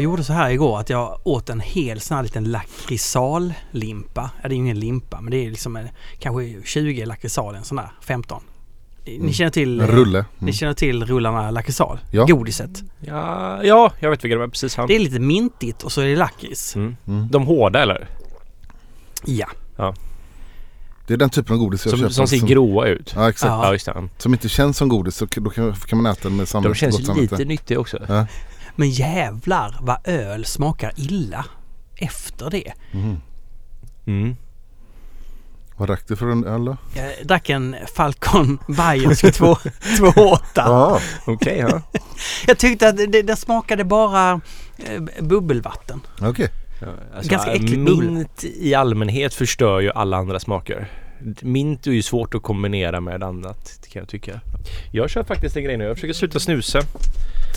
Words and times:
Jag 0.00 0.04
gjorde 0.04 0.24
så 0.24 0.32
här 0.32 0.50
igår 0.50 0.80
att 0.80 0.90
jag 0.90 1.18
åt 1.24 1.48
en 1.50 1.60
hel 1.60 2.00
sån 2.00 2.16
här 2.16 2.22
liten 2.24 2.44
lakritsallimpa. 2.50 4.30
Ja, 4.42 4.48
det 4.48 4.54
är 4.54 4.56
ju 4.56 4.62
ingen 4.62 4.80
limpa 4.80 5.20
men 5.20 5.30
det 5.30 5.46
är 5.46 5.50
liksom 5.50 5.76
en, 5.76 5.88
kanske 6.18 6.62
20 6.64 7.04
lakritsal, 7.04 7.54
en 7.54 7.64
sån 7.64 7.76
där 7.76 7.90
15. 8.00 8.42
Ni 9.04 9.16
Mm. 9.16 9.32
känner 9.32 9.50
till... 9.50 9.80
En 9.80 9.86
rulle. 9.86 10.24
Ni 10.38 10.42
Mm. 10.44 10.52
känner 10.52 10.74
till 10.74 11.04
rullarna 11.06 11.50
lakritsal? 11.50 11.98
Ja. 12.10 12.24
Godiset. 12.24 12.82
Ja, 13.00 13.64
ja, 13.64 13.92
jag 14.00 14.10
vet 14.10 14.24
vilka 14.24 14.34
de 14.36 14.42
är 14.44 14.48
precis. 14.48 14.76
Han. 14.76 14.86
Det 14.86 14.94
är 14.94 14.98
lite 14.98 15.18
mintigt 15.18 15.82
och 15.82 15.92
så 15.92 16.00
är 16.00 16.06
det 16.06 16.16
lakrits. 16.16 16.76
Mm. 16.76 16.96
Mm. 17.06 17.28
De 17.30 17.46
hårda 17.46 17.82
eller? 17.82 18.08
Ja. 19.24 19.48
Det 21.06 21.14
är 21.14 21.18
den 21.18 21.30
typen 21.30 21.52
av 21.54 21.58
godis 21.58 21.84
jag 21.86 21.90
Som, 21.90 21.98
köper. 22.00 22.12
som 22.12 22.26
ser 22.26 22.46
gråa 22.46 22.86
ut. 22.86 23.12
Ja 23.16 23.28
exakt. 23.28 23.50
Ja. 23.50 23.64
Ja, 23.66 23.72
just 23.72 23.86
det. 23.86 24.08
Som 24.18 24.32
inte 24.32 24.48
känns 24.48 24.76
som 24.76 24.88
godis 24.88 25.16
så 25.16 25.26
då 25.36 25.50
kan, 25.50 25.72
kan 25.74 26.02
man 26.02 26.12
äta 26.12 26.28
den 26.28 26.36
med 26.36 26.48
samma 26.48 26.68
De 26.68 26.74
känns 26.74 27.16
lite 27.16 27.44
nyttiga 27.44 27.78
också. 27.78 27.98
Ja. 28.08 28.26
Men 28.76 28.90
jävlar 28.90 29.78
vad 29.80 29.98
öl 30.04 30.44
smakar 30.44 30.92
illa 30.96 31.44
efter 31.96 32.50
det. 32.50 32.72
Mhm. 32.92 33.20
Mm. 34.06 34.36
Vad 35.76 35.88
drack 35.88 36.08
du 36.08 36.16
för 36.16 36.26
en 36.26 36.44
öl 36.44 36.64
då? 36.64 36.76
Jag 36.94 37.26
drack 37.26 37.50
en 37.50 37.76
Falcon 37.94 38.58
Bayersk 38.68 39.24
2,8. 39.24 40.38
Ja. 40.54 41.00
Okej, 41.26 41.58
ja. 41.58 41.82
Jag 42.46 42.58
tyckte 42.58 42.88
att 42.88 42.96
det, 42.96 43.22
det 43.22 43.36
smakade 43.36 43.84
bara 43.84 44.40
eh, 44.78 45.02
bubbelvatten. 45.20 46.00
Okej. 46.20 46.48
Ja, 46.80 46.86
alltså, 47.16 47.30
Ganska 47.30 47.52
äckligt. 47.52 47.78
Mint 47.78 48.44
i 48.44 48.74
allmänhet 48.74 49.34
förstör 49.34 49.80
ju 49.80 49.90
alla 49.90 50.16
andra 50.16 50.40
smaker. 50.40 50.90
Mint 51.40 51.86
är 51.86 51.90
ju 51.90 52.02
svårt 52.02 52.34
att 52.34 52.42
kombinera 52.42 53.00
med 53.00 53.22
annat 53.22 53.86
kan 53.92 54.00
jag 54.00 54.08
tycka. 54.08 54.40
Jag 54.92 55.10
kör 55.10 55.22
faktiskt 55.22 55.56
en 55.56 55.64
grej 55.64 55.76
nu. 55.76 55.84
Jag 55.84 55.96
försöker 55.96 56.14
sluta 56.14 56.40
snusa. 56.40 56.80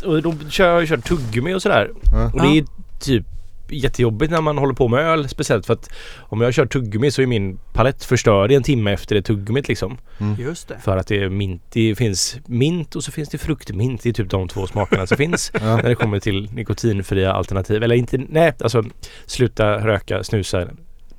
Och 0.05 0.21
då 0.21 0.33
kör 0.49 0.79
jag 0.79 0.87
kör 0.87 0.97
tuggummi 0.97 1.53
och 1.53 1.61
sådär. 1.61 1.91
Ja. 2.11 2.31
Och 2.33 2.41
det 2.41 2.57
är 2.57 2.65
typ 2.99 3.25
jättejobbigt 3.69 4.31
när 4.31 4.41
man 4.41 4.57
håller 4.57 4.73
på 4.73 4.87
med 4.87 4.99
öl. 4.99 5.29
Speciellt 5.29 5.65
för 5.65 5.73
att 5.73 5.89
om 6.19 6.41
jag 6.41 6.53
kör 6.53 6.65
tuggummi 6.65 7.11
så 7.11 7.21
är 7.21 7.25
min 7.25 7.59
palett 7.73 8.03
förstörd 8.03 8.51
i 8.51 8.55
en 8.55 8.63
timme 8.63 8.93
efter 8.93 9.15
det 9.15 9.21
tuggummit 9.21 9.67
liksom. 9.67 9.97
Just 10.37 10.67
det. 10.67 10.77
För 10.83 10.97
att 10.97 11.07
det 11.07 11.23
är 11.23 11.29
mint. 11.29 11.61
Det 11.69 11.95
finns 11.95 12.37
mint 12.45 12.95
och 12.95 13.03
så 13.03 13.11
finns 13.11 13.29
det 13.29 13.37
fruktmint. 13.37 14.03
Det 14.03 14.09
är 14.09 14.13
typ 14.13 14.29
de 14.29 14.47
två 14.47 14.67
smakerna 14.67 15.07
som 15.07 15.17
finns. 15.23 15.51
Ja. 15.53 15.75
När 15.75 15.89
det 15.89 15.95
kommer 15.95 16.19
till 16.19 16.49
nikotinfria 16.53 17.33
alternativ. 17.33 17.83
Eller 17.83 17.95
inte, 17.95 18.17
nej 18.29 18.53
alltså 18.59 18.83
sluta 19.25 19.87
röka, 19.87 20.23
snusa, 20.23 20.67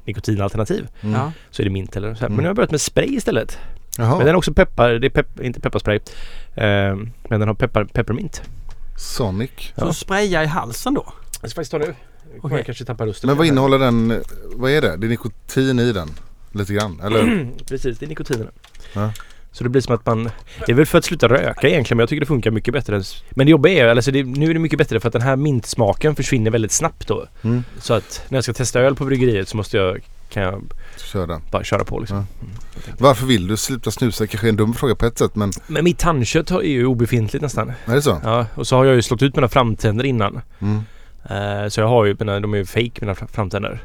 nikotinalternativ. 0.04 0.86
Mm. 1.00 1.20
Så 1.50 1.62
är 1.62 1.64
det 1.64 1.70
mint 1.70 1.96
eller 1.96 2.14
så 2.14 2.20
här. 2.20 2.26
Mm. 2.26 2.36
Men 2.36 2.42
nu 2.42 2.46
har 2.46 2.50
jag 2.50 2.56
börjat 2.56 2.70
med 2.70 2.80
spray 2.80 3.16
istället. 3.16 3.58
Jaha. 3.98 4.16
Men 4.16 4.19
den 4.19 4.28
har 4.28 4.38
också 4.38 4.54
peppar, 4.54 4.91
det 4.91 5.06
är 5.06 5.10
pepp, 5.10 5.41
inte 5.41 5.60
pepparspray. 5.60 5.96
Eh, 6.54 6.96
men 7.28 7.41
den 7.41 7.48
har 7.48 7.54
peppar, 7.54 7.84
peppermint. 7.84 8.42
Sonic. 8.97 9.50
Ja. 9.75 9.87
Så 9.87 9.92
spraya 9.92 10.42
i 10.42 10.47
halsen 10.47 10.95
då? 10.95 11.12
Jag 11.41 11.50
ska 11.50 11.59
faktiskt 11.59 11.70
ta 11.70 11.78
nu. 11.78 11.95
Okej. 12.41 12.56
jag 12.56 12.67
kanske 12.67 12.84
tappa 12.84 13.06
rösten. 13.06 13.28
Men 13.28 13.37
vad 13.37 13.47
innehåller 13.47 13.78
den? 13.78 14.23
Vad 14.55 14.70
är 14.70 14.83
det? 14.83 14.97
Det 14.97 15.06
är 15.06 15.09
nikotin 15.09 15.78
i 15.78 15.93
den? 15.93 16.10
Lite 16.53 16.75
grann? 16.75 17.00
Eller? 17.04 17.50
Precis, 17.69 17.99
det 17.99 18.06
är 18.06 18.09
nikotinerna. 18.09 18.50
Ja. 18.93 19.12
Så 19.53 19.65
det 19.65 19.71
blir 19.71 19.83
som 19.83 19.94
att 19.94 20.06
man... 20.06 20.31
Det 20.66 20.72
är 20.72 20.77
väl 20.77 20.87
för 20.87 20.99
att 20.99 21.04
sluta 21.04 21.28
röka 21.28 21.69
egentligen 21.69 21.97
men 21.97 22.03
jag 22.03 22.09
tycker 22.09 22.21
det 22.21 22.27
funkar 22.27 22.50
mycket 22.50 22.75
bättre. 22.75 23.03
Men 23.31 23.47
det 23.47 23.50
jobbiga 23.50 23.84
är 23.84 23.97
alltså 23.97 24.10
det, 24.10 24.25
nu 24.25 24.50
är 24.50 24.54
det 24.54 24.60
mycket 24.60 24.78
bättre 24.78 25.00
för 25.00 25.09
att 25.09 25.12
den 25.12 25.22
här 25.22 25.37
mintsmaken 25.37 26.16
försvinner 26.16 26.50
väldigt 26.50 26.72
snabbt 26.72 27.09
då. 27.09 27.27
Mm. 27.43 27.65
Så 27.78 27.94
att 27.94 28.25
när 28.28 28.37
jag 28.37 28.44
ska 28.44 28.53
testa 28.53 28.81
öl 28.81 28.94
på 28.94 29.04
bryggeriet 29.04 29.49
så 29.49 29.56
måste 29.56 29.77
jag, 29.77 30.00
kan 30.34 30.43
jag 30.43 30.62
Kör 31.12 31.27
den. 31.27 31.41
bara 31.50 31.65
köra 31.65 31.84
på 31.84 31.99
liksom. 31.99 32.17
Ja. 32.17 32.93
Varför 32.99 33.27
vill 33.27 33.47
du 33.47 33.56
sluta 33.56 33.91
snusa? 33.91 34.27
Kanske 34.27 34.47
är 34.47 34.49
en 34.49 34.56
dum 34.56 34.75
fråga 34.75 34.95
på 34.95 35.06
ett 35.06 35.19
sätt 35.19 35.37
men 35.37 35.50
Men 35.67 35.84
mitt 35.84 35.99
tandkött 35.99 36.50
är 36.50 36.61
ju 36.62 36.87
obefintligt 36.87 37.43
nästan. 37.43 37.72
är 37.87 37.95
det 37.95 38.03
så? 38.03 38.21
Ja, 38.25 38.47
och 38.55 38.67
så 38.67 38.77
har 38.77 38.84
jag 38.84 38.95
ju 38.95 39.03
slått 39.03 39.22
ut 39.22 39.37
mina 39.37 39.49
framtänder 39.49 40.05
innan. 40.05 40.41
Mm. 40.59 40.81
Eh, 41.31 41.69
så 41.69 41.81
jag 41.81 41.89
har 41.89 42.05
ju, 42.05 42.17
mina, 42.19 42.41
de 42.41 42.55
är 42.55 42.59
ju 42.59 42.65
fake 42.67 42.91
mina 43.00 43.15
fram- 43.15 43.28
framtänder. 43.28 43.83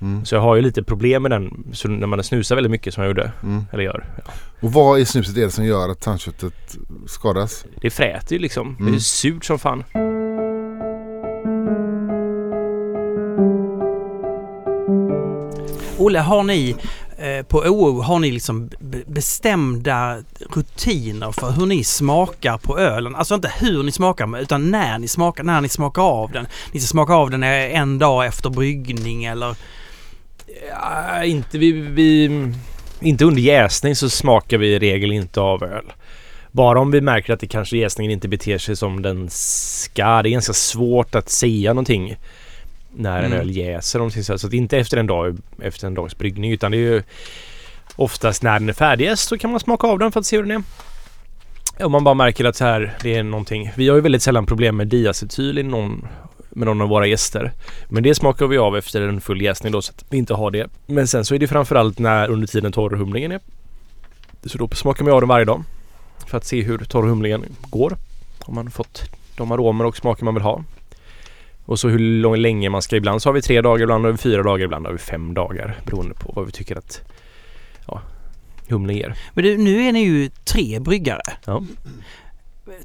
Mm. 0.00 0.24
Så 0.24 0.34
jag 0.34 0.42
har 0.42 0.56
ju 0.56 0.62
lite 0.62 0.82
problem 0.82 1.22
med 1.22 1.30
den. 1.30 1.64
Så 1.72 1.88
när 1.88 2.06
man 2.06 2.22
snusar 2.24 2.54
väldigt 2.54 2.70
mycket 2.70 2.94
som 2.94 3.02
jag 3.02 3.08
gjorde, 3.10 3.32
Mm. 3.42 3.64
eller 3.72 3.82
gör. 3.84 4.04
Ja. 4.26 4.32
Och 4.60 4.72
vad 4.72 5.00
i 5.00 5.04
snuset 5.04 5.36
är 5.36 5.40
det 5.40 5.50
som 5.50 5.64
gör 5.64 5.88
att 5.88 6.00
tandköttet 6.00 6.76
skadas? 7.06 7.64
Det 7.82 7.90
fräter 7.90 8.32
ju 8.36 8.38
liksom. 8.42 8.76
Det 8.78 8.84
är 8.84 8.88
Mm. 8.88 9.00
surt 9.00 9.44
som 9.44 9.58
fan. 9.58 9.84
Olle, 16.00 16.18
har 16.18 16.42
ni 16.42 16.76
eh, 17.18 17.46
på 17.46 17.58
OO 17.58 18.00
har 18.00 18.18
ni 18.18 18.30
liksom 18.30 18.70
bestämda 19.06 20.18
rutiner 20.50 21.32
för 21.32 21.50
hur 21.50 21.66
ni 21.66 21.84
smakar 21.84 22.58
på 22.58 22.78
ölen? 22.78 23.14
Alltså 23.14 23.34
inte 23.34 23.52
hur 23.60 23.82
ni 23.82 23.92
smakar 23.92 24.40
utan 24.40 24.70
när 24.70 24.98
ni 24.98 25.08
smakar, 25.08 25.44
när 25.44 25.60
ni 25.60 25.68
smakar 25.68 26.02
av 26.02 26.32
den. 26.32 26.46
Ni 26.72 26.80
ska 26.80 26.88
smaka 26.88 27.14
av 27.14 27.30
den 27.30 27.42
eh, 27.42 27.78
en 27.80 27.98
dag 27.98 28.26
efter 28.26 28.50
bryggning 28.50 29.24
eller? 29.24 29.56
Ja, 30.70 31.24
inte, 31.24 31.58
vi, 31.58 31.72
vi, 31.72 32.24
inte 33.00 33.24
under 33.24 33.42
jäsning 33.42 33.96
så 33.96 34.10
smakar 34.10 34.58
vi 34.58 34.74
i 34.74 34.78
regel 34.78 35.12
inte 35.12 35.40
av 35.40 35.64
öl. 35.64 35.92
Bara 36.52 36.80
om 36.80 36.90
vi 36.90 37.00
märker 37.00 37.32
att 37.32 37.40
det 37.40 37.46
kanske 37.46 37.76
jäsningen 37.76 38.12
inte 38.12 38.28
beter 38.28 38.58
sig 38.58 38.76
som 38.76 39.02
den 39.02 39.30
ska. 39.30 40.22
Det 40.22 40.28
är 40.28 40.32
ganska 40.32 40.52
svårt 40.52 41.14
att 41.14 41.28
säga 41.28 41.72
någonting 41.72 42.16
när 42.96 43.18
en 43.18 43.24
Mm. 43.24 43.38
öl 43.38 43.50
jäser. 43.56 44.00
om 44.00 44.10
Så 44.10 44.32
att 44.34 44.52
inte 44.52 44.78
efter 44.78 44.96
en 44.96 45.06
dag 45.06 45.38
efter 45.62 45.86
en 45.86 45.94
dags 45.94 46.18
bryggning 46.18 46.52
utan 46.52 46.70
det 46.70 46.76
är 46.76 46.92
ju 46.92 47.02
oftast 47.96 48.42
när 48.42 48.58
den 48.58 48.68
är 48.68 48.72
färdigjäst 48.72 49.28
så 49.28 49.38
kan 49.38 49.50
man 49.50 49.60
smaka 49.60 49.86
av 49.86 49.98
den 49.98 50.12
för 50.12 50.20
att 50.20 50.26
se 50.26 50.36
hur 50.36 50.42
den 50.44 50.50
är. 51.78 51.84
Om 51.84 51.92
man 51.92 52.04
bara 52.04 52.14
märker 52.14 52.44
att 52.44 52.56
så 52.56 52.64
här, 52.64 52.96
det 53.02 53.14
är 53.14 53.22
någonting. 53.22 53.70
Vi 53.76 53.88
har 53.88 53.96
ju 53.96 54.02
väldigt 54.02 54.22
sällan 54.22 54.46
problem 54.46 54.76
med 54.76 54.86
diacetyl 54.86 55.58
i 55.58 55.62
någon, 55.62 56.06
med 56.50 56.66
någon 56.66 56.80
av 56.80 56.88
våra 56.88 57.06
gäster. 57.06 57.52
Men 57.88 58.02
det 58.02 58.14
smakar 58.14 58.46
vi 58.46 58.58
av 58.58 58.76
efter 58.76 59.02
en 59.08 59.20
full 59.20 59.42
jäsning 59.42 59.72
då 59.72 59.82
så 59.82 59.92
att 59.96 60.04
vi 60.10 60.18
inte 60.18 60.34
har 60.34 60.50
det. 60.50 60.66
Men 60.86 61.06
sen 61.08 61.24
så 61.24 61.34
är 61.34 61.38
det 61.38 61.48
framförallt 61.48 61.98
när 61.98 62.28
under 62.28 62.46
tiden 62.46 62.72
torrhumlingen 62.72 63.32
är. 63.32 63.40
Så 64.44 64.58
då 64.58 64.68
smakar 64.68 65.04
vi 65.04 65.10
av 65.10 65.20
den 65.20 65.28
varje 65.28 65.44
dag. 65.44 65.64
För 66.26 66.36
att 66.36 66.44
se 66.44 66.62
hur 66.62 66.78
torrhumlingen 66.78 67.44
går. 67.62 67.96
Om 68.38 68.54
man 68.54 68.70
fått 68.70 69.02
de 69.36 69.52
aromer 69.52 69.84
och 69.84 69.96
smaker 69.96 70.24
man 70.24 70.34
vill 70.34 70.42
ha. 70.42 70.64
Och 71.70 71.78
så 71.78 71.88
hur 71.88 71.98
lång, 71.98 72.36
länge 72.36 72.70
man 72.70 72.82
ska. 72.82 72.96
Ibland 72.96 73.22
så 73.22 73.28
har 73.28 73.34
vi 73.34 73.42
tre 73.42 73.60
dagar, 73.60 73.82
ibland 73.82 74.04
har 74.04 74.12
vi 74.12 74.18
fyra 74.18 74.42
dagar, 74.42 74.64
ibland 74.64 74.86
har 74.86 74.92
vi 74.92 74.98
fem 74.98 75.34
dagar. 75.34 75.80
Beroende 75.84 76.14
på 76.14 76.32
vad 76.36 76.46
vi 76.46 76.52
tycker 76.52 76.76
att 76.78 77.00
ja, 77.86 78.02
humle 78.68 78.94
ger. 78.94 79.14
Men 79.34 79.44
du, 79.44 79.58
nu 79.58 79.82
är 79.82 79.92
ni 79.92 80.00
ju 80.00 80.30
tre 80.44 80.80
bryggare. 80.80 81.22
Ja. 81.44 81.64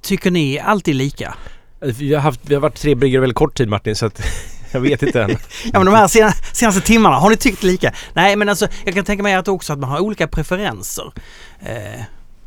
Tycker 0.02 0.32
ni 0.32 0.60
alltid 0.60 0.96
lika? 0.96 1.36
Vi 1.80 2.14
har, 2.14 2.22
haft, 2.22 2.40
vi 2.44 2.54
har 2.54 2.62
varit 2.62 2.76
tre 2.76 2.96
bryggare 2.96 3.22
väldigt 3.22 3.38
kort 3.38 3.58
tid 3.58 3.70
Martin 3.70 3.96
så 3.96 4.06
att 4.06 4.22
jag 4.72 4.80
vet 4.80 5.04
inte 5.04 5.24
än. 5.24 5.30
Ja 5.64 5.80
men 5.80 5.86
de 5.86 5.96
här 5.96 6.08
sena, 6.08 6.32
senaste 6.32 6.82
timmarna, 6.82 7.16
har 7.16 7.30
ni 7.30 7.38
tyckt 7.38 7.64
lika? 7.64 7.94
Nej 8.14 8.36
men 8.36 8.50
alltså 8.50 8.68
jag 8.84 8.94
kan 8.94 9.06
tänka 9.06 9.24
mig 9.24 9.34
att 9.34 9.48
också 9.48 9.74
att 9.74 9.80
man 9.80 9.90
har 9.90 10.00
olika 10.00 10.28
preferenser. 10.28 11.12
Eh, 11.60 12.02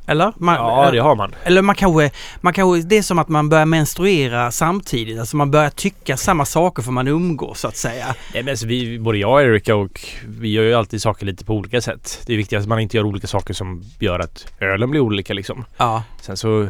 eller? 0.08 0.32
Man, 0.36 0.54
Ja 0.54 0.90
det 0.90 0.98
har 0.98 1.16
man. 1.16 1.34
Eller 1.44 1.62
man 1.62 1.74
kanske, 1.74 2.10
man 2.40 2.52
kanske, 2.52 2.88
det 2.88 2.98
är 2.98 3.02
som 3.02 3.18
att 3.18 3.28
man 3.28 3.48
börjar 3.48 3.66
menstruera 3.66 4.50
samtidigt. 4.50 5.18
Alltså 5.20 5.36
man 5.36 5.50
börjar 5.50 5.70
tycka 5.70 6.16
samma 6.16 6.44
saker 6.44 6.82
för 6.82 6.92
man 6.92 7.08
umgås 7.08 7.60
så 7.60 7.68
att 7.68 7.76
säga. 7.76 8.06
Nej, 8.34 8.42
men 8.42 8.52
alltså 8.52 8.66
vi, 8.66 8.98
både 8.98 9.18
jag 9.18 9.32
och 9.32 9.42
Erika 9.42 9.76
och 9.76 10.00
vi 10.28 10.48
gör 10.48 10.62
ju 10.62 10.74
alltid 10.74 11.02
saker 11.02 11.26
lite 11.26 11.44
på 11.44 11.54
olika 11.54 11.80
sätt. 11.80 12.22
Det 12.26 12.32
är 12.32 12.36
viktigt 12.36 12.58
att 12.58 12.66
man 12.66 12.80
inte 12.80 12.96
gör 12.96 13.04
olika 13.04 13.26
saker 13.26 13.54
som 13.54 13.84
gör 13.98 14.18
att 14.18 14.52
ölen 14.60 14.90
blir 14.90 15.00
olika 15.00 15.34
liksom. 15.34 15.64
Ja. 15.76 16.02
Sen 16.20 16.36
så 16.36 16.68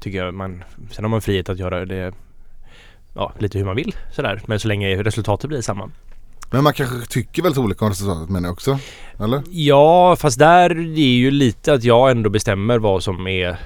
tycker 0.00 0.24
jag 0.24 0.34
man, 0.34 0.64
sen 0.90 1.04
har 1.04 1.10
man 1.10 1.20
frihet 1.20 1.48
att 1.48 1.58
göra 1.58 1.84
det 1.84 2.12
ja, 3.14 3.32
lite 3.38 3.58
hur 3.58 3.64
man 3.64 3.76
vill 3.76 3.94
sådär. 4.12 4.40
Men 4.46 4.60
så 4.60 4.68
länge 4.68 5.02
resultatet 5.02 5.48
blir 5.48 5.60
samma. 5.62 5.90
Men 6.50 6.64
man 6.64 6.72
kanske 6.72 7.06
tycker 7.06 7.42
väldigt 7.42 7.58
olika 7.58 7.84
om 7.84 7.90
resultatet 7.90 8.28
menar 8.28 8.48
jag 8.48 8.52
också? 8.52 8.78
Eller? 9.18 9.42
Ja, 9.50 10.16
fast 10.16 10.38
där 10.38 10.68
det 10.68 11.00
är 11.00 11.16
ju 11.16 11.30
lite 11.30 11.72
att 11.72 11.84
jag 11.84 12.10
ändå 12.10 12.30
bestämmer 12.30 12.78
vad 12.78 13.02
som 13.02 13.26
är 13.26 13.56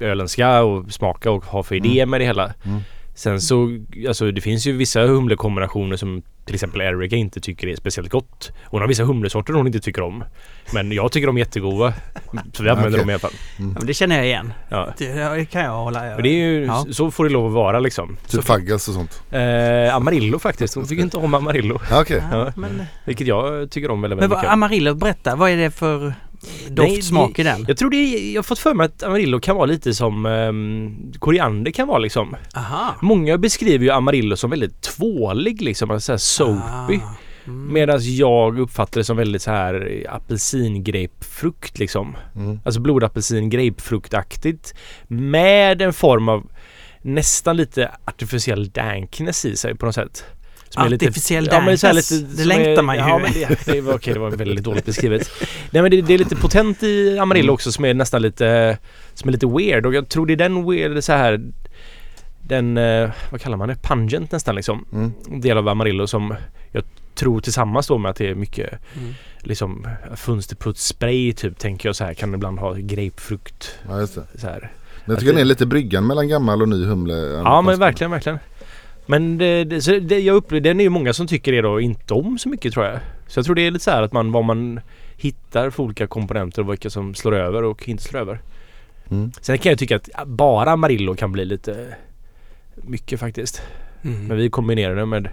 ölen 0.00 0.28
ska 0.28 0.60
och 0.60 0.92
smaka 0.92 1.30
och 1.30 1.44
ha 1.44 1.62
för 1.62 1.74
idé 1.74 2.06
med 2.06 2.20
det 2.20 2.24
hela. 2.24 2.54
Mm. 2.64 2.80
Sen 3.18 3.40
så, 3.40 3.78
alltså 4.08 4.30
det 4.30 4.40
finns 4.40 4.66
ju 4.66 4.72
vissa 4.76 5.00
humlekombinationer 5.00 5.96
som 5.96 6.22
till 6.44 6.54
exempel 6.54 6.80
Erika 6.80 7.16
inte 7.16 7.40
tycker 7.40 7.68
är 7.68 7.76
speciellt 7.76 8.10
gott. 8.10 8.52
Hon 8.64 8.80
har 8.80 8.88
vissa 8.88 9.04
humlesorter 9.04 9.52
hon 9.52 9.66
inte 9.66 9.80
tycker 9.80 10.02
om. 10.02 10.24
Men 10.72 10.92
jag 10.92 11.12
tycker 11.12 11.26
de 11.26 11.36
är 11.36 11.40
jättegoda. 11.40 11.94
Så 12.52 12.62
vi 12.62 12.68
använder 12.68 12.90
Okej. 12.90 13.00
dem 13.00 13.10
i 13.10 13.12
alla 13.12 13.18
fall. 13.18 13.32
ja 13.58 13.64
men 13.64 13.86
det 13.86 13.94
känner 13.94 14.16
jag 14.16 14.26
igen. 14.26 14.52
Ja. 14.68 14.94
Det, 14.98 15.44
kan 15.50 15.62
jag 15.62 15.70
hålla 15.72 16.00
det 16.02 16.28
är 16.28 16.32
ju, 16.32 16.64
Ja. 16.64 16.86
så 16.90 17.10
får 17.10 17.24
det 17.24 17.30
lov 17.30 17.46
att 17.46 17.52
vara 17.52 17.80
liksom. 17.80 18.16
Typ 18.28 18.44
faggels 18.44 18.88
och 18.88 18.94
sånt? 18.94 19.22
Eh, 19.30 19.94
Amarillo 19.94 20.38
faktiskt. 20.38 20.74
Hon 20.74 20.86
tycker 20.86 21.02
inte 21.02 21.16
om 21.16 21.34
Amarillo. 21.34 21.80
Okej. 21.92 22.22
Ja. 22.32 22.52
Men, 22.56 22.82
Vilket 23.04 23.26
jag 23.26 23.70
tycker 23.70 23.90
om 23.90 24.00
väldigt, 24.02 24.16
men 24.16 24.20
väldigt 24.20 24.30
vad, 24.30 24.38
mycket. 24.38 24.52
Amarillo, 24.52 24.94
berätta. 24.94 25.36
Vad 25.36 25.50
är 25.50 25.56
det 25.56 25.70
för 25.70 26.14
doft, 26.68 26.88
Nej, 26.88 27.02
smak 27.02 27.36
det- 27.36 27.42
i 27.42 27.44
den? 27.44 27.64
Jag 27.68 27.76
tror 27.76 27.90
det 27.90 27.96
är, 27.96 28.32
jag 28.34 28.38
har 28.38 28.42
fått 28.44 28.58
för 28.58 28.74
mig 28.74 28.84
att 28.86 29.02
Amarillo 29.02 29.40
kan 29.40 29.56
vara 29.56 29.66
lite 29.66 29.94
som 29.94 30.26
um, 30.26 31.12
koriander 31.18 31.70
kan 31.70 31.88
vara 31.88 31.98
liksom. 31.98 32.36
Aha. 32.56 32.94
Många 33.02 33.38
beskriver 33.38 33.84
ju 33.84 33.90
Amarillo 33.90 34.36
som 34.36 34.50
väldigt 34.50 34.80
tvålig 34.80 35.62
liksom, 35.62 35.90
alltså 35.90 36.18
så 36.18 36.44
här 36.44 36.54
soapy. 36.58 37.00
Ah. 37.04 37.14
Mm. 37.46 37.72
Medan 37.72 37.98
jag 38.02 38.58
uppfattar 38.58 39.00
det 39.00 39.04
som 39.04 39.16
väldigt 39.16 39.42
så 39.42 39.50
här 39.50 40.06
apelsingrapefrukt 40.08 41.78
liksom. 41.78 42.16
Mm. 42.36 42.60
Alltså 42.64 42.80
blodapelsin 42.80 43.50
grapefruktaktigt. 43.50 44.74
Med 45.08 45.82
en 45.82 45.92
form 45.92 46.28
av 46.28 46.50
nästan 47.02 47.56
lite 47.56 47.90
artificiell 48.04 48.68
dankness 48.70 49.44
i 49.44 49.56
sig 49.56 49.74
på 49.74 49.86
något 49.86 49.94
sätt. 49.94 50.24
Som 50.70 50.82
är 50.82 50.94
Artificiell 50.94 51.44
ja, 51.44 51.50
så 51.50 51.56
här 51.86 51.94
dankness, 51.94 52.10
lite- 52.10 52.36
det 52.36 52.44
längtar 52.44 52.70
är, 52.70 52.82
man 52.82 52.96
ju. 52.96 53.00
Ja, 53.02 53.18
men 53.18 53.32
det, 53.32 53.64
det 53.72 53.80
var, 53.80 53.94
okej, 53.94 54.14
det 54.14 54.20
var 54.20 54.30
väldigt 54.30 54.64
dåligt 54.64 54.86
beskrivet. 54.86 55.30
Nej 55.70 55.82
men 55.82 55.90
det, 55.90 56.02
det 56.02 56.14
är 56.14 56.18
lite 56.18 56.36
potent 56.36 56.82
i 56.82 57.18
Amarillo 57.18 57.52
också 57.52 57.72
som 57.72 57.84
är 57.84 57.94
nästan 57.94 58.22
lite 58.22 58.78
Som 59.14 59.28
är 59.28 59.32
lite 59.32 59.46
weird 59.46 59.86
och 59.86 59.94
jag 59.94 60.08
tror 60.08 60.26
det 60.26 60.32
är 60.32 60.36
den 60.36 60.70
weird 60.70 61.04
så 61.04 61.12
här 61.12 61.40
Den, 62.42 62.76
eh, 62.76 63.10
vad 63.30 63.40
kallar 63.40 63.56
man 63.56 63.68
det? 63.68 63.74
Pungent 63.82 64.32
nästan 64.32 64.54
liksom. 64.54 64.84
Mm. 64.92 65.40
Del 65.40 65.58
av 65.58 65.68
Amarillo 65.68 66.06
som 66.06 66.34
jag 66.72 66.84
tror 67.14 67.40
tillsammans 67.40 67.86
då 67.86 67.98
med 67.98 68.10
att 68.10 68.16
det 68.16 68.28
är 68.28 68.34
mycket 68.34 68.70
Mm. 68.96 69.14
liksom 69.40 69.88
fönsterputsspray 70.16 71.32
typ 71.32 71.58
tänker 71.58 71.88
jag 71.88 71.96
så 71.96 72.04
här 72.04 72.14
kan 72.14 72.34
ibland 72.34 72.58
ha 72.58 72.74
grapefrukt 72.74 73.78
Ja, 73.88 74.00
just 74.00 74.14
det. 74.14 74.22
så 74.40 74.46
här. 74.46 74.72
Men 75.04 75.14
jag 75.14 75.18
tycker 75.20 75.32
den 75.32 75.40
är 75.40 75.44
lite 75.44 75.66
bryggan 75.66 76.06
mellan 76.06 76.28
gammal 76.28 76.62
och 76.62 76.68
ny 76.68 76.84
humle. 76.84 77.14
Ja 77.14 77.62
men 77.62 77.78
verkligen, 77.78 78.10
verkligen. 78.10 78.38
Men 79.10 79.38
det, 79.38 79.64
det, 79.64 79.82
så 79.82 79.98
det, 79.98 80.20
jag 80.20 80.36
upplever, 80.36 80.60
den 80.64 80.80
är 80.80 80.84
ju 80.84 80.90
många 80.90 81.12
som 81.12 81.26
tycker 81.26 81.52
det 81.52 81.60
då 81.62 81.80
inte 81.80 82.14
om 82.14 82.38
så 82.38 82.48
mycket 82.48 82.72
tror 82.74 82.86
jag. 82.86 82.98
Så 83.26 83.38
jag 83.38 83.44
tror 83.44 83.54
det 83.54 83.66
är 83.66 83.70
lite 83.70 83.84
så 83.84 83.90
här 83.90 84.02
att 84.02 84.12
man, 84.12 84.32
vad 84.32 84.44
man 84.44 84.80
hittar 85.16 85.70
för 85.70 85.82
olika 85.82 86.06
komponenter 86.06 86.62
och 86.62 86.72
vilka 86.72 86.90
som 86.90 87.14
slår 87.14 87.34
över 87.34 87.64
och 87.64 87.88
inte 87.88 88.02
slår 88.02 88.20
över. 88.20 88.40
Mm. 89.10 89.32
Sen 89.40 89.58
kan 89.58 89.70
jag 89.70 89.78
tycka 89.78 89.96
att 89.96 90.26
bara 90.28 90.70
Amarillo 90.70 91.14
kan 91.14 91.32
bli 91.32 91.44
lite 91.44 91.86
mycket 92.74 93.20
faktiskt. 93.20 93.62
Mm. 94.02 94.26
Men 94.26 94.36
vi 94.36 94.50
kombinerar 94.50 94.96
det 94.96 95.06
med 95.06 95.28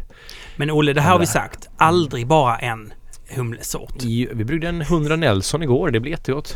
Men 0.55 0.71
Olle, 0.71 0.93
det 0.93 1.01
här 1.01 1.11
har 1.11 1.19
vi 1.19 1.25
sagt. 1.25 1.69
Aldrig 1.77 2.27
bara 2.27 2.57
en 2.57 2.93
humlesort. 3.35 4.03
i- 4.03 4.29
Vi 4.33 4.43
bryggde 4.45 4.67
en 4.67 4.81
100 4.81 5.15
Nelson 5.15 5.63
igår. 5.63 5.91
Det 5.91 5.99
blir 5.99 6.11
jättegott. 6.11 6.55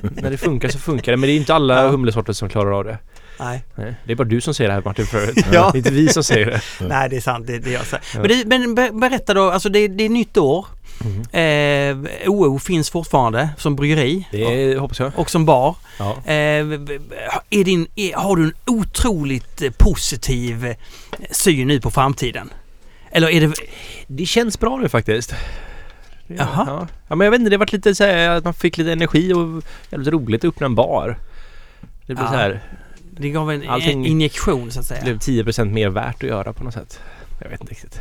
När 0.02 0.30
det 0.30 0.36
funkar 0.38 0.68
så 0.68 0.78
funkar 0.78 1.12
det. 1.12 1.16
Men 1.16 1.28
det 1.28 1.32
är 1.32 1.36
inte 1.36 1.54
alla 1.54 1.88
humlesorter 1.88 2.32
som 2.32 2.48
klarar 2.48 2.70
av 2.78 2.84
det. 2.84 2.98
Nej. 3.40 3.62
Nej, 3.74 3.94
det 4.04 4.12
är 4.12 4.16
bara 4.16 4.24
du 4.28 4.40
som 4.40 4.54
säger 4.54 4.68
det 4.68 4.74
här 4.74 4.82
Martin 4.84 5.06
förut. 5.06 5.36
Ja. 5.52 5.70
Det 5.72 5.76
är 5.76 5.78
inte 5.78 5.90
vi 5.90 6.08
som 6.08 6.24
säger 6.24 6.46
det. 6.46 6.60
Nej, 6.88 7.08
det 7.08 7.16
är 7.16 7.20
sant. 7.20 7.46
Det, 7.46 7.58
det 7.58 7.70
är 7.70 7.74
jag 7.74 7.86
så. 7.86 7.96
Ja. 8.14 8.20
Men, 8.20 8.28
det, 8.28 8.44
men 8.46 8.74
be- 8.74 8.90
berätta 8.92 9.34
då, 9.34 9.50
alltså 9.50 9.68
det, 9.68 9.88
det 9.88 10.04
är 10.04 10.08
nytt 10.08 10.36
år. 10.36 10.66
Mm. 11.32 12.06
Eh, 12.06 12.30
OO 12.30 12.58
finns 12.58 12.90
fortfarande 12.90 13.48
som 13.58 13.76
bryggeri 13.76 14.28
Det 14.30 14.78
hoppas 14.78 14.98
jag. 15.00 15.12
och 15.16 15.30
som 15.30 15.44
bar. 15.46 15.76
Ja. 15.98 16.16
Eh, 16.24 16.32
är 17.50 17.64
din, 17.64 17.86
är, 17.96 18.14
har 18.16 18.36
du 18.36 18.42
en 18.44 18.52
otroligt 18.66 19.62
eh, 19.62 19.70
positiv 19.78 20.66
eh, 20.66 20.76
syn 21.30 21.68
nu 21.68 21.80
på 21.80 21.90
framtiden? 21.90 22.50
Eller 23.10 23.30
är 23.30 23.40
det... 23.40 23.54
Det 24.06 24.26
känns 24.26 24.60
bra 24.60 24.76
nu 24.76 24.88
faktiskt. 24.88 25.34
Jaha. 26.26 26.64
Ja. 26.66 26.86
ja 27.08 27.16
men 27.16 27.24
jag 27.24 27.30
vet 27.30 27.38
inte, 27.40 27.50
det 27.50 27.56
varit 27.56 27.72
lite 27.72 27.94
så 27.94 28.04
här 28.04 28.28
att 28.28 28.44
man 28.44 28.54
fick 28.54 28.76
lite 28.78 28.92
energi 28.92 29.32
och 29.32 29.62
jävligt 29.90 30.08
roligt 30.12 30.44
att 30.44 30.48
öppna 30.48 30.66
en 30.66 30.74
bar. 30.74 31.18
Det 32.06 32.14
blev 32.14 32.18
Ja. 32.26 32.30
så 32.30 32.36
här, 32.36 32.60
Det 33.20 33.30
gav 33.30 33.50
en, 33.50 33.62
en 33.62 34.06
injektion 34.06 34.70
så 34.70 34.80
att 34.80 34.88
det 34.88 34.94
säga. 34.94 35.02
blev 35.02 35.18
10% 35.18 35.64
mer 35.64 35.88
värt 35.88 36.22
att 36.22 36.28
göra 36.28 36.52
på 36.52 36.64
något 36.64 36.74
sätt. 36.74 37.00
Jag 37.42 37.50
vet 37.50 37.60
inte 37.60 37.72
riktigt. 37.72 38.00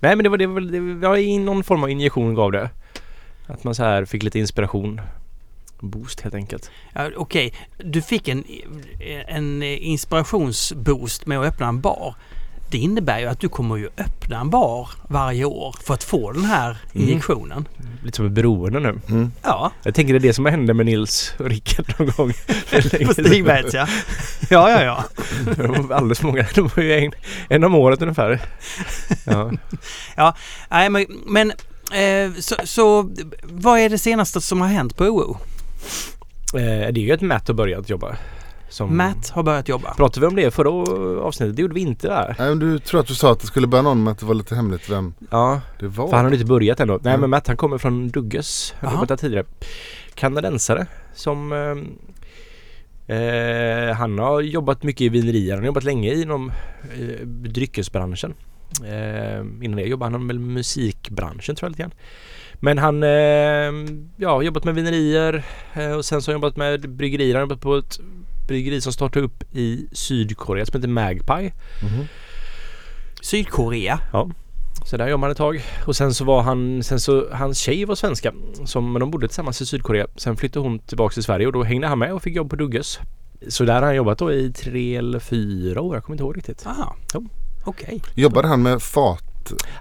Nej 0.00 0.16
men 0.16 0.22
det 0.22 0.28
var 0.28 0.38
det, 0.38 0.46
var, 0.46 0.60
det 0.60 1.08
var 1.08 1.44
någon 1.44 1.64
form 1.64 1.82
av 1.82 1.90
injektion 1.90 2.34
gav 2.34 2.52
det. 2.52 2.70
Att 3.46 3.64
man 3.64 3.74
så 3.74 3.82
här 3.82 4.04
fick 4.04 4.22
lite 4.22 4.38
inspiration. 4.38 5.00
Boost 5.80 6.20
helt 6.20 6.34
enkelt. 6.34 6.70
Ja, 6.92 7.10
Okej, 7.16 7.54
du 7.78 8.02
fick 8.02 8.28
en, 8.28 8.44
en 9.28 9.62
inspirationsboost 9.62 11.26
med 11.26 11.40
att 11.40 11.46
öppna 11.46 11.68
en 11.68 11.80
bar. 11.80 12.14
Det 12.70 12.78
innebär 12.78 13.18
ju 13.18 13.26
att 13.26 13.40
du 13.40 13.48
kommer 13.48 13.76
ju 13.76 13.88
öppna 13.98 14.40
en 14.40 14.50
bar 14.50 14.88
varje 15.08 15.44
år 15.44 15.74
för 15.84 15.94
att 15.94 16.04
få 16.04 16.32
den 16.32 16.44
här 16.44 16.76
Mm. 16.94 17.08
injektionen. 17.08 17.68
Lite 18.04 18.16
som 18.16 18.26
ett 18.26 18.32
beroende 18.32 18.80
nu. 18.80 19.00
Mm. 19.08 19.32
Ja, 19.42 19.72
Jag 19.82 19.94
tänker 19.94 20.12
det 20.12 20.18
är 20.18 20.20
det 20.20 20.32
som 20.32 20.46
hände 20.46 20.74
med 20.74 20.86
Nils 20.86 21.34
och 21.38 21.46
Rickard 21.50 21.94
någon 21.98 22.10
gång. 22.16 22.32
på 23.06 23.12
Stigbergs 23.14 23.74
ja. 23.74 23.86
Ja, 24.50 24.70
ja, 24.70 24.82
ja. 24.82 25.04
Det 25.56 25.66
var 25.66 25.96
alldeles 25.96 26.18
för 26.18 26.26
många. 26.26 26.46
Det 26.54 26.60
var 26.60 26.82
ju 26.82 26.92
en, 27.04 27.12
en 27.48 27.64
om 27.64 27.74
året 27.74 28.02
ungefär. 28.02 28.40
Ja. 30.16 30.34
Nej, 30.70 30.90
men, 30.90 31.06
men 31.26 31.50
eh, 31.92 32.32
så, 32.40 32.54
så 32.64 33.10
vad 33.42 33.78
är 33.78 33.88
det 33.88 33.98
senaste 33.98 34.40
som 34.40 34.60
har 34.60 34.68
hänt 34.68 34.96
på 34.96 35.04
OO? 35.04 35.36
Eh, 36.54 36.92
det 36.92 37.00
är 37.00 37.04
ju 37.04 37.12
att 37.12 37.20
Matt 37.20 37.48
har 37.48 37.54
börjat 37.54 37.90
jobba. 37.90 38.16
Som 38.70 38.96
Matt 38.96 39.28
har 39.30 39.42
börjat 39.42 39.68
jobba. 39.68 39.94
Pratade 39.94 40.20
vi 40.20 40.26
om 40.26 40.36
det 40.36 40.50
förra 40.50 40.70
avsnittet? 41.22 41.56
Det 41.56 41.62
gjorde 41.62 41.74
vi 41.74 41.80
inte 41.80 42.08
där. 42.08 42.36
Nej, 42.38 42.48
men 42.48 42.58
du 42.58 42.78
tror 42.78 43.00
att 43.00 43.06
du 43.06 43.14
sa 43.14 43.32
att 43.32 43.40
det 43.40 43.46
skulle 43.46 43.66
börja 43.66 43.82
någon 43.82 44.04
med 44.04 44.10
att 44.12 44.18
det 44.18 44.26
var 44.26 44.34
lite 44.34 44.54
hemligt 44.54 44.90
vem 44.90 45.14
Ja, 45.30 45.60
det 45.80 45.86
var? 45.88 46.08
för 46.08 46.16
han 46.16 46.24
har 46.26 46.32
inte 46.32 46.44
börjat 46.44 46.80
ändå. 46.80 46.98
Nej 47.02 47.10
Mm. 47.10 47.20
men 47.20 47.30
Matt 47.30 47.46
han 47.46 47.56
kommer 47.56 47.78
från 47.78 48.08
Dugges. 48.08 48.74
Han 48.80 48.96
har 48.96 49.16
tidigare. 49.16 49.44
Kanadensare 50.14 50.86
som 51.14 51.52
eh, 51.52 53.16
eh, 53.16 53.94
Han 53.96 54.18
har 54.18 54.40
jobbat 54.40 54.82
mycket 54.82 55.00
i 55.00 55.08
vinerier. 55.08 55.50
Han 55.54 55.58
har 55.62 55.66
jobbat 55.66 55.84
länge 55.84 56.14
inom 56.14 56.52
eh, 56.98 57.26
dryckesbranschen. 57.26 58.34
Eh, 58.84 59.40
innan 59.64 59.76
det 59.76 59.82
jobbade 59.82 60.12
han 60.12 60.26
med 60.26 60.40
musikbranschen 60.40 61.56
tror 61.56 61.66
jag 61.66 61.70
lite 61.70 61.82
grann. 61.82 61.94
Men 62.62 62.78
han 62.78 63.02
eh, 63.02 63.08
ja, 64.16 64.30
har 64.30 64.42
jobbat 64.42 64.64
med 64.64 64.74
vinerier 64.74 65.42
eh, 65.74 65.92
och 65.92 66.04
sen 66.04 66.22
så 66.22 66.30
har 66.30 66.34
han 66.34 66.42
jobbat 66.42 66.56
med 66.56 66.90
bryggerier. 66.90 67.34
Han 67.34 67.40
har 67.40 67.46
jobbat 67.48 67.60
på 67.60 67.76
ett 67.76 68.00
bryggeri 68.50 68.80
som 68.80 68.92
startade 68.92 69.26
upp 69.26 69.44
i 69.56 69.88
Sydkorea 69.92 70.66
som 70.66 70.80
heter 70.80 70.88
Magpie. 70.88 71.52
Mhm. 71.82 72.04
Sydkorea. 73.22 74.00
Så 74.86 74.96
där 74.96 75.08
jobbade 75.08 75.26
han 75.26 75.30
ett 75.30 75.38
tag. 75.38 75.62
Och 75.86 75.96
sen 75.96 76.14
så 76.14 76.24
var 76.24 76.42
han, 76.42 76.82
sen 76.82 77.00
så, 77.00 77.28
hans 77.32 77.58
tjej 77.58 77.84
var 77.84 77.94
svenska. 77.94 78.32
Som, 78.64 78.92
men 78.92 79.00
de 79.00 79.10
bodde 79.10 79.28
tillsammans 79.28 79.60
i 79.62 79.66
Sydkorea. 79.66 80.06
Sen 80.16 80.36
flyttade 80.36 80.68
hon 80.68 80.78
tillbaka 80.78 81.12
till 81.12 81.22
Sverige 81.22 81.46
och 81.46 81.52
då 81.52 81.62
hängde 81.62 81.86
han 81.86 81.98
med 81.98 82.12
och 82.12 82.22
fick 82.22 82.36
jobb 82.36 82.50
på 82.50 82.56
Dugges. 82.56 82.98
Så 83.48 83.64
där 83.64 83.74
har 83.74 83.82
han 83.82 83.96
jobbat 83.96 84.18
då 84.18 84.32
i 84.32 84.52
tre 84.52 84.96
eller 84.96 85.18
fyra 85.18 85.80
år. 85.80 85.96
Jag 85.96 86.04
kommer 86.04 86.14
inte 86.14 86.24
ihåg 86.24 86.36
riktigt. 86.36 86.66
Aha. 86.66 86.96
Jo. 87.14 87.28
Okej. 87.64 88.02
Jobbade 88.14 88.48
han 88.48 88.62
med 88.62 88.82
fat? 88.82 89.29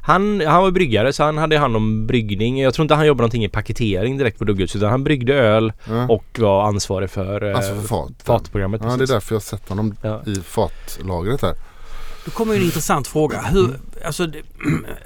Han, 0.01 0.41
han 0.47 0.61
var 0.63 0.71
bryggare 0.71 1.13
så 1.13 1.23
han 1.23 1.37
hade 1.37 1.57
hand 1.57 1.75
om 1.75 2.07
bryggning. 2.07 2.61
Jag 2.61 2.73
tror 2.73 2.83
inte 2.83 2.95
han 2.95 3.07
jobbade 3.07 3.21
någonting 3.21 3.43
i 3.45 3.49
paketering 3.49 4.17
direkt 4.17 4.39
på 4.39 4.43
Dugges 4.45 4.75
utan 4.75 4.89
han 4.89 5.03
bryggde 5.03 5.33
öl 5.33 5.73
Ja. 5.89 6.07
och 6.07 6.25
var 6.39 6.63
ansvarig 6.67 7.09
för 7.09 7.43
eh, 7.49 7.55
alltså 7.55 7.75
för 7.75 7.81
fat? 7.87 8.11
fatprogrammet. 8.23 8.81
Ja 8.83 8.97
det 8.97 9.03
är 9.03 9.07
därför 9.07 9.33
jag 9.35 9.39
har 9.39 9.41
sett 9.41 9.69
honom 9.69 9.95
Ja. 10.01 10.21
i 10.25 10.35
fatlagret 10.35 11.41
här. 11.41 11.53
Då 12.25 12.31
kommer 12.31 12.55
en 12.55 12.61
intressant 12.61 13.07
fråga. 13.07 13.41
Hur, 13.41 13.79
alltså, 14.05 14.27
det- 14.27 14.41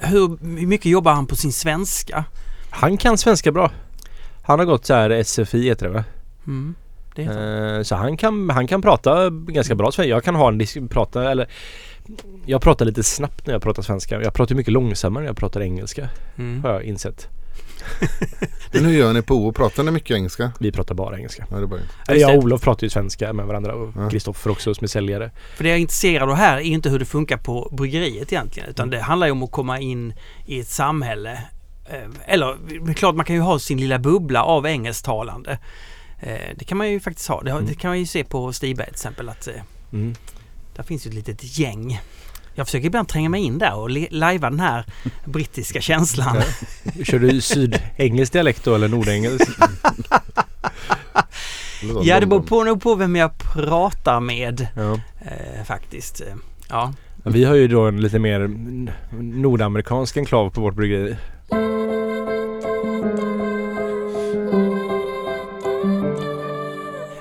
hur 0.00 0.38
mycket 0.66 0.86
jobbar 0.86 1.12
han 1.12 1.26
på 1.26 1.36
sin 1.36 1.52
svenska? 1.52 2.24
Han 2.70 2.96
kan 2.96 3.18
svenska 3.18 3.52
bra. 3.52 3.70
Han 4.42 4.58
har 4.58 4.66
gått 4.66 4.86
så 4.86 4.94
här 4.94 5.22
SFI 5.22 5.62
heter 5.68 5.86
det 5.86 5.92
va? 5.92 6.04
Mm. 6.46 6.74
Det 7.14 7.22
heter. 7.22 7.76
Eh, 7.76 7.82
Så 7.82 7.94
han 7.96 8.16
kan, 8.16 8.50
han 8.50 8.66
kan 8.66 8.82
prata 8.82 9.30
ganska 9.30 9.74
bra 9.74 9.92
svenska. 9.92 10.10
Jag 10.10 10.24
kan 10.24 10.34
ha 10.34 10.48
en 10.48 10.58
disk- 10.60 10.88
prata 10.90 11.30
eller 11.30 11.48
Jag 12.46 12.62
pratar 12.62 12.84
lite 12.84 13.02
snabbt 13.02 13.46
när 13.46 13.54
jag 13.54 13.62
pratar 13.62 13.82
svenska. 13.82 14.22
Jag 14.22 14.34
pratar 14.34 14.54
mycket 14.54 14.72
långsammare 14.72 15.22
när 15.22 15.28
jag 15.28 15.36
pratar 15.36 15.60
engelska. 15.60 16.08
Mm. 16.38 16.62
Har 16.64 16.70
jag 16.70 16.82
insett. 16.82 17.28
Men 18.72 18.84
hur 18.84 18.92
gör 18.92 19.12
ni 19.12 19.22
på 19.22 19.34
O? 19.34 19.52
Pratar 19.52 19.82
ni 19.82 19.90
mycket 19.90 20.10
engelska? 20.16 20.52
Vi 20.60 20.72
pratar 20.72 20.94
bara 20.94 21.16
engelska. 21.16 21.46
Ja, 21.50 21.56
det 21.56 21.62
är 21.62 21.66
bara... 21.66 21.80
Eller 22.08 22.20
jag 22.20 22.36
och 22.38 22.44
Olof 22.44 22.62
pratar 22.62 22.84
ju 22.84 22.90
svenska 22.90 23.32
med 23.32 23.46
varandra 23.46 23.74
och 23.74 23.92
Ja. 23.96 24.10
Kristoffer 24.10 24.50
också 24.50 24.74
som 24.74 24.84
är 24.84 24.88
säljare. 24.88 25.30
För 25.56 25.64
det 25.64 25.70
jag 25.70 25.76
är 25.76 25.80
intresserad 25.80 26.30
av 26.30 26.36
här 26.36 26.56
är 26.56 26.60
inte 26.60 26.90
hur 26.90 26.98
det 26.98 27.04
funkar 27.04 27.36
på 27.36 27.68
bryggeriet 27.72 28.32
egentligen. 28.32 28.68
Utan 28.68 28.90
det 28.90 29.00
handlar 29.00 29.26
ju 29.26 29.30
om 29.32 29.42
att 29.42 29.50
komma 29.50 29.80
in 29.80 30.14
i 30.46 30.60
ett 30.60 30.68
samhälle. 30.68 31.32
eh, 31.90 32.08
Eller 32.26 32.56
det 32.84 32.90
är 32.90 32.94
klart 32.94 33.14
man 33.14 33.24
kan 33.24 33.36
ju 33.36 33.42
ha 33.42 33.58
sin 33.58 33.78
lilla 33.80 33.98
bubbla 33.98 34.44
av 34.44 34.66
engelsktalande. 34.66 35.58
Eh, 36.20 36.34
Det 36.56 36.64
kan 36.64 36.78
man 36.78 36.90
ju 36.90 37.00
faktiskt 37.00 37.28
ha. 37.28 37.42
Det, 37.42 37.60
det 37.68 37.74
kan 37.74 37.88
man 37.90 37.98
ju 37.98 38.06
se 38.06 38.24
på 38.24 38.52
Stigberg 38.52 38.86
till 38.86 38.94
exempel 38.94 39.28
att 39.28 39.48
eh, 39.48 39.54
Mm. 39.92 40.14
Där 40.76 40.82
finns 40.82 41.06
ju 41.06 41.08
ett 41.08 41.14
litet 41.14 41.58
gäng. 41.58 42.00
Jag 42.54 42.66
försöker 42.66 42.86
ibland 42.86 43.08
tränga 43.08 43.28
mig 43.28 43.42
in 43.42 43.58
där 43.58 43.74
och 43.74 43.90
lajva 44.10 44.50
den 44.50 44.60
här 44.60 44.84
brittiska 45.24 45.80
känslan. 45.80 46.36
Kör 47.04 47.18
du 47.18 47.40
sydengelsk 47.40 48.32
dialekt 48.32 48.64
då 48.64 48.74
eller 48.74 48.88
nordengelsk? 48.88 49.48
Ja, 52.02 52.20
det 52.20 52.26
beror 52.26 52.42
på, 52.42 52.64
nog 52.64 52.82
på 52.82 52.94
vem 52.94 53.16
jag 53.16 53.38
pratar 53.38 54.20
med 54.20 54.66
Ja. 54.76 54.92
eh, 55.20 55.64
faktiskt. 55.64 56.22
Ja. 56.68 56.92
Vi 57.24 57.44
har 57.44 57.54
ju 57.54 57.68
då 57.68 57.86
en 57.86 58.00
lite 58.00 58.18
mer 58.18 58.50
nordamerikansk 59.22 60.16
enklav 60.16 60.50
på 60.50 60.60
vårt 60.60 60.74
bryggeri. 60.74 61.16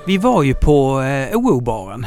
Vi 0.06 0.18
var 0.18 0.44
ju 0.44 0.54
på 0.54 1.02
eh, 1.02 1.38
OO-baren 1.38 2.06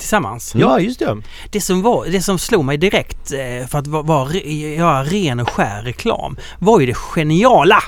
tillsammans. 0.00 0.54
Ja, 0.54 0.80
just 0.80 0.98
det. 0.98 1.16
Det 1.50 1.60
som, 1.60 1.82
var, 1.82 2.06
det 2.06 2.22
som 2.22 2.38
slog 2.38 2.64
mig 2.64 2.76
direkt 2.78 3.32
eh, 3.32 3.66
för 3.68 3.78
att 3.78 3.86
vara, 3.86 4.32
göra 4.76 5.04
ren 5.04 5.40
och 5.40 5.50
skär 5.50 5.82
reklam 5.82 6.36
var 6.58 6.80
ju 6.80 6.86
det 6.86 6.96
geniala 6.96 7.82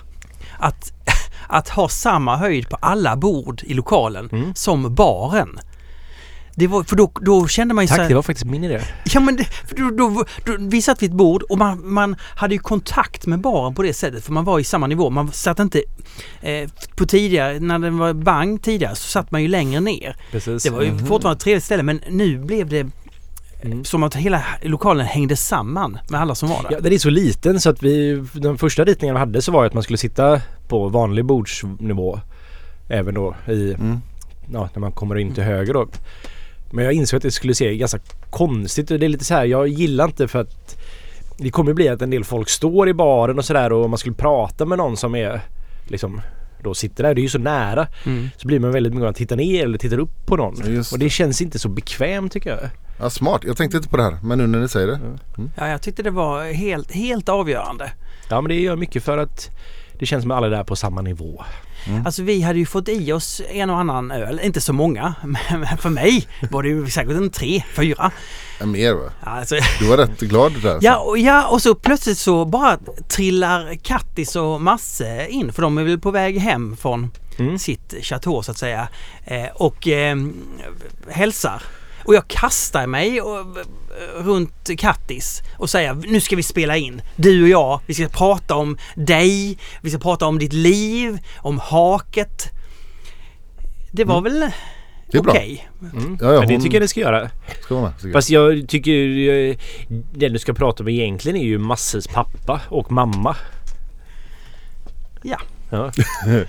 att, 0.59 0.93
att 1.49 1.69
ha 1.69 1.89
samma 1.89 2.37
höjd 2.37 2.69
på 2.69 2.77
alla 2.81 3.17
bord 3.17 3.63
i 3.65 3.75
lokalen 3.75 4.29
Mm. 4.33 4.55
som 4.55 4.95
baren. 4.95 5.59
Det 6.55 6.67
var, 6.67 6.83
för 6.83 6.97
då, 6.97 7.13
då 7.21 7.47
kände 7.49 7.75
man 7.75 7.85
ju 7.85 7.89
så 7.89 7.93
Tack, 7.95 8.01
här, 8.03 8.09
det 8.09 8.15
var 8.15 8.23
faktiskt 8.23 8.47
min 8.47 8.65
idé. 8.65 8.81
Ja 9.05 9.21
men 9.21 9.37
det, 9.37 9.45
för 9.45 9.77
då, 9.77 9.91
då, 9.91 10.25
då, 10.45 10.57
vi 10.59 10.83
satt 10.83 11.03
vid 11.03 11.11
ett 11.11 11.17
bord 11.17 11.43
och 11.43 11.59
man, 11.59 11.93
man 11.93 12.17
hade 12.37 12.55
ju 12.55 12.59
kontakt 12.59 13.27
med 13.27 13.41
baren 13.41 13.75
på 13.75 13.83
det 13.83 13.95
sättet 13.95 14.25
för 14.25 14.33
man 14.33 14.45
var 14.45 14.59
i 14.59 14.65
samma 14.65 14.87
nivå. 14.87 15.11
Man 15.11 15.33
satt 15.33 15.59
inte 15.59 15.83
eh, 16.43 16.69
på 16.97 17.07
tidigare, 17.07 17.61
när 17.61 17.79
det 17.79 17.91
var 17.91 18.13
bang 18.13 18.63
tidigare 18.63 18.95
så 18.95 19.09
satt 19.09 19.31
man 19.31 19.43
ju 19.43 19.49
längre 19.49 19.81
ner. 19.81 20.17
Precis. 20.31 20.63
Det 20.63 20.71
var 20.71 20.83
ju 20.83 20.99
fortfarande 20.99 21.33
ett 21.33 21.41
trevligt 21.41 21.65
ställe 21.65 21.83
men 21.83 22.01
nu 22.11 22.39
blev 22.39 22.69
det 22.69 22.87
Mm. 23.65 23.85
som 23.85 24.03
att 24.03 24.15
hela 24.15 24.43
lokalen 24.63 25.07
hängde 25.07 25.37
samman 25.37 25.99
med 26.11 26.21
alla 26.21 26.35
som 26.35 26.49
var 26.49 26.63
där. 26.63 26.69
Ja, 26.73 26.81
den 26.81 26.93
är 26.93 26.99
så 26.99 27.11
liten 27.11 27.61
så 27.61 27.71
att 27.71 27.83
vi, 27.83 28.25
den 28.33 28.59
första 28.59 28.85
ritningen 28.85 29.15
vi 29.15 29.19
hade 29.19 29.43
så 29.43 29.53
var 29.53 29.65
att 29.67 29.75
man 29.75 29.83
skulle 29.83 29.97
sitta 29.97 30.41
på 30.69 30.89
vanlig 30.89 31.25
bordsnivå. 31.25 32.21
Även 32.89 33.15
då 33.15 33.35
i, 33.49 33.75
Mm. 33.75 34.01
ja, 34.53 34.69
när 34.75 34.81
man 34.81 34.93
kommer 34.93 35.19
in 35.19 35.35
till 35.35 35.43
höger 35.45 35.75
då. 35.75 35.87
Men 36.73 36.85
jag 36.85 36.95
insåg 36.95 37.17
att 37.17 37.23
det 37.23 37.31
skulle 37.31 37.55
se 37.55 37.77
ganska 37.77 37.99
konstigt 38.31 38.91
ut. 38.91 39.01
Det 39.01 39.07
är 39.07 39.09
lite 39.09 39.25
så 39.25 39.35
här, 39.35 39.45
jag 39.45 39.69
gillar 39.69 40.05
inte 40.05 40.29
för 40.29 40.41
att 40.41 40.77
det 41.39 41.51
kommer 41.51 41.73
bli 41.73 41.89
att 41.89 42.03
en 42.03 42.11
del 42.11 42.25
folk 42.25 42.49
står 42.49 42.89
i 42.89 42.95
baren 42.95 43.39
och 43.39 43.45
sådär 43.45 43.73
och 43.73 43.91
man 43.91 43.99
skulle 43.99 44.15
prata 44.15 44.67
med 44.67 44.79
någon 44.79 44.97
som 44.97 45.15
är 45.15 45.41
liksom 45.89 46.21
då 46.63 46.75
sitter 46.75 47.03
där, 47.03 47.15
det 47.15 47.21
är 47.21 47.23
ju 47.23 47.29
så 47.29 47.39
nära. 47.39 47.87
Mm. 48.07 48.29
Så 48.37 48.47
blir 48.47 48.61
man 48.61 48.73
väldigt 48.73 48.95
mycket 48.95 49.09
att 49.09 49.17
titta 49.17 49.35
ner 49.35 49.65
eller 49.65 49.79
tittar 49.79 49.99
upp 49.99 50.27
på 50.27 50.37
någon. 50.37 50.75
Just 50.75 50.93
och 50.93 50.99
det 50.99 51.11
känns 51.11 51.43
inte 51.43 51.59
så 51.59 51.69
bekvämt 51.69 52.33
tycker 52.33 52.51
jag. 52.51 52.59
Ja, 53.01 53.11
smart. 53.11 53.41
Jag 53.45 53.57
tänkte 53.57 53.77
inte 53.77 53.89
på 53.89 53.97
det 53.97 54.03
här. 54.03 54.19
Men 54.23 54.39
nu 54.39 54.47
när 54.47 54.61
ni 54.61 54.69
säger 54.69 54.87
det. 54.87 55.01
Ja, 55.57 55.69
jag 55.69 55.83
tyckte 55.83 56.03
det 56.03 56.11
var 56.11 56.45
helt, 56.53 56.93
helt 56.93 57.29
avgörande. 57.29 57.93
Ja 58.31 58.41
men 58.41 58.49
det 58.49 58.61
gör 58.61 58.77
mycket 58.77 59.03
för 59.03 59.19
att 59.19 59.51
det 59.99 60.07
känns 60.07 60.23
som 60.23 60.31
att 60.31 60.37
alla 60.37 60.47
är 60.47 60.51
där 60.51 60.65
på 60.65 60.77
samma 60.77 61.03
nivå. 61.03 61.45
Alltså 62.05 62.23
vi 62.23 62.43
hade 62.43 62.59
ju 62.59 62.67
fått 62.67 62.89
i 62.89 63.13
oss 63.13 63.41
en 63.49 63.71
och 63.71 63.79
annan 63.79 64.11
öl, 64.11 64.41
inte 64.43 64.61
så 64.61 64.73
många, 64.73 65.15
men 65.25 65.67
för 65.79 65.89
mig 65.91 66.27
var 66.51 66.63
det 66.63 66.69
ju 66.69 66.91
säkert 66.91 67.13
en 67.17 67.31
tre, 67.31 67.63
fyra. 67.77 68.11
Ja, 68.61 68.67
mer 68.67 68.93
va? 68.95 69.11
Alltså, 69.21 69.57
Du 69.81 69.87
var 69.87 69.97
rätt 69.97 70.21
glad 70.21 70.53
där. 70.63 70.79
ja, 70.83 70.97
och, 70.97 71.19
ja, 71.19 71.47
och 71.49 71.63
så 71.63 71.75
plötsligt 71.75 72.19
så 72.19 72.45
bara 72.45 72.79
trillar 73.09 73.75
Kattis 73.83 74.37
och 74.37 74.61
Masse 74.61 75.27
in 75.29 75.53
för 75.53 75.63
de 75.63 75.79
är 75.79 75.85
väl 75.85 75.99
på 75.99 76.11
väg 76.11 76.39
hem 76.39 76.77
från 76.77 77.11
Mm. 77.39 77.59
sitt 77.59 77.95
chateau 78.03 78.43
så 78.43 78.51
att 78.51 78.59
säga 78.59 78.89
eh, 79.25 79.47
och 79.55 79.89
eh, 79.89 80.17
hälsar. 81.11 81.63
Och 82.05 82.15
jag 82.15 82.29
kastar 82.29 82.87
mig 82.87 83.21
och, 83.21 83.39
eh, 83.39 83.45
runt 84.25 84.71
Kattis 84.79 85.43
och 85.59 85.71
säger 85.71 85.95
nu 85.95 86.21
ska 86.21 86.37
vi 86.37 86.43
spela 86.43 86.77
in. 86.77 87.03
Du 87.17 87.43
och 87.43 87.49
jag, 87.49 87.81
vi 87.87 87.95
ska 87.95 88.09
prata 88.09 88.55
om 88.55 88.77
dig, 88.95 89.59
vi 89.83 89.91
ska 89.91 89.99
prata 89.99 90.27
om 90.27 90.39
ditt 90.39 90.53
liv, 90.53 91.19
om 91.37 91.59
haket. 91.59 92.51
Det 93.93 94.05
var 94.05 94.21
väl 94.21 94.41
Det 95.11 95.19
är 95.19 95.23
bra. 95.23 95.33
okej. 95.33 95.69
Mm. 95.81 96.19
Ja, 96.21 96.33
ja, 96.33 96.39
men 96.39 96.49
det 96.49 96.55
hon- 96.55 96.63
tycker 96.63 96.75
jag 96.77 96.83
det 96.83 96.89
ska 96.89 97.01
göra. 97.01 97.31
Ska 97.63 97.75
vara 97.75 97.93
med. 98.03 98.13
Fast 98.13 98.31
jag 98.31 98.69
tycker 98.69 98.93
eh, 99.31 99.57
den 100.15 100.33
du 100.33 100.39
ska 100.39 100.53
prata 100.55 100.83
med 100.85 100.95
egentligen 100.95 101.37
är 101.37 101.45
ju 101.45 101.59
Masses 101.59 102.07
pappa 102.09 102.61
och 102.69 102.93
mamma. 102.93 103.37
Ja. 105.23 105.37
Ja. 105.73 105.93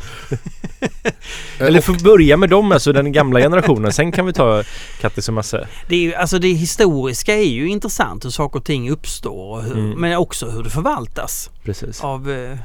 Eh, 1.60 1.68
Eller 1.68 1.80
och- 1.80 1.84
får 1.86 2.03
börja 2.03 2.38
med 2.38 2.50
dem, 2.50 2.72
alltså 2.72 2.94
den 2.94 3.12
gamla 3.12 3.39
generationen. 3.39 3.92
Sen 3.94 4.12
kan 4.12 4.25
vi 4.25 4.34
ta 4.34 4.63
Kattis 5.01 5.27
och 5.27 5.34
Masse. 5.34 5.68
Det, 5.88 5.96
är 5.96 6.00
ju, 6.00 6.13
alltså 6.15 6.39
det 6.39 6.48
historiska 6.48 7.34
är 7.36 7.50
ju 7.50 7.68
intressant 7.68 8.25
hur 8.25 8.30
saker 8.30 8.60
och 8.60 8.65
ting 8.65 8.89
uppstår 8.92 9.58
och 9.58 9.63
hur, 9.63 9.74
Mm. 9.77 9.89
men 10.01 10.18
också 10.18 10.50
hur 10.50 10.63
det 10.63 10.70
förvaltas 10.70 11.50
Precis. 11.63 12.01
av 12.03 12.32
eh, 12.32 12.58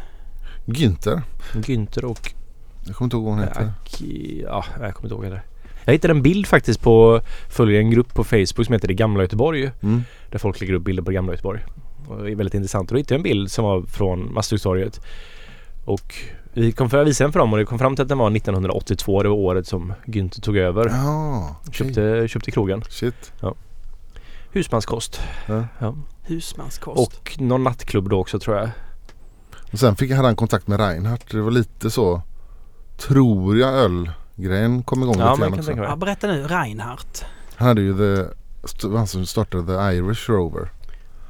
Günther. 0.66 1.20
Günther 1.54 2.04
och 2.04 2.32
Jag 2.86 2.96
kommer 2.96 3.06
inte 3.06 3.16
ihåg 3.16 3.24
vad 3.24 3.34
hon 3.34 3.42
heter. 3.44 3.72
Aki... 3.84 4.42
Ja, 4.46 4.64
jag 4.80 4.94
kommer 4.94 5.06
inte 5.06 5.14
ihåg 5.14 5.24
heller. 5.24 5.42
Jag 5.84 5.92
hittade 5.92 6.12
en 6.14 6.22
bild 6.22 6.46
faktiskt 6.46 6.80
på, 6.80 7.20
följer 7.50 7.80
en 7.80 7.90
grupp 7.90 8.14
på 8.14 8.24
Facebook 8.24 8.66
som 8.66 8.72
heter 8.72 8.88
Det 8.88 8.94
Gamla 8.94 9.22
Göteborg. 9.22 9.70
Mm. 9.82 10.02
Där 10.30 10.38
folk 10.38 10.60
lägger 10.60 10.74
upp 10.74 10.84
bilder 10.84 11.02
på 11.02 11.10
Gamla 11.10 11.32
Göteborg. 11.32 11.60
Och 12.08 12.22
det 12.24 12.30
är 12.30 12.34
väldigt 12.34 12.54
intressant. 12.54 12.90
Och 12.90 12.94
då 12.94 12.98
hittade 12.98 13.14
jag 13.14 13.18
en 13.18 13.22
bild 13.22 13.50
som 13.50 13.64
var 13.64 13.82
från 13.82 14.34
Masthuggstorget. 14.34 15.00
Och 15.84 16.14
vi 16.52 16.72
kom 16.72 16.90
för 16.90 16.98
att 16.98 17.06
visa 17.06 17.24
den 17.24 17.32
för 17.32 17.40
dem 17.40 17.52
och 17.52 17.58
det 17.58 17.64
kom 17.64 17.78
fram 17.78 17.96
till 17.96 18.02
att 18.02 18.08
den 18.08 18.18
var 18.18 18.36
1982. 18.36 19.22
Det 19.22 19.28
var 19.28 19.36
året 19.36 19.66
som 19.66 19.92
Günther 20.06 20.40
tog 20.40 20.56
över. 20.56 20.88
Ja, 20.88 21.56
okej. 21.60 21.74
Köpte, 21.74 22.28
köpte 22.28 22.50
krogen. 22.50 22.82
Shit. 22.88 23.32
Husmanskost. 24.52 25.20
Ja. 25.46 25.64
Ja. 25.78 25.94
husmanskost. 26.22 26.98
Och 27.18 27.40
någon 27.40 27.64
nattklubb 27.64 28.08
då 28.10 28.20
också 28.20 28.38
tror 28.38 28.56
jag. 28.56 28.70
Och 29.72 29.78
sen 29.78 29.96
fick, 29.96 30.10
hade 30.12 30.28
han 30.28 30.36
kontakt 30.36 30.66
med 30.66 30.80
Reinhardt. 30.80 31.30
Det 31.30 31.40
var 31.40 31.50
lite 31.50 31.90
så. 31.90 32.22
Tror 32.96 33.58
jag 33.58 33.70
ölgrejen 33.74 34.82
kom 34.82 35.02
igång 35.02 35.14
Ja, 35.18 35.30
lite 35.30 35.40
man 35.40 35.50
grann 35.52 35.64
kan 35.64 35.74
också. 35.78 35.84
ja, 35.90 35.96
berätta 35.96 36.26
nu, 36.26 36.42
Reinhardt. 36.46 37.24
Han 37.56 37.68
hade 37.68 37.80
ju 37.80 37.96
the, 37.96 38.24
han 38.96 39.06
som 39.06 39.26
startade 39.26 39.66
The 39.66 39.96
Irish 39.96 40.30
Rover. 40.30 40.72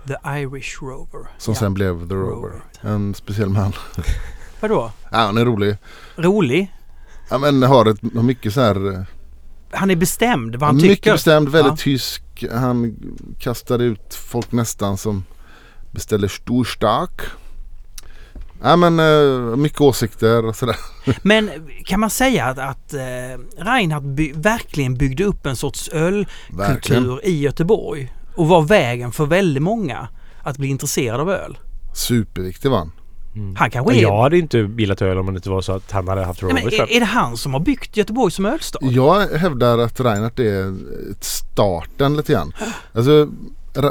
The 0.06 0.14
Irish 0.40 0.82
Rover. 0.82 1.28
Som 1.38 1.54
Ja. 1.54 1.60
sen 1.60 1.74
blev 1.74 2.08
The 2.08 2.14
Rover. 2.14 2.52
En 2.80 3.14
speciell 3.14 3.48
man. 3.48 3.72
Vadå? 4.60 4.92
Ja, 5.10 5.18
han 5.18 5.38
är 5.38 5.44
rolig. 5.44 5.76
Rolig? 6.16 6.72
Ja, 7.30 7.38
men 7.38 7.62
har, 7.62 7.86
ett, 7.86 7.98
har 8.14 8.22
mycket 8.22 8.54
så 8.54 8.60
här. 8.60 8.92
eh, 8.94 9.00
Han 9.72 9.90
är 9.90 9.96
bestämd 9.96 10.56
vad 10.56 10.66
han 10.68 10.76
mycket 10.76 10.90
tycker. 10.90 11.12
bestämd, 11.12 11.48
väldigt 11.48 11.70
Ja. 11.72 11.76
tysk. 11.76 12.22
Han 12.52 12.96
kastade 13.38 13.84
ut 13.84 14.14
folk 14.14 14.52
nästan 14.52 14.98
som 14.98 15.24
beställer 15.90 16.28
stor 16.28 16.64
stark. 16.64 17.20
Ja 18.62 18.76
men 18.76 18.98
eh, 19.00 19.56
mycket 19.56 19.80
åsikter 19.80 20.44
och 20.46 20.56
sådär. 20.56 20.76
Men 21.22 21.50
kan 21.84 22.00
man 22.00 22.10
säga 22.10 22.44
att, 22.46 22.58
att 22.58 22.94
eh, 22.94 23.40
Reinhardt 23.64 24.04
by, 24.06 24.32
verkligen 24.32 24.94
byggde 24.94 25.24
upp 25.24 25.46
en 25.46 25.56
sorts 25.56 25.88
ölkultur 25.88 27.20
i 27.24 27.40
Göteborg 27.40 28.12
och 28.36 28.48
var 28.48 28.62
vägen 28.62 29.12
för 29.12 29.26
väldigt 29.26 29.62
många 29.62 30.08
att 30.42 30.56
bli 30.58 30.68
intresserad 30.68 31.20
av 31.20 31.30
öl? 31.30 31.58
Superviktig 31.94 32.70
var 32.70 32.78
han. 32.78 32.92
Mm. 33.38 33.56
Han 33.56 33.70
kanske 33.70 33.94
är... 33.94 34.02
jag 34.02 34.22
hade 34.22 34.38
inte 34.38 34.58
gillat 34.58 35.02
öl 35.02 35.18
om 35.18 35.26
det 35.26 35.36
inte 35.36 35.50
var 35.50 35.60
så 35.60 35.72
att 35.72 35.92
han 35.92 36.08
hade 36.08 36.24
haft 36.24 36.42
Nej, 36.42 36.52
men 36.54 36.66
är, 36.66 36.92
är 36.92 37.00
det 37.00 37.06
han 37.06 37.36
som 37.36 37.52
har 37.52 37.60
byggt 37.60 37.96
Göteborg 37.96 38.32
som 38.32 38.46
ölstad? 38.46 38.78
Jag 38.82 39.28
hävdar 39.28 39.78
att 39.78 40.00
Reinhardt 40.00 40.38
är 40.38 40.76
starten 41.20 42.16
lite 42.16 42.32
grann. 42.32 42.52
Alltså, 42.92 43.28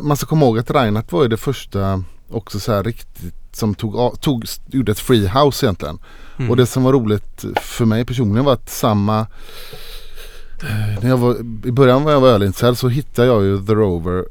man 0.02 0.18
ska 0.18 0.28
komma 0.28 0.46
ihåg 0.46 0.60
att 0.60 0.72
Reinhardt 0.72 1.12
var 1.12 1.24
ju 1.24 1.30
det 1.30 1.38
första 1.38 2.04
också 2.30 2.60
så 2.60 2.74
här 2.74 2.84
riktigt 2.84 3.34
som 3.52 3.76
tog, 3.76 4.22
tog 4.22 4.46
gjorde 4.68 4.92
ett 4.92 5.00
freehouse 5.00 5.66
egentligen. 5.66 6.00
Mm. 6.38 6.52
Och 6.52 6.58
det 6.58 6.66
som 6.66 6.84
var 6.84 6.94
roligt 6.94 7.46
för 7.56 7.86
mig 7.86 8.06
personligen 8.06 8.46
var 8.46 8.54
att 8.54 8.70
samma 8.70 9.20
eh, 10.64 11.02
när 11.02 11.10
jag 11.10 11.18
var, 11.18 11.36
I 11.66 11.72
början 11.72 12.04
när 12.04 12.12
jag 12.12 12.22
var 12.22 12.30
ölintresserad 12.30 12.78
så 12.78 12.88
hittade 12.88 13.28
jag 13.28 13.44
ju 13.44 13.66
The 13.66 13.74
Rover 13.74 14.26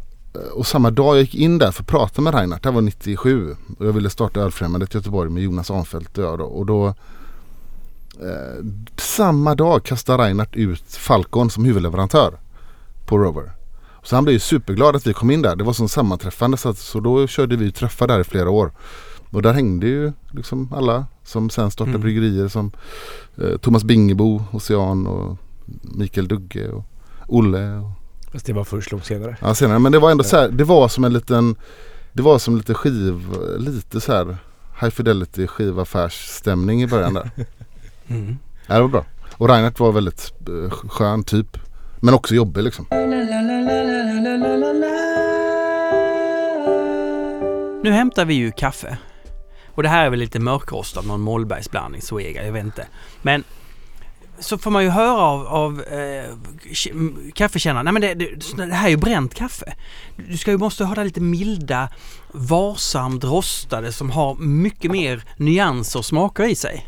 och 0.55 0.66
samma 0.66 0.90
dag 0.90 1.16
jag 1.16 1.21
gick 1.21 1.35
in 1.35 1.59
där 1.59 1.71
för 1.73 1.83
att 1.83 1.87
prata 1.88 2.23
med 2.23 2.35
Reinhardt, 2.35 2.62
det 2.62 2.69
här 2.69 2.75
var 2.75 2.83
97 2.83 3.57
och 3.78 3.87
jag 3.87 3.93
ville 3.93 4.11
starta 4.11 4.40
Ölfrämjandet 4.40 4.95
i 4.95 4.99
Göteborg 4.99 5.31
med 5.31 5.43
Jonas 5.43 5.71
Arnfeldt 5.71 6.19
och 6.19 6.25
jag 6.25 6.38
då. 6.38 6.45
Och 6.45 6.66
då 6.66 6.87
eh, 6.87 8.64
samma 8.97 9.55
dag 9.55 9.85
kastade 9.85 10.25
Reinhardt 10.25 10.57
ut 10.57 10.93
Falcon 10.93 11.50
som 11.50 11.64
huvudleverantör 11.64 12.38
på 13.07 13.19
Rover. 13.19 13.50
Så 14.02 14.16
han 14.16 14.25
blev 14.25 14.33
ju 14.33 14.38
superglad 14.40 14.97
att 14.97 15.07
vi 15.07 15.12
kom 15.14 15.31
in 15.31 15.43
där. 15.43 15.57
Det 15.57 15.64
var 15.64 15.73
som 15.73 15.88
sammanträffande 15.88 16.57
så, 16.57 16.69
att, 16.69 16.78
så 16.78 17.00
då 17.00 17.26
körde 17.26 17.57
vi 17.57 17.73
träffar 17.73 18.07
där 18.07 18.21
i 18.21 18.25
flera 18.25 18.50
år. 18.50 18.73
Och 19.31 19.43
där 19.43 19.52
hängde 19.52 19.87
ju 19.87 20.12
liksom 20.31 20.73
alla 20.73 21.07
som 21.25 21.50
sen 21.50 21.71
startade 21.71 21.90
Mm. 21.90 22.00
bryggerier 22.00 22.49
som 22.49 22.71
eh, 23.37 23.57
Thomas 23.57 23.85
Bingebo, 23.85 24.45
Ocean 24.52 25.07
och 25.07 25.37
Mikael 25.83 26.28
Dugge 26.28 26.69
och 26.69 26.85
Olle. 27.26 27.76
Och, 27.76 27.90
Fast 28.37 28.47
det 28.47 28.52
var 28.52 28.64
först 28.64 28.93
långt 28.93 29.05
senare. 29.05 29.37
ja, 29.40 29.55
senare. 29.55 29.78
Men 29.78 29.93
det 29.93 29.99
var 29.99 30.11
ändå 30.11 30.25
så 30.25 30.37
här, 30.37 30.49
det 30.49 30.64
var 30.64 30.88
som 30.88 31.05
en 31.05 31.12
liten, 31.12 31.57
det 32.12 32.23
var 32.23 32.38
som 32.38 32.57
lite 32.57 32.75
skiv, 32.75 33.23
lite 33.59 34.00
så 34.00 34.12
här 34.12 34.37
High 34.81 34.90
Fidelity 34.90 35.47
skivaffärsstämning 35.47 36.83
i 36.83 36.87
början 36.87 37.14
där. 37.14 37.31
Mm. 38.09 38.38
ja, 38.66 38.75
det 38.75 38.81
var 38.81 38.88
bra. 38.88 39.05
Och 39.33 39.49
Reinhardt 39.49 39.81
var 39.81 39.93
väldigt 39.93 40.33
eh, 40.49 40.71
skön 40.71 41.25
typ. 41.25 41.59
Men 42.00 42.14
också 42.14 42.35
jobbig 42.35 42.62
liksom. 42.62 42.87
Nu 47.83 47.90
hämtar 47.93 48.25
vi 48.25 48.35
ju 48.35 48.52
kaffe. 48.52 48.99
Och 49.75 49.83
det 49.83 49.88
här 49.88 50.07
är 50.07 50.11
väl 50.11 50.19
lite 50.19 50.40
mörkrostat, 50.40 51.07
någon 51.07 51.21
Mollbergsblandning, 51.21 52.02
Zoega, 52.02 52.45
jag 52.47 52.52
vet 52.52 52.64
inte. 52.64 52.87
Men 53.23 53.45
så 54.40 54.59
får 54.59 54.71
man 54.71 54.85
ju 54.85 54.90
höra 54.90 55.16
av, 55.21 55.47
av 55.47 55.83
eh, 55.83 56.25
k- 56.85 57.31
kaffekännaren, 57.35 57.85
nej 57.85 57.93
men 57.93 58.02
det, 58.02 58.14
det, 58.14 58.57
det 58.66 58.75
här 58.75 58.87
är 58.87 58.90
ju 58.90 58.97
bränt 58.97 59.35
kaffe. 59.35 59.75
Du 60.28 60.37
ska 60.37 60.50
ju 60.50 60.59
måste 60.59 60.85
ha 60.85 60.95
det 60.95 61.05
lite 61.05 61.21
milda, 61.21 61.88
varsamt 62.33 63.25
rostade 63.25 63.93
som 63.93 64.11
har 64.11 64.35
mycket 64.35 64.90
mer 64.90 65.23
nyanser 65.37 65.99
och 65.99 66.05
smaker 66.05 66.45
i 66.45 66.55
sig. 66.55 66.87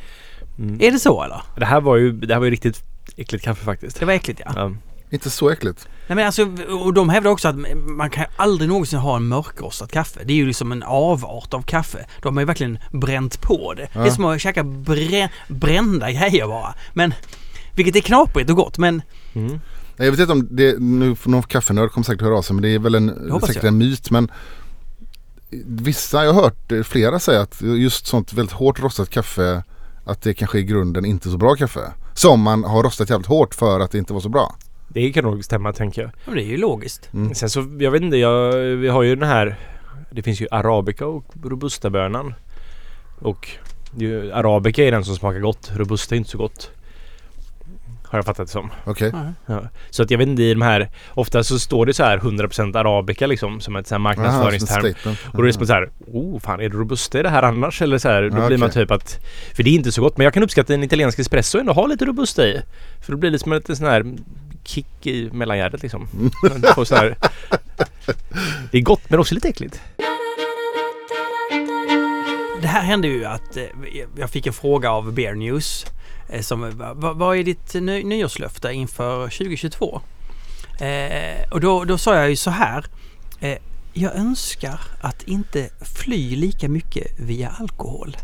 Mm. 0.59 0.81
Är 0.81 0.93
det 0.93 0.99
så 0.99 1.23
eller? 1.23 1.43
Det 1.57 1.64
här 1.64 1.81
var 1.81 1.97
ju, 1.97 2.12
det 2.12 2.35
här 2.35 2.38
var 2.38 2.45
ju 2.47 2.50
riktigt 2.52 2.83
äckligt 3.17 3.45
kaffe 3.45 3.64
faktiskt. 3.64 3.99
Det 4.00 4.05
var 4.07 4.12
äckligt 4.12 4.40
ja. 4.45 4.52
Ja. 4.57 4.73
Inte 5.11 5.31
så 5.31 5.50
äckligt. 5.50 5.88
Nej 6.07 6.17
men 6.17 6.27
alltså, 6.27 6.49
och 6.85 6.95
de 6.95 7.09
hävdar 7.09 7.31
också 7.31 7.49
att 7.49 7.57
man 7.87 8.11
kan 8.11 8.25
aldrig 8.37 8.69
någonsin 8.69 8.99
ha 8.99 9.17
en 9.17 9.29
mörkrostat 9.29 9.93
kaffe. 9.93 10.21
Det 10.25 10.33
är 10.33 10.37
ju 10.37 10.47
liksom 10.47 10.73
en 10.73 10.83
avart 10.83 11.55
av 11.55 11.62
kaffe. 11.62 12.07
De 12.23 12.37
har 12.37 12.43
ju 12.43 12.47
verkligen 12.47 12.79
bränt 12.93 13.41
på 13.41 13.75
det. 13.75 13.88
Det 13.93 13.99
är 13.99 14.07
Ja. 14.07 14.15
som 14.15 14.25
att 14.25 14.41
käka 14.41 14.65
brä, 14.65 15.29
brända 15.49 16.11
grejer 16.12 16.47
bara. 16.47 16.75
Men, 16.93 17.15
vilket 17.75 17.97
är 17.97 18.00
knaprigt 18.00 18.50
och 18.50 18.57
gott 18.57 18.79
men 18.79 19.03
Mm. 19.35 19.61
Jag 19.97 20.11
vet 20.11 20.21
inte 20.21 20.33
om 20.33 20.49
det, 20.50 20.79
nu 20.81 21.15
får 21.15 21.31
någon 21.31 21.43
kaffenörd 21.43 21.91
kommer 21.91 22.05
säkert 22.05 22.23
höra 22.23 22.38
av 22.38 22.43
sig 22.43 22.55
men 22.55 22.62
det 22.62 22.69
är 22.69 22.79
väl 22.79 22.95
en, 22.95 23.09
säkert 23.41 23.57
jag. 23.57 23.65
en 23.65 23.79
myt 23.79 24.11
men 24.11 24.31
Vissa, 25.67 26.25
jag 26.25 26.33
har 26.33 26.43
hört 26.43 26.87
flera 26.87 27.19
säga 27.19 27.41
att 27.41 27.62
just 27.62 28.07
sånt 28.07 28.33
väldigt 28.33 28.53
hårt 28.55 28.81
rostat 28.81 29.11
kaffe 29.11 29.62
Att 30.05 30.23
det 30.23 30.35
kanske 30.35 30.59
i 30.59 30.62
grunden 30.62 31.05
inte 31.05 31.29
är 31.29 31.31
så 31.31 31.37
bra 31.38 31.55
kaffe 31.55 31.81
Som 32.15 32.41
man 32.41 32.65
har 32.65 32.83
rostat 32.83 33.11
jävligt 33.11 33.27
hårt 33.29 33.55
för 33.55 33.81
att 33.81 33.91
det 33.91 33.99
inte 33.99 34.12
var 34.12 34.21
så 34.21 34.29
bra 34.29 34.57
Det 34.88 35.12
kan 35.12 35.25
nog 35.25 35.45
stämma 35.45 35.73
tänker 35.73 36.02
jag. 36.02 36.11
Ja, 36.11 36.23
men 36.25 36.35
det 36.35 36.42
är 36.42 36.50
ju 36.50 36.57
logiskt. 36.57 37.11
Mm. 37.14 37.35
Sen 37.35 37.50
så, 37.50 37.66
jag 37.78 37.90
vet 37.90 38.02
inte, 38.02 38.16
jag, 38.16 38.52
vi 38.57 38.88
har 38.88 39.02
ju 39.02 39.16
den 39.16 39.28
här 39.28 39.57
Det 40.11 40.23
finns 40.23 40.40
ju 40.40 40.47
arabica 40.50 41.07
och 41.07 41.25
robustabönan. 41.45 42.35
Och 43.18 43.49
ju, 43.97 44.33
arabica 44.33 44.85
är 44.85 44.92
den 44.92 45.04
som 45.04 45.16
smakar 45.16 45.40
gott. 45.40 45.73
Robusta 45.76 46.14
är 46.14 46.16
inte 46.16 46.30
så 46.30 46.38
gott. 46.38 46.71
Har 48.11 48.19
jag 48.19 48.25
fattat 48.27 48.47
det 48.47 48.53
som. 48.53 48.71
Okej 48.85 49.11
Ja. 49.12 49.33
Ja. 49.55 49.62
Så 49.91 50.03
att 50.03 50.11
jag 50.11 50.19
vet 50.19 50.29
inte 50.29 50.43
i 50.43 50.55
de 50.55 50.62
här 50.62 50.91
Ofta 51.15 51.45
så 51.45 51.59
står 51.59 51.87
det 51.87 51.95
så 51.95 52.05
här 52.05 52.19
100% 52.19 52.79
arabica 52.79 53.27
liksom 53.27 53.61
som 53.61 53.77
ett 53.77 53.87
så 53.87 53.95
här 53.95 54.00
Aha, 54.07 54.15
som 54.15 54.25
marknadsföringsterm. 54.25 55.15
Och 55.27 55.37
då 55.37 55.43
är 55.43 55.47
det 55.47 55.53
som 55.53 55.67
så 55.67 55.73
här, 55.73 55.91
oh 56.12 56.41
fan 56.41 56.61
är 56.61 56.69
det 56.69 56.77
robusta 56.77 57.21
i 57.21 57.23
det 57.23 57.29
här 57.29 57.43
annars? 57.43 57.83
Eller 57.83 57.99
så 57.99 58.09
här, 58.09 58.23
då 58.31 58.38
Ja, 58.38 58.47
blir 58.47 58.59
man 58.59 58.71
typ 58.71 58.91
att 58.91 59.19
För 59.55 59.62
det 59.62 59.71
är 59.71 59.75
inte 59.75 59.93
så 59.93 60.03
gott 60.03 60.17
men 60.17 60.25
jag 60.25 60.35
kan 60.35 60.43
uppskatta 60.43 60.75
en 60.75 60.83
italiensk 60.85 61.19
espresso 61.19 61.59
ändå 61.59 61.73
ha 61.73 61.87
lite 61.87 62.05
robusta 62.05 62.47
i. 62.47 62.62
För 63.05 63.12
då 63.12 63.19
blir 63.19 63.31
det 63.31 63.38
som 63.38 63.53
en 63.53 63.59
liten 63.59 63.77
sån 63.77 63.87
här 63.87 64.15
kick 64.65 65.07
i 65.07 65.31
mellangärdet 65.33 65.83
liksom. 65.83 66.09
Man 66.43 66.62
får 66.75 66.85
så 66.85 66.95
här, 66.95 67.17
det 68.71 68.79
är 68.79 68.83
gott 68.83 69.11
men 69.11 69.21
också 69.21 69.35
lite 69.35 69.49
äckligt. 69.49 69.81
Det 72.62 72.69
här 72.69 72.83
hände 72.83 73.09
ju 73.09 73.25
att 73.25 73.57
eh, 73.57 73.62
jag 74.17 74.31
fick 74.31 74.47
en 74.47 74.53
fråga 74.53 74.91
av 74.91 75.12
Bear 75.12 75.35
News. 75.35 75.87
Eh, 76.28 76.42
som, 76.42 76.73
vad, 76.97 77.16
vad 77.16 77.37
är 77.37 77.44
ditt 77.44 77.75
ny, 77.75 78.04
nyårslöfte 78.04 78.73
inför 78.73 79.25
2022? 79.25 80.00
Eh, 80.80 81.50
och 81.50 81.61
då, 81.61 81.85
då 81.85 81.99
sa 81.99 82.14
jag 82.16 82.30
ju 82.30 82.37
så 82.37 82.50
här. 82.50 82.85
Eh, 83.40 83.58
jag 83.92 84.14
önskar 84.16 84.80
att 85.00 85.23
inte 85.23 85.68
fly 85.97 86.37
lika 86.37 86.68
mycket 86.68 87.20
via 87.20 87.49
alkohol. 87.49 88.16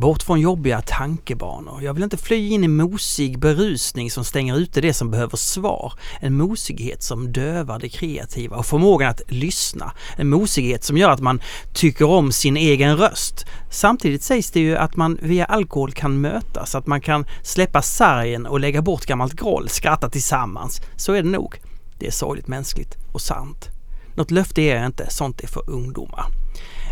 Bort 0.00 0.22
från 0.22 0.40
jobbiga 0.40 0.80
tankebanor. 0.80 1.82
Jag 1.82 1.94
vill 1.94 2.02
inte 2.02 2.16
fly 2.16 2.48
in 2.48 2.64
i 2.64 2.68
mosig 2.68 3.38
berusning 3.38 4.10
som 4.10 4.24
stänger 4.24 4.56
ute 4.56 4.80
det 4.80 4.94
som 4.94 5.10
behöver 5.10 5.36
svar. 5.36 5.92
En 6.20 6.36
mosighet 6.36 7.02
som 7.02 7.32
dövar 7.32 7.78
det 7.78 7.88
kreativa 7.88 8.56
och 8.56 8.66
förmågan 8.66 9.10
att 9.10 9.22
lyssna. 9.28 9.92
En 10.16 10.28
mosighet 10.28 10.84
som 10.84 10.96
gör 10.96 11.10
att 11.10 11.20
man 11.20 11.42
tycker 11.72 12.04
om 12.04 12.32
sin 12.32 12.56
egen 12.56 12.96
röst. 12.96 13.46
Samtidigt 13.70 14.22
sägs 14.22 14.50
det 14.50 14.60
ju 14.60 14.76
att 14.76 14.96
man 14.96 15.18
via 15.22 15.44
alkohol 15.44 15.92
kan 15.92 16.20
mötas, 16.20 16.74
att 16.74 16.86
man 16.86 17.00
kan 17.00 17.26
släppa 17.42 17.82
sargen 17.82 18.46
och 18.46 18.60
lägga 18.60 18.82
bort 18.82 19.06
gammalt 19.06 19.34
groll, 19.34 19.68
skratta 19.68 20.10
tillsammans. 20.10 20.80
Så 20.96 21.12
är 21.12 21.22
det 21.22 21.28
nog. 21.28 21.60
Det 21.98 22.06
är 22.06 22.10
sorgligt 22.10 22.48
mänskligt 22.48 22.96
och 23.12 23.20
sant. 23.20 23.68
Något 24.14 24.30
löfte 24.30 24.62
är 24.62 24.76
jag 24.76 24.86
inte, 24.86 25.10
sånt 25.10 25.40
är 25.40 25.48
för 25.48 25.70
ungdomar. 25.70 26.26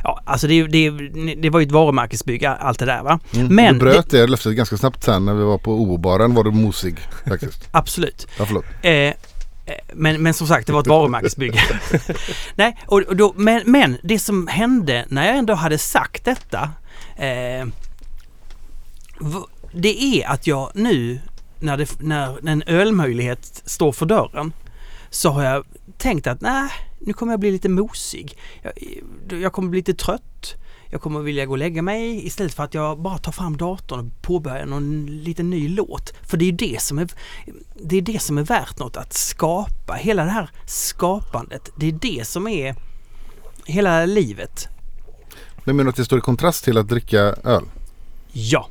Ja, 0.04 0.20
alltså 0.24 0.46
det, 0.46 0.66
det, 0.66 0.90
det 1.34 1.50
var 1.50 1.60
ju 1.60 1.66
ett 1.66 1.72
varumärkesbygge 1.72 2.50
allt 2.50 2.78
det 2.78 2.86
där 2.86 3.02
va. 3.02 3.20
Mm. 3.34 3.54
Men 3.54 3.74
du 3.74 3.80
bröt 3.80 4.10
det 4.10 4.26
löftet 4.26 4.56
ganska 4.56 4.76
snabbt 4.76 5.04
sen 5.04 5.24
när 5.24 5.34
vi 5.34 5.42
var 5.42 5.58
på 5.58 5.72
OO-baren 5.72 6.34
var 6.34 6.44
du 6.44 6.50
mosig 6.50 6.98
faktiskt. 7.28 7.68
Absolut. 7.70 8.26
Ja 8.38 8.46
förlåt. 8.46 8.64
Eh, 8.82 8.92
eh, 8.92 9.14
men, 9.92 10.22
men 10.22 10.34
som 10.34 10.46
sagt, 10.46 10.66
det 10.66 10.72
var 10.72 10.80
ett 10.80 10.86
varumärkesbygge. 10.86 11.60
Nej, 12.54 12.76
och, 12.86 13.00
och 13.00 13.16
då, 13.16 13.32
men, 13.36 13.62
men 13.66 13.96
det 14.02 14.18
som 14.18 14.46
hände 14.46 15.04
när 15.08 15.26
jag 15.26 15.36
ändå 15.36 15.54
hade 15.54 15.78
sagt 15.78 16.24
detta. 16.24 16.70
Eh, 17.16 17.66
det 19.72 20.02
är 20.02 20.28
att 20.28 20.46
jag 20.46 20.70
nu 20.74 21.20
när, 21.60 21.76
det, 21.76 22.00
när 22.00 22.48
en 22.48 22.62
ölmöjlighet 22.66 23.62
står 23.64 23.92
för 23.92 24.06
dörren 24.06 24.52
så 25.10 25.30
har 25.30 25.42
jag 25.42 25.64
tänkt 25.98 26.26
att 26.26 26.40
nej, 26.40 26.70
nu 26.98 27.12
kommer 27.12 27.32
jag 27.32 27.40
bli 27.40 27.50
lite 27.50 27.68
mosig. 27.68 28.38
Jag, 28.62 28.72
jag 29.40 29.52
kommer 29.52 29.68
bli 29.68 29.78
lite 29.78 29.94
trött. 29.94 30.54
Jag 30.90 31.00
kommer 31.00 31.20
vilja 31.20 31.46
gå 31.46 31.52
och 31.52 31.58
lägga 31.58 31.82
mig 31.82 32.26
istället 32.26 32.54
för 32.54 32.64
att 32.64 32.74
jag 32.74 33.00
bara 33.00 33.18
tar 33.18 33.32
fram 33.32 33.56
datorn 33.56 34.00
och 34.00 34.22
påbörjar 34.22 34.66
någon 34.66 35.06
liten 35.06 35.50
ny 35.50 35.68
låt. 35.68 36.14
För 36.22 36.36
det 36.36 36.44
är 36.44 36.52
det 36.52 36.82
som 36.82 36.98
är, 36.98 37.08
det 37.74 37.96
är 37.96 38.02
det 38.02 38.22
som 38.22 38.38
är 38.38 38.42
värt 38.42 38.78
något 38.78 38.96
att 38.96 39.12
skapa. 39.12 39.94
Hela 39.94 40.24
det 40.24 40.30
här 40.30 40.50
skapandet, 40.66 41.70
det 41.76 41.86
är 41.88 41.92
det 41.92 42.26
som 42.26 42.48
är 42.48 42.76
hela 43.64 44.06
livet. 44.06 44.68
Men 45.64 45.76
menar 45.76 45.84
du 45.84 45.90
att 45.90 45.96
det 45.96 46.04
står 46.04 46.18
i 46.18 46.22
kontrast 46.22 46.64
till 46.64 46.78
att 46.78 46.88
dricka 46.88 47.20
öl? 47.44 47.64
Ja. 48.32 48.68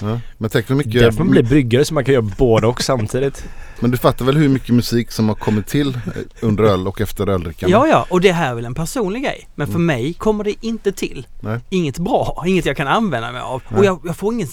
Ja. 0.00 0.20
Men 0.38 0.50
tänk 0.50 0.70
hur 0.70 0.74
mycket 0.74 0.92
Därför 0.92 1.18
man 1.18 1.30
blir 1.30 1.42
bryggare 1.42 1.84
så 1.84 1.94
man 1.94 2.04
kan 2.04 2.14
göra 2.14 2.30
både 2.38 2.66
och 2.66 2.82
samtidigt. 2.82 3.44
Men 3.80 3.90
du 3.90 3.96
fattar 3.96 4.24
väl 4.24 4.36
hur 4.36 4.48
mycket 4.48 4.74
musik 4.74 5.10
som 5.12 5.28
har 5.28 5.34
kommit 5.36 5.66
till 5.66 5.88
eh, 5.94 6.00
under 6.40 6.64
öl 6.64 6.88
och 6.88 7.00
efter 7.00 7.28
öldrickande? 7.28 7.72
Ja, 7.72 7.86
ja, 7.86 8.06
och 8.10 8.20
det 8.20 8.32
här 8.32 8.50
är 8.50 8.54
väl 8.54 8.64
en 8.64 8.74
personlig 8.74 9.22
grej. 9.22 9.48
Men 9.54 9.66
för 9.66 9.74
Mm. 9.74 9.86
mig 9.86 10.14
kommer 10.14 10.44
det 10.44 10.54
inte 10.66 10.92
till. 10.92 11.26
Nej. 11.40 11.60
Inget 11.70 11.98
bra, 11.98 12.44
inget 12.46 12.66
jag 12.66 12.76
kan 12.76 12.88
använda 12.88 13.32
mig 13.32 13.40
av. 13.40 13.62
Nej. 13.68 13.78
Och 13.78 13.84
jag, 13.84 14.00
jag 14.04 14.16
får 14.16 14.34
ingen... 14.34 14.48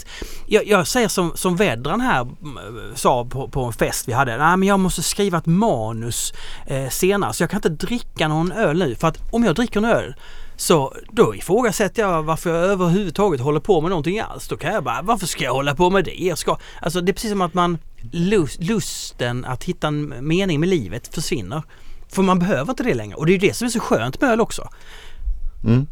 Jag, 0.48 0.68
jag 0.68 0.88
säger 0.88 1.08
som, 1.08 1.32
som 1.36 1.56
Vedran 1.56 2.02
här 2.02 2.28
sa 2.96 3.26
på, 3.26 3.48
på 3.48 3.64
en 3.64 3.74
fest 3.74 4.08
vi 4.08 4.14
hade. 4.14 4.38
Nej, 4.38 4.58
men 4.58 4.68
jag 4.68 4.80
måste 4.80 5.04
skriva 5.04 5.38
ett 5.38 5.46
manus 5.46 6.34
eh, 6.68 6.90
senare 6.90 7.34
så 7.34 7.44
jag 7.44 7.50
kan 7.50 7.58
inte 7.58 7.70
dricka 7.70 8.28
någon 8.28 8.52
öl 8.52 8.78
nu. 8.80 8.96
För 8.96 9.08
att 9.08 9.18
om 9.32 9.44
jag 9.44 9.56
dricker 9.56 9.80
en 9.80 9.86
öl 9.86 10.16
så 10.58 10.96
då 11.12 11.36
ifrågasätter 11.36 12.02
jag 12.02 12.24
varför 12.24 12.50
jag 12.56 12.64
överhuvudtaget 12.64 13.42
håller 13.42 13.60
på 13.60 13.82
med 13.82 13.90
någonting 13.90 14.20
alls. 14.20 14.48
Då 14.48 14.58
kan 14.58 14.74
jag 14.74 14.84
bara, 14.84 15.02
varför 15.02 15.28
ska 15.28 15.44
jag 15.44 15.54
hålla 15.54 15.76
på 15.76 15.90
med 15.90 16.06
det? 16.06 16.16
Jag 16.16 16.38
ska, 16.38 16.58
alltså 16.82 17.02
det 17.02 17.12
är 17.12 17.14
precis 17.14 17.32
som 17.32 17.42
att 17.42 17.54
man 17.54 17.78
lust, 18.12 18.64
lusten 18.64 19.46
att 19.46 19.64
hitta 19.64 19.88
en 19.88 20.14
mening 20.28 20.60
med 20.60 20.70
livet 20.70 21.16
försvinner. 21.16 21.64
För 22.10 22.22
man 22.24 22.40
behöver 22.40 22.72
inte 22.72 22.84
det 22.84 22.94
längre. 22.94 23.16
Och 23.16 23.26
det 23.26 23.32
är 23.32 23.34
ju 23.40 23.48
det 23.48 23.54
som 23.54 23.66
är 23.66 23.70
så 23.70 23.80
skönt 23.80 24.22
med 24.22 24.30
öl 24.30 24.42
också. 24.42 24.70
Mm. 25.66 25.88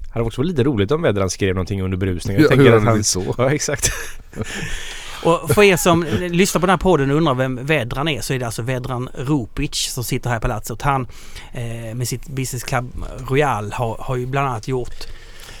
Det 0.00 0.12
hade 0.12 0.26
också 0.26 0.40
varit 0.40 0.48
lite 0.50 0.64
roligt 0.64 0.90
om 0.90 1.02
Vedran 1.02 1.30
skrev 1.30 1.54
någonting 1.54 1.82
under 1.82 1.96
berusningen. 1.96 2.42
Ja, 2.42 2.48
Jag 2.50 2.56
hur 2.56 2.64
tänker 2.64 2.88
att 2.88 2.94
han... 2.94 3.04
så? 3.04 3.34
Ja 3.38 3.50
exakt. 3.50 3.90
Och 5.26 5.50
för 5.50 5.62
er 5.62 5.76
som 5.76 6.04
lyssnar 6.30 6.60
på 6.60 6.66
den 6.66 6.72
här 6.72 6.78
podden 6.82 7.10
och 7.10 7.16
undrar 7.16 7.34
vem 7.34 7.66
Vedran 7.66 8.08
är 8.08 8.20
så 8.20 8.34
är 8.34 8.38
det 8.38 8.46
alltså 8.46 8.62
Vedran 8.62 9.08
Rupic 9.14 9.74
som 9.74 10.04
sitter 10.04 10.30
här 10.30 10.36
på 10.36 10.42
Palatset. 10.42 10.82
Han 10.82 11.06
eh, 11.52 11.94
med 11.94 12.08
sitt 12.08 12.28
Business 12.28 12.64
Club 12.64 12.92
Royal 13.28 13.72
har, 13.72 13.96
har 14.00 14.16
ju 14.16 14.26
bland 14.26 14.48
annat 14.48 14.68
gjort 14.68 15.06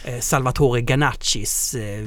eh, 0.04 0.20
Salvatore 0.20 0.80
Ganaccis 0.80 1.74
eh, 1.74 2.04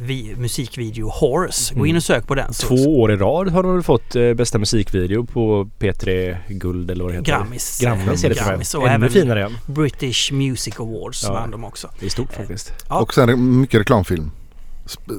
vi, 0.00 0.34
musikvideo 0.36 1.08
Horse. 1.08 1.74
Gå 1.74 1.86
in 1.86 1.96
och 1.96 2.02
sök 2.02 2.26
på 2.26 2.34
den. 2.34 2.52
Två 2.52 3.00
år 3.00 3.12
i 3.12 3.16
rad 3.16 3.48
har 3.48 3.62
de 3.62 3.74
väl 3.74 3.82
fått 3.82 4.16
eh, 4.16 4.34
bästa 4.34 4.58
musikvideo 4.58 5.24
på 5.26 5.70
P3 5.78 6.36
Guld 6.48 6.90
eller 6.90 7.04
vad 7.04 7.12
det 7.12 7.16
heter. 7.16 7.32
Grammis. 7.32 7.80
Grammis 7.80 8.24
är 8.24 8.28
det 8.28 8.34
Grammis 8.34 8.74
och. 8.74 8.82
Ännu 8.88 8.94
även 8.94 9.10
finare. 9.10 9.50
British 9.66 10.32
Music 10.32 10.80
Awards 10.80 11.24
Ja. 11.24 11.32
vann 11.32 11.50
de 11.50 11.64
också. 11.64 11.90
Det 12.00 12.06
är 12.06 12.10
stort 12.10 12.32
faktiskt. 12.32 12.72
Ja. 12.88 13.00
Och 13.00 13.14
sen 13.14 13.60
mycket 13.60 13.80
reklamfilm. 13.80 14.30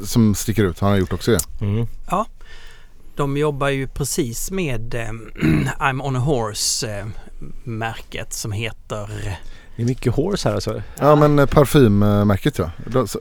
Som 0.06 0.36
sticker 0.36 0.64
ut. 0.64 0.80
Han 0.80 0.90
har 0.90 0.98
gjort 0.98 1.14
också 1.14 1.32
det. 1.32 1.40
Mm. 1.66 1.88
De 3.16 3.38
jobbar 3.38 3.70
ju 3.70 3.88
precis 3.88 4.52
med 4.52 4.96
eh, 4.96 5.00
I'm 5.80 6.02
on 6.02 6.16
a 6.16 6.20
horse 6.20 6.98
eh, 7.00 7.06
märket 7.64 8.34
som 8.34 8.52
heter 8.52 9.10
Det 9.76 9.82
är 9.82 9.86
mycket 9.86 10.16
horse 10.16 10.50
här 10.50 10.56
alltså. 10.56 10.82
Ja 11.00 11.16
men 11.16 11.40
eh, 11.40 11.46
parfymmärket 11.46 12.58
ja. 12.60 12.72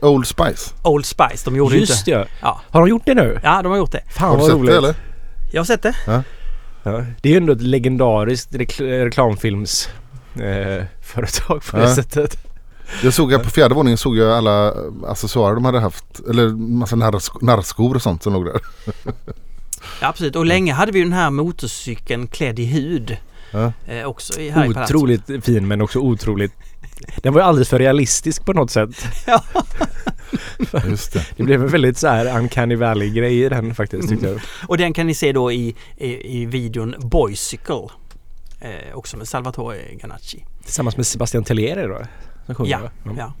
Old 0.01 0.27
Spice. 0.27 0.73
Old 0.83 1.05
Spice. 1.05 1.45
De 1.45 1.55
gjorde 1.55 1.73
ju 1.75 1.79
Just 1.79 2.07
inte... 2.07 2.11
ja. 2.11 2.25
Ja. 2.41 2.61
Har 2.69 2.81
de 2.81 2.89
gjort 2.89 3.05
det 3.05 3.13
nu? 3.13 3.39
ja, 3.43 3.61
de 3.61 3.69
har 3.71 3.77
gjort 3.77 3.91
det. 3.91 4.03
Fan 4.09 4.29
Har 4.29 4.35
du 4.35 4.41
vad 4.41 4.45
sett 4.49 4.55
roligt. 4.59 4.71
det 4.71 4.77
eller? 4.77 4.95
Jag 5.51 5.59
har 5.61 5.65
sett 5.65 5.83
det. 5.83 5.95
Ja. 6.07 6.23
Det 7.21 7.29
är 7.29 7.31
ju 7.31 7.37
ändå 7.37 7.53
ett 7.53 7.61
legendariskt 7.61 8.53
rekl- 8.53 9.03
reklamfilms 9.03 9.89
eh, 10.35 10.83
företag 11.01 11.63
på 11.71 11.77
det 11.77 11.83
Ja. 11.83 11.95
sättet. 11.95 12.44
Jag 13.03 13.13
såg 13.13 13.31
här 13.31 13.39
på 13.39 13.49
fjärde 13.49 13.75
våningen 13.75 13.97
såg 13.97 14.17
jag 14.17 14.31
alla 14.37 14.67
eh, 14.67 14.75
accessoarer 15.07 15.55
de 15.55 15.65
hade 15.65 15.79
haft. 15.79 16.19
Eller 16.29 16.49
massa 16.49 16.95
narrsk- 16.95 17.37
narrskor 17.45 17.95
och 17.95 18.01
sånt 18.01 18.23
som 18.23 18.33
låg 18.33 18.45
där. 18.45 18.61
Ja, 20.01 20.07
absolut. 20.07 20.35
Och 20.35 20.45
länge 20.45 20.73
hade 20.73 20.91
vi 20.91 20.99
den 20.99 21.13
här 21.13 21.29
motorcykeln 21.29 22.27
klädd 22.27 22.59
i 22.59 22.65
hud. 22.65 23.17
Ja. 23.51 23.71
Eh, 23.87 24.05
också 24.05 24.39
i, 24.39 24.49
här 24.49 24.65
i. 24.65 24.69
Otroligt 24.69 25.45
fin 25.45 25.67
men 25.67 25.81
också 25.81 25.99
otroligt 25.99 26.51
den 27.17 27.33
var 27.33 27.41
ju 27.41 27.47
alldeles 27.47 27.69
för 27.69 27.79
realistisk 27.79 28.45
på 28.45 28.53
något 28.53 28.71
sätt. 28.71 28.89
Ja. 29.27 29.43
Just 30.89 31.13
det. 31.13 31.25
Det 31.37 31.43
blev 31.43 31.61
en 31.61 31.67
väldigt 31.67 31.97
så 31.97 32.07
här 32.07 32.39
uncanny 32.39 32.75
valley 32.75 33.09
grej 33.09 33.43
i 33.43 33.49
den 33.49 33.75
faktiskt 33.75 34.09
tyckte 34.09 34.27
jag. 34.27 34.41
Och 34.67 34.77
den 34.77 34.93
kan 34.93 35.07
ni 35.07 35.13
se 35.13 35.31
då 35.31 35.51
i, 35.51 35.75
i, 35.97 36.37
i 36.41 36.45
videon 36.45 36.95
Boycicle. 36.99 37.87
Eh, 38.61 38.93
också 38.97 39.17
med 39.17 39.27
Salvatore 39.27 39.77
Ganacci. 39.93 40.45
Tillsammans 40.63 40.97
med 40.97 41.07
Sebastian 41.07 41.43
Tellier 41.43 41.87
då. 41.87 42.01
Som 42.45 42.55
sjunger 42.55 42.71
Ja, 42.71 42.79
va? 43.03 43.13
ja. 43.17 43.33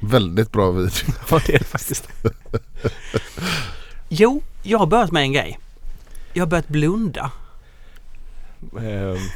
Väldigt 0.00 0.52
bra 0.52 0.70
video. 0.70 0.90
Ja 1.30 1.40
det 1.46 1.54
är 1.54 1.58
det 1.58 1.64
faktiskt. 1.64 2.08
Jo, 4.08 4.42
jag 4.62 4.78
har 4.78 4.86
börjat 4.86 5.12
med 5.12 5.22
en 5.22 5.32
grej. 5.32 5.58
Jag 6.32 6.42
har 6.42 6.48
börjat 6.50 6.68
blunda. 6.68 7.30
Ehm, 8.78 9.16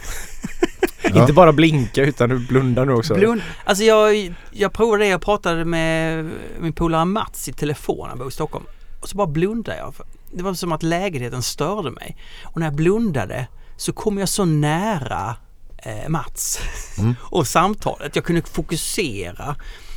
Ja. 1.15 1.21
Inte 1.21 1.33
bara 1.33 1.53
blinka 1.53 2.03
utan 2.03 2.29
du 2.29 2.39
blundar 2.39 2.85
nu 2.85 2.93
också. 2.93 3.15
Blund, 3.15 3.43
alltså 3.65 3.85
jag, 3.85 4.35
jag 4.51 4.73
provade 4.73 5.05
det, 5.05 5.09
jag 5.09 5.23
pratade 5.23 5.65
med 5.65 6.25
min 6.61 6.73
polare 6.73 7.05
Mats 7.05 7.49
i 7.49 7.53
telefon, 7.53 8.09
han 8.09 8.19
bor 8.19 8.29
i 8.29 8.31
Stockholm. 8.31 8.65
Och 9.01 9.09
så 9.09 9.17
bara 9.17 9.27
blundade 9.27 9.79
jag. 9.79 9.95
det 10.33 10.43
var 10.43 10.55
som 10.55 10.73
att 10.73 10.83
lägenheten 10.83 11.43
störde 11.43 11.91
mig. 11.91 12.17
Och 12.45 12.57
när 12.61 12.67
jag 12.67 12.75
blundade 12.75 13.47
så 13.77 13.93
kom 13.93 14.19
jag 14.19 14.29
så 14.29 14.45
nära 14.45 15.37
eh, 15.85 16.09
Mats 16.09 16.59
Mm. 16.99 17.15
och 17.21 17.47
samtalet. 17.47 18.17
Jag 18.17 18.25
kunde 18.25 18.43
fokusera. 18.43 19.57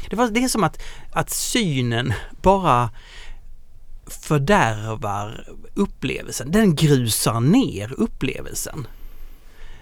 Det, 0.09 0.15
var, 0.15 0.27
det 0.27 0.43
är 0.43 0.47
som 0.47 0.63
att, 0.63 0.79
att 1.11 1.29
synen 1.29 2.13
bara 2.41 2.89
fördärvar 4.07 5.47
upplevelsen. 5.73 6.51
Den 6.51 6.75
grusar 6.75 7.39
ner 7.39 7.93
upplevelsen. 7.97 8.87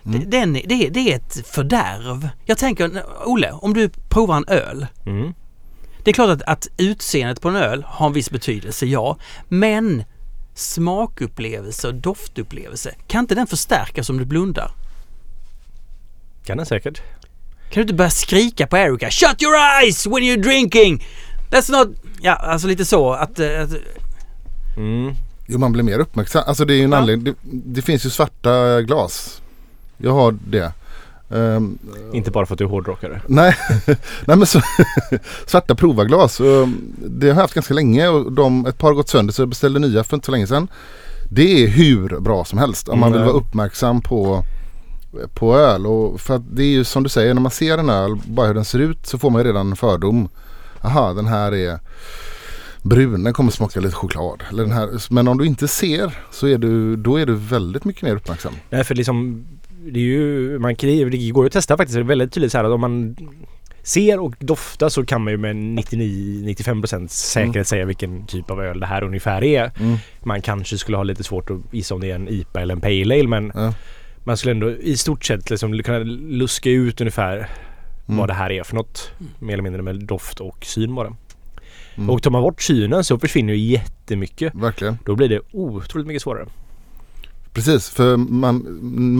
Mm. 0.05 0.19
Det- 0.19 0.25
Den, 0.25 0.53
det, 0.53 0.89
det 0.89 1.11
är 1.11 1.15
ett 1.15 1.47
fördärv. 1.47 2.29
Jag 2.45 2.57
tänker, 2.57 3.03
Olle, 3.25 3.51
om 3.51 3.73
du 3.73 3.89
provar 3.89 4.37
en 4.37 4.45
öl. 4.47 4.87
Mm. 5.05 5.33
Det 6.03 6.11
är 6.11 6.13
klart 6.13 6.29
att, 6.29 6.41
att 6.41 6.67
utseendet 6.77 7.41
på 7.41 7.49
en 7.49 7.55
öl 7.55 7.83
har 7.87 8.07
en 8.07 8.13
viss 8.13 8.29
betydelse, 8.31 8.85
ja. 8.85 9.17
Men 9.49 10.03
smakupplevelse 10.53 11.87
och 11.87 11.93
doftupplevelse, 11.95 12.95
kan 13.07 13.19
inte 13.23 13.35
den 13.35 13.47
förstärkas 13.47 14.09
om 14.09 14.17
du 14.17 14.25
blundar? 14.25 14.71
Kan 16.45 16.57
den 16.57 16.65
säkert. 16.65 16.97
Kan 16.97 17.75
du 17.75 17.81
inte 17.81 17.93
börja 17.93 18.09
skrika 18.09 18.67
på 18.67 18.77
Erica 18.77 19.09
Shut 19.11 19.41
your 19.43 19.55
eyes 19.55 20.05
when 20.07 20.23
you're 20.23 20.43
drinking! 20.43 21.03
That's 21.51 21.71
not... 21.71 21.87
Ja, 22.21 22.33
alltså 22.35 22.67
lite 22.67 22.85
så 22.85 23.13
att... 23.13 23.39
eh, 23.39 23.61
att 23.61 23.69
Mm. 24.77 25.13
Jo 25.47 25.57
man 25.59 25.71
blir 25.71 25.83
mer 25.83 25.99
uppmärksam. 25.99 26.43
Alltså 26.47 26.65
det 26.65 26.73
är 26.73 26.77
ju 26.77 26.83
en 26.83 26.91
Ja. 26.91 26.97
anledning. 26.97 27.25
Det, 27.43 27.49
det 27.75 27.81
finns 27.81 28.05
ju 28.05 28.09
svarta 28.09 28.81
glas. 28.81 29.41
Jag 29.97 30.11
har 30.13 30.35
det. 30.47 30.71
Ehm, 31.35 31.77
Inte 32.13 32.31
bara 32.31 32.45
för 32.45 32.53
att 32.53 32.57
du 32.59 32.63
är 32.65 32.69
hårdrockare. 32.69 33.21
nej, 33.27 33.55
nej 34.25 34.37
men 34.37 34.45
så, 34.45 34.61
svarta 35.47 35.75
provarglas. 35.75 36.39
och 36.39 36.67
Det 36.97 37.27
har 37.27 37.35
jag 37.35 37.41
haft 37.41 37.53
ganska 37.53 37.73
länge 37.73 38.07
och 38.07 38.31
de, 38.31 38.65
ett 38.65 38.77
par 38.77 38.87
har 38.87 38.95
gått 38.95 39.09
sönder 39.09 39.33
så 39.33 39.41
jag 39.41 39.49
beställde 39.49 39.79
nya 39.79 40.03
för 40.03 40.15
inte 40.17 40.25
så 40.25 40.31
länge 40.31 40.47
sedan. 40.47 40.67
Det 41.29 41.63
är 41.63 41.67
hur 41.67 42.19
bra 42.19 42.45
som 42.45 42.59
helst 42.59 42.87
om 42.89 42.99
man 42.99 43.11
vill 43.11 43.21
Mm. 43.21 43.33
vara 43.33 43.41
uppmärksam 43.41 44.01
på, 44.01 44.43
på 45.33 45.55
öl. 45.55 45.85
Och 45.87 46.21
för 46.21 46.35
att 46.35 46.55
det 46.55 46.63
är 46.63 46.67
ju 46.67 46.83
som 46.83 47.03
du 47.03 47.09
säger 47.09 47.33
när 47.33 47.41
man 47.41 47.51
ser 47.51 47.77
en 47.77 47.89
öl, 47.89 48.15
bara 48.25 48.47
hur 48.47 48.53
den 48.53 48.65
ser 48.65 48.79
ut 48.79 49.05
så 49.07 49.17
får 49.17 49.29
man 49.29 49.41
ju 49.41 49.47
redan 49.47 49.69
en 49.69 49.75
fördom. 49.75 50.29
Aha, 50.81 51.13
den 51.13 51.25
här 51.25 51.55
är 51.55 51.79
brun, 52.81 53.23
den 53.23 53.33
kommer 53.33 53.51
smaka 53.51 53.79
lite 53.79 53.95
choklad. 53.95 54.43
Eller 54.49 54.63
den 54.63 54.71
här. 54.71 55.13
Men 55.13 55.27
om 55.27 55.37
du 55.37 55.45
inte 55.45 55.67
ser 55.67 56.17
så 56.31 56.47
är 56.47 56.57
du, 56.57 56.95
då 56.95 57.17
är 57.17 57.25
du 57.25 57.35
väldigt 57.35 57.85
mycket 57.85 58.01
mer 58.03 58.15
uppmärksam. 58.15 58.53
Nej 58.69 58.83
för 58.83 58.95
liksom 58.95 59.45
det 59.91 59.99
är 59.99 60.03
ju, 60.03 60.59
man 60.59 60.75
det 60.79 61.29
går 61.31 61.43
ju 61.43 61.47
att 61.47 61.53
testa 61.53 61.77
faktiskt. 61.77 61.95
Det 61.95 62.01
är 62.01 62.03
väldigt 62.03 62.31
tydligt 62.33 62.51
så 62.51 62.57
här 62.57 62.65
att 62.65 62.71
om 62.71 62.81
man 62.81 63.15
ser 63.83 64.19
och 64.19 64.35
doftar 64.39 64.89
så 64.89 65.05
kan 65.05 65.23
man 65.23 65.31
ju 65.33 65.37
med 65.37 65.55
99-95% 65.55 67.07
säkerhet 67.07 67.55
Mm. 67.55 67.65
säga 67.65 67.85
vilken 67.85 68.25
typ 68.25 68.51
av 68.51 68.61
öl 68.61 68.79
det 68.79 68.85
här 68.85 69.03
ungefär 69.03 69.43
är. 69.43 69.71
Mm. 69.79 69.97
Man 70.23 70.41
kanske 70.41 70.77
skulle 70.77 70.97
ha 70.97 71.03
lite 71.03 71.23
svårt 71.23 71.49
att 71.49 71.57
gissa 71.71 71.95
om 71.95 72.01
det 72.01 72.11
är 72.11 72.15
en 72.15 72.27
IPA 72.29 72.61
eller 72.61 72.73
en 72.75 72.81
Pale 72.81 73.15
Ale 73.19 73.27
men 73.27 73.51
Ja. 73.55 73.73
Man 74.25 74.37
skulle 74.37 74.51
ändå 74.51 74.71
i 74.71 74.97
stort 74.97 75.25
sett 75.25 75.49
liksom 75.49 75.83
kunna 75.83 75.99
luska 75.99 76.69
ut 76.69 77.01
ungefär 77.01 77.49
Mm. 78.07 78.17
vad 78.17 78.29
det 78.29 78.33
här 78.33 78.51
är 78.51 78.63
för 78.63 78.75
något. 78.75 79.11
Mer 79.39 79.53
eller 79.53 79.63
mindre 79.63 79.81
med 79.81 79.95
doft 80.05 80.39
och 80.39 80.65
syn 80.65 80.95
bara. 80.95 81.15
Mm. 81.95 82.09
Och 82.09 82.23
tar 82.23 82.31
man 82.31 82.41
bort 82.41 82.61
synen 82.61 83.03
så 83.03 83.19
försvinner 83.19 83.53
ju 83.53 83.59
jättemycket. 83.59 84.55
Verkligen. 84.55 84.97
Då 85.05 85.15
blir 85.15 85.29
det 85.29 85.39
otroligt 85.51 86.07
mycket 86.07 86.21
svårare. 86.21 86.45
Precis, 87.53 87.89
för 87.89 88.17
man, 88.17 88.57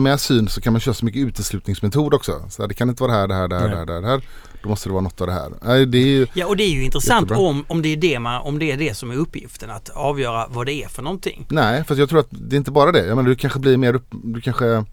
med 0.02 0.20
syn 0.20 0.48
så 0.48 0.60
kan 0.60 0.72
man 0.72 0.80
köra 0.80 0.94
så 0.94 1.04
mycket 1.04 1.20
uteslutningsmetod 1.26 2.14
också. 2.14 2.32
Så 2.50 2.66
det 2.66 2.74
kan 2.74 2.88
inte 2.88 3.02
vara 3.02 3.12
det 3.12 3.18
här, 3.18 3.28
det 3.28 3.34
här, 3.34 3.48
det 3.48 3.76
här, 3.76 3.86
det 3.86 3.92
här, 3.92 4.00
det 4.00 4.06
här. 4.08 4.20
Då 4.62 4.68
måste 4.68 4.88
det 4.88 4.92
vara 4.92 5.02
något 5.02 5.20
av 5.20 5.26
det 5.26 5.32
här. 5.32 5.50
Nej, 5.64 5.86
det 5.86 5.98
är 5.98 6.06
ju, 6.06 6.26
ja, 6.34 6.46
och 6.46 6.56
det 6.56 6.64
är 6.64 6.70
ju 6.70 6.84
intressant 6.84 7.30
Jättebra. 7.30 7.48
om, 7.48 7.64
om, 7.68 7.82
det 7.82 7.88
är 7.88 7.96
det 7.96 8.18
man, 8.18 8.42
om 8.42 8.58
det 8.58 8.72
är 8.72 8.76
det 8.76 8.94
som 8.96 9.10
är 9.10 9.14
uppgiften, 9.16 9.70
att 9.70 9.88
avgöra 9.88 10.46
vad 10.50 10.66
det 10.66 10.72
är 10.72 10.88
för 10.88 11.02
någonting. 11.02 11.46
nej, 11.50 11.84
för 11.84 11.94
jag 11.94 12.08
tror 12.08 12.20
att 12.20 12.28
det 12.30 12.56
är 12.56 12.58
inte 12.58 12.70
bara 12.70 12.92
det. 12.92 13.06
Jag 13.06 13.16
menar, 13.16 13.28
du 13.28 13.34
kanske 13.36 13.58
blir 13.58 13.76
mer, 13.76 13.94
upp, 13.94 14.06
du 14.24 14.40
kanske 14.40 14.84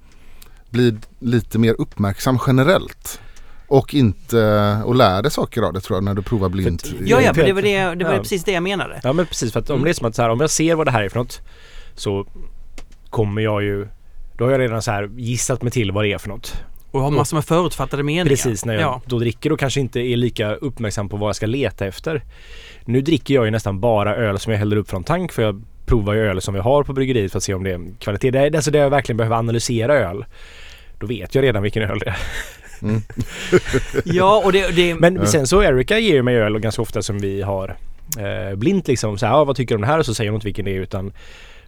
blir 0.73 0.97
lite 1.19 1.59
mer 1.59 1.75
uppmärksam 1.77 2.39
generellt. 2.47 3.19
Och 3.67 3.93
inte, 3.93 4.37
och 4.85 4.95
lär 4.95 5.21
dig 5.21 5.31
saker 5.31 5.61
av 5.61 5.73
det 5.73 5.81
tror 5.81 5.97
jag 5.97 6.03
när 6.03 6.13
du 6.13 6.21
provar 6.21 6.49
blint. 6.49 6.87
För 6.87 6.97
Ja, 7.05 7.21
ja, 7.21 7.33
för 7.33 7.43
det 7.43 7.53
var, 7.53 7.61
det, 7.61 7.95
det 7.95 8.05
var 8.05 8.13
ja. 8.13 8.19
precis 8.19 8.43
det 8.43 8.51
jag 8.51 8.63
menade. 8.63 8.99
Ja 9.03 9.13
men 9.13 9.25
precis 9.25 9.53
för 9.53 9.59
att 9.59 9.69
om 9.69 9.75
Mm. 9.75 9.83
det 9.83 9.89
är 9.91 9.93
som 9.93 10.07
att 10.07 10.15
så 10.15 10.21
här, 10.21 10.29
om 10.29 10.39
jag 10.39 10.49
ser 10.49 10.75
vad 10.75 10.87
det 10.87 10.91
här 10.91 11.03
är 11.03 11.09
för 11.09 11.19
något 11.19 11.41
så 11.95 12.27
kommer 13.09 13.41
jag 13.41 13.63
ju 13.63 13.87
då 14.37 14.43
har 14.45 14.51
jag 14.51 14.59
redan 14.59 14.81
så 14.81 14.91
här 14.91 15.09
gissat 15.17 15.61
mig 15.61 15.71
till 15.71 15.91
vad 15.91 16.03
det 16.03 16.13
är 16.13 16.17
för 16.17 16.29
något. 16.29 16.63
Och 16.91 17.01
har 17.01 17.11
massor 17.11 17.37
med 17.37 17.45
förutfattade 17.45 18.03
meningar. 18.03 18.25
Precis 18.25 18.65
när 18.65 18.73
jag 18.73 18.81
Ja. 18.81 19.01
då 19.05 19.19
dricker 19.19 19.51
och 19.51 19.59
kanske 19.59 19.79
inte 19.79 19.99
är 19.99 20.17
lika 20.17 20.55
uppmärksam 20.55 21.09
på 21.09 21.17
vad 21.17 21.29
jag 21.29 21.35
ska 21.35 21.45
leta 21.45 21.85
efter. 21.85 22.23
Nu 22.85 23.01
dricker 23.01 23.33
jag 23.33 23.45
ju 23.45 23.51
nästan 23.51 23.79
bara 23.79 24.15
öl 24.15 24.39
som 24.39 24.51
jag 24.51 24.59
häller 24.59 24.75
upp 24.77 24.89
från 24.89 25.03
tank 25.03 25.31
för 25.31 25.41
jag 25.41 25.63
provar 25.85 26.13
ju 26.13 26.19
öl 26.19 26.41
som 26.41 26.53
vi 26.53 26.59
har 26.59 26.83
på 26.83 26.93
bryggeriet 26.93 27.31
för 27.31 27.37
att 27.37 27.43
se 27.43 27.53
om 27.53 27.63
det 27.63 27.71
är 27.71 27.81
kvalitet. 27.99 28.31
Det 28.31 28.39
är 28.39 28.55
alltså 28.55 28.71
det 28.71 28.77
jag 28.77 28.89
verkligen 28.89 29.17
behöver 29.17 29.35
analysera 29.35 29.93
öl. 29.95 30.25
Då 31.03 31.07
vet 31.07 31.35
jag 31.35 31.43
redan 31.43 31.63
vilken 31.63 31.83
öl 31.83 31.99
det 31.99 32.05
är. 32.05 32.17
Mm. 32.81 33.01
ja, 34.05 34.41
och 34.45 34.51
det... 34.51 34.75
det 34.75 34.95
Men 34.95 35.27
sen 35.27 35.47
så 35.47 35.63
Erika 35.63 35.99
ger 35.99 36.21
mig 36.21 36.35
öl 36.35 36.59
ganska 36.59 36.81
ofta 36.81 37.01
som 37.01 37.19
vi 37.19 37.41
har 37.41 37.77
eh, 38.19 38.55
blint 38.55 38.87
liksom 38.87 39.17
så 39.17 39.25
här, 39.25 39.33
ah, 39.33 39.43
vad 39.43 39.55
tycker 39.55 39.75
du 39.75 39.75
om 39.75 39.81
det 39.81 39.87
här? 39.87 39.99
Och 39.99 40.05
så 40.05 40.13
säger 40.13 40.31
hon 40.31 40.35
inte 40.35 40.47
vilken 40.47 40.65
det 40.65 40.71
är 40.71 40.79
utan 40.79 41.13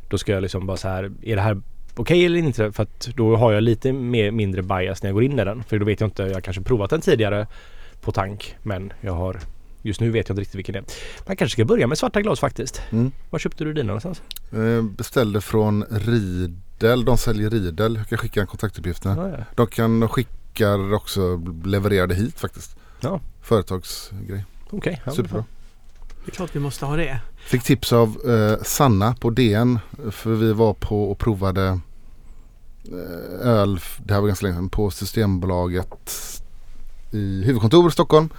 då 0.10 0.18
ska 0.18 0.32
jag 0.32 0.42
liksom 0.42 0.66
bara 0.66 0.78
så 0.78 0.88
här, 0.88 1.12
är 1.22 1.36
det 1.36 1.42
här 1.42 1.62
okej 1.96 2.26
eller 2.26 2.40
inte? 2.40 2.72
För 2.72 2.84
att 2.84 3.10
då 3.16 3.36
har 3.36 3.54
jag 3.54 3.64
lite 3.64 3.94
mer, 3.94 4.32
mindre 4.32 4.62
bias 4.62 5.04
när 5.04 5.10
jag 5.10 5.14
går 5.14 5.24
in 5.24 5.40
i 5.40 5.46
den. 5.46 5.64
För 5.64 5.80
då 5.80 5.86
vet 5.86 6.00
jag 6.00 6.08
inte, 6.08 6.24
jag 6.24 6.34
har 6.34 6.42
kanske 6.42 6.64
provat 6.64 6.90
den 6.90 7.02
tidigare 7.02 7.48
på 8.02 8.12
tank 8.12 8.56
men 8.64 8.94
jag 9.02 9.14
har 9.14 9.40
Just 9.82 10.02
nu 10.02 10.10
vet 10.10 10.30
jag 10.30 10.34
inte 10.34 10.42
riktigt 10.42 10.56
vilken 10.56 10.74
det 10.74 10.80
är. 10.80 10.86
Man 11.28 11.38
kanske 11.38 11.54
ska 11.54 11.66
börja 11.66 11.88
med 11.88 11.98
svarta 11.98 12.22
glas 12.22 12.40
faktiskt. 12.40 12.82
Mm. 12.92 13.12
Var 13.30 13.40
köpte 13.40 13.64
du 13.64 13.74
dina 13.74 13.88
någonstans? 13.88 14.22
Eh, 14.54 14.84
beställde 14.84 15.42
från 15.42 15.86
Riedel, 16.80 17.06
de 17.06 17.18
säljer 17.18 17.50
Riedel. 17.50 17.96
Jag 17.96 18.08
kan 18.08 18.18
skicka 18.18 18.42
en 18.42 18.48
kontaktuppgifterna. 18.48 19.30
Ja, 19.30 19.38
ja. 19.38 19.44
De 19.56 19.68
kan 19.68 20.00
de 20.00 20.10
skickar 20.10 20.94
också 20.94 21.42
levererade 21.64 22.16
hit 22.16 22.40
faktiskt. 22.40 22.76
Ja. 23.00 23.20
Företagsgrej. 23.42 24.46
Okej. 24.70 25.02
ja, 25.06 25.12
Superbra. 25.12 25.46
det 26.26 26.32
är 26.32 26.36
klart 26.36 26.56
vi 26.56 26.60
måste 26.60 26.86
ha 26.86 26.96
det. 26.96 27.20
Fick 27.36 27.64
tips 27.64 27.94
av 27.94 28.18
eh, 28.30 28.64
Sanna 28.64 29.16
på 29.16 29.30
DN. 29.30 29.80
För 30.12 30.34
vi 30.34 30.54
var 30.54 30.74
på 30.74 31.12
och 31.12 31.20
provade 31.20 31.80
eh, 32.86 33.48
öl. 33.48 33.80
Det 33.98 34.14
här 34.14 34.22
var 34.22 34.28
ganska 34.28 34.46
länge 34.46 34.58
sedan. 34.58 34.70
På 34.70 34.92
Systembolaget 34.92 36.12
i 37.12 37.44
huvudkontor 37.44 37.88
i 37.88 37.92
Stockholm. 37.92 38.30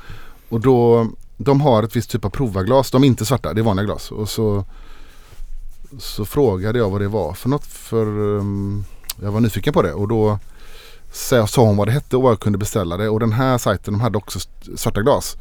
Och 0.48 0.60
då 0.60 1.08
de 1.36 1.60
har 1.60 1.82
ett 1.82 1.96
visst 1.96 2.10
typ 2.10 2.24
av 2.24 2.30
provarglas. 2.30 2.90
De 2.90 3.02
är 3.02 3.06
inte 3.06 3.24
svarta, 3.24 3.54
det 3.54 3.60
är 3.60 3.62
vanliga 3.62 3.84
glas. 3.84 4.10
Och 4.10 4.28
så, 4.28 4.64
så 5.98 6.24
frågade 6.24 6.78
jag 6.78 6.90
vad 6.90 7.00
det 7.00 7.08
var 7.08 7.32
för 7.32 7.48
något. 7.48 7.66
För 7.66 8.06
um, 8.06 8.84
jag 9.22 9.32
var 9.32 9.40
nyfiken 9.40 9.72
på 9.72 9.82
det. 9.82 9.92
Och 9.92 10.08
då 10.08 10.38
sa 11.12 11.46
hon 11.56 11.76
vad 11.76 11.88
det 11.88 11.92
hette 11.92 12.16
och 12.16 12.22
var 12.22 12.30
jag 12.30 12.40
kunde 12.40 12.58
beställa 12.58 12.96
det. 12.96 13.08
Och 13.08 13.20
den 13.20 13.32
här 13.32 13.58
sajten 13.58 13.94
de 13.94 14.00
hade 14.00 14.18
också 14.18 14.38
svarta 14.76 15.02
glas. 15.02 15.36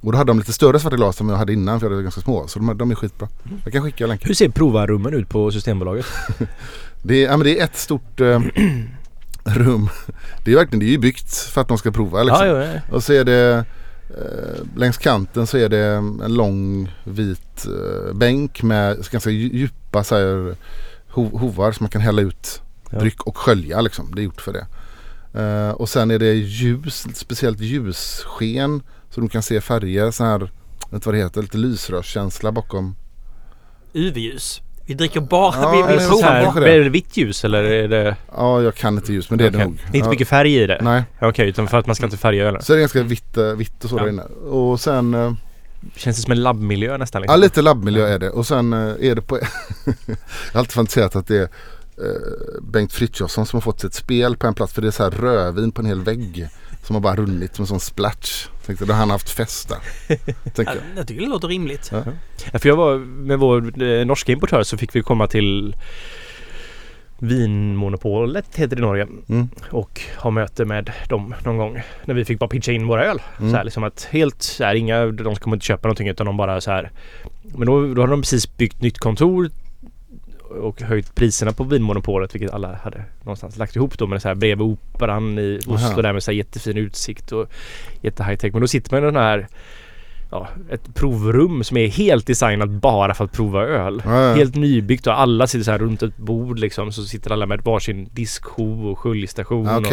Och 0.00 0.12
då 0.12 0.18
hade 0.18 0.30
de 0.30 0.38
lite 0.38 0.52
större 0.52 0.80
svarta 0.80 0.96
glas 0.96 1.20
än 1.20 1.28
jag 1.28 1.36
hade 1.36 1.52
innan 1.52 1.80
för 1.80 1.86
jag 1.86 1.90
hade 1.90 2.02
ganska 2.02 2.20
små. 2.20 2.46
Så 2.48 2.58
de, 2.58 2.78
de 2.78 2.90
är 2.90 2.94
skitbra. 2.94 3.28
Jag 3.64 3.72
kan 3.72 3.82
skicka 3.82 4.06
länken. 4.06 4.26
Hur 4.28 4.34
ser 4.34 4.48
provarummen 4.48 5.14
ut 5.14 5.28
på 5.28 5.50
Systembolaget? 5.50 6.06
Det 7.02 7.24
är, 7.24 7.30
ja, 7.30 7.36
men 7.36 7.44
det 7.44 7.60
är 7.60 7.64
ett 7.64 7.76
stort 7.76 8.20
eh, 8.20 8.40
rum. 9.44 9.88
Det 10.44 10.52
är 10.52 10.56
verkligen, 10.56 10.78
det 10.80 10.86
är 10.86 10.90
ju 10.90 10.98
byggt 10.98 11.34
för 11.34 11.60
att 11.60 11.68
de 11.68 11.78
ska 11.78 11.90
prova 11.90 12.22
liksom. 12.22 12.46
ja, 12.46 12.64
ja. 12.64 12.80
Och 12.90 13.04
så 13.04 13.12
är 13.12 13.24
det 13.24 13.64
eh, 14.10 14.64
längs 14.76 14.98
kanten 14.98 15.46
så 15.46 15.56
är 15.56 15.68
det 15.68 15.84
en 16.24 16.34
lång 16.34 16.92
vit 17.04 17.66
eh, 17.66 18.14
bänk 18.14 18.62
med 18.62 18.96
ganska 19.10 19.30
dju- 19.30 19.52
djupa 19.90 20.04
så 20.04 20.14
här, 20.14 20.56
ho- 21.12 21.38
hovar 21.38 21.72
som 21.72 21.84
man 21.84 21.90
kan 21.90 22.00
hälla 22.00 22.22
ut 22.22 22.62
Ja. 22.92 22.98
dryck 22.98 23.22
och 23.22 23.36
skölja 23.36 23.80
liksom. 23.80 24.12
Det 24.14 24.20
är 24.20 24.24
gjort 24.24 24.40
för 24.40 24.52
det. 24.52 24.66
Eh, 25.40 25.70
och 25.70 25.88
sen 25.88 26.10
är 26.10 26.18
det 26.18 26.34
ljus, 26.34 27.06
speciellt 27.14 27.60
ljussken 27.60 28.82
så 29.10 29.20
de 29.20 29.28
kan 29.28 29.42
se 29.42 29.60
färger 29.60 30.10
så 30.10 30.24
här, 30.24 30.38
vet 30.38 30.92
inte 30.92 31.08
vad 31.08 31.14
det 31.14 31.18
heter, 31.22 31.42
lite 31.42 31.58
lysrörskänsla 31.58 32.52
bakom. 32.52 32.96
UV-ljus. 33.94 34.60
Vi 34.86 34.94
dricker 34.94 35.20
bara, 35.20 35.54
Ja, 35.62 35.70
vi, 35.70 35.82
det 35.82 35.88
är 35.88 35.98
vi 35.98 36.04
så 36.04 36.10
Så 36.10 36.10
provar 36.10 36.28
här, 36.28 36.34
bara. 36.40 36.44
kanske 36.44 36.60
det. 36.60 36.72
är 36.74 36.78
det 36.80 36.88
vitt 36.90 37.16
ljus 37.16 37.44
eller 37.44 37.62
är 37.64 37.88
det... 37.88 38.16
Ja, 38.36 38.62
jag 38.62 38.74
kan 38.74 38.94
inte 38.94 39.12
ljus 39.12 39.30
men 39.30 39.38
det 39.38 39.46
är 39.46 39.50
det 39.50 39.64
nog. 39.64 39.74
Det 39.76 39.82
är 39.82 39.96
inte 39.96 40.06
Ja. 40.06 40.10
mycket 40.10 40.28
färg 40.28 40.56
i 40.56 40.66
det? 40.66 40.78
Nej, 40.82 41.02
Okej, 41.20 41.48
utan 41.48 41.68
för 41.68 41.78
att 41.78 41.86
man 41.86 41.96
ska 41.96 42.04
inte 42.04 42.16
färga 42.16 42.44
ölen. 42.48 42.62
så 42.62 42.72
är 42.72 42.76
det 42.76 42.80
ganska 42.80 43.02
vitt, 43.02 43.36
eh, 43.36 43.44
vitt 43.44 43.84
och 43.84 43.90
så 43.90 43.96
Ja. 43.98 44.02
där 44.02 44.08
inne. 44.10 44.22
Och 44.50 44.80
sen 44.80 45.14
eh, 45.14 45.32
Känns 45.96 46.16
det 46.16 46.22
som 46.22 46.32
en 46.32 46.42
labbmiljö 46.42 46.98
nästan? 46.98 47.22
Ja 47.22 47.26
Liksom? 47.26 47.40
lite 47.40 47.62
labbmiljö 47.62 48.06
är 48.06 48.18
det 48.18 48.30
och 48.30 48.46
sen 48.46 48.72
eh, 48.72 48.78
är 49.10 49.14
det 49.14 49.22
på 49.22 49.38
Jag 49.86 50.14
har 50.52 50.58
alltid 50.60 50.72
fantiserat 50.72 51.16
att 51.16 51.26
det 51.26 51.36
är 51.36 51.42
eh, 51.42 52.62
Bengt 52.62 52.92
Frithiofsson 52.92 53.46
som 53.46 53.56
har 53.56 53.60
fått 53.60 53.84
ett 53.84 53.94
spel 53.94 54.36
på 54.36 54.46
en 54.46 54.54
plats 54.54 54.72
för 54.72 54.82
det 54.82 54.88
är 54.88 54.92
så 54.92 55.02
här 55.02 55.10
rödvin 55.10 55.72
på 55.72 55.80
en 55.82 55.86
hel 55.86 56.00
vägg 56.00 56.48
Som 56.82 56.94
har 56.96 57.00
bara 57.00 57.16
runnit 57.16 57.54
som 57.56 57.62
en 57.62 57.66
sån 57.66 57.80
splatch 57.80 58.46
Tänkte 58.66 58.84
då 58.84 58.92
har 58.92 58.98
han 59.00 59.10
haft 59.10 59.30
fest 59.30 59.68
där 59.68 59.78
Tänker 60.50 60.62
Ja, 60.64 60.72
jag. 60.74 60.98
jag 60.98 61.08
tycker 61.08 61.20
det 61.20 61.28
låter 61.28 61.48
rimligt. 61.48 61.88
Ja. 61.92 62.02
Ja, 62.52 62.58
för 62.58 62.68
jag 62.68 62.76
var 62.76 62.98
med 62.98 63.38
vår 63.38 63.82
eh, 63.82 64.06
norska 64.06 64.32
importör 64.32 64.62
så 64.62 64.76
fick 64.78 64.96
vi 64.96 65.02
komma 65.02 65.26
till 65.26 65.76
Vinmonopolet 67.20 68.56
heter 68.56 68.76
det 68.76 68.80
i 68.80 68.82
Norge 68.82 69.06
Mm. 69.28 69.48
och 69.70 70.00
ha 70.18 70.30
möte 70.30 70.64
med 70.64 70.90
dem 71.08 71.34
någon 71.44 71.56
gång 71.56 71.80
när 72.04 72.14
vi 72.14 72.24
fick 72.24 72.38
bara 72.38 72.48
pitcha 72.48 72.72
in 72.72 72.86
våra 72.86 73.04
öl. 73.04 73.18
Mm. 73.38 73.50
Så 73.50 73.56
här, 73.56 73.64
liksom 73.64 73.84
att 73.84 74.04
helt 74.10 74.42
så 74.42 74.64
här, 74.64 74.74
inga, 74.74 75.06
de 75.06 75.34
kommer 75.36 75.56
inte 75.56 75.66
köpa 75.66 75.88
någonting 75.88 76.08
utan 76.08 76.26
de 76.26 76.36
bara 76.36 76.60
så 76.60 76.70
här. 76.70 76.90
Men 77.42 77.66
då, 77.66 77.94
då 77.94 78.00
hade 78.02 78.12
de 78.12 78.20
precis 78.22 78.56
byggt 78.56 78.82
nytt 78.82 78.98
kontor 78.98 79.50
och 80.62 80.82
höjt 80.82 81.14
priserna 81.14 81.52
på 81.52 81.64
Vinmonopolet 81.64 82.34
vilket 82.34 82.50
alla 82.50 82.74
hade 82.82 83.04
någonstans 83.22 83.56
lagt 83.58 83.76
ihop 83.76 83.98
då 83.98 84.06
med 84.06 84.22
så 84.22 84.28
här 84.28 84.34
bredvid 84.34 84.66
Operan 84.66 85.38
i 85.38 85.60
Aha. 85.68 85.74
Oslo 85.74 86.02
där 86.02 86.12
med 86.12 86.22
så 86.22 86.30
här 86.30 86.36
jättefin 86.38 86.76
utsikt 86.76 87.32
och 87.32 87.52
jätte 88.00 88.24
high 88.24 88.36
tech. 88.36 88.52
Men 88.52 88.60
då 88.60 88.68
sitter 88.68 88.92
man 88.94 89.02
i 89.02 89.06
den 89.06 89.16
här 89.16 89.46
ja, 90.30 90.48
ett 90.70 90.94
provrum 90.94 91.64
som 91.64 91.76
är 91.76 91.88
helt 91.88 92.26
designat 92.26 92.70
bara 92.70 93.14
för 93.14 93.24
att 93.24 93.32
prova 93.32 93.62
öl. 93.62 94.02
Ja, 94.04 94.22
ja. 94.22 94.34
Helt 94.34 94.54
nybyggt 94.54 95.06
och 95.06 95.20
alla 95.20 95.46
sitter 95.46 95.64
så 95.64 95.70
här 95.70 95.78
runt 95.78 96.02
ett 96.02 96.16
bord 96.16 96.58
liksom 96.58 96.92
så 96.92 97.04
sitter 97.04 97.30
alla 97.30 97.46
med 97.46 97.60
varsin 97.60 98.08
diskho 98.12 98.90
och 98.90 98.98
sköljstation. 98.98 99.68
Och 99.68 99.92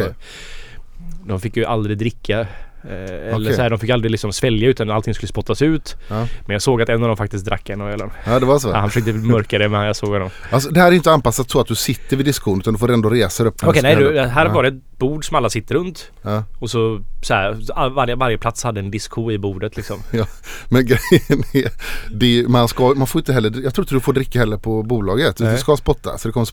de 1.25 1.39
fick 1.39 1.57
ju 1.57 1.65
aldrig 1.65 1.97
dricka. 1.97 2.47
Eh, 2.83 2.91
eller 2.91 3.35
Okej. 3.35 3.53
så 3.53 3.61
här, 3.61 3.69
de 3.69 3.79
fick 3.79 3.89
aldrig 3.89 4.11
liksom 4.11 4.33
svälja 4.33 4.69
utan 4.69 4.91
allting 4.91 5.13
skulle 5.13 5.27
spottas 5.27 5.61
ut. 5.61 5.95
Ja. 6.07 6.15
Men 6.17 6.53
jag 6.53 6.61
såg 6.61 6.81
att 6.81 6.89
en 6.89 7.01
av 7.01 7.07
dem 7.07 7.17
faktiskt 7.17 7.45
drack 7.45 7.69
en 7.69 7.81
av 7.81 7.89
ölen. 7.89 8.09
ja, 8.25 8.39
det 8.39 8.45
var 8.45 8.59
så. 8.59 8.69
Ja, 8.69 8.75
han 8.75 8.89
försökte 8.89 9.13
mörka 9.13 9.57
det 9.57 9.69
men 9.69 9.85
jag 9.85 9.95
såg 9.95 10.09
honom. 10.09 10.29
Alltså, 10.49 10.69
det 10.69 10.79
här 10.79 10.87
är 10.87 10.95
inte 10.95 11.11
anpassat 11.11 11.49
så 11.49 11.59
att 11.59 11.67
du 11.67 11.75
sitter 11.75 12.17
vid 12.17 12.25
diskon 12.25 12.59
utan 12.59 12.73
du 12.73 12.79
får 12.79 12.91
ändå 12.91 13.09
resa 13.09 13.43
upp. 13.43 13.55
Okej, 13.63 13.81
du 13.81 13.87
nej 13.87 13.95
du, 13.95 14.19
här 14.19 14.45
ja. 14.45 14.53
var 14.53 14.63
det 14.63 14.69
ett 14.69 14.97
bord 14.97 15.27
som 15.27 15.35
alla 15.35 15.49
sitter 15.49 15.75
runt. 15.75 16.11
Ja. 16.21 16.43
Och 16.59 16.69
så, 16.69 17.03
så 17.21 17.33
här, 17.33 17.89
varje, 17.89 18.15
varje 18.15 18.37
plats 18.37 18.63
hade 18.63 18.79
en 18.79 18.91
diskho 18.91 19.31
i 19.31 19.37
bordet 19.37 19.77
liksom. 19.77 19.99
Men 20.69 20.85
grejen 20.85 21.43
är, 21.53 21.71
det, 22.11 22.47
man, 22.47 22.67
ska, 22.67 22.93
man 22.93 23.07
får 23.07 23.19
inte 23.19 23.33
heller, 23.33 23.61
jag 23.63 23.73
tror 23.73 23.83
inte 23.83 23.95
du 23.95 23.99
får 23.99 24.13
dricka 24.13 24.39
heller 24.39 24.57
på 24.57 24.83
bolaget. 24.83 25.37
Du 25.37 25.43
Nej. 25.43 25.57
ska 25.57 25.77
spotta, 25.77 26.17
så 26.17 26.27
det 26.27 26.31
kommer 26.31 26.45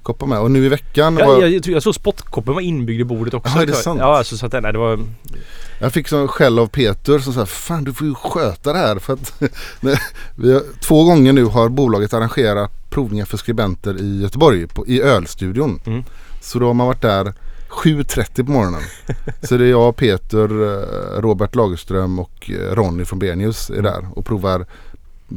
spottkoppar 0.00 0.26
med. 0.26 0.38
Och 0.40 0.50
nu 0.50 0.64
i 0.64 0.68
veckan 0.68 1.14
var, 1.14 1.22
Jag, 1.22 1.42
jag, 1.42 1.50
jag, 1.50 1.66
jag 1.66 1.82
såg 1.82 1.94
spottkoppen 1.94 2.54
var 2.54 2.60
inbyggd 2.60 3.00
i 3.00 3.04
bordet 3.04 3.34
också. 3.34 3.52
Jaha, 3.52 3.62
är 3.62 3.66
det 3.66 3.72
sant? 3.72 4.00
Ja, 4.00 4.18
alltså, 4.18 4.36
så 4.36 4.46
att 4.46 4.52
nej, 4.52 4.72
det 4.72 4.78
var... 4.78 5.90
fick 5.90 6.08
sån 6.08 6.28
skäll 6.28 6.58
av 6.58 6.66
Peter 6.66 7.18
som 7.18 7.32
sa 7.32 7.46
Fan 7.46 7.84
du 7.84 7.92
får 7.92 8.06
ju 8.06 8.14
sköta 8.14 8.72
det 8.72 8.78
här. 8.78 8.98
För 8.98 9.12
att, 9.12 9.42
vi 10.36 10.60
två 10.80 11.04
gånger 11.04 11.32
nu 11.32 11.44
har 11.44 11.68
bolaget 11.68 12.14
arrangerat 12.14 12.70
provningar 12.90 13.24
för 13.24 13.36
skribenter 13.36 14.00
i 14.00 14.22
Göteborg 14.22 14.66
på, 14.66 14.86
i 14.86 15.02
ölstudion. 15.02 15.80
Mm. 15.86 16.04
Så 16.40 16.58
då 16.58 16.66
har 16.66 16.74
man 16.74 16.86
varit 16.86 17.02
där 17.02 17.32
7.30 17.70 18.44
på 18.44 18.52
morgonen. 18.52 18.82
Så 19.42 19.56
det 19.56 19.64
är 19.64 19.70
jag, 19.70 19.96
Peter, 19.96 20.44
eh, 20.44 21.20
Robert 21.20 21.54
Lagerström 21.54 22.18
och 22.18 22.50
eh, 22.50 22.74
Ronny 22.74 23.04
från 23.04 23.18
Bernius 23.18 23.70
är 23.70 23.82
där 23.82 24.08
och 24.14 24.26
provar 24.26 24.66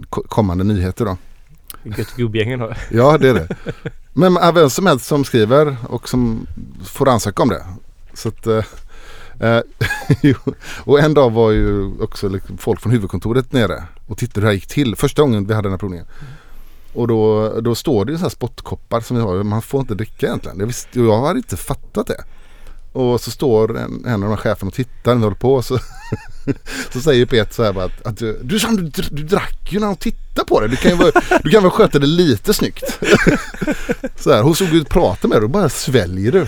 ko- 0.09 0.23
kommande 0.27 0.63
nyheter 0.63 1.05
då. 1.05 1.17
Gött 1.83 2.15
gubbgängen 2.15 2.59
då. 2.59 2.73
Ja 2.91 3.17
det 3.17 3.29
är 3.29 3.33
det. 3.33 3.47
Men 4.13 4.55
vem 4.55 4.69
som 4.69 4.85
helst 4.85 5.05
som 5.05 5.25
skriver 5.25 5.77
och 5.89 6.09
som 6.09 6.47
får 6.85 7.09
ansöka 7.09 7.43
om 7.43 7.49
det. 7.49 7.65
Så 8.13 8.29
att, 8.29 8.47
eh, 8.47 8.65
eh 9.39 9.63
och 10.83 10.99
en 10.99 11.13
dag 11.13 11.29
var 11.29 11.51
ju 11.51 12.01
också 12.01 12.29
liksom 12.29 12.57
folk 12.57 12.81
från 12.81 12.91
huvudkontoret 12.91 13.53
nere 13.53 13.83
och 14.07 14.17
tittade 14.17 14.39
hur 14.39 14.41
det 14.41 14.47
här 14.47 14.53
gick 14.53 14.67
till. 14.67 14.95
Första 14.95 15.21
gången 15.21 15.47
vi 15.47 15.53
hade 15.53 15.65
den 15.65 15.73
här 15.73 15.77
provningen. 15.77 16.05
Och 16.93 17.07
då, 17.07 17.49
då 17.61 17.75
står 17.75 18.05
det 18.05 18.11
ju 18.11 18.17
så 18.17 18.23
här 18.23 18.29
spottkoppar 18.29 19.01
som 19.01 19.17
vi 19.17 19.23
har. 19.23 19.43
Man 19.43 19.61
får 19.61 19.81
inte 19.81 19.95
dricka 19.95 20.25
egentligen. 20.25 20.59
Jag, 20.59 20.67
visste, 20.67 20.99
jag 20.99 21.21
hade 21.21 21.37
inte 21.37 21.57
fattat 21.57 22.07
det. 22.07 22.23
Och 22.93 23.21
så 23.21 23.31
står 23.31 23.77
en, 23.77 24.05
en 24.05 24.13
av 24.13 24.19
de 24.19 24.29
här 24.29 24.35
cheferna 24.35 24.67
och 24.67 24.73
tittar 24.73 25.15
när 25.15 25.21
håller 25.21 25.35
på. 25.35 25.61
Så, 25.61 25.79
så 26.93 27.01
säger 27.01 27.25
Peter 27.25 27.53
så 27.53 27.63
här 27.63 27.73
bara 27.73 27.85
att, 27.85 28.05
att 28.07 28.17
du, 28.17 28.39
du, 28.43 28.57
du, 28.59 29.01
du 29.11 29.23
drack 29.23 29.73
ju 29.73 29.79
när 29.79 29.87
de 29.87 29.95
tittade 29.95 30.47
på 30.47 30.59
det. 30.61 30.67
Du 30.67 30.75
kan 30.75 30.91
ju, 30.91 30.97
vara, 30.97 31.11
du 31.43 31.49
kan 31.49 31.61
väl 31.63 31.71
sköta 31.71 31.99
det 31.99 32.07
lite 32.07 32.53
snyggt. 32.53 32.83
Så 34.15 34.33
här, 34.33 34.41
hon 34.41 34.55
såg 34.55 34.67
ut 34.73 34.83
och 34.83 34.89
pratade 34.89 35.27
med 35.27 35.37
dig 35.37 35.43
och 35.43 35.49
bara 35.49 35.69
sväljer 35.69 36.31
du. 36.31 36.47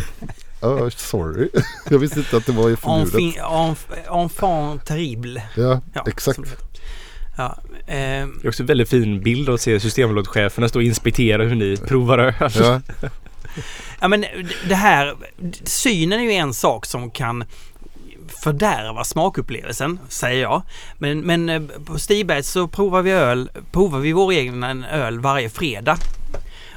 Ja, 0.62 0.90
sorry. 0.90 1.50
Jag 1.90 2.00
visste 2.00 2.20
inte 2.20 2.38
att 2.38 2.46
det 2.46 2.52
var 2.52 2.76
förbjudet. 2.76 3.36
Enfant, 3.38 3.78
enf- 3.88 4.24
enfant 4.24 4.86
terrible. 4.86 5.42
Ja, 5.56 5.82
Ja, 5.94 6.04
exakt. 6.08 6.40
Ja, 7.38 7.58
eh, 7.88 7.96
Det 7.96 8.44
är 8.44 8.48
också 8.48 8.64
en 8.64 8.68
väldigt 8.68 8.90
fin 8.90 9.22
bild 9.24 9.50
att 9.50 9.62
se 9.62 9.80
Systembolagscheferna 9.80 10.70
stå 10.70 10.80
och 10.80 10.84
inspektera 10.84 11.44
hur 11.44 11.56
ni 11.56 11.78
provar 11.78 12.18
öl. 12.18 12.34
Ja, 12.56 12.82
ja 14.00 14.08
men 14.08 14.26
det 14.70 14.76
här, 14.76 15.16
synen 15.64 16.20
är 16.20 16.24
ju 16.24 16.32
en 16.32 16.54
sak 16.54 16.86
som 16.86 17.12
kan 17.12 17.44
fördärva 18.46 19.04
smakupplevelsen, 19.04 20.00
säger 20.10 20.42
jag. 20.42 20.62
Men, 20.98 21.20
men 21.20 21.50
eh, 21.50 21.62
på 21.86 22.00
Stibergs 22.00 22.50
så 22.52 22.68
provar 22.68 23.02
vi 23.02 23.12
öl, 23.12 23.50
provar 23.72 24.00
vi 24.00 24.14
vår 24.14 24.32
egen 24.32 24.84
öl 24.84 25.20
varje 25.20 25.50
fredag. 25.50 25.98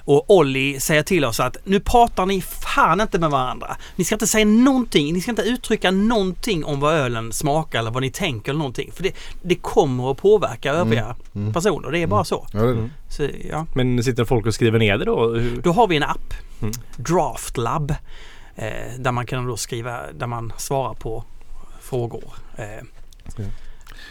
Och 0.04 0.30
Olli 0.30 0.80
säger 0.80 1.02
till 1.02 1.24
oss 1.24 1.40
att 1.40 1.56
nu 1.64 1.80
pratar 1.80 2.26
ni 2.26 2.40
fan 2.40 3.00
inte 3.00 3.18
med 3.18 3.30
varandra. 3.30 3.76
Ni 3.96 4.04
ska 4.04 4.14
inte 4.14 4.26
säga 4.26 4.44
någonting, 4.44 5.12
ni 5.12 5.20
ska 5.20 5.30
inte 5.30 5.42
uttrycka 5.42 5.90
någonting 5.90 6.64
om 6.64 6.80
vad 6.80 6.94
ölen 6.94 7.32
smakar 7.32 7.78
eller 7.78 7.90
vad 7.90 8.02
ni 8.02 8.10
tänker 8.10 8.50
eller 8.50 8.58
någonting. 8.58 8.92
För 8.92 9.02
det, 9.02 9.12
det 9.42 9.54
kommer 9.54 10.10
att 10.10 10.16
påverka 10.16 10.72
övriga 10.72 11.16
mm. 11.34 11.52
personer, 11.52 11.90
det 11.90 11.98
är 11.98 12.06
bara 12.06 12.24
så. 12.24 12.46
det 12.52 12.58
är 12.58 12.72
Mm. 12.72 12.90
så 13.08 13.28
ja. 13.50 13.66
Men 13.74 14.02
sitter 14.02 14.24
folk 14.24 14.46
och 14.46 14.54
skriver 14.54 14.78
ner 14.78 14.98
det 14.98 15.04
då? 15.04 15.34
Hur? 15.34 15.62
Då 15.62 15.72
har 15.72 15.88
vi 15.88 15.96
en 15.96 16.02
app, 16.02 16.34
Mm. 16.60 16.72
Draft 16.96 17.56
Lab, 17.56 17.90
eh, 18.56 18.66
där 18.98 19.12
man 19.12 19.26
kan 19.26 19.46
då 19.46 19.56
skriva, 19.56 20.00
där 20.12 20.26
man 20.26 20.52
svarar 20.56 20.94
på 20.94 21.24
frågor. 21.88 22.24
Eh, 22.56 22.64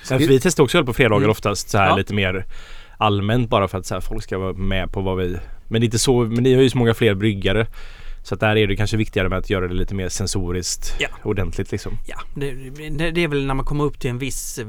Ja, 0.10 0.18
vi 0.18 0.40
testar 0.40 0.64
också 0.64 0.78
öl 0.78 0.86
på 0.86 0.94
fredagar 0.94 1.18
Mm. 1.18 1.30
oftast 1.32 1.70
så 1.70 1.78
här 1.78 1.88
Ja. 1.90 1.96
lite 1.96 2.14
mer 2.14 2.46
allmänt 2.98 3.50
bara 3.50 3.68
för 3.68 3.78
att 3.78 3.86
så 3.86 3.94
här, 3.94 4.02
folk 4.02 4.24
ska 4.24 4.38
vara 4.38 4.54
med 4.54 4.92
på 4.92 5.02
vad 5.02 5.18
vi... 5.18 5.38
Men 5.68 5.84
inte 5.84 6.00
så, 6.00 6.20
men 6.20 6.44
ni 6.44 6.54
har 6.56 6.62
ju 6.62 6.70
så 6.70 6.78
många 6.78 6.94
fler 6.94 7.14
bryggare. 7.16 7.68
Så 8.24 8.34
att 8.34 8.40
där 8.40 8.56
är 8.58 8.68
det 8.68 8.76
kanske 8.76 8.98
viktigare 8.98 9.30
med 9.30 9.38
att 9.40 9.50
göra 9.50 9.68
det 9.68 9.74
lite 9.74 9.96
mer 9.96 10.10
sensoriskt 10.10 10.96
Ja. 11.00 11.08
ordentligt 11.24 11.72
liksom. 11.72 11.98
ja, 12.08 12.18
det, 12.36 12.52
det, 12.90 13.12
det 13.12 13.24
är 13.24 13.28
väl 13.28 13.46
när 13.46 13.54
man 13.54 13.66
kommer 13.66 13.84
upp 13.84 14.00
till 14.00 14.10
en 14.10 14.18
viss 14.18 14.58
eh, 14.60 14.66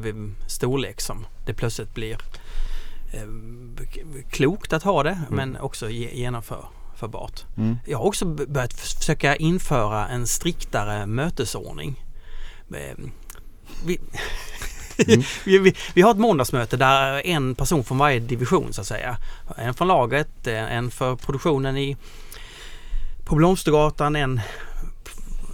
storlek 0.47 1.01
som 1.01 1.27
det 1.47 1.55
plötsligt 1.55 1.95
blir 1.95 2.17
eh, 3.13 3.21
klokt 4.31 4.73
att 4.73 4.83
ha 4.83 5.03
det 5.03 5.19
men 5.31 5.57
också 5.57 5.91
ge, 5.91 6.11
genomförbart. 6.15 7.45
Mm. 7.57 7.77
Jag 7.87 7.99
har 7.99 8.05
också 8.05 8.25
börjat 8.27 8.73
försöka 8.73 9.37
införa 9.37 10.09
en 10.09 10.27
striktare 10.27 11.07
mötesordning. 11.07 12.05
Eh, 12.75 13.05
Vi, 13.87 14.01
Mm. 15.07 15.23
vi, 15.45 15.59
vi, 15.59 15.75
vi 15.95 16.03
har 16.03 16.11
ett 16.11 16.19
måndagsmöte 16.19 16.77
där 16.77 17.27
en 17.27 17.55
person 17.55 17.85
från 17.85 17.99
varje 17.99 18.21
division 18.21 18.73
så 18.73 18.81
att 18.81 18.87
säga. 18.87 19.17
En 19.57 19.75
från 19.75 19.89
lagret, 19.89 20.47
eh, 20.47 20.73
en 20.73 20.91
för 20.91 21.17
produktionen 21.17 21.77
i 21.77 21.97
på 23.25 23.35
Blomstergatan, 23.35 24.17
en 24.17 24.41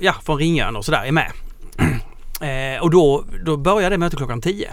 ja, 0.01 0.15
från 0.23 0.39
Ringön 0.39 0.77
och 0.77 0.85
sådär 0.85 1.05
är 1.05 1.13
med. 1.13 1.33
Eh, 2.41 2.83
och 2.83 2.91
då, 2.91 3.25
då 3.45 3.57
börjar 3.57 3.91
det 3.91 3.99
mötet 3.99 4.19
klockan 4.19 4.41
10. 4.41 4.73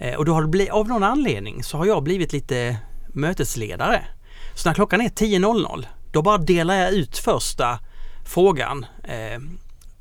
Eh, 0.00 0.14
och 0.14 0.24
då 0.24 0.34
har 0.34 0.42
det 0.42 0.48
blivit, 0.48 0.72
av 0.72 0.88
någon 0.88 1.02
anledning 1.02 1.62
så 1.62 1.78
har 1.78 1.86
jag 1.86 2.02
blivit 2.02 2.32
lite 2.32 2.76
mötesledare. 3.08 4.06
Så 4.54 4.68
när 4.68 4.74
klockan 4.74 5.00
är 5.00 5.08
10.00 5.08 5.86
då 6.12 6.22
bara 6.22 6.38
delar 6.38 6.74
jag 6.74 6.92
ut 6.92 7.18
första 7.18 7.78
frågan 8.24 8.86
eh, 9.04 9.40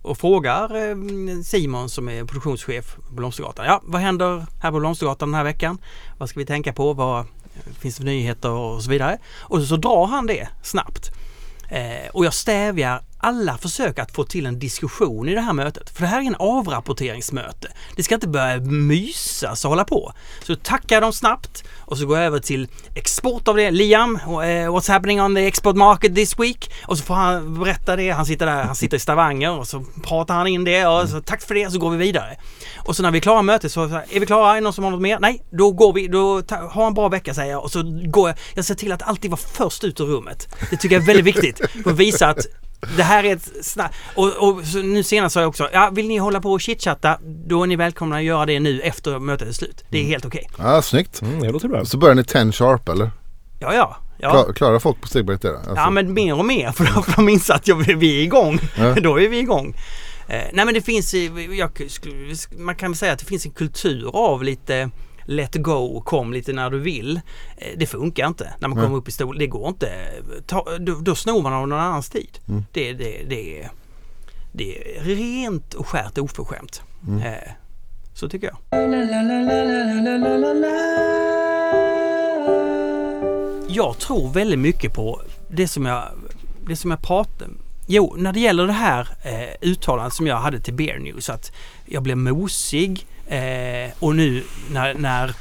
och 0.03 0.17
frågar 0.17 0.75
eh, 0.75 0.95
Simon 1.43 1.89
som 1.89 2.09
är 2.09 2.25
produktionschef 2.25 2.95
på 3.07 3.13
Blomstergatan. 3.13 3.65
Ja, 3.65 3.81
vad 3.83 4.01
händer 4.01 4.45
här 4.61 4.71
på 4.71 4.79
Blomstergatan 4.79 5.29
den 5.29 5.35
här 5.35 5.43
veckan? 5.43 5.77
Vad 6.17 6.29
ska 6.29 6.39
vi 6.39 6.45
tänka 6.45 6.73
på? 6.73 6.93
Vad 6.93 7.19
eh, 7.19 7.25
finns 7.79 7.95
det 7.95 8.01
för 8.01 8.05
nyheter 8.05 8.49
och 8.49 8.83
så 8.83 8.89
vidare? 8.89 9.17
Och 9.41 9.59
så, 9.59 9.65
så 9.65 9.75
drar 9.75 10.05
han 10.05 10.27
det 10.27 10.47
snabbt. 10.63 11.11
Eh, 11.69 12.09
och 12.13 12.25
jag 12.25 12.33
stävjar 12.33 13.01
alla 13.23 13.57
försök 13.57 13.99
att 13.99 14.11
få 14.11 14.23
till 14.23 14.45
en 14.45 14.59
diskussion 14.59 15.29
i 15.29 15.33
det 15.33 15.41
här 15.41 15.53
mötet. 15.53 15.89
För 15.89 16.01
det 16.01 16.07
här 16.07 16.21
är 16.21 16.27
en 16.27 16.35
avrapporteringsmöte. 16.39 17.67
Det 17.95 18.03
ska 18.03 18.15
inte 18.15 18.27
börja 18.27 18.59
mysas 18.59 19.65
och 19.65 19.69
hålla 19.69 19.85
på. 19.85 20.13
Så 20.43 20.55
tackar 20.55 20.95
jag 20.95 21.03
dem 21.03 21.13
snabbt 21.13 21.63
och 21.79 21.97
så 21.97 22.05
går 22.05 22.17
jag 22.17 22.25
över 22.25 22.39
till 22.39 22.67
export 22.95 23.47
av 23.47 23.55
det. 23.55 23.71
Liam, 23.71 24.15
eh, 24.15 24.29
what's 24.29 24.91
happening 24.91 25.21
on 25.21 25.35
the 25.35 25.47
export 25.47 25.75
market 25.75 26.15
this 26.15 26.39
week? 26.39 26.71
Och 26.85 26.97
så 26.97 27.03
får 27.03 27.13
han 27.13 27.59
berätta 27.59 27.95
det. 27.95 28.09
Han 28.09 28.25
sitter 28.25 28.45
där, 28.45 28.63
han 28.63 28.75
sitter 28.75 28.97
i 28.97 28.99
Stavanger 28.99 29.51
och 29.51 29.67
så 29.67 29.85
pratar 30.03 30.33
han 30.33 30.47
in 30.47 30.63
det 30.63 30.87
och 30.87 31.09
så 31.09 31.21
tack 31.21 31.41
för 31.41 31.55
det 31.55 31.71
så 31.71 31.79
går 31.79 31.89
vi 31.89 31.97
vidare. 31.97 32.37
Och 32.77 32.95
så 32.95 33.03
när 33.03 33.11
vi 33.11 33.17
är 33.17 33.21
klara 33.21 33.41
med 33.41 33.53
mötet 33.53 33.71
så 33.71 33.83
är 33.83 34.19
vi 34.19 34.25
klara? 34.25 34.51
Är 34.51 34.55
det 34.55 34.61
någon 34.61 34.73
som 34.73 34.83
har 34.83 34.91
något 34.91 35.01
mer? 35.01 35.19
Nej, 35.19 35.43
då 35.51 35.71
går 35.71 35.93
vi. 35.93 36.07
Då 36.07 36.41
ta, 36.41 36.55
ha 36.55 36.87
en 36.87 36.93
bra 36.93 37.09
vecka 37.09 37.33
säger 37.33 37.51
jag 37.51 37.63
och 37.63 37.71
så 37.71 37.83
går 38.05 38.29
jag. 38.29 38.37
Jag 38.53 38.65
ser 38.65 38.75
till 38.75 38.91
att 38.91 39.01
alltid 39.01 39.31
vara 39.31 39.41
först 39.53 39.83
ut 39.83 39.99
ur 39.99 40.05
rummet. 40.05 40.55
Det 40.69 40.77
tycker 40.77 40.95
jag 40.95 41.01
är 41.03 41.07
väldigt 41.07 41.25
viktigt. 41.25 41.61
För 41.83 41.91
att 41.91 41.97
visa 41.97 42.27
att 42.27 42.45
det 42.97 43.03
här 43.03 43.23
är 43.23 43.35
ett 43.35 43.65
snabbt... 43.65 43.95
Och, 44.15 44.49
och 44.49 44.65
så 44.65 44.77
nu 44.77 45.03
senast 45.03 45.33
sa 45.33 45.39
jag 45.39 45.49
också, 45.49 45.69
ja 45.73 45.89
vill 45.93 46.07
ni 46.07 46.17
hålla 46.17 46.41
på 46.41 46.51
och 46.51 46.61
chitchatta 46.61 47.17
då 47.23 47.63
är 47.63 47.67
ni 47.67 47.75
välkomna 47.75 48.15
att 48.15 48.23
göra 48.23 48.45
det 48.45 48.59
nu 48.59 48.81
efter 48.81 49.19
mötet 49.19 49.47
är 49.47 49.51
slut. 49.51 49.83
Det 49.89 49.99
är 49.99 50.03
helt 50.03 50.25
okej. 50.25 50.49
Ja, 50.57 50.81
snyggt. 50.81 51.21
Mm, 51.21 51.41
det 51.41 51.51
låter 51.51 51.67
bra. 51.67 51.85
Så 51.85 51.97
börjar 51.97 52.15
ni 52.15 52.23
10 52.23 52.51
sharp 52.51 52.89
eller? 52.89 53.11
Ja, 53.59 53.73
ja. 53.73 53.97
ja. 54.17 54.31
Klar, 54.31 54.53
klarar 54.53 54.79
folk 54.79 55.01
på 55.01 55.07
Stegberget 55.07 55.41
det? 55.41 55.49
då? 55.49 55.55
Alltså, 55.55 55.73
Ja 55.75 55.89
men 55.89 56.13
mer 56.13 56.39
och 56.39 56.45
mer 56.45 56.71
för 56.71 56.83
de, 56.83 57.03
för 57.03 57.15
de 57.15 57.29
inser 57.29 57.53
att 57.53 57.67
jag, 57.67 57.75
vi 57.75 58.19
är 58.19 58.23
igång. 58.23 58.59
Ja. 58.77 58.93
Då 59.01 59.19
är 59.19 59.29
vi 59.29 59.39
igång. 59.39 59.75
Eh, 60.27 60.41
nej 60.53 60.65
men 60.65 60.73
det 60.73 60.81
finns, 60.81 61.13
jag, 61.13 61.71
man 62.57 62.75
kan 62.75 62.91
väl 62.91 62.97
säga 62.97 63.13
att 63.13 63.19
det 63.19 63.25
finns 63.25 63.45
en 63.45 63.51
kultur 63.51 64.09
av 64.13 64.43
lite 64.43 64.89
let 65.25 65.55
go, 65.55 66.01
kom 66.05 66.33
lite 66.33 66.53
när 66.53 66.69
du 66.69 66.79
vill. 66.79 67.21
Eh, 67.57 67.67
det 67.77 67.85
funkar 67.85 68.27
inte 68.27 68.53
när 68.59 68.67
man 68.67 68.83
kommer 68.83 68.97
upp 68.97 69.07
i 69.07 69.11
stol. 69.11 69.37
Det 69.37 69.47
går 69.47 69.67
inte. 69.67 69.89
Ta, 70.45 70.65
då, 70.79 70.95
då 71.01 71.15
snor 71.15 71.41
man 71.41 71.53
av 71.53 71.67
någon 71.67 71.79
annans 71.79 72.09
tid. 72.09 72.39
Mm. 72.47 72.63
Det, 72.71 72.93
det, 72.93 73.23
det, 73.29 73.61
är- 73.61 73.71
det 74.51 74.97
är 74.97 75.03
rent 75.03 75.73
och 75.73 75.87
skärt 75.87 76.17
oförskämt. 76.17 76.81
Mm. 77.07 77.21
Eh, 77.21 77.33
så 78.13 78.29
tycker 78.29 78.47
jag. 78.47 78.57
jag 83.67 83.97
tror 83.99 84.29
väldigt 84.33 84.59
mycket 84.59 84.93
på 84.93 85.21
det 85.49 85.67
som 85.67 85.85
jag, 85.85 86.03
det 86.67 86.75
som 86.75 86.91
jag 86.91 87.01
pratar 87.01 87.47
Jo, 87.87 88.15
när 88.17 88.33
det 88.33 88.39
gäller 88.39 88.67
det 88.67 88.73
här 88.73 89.07
eh, 89.23 89.69
uttalandet 89.69 90.13
som 90.13 90.27
jag 90.27 90.35
hade 90.37 90.59
till 90.59 90.73
Bear 90.73 90.99
News 90.99 91.29
att 91.29 91.51
jag 91.85 92.03
blev 92.03 92.17
mosig 92.17 93.07
eh, 93.27 93.91
och 93.99 94.15
nu 94.15 94.43
när, 94.71 94.93
när 94.93 95.35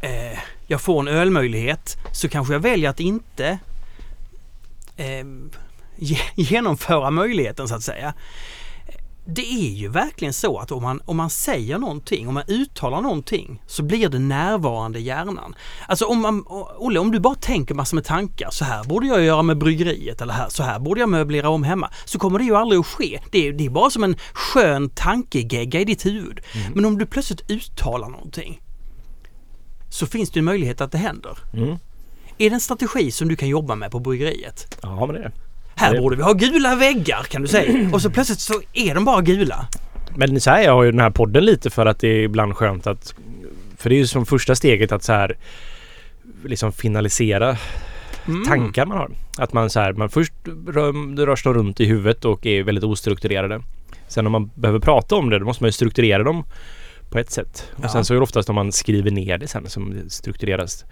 eh, 0.00 0.38
jag 0.66 0.80
får 0.80 1.00
en 1.00 1.08
ölmöjlighet 1.08 1.96
så 2.12 2.28
kanske 2.28 2.52
jag 2.52 2.60
väljer 2.60 2.90
att 2.90 3.00
inte 3.00 3.58
eh, 4.96 5.24
genomföra 6.34 7.10
möjligheten 7.10 7.68
så 7.68 7.74
att 7.74 7.82
säga. 7.82 8.14
Det 9.24 9.52
är 9.52 9.70
ju 9.70 9.88
verkligen 9.88 10.32
så 10.32 10.58
att 10.58 10.72
om 10.72 10.82
man, 10.82 11.00
om 11.04 11.16
man 11.16 11.30
säger 11.30 11.78
någonting, 11.78 12.28
om 12.28 12.34
man 12.34 12.42
uttalar 12.46 13.00
någonting 13.00 13.62
så 13.66 13.82
blir 13.82 14.08
det 14.08 14.18
närvarande 14.18 14.98
i 14.98 15.02
hjärnan. 15.02 15.54
Alltså 15.88 16.04
om 16.04 16.20
man, 16.20 16.44
Olle, 16.78 17.00
om 17.00 17.10
du 17.10 17.20
bara 17.20 17.34
tänker 17.34 17.74
massor 17.74 17.96
med 17.96 18.04
tankar, 18.04 18.50
så 18.50 18.64
här 18.64 18.84
borde 18.84 19.06
jag 19.06 19.22
göra 19.22 19.42
med 19.42 19.58
bryggeriet 19.58 20.20
eller 20.20 20.32
här, 20.32 20.48
så 20.48 20.62
här 20.62 20.78
borde 20.78 21.00
jag 21.00 21.08
möblera 21.08 21.48
om 21.48 21.64
hemma. 21.64 21.90
Så 22.04 22.18
kommer 22.18 22.38
det 22.38 22.44
ju 22.44 22.56
aldrig 22.56 22.80
att 22.80 22.86
ske. 22.86 23.20
Det 23.30 23.48
är, 23.48 23.52
det 23.52 23.66
är 23.66 23.70
bara 23.70 23.90
som 23.90 24.04
en 24.04 24.16
skön 24.32 24.90
tankegegga 24.90 25.80
i 25.80 25.84
ditt 25.84 26.06
huvud. 26.06 26.40
Mm. 26.54 26.72
Men 26.74 26.84
om 26.84 26.98
du 26.98 27.06
plötsligt 27.06 27.50
uttalar 27.50 28.08
någonting 28.08 28.60
så 29.90 30.06
finns 30.06 30.30
det 30.30 30.38
en 30.38 30.44
möjlighet 30.44 30.80
att 30.80 30.92
det 30.92 30.98
händer. 30.98 31.38
Mm. 31.54 31.78
Är 32.38 32.50
det 32.50 32.54
en 32.54 32.60
strategi 32.60 33.10
som 33.10 33.28
du 33.28 33.36
kan 33.36 33.48
jobba 33.48 33.74
med 33.74 33.90
på 33.90 34.00
bryggeriet? 34.00 34.78
Ja, 34.82 35.06
men 35.06 35.14
det 35.14 35.20
är 35.20 35.24
det. 35.24 35.32
Här 35.74 36.00
borde 36.00 36.16
vi 36.16 36.22
ha 36.22 36.32
gula 36.32 36.76
väggar 36.76 37.22
kan 37.22 37.42
du 37.42 37.48
säga. 37.48 37.90
Och 37.92 38.02
så 38.02 38.10
plötsligt 38.10 38.40
så 38.40 38.54
är 38.72 38.94
de 38.94 39.04
bara 39.04 39.20
gula. 39.20 39.66
Men 40.16 40.40
så 40.40 40.50
här, 40.50 40.62
jag 40.62 40.72
har 40.72 40.82
ju 40.82 40.90
den 40.90 41.00
här 41.00 41.10
podden 41.10 41.44
lite 41.44 41.70
för 41.70 41.86
att 41.86 41.98
det 41.98 42.08
är 42.08 42.22
ibland 42.22 42.56
skönt 42.56 42.86
att... 42.86 43.14
För 43.76 43.88
det 43.88 43.94
är 43.94 43.98
ju 43.98 44.06
som 44.06 44.26
första 44.26 44.54
steget 44.54 44.92
att 44.92 45.02
så 45.02 45.12
här 45.12 45.36
liksom 46.44 46.72
finalisera 46.72 47.56
mm. 48.26 48.44
tankar 48.44 48.86
man 48.86 48.98
har. 48.98 49.10
Att 49.38 49.52
man 49.52 49.70
så 49.70 49.80
här, 49.80 49.92
man 49.92 50.10
först 50.10 50.32
rör, 50.66 51.16
det 51.16 51.26
rörs 51.26 51.46
runt 51.46 51.80
i 51.80 51.84
huvudet 51.84 52.24
och 52.24 52.46
är 52.46 52.62
väldigt 52.62 52.84
ostrukturerade. 52.84 53.62
Sen 54.08 54.26
om 54.26 54.32
man 54.32 54.50
behöver 54.54 54.80
prata 54.80 55.16
om 55.16 55.30
det 55.30 55.38
då 55.38 55.44
måste 55.44 55.62
man 55.62 55.68
ju 55.68 55.72
strukturera 55.72 56.22
dem 56.22 56.44
på 57.10 57.18
ett 57.18 57.30
sätt. 57.30 57.72
Och 57.76 57.84
ja. 57.84 57.88
sen 57.88 58.04
så 58.04 58.14
är 58.14 58.16
det 58.16 58.22
oftast 58.22 58.48
om 58.48 58.54
man 58.54 58.72
skriver 58.72 59.10
ner 59.10 59.38
det 59.38 59.48
sen 59.48 59.68
som 59.68 59.94
det 59.94 60.10
struktureras 60.10 60.84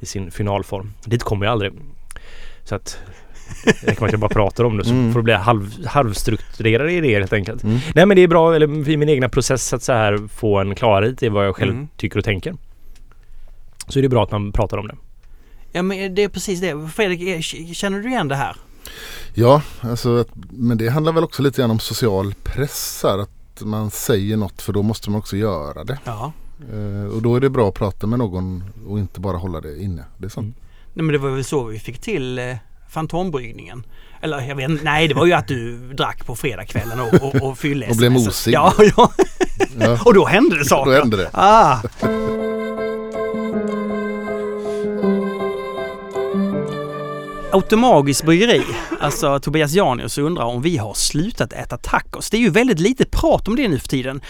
i 0.00 0.06
sin 0.06 0.30
finalform. 0.30 0.92
Dit 1.04 1.22
kommer 1.22 1.46
jag 1.46 1.52
aldrig. 1.52 1.72
Så 2.64 2.74
att 2.74 2.98
det 3.64 3.86
räcker 3.86 4.04
att 4.06 4.12
jag 4.12 4.20
bara 4.20 4.28
pratar 4.28 4.64
om 4.64 4.76
det 4.76 4.84
så 4.84 4.90
mm. 4.90 5.12
får 5.12 5.20
det 5.20 5.24
bli 5.24 5.34
halv, 5.34 5.86
halvstrukturerade 5.86 6.92
idéer 6.92 7.20
helt 7.20 7.32
enkelt. 7.32 7.62
Mm. 7.62 7.78
Nej 7.94 8.06
men 8.06 8.16
det 8.16 8.22
är 8.22 8.28
bra, 8.28 8.54
eller 8.54 8.88
i 8.88 8.96
min 8.96 9.08
egna 9.08 9.28
process 9.28 9.72
att 9.72 9.82
så 9.82 9.92
här 9.92 10.28
få 10.28 10.58
en 10.58 10.74
klarhet 10.74 11.22
i 11.22 11.28
vad 11.28 11.46
jag 11.46 11.56
själv 11.56 11.72
mm. 11.72 11.88
tycker 11.96 12.18
och 12.18 12.24
tänker. 12.24 12.54
Så 13.88 13.98
är 13.98 14.02
det 14.02 14.08
bra 14.08 14.24
att 14.24 14.30
man 14.30 14.52
pratar 14.52 14.78
om 14.78 14.86
det. 14.86 14.94
Ja 15.72 15.82
men 15.82 16.14
det 16.14 16.22
är 16.24 16.28
precis 16.28 16.60
det. 16.60 16.88
Fredrik, 16.94 17.44
känner 17.74 18.00
du 18.00 18.08
igen 18.08 18.28
det 18.28 18.36
här? 18.36 18.56
Ja, 19.34 19.62
alltså, 19.80 20.24
men 20.50 20.78
det 20.78 20.88
handlar 20.88 21.12
väl 21.12 21.24
också 21.24 21.42
lite 21.42 21.60
grann 21.60 21.70
om 21.70 21.78
social 21.78 22.34
press 22.42 23.00
här, 23.04 23.18
Att 23.18 23.60
man 23.60 23.90
säger 23.90 24.36
något 24.36 24.62
för 24.62 24.72
då 24.72 24.82
måste 24.82 25.10
man 25.10 25.18
också 25.18 25.36
göra 25.36 25.84
det. 25.84 25.98
Ja. 26.04 26.32
Uh, 26.74 27.06
och 27.06 27.22
då 27.22 27.36
är 27.36 27.40
det 27.40 27.50
bra 27.50 27.68
att 27.68 27.74
prata 27.74 28.06
med 28.06 28.18
någon 28.18 28.64
och 28.86 28.98
inte 28.98 29.20
bara 29.20 29.36
hålla 29.36 29.60
det 29.60 29.82
inne. 29.82 30.04
Det 30.18 30.24
är 30.24 30.28
sant. 30.28 30.44
Mm. 30.44 30.54
Nej 30.94 31.04
men 31.04 31.12
det 31.12 31.18
var 31.18 31.30
väl 31.30 31.44
så 31.44 31.64
vi 31.64 31.78
fick 31.78 31.98
till 31.98 32.38
eh, 32.38 32.56
Fantombryggningen. 32.92 33.86
Eller 34.20 34.40
jag 34.40 34.56
vet 34.56 34.82
nej 34.82 35.08
det 35.08 35.14
var 35.14 35.26
ju 35.26 35.32
att 35.32 35.48
du 35.48 35.76
drack 35.76 36.26
på 36.26 36.36
fredagskvällen 36.36 37.00
och, 37.00 37.14
och, 37.14 37.48
och 37.48 37.58
fyllde 37.58 37.86
Och 37.86 37.96
blev 37.96 38.12
mosig. 38.12 38.52
Ja, 38.54 38.74
ja. 38.96 39.12
ja. 39.78 39.98
och 40.04 40.14
då 40.14 40.26
hände 40.26 40.58
det 40.58 40.64
saker. 40.64 40.90
Då 40.90 40.98
hände 40.98 41.16
det. 41.16 41.30
Ah. 41.32 41.78
Automagiskt 47.52 48.24
bryggeri, 48.24 48.62
alltså 49.00 49.40
Tobias 49.40 49.72
Janius 49.72 50.18
undrar 50.18 50.44
om 50.44 50.62
vi 50.62 50.76
har 50.76 50.94
slutat 50.94 51.52
äta 51.52 51.76
tacos. 51.76 52.30
Det 52.30 52.36
är 52.36 52.40
ju 52.40 52.50
väldigt 52.50 52.80
lite 52.80 53.04
prat 53.04 53.48
om 53.48 53.56
det 53.56 53.68
nu 53.68 53.78
för 53.78 53.88
tiden. 53.88 54.20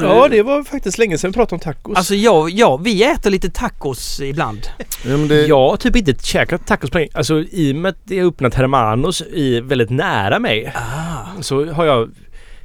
Du... 0.00 0.06
Ja, 0.06 0.28
det 0.28 0.42
var 0.42 0.62
faktiskt 0.62 0.98
länge 0.98 1.18
sedan 1.18 1.30
vi 1.30 1.34
pratade 1.34 1.54
om 1.54 1.60
tacos. 1.60 1.96
Alltså 1.96 2.14
ja, 2.14 2.48
ja 2.48 2.76
vi 2.76 3.04
äter 3.04 3.30
lite 3.30 3.50
tacos 3.50 4.20
ibland. 4.20 4.66
Ja, 5.04 5.16
det... 5.16 5.46
Jag 5.46 5.70
har 5.70 5.76
typ 5.76 5.96
inte 5.96 6.14
käkat 6.26 6.66
tacos 6.66 6.90
på 6.90 6.98
länge. 6.98 7.10
Alltså 7.14 7.38
i 7.40 7.72
och 7.72 7.76
med 7.76 7.88
att 7.88 7.98
det 8.04 8.18
har 8.18 8.26
öppnat 8.26 8.54
Hermanos 8.54 9.22
i 9.22 9.60
väldigt 9.60 9.90
nära 9.90 10.38
mig. 10.38 10.72
Ah. 10.74 11.42
Så 11.42 11.72
har 11.72 11.84
jag 11.84 12.10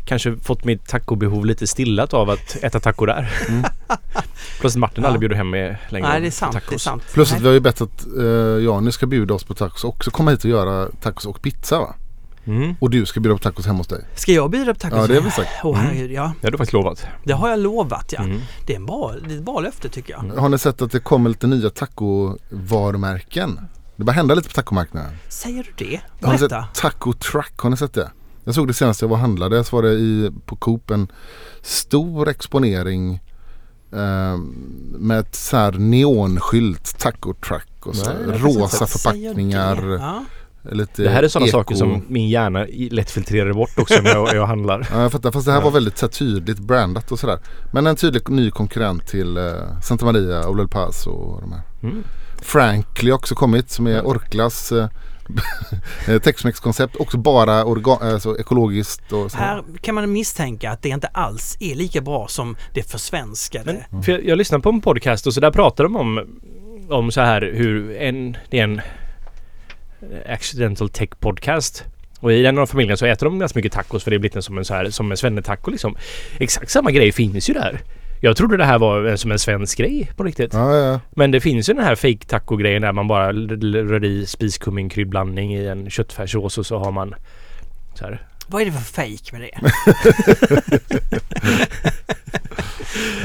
kanske 0.08 0.38
fått 0.38 0.64
mitt 0.64 0.88
tacobehov 0.88 1.46
lite 1.46 1.68
stillat 1.68 2.14
av 2.14 2.30
att 2.30 2.58
äta 2.64 2.80
taco 2.80 3.06
där. 3.06 3.32
Mm. 3.50 3.64
Plus 4.60 4.76
att 4.76 4.80
Martin 4.80 5.04
ja. 5.04 5.08
aldrig 5.08 5.20
bjuder 5.20 5.36
hem 5.36 5.50
mig 5.50 5.78
längre. 5.90 6.08
Nej 6.08 6.22
det 6.22 6.28
är 6.28 6.32
sant. 6.32 6.54
Tacos. 6.54 6.70
Det 6.70 6.76
är 6.76 6.78
sant. 6.78 7.04
Plus 7.14 7.34
att 7.34 7.42
vi 7.42 7.46
har 7.46 7.54
ju 7.54 7.60
bett 7.60 7.82
att 7.82 8.08
uh, 8.18 8.64
Jani 8.64 8.92
ska 8.92 9.06
bjuda 9.06 9.34
oss 9.34 9.44
på 9.44 9.54
tacos 9.54 9.84
också. 9.84 10.12
Komma 10.12 10.32
hit 10.32 10.44
och 10.44 10.50
göra 10.50 10.88
tacos 11.02 11.26
och 11.26 11.42
pizza 11.42 11.80
va? 11.80 11.96
Mm. 12.48 12.76
Och 12.80 12.90
du 12.90 13.06
ska 13.06 13.20
bjuda 13.20 13.38
på 13.38 13.44
tacos 13.44 13.66
hemma 13.66 13.78
hos 13.78 13.88
dig. 13.88 14.06
Ska 14.16 14.32
jag 14.32 14.52
bjuda 14.52 14.74
på 14.74 14.80
tacos? 14.80 14.98
Ja 15.00 15.08
det 15.08 15.16
har 15.16 15.22
vi 15.22 15.32
sagt. 15.32 15.50
Åh 15.64 15.72
oh, 15.72 15.76
herregud 15.76 16.12
ja. 16.12 16.34
Det 16.42 16.48
har 16.48 16.52
du 16.52 16.58
faktiskt 16.58 16.74
lovat. 16.74 17.08
Det 17.24 17.34
har 17.34 17.50
jag 17.50 17.60
lovat 17.60 18.14
ja. 18.18 18.24
Mm. 18.24 18.42
Det, 18.66 18.74
är 18.74 18.78
en 18.78 18.86
bra, 18.86 19.14
det 19.28 19.34
är 19.34 19.38
ett 19.38 19.44
bra 19.44 19.60
löfte 19.60 19.90
tycker 19.90 20.14
jag. 20.14 20.42
Har 20.42 20.50
ni 20.50 20.58
sett 20.58 20.82
att 20.82 20.92
det 20.92 21.00
kommer 21.00 21.30
lite 21.30 21.48
nya 21.48 21.70
tacovarumärken? 21.70 23.60
Det 23.96 24.04
börjar 24.04 24.16
hända 24.16 24.36
lite 24.36 24.48
på 24.48 24.54
tacomarknaden. 24.54 25.12
Säger 25.30 25.64
du 25.64 25.86
det? 25.86 26.02
Berätta. 26.20 26.28
Har 26.28 26.34
ni 26.34 26.40
sett 26.40 26.82
Taco 26.82 27.14
Truck? 27.14 27.58
Har 27.58 27.70
ni 27.70 27.78
sett 27.78 27.94
det? 27.94 28.12
Jag 28.44 28.56
såg 28.56 28.68
det 28.68 28.74
senast 28.74 29.02
jag 29.02 29.10
var 29.10 29.16
och 29.16 29.22
handlade. 29.22 29.64
Så 29.64 29.76
var 29.76 29.84
det 29.84 29.94
i, 29.94 30.32
på 30.46 30.56
Coop 30.56 30.92
en 30.92 31.08
stor 31.62 32.30
exponering 32.30 33.14
eh, 33.92 34.38
med 34.98 35.20
ett 35.20 35.36
så 35.36 35.58
här 35.58 35.72
neonskylt 35.72 36.98
Taco 37.00 37.34
Truck 37.34 37.88
och 37.88 37.96
så 37.96 38.14
Nej, 38.14 38.40
rosa 38.40 38.88
förpackningar. 38.88 39.98
Ja. 40.02 40.24
Lite 40.72 41.04
det 41.04 41.10
här 41.10 41.24
är 41.24 41.28
sådana 41.28 41.52
saker 41.52 41.76
som 41.76 42.06
min 42.08 42.30
hjärna 42.30 42.66
lätt 42.92 43.12
filtrerar 43.12 43.54
bort 43.54 43.80
också 43.80 44.02
när 44.02 44.10
jag, 44.10 44.36
jag 44.36 44.46
handlar. 44.46 44.88
Ja, 44.92 45.02
jag 45.02 45.12
fattar. 45.12 45.32
Fast 45.32 45.46
det 45.46 45.52
här 45.52 45.62
var 45.62 45.72
väldigt 45.72 45.98
så 45.98 46.08
tydligt 46.08 46.60
brandat 46.60 47.12
och 47.12 47.20
sådär. 47.20 47.40
Men 47.74 47.88
en 47.88 47.96
tydlig 47.96 48.30
ny 48.30 48.52
konkurrent 48.52 49.08
till 49.08 49.38
uh, 49.38 49.80
Santa 49.82 50.06
Maria, 50.06 50.50
Ola 50.50 50.68
Paz 50.68 51.08
och 51.08 51.42
de 51.42 51.52
här. 51.52 51.62
Mm. 51.84 52.04
Frankly 52.42 53.12
också 53.12 53.36
kommit 53.36 53.70
som 53.70 53.88
är 53.88 54.08
Orklas 54.08 54.72
uh, 54.72 54.88
Tex-Mex-koncept. 56.24 56.96
Också 56.96 57.18
bara 57.18 57.66
organ, 57.66 57.98
alltså 58.02 58.40
ekologiskt. 58.40 59.14
Och 59.14 59.32
så. 59.32 59.38
Här 59.38 59.64
kan 59.82 59.96
man 59.96 60.12
misstänka 60.12 60.72
att 60.72 60.82
det 60.82 60.90
inte 60.90 61.08
alls 61.08 61.58
är 61.60 61.76
lika 61.76 62.02
bra 62.02 62.28
som 62.28 62.56
det 62.74 62.84
försvenskade. 62.84 63.66
Men, 63.66 63.84
mm. 63.92 64.04
för 64.04 64.12
jag, 64.12 64.26
jag 64.26 64.38
lyssnade 64.38 64.62
på 64.62 64.70
en 64.70 64.82
podcast 64.82 65.28
och 65.28 65.34
så 65.34 65.40
där 65.40 65.52
pratar 65.52 65.84
de 65.84 65.96
om, 65.96 66.40
om 66.90 67.12
så 67.12 67.22
här 67.22 67.42
hur 67.42 67.98
en, 67.98 68.38
det 68.50 68.60
är 68.60 68.64
en 68.64 68.82
Accidental 70.26 70.90
Tech 70.90 71.10
Podcast. 71.20 71.84
Och 72.20 72.34
i 72.34 72.42
den 72.42 72.58
av 72.58 72.66
familjen 72.66 72.98
så 72.98 73.06
äter 73.06 73.26
de 73.26 73.40
ganska 73.40 73.60
mycket 73.60 73.72
tacos 73.72 74.04
för 74.04 74.12
det 74.12 74.18
är 74.18 74.20
blivit 74.20 74.36
en 74.36 74.42
som 74.42 74.58
en 74.58 74.66
så 74.66 74.74
här, 74.74 74.90
som 74.90 75.12
en 75.12 75.18
svennetaco 75.18 75.72
liksom. 75.72 75.98
Exakt 76.40 76.72
samma 76.72 76.92
grej 76.92 77.12
finns 77.12 77.50
ju 77.50 77.54
där. 77.54 77.82
Jag 78.22 78.38
trodde 78.38 78.58
det 78.58 78.66
här 78.66 78.80
var 78.80 79.16
som 79.16 79.32
en 79.32 79.40
svensk 79.40 79.78
grej 79.78 80.12
på 80.16 80.24
riktigt. 80.24 80.54
Ja, 80.54 80.76
ja. 80.76 81.00
Men 81.12 81.32
det 81.32 81.42
finns 81.42 81.70
ju 81.70 81.74
den 81.74 81.84
här 81.84 81.96
fake 81.96 82.26
taco 82.28 82.56
grejen 82.56 82.82
där 82.82 82.92
man 82.92 83.08
bara 83.08 83.32
rör 83.32 84.06
i 84.06 84.26
spiskummin 84.26 84.90
kryddblandning 84.90 85.56
i 85.56 85.68
en 85.68 85.90
köttfärssås 85.90 86.58
och 86.58 86.66
så 86.66 86.78
har 86.78 86.92
man 86.92 87.16
så 87.94 88.06
här. 88.06 88.28
Vad 88.48 88.62
är 88.62 88.66
det 88.66 88.72
för 88.72 88.80
fake 88.80 89.38
med 89.38 89.42
det? 89.42 89.52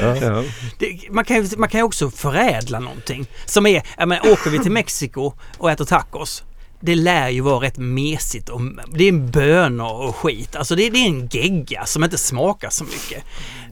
ja. 0.21 0.43
det 0.79 1.11
man, 1.11 1.25
kan, 1.25 1.49
man 1.57 1.69
kan 1.69 1.79
ju 1.79 1.83
också 1.83 2.09
förädla 2.09 2.79
någonting. 2.79 3.27
Som 3.45 3.65
är, 3.65 4.05
menar, 4.05 4.31
åker 4.31 4.49
vi 4.49 4.59
till 4.59 4.71
Mexiko 4.71 5.33
och 5.57 5.71
äter 5.71 5.85
tacos 5.85 6.43
det 6.85 6.95
lär 6.95 7.29
ju 7.29 7.41
vara 7.41 7.65
rätt 7.65 7.77
mesigt 7.77 8.49
och 8.49 8.61
det 8.93 9.07
är 9.07 9.11
bönor 9.11 10.07
och 10.07 10.15
skit. 10.15 10.55
Alltså 10.55 10.75
det, 10.75 10.89
det, 10.89 10.97
är 10.97 11.07
en 11.07 11.27
gegga 11.27 11.85
som 11.85 12.03
inte 12.03 12.17
smakar 12.17 12.69
så 12.69 12.83
mycket. 12.83 13.23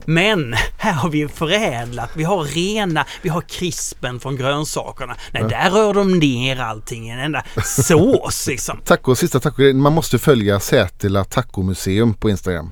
Men 0.04 0.54
här 0.78 0.92
har 0.92 1.08
vi 1.08 1.28
förädlat, 1.28 2.10
vi 2.14 2.24
har 2.24 2.44
rena, 2.44 3.06
vi 3.22 3.28
har 3.28 3.40
krispen 3.40 4.20
från 4.20 4.36
grönsakerna. 4.36 5.16
Nej, 5.32 5.42
ja. 5.42 5.48
där 5.48 5.70
rör 5.70 5.94
de 5.94 6.18
ner 6.18 6.60
allting 6.60 7.08
i 7.08 7.10
en 7.10 7.18
enda 7.18 7.44
sås 7.64 8.46
liksom. 8.48 8.80
Taco, 8.84 9.14
sista 9.14 9.40
taco 9.40 9.72
man 9.72 9.92
måste 9.92 10.18
följa 10.18 10.60
Sätila 10.60 11.24
tacomuseum 11.24 12.14
på 12.14 12.30
Instagram. 12.30 12.70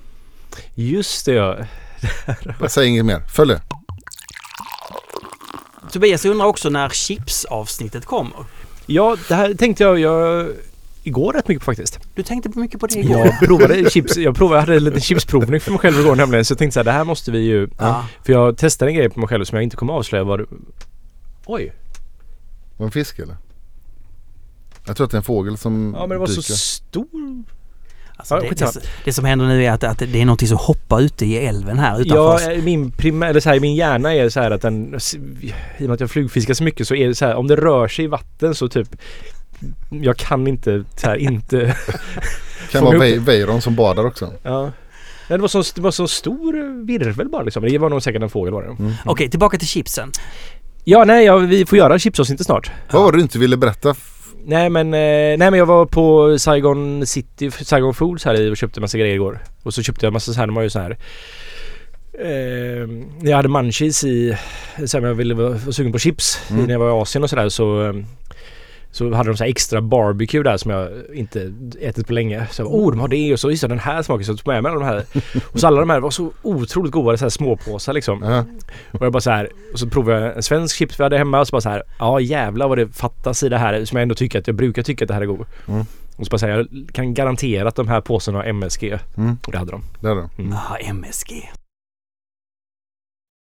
Just 0.75 1.27
det 1.27 1.33
ja. 1.33 1.57
Jag 2.61 2.71
säger 2.71 2.89
inget 2.89 3.05
mer, 3.05 3.21
följ 3.21 3.55
det. 3.55 3.63
Tobias 5.93 6.25
undrar 6.25 6.47
också 6.47 6.69
när 6.69 6.89
chipsavsnittet 6.89 8.05
kommer. 8.07 8.45
Ja, 8.91 9.17
det 9.29 9.35
här 9.35 9.55
tänkte 9.55 9.83
jag, 9.85 9.99
jag 9.99 10.49
igår 11.03 11.33
rätt 11.33 11.49
mycket 11.49 11.65
på 11.65 11.65
faktiskt. 11.65 11.99
Du 12.15 12.23
tänkte 12.23 12.51
på 12.51 12.59
mycket 12.59 12.81
på 12.81 12.87
det 12.87 12.99
igår? 12.99 13.27
Jag 13.27 13.39
provade 13.39 13.91
chips. 13.91 14.17
Jag 14.17 14.37
provade, 14.37 14.57
jag 14.57 14.61
hade 14.61 14.77
en 14.77 14.85
liten 14.85 15.01
chipsprovning 15.01 15.61
för 15.61 15.71
mig 15.71 15.81
själv 15.81 16.01
igår 16.01 16.17
nämligen. 16.17 16.45
Så 16.45 16.53
jag 16.53 16.59
tänkte 16.59 16.75
så 16.75 16.81
här, 16.81 16.85
det 16.85 16.93
här 16.93 17.05
måste 17.05 17.31
vi 17.33 17.39
ju... 17.39 17.69
Ja. 17.79 18.07
För 18.25 18.33
jag 18.33 18.57
testade 18.57 18.91
en 18.91 18.95
grej 18.97 19.11
på 19.11 19.21
mig 19.21 19.29
själv 19.29 19.45
som 19.45 19.57
jag 19.57 19.63
inte 19.63 19.77
kommer 19.77 19.93
avslöja 19.93 20.25
vad 20.25 20.47
Oj! 21.47 21.73
Var 22.77 22.87
en 22.87 22.93
fisk 22.93 23.19
eller? 23.19 23.37
Jag 24.87 24.97
tror 24.97 25.05
att 25.05 25.11
det 25.11 25.15
är 25.15 25.19
en 25.19 25.25
fågel 25.25 25.57
som 25.57 25.95
Ja 25.97 26.01
men 26.01 26.09
det 26.09 26.19
var 26.19 26.27
dyker. 26.27 26.43
så 26.43 26.57
stor. 26.57 27.07
Alltså 28.21 28.35
Ja, 28.35 28.41
det, 28.41 28.81
det, 28.81 28.89
det 29.05 29.13
som 29.13 29.25
händer 29.25 29.47
nu 29.47 29.65
är 29.65 29.71
att, 29.73 29.85
att 29.85 29.99
det 29.99 30.21
är 30.21 30.25
någonting 30.25 30.49
som 30.49 30.57
hoppar 30.59 31.01
ute 31.01 31.27
i 31.27 31.47
älven 31.47 31.79
här 31.79 32.01
utanför 32.01 32.17
Ja, 32.17 32.35
oss. 32.35 32.43
eh, 32.49 32.63
min, 32.63 32.91
prima, 32.91 33.27
eller 33.27 33.41
så 33.41 33.49
här, 33.51 33.61
min 33.61 33.75
hjärna 33.75 34.15
är 34.15 34.29
så 34.29 34.41
här 34.41 34.51
att 34.51 34.63
den... 34.63 34.95
I 35.79 35.85
och 35.85 35.89
med 35.89 35.91
att 35.91 36.01
jag 36.01 36.11
flugfiskar 36.11 36.55
så 36.55 36.65
mycket 36.65 36.89
så 36.89 36.95
är 36.95 37.09
det 37.09 37.15
så 37.15 37.25
här 37.27 37.35
om 37.35 37.47
det 37.47 37.57
rör 37.57 37.89
sig 37.89 38.05
i 38.05 38.09
vatten 38.09 38.55
så 38.55 38.69
typ 38.69 38.89
jag 39.91 40.17
kan 40.17 40.47
inte 40.47 40.85
så 40.97 41.07
här, 41.07 41.17
inte... 41.17 41.77
Kan 42.71 42.85
vara 42.85 42.99
Weiron 42.99 43.61
som 43.61 43.75
badar 43.77 44.07
också. 44.07 44.33
Ja. 44.43 44.63
Nej, 44.63 45.39
Det 45.39 45.39
var 45.39 45.49
så, 45.49 45.63
det 45.75 45.81
var 45.81 45.91
så 45.91 46.09
stor 46.09 46.85
virvel 46.87 47.29
bara 47.29 47.43
liksom. 47.43 47.63
Det 47.63 47.79
var 47.79 47.89
nog 47.91 48.03
säkert 48.03 48.23
en 48.23 48.31
fågel 48.31 48.53
var 48.55 48.63
det. 48.63 48.69
Mm. 48.69 48.93
Okej, 49.05 49.31
tillbaka 49.31 49.59
till 49.59 49.69
chipsen. 49.69 50.13
Ja, 50.85 51.05
nej, 51.05 51.25
ja, 51.25 51.37
vi 51.37 51.67
får 51.67 51.79
göra 51.79 51.99
chipsavsnittet 51.99 52.47
snart. 52.47 52.71
Vad 52.91 53.03
var 53.03 53.13
det 53.13 53.19
du 53.19 53.23
inte 53.23 53.39
ville 53.39 53.57
berätta? 53.57 53.95
Nej 54.45 54.71
men, 54.71 54.87
eh, 54.95 54.99
nej 55.39 55.39
men 55.39 55.55
jag 55.55 55.67
var 55.67 55.87
på 55.87 56.39
Saigon 56.39 57.07
City, 57.07 57.51
Saigon 57.51 57.95
Foods 57.95 58.25
här 58.25 58.41
i 58.41 58.51
och 58.51 58.57
köpte 58.57 58.81
massa 58.81 58.99
grejer 58.99 59.15
igår. 59.15 59.39
Och 59.63 59.75
så 59.75 59.83
köpte 59.83 60.07
jag 60.07 60.13
massa 60.13 60.33
så 60.33 60.41
här, 60.41 60.47
de 60.47 60.57
har 60.57 60.63
ju 60.63 60.71
så 60.71 60.79
här 60.79 60.97
Eh, 62.25 62.89
jag 63.23 63.37
hade 63.37 63.49
munchies 63.49 64.05
i, 64.05 64.37
så 64.87 64.99
här, 65.01 65.07
jag 65.07 65.15
ville 65.15 65.35
var 65.35 65.73
sugen 65.73 65.93
på 65.93 65.99
chips 65.99 66.41
Mm. 66.51 66.65
när 66.65 66.73
jag 66.73 66.79
var 66.81 66.89
i 66.89 66.93
Asien 67.03 67.25
och 67.25 67.31
sådär 67.31 67.49
så 67.49 67.87
eh, 67.87 67.95
så 68.91 69.13
hade 69.13 69.31
de 69.31 69.37
så 69.37 69.45
här 69.45 69.51
extra 69.51 69.81
barbecue 69.81 70.43
där 70.43 70.57
som 70.57 70.71
jag 70.71 70.89
inte 71.15 71.53
ätit 71.81 72.07
på 72.07 72.13
länge. 72.13 72.47
Så 72.51 72.63
jag 72.63 72.71
bara, 72.71 72.79
oh 72.79 72.91
de 72.91 73.01
har 73.01 73.09
det 73.09 73.33
och 73.33 73.41
så 73.41 73.51
just 73.51 73.63
det, 73.63 73.69
den 73.69 73.79
här 73.79 74.03
smaken 74.03 74.25
så 74.25 74.33
jag 74.33 74.39
tog 74.39 74.47
med 74.47 74.63
mig 74.63 74.73
de 74.73 74.83
här. 74.83 75.05
Och 75.53 75.61
så 75.61 75.67
alla 75.67 75.81
de 75.81 75.91
här 75.91 76.01
var 76.01 76.11
så 76.11 76.33
otroligt 76.43 76.93
goda 76.93 77.17
så 77.17 77.25
här 77.25 77.31
småpåsar 77.31 77.93
liksom. 77.93 78.23
Ja. 78.23 78.45
Och 78.99 79.07
jag 79.07 79.13
bara 79.13 79.21
så 79.21 79.31
här, 79.31 79.49
och 79.73 79.79
så 79.79 79.87
provade 79.87 80.21
jag 80.21 80.37
en 80.37 80.43
svensk 80.43 80.77
chips 80.77 81.01
vi 81.01 81.05
hade 81.05 81.19
hemma 81.19 81.41
och 81.41 81.47
så 81.47 81.53
bara 81.53 81.61
så 81.61 81.69
här, 81.69 81.83
ja 81.99 82.21
jävlar 82.21 82.69
vad 82.69 82.79
det 82.79 82.89
fattas 82.89 83.43
i 83.43 83.49
det 83.49 83.59
här 83.59 83.85
som 83.85 83.97
jag 83.97 84.03
ändå 84.03 84.15
tycker 84.15 84.39
att 84.39 84.47
jag 84.47 84.57
brukar 84.57 84.83
tycka 84.83 85.05
att 85.05 85.09
det 85.09 85.15
här 85.15 85.21
är 85.21 85.27
god. 85.27 85.47
Mm. 85.69 85.85
Och 86.17 86.27
så 86.27 86.31
bara 86.31 86.39
säga, 86.39 86.57
jag 86.57 86.69
kan 86.93 87.15
garantera 87.15 87.69
att 87.69 87.77
de 87.77 87.89
här 87.89 88.01
påsarna 88.01 88.39
har 88.39 88.45
MSG. 88.45 88.99
Mm. 89.17 89.39
Och 89.47 89.53
det 89.53 89.59
hade 89.59 89.71
de. 89.71 89.83
Där 90.01 90.15
då. 90.15 90.31
Mm. 90.39 90.53
Ah, 90.53 90.77
MSG. 90.77 91.51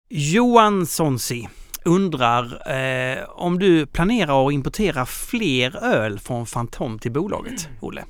Johan 0.09 0.85
Sonsi 0.85 1.47
undrar 1.85 2.43
eh, 2.71 3.17
om 3.29 3.59
du 3.59 3.85
planerar 3.85 4.47
att 4.47 4.53
importera 4.53 5.05
fler 5.05 5.83
öl 5.83 6.19
från 6.19 6.45
Fantom 6.45 6.99
till 6.99 7.11
bolaget, 7.11 7.69
Olle? 7.79 8.03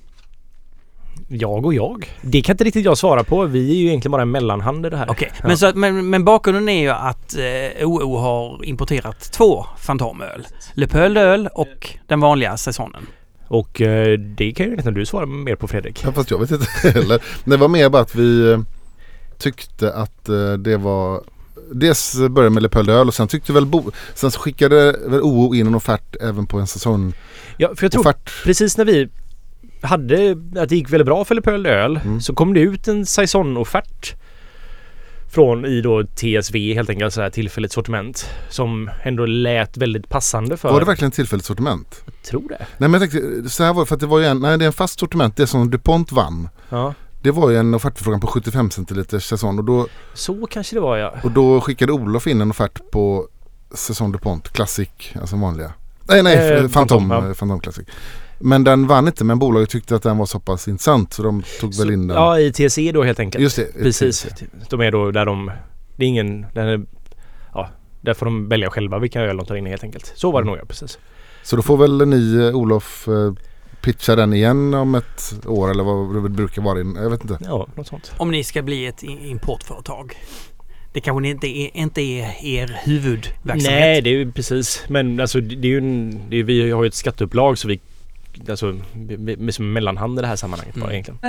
Jag 1.32 1.66
och 1.66 1.74
jag? 1.74 2.10
Det 2.22 2.42
kan 2.42 2.54
inte 2.54 2.64
riktigt 2.64 2.86
jag 2.86 2.98
svara 2.98 3.24
på. 3.24 3.46
Vi 3.46 3.72
är 3.72 3.76
ju 3.76 3.88
egentligen 3.88 4.12
bara 4.12 4.22
en 4.22 4.32
mellanhand 4.32 4.86
i 4.86 4.90
det 4.90 4.98
här. 4.98 5.10
Okej, 5.10 5.32
Ja. 5.38 5.48
men, 5.48 5.58
så 5.58 5.66
att, 5.66 5.76
men, 5.76 6.10
men 6.10 6.26
bakgrunden 6.26 6.70
är 6.70 6.82
ju 6.82 6.90
att 6.90 7.36
eh, 7.38 7.88
OO 7.88 8.18
har 8.18 8.66
importerat 8.66 9.32
två 9.32 9.66
Fantomöl. 9.78 10.48
Le 10.74 10.88
Peul 10.88 11.18
öl 11.18 11.50
och 11.54 11.90
den 12.08 12.20
vanliga 12.20 12.58
säsongen. 12.58 13.08
Och 13.48 13.82
eh, 13.82 14.18
det 14.20 14.52
kan 14.52 14.66
ju 14.66 14.76
nästan 14.76 14.94
du 14.94 15.06
svara 15.06 15.26
mer 15.26 15.56
på 15.56 15.68
Fredrik. 15.68 16.04
Ja, 16.06 16.12
fast 16.12 16.32
jag 16.32 16.40
vet 16.40 16.52
inte 16.52 16.66
heller. 17.00 17.22
Det 17.44 17.58
var 17.58 17.68
mer 17.68 17.90
bara 17.90 18.02
att 18.02 18.16
vi 18.16 18.52
eh, 18.52 18.60
tyckte 19.38 19.94
att 19.94 20.30
eh, 20.30 20.54
det 20.54 20.78
var 20.78 21.24
Dels 21.72 22.16
började 22.30 22.54
med 22.54 22.64
Le 22.64 22.70
Peul 22.70 22.90
Öl 22.90 23.08
och 23.08 23.14
sen 23.14 23.28
tyckte 23.28 23.54
väl 23.54 23.66
Bo, 23.66 23.92
Sen 24.14 24.32
så 24.32 24.40
skickade 24.40 25.00
väl 25.08 25.22
OO 25.22 25.56
in 25.56 25.68
en 25.68 25.76
offert 25.76 26.16
även 26.22 26.46
på 26.48 26.60
en 26.60 26.68
säsongoffert. 26.68 27.20
Ja, 27.58 27.72
för 27.76 27.84
jag 27.86 27.92
tror 27.92 28.14
precis 28.44 28.78
när 28.78 28.86
vi 28.86 29.10
hade 29.82 30.32
att 30.58 30.70
det 30.70 30.76
gick 30.76 30.90
väldigt 30.90 31.06
bra 31.06 31.26
för 31.26 31.36
Le 31.36 31.42
Peul 31.42 31.66
öl 31.66 32.00
Mm. 32.04 32.22
så 32.22 32.34
kom 32.36 32.54
det 32.54 32.60
ut 32.60 32.88
en 32.88 33.06
saison-offert 33.06 34.16
från 35.32 35.66
i 35.66 35.82
då 35.82 36.04
TSV 36.04 36.74
helt 36.74 36.90
enkelt 36.90 37.14
så 37.14 37.22
här 37.22 37.30
tillfälligt 37.30 37.72
sortiment 37.72 38.30
som 38.50 38.90
ändå 39.04 39.26
lät 39.26 39.78
väldigt 39.78 40.10
passande 40.10 40.58
för... 40.58 40.72
Var 40.72 40.80
det 40.80 40.86
verkligen 40.86 41.12
tillfälligt 41.12 41.46
sortiment? 41.46 42.02
Jag 42.06 42.14
tror 42.24 42.50
det. 42.50 42.66
Nej 42.78 42.90
men 42.90 43.02
jag 43.02 43.12
tänkte 43.12 43.50
så 43.50 43.64
här 43.64 43.74
var 43.74 43.82
det 43.82 43.86
för 43.88 43.96
att 43.96 44.02
det 44.02 44.08
var 44.08 44.20
ju 44.20 44.26
en, 44.26 44.40
nej 44.40 44.58
det 44.58 44.66
är 44.66 44.68
en 44.68 44.74
fast 44.74 45.00
sortiment. 45.00 45.36
Det 45.38 45.48
som 45.48 45.70
DuPont 45.72 46.12
vann. 46.12 46.50
Ja, 46.70 46.94
Det 47.22 47.32
var 47.32 47.50
ju 47.50 47.58
en 47.58 47.74
offertförfrågan 47.74 48.20
på 48.20 48.28
75 48.28 48.72
centiliters 48.72 49.24
säsong 49.24 49.58
och 49.58 49.64
då, 49.64 49.88
så 50.14 50.48
kanske 50.48 50.76
det 50.76 50.80
var 50.80 50.98
ja. 50.98 51.14
och 51.24 51.32
då 51.32 51.62
skickade 51.62 51.92
Olof 51.92 52.28
in 52.28 52.42
en 52.42 52.52
offert 52.52 52.92
på 52.92 53.28
säsong 53.74 54.12
DuPont 54.12 54.50
Classic, 54.50 54.90
alltså 55.22 55.36
vanliga. 55.36 55.74
Nej 56.04 56.24
nej, 56.24 56.54
Eh, 56.54 56.68
Phantom, 56.68 57.12
ja. 57.12 57.28
eh, 57.28 57.34
Phantom 57.34 57.60
Classic. 57.60 57.88
Men 58.40 58.64
den 58.64 58.88
vann 58.88 59.08
inte 59.08 59.24
men 59.24 59.40
bolaget 59.40 59.70
tyckte 59.70 59.96
att 59.96 60.04
den 60.04 60.18
var 60.18 60.26
så 60.26 60.40
pass 60.40 60.68
intressant 60.68 61.14
så 61.14 61.24
de 61.24 61.44
tog 61.60 61.78
väl 61.78 61.92
in 61.92 62.08
den. 62.08 62.18
Ja, 62.18 62.40
i 62.40 62.52
TSE 62.52 62.92
då 62.92 63.04
helt 63.04 63.20
enkelt. 63.20 63.42
Just 63.42 63.56
det. 63.56 63.74
Precis. 63.74 64.28
De 64.70 64.82
är 64.82 64.92
då 64.92 65.12
där 65.12 65.26
de... 65.26 65.52
Det 65.96 66.06
är 66.06 66.08
ingen... 66.08 66.46
Den 66.54 66.68
är, 66.68 66.86
ja, 67.54 67.70
där 68.02 68.14
får 68.14 68.26
de 68.26 68.50
välja 68.50 68.70
själva 68.70 69.00
vilka 69.00 69.22
öl 69.22 69.38
de 69.38 69.46
tar 69.46 69.56
in 69.56 69.66
helt 69.66 69.84
enkelt. 69.84 70.14
Så 70.16 70.32
var 70.32 70.42
det 70.42 70.48
nog 70.48 70.58
ja, 70.58 70.66
precis. 70.68 71.00
Så 71.44 71.56
då 71.56 71.62
får 71.62 71.78
väl 71.78 72.08
ni 72.08 72.36
eh, 72.36 72.56
Olof 72.56 73.08
eh, 73.08 73.34
pitcha 73.94 74.16
den 74.16 74.34
igen 74.34 74.74
om 74.74 74.96
ett 74.96 75.34
år 75.46 75.72
eller 75.72 75.84
vad 75.84 76.24
det 76.24 76.30
brukar 76.30 76.62
vara. 76.62 76.82
in- 76.82 76.96
Jag 76.96 77.10
vet 77.10 77.22
inte. 77.22 77.38
Ja, 77.42 77.68
något 77.76 77.88
sånt. 77.88 78.12
Om 78.18 78.32
ni 78.32 78.44
ska 78.44 78.62
bli 78.62 78.86
ett 78.86 79.04
importföretag. 79.04 80.14
Det 80.94 81.02
kanske 81.02 81.28
inte 81.30 81.48
är, 81.48 81.78
inte 81.78 82.02
är 82.02 82.46
er 82.46 82.80
huvudverksamhet. 82.84 83.64
Nej, 83.80 84.02
det 84.02 84.10
är 84.10 84.14
ju 84.14 84.32
precis. 84.32 84.84
Men 84.90 85.20
alltså 85.20 85.42
det 85.42 85.68
är 85.68 85.72
ju 85.72 85.78
en, 85.78 86.20
det 86.30 86.38
är, 86.40 86.44
vi 86.44 86.72
har 86.72 86.84
ju 86.84 86.88
ett 86.88 86.94
skatteupplag 86.94 87.58
så 87.58 87.68
vi 87.68 87.80
Alltså 88.50 88.76
vi, 88.94 89.36
vi, 89.40 89.52
som 89.52 89.74
mellanhand 89.74 90.20
i 90.20 90.22
det 90.22 90.28
här 90.28 90.36
sammanhanget 90.36 90.76
bara 90.76 90.92
Mm. 90.92 90.94
egentligen. 90.94 91.20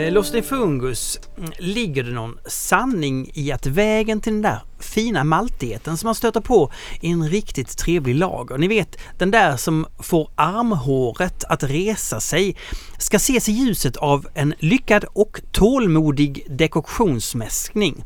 Eh, 0.00 0.12
Lost 0.12 0.34
in 0.34 0.42
Fungus, 0.42 1.20
mm, 1.38 1.52
ligger 1.58 2.02
det 2.02 2.10
någon 2.10 2.38
sanning 2.46 3.30
i 3.34 3.52
att 3.52 3.66
vägen 3.66 4.20
till 4.20 4.32
den 4.32 4.42
där 4.42 4.58
fina 4.78 5.24
maltigheten 5.24 5.96
som 5.96 6.06
man 6.06 6.14
stöter 6.14 6.40
på 6.40 6.72
i 7.00 7.10
en 7.10 7.28
riktigt 7.28 7.78
trevlig 7.78 8.14
lager, 8.14 8.58
ni 8.58 8.68
vet 8.68 8.98
den 9.18 9.30
där 9.30 9.56
som 9.56 9.86
får 9.98 10.30
armhåret 10.34 11.44
att 11.44 11.62
resa 11.62 12.20
sig, 12.20 12.56
ska 12.98 13.16
ses 13.16 13.48
i 13.48 13.52
ljuset 13.52 13.96
av 13.96 14.26
en 14.34 14.54
lyckad 14.58 15.04
och 15.12 15.40
tålmodig 15.52 16.46
dekoktionsmäskning? 16.48 18.04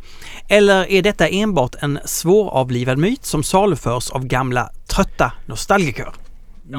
Eller 0.49 0.91
är 0.91 1.03
detta 1.03 1.29
enbart 1.29 1.75
en 1.81 1.99
svåravlivad 2.05 2.99
myt 2.99 3.25
som 3.25 3.43
saluförs 3.43 4.11
av 4.11 4.25
gamla 4.27 4.71
trötta 4.87 5.33
nostalgiker? 5.47 6.09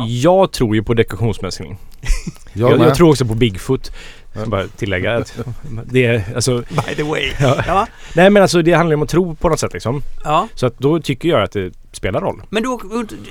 Jag 0.07 0.51
tror 0.51 0.75
ju 0.75 0.83
på 0.83 0.93
dekorationsmäskning. 0.93 1.77
Jag, 2.53 2.79
jag 2.79 2.95
tror 2.95 3.09
också 3.09 3.25
på 3.25 3.35
Bigfoot. 3.35 3.91
Jag 4.35 4.41
ska 4.41 4.49
bara 4.49 4.67
tillägga 4.67 5.17
att 5.17 5.39
det 5.85 6.05
är 6.05 6.23
alltså... 6.35 6.57
By 6.57 6.95
the 6.95 7.03
way. 7.03 7.31
Ja. 7.39 7.63
Ja, 7.67 7.87
Nej 8.13 8.29
men 8.29 8.41
alltså 8.41 8.61
det 8.61 8.73
handlar 8.73 8.95
om 8.95 9.03
att 9.03 9.09
tro 9.09 9.35
på 9.35 9.49
något 9.49 9.59
sätt 9.59 9.73
liksom. 9.73 10.01
ja. 10.23 10.47
Så 10.55 10.65
att 10.65 10.79
då 10.79 10.99
tycker 10.99 11.29
jag 11.29 11.43
att 11.43 11.51
det 11.51 11.73
spelar 11.91 12.21
roll. 12.21 12.41
Men 12.49 12.63
då 12.63 12.81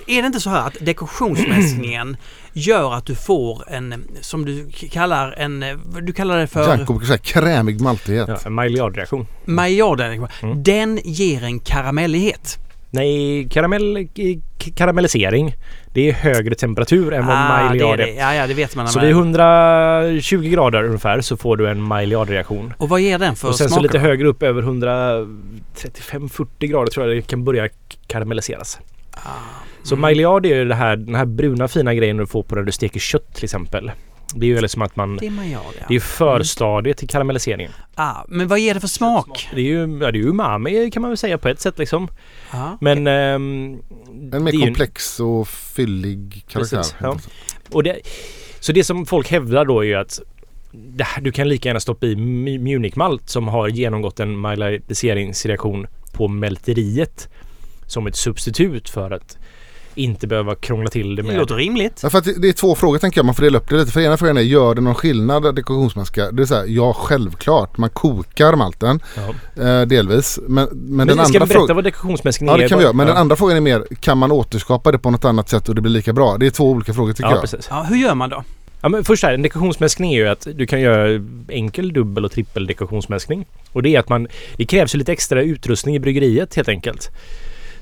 är 0.07 0.23
det 0.23 0.27
inte 0.27 0.41
så 0.41 0.51
här 0.51 0.67
att 0.67 0.77
dekorationsmäskningen 0.81 2.17
gör 2.53 2.95
att 2.95 3.07
du 3.07 3.15
får 3.15 3.65
en, 3.69 4.05
som 4.21 4.45
du 4.45 4.71
kallar 4.71 5.33
en, 5.33 5.65
du 6.03 6.13
kallar 6.13 6.39
det 6.39 6.47
för 6.47 6.69
Janko 6.69 6.93
brukar 6.93 7.07
säga 7.07 7.19
krämig 7.19 7.81
maltighet. 7.81 8.29
Ja, 8.29 8.39
en 8.47 8.53
Maillard-reaktion. 8.53 9.27
Maillard. 9.45 10.01
Mm. 10.01 10.63
Den 10.63 11.01
ger 11.05 11.45
en 11.45 11.61
karamellighet. 11.61 12.59
Nej, 12.95 13.49
karamell, 13.51 14.09
k- 14.17 14.71
karamellisering. 14.77 15.55
Det 15.93 16.09
är 16.09 16.13
högre 16.13 16.55
temperatur 16.55 17.13
än 17.13 17.27
vad 17.27 17.37
Ah, 17.37 17.41
är 17.41 17.69
Maillard 17.69 17.99
det. 17.99 18.11
är. 18.11 18.19
Ja, 18.19 18.35
ja, 18.35 18.47
det 18.47 18.55
vet 18.55 18.77
man. 18.77 18.89
Så 18.89 19.01
vid 19.01 19.11
120 19.11 20.49
grader 20.51 20.85
ungefär 20.85 21.21
så 21.21 21.37
får 21.37 21.57
du 21.57 21.69
en 21.69 21.83
Maillard-reaktion. 21.83 22.75
Och 22.79 22.89
vad 22.89 23.01
ger 23.01 23.19
den 23.19 23.37
för 23.37 23.49
Och 23.49 23.55
sen 23.55 23.69
så 23.69 23.73
smaker? 23.75 23.83
lite 23.83 23.99
högre 23.99 24.29
upp 24.29 24.43
över 24.43 24.63
135-40 24.63 26.47
grader 26.67 26.91
tror 26.91 27.07
jag 27.09 27.17
det 27.17 27.23
kan 27.23 27.45
börja 27.45 27.69
karamelliseras. 28.07 28.79
Ah, 29.13 29.19
Så 29.83 29.95
mm. 29.95 30.01
Maillard 30.01 30.47
är 30.47 30.55
ju 30.57 30.65
det 30.65 30.75
här, 30.75 30.97
den 30.97 31.15
här 31.15 31.25
bruna 31.27 31.69
fina 31.69 31.95
grejen 31.95 32.17
du 32.17 32.27
får 32.27 32.43
på 32.43 32.55
när 32.55 32.63
du 32.63 32.73
steker 32.73 33.01
kött 33.01 33.35
till 33.35 33.45
exempel. 33.45 33.91
Det 34.37 34.47
är 34.47 34.49
ju 34.49 34.61
liksom 34.61 34.83
att 34.83 34.97
man... 34.97 35.17
Det 35.17 35.27
är 35.27 35.31
Maillard, 35.31 35.63
ja. 35.81 35.85
Det 35.89 35.93
är 35.93 35.95
ju 35.95 36.01
förstadiet 36.01 36.97
till 36.97 37.09
karamelliseringen. 37.09 37.73
ah, 37.95 38.25
men 38.29 38.49
vad 38.49 38.59
ger 38.59 38.75
det 38.75 38.81
för 38.81 38.89
smak? 38.89 39.49
Det 39.55 39.61
är 39.61 39.65
ju, 39.65 39.79
ja, 39.81 40.11
det 40.13 40.19
är 40.19 40.23
ju 40.23 40.29
umami 40.29 40.91
kan 40.91 41.03
man 41.03 41.11
väl 41.11 41.19
säga 41.19 41.39
på 41.39 41.49
ett 41.49 41.61
sätt 41.61 41.79
liksom. 41.79 42.09
Ah. 42.51 42.71
Men... 42.81 43.07
ehm, 43.07 43.79
En 44.33 44.45
mer 44.45 44.65
komplex 44.65 45.21
och 45.21 45.49
fyllig 45.49 46.45
karaktär. 46.49 46.77
Precis, 46.77 46.95
ja. 47.01 47.17
Och 47.73 47.83
det, 47.83 47.97
så 48.61 48.73
det 48.73 48.85
som 48.85 49.07
folk 49.07 49.31
hävdar 49.31 49.65
då 49.65 49.81
är 49.81 49.85
ju 49.87 49.95
att 49.95 50.21
det 50.73 51.05
här, 51.05 51.23
du 51.23 51.33
kan 51.33 51.49
lika 51.49 51.69
gärna 51.69 51.81
stoppa 51.81 52.07
i 52.07 52.15
mu- 52.15 52.59
Munich-malt 52.59 53.29
som 53.31 53.49
har 53.49 53.69
genomgått 53.69 54.21
en 54.21 54.37
maillardiseringsreaktion 54.39 55.87
på 56.13 56.29
mälteriet 56.29 57.29
som 57.87 58.07
ett 58.07 58.17
substitut 58.17 58.89
för 58.89 59.11
att 59.11 59.39
inte 59.95 60.27
behöva 60.27 60.55
krångla 60.55 60.91
till 60.91 61.17
det 61.17 61.23
Det 61.23 61.29
med... 61.29 61.37
låter 61.39 61.55
rimligt. 61.55 62.01
Ja, 62.03 62.11
för 62.11 62.19
att 62.19 62.25
det, 62.25 62.41
det 62.41 62.49
är 62.49 62.53
två 62.53 62.75
frågor 62.75 62.99
tänker 62.99 63.19
jag. 63.19 63.25
Man 63.27 63.35
får 63.35 63.43
dela 63.43 63.59
upp 63.59 63.69
det 63.69 63.77
lite. 63.77 63.93
För 63.93 64.01
ena 64.01 64.17
frågan 64.17 64.37
är, 64.37 64.41
gör 64.43 64.75
det 64.75 64.81
någon 64.81 64.95
skillnad 64.95 65.55
dekorationsmaska? 65.55 66.31
Det 66.31 66.43
är 66.43 66.47
så 66.47 66.55
här, 66.55 66.65
ja 66.69 66.93
självklart. 66.93 67.79
Man 67.79 67.91
kokar 67.91 68.57
malten 68.57 69.01
Ja. 69.57 69.63
eh, 69.65 69.87
delvis. 69.87 70.39
Men, 70.49 70.69
men, 70.73 70.97
Men 70.97 71.07
den 71.07 71.17
ska 71.17 71.23
andra 71.25 71.33
vi 71.33 71.39
berätta 71.39 71.55
frågan... 71.55 71.77
vad 71.77 71.85
dekorationsmäskning 71.85 72.49
Ja 72.49 72.55
är? 72.55 72.59
det 72.59 72.69
kan 72.69 72.79
vi 72.79 72.85
göra. 72.85 72.93
Men 72.93 73.07
den 73.07 73.15
ja. 73.17 73.21
andra 73.21 73.37
frågan 73.37 73.57
är 73.57 73.61
mer, 73.61 73.85
kan 74.01 74.19
man 74.19 74.33
återskapa 74.33 74.93
det 74.93 74.99
på 74.99 75.11
något 75.11 75.25
annat 75.25 75.49
sätt 75.49 75.69
och 75.69 75.75
det 75.75 75.81
blir 75.81 75.93
lika 75.93 76.13
bra? 76.13 76.37
Det 76.39 76.47
är 76.47 76.51
två 76.51 76.71
olika 76.71 76.95
frågor 76.95 77.13
tycker 77.13 77.29
Ja, 77.29 77.35
jag. 77.35 77.41
precis. 77.41 77.67
Ja, 77.71 77.83
hur 77.89 77.97
gör 77.97 78.15
man 78.15 78.31
då? 78.31 78.45
Ja, 78.81 78.89
men 78.89 79.05
först 79.05 79.23
här, 79.25 79.35
en 79.35 79.43
dekorationsmäskning 79.43 80.13
är 80.15 80.19
ju 80.19 80.29
att 80.29 80.47
du 80.55 80.67
kan 80.67 80.81
göra 80.81 81.25
enkel, 81.49 81.93
dubbel 81.93 82.25
och 82.25 82.33
trippel 82.33 82.67
dekorationsmäskning. 82.67 83.47
Och 83.73 83.83
det 83.83 83.95
är 83.95 84.01
att 84.01 84.09
man... 84.09 84.29
Det 84.57 84.65
krävs 84.65 84.95
ju 84.95 84.99
lite 84.99 85.13
extra 85.13 85.43
utrustning 85.43 85.97
i 85.97 85.99
bryggeriet 85.99 86.55
helt 86.55 86.69
enkelt. 86.69 87.11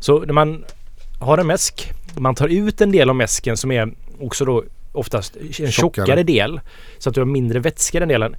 Så 0.00 0.18
när 0.20 0.32
man 0.32 0.64
har 1.20 1.38
en 1.38 1.46
mäsk, 1.46 1.90
man 2.16 2.34
tar 2.34 2.48
ut 2.48 2.80
en 2.80 2.92
del 2.92 3.10
av 3.10 3.16
mäsken 3.16 3.56
som 3.56 3.70
är 3.72 3.92
också 4.20 4.44
då 4.44 4.64
oftast 4.92 5.36
en 5.36 5.52
tjockare, 5.52 5.72
Tjockare. 5.72 6.22
del. 6.22 6.60
Så 6.98 7.08
att 7.08 7.14
du 7.14 7.20
har 7.20 7.26
mindre 7.26 7.58
vätska 7.58 7.98
i 7.98 8.00
den 8.00 8.08
delen. 8.08 8.36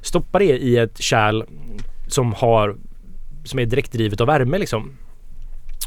Stoppa 0.00 0.38
det 0.38 0.44
i 0.44 0.76
ett 0.76 0.98
kärl 0.98 1.44
som 2.08 2.32
har 2.32 2.76
som 3.44 3.58
är 3.58 3.66
direktdrivet 3.66 4.20
av 4.20 4.26
värme 4.26 4.58
liksom. 4.58 4.92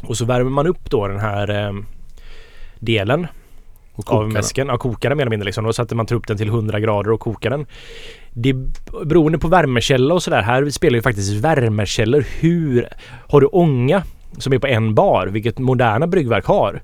Och 0.02 0.16
så 0.16 0.24
värmer 0.24 0.50
man 0.50 0.66
upp 0.66 0.90
då 0.90 1.08
den 1.08 1.20
här 1.20 1.66
eh, 1.66 1.72
delen 2.78 3.26
av 4.06 4.32
mäsken. 4.32 4.66
Ja, 4.66 4.78
kokar 4.78 5.08
den 5.08 5.18
mer 5.18 5.22
eller 5.22 5.30
mindre 5.30 5.44
liksom. 5.44 5.64
Då 5.64 5.72
satte 5.72 5.94
man 5.94 6.06
tar 6.06 6.16
upp 6.16 6.26
den 6.26 6.36
till 6.36 6.48
100 6.48 6.80
grader 6.80 7.10
och 7.10 7.20
kokar 7.20 7.50
den. 7.50 7.66
Det 8.32 8.52
beroende 9.04 9.38
på 9.38 9.48
värmekälla 9.48 10.14
och 10.14 10.22
sådär. 10.22 10.42
Här 10.42 10.70
spelar 10.70 10.96
ju 10.96 11.02
faktiskt 11.02 11.32
värmekällor 11.32 12.24
hur... 12.40 12.88
Har 13.28 13.40
du 13.40 13.46
ånga 13.46 14.02
som 14.38 14.52
är 14.52 14.58
på 14.58 14.66
en 14.66 14.94
bar, 14.94 15.26
vilket 15.26 15.58
moderna 15.58 16.06
bryggverk 16.06 16.44
har, 16.44 16.82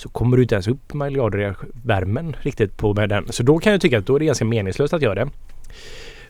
så 0.00 0.08
kommer 0.08 0.36
du 0.36 0.42
inte 0.42 0.54
ens 0.54 0.68
upp 0.68 0.94
med 0.94 1.54
värmen 1.84 2.36
riktigt 2.40 2.76
på 2.76 2.94
med 2.94 3.08
den. 3.08 3.32
Så 3.32 3.42
då 3.42 3.58
kan 3.58 3.72
jag 3.72 3.80
tycka 3.80 3.98
att 3.98 4.06
då 4.06 4.14
är 4.14 4.18
det 4.18 4.24
ganska 4.24 4.44
meningslöst 4.44 4.94
att 4.94 5.02
göra 5.02 5.14
det. 5.14 5.30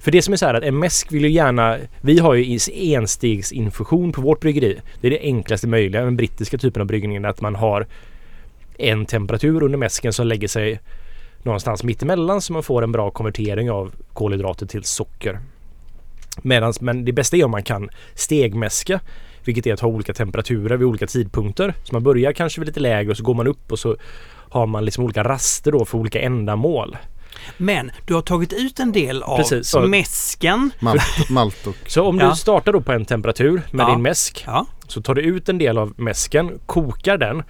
För 0.00 0.10
det 0.10 0.22
som 0.22 0.32
är 0.32 0.36
så 0.36 0.46
här 0.46 0.54
att 0.54 0.62
en 0.62 0.78
mäsk 0.78 1.12
vill 1.12 1.24
ju 1.24 1.30
gärna... 1.30 1.78
Vi 2.00 2.18
har 2.18 2.34
ju 2.34 2.58
enstegsinfusion 2.94 4.12
på 4.12 4.20
vårt 4.20 4.40
bryggeri. 4.40 4.80
Det 5.00 5.06
är 5.06 5.10
det 5.10 5.20
enklaste 5.20 5.66
möjliga. 5.68 6.04
Den 6.04 6.16
brittiska 6.16 6.58
typen 6.58 6.80
av 6.80 6.86
bryggning 6.86 7.24
att 7.24 7.40
man 7.40 7.54
har 7.54 7.86
en 8.78 9.06
temperatur 9.06 9.62
under 9.62 9.78
mäsken 9.78 10.12
som 10.12 10.26
lägger 10.26 10.48
sig 10.48 10.80
någonstans 11.42 11.84
mittemellan 11.84 12.40
så 12.40 12.52
man 12.52 12.62
får 12.62 12.82
en 12.82 12.92
bra 12.92 13.10
konvertering 13.10 13.70
av 13.70 13.92
kolhydrater 14.12 14.66
till 14.66 14.84
socker. 14.84 15.40
Medans, 16.42 16.80
men 16.80 17.04
det 17.04 17.12
bästa 17.12 17.36
är 17.36 17.44
om 17.44 17.50
man 17.50 17.62
kan 17.62 17.90
stegmäska 18.14 19.00
vilket 19.44 19.66
är 19.66 19.72
att 19.72 19.80
ha 19.80 19.88
olika 19.88 20.12
temperaturer 20.14 20.76
vid 20.76 20.86
olika 20.88 21.06
tidpunkter. 21.06 21.74
Så 21.84 21.94
man 21.94 22.02
börjar 22.02 22.32
kanske 22.32 22.60
vid 22.60 22.66
lite 22.68 22.80
lägre 22.80 23.10
och 23.10 23.16
så 23.16 23.22
går 23.24 23.34
man 23.34 23.46
upp 23.46 23.72
och 23.72 23.78
så 23.78 23.96
har 24.50 24.66
man 24.66 24.84
liksom 24.84 25.04
olika 25.04 25.24
raster 25.24 25.72
då 25.72 25.84
för 25.84 25.98
olika 25.98 26.20
ändamål. 26.20 26.96
Men 27.56 27.90
du 28.06 28.14
har 28.14 28.22
tagit 28.22 28.52
ut 28.52 28.80
en 28.80 28.92
del 28.92 29.22
av 29.22 29.36
Precis, 29.36 29.74
mäsken. 29.76 30.70
Malt, 30.80 31.02
malt 31.30 31.66
och 31.66 31.76
Så 31.86 32.04
om 32.06 32.18
Ja. 32.18 32.30
du 32.30 32.36
startar 32.36 32.72
då 32.72 32.80
på 32.80 32.92
en 32.92 33.04
temperatur 33.04 33.62
med 33.72 33.84
Ja. 33.84 33.90
din 33.90 34.02
mäsk 34.02 34.42
Ja. 34.46 34.66
så 34.88 35.02
tar 35.02 35.14
du 35.14 35.22
ut 35.22 35.48
en 35.48 35.58
del 35.58 35.78
av 35.78 35.92
mäsken, 35.96 36.58
kokar 36.66 37.18
den, 37.18 37.42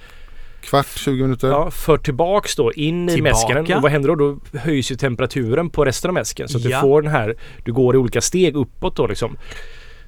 kvart, 0.61 0.87
20 0.97 1.23
minuter. 1.23 1.49
ja, 1.49 1.71
för 1.71 1.97
tillbaks 1.97 2.57
då 2.57 2.73
in 2.73 3.09
i 3.09 3.13
Tillbaka. 3.15 3.55
mäsken. 3.55 3.77
Och 3.77 3.83
vad 3.83 3.93
händer 3.93 4.09
då? 4.09 4.15
Då 4.15 4.59
höjs 4.59 4.93
ju 4.93 4.97
temperaturen 4.97 5.71
på 5.71 5.85
resten 5.85 6.09
av 6.09 6.15
mäsken 6.15 6.49
så 6.49 6.59
att 6.59 6.65
Ja. 6.65 6.77
du 6.77 6.81
får 6.81 7.03
den 7.03 7.11
här, 7.11 7.35
du 7.65 7.73
går 7.73 7.95
i 7.95 7.99
olika 7.99 8.21
steg 8.21 8.57
uppåt 8.57 8.97
då 8.97 9.07
liksom. 9.07 9.37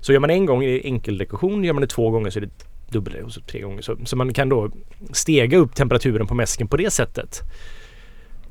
Så 0.02 0.12
gör 0.12 0.20
man 0.20 0.30
en 0.30 0.46
gång 0.46 0.64
i 0.64 0.80
enkeldekation, 0.84 1.64
gör 1.64 1.72
man 1.72 1.80
det 1.80 1.86
två 1.86 2.10
gånger 2.10 2.30
så 2.30 2.38
är 2.38 2.40
det 2.40 2.50
dubbel 2.90 3.22
och 3.24 3.32
så 3.32 3.40
tre 3.40 3.60
gånger. 3.60 3.82
Så, 3.82 3.96
så 4.04 4.16
man 4.16 4.32
kan 4.32 4.48
då 4.48 4.70
stega 5.12 5.58
upp 5.58 5.74
temperaturen 5.74 6.26
på 6.26 6.34
mäsken 6.34 6.68
på 6.68 6.76
det 6.76 6.90
sättet. 6.90 7.40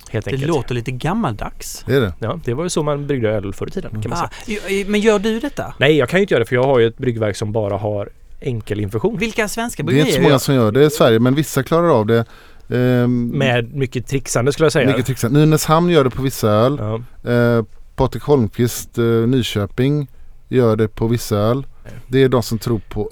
Helt 0.10 0.26
Det 0.26 0.32
enkelt. 0.32 0.48
låter 0.50 0.76
lite 0.76 0.92
gammaldags. 0.92 1.84
Det 1.88 1.96
är 1.96 2.02
det. 2.02 2.14
Ja, 2.20 2.40
det 2.46 2.54
var 2.54 2.64
ju 2.64 2.70
så 2.70 2.84
man 2.84 3.08
bryggde 3.08 3.30
öl 3.30 3.54
förr 3.54 3.68
i 3.68 3.72
tiden 3.72 3.92
kan 4.02 4.10
man 4.10 4.20
Ah, 4.24 4.30
säga. 4.46 4.60
ju- 4.70 4.86
men 4.86 5.00
gör 5.00 5.20
du 5.20 5.40
detta? 5.40 5.74
Nej, 5.78 5.98
jag 5.98 6.10
kan 6.10 6.20
ju 6.20 6.22
inte 6.22 6.34
göra 6.34 6.44
det 6.44 6.48
för 6.50 6.56
jag 6.56 6.64
har 6.64 6.80
ju 6.80 6.88
ett 6.88 6.98
bryggverk 6.98 7.36
som 7.36 7.52
bara 7.52 7.78
har 7.78 8.10
enkelinfusion. 8.42 9.18
Vilka 9.18 9.48
svenska 9.48 9.84
Det 9.84 9.92
är 9.92 9.94
inte 9.94 10.04
bryggerier 10.04 10.24
så 10.24 10.30
många 10.30 10.40
som 10.40 10.56
gör 10.56 10.72
det 10.72 10.86
i 10.86 10.90
Sverige 10.90 11.20
men 11.20 11.36
vissa 11.36 11.64
klarar 11.64 11.90
av 12.00 12.06
det. 12.06 12.26
Ehm, 12.70 13.28
Med 13.28 13.74
mycket 13.76 14.08
trixande 14.08 14.52
skulle 14.54 14.66
jag 14.66 14.72
säga. 14.74 14.88
mycket 14.88 15.06
trixande. 15.06 15.40
Nynäshamn 15.40 15.90
gör 15.90 16.04
det 16.04 16.10
på 16.10 16.22
vissa 16.22 16.50
öl. 16.50 16.78
Ja. 16.80 17.32
Eh, 17.32 17.64
Patrik 17.96 18.24
Holmqvist, 18.24 18.98
eh, 18.98 19.04
Nyköping 19.06 20.08
gör 20.56 20.76
det 20.76 20.88
på 20.88 21.08
vissa 21.08 21.38
öl. 21.38 21.66
Det 22.08 22.24
är 22.24 22.30
de 22.30 22.44
som 22.44 22.60
tror 22.60 22.82
på. 22.90 23.10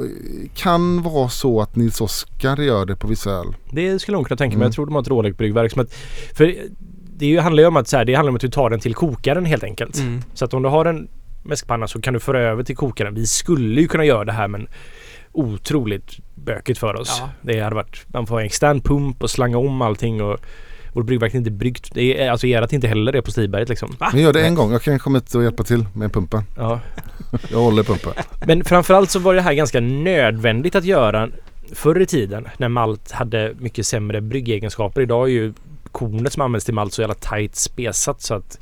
Kan 0.53 1.01
vara 1.01 1.29
så 1.29 1.61
att 1.61 1.75
Nils 1.75 2.01
Oskar 2.01 2.57
gör 2.57 2.85
det 2.85 2.95
på 2.95 3.07
vissa 3.07 3.31
öl. 3.31 3.55
Det 3.71 3.99
skulle 3.99 4.15
jag 4.15 4.19
nog 4.19 4.27
kunna 4.27 4.37
tänka 4.37 4.57
mig. 4.57 4.63
Mm. 4.63 4.65
Jag 4.65 4.73
tror 4.73 4.85
de 4.85 4.95
har 4.95 5.01
ett 5.01 5.07
rådigt 5.07 5.37
bryggverk. 5.37 5.71
Som 5.71 5.81
att, 5.81 5.93
för 6.35 6.55
det 7.17 7.37
handlar 7.37 7.63
ju 7.63 7.67
om 7.67 7.77
att, 7.77 7.87
så 7.87 7.97
här, 7.97 8.05
det 8.05 8.13
handlar 8.13 8.29
om 8.29 8.35
att 8.35 8.41
du 8.41 8.49
tar 8.49 8.69
den 8.69 8.79
till 8.79 8.95
kokaren 8.95 9.45
helt 9.45 9.63
enkelt. 9.63 9.97
Mm. 9.97 10.21
Så 10.33 10.45
att 10.45 10.53
om 10.53 10.63
du 10.63 10.69
har 10.69 10.85
en 10.85 11.07
mäskpanna 11.43 11.87
så 11.87 12.01
kan 12.01 12.13
du 12.13 12.19
föra 12.19 12.41
över 12.41 12.63
till 12.63 12.75
kokaren. 12.75 13.15
Vi 13.15 13.27
skulle 13.27 13.81
ju 13.81 13.87
kunna 13.87 14.05
göra 14.05 14.25
det 14.25 14.31
här 14.31 14.47
men 14.47 14.67
otroligt 15.31 16.19
bökigt 16.35 16.79
för 16.79 17.01
oss. 17.01 17.17
Ja. 17.21 17.29
Det 17.41 17.59
hade 17.59 17.75
varit, 17.75 18.05
man 18.07 18.27
får 18.27 18.35
ha 18.35 18.39
en 18.39 18.45
extern 18.45 18.81
pump 18.81 19.23
och 19.23 19.29
slanga 19.29 19.57
om 19.57 19.81
allting 19.81 20.21
och 20.21 20.39
vårt 20.93 21.05
bryggverk 21.05 21.33
är 21.33 21.37
inte 21.37 21.51
bryggt. 21.51 21.89
Det 21.93 22.21
är, 22.23 22.31
alltså 22.31 22.47
Gerhard 22.47 22.73
inte 22.73 22.87
heller 22.87 23.11
det 23.11 23.21
på 23.21 23.31
Stiberget 23.31 23.69
liksom. 23.69 23.95
Va? 23.99 24.09
Men 24.13 24.21
gör 24.21 24.33
det 24.33 24.41
en 24.45 24.55
gång. 24.55 24.71
Jag 24.71 24.81
kan 24.81 24.99
komma 24.99 25.17
hit 25.17 25.35
och 25.35 25.43
hjälpa 25.43 25.63
till 25.63 25.85
med 25.93 26.13
pumpen. 26.13 26.43
Ja. 26.57 26.79
Jag 27.51 27.59
håller 27.59 27.83
pumpen. 27.83 28.13
Men 28.47 28.63
framförallt 28.63 29.09
så 29.11 29.19
var 29.19 29.33
det 29.33 29.41
här 29.41 29.53
ganska 29.53 29.79
nödvändigt 29.79 30.75
att 30.75 30.85
göra 30.85 31.29
förr 31.73 32.01
i 32.01 32.05
tiden 32.05 32.47
när 32.57 32.69
malt 32.69 33.11
hade 33.11 33.53
mycket 33.59 33.85
sämre 33.85 34.21
bryggegenskaper. 34.21 35.01
Idag 35.01 35.27
är 35.27 35.31
ju 35.31 35.53
kornet 35.91 36.33
som 36.33 36.41
används 36.41 36.65
till 36.65 36.73
malt 36.73 36.93
så 36.93 37.01
jävla 37.01 37.15
tajt 37.15 37.55
spesat 37.55 38.21
så 38.21 38.33
att 38.33 38.59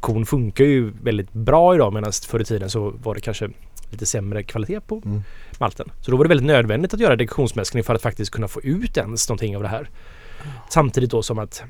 korn 0.00 0.26
funkar 0.26 0.64
ju 0.64 0.92
väldigt 1.02 1.32
bra 1.32 1.74
idag 1.74 1.92
medan 1.92 2.12
förr 2.26 2.40
i 2.40 2.44
tiden 2.44 2.70
så 2.70 2.90
var 3.02 3.14
det 3.14 3.20
kanske 3.20 3.48
lite 3.90 4.06
sämre 4.06 4.42
kvalitet 4.42 4.80
på 4.80 5.02
Mm. 5.04 5.22
malten. 5.58 5.90
Så 6.00 6.10
då 6.10 6.16
var 6.16 6.24
det 6.24 6.28
väldigt 6.28 6.46
nödvändigt 6.46 6.94
att 6.94 7.00
göra 7.00 7.16
dekoktionsmäskning 7.16 7.84
för 7.84 7.94
att 7.94 8.02
faktiskt 8.02 8.30
kunna 8.30 8.48
få 8.48 8.60
ut 8.62 8.96
ens 8.96 9.28
någonting 9.28 9.56
av 9.56 9.62
det 9.62 9.68
här. 9.68 9.88
Samtidigt 10.68 11.10
då 11.10 11.22
som 11.22 11.38
att 11.38 11.62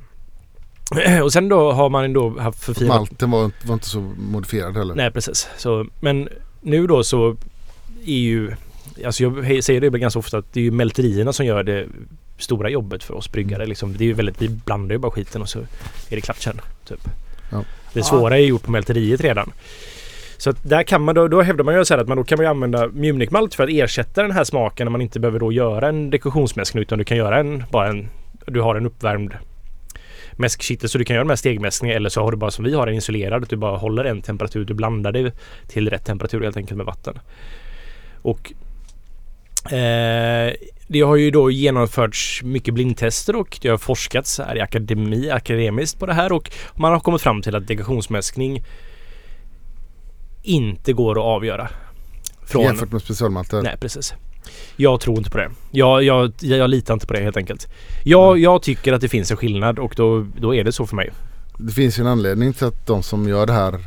och 1.22 1.32
sen 1.32 1.48
då 1.48 1.72
har 1.72 1.90
man 1.90 2.04
ändå 2.04 2.38
haft 2.38 2.64
förfinat 2.64 2.96
Malten 2.96 3.30
var, 3.30 3.50
var 3.64 3.74
inte 3.74 3.88
så 3.88 4.00
modifierad 4.18 4.76
heller. 4.76 4.94
Nej 4.94 5.10
precis. 5.10 5.48
Så, 5.56 5.86
men 6.00 6.28
nu 6.60 6.86
då 6.86 7.04
så 7.04 7.36
är 8.06 8.18
ju 8.18 8.54
Alltså 9.06 9.22
jag 9.22 9.64
säger 9.64 9.80
det 9.80 9.98
ganska 9.98 10.18
ofta 10.18 10.38
att 10.38 10.52
det 10.52 10.60
är 10.60 10.64
ju 10.64 10.70
mälterierna 10.70 11.32
som 11.32 11.46
gör 11.46 11.62
det 11.62 11.86
stora 12.38 12.70
jobbet 12.70 13.04
för 13.04 13.14
oss 13.14 13.32
bryggare. 13.32 13.66
Liksom. 13.66 13.96
Det 13.96 14.04
är 14.04 14.06
ju 14.06 14.12
väldigt, 14.12 14.42
vi 14.42 14.48
blandar 14.48 14.94
ju 14.94 14.98
bara 14.98 15.12
skiten 15.12 15.42
och 15.42 15.48
så 15.48 15.58
är 16.08 16.16
det 16.16 16.20
klart 16.20 16.42
sen. 16.42 16.60
Typ. 16.88 17.00
Ja. 17.52 17.64
Det 17.92 18.02
svåra 18.02 18.38
är 18.38 18.42
gjort 18.42 18.62
på 18.62 18.70
mälteriet 18.70 19.20
redan. 19.20 19.52
Så 20.36 20.50
att 20.50 20.68
där 20.68 20.82
kan 20.82 21.02
man 21.02 21.14
då, 21.14 21.28
då 21.28 21.42
hävdar 21.42 21.64
man 21.64 21.74
ju 21.74 21.84
så 21.84 21.94
att 21.94 22.08
man 22.08 22.16
då 22.16 22.24
kan 22.24 22.36
man 22.36 22.44
ju 22.44 22.50
använda 22.50 22.88
Munich-malt 22.88 23.54
för 23.54 23.64
att 23.64 23.70
ersätta 23.70 24.22
den 24.22 24.30
här 24.30 24.44
smaken 24.44 24.84
när 24.84 24.90
man 24.90 25.00
inte 25.00 25.20
behöver 25.20 25.38
då 25.38 25.52
göra 25.52 25.88
en 25.88 26.10
dekoktionsmäskning 26.10 26.82
utan 26.82 26.98
du 26.98 27.04
kan 27.04 27.16
göra 27.16 27.40
en, 27.40 27.64
bara 27.70 27.88
en, 27.88 28.08
du 28.46 28.60
har 28.60 28.74
en 28.74 28.86
uppvärmd 28.86 29.34
mäskkittel 30.32 30.88
så 30.88 30.98
du 30.98 31.04
kan 31.04 31.14
göra 31.14 31.24
de 31.24 31.30
här 31.30 31.36
stegmäskningarna 31.36 31.96
eller 31.96 32.08
så 32.08 32.22
har 32.22 32.30
du 32.30 32.36
bara 32.36 32.50
som 32.50 32.64
vi 32.64 32.74
har 32.74 32.86
en 32.86 32.94
isolerad 32.94 33.42
att 33.42 33.50
du 33.50 33.56
bara 33.56 33.76
håller 33.76 34.04
en 34.04 34.22
temperatur. 34.22 34.64
Du 34.64 34.74
blandar 34.74 35.12
det 35.12 35.32
till 35.68 35.90
rätt 35.90 36.04
temperatur 36.04 36.40
helt 36.40 36.56
enkelt 36.56 36.76
med 36.76 36.86
vatten. 36.86 37.18
Och 38.22 38.52
eh, 39.72 40.52
det 40.86 41.00
har 41.00 41.16
ju 41.16 41.30
då 41.30 41.50
genomförts 41.50 42.42
mycket 42.42 42.74
blindtester 42.74 43.36
och 43.36 43.58
det 43.62 43.68
har 43.68 43.78
forskats 43.78 44.38
här 44.38 44.56
i 44.56 44.60
akademi, 44.60 45.30
akademiskt 45.30 45.98
på 45.98 46.06
det 46.06 46.14
här 46.14 46.32
och 46.32 46.50
man 46.74 46.92
har 46.92 47.00
kommit 47.00 47.22
fram 47.22 47.42
till 47.42 47.56
att 47.56 47.66
dekoktionsmäskning 47.66 48.64
inte 50.42 50.92
går 50.92 51.18
att 51.18 51.24
avgöra. 51.24 51.68
Från, 52.46 52.62
Jämfört 52.62 52.92
med 52.92 53.02
specialmalter. 53.02 53.62
Nej, 53.62 53.76
precis. 53.80 54.14
Jag 54.76 55.00
tror 55.00 55.18
inte 55.18 55.30
på 55.30 55.38
det. 55.38 55.50
Jag, 55.70 56.02
jag, 56.04 56.32
jag, 56.40 56.58
jag 56.58 56.70
litar 56.70 56.94
inte 56.94 57.06
på 57.06 57.12
det 57.12 57.20
helt 57.20 57.36
enkelt. 57.36 57.66
Jag, 58.04 58.38
jag 58.38 58.62
tycker 58.62 58.92
att 58.92 59.00
det 59.00 59.08
finns 59.08 59.30
en 59.30 59.36
skillnad 59.36 59.78
och 59.78 59.94
då, 59.96 60.26
då 60.40 60.54
är 60.54 60.64
det 60.64 60.72
så 60.72 60.86
för 60.86 60.96
mig. 60.96 61.10
Det 61.58 61.72
finns 61.72 61.98
ju 61.98 62.00
en 62.00 62.06
anledning 62.06 62.52
till 62.52 62.66
att 62.66 62.86
de 62.86 63.02
som 63.02 63.28
gör 63.28 63.46
det 63.46 63.52
här 63.52 63.80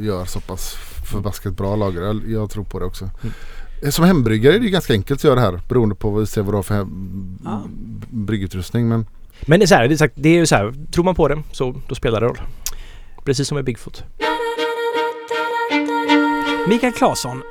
gör 0.00 0.24
så 0.24 0.40
pass 0.40 0.74
förbaskat 1.10 1.56
bra 1.56 1.76
lageröl. 1.76 2.22
Jag 2.30 2.50
tror 2.50 2.64
på 2.64 2.78
det 2.78 2.84
också. 2.84 3.04
Mm. 3.22 3.92
Som 3.92 4.04
hembryggare 4.04 4.54
är 4.54 4.58
det 4.58 4.64
ju 4.64 4.70
ganska 4.70 4.92
enkelt 4.92 5.20
att 5.20 5.24
göra 5.24 5.34
det 5.34 5.40
här 5.40 5.60
beroende 5.68 5.94
på 5.94 6.10
vad 6.10 6.20
vi 6.20 6.26
ser 6.26 6.42
vad 6.42 6.52
du 6.52 6.56
har 6.56 6.62
för 6.62 6.74
hem- 6.74 7.38
Ja. 7.44 7.62
bryggutrustning. 8.10 8.88
Men 8.88 9.06
Men 9.46 9.60
det 9.60 9.64
är 9.64 9.66
så 9.66 9.74
här, 9.74 9.88
det 9.88 9.94
är, 9.94 9.96
sagt, 9.96 10.14
det 10.16 10.28
är 10.28 10.34
ju 10.34 10.46
så 10.46 10.54
här, 10.56 10.74
tror 10.92 11.04
man 11.04 11.14
på 11.14 11.28
det 11.28 11.42
så 11.52 11.74
då 11.88 11.94
spelar 11.94 12.20
det 12.20 12.26
roll. 12.26 12.40
Precis 13.24 13.48
som 13.48 13.54
med 13.56 13.64
Bigfoot. 13.64 14.04
Mikael 16.68 16.92
Claesson 16.92 17.42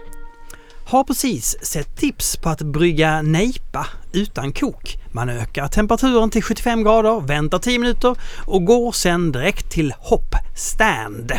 har 0.88 1.04
precis 1.04 1.66
sett 1.66 1.96
tips 1.96 2.38
på 2.38 2.50
att 2.50 2.62
brygga 2.62 3.22
nejpa 3.22 3.88
utan 4.14 4.52
kok. 4.52 4.98
Man 5.12 5.30
ökar 5.30 5.68
temperaturen 5.68 6.30
till 6.30 6.44
75 6.44 6.84
grader, 6.84 7.28
väntar 7.28 7.60
10 7.60 7.80
minuter 7.80 8.16
och 8.46 8.66
går 8.66 8.92
sen 8.92 9.32
direkt 9.32 9.72
till 9.72 9.94
hoppstand. 10.00 11.32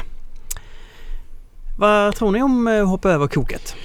Vad 1.79 2.15
tror 2.17 2.31
ni 2.31 2.43
om 2.43 2.69
eh, 2.69 2.83
att 2.83 2.89
hoppa 2.89 3.11
över 3.11 3.27
koket? 3.27 3.77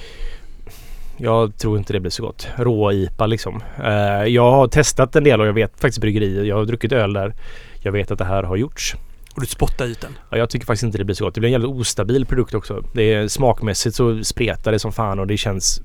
Jag 1.16 1.56
tror 1.58 1.78
inte 1.78 1.92
det 1.92 2.00
blir 2.00 2.10
så 2.10 2.22
gott. 2.22 2.48
Rå 2.56 2.92
IPA 2.92 3.26
liksom. 3.26 3.62
Eh, 3.84 4.24
jag 4.24 4.50
har 4.50 4.68
testat 4.68 5.16
en 5.16 5.24
del 5.24 5.40
och 5.40 5.46
jag 5.46 5.52
vet 5.52 5.80
faktiskt 5.80 6.00
bryggerier. 6.00 6.44
Jag 6.44 6.56
har 6.56 6.64
druckit 6.64 6.92
öl 6.92 7.12
där. 7.12 7.34
Jag 7.80 7.92
vet 7.92 8.10
att 8.10 8.18
det 8.18 8.24
här 8.24 8.42
har 8.42 8.56
gjorts. 8.56 8.96
Och 9.34 9.40
du 9.40 9.46
spottar 9.46 9.84
ut 9.84 10.00
den. 10.00 10.18
Ja, 10.30 10.36
jag 10.36 10.50
tycker 10.50 10.66
faktiskt 10.66 10.82
inte 10.82 10.98
det 10.98 11.04
blir 11.04 11.14
så 11.14 11.24
gott. 11.24 11.34
Det 11.34 11.40
blir 11.40 11.48
en 11.48 11.52
jävligt 11.52 11.70
ostabil 11.70 12.26
produkt 12.26 12.54
också. 12.54 12.84
Det 12.92 13.12
är 13.12 13.28
smakmässigt 13.28 13.96
så 13.96 14.24
spretar 14.24 14.72
det 14.72 14.78
som 14.78 14.92
fan 14.92 15.18
och 15.18 15.26
det 15.26 15.36
känns 15.36 15.80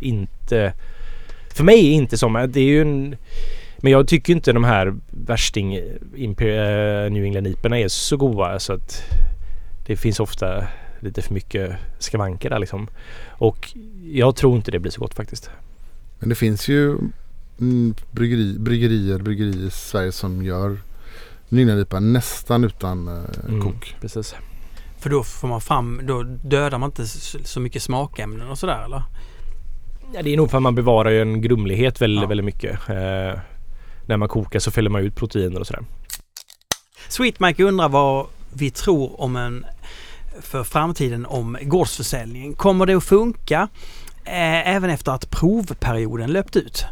inte... 0.00 0.72
För 1.54 1.64
mig 1.64 1.90
inte 1.90 2.18
som... 2.18 2.46
Det 2.48 2.60
är 2.60 2.64
ju 2.64 2.80
en... 2.80 3.16
Men 3.78 3.92
jag 3.92 4.08
tycker 4.08 4.32
inte 4.32 4.52
de 4.52 4.64
här 4.64 4.94
värsting 5.10 5.74
eh, 5.74 7.10
New 7.10 7.24
England 7.24 7.46
IPorna 7.46 7.78
är 7.78 7.88
så 7.88 8.16
goda 8.16 8.58
så 8.58 8.72
att 8.72 9.02
det 9.86 9.96
finns 9.96 10.20
ofta 10.20 10.66
lite 11.00 11.22
för 11.22 11.34
mycket 11.34 11.72
skavanker 11.98 12.50
där 12.50 12.58
liksom. 12.58 12.88
Och 13.28 13.72
jag 14.04 14.36
tror 14.36 14.56
inte 14.56 14.70
det 14.70 14.78
blir 14.78 14.92
så 14.92 15.00
gott 15.00 15.14
faktiskt. 15.14 15.50
Men 16.18 16.28
det 16.28 16.34
finns 16.34 16.68
ju 16.68 16.98
mm, 17.60 17.94
bryggeri, 18.10 18.58
bryggerier, 18.58 19.18
bryggerier 19.18 19.66
i 19.66 19.70
Sverige 19.70 20.12
som 20.12 20.42
gör 20.42 20.78
Nynäripa 21.48 22.00
nästan 22.00 22.64
utan 22.64 23.08
eh, 23.08 23.24
Mm, 23.48 23.62
kok. 23.62 23.96
Precis. 24.00 24.34
För 24.98 25.10
då 25.10 25.22
får 25.22 25.48
man 25.48 25.60
fram, 25.60 26.00
då 26.04 26.22
dödar 26.22 26.78
man 26.78 26.88
inte 26.90 27.06
så 27.44 27.60
mycket 27.60 27.82
smakämnen 27.82 28.48
och 28.48 28.58
sådär 28.58 28.84
eller? 28.84 29.02
Ja, 30.14 30.22
det 30.22 30.32
är 30.32 30.36
nog 30.36 30.50
för 30.50 30.56
att 30.56 30.62
man 30.62 30.74
bevarar 30.74 31.10
ju 31.10 31.22
en 31.22 31.40
grumlighet 31.40 32.00
väldigt, 32.02 32.22
Ja. 32.22 32.28
väldigt 32.28 32.44
mycket. 32.44 32.88
Eh, 32.88 33.38
när 34.06 34.16
man 34.16 34.28
kokar 34.28 34.58
så 34.58 34.70
fäller 34.70 34.90
man 34.90 35.00
ut 35.02 35.14
proteiner 35.16 35.60
och 35.60 35.66
sådär. 35.66 35.84
Sweetmike 37.08 37.64
undrar 37.64 37.88
vad 37.88 38.26
vi 38.52 38.70
tror 38.70 39.20
om 39.20 39.36
en 39.36 39.66
för 40.40 40.64
framtiden 40.64 41.26
om 41.26 41.58
gårdsförsäljning. 41.62 42.54
Kommer 42.54 42.86
det 42.86 42.94
att 42.94 43.04
funka 43.04 43.68
eh, 44.24 44.68
även 44.74 44.90
efter 44.90 45.12
att 45.12 45.30
provperioden 45.30 46.32
löpt 46.32 46.56
ut? 46.56 46.84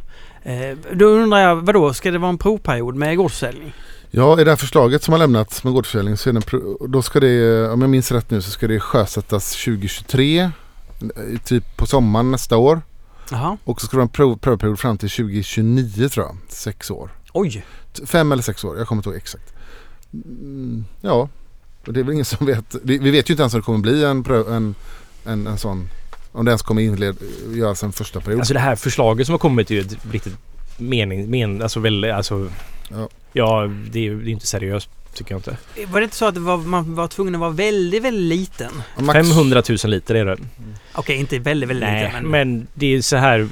Eh, 0.47 0.77
då 0.93 1.05
undrar 1.05 1.39
jag, 1.39 1.57
vadå, 1.57 1.95
ska 1.95 2.11
det 2.11 2.19
vara 2.19 2.29
en 2.29 2.39
provperiod 2.39 2.95
med 2.97 3.17
gårdsförsäljning? 3.17 3.75
Ja, 4.11 4.41
i 4.41 4.45
det 4.45 4.51
här 4.51 4.57
förslaget 4.57 5.03
som 5.03 5.13
har 5.13 5.19
lämnats 5.19 5.65
med 5.65 5.73
gårdsförsäljning 5.73 6.17
så 6.17 6.29
är 6.29 6.33
det, 6.33 6.87
då 6.89 7.03
ska 7.03 7.21
det, 7.21 7.69
om 7.71 7.81
jag 7.81 7.91
minns 7.91 8.13
rätt 8.13 8.31
nu, 8.31 8.43
så 8.43 8.51
ska 8.51 8.69
det 8.69 8.81
sjösättas 8.81 9.65
2023. 9.65 10.39
eh, 10.41 10.51
Typ 11.45 11.77
på 11.77 11.87
sommaren 11.87 12.31
nästa 12.31 12.57
år. 12.57 12.83
Jaha, 13.31 13.57
Och 13.65 13.81
så 13.81 13.87
ska 13.87 13.97
det 13.97 13.99
vara 13.99 14.03
en 14.03 14.09
prov, 14.09 14.37
prövperiod 14.37 14.79
fram 14.79 14.99
till 14.99 15.11
2029 15.11 16.09
tror 16.09 16.27
jag. 16.27 16.37
Sex 16.49 16.91
år. 16.91 17.11
oj. 17.33 17.65
Fem 18.07 18.33
eller 18.33 18.43
sex 18.43 18.65
år, 18.65 18.79
jag 18.79 18.87
kommer 18.89 19.01
inte 19.01 19.09
ihåg 19.09 19.17
exakt. 19.17 19.55
Mm, 20.13 20.85
ja, 21.01 21.29
och 21.87 21.93
det 21.93 22.01
är 22.01 22.05
väl 22.05 22.13
ingen 22.13 22.25
som 22.25 22.47
vet. 22.47 22.77
Vi 22.83 22.99
vet 23.11 23.31
ju 23.31 23.33
inte 23.33 23.43
ens 23.43 23.55
om 23.55 23.61
det 23.61 23.65
kommer 23.65 23.79
bli 23.79 24.05
en, 24.05 24.25
en, 24.49 24.75
en, 25.25 25.47
en 25.47 25.59
sån. 25.59 25.89
Om 26.35 26.45
det 26.45 26.51
ens 26.51 26.63
kommer 26.63 26.83
inled, 26.83 27.17
göras 27.55 27.83
en 27.83 27.93
första 27.93 28.21
period. 28.21 28.41
Alltså 28.41 28.55
det 28.55 28.61
här 28.61 28.77
förslaget 28.77 29.27
som 29.27 29.33
har 29.33 29.39
kommit 29.39 29.71
är 29.71 29.75
ju 29.75 29.81
ett 29.81 29.97
riktigt 30.13 30.35
mening, 30.77 31.31
men, 31.31 31.63
alltså 31.63 31.81
väldigt, 31.81 32.13
alltså 32.13 32.51
Ja. 32.91 33.09
ja, 33.33 33.71
det 33.91 33.99
är 33.99 34.03
ju 34.03 34.31
inte 34.31 34.47
seriöst 34.47 34.89
tycker 35.15 35.33
jag 35.33 35.39
inte. 35.39 35.57
Var 35.93 36.01
det 36.01 36.05
inte 36.05 36.17
så 36.17 36.27
att 36.27 36.35
det 36.35 36.41
var, 36.41 36.57
man 36.57 36.95
var 36.95 37.09
tvungen 37.09 37.35
att 37.35 37.41
vara 37.41 37.51
väldigt, 37.51 38.03
väldigt 38.03 38.39
liten? 38.39 38.73
Och 38.97 39.03
max- 39.03 39.29
500 39.29 39.63
000 39.69 39.79
liter 39.91 40.15
är 40.15 40.25
det. 40.25 40.37
Okej, 40.93 41.17
inte 41.17 41.39
väldigt, 41.39 41.69
väldigt 41.69 41.89
Nej, 41.89 42.05
liten. 42.07 42.23
Men, 42.23 42.49
men 42.49 42.67
det 42.75 42.87
är 42.95 43.03
så 43.03 43.17
här. 43.17 43.49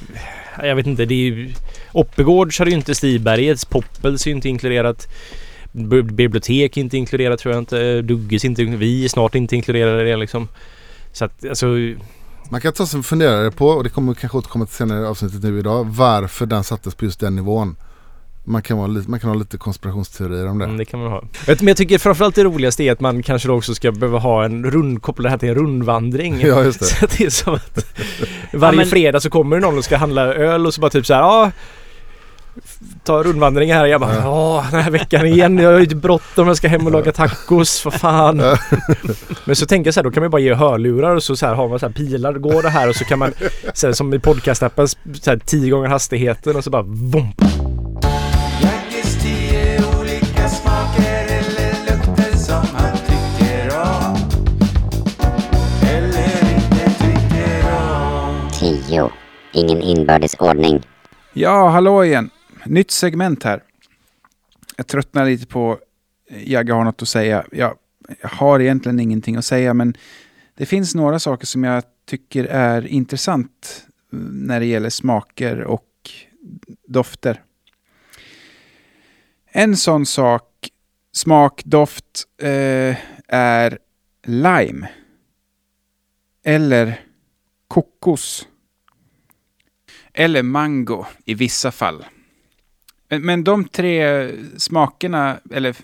Jag 0.63 0.77
vet 0.77 0.87
inte, 0.87 1.05
det 1.05 1.15
är 1.15 1.19
ju... 1.19 1.53
Oppegårds 1.93 2.59
har 2.59 2.67
ju 2.67 2.73
inte 2.73 2.95
Stibergets, 2.95 3.65
Poppels 3.65 4.27
är 4.27 4.31
ju 4.31 4.37
inte 4.37 4.49
inkluderat. 4.49 5.09
Bibliotek 6.13 6.77
är 6.77 6.81
inte 6.81 6.97
inkluderat 6.97 7.41
tror 7.41 7.55
jag 7.55 7.63
inte. 7.63 8.03
Dugges 8.03 8.45
inte, 8.45 8.65
vi 8.65 9.05
är 9.05 9.09
snart 9.09 9.35
inte 9.35 9.57
inkluderade 9.57 10.03
i 10.03 10.11
det 10.11 10.17
liksom. 10.17 10.49
Så 11.13 11.25
att 11.25 11.45
alltså... 11.49 11.67
Man 12.53 12.61
kan 12.61 12.73
ta 12.73 12.87
sig 12.87 12.99
en 12.99 13.03
funderare 13.03 13.51
på, 13.51 13.67
och 13.67 13.85
det 13.85 13.91
kommer 13.91 14.13
vi 14.15 14.21
kanske 14.21 14.39
återkomma 14.39 14.67
till 14.67 14.75
senare 14.75 15.03
i 15.03 15.07
avsnittet 15.07 15.43
nu 15.43 15.59
idag, 15.59 15.87
varför 15.91 16.47
den 16.47 16.65
sattes 16.65 16.95
på 16.95 17.05
just 17.05 17.21
den 17.21 17.37
nivån. 17.37 17.77
Man 18.45 18.63
kan, 18.63 18.79
vara 18.79 18.87
lite, 18.87 19.11
man 19.11 19.21
kan 19.21 19.31
ha 19.31 19.35
lite 19.37 19.59
konspirationsteorier 19.59 20.47
om 20.47 20.59
det. 20.59 20.65
Mm, 20.65 20.77
det 20.77 20.85
kan 20.85 21.01
man 21.01 21.11
ha. 21.13 21.25
Men 21.47 21.69
jag 21.69 21.77
tycker 21.77 21.99
framförallt 21.99 22.35
det 22.35 22.45
roligaste 22.45 22.83
är 22.85 22.93
att 22.93 23.01
man 23.01 23.23
kanske 23.23 23.49
då 23.49 23.55
också 23.55 23.75
ska 23.75 23.93
behöva 23.93 24.19
ha 24.19 24.45
en 24.45 24.71
rund, 24.71 25.03
koppla 25.03 25.23
det 25.23 25.31
här 25.31 25.39
till 25.39 25.49
en 25.49 25.55
rundvandring. 25.55 26.41
Ja, 26.41 26.65
just 26.65 26.81
det. 26.81 26.87
Så 26.99 27.05
att 27.05 27.19
det 27.19 27.25
är 27.25 27.31
som 27.31 27.55
att 27.55 27.87
varje 28.53 28.77
men- 28.77 28.87
fredag 28.87 29.21
så 29.21 29.31
kommer 29.31 29.57
det 29.57 29.63
någon 29.63 29.79
och 29.79 29.85
ska 29.85 29.97
handla 29.97 30.23
öl 30.23 30.67
och 30.67 30.75
så 30.75 30.81
bara 30.81 30.91
typ 30.91 31.07
så 31.07 31.15
här, 31.15 31.21
ja 31.21 31.51
Ta 33.05 33.23
rundvandring 33.23 33.73
här. 33.73 33.87
Jag 33.87 34.01
bara, 34.01 34.15
ja 34.15 34.67
den 34.71 34.81
här 34.81 34.91
veckan 34.91 35.27
igen. 35.27 35.59
Jag 35.59 35.73
har 35.73 35.81
ju 35.81 35.87
bråttom. 35.87 36.47
Jag 36.47 36.57
ska 36.57 36.69
hem 36.69 36.87
och 36.87 36.93
laga 36.93 37.13
tacos. 37.13 37.85
Vad 37.85 37.95
fan. 37.95 38.43
Men 39.45 39.57
så 39.57 39.67
tänker 39.67 39.89
jag 39.89 39.95
så 39.95 40.01
här, 40.01 40.05
då 40.05 40.11
kan 40.11 40.21
man 40.21 40.27
ju 40.27 40.31
bara 40.31 40.41
ge 40.41 40.55
hörlurar 40.55 41.17
och 41.17 41.23
så, 41.23 41.37
så 41.37 41.47
här 41.47 41.55
har 41.55 41.69
man 41.69 41.79
så 41.79 41.87
här 41.87 41.93
pilar. 41.93 42.33
Går 42.33 42.63
det 42.63 42.69
här 42.69 42.89
och 42.89 42.97
så 42.97 43.05
kan 43.05 43.19
man, 43.19 43.33
så 43.75 43.87
här, 43.87 43.95
som 43.95 44.15
i 44.15 44.19
podcastappen, 44.19 44.89
så 44.89 44.97
här 45.27 45.37
tio 45.37 45.71
gånger 45.71 45.89
hastigheten 45.89 46.57
och 46.57 46.65
så 46.65 46.71
bara 46.71 46.83
vomp. 46.83 47.41
Tio 49.23 49.81
olika 50.01 50.49
smaker 50.49 51.25
eller 51.27 51.73
lukter 51.91 52.37
som 52.37 52.67
han 52.75 52.97
tycker 52.97 53.79
om 53.81 54.17
eller 55.83 56.55
inte 56.55 56.85
tycker 56.99 57.65
om 57.73 58.51
10. 58.61 59.11
Ingen 59.53 59.83
inbördes 59.83 60.35
ordning. 60.35 60.83
Ja, 61.33 61.69
hallå 61.69 62.05
igen. 62.05 62.31
Nytt 62.67 62.91
segment 62.91 63.43
här. 63.43 63.63
Jag 64.77 64.87
tröttnar 64.87 65.27
lite 65.27 65.47
på 65.47 65.79
eh, 66.29 66.51
Jagge 66.51 66.73
har 66.73 66.85
något 66.85 67.03
att 67.03 67.09
säga. 67.09 67.45
Jag, 67.53 67.77
jag 68.21 68.29
har 68.29 68.61
egentligen 68.61 69.01
ingenting 69.01 69.37
att 69.37 69.45
säga, 69.45 69.75
men 69.75 69.95
det 70.55 70.67
finns 70.67 70.95
några 70.95 71.19
saker 71.19 71.47
som 71.47 71.65
jag 71.65 71.83
tycker 72.07 72.45
är 72.45 72.87
intressant 72.87 73.87
mm, 74.13 74.47
när 74.47 74.61
det 74.61 74.67
gäller 74.67 74.91
smaker 74.91 75.61
och 75.61 76.11
dofter. 76.89 77.43
En 79.47 79.77
sån 79.77 80.07
sak, 80.07 80.69
smak, 81.13 81.63
doft, 81.65 82.25
eh, 82.43 82.97
är 83.29 83.79
lime. 84.27 84.89
Eller 86.45 87.01
kokos. 87.69 88.49
Eller 90.13 90.43
mango 90.43 91.07
i 91.25 91.35
vissa 91.35 91.73
fall. 91.73 92.05
Men, 93.13 93.23
men 93.23 93.45
de 93.45 93.65
tre 93.65 94.29
smakerna, 94.57 95.39
eller 95.51 95.77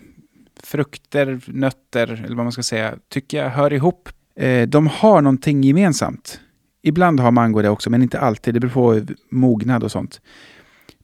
frukter, 0.62 1.40
nötter, 1.46 2.24
eller 2.24 2.36
vad 2.36 2.44
man 2.44 2.52
ska 2.52 2.62
säga, 2.62 2.94
tycker 3.08 3.38
jag 3.38 3.50
hör 3.50 3.72
ihop. 3.72 4.08
Eh, 4.36 4.68
de 4.68 4.86
har 4.86 5.22
någonting 5.22 5.62
gemensamt. 5.62 6.40
Ibland 6.82 7.20
har 7.20 7.30
mango 7.30 7.62
det 7.62 7.68
också, 7.68 7.90
men 7.90 8.02
inte 8.02 8.20
alltid. 8.20 8.54
Det 8.54 8.60
beror 8.60 9.00
på 9.00 9.14
mognad 9.30 9.84
och 9.84 9.90
sånt. 9.90 10.20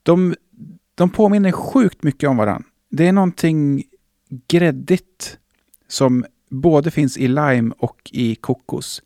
De, 0.02 0.34
de 0.94 1.10
påminner 1.10 1.52
sjukt 1.52 2.02
mycket 2.02 2.28
om 2.28 2.36
varandra. 2.36 2.68
Det 2.90 3.08
är 3.08 3.12
någonting 3.12 3.84
gräddigt 4.48 5.38
som 5.88 6.24
både 6.50 6.90
finns 6.90 7.18
i 7.18 7.28
lime 7.28 7.74
och 7.78 8.10
i 8.12 8.34
kokos. 8.34 9.02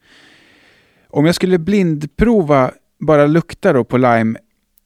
Om 1.09 1.27
jag 1.27 1.35
skulle 1.35 1.59
blindprova 1.59 2.71
bara 2.99 3.27
lukta 3.27 3.73
då 3.73 3.85
på 3.85 3.97
lime 3.97 4.39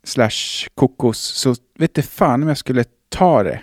slash 0.04 0.68
kokos 0.74 1.18
så 1.18 1.54
vet 1.78 1.94
det 1.94 2.02
fan 2.02 2.42
om 2.42 2.48
jag 2.48 2.58
skulle 2.58 2.84
ta 3.08 3.42
det. 3.42 3.62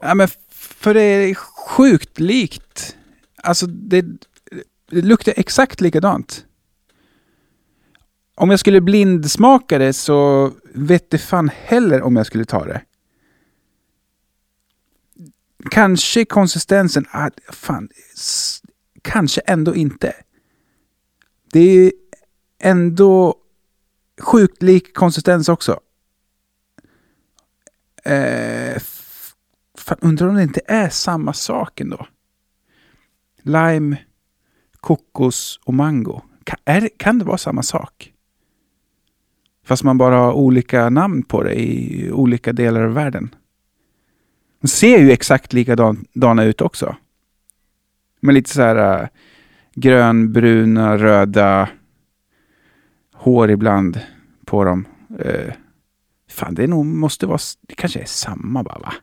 Ja, 0.00 0.14
men 0.14 0.28
för 0.50 0.94
det 0.94 1.00
är 1.00 1.34
sjukt 1.34 2.20
likt. 2.20 2.96
Alltså 3.42 3.66
det, 3.66 4.04
det 4.90 5.02
luktar 5.02 5.34
exakt 5.36 5.80
likadant. 5.80 6.46
Om 8.34 8.50
jag 8.50 8.60
skulle 8.60 8.80
blindsmaka 8.80 9.78
det 9.78 9.92
så 9.92 10.52
vet 10.74 11.10
det 11.10 11.18
fan 11.18 11.50
heller 11.54 12.02
om 12.02 12.16
jag 12.16 12.26
skulle 12.26 12.44
ta 12.44 12.64
det. 12.64 12.82
Kanske 15.70 16.24
konsistensen, 16.24 17.06
ah, 17.10 17.30
fan, 17.52 17.88
kanske 19.02 19.40
ändå 19.40 19.74
inte. 19.74 20.14
Det 21.52 21.60
är 21.60 21.92
ändå 22.58 23.34
sjukt 24.20 24.62
lik 24.62 24.94
konsistens 24.94 25.48
också. 25.48 25.80
Eh, 28.04 28.76
fan, 29.78 29.98
undrar 30.00 30.28
om 30.28 30.34
det 30.34 30.42
inte 30.42 30.60
är 30.66 30.88
samma 30.88 31.32
sak 31.32 31.80
ändå. 31.80 32.06
Lime, 33.42 33.96
kokos 34.80 35.60
och 35.64 35.74
mango. 35.74 36.20
Kan, 36.44 36.58
är, 36.64 36.80
det- 36.80 36.98
kan 36.98 37.18
det 37.18 37.24
vara 37.24 37.38
samma 37.38 37.62
sak? 37.62 38.12
Fast 39.64 39.82
man 39.82 39.98
bara 39.98 40.16
har 40.16 40.32
olika 40.32 40.90
namn 40.90 41.22
på 41.22 41.42
det 41.42 41.54
i 41.54 42.10
olika 42.12 42.52
delar 42.52 42.82
av 42.82 42.92
världen. 42.94 43.34
De 44.60 44.68
ser 44.68 44.98
ju 44.98 45.10
exakt 45.12 45.52
likadana 45.52 46.44
ut 46.44 46.60
också. 46.60 46.96
Med 48.20 48.34
lite 48.34 48.50
så 48.50 48.62
här 48.62 49.02
eh, 49.02 49.08
grönbruna, 49.74 50.98
röda 50.98 51.68
hår 53.26 53.50
ibland 53.50 54.00
på 54.44 54.64
dem. 54.64 54.88
Eh, 55.18 55.52
fan, 56.30 56.54
det 56.54 56.62
är 56.62 56.68
nog, 56.68 56.86
måste 56.86 57.26
vara, 57.26 57.38
det 57.60 57.74
kanske 57.74 58.00
är 58.00 58.04
samma 58.04 58.62
bara 58.62 58.78
va? 58.78 58.94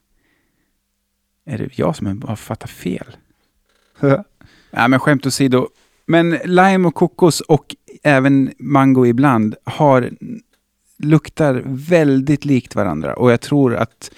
Är 1.46 1.58
det 1.58 1.80
jag 1.80 1.96
som 1.96 2.22
har 2.22 2.36
fattat 2.36 2.70
fel? 2.70 3.18
ja, 4.72 4.88
men 4.88 5.00
skämt 5.00 5.26
åsido. 5.26 5.68
Men 6.06 6.30
lime 6.30 6.88
och 6.88 6.96
kokos 6.96 7.42
och 7.42 7.76
även 8.04 8.54
mango 8.60 9.06
ibland 9.06 9.56
har 9.64 10.12
luktar 10.98 11.62
väldigt 11.66 12.46
likt 12.46 12.76
varandra 12.76 13.14
och 13.14 13.32
jag 13.32 13.42
tror 13.42 13.76
att 13.76 14.12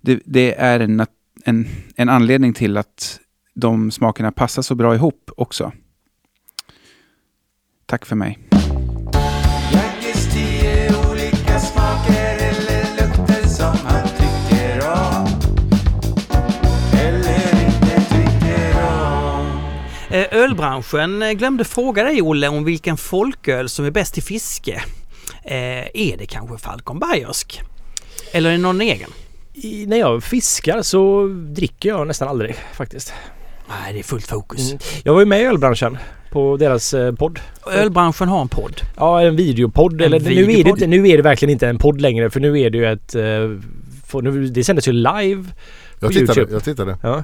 det, 0.00 0.20
det 0.24 0.54
är 0.54 0.80
en, 0.80 1.06
en, 1.44 1.66
en 1.96 2.08
anledning 2.08 2.52
till 2.52 2.76
att 2.76 3.20
de 3.54 3.90
smakerna 3.90 4.32
passar 4.32 4.62
så 4.62 4.74
bra 4.74 4.94
ihop 4.94 5.30
också. 5.36 5.72
Tack 7.86 8.06
för 8.06 8.16
mig. 8.16 8.38
Ölbranschen 20.44 21.22
eh, 21.22 21.30
glömde 21.32 21.64
fråga 21.64 22.04
dig 22.04 22.22
Olle 22.22 22.48
om 22.48 22.64
vilken 22.64 22.96
folköl 22.96 23.68
som 23.68 23.84
är 23.84 23.90
bäst 23.90 24.14
till 24.14 24.22
fiske. 24.22 24.82
Eh, 25.44 25.56
är 25.94 26.16
det 26.18 26.26
kanske 26.26 26.58
Falcon 26.58 26.98
Bayersk? 26.98 27.60
Eller 28.32 28.48
är 28.50 28.52
det 28.52 28.62
någon 28.62 28.80
egen? 28.80 29.10
I, 29.54 29.86
när 29.86 29.96
jag 29.96 30.24
fiskar 30.24 30.82
så 30.82 31.26
dricker 31.54 31.88
jag 31.88 32.06
nästan 32.06 32.28
aldrig 32.28 32.56
faktiskt. 32.72 33.12
Nej, 33.68 33.92
det 33.92 33.98
är 33.98 34.02
fullt 34.02 34.26
fokus. 34.26 34.70
Mm. 34.70 34.78
Jag 35.04 35.12
var 35.12 35.20
ju 35.20 35.26
med 35.26 35.40
i 35.40 35.44
ölbranschen 35.44 35.98
på 36.30 36.56
deras 36.56 36.94
eh, 36.94 37.12
podd. 37.14 37.40
Ölbranschen 37.70 38.28
har 38.28 38.40
en 38.40 38.48
podd. 38.48 38.80
Ja, 38.96 39.22
en 39.22 39.36
videopodd. 39.36 40.00
Eller 40.02 40.20
Nu, 40.20 40.26
är 40.26 40.34
det, 40.36 40.42
videopodd. 40.46 40.78
inte- 40.82 40.86
nu 40.86 41.08
är 41.08 41.16
det 41.16 41.22
verkligen 41.22 41.52
inte 41.52 41.68
en 41.68 41.78
podd 41.78 42.00
längre 42.00 42.30
för 42.30 42.40
nu 42.40 42.60
är 42.60 42.70
det 42.70 42.78
ju 42.78 42.86
ett... 42.92 43.14
eh, 43.14 43.22
för 44.06 44.22
nu, 44.22 44.46
det 44.46 44.64
sändes 44.64 44.88
ju 44.88 44.92
live. 44.92 45.44
Jag 46.00 46.00
På 46.00 46.08
tittade, 46.08 46.22
YouTube. 46.40 46.52
jag 46.52 46.64
tittade. 46.64 46.98
Ja. 47.02 47.22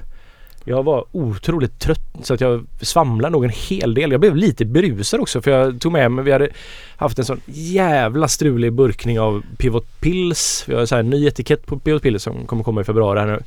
Jag 0.65 0.83
var 0.83 1.05
otroligt 1.13 1.79
trött 1.79 2.17
så 2.23 2.35
att 2.35 2.41
jag 2.41 2.67
svamlade 2.81 3.33
nog 3.33 3.45
en 3.45 3.53
hel 3.69 3.95
del. 3.95 4.11
Jag 4.11 4.21
blev 4.21 4.37
lite 4.37 4.65
berusad 4.65 5.21
också 5.21 5.43
för 5.43 5.51
jag 5.51 5.81
tog 5.81 5.93
med 5.93 6.11
mig, 6.11 6.25
vi 6.25 6.33
hade 6.33 6.49
haft 6.97 7.19
en 7.19 7.25
sån 7.25 7.41
jävla 7.47 8.29
strulig 8.29 8.73
burkning 8.73 9.21
av 9.21 9.43
Pivot 9.59 10.01
Pills. 10.01 10.65
Vi 10.67 10.75
har 10.75 10.87
så 10.87 10.95
här 10.95 11.01
en 11.01 11.11
ny 11.11 11.27
etikett 11.27 11.67
på 11.67 11.79
Pivot 11.79 12.03
Pills 12.03 12.23
som 12.23 12.47
kommer 12.47 12.65
komma 12.65 12.81
i 12.81 12.85
februari 12.85 13.21
här 13.21 13.27
nu. 13.27 13.43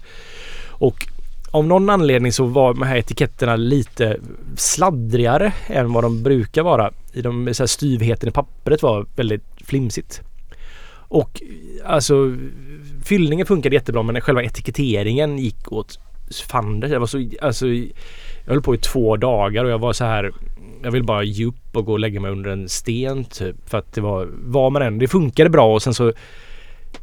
Och 0.70 1.08
av 1.52 1.68
någon 1.68 1.90
anledning 1.90 2.32
så 2.32 2.46
var 2.46 2.74
de 2.74 2.82
här 2.82 2.98
etiketterna 2.98 3.56
lite 3.56 4.18
sladdrigare 4.58 5.54
än 5.68 5.94
vad 5.94 6.04
de 6.04 6.24
brukar 6.24 6.64
vara. 6.64 6.92
I 7.14 7.22
de, 7.22 7.54
så 7.54 7.64
här, 7.64 7.68
styvheten 7.68 8.30
i 8.30 8.32
pappret 8.32 8.82
var 8.82 9.06
väldigt 9.16 9.44
flimsigt. 9.66 10.22
Och 10.96 11.42
alltså 11.86 12.36
fyllningen 13.04 13.46
funkade 13.46 13.76
jättebra 13.76 14.04
men 14.04 14.22
själva 14.22 14.44
etiketteringen 14.44 15.40
gick 15.40 15.72
åt 15.72 16.00
fanders. 16.42 16.92
Jag 16.92 17.00
var 17.00 17.08
så, 17.08 17.30
alltså, 17.42 17.68
jag 17.68 18.54
höll 18.54 18.62
på 18.62 18.76
i 18.76 18.78
två 18.78 19.18
dagar 19.18 19.64
och 19.64 19.72
jag 19.72 19.80
var 19.80 19.94
så 19.94 20.06
här 20.06 20.32
jag 20.84 20.92
vill 20.92 21.04
bara 21.04 21.24
ge 21.24 21.46
upp 21.46 21.78
och 21.78 21.86
gå 21.86 21.92
och 21.92 22.00
lägga 22.00 22.20
mig 22.20 22.32
under 22.32 22.50
en 22.50 22.70
sten 22.70 23.26
typ. 23.26 23.70
För 23.70 23.78
att 23.78 23.94
det 23.94 24.02
var, 24.02 24.30
var 24.32 24.70
man 24.70 24.82
än, 24.82 25.00
det 25.00 25.08
funkade 25.08 25.50
bra 25.50 25.74
och 25.74 25.82
sen 25.82 25.94
så 25.94 26.04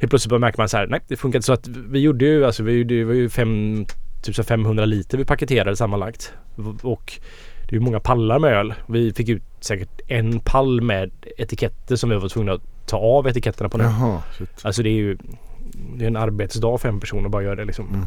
helt 0.00 0.10
plötsligt 0.10 0.30
bara 0.30 0.38
märker 0.38 0.58
man 0.58 0.68
så 0.68 0.76
här, 0.76 0.86
nej 0.86 1.00
det 1.08 1.16
funkar 1.16 1.38
inte. 1.38 1.46
Så 1.46 1.52
att 1.52 1.68
vi 1.68 2.00
gjorde 2.00 2.24
ju, 2.24 2.44
alltså 2.44 2.62
vi 2.62 2.72
gjorde, 2.72 2.98
det 2.98 3.04
var 3.04 3.14
ju 3.14 3.28
fem, 3.28 3.84
typ 4.22 4.34
så 4.34 4.42
500 4.42 4.84
liter 4.84 5.18
vi 5.18 5.24
paketerade 5.24 5.76
sammanlagt. 5.76 6.32
Och 6.82 7.18
det 7.68 7.70
är 7.70 7.74
ju 7.74 7.80
många 7.80 8.00
pallar 8.00 8.38
med 8.38 8.52
öl. 8.52 8.74
Vi 8.88 9.12
fick 9.12 9.28
ut 9.28 9.42
säkert 9.60 10.00
en 10.06 10.40
pall 10.40 10.80
med 10.80 11.10
etiketter 11.36 11.96
som 11.96 12.10
vi 12.10 12.16
var 12.16 12.28
tvungna 12.28 12.52
att 12.52 12.62
ta 12.86 12.96
av 12.96 13.28
etiketterna 13.28 13.68
på 13.68 13.78
nu. 13.78 13.84
Jaha, 13.84 14.22
shit. 14.38 14.50
Alltså 14.62 14.82
det 14.82 14.88
är 14.88 14.94
ju 14.94 15.18
det 15.96 16.04
är 16.04 16.08
en 16.08 16.16
arbetsdag 16.16 16.78
för 16.78 16.88
en 16.88 17.00
person 17.00 17.24
att 17.24 17.30
bara 17.30 17.42
göra 17.42 17.56
det 17.56 17.64
liksom. 17.64 17.88
Mm. 17.88 18.06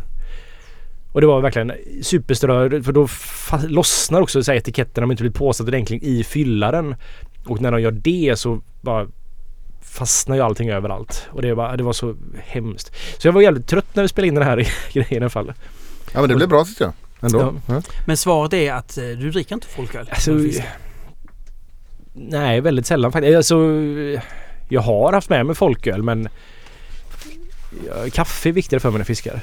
Och 1.13 1.21
det 1.21 1.27
var 1.27 1.41
verkligen 1.41 1.71
superstörande 2.01 2.83
för 2.83 2.91
då 2.91 3.07
lossnar 3.67 4.21
också 4.21 4.43
så 4.43 4.51
här 4.51 4.57
etiketterna 4.57 5.05
om 5.05 5.11
inte 5.11 5.23
blir 5.23 5.31
påsatt 5.31 5.67
ordentligt 5.67 6.03
i 6.03 6.23
fyllaren. 6.23 6.95
Och 7.45 7.61
när 7.61 7.71
de 7.71 7.81
gör 7.81 7.91
det 7.91 8.35
så 8.39 8.61
bara 8.81 9.07
fastnar 9.81 10.35
ju 10.35 10.41
allting 10.41 10.69
överallt. 10.69 11.27
Och 11.31 11.41
det 11.41 11.53
var, 11.53 11.77
det 11.77 11.83
var 11.83 11.93
så 11.93 12.15
hemskt. 12.45 12.91
Så 13.17 13.27
jag 13.27 13.33
var 13.33 13.41
jävligt 13.41 13.67
trött 13.67 13.95
när 13.95 14.03
vi 14.03 14.09
spelade 14.09 14.27
in 14.27 14.35
den 14.35 14.43
här 14.43 14.67
grejen 14.93 15.13
i 15.13 15.17
alla 15.17 15.29
fall. 15.29 15.53
Ja 16.13 16.19
men 16.19 16.29
det 16.29 16.35
blev 16.35 16.49
bra 16.49 16.65
tycker 16.65 16.83
jag. 16.83 16.93
Ändå. 17.21 17.39
Ja. 17.39 17.73
Ja. 17.73 17.81
Men 18.05 18.17
svaret 18.17 18.53
är 18.53 18.73
att 18.73 18.97
eh, 18.97 19.03
du 19.03 19.31
dricker 19.31 19.55
inte 19.55 19.67
folköl? 19.67 20.09
Alltså, 20.09 20.39
nej, 22.13 22.61
väldigt 22.61 22.85
sällan 22.85 23.11
faktiskt. 23.11 23.35
Alltså, 23.35 23.55
jag 24.69 24.81
har 24.81 25.13
haft 25.13 25.29
med 25.29 25.45
mig 25.45 25.55
folköl 25.55 26.03
men 26.03 26.29
kaffe 28.13 28.49
är 28.49 28.53
viktigare 28.53 28.79
för 28.79 28.89
mig 28.89 28.93
när 28.93 28.99
jag 28.99 29.07
fiskar. 29.07 29.41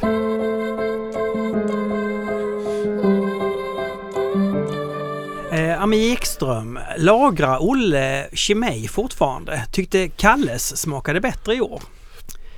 Ami 5.81 6.13
Ekström, 6.13 6.79
lagrar 6.99 7.59
Olle 7.63 8.27
Chimay 8.33 8.89
fortfarande? 8.89 9.65
Tyckte 9.73 10.09
Kalles 10.09 10.77
smakade 10.77 11.21
bättre 11.21 11.55
i 11.55 11.61
år? 11.61 11.83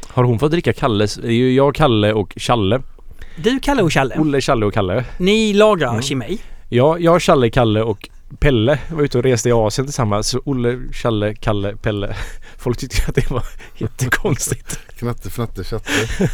Har 0.08 0.24
hon 0.24 0.38
fått 0.38 0.50
dricka 0.50 0.72
Kalles? 0.72 1.14
Det 1.14 1.28
är 1.28 1.32
ju 1.32 1.54
jag, 1.54 1.74
Kalle 1.74 2.12
och 2.12 2.32
Challe. 2.36 2.82
Du, 3.36 3.60
Kalle 3.60 3.82
och 3.82 3.92
Challe, 3.92 4.16
Olle, 4.18 4.40
Challe 4.40 4.66
och 4.66 4.74
Kalle. 4.74 5.04
ni 5.18 5.52
lagrar 5.54 5.88
Mm. 5.90 6.02
Chimay. 6.02 6.38
Ja, 6.68 6.98
jag, 6.98 7.22
Challe, 7.22 7.50
Kalle 7.50 7.82
och 7.82 8.08
Pelle 8.40 8.78
var 8.90 9.02
ute 9.02 9.18
och 9.18 9.24
reste 9.24 9.48
i 9.48 9.52
Asien 9.52 9.86
tillsammans. 9.86 10.28
Så 10.28 10.40
Olle, 10.44 10.78
Challe, 10.92 11.34
Kalle, 11.34 11.76
Pelle. 11.76 12.16
Folk 12.58 12.78
tyckte 12.78 13.02
att 13.08 13.14
det 13.14 13.30
var 13.30 13.44
jättekonstigt. 13.78 14.78
Knatte, 14.98 15.30
fnatte, 15.30 15.64
tjatte. 15.64 15.90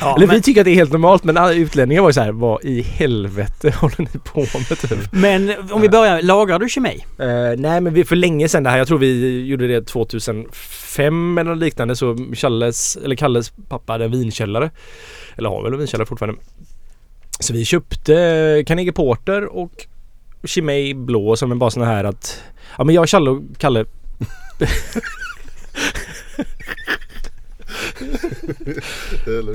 Ja, 0.00 0.16
Eller 0.16 0.26
men, 0.26 0.36
vi 0.36 0.42
tycker 0.42 0.60
att 0.60 0.64
det 0.64 0.70
är 0.70 0.74
helt 0.74 0.92
normalt 0.92 1.24
men 1.24 1.36
utlänningar 1.52 2.02
var 2.02 2.08
ju 2.08 2.12
så 2.12 2.20
här, 2.20 2.32
vad 2.32 2.64
i 2.64 2.82
helvete 2.82 3.70
håller 3.80 4.00
ni 4.00 4.18
på 4.24 4.40
med 4.40 4.78
typ? 4.78 5.12
men 5.12 5.54
om 5.70 5.80
vi 5.80 5.88
börjar, 5.88 6.22
lagrar 6.22 6.58
du 6.58 6.68
Chimay? 6.68 7.04
Eh, 7.18 7.56
nej 7.56 7.80
men 7.80 7.94
vi 7.94 8.04
för 8.04 8.16
länge 8.16 8.48
sedan 8.48 8.62
det 8.62 8.70
här. 8.70 8.78
Jag 8.78 8.88
tror 8.88 8.98
vi 8.98 9.40
gjorde 9.46 9.66
det 9.66 9.86
2005 9.86 11.38
eller 11.38 11.50
något 11.50 11.60
liknande 11.60 11.96
så 11.96 12.16
Challes, 12.34 12.96
eller 13.04 13.16
Kalles 13.16 13.52
pappa 13.68 13.92
hade 13.92 14.04
en 14.04 14.10
vinkällare. 14.10 14.70
Eller 15.36 15.48
har 15.48 15.62
väl 15.62 15.72
en 15.72 15.78
vinkällare 15.78 16.06
fortfarande. 16.06 16.40
Så 17.40 17.52
vi 17.52 17.64
köpte 17.64 18.64
Carnegie 18.66 18.92
Porter 18.92 19.44
och 19.44 19.86
Chimay 20.44 20.94
blå 20.94 21.36
som 21.36 21.52
är 21.52 21.56
bara 21.56 21.70
såna 21.70 21.86
här 21.86 22.04
att 22.04 22.42
Ja 22.78 22.84
men 22.84 22.94
jag, 22.94 23.08
Challe 23.08 23.30
och 23.30 23.42
Kalle 23.58 23.84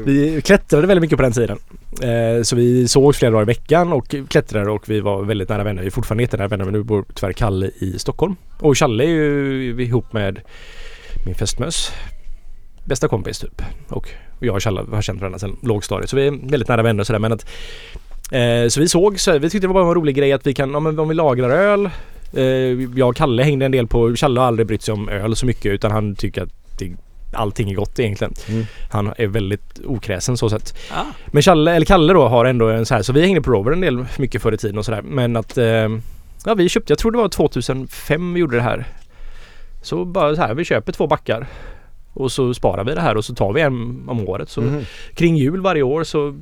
Vi 0.06 0.42
klättrade 0.46 0.88
väldigt 0.88 1.02
mycket 1.02 1.18
på 1.18 1.24
den 1.24 1.32
tiden. 1.32 1.58
Eh, 2.02 2.44
så 2.44 2.56
vi 2.56 2.88
sågs 2.88 3.18
flera 3.18 3.32
dagar 3.32 3.44
i 3.44 3.46
veckan 3.46 3.94
och 3.94 4.16
klättrade 4.30 4.72
och 4.72 4.90
vi 4.90 5.00
var 5.00 5.24
väldigt 5.24 5.50
nära 5.50 5.64
vänner. 5.64 5.82
Vi 5.82 5.88
är 5.88 5.92
fortfarande 5.92 6.24
jättenära 6.24 6.48
vänner 6.48 6.66
men 6.66 6.74
nu 6.74 6.84
bor 6.84 7.06
tyvärr 7.16 7.34
Kalle 7.34 7.72
i 7.80 8.00
Stockholm. 8.00 8.36
Och 8.60 8.76
Kalle 8.76 9.04
är 9.04 9.08
ju 9.08 9.84
ihop 9.84 10.14
med 10.14 10.42
min 11.26 11.36
fästmös 11.36 11.92
bästa 12.86 13.08
kompis 13.08 13.40
typ. 13.40 13.62
Och 13.90 14.10
jag 14.40 14.56
och 14.56 14.62
Kalle 14.62 14.82
har 14.92 15.02
känt 15.02 15.22
varandra 15.22 15.40
sedan 15.40 15.58
lågstadiet 15.64 16.10
så 16.10 16.16
vi 16.16 16.28
är 16.28 16.32
väldigt 16.32 16.68
nära 16.68 16.84
vänner 16.84 17.02
och 17.02 17.08
sådär 17.08 17.20
men 17.20 17.32
att 17.32 17.46
eh, 18.32 18.68
Så 18.68 18.80
vi 18.80 18.88
såg 18.88 19.20
så 19.20 19.40
vi 19.40 19.50
tyckte 19.50 19.68
det 19.68 19.74
var 19.74 19.74
bara 19.74 19.88
en 19.88 19.96
rolig 19.96 20.16
grej 20.16 20.34
att 20.34 20.48
vi 20.48 20.54
kan, 20.54 20.72
ja, 20.72 20.80
men 20.80 21.00
om 21.00 21.08
vi 21.08 21.16
lagrar 21.16 21.50
öl 21.50 21.90
eh, 22.34 22.44
Jag 22.96 23.10
och 23.10 23.16
Kalle 23.16 23.44
hängde 23.44 23.66
en 23.66 23.72
del 23.72 23.88
på, 23.88 24.16
Kalle 24.16 24.40
har 24.40 24.48
aldrig 24.48 24.68
brytt 24.68 24.82
sig 24.82 24.94
om 24.94 25.10
öl 25.10 25.36
så 25.36 25.46
mycket 25.46 25.66
utan 25.66 25.92
han 25.92 26.16
tycker 26.16 26.42
att 26.42 26.80
det, 26.80 26.92
allting 27.34 27.72
är 27.72 27.76
gott 27.76 28.00
egentligen. 28.00 28.34
Mm. 28.48 28.66
Han 28.92 29.14
är 29.18 29.28
väldigt 29.28 29.80
okräsen 29.86 30.38
så 30.38 30.50
sett. 30.50 30.78
Ja. 30.92 31.06
Men 31.28 31.42
Challe, 31.44 31.72
eller 31.76 31.86
Kalle 31.86 32.14
då 32.14 32.28
har 32.28 32.46
ändå 32.46 32.68
en 32.70 32.86
så 32.86 32.96
här, 32.96 33.02
så 33.02 33.14
vi 33.14 33.22
hängde 33.22 33.42
på 33.42 33.52
Rover 33.52 33.72
en 33.72 33.82
del 33.82 34.06
mycket 34.18 34.42
förr 34.42 34.52
i 34.52 34.58
tiden 34.58 34.78
och 34.78 34.86
sådär. 34.86 35.02
Men 35.02 35.36
att 35.36 35.58
eh, 35.58 35.66
Ja 36.46 36.54
vi 36.58 36.70
köpte, 36.70 36.92
jag 36.92 37.00
tror 37.00 37.12
det 37.12 37.18
var 37.18 37.30
2005 37.30 38.34
vi 38.34 38.40
gjorde 38.40 38.56
det 38.56 38.62
här. 38.62 38.88
Så 39.82 40.06
bara 40.06 40.36
så 40.36 40.42
här, 40.42 40.54
vi 40.54 40.66
köper 40.66 40.92
två 40.92 41.08
backar. 41.08 41.48
Och 42.14 42.32
så 42.32 42.54
sparar 42.54 42.84
vi 42.84 42.96
det 42.96 43.02
här 43.02 43.18
och 43.18 43.26
så 43.26 43.36
tar 43.36 43.54
vi 43.54 43.62
en 43.62 44.04
om 44.10 44.30
året. 44.30 44.50
Så 44.50 44.62
Mhm. 44.62 44.82
kring 45.14 45.36
jul 45.38 45.62
varje 45.62 45.82
år 45.84 46.04
så 46.04 46.36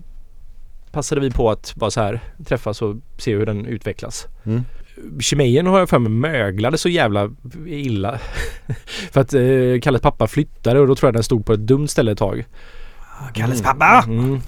passade 0.91 1.21
vi 1.21 1.31
på 1.31 1.49
att 1.51 1.73
bara 1.75 1.91
så 1.91 2.01
här 2.01 2.19
träffas 2.45 2.81
och 2.81 2.95
se 3.17 3.35
hur 3.35 3.45
den 3.45 3.65
utvecklas. 3.65 4.27
Mm. 4.45 4.63
Kemejen 5.19 5.67
har 5.67 5.79
jag 5.79 5.89
för 5.89 5.99
mig 5.99 6.11
möglade 6.11 6.77
så 6.77 6.89
jävla 6.89 7.31
illa. 7.67 8.19
för 9.11 9.21
att 9.21 9.33
eh, 9.33 9.41
Kalles 9.81 10.01
pappa 10.01 10.27
flyttade 10.27 10.79
och 10.79 10.87
då 10.87 10.95
tror 10.95 11.07
jag 11.07 11.13
den 11.13 11.23
stod 11.23 11.45
på 11.45 11.53
ett 11.53 11.67
dumt 11.67 11.87
ställe 11.87 12.11
ett 12.11 12.17
tag. 12.17 12.45
Kalles 13.33 13.61
pappa! 13.61 14.03
Mm. 14.07 14.41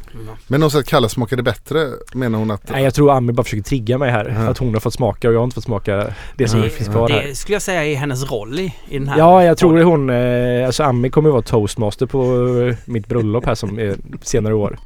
Men 0.47 0.61
hon 0.61 0.71
sa 0.71 0.79
att 0.79 0.85
Kalle 0.85 1.09
smakade 1.09 1.43
bättre 1.43 1.87
menar 2.13 2.39
hon 2.39 2.51
att... 2.51 2.69
Nej 2.69 2.83
jag 2.83 2.93
tror 2.93 3.11
Ami 3.11 3.33
bara 3.33 3.43
försöker 3.43 3.63
trigga 3.63 3.97
mig 3.97 4.11
här. 4.11 4.35
Ja. 4.37 4.49
Att 4.49 4.57
hon 4.57 4.73
har 4.73 4.79
fått 4.79 4.93
smaka 4.93 5.27
och 5.27 5.33
jag 5.33 5.39
har 5.39 5.43
inte 5.43 5.55
fått 5.55 5.63
smaka 5.63 6.13
det 6.37 6.47
som 6.47 6.59
Nej, 6.59 6.69
finns 6.69 6.89
kvar 6.89 7.09
här. 7.09 7.23
Det 7.27 7.35
skulle 7.35 7.55
jag 7.55 7.61
säga 7.61 7.85
är 7.85 7.95
hennes 7.95 8.31
roll 8.31 8.59
i, 8.59 8.73
i 8.89 8.99
den 8.99 9.07
här. 9.07 9.17
Ja, 9.17 9.43
jag 9.43 9.57
tror 9.57 9.77
det 9.77 9.83
hon, 9.83 10.09
eh, 10.09 10.65
alltså 10.65 10.83
Ami 10.83 11.09
kommer 11.09 11.29
vara 11.29 11.41
toastmaster 11.41 12.05
på 12.05 12.21
eh, 12.61 12.75
mitt 12.85 13.07
bröllop 13.07 13.45
här 13.45 13.55
som 13.55 13.79
är 13.79 13.95
senare 14.21 14.53
i 14.53 14.55
år. 14.55 14.79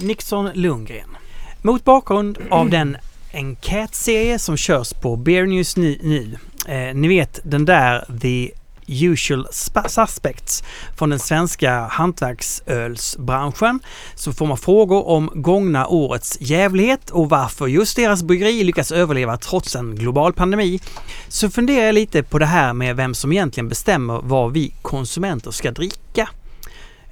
Nixon 0.00 0.50
Lundgren. 0.54 1.13
Mot 1.66 1.84
bakgrund 1.84 2.38
av 2.50 2.70
den 2.70 2.96
enkätserie 3.32 4.38
som 4.38 4.56
körs 4.56 4.92
på 4.92 5.16
Bear 5.16 5.46
News 5.46 5.76
nu, 5.76 6.36
eh, 6.66 6.94
ni 6.94 7.08
vet 7.08 7.40
den 7.44 7.64
där 7.64 8.04
The 8.20 8.50
Usual 8.86 9.46
Suspects 9.88 10.64
från 10.96 11.10
den 11.10 11.18
svenska 11.18 11.86
hantverksölsbranschen 11.86 13.80
så 14.14 14.32
får 14.32 14.46
man 14.46 14.58
frågor 14.58 15.08
om 15.08 15.30
gångna 15.34 15.86
årets 15.86 16.40
jävlighet 16.40 17.10
och 17.10 17.28
varför 17.28 17.66
just 17.66 17.96
deras 17.96 18.22
bryggeri 18.22 18.64
lyckas 18.64 18.92
överleva 18.92 19.36
trots 19.36 19.76
en 19.76 19.96
global 19.96 20.32
pandemi. 20.32 20.80
Så 21.28 21.50
funderar 21.50 21.86
jag 21.86 21.94
lite 21.94 22.22
på 22.22 22.38
det 22.38 22.46
här 22.46 22.72
med 22.72 22.96
vem 22.96 23.14
som 23.14 23.32
egentligen 23.32 23.68
bestämmer 23.68 24.20
vad 24.22 24.52
vi 24.52 24.74
konsumenter 24.82 25.50
ska 25.50 25.70
dricka. 25.70 26.28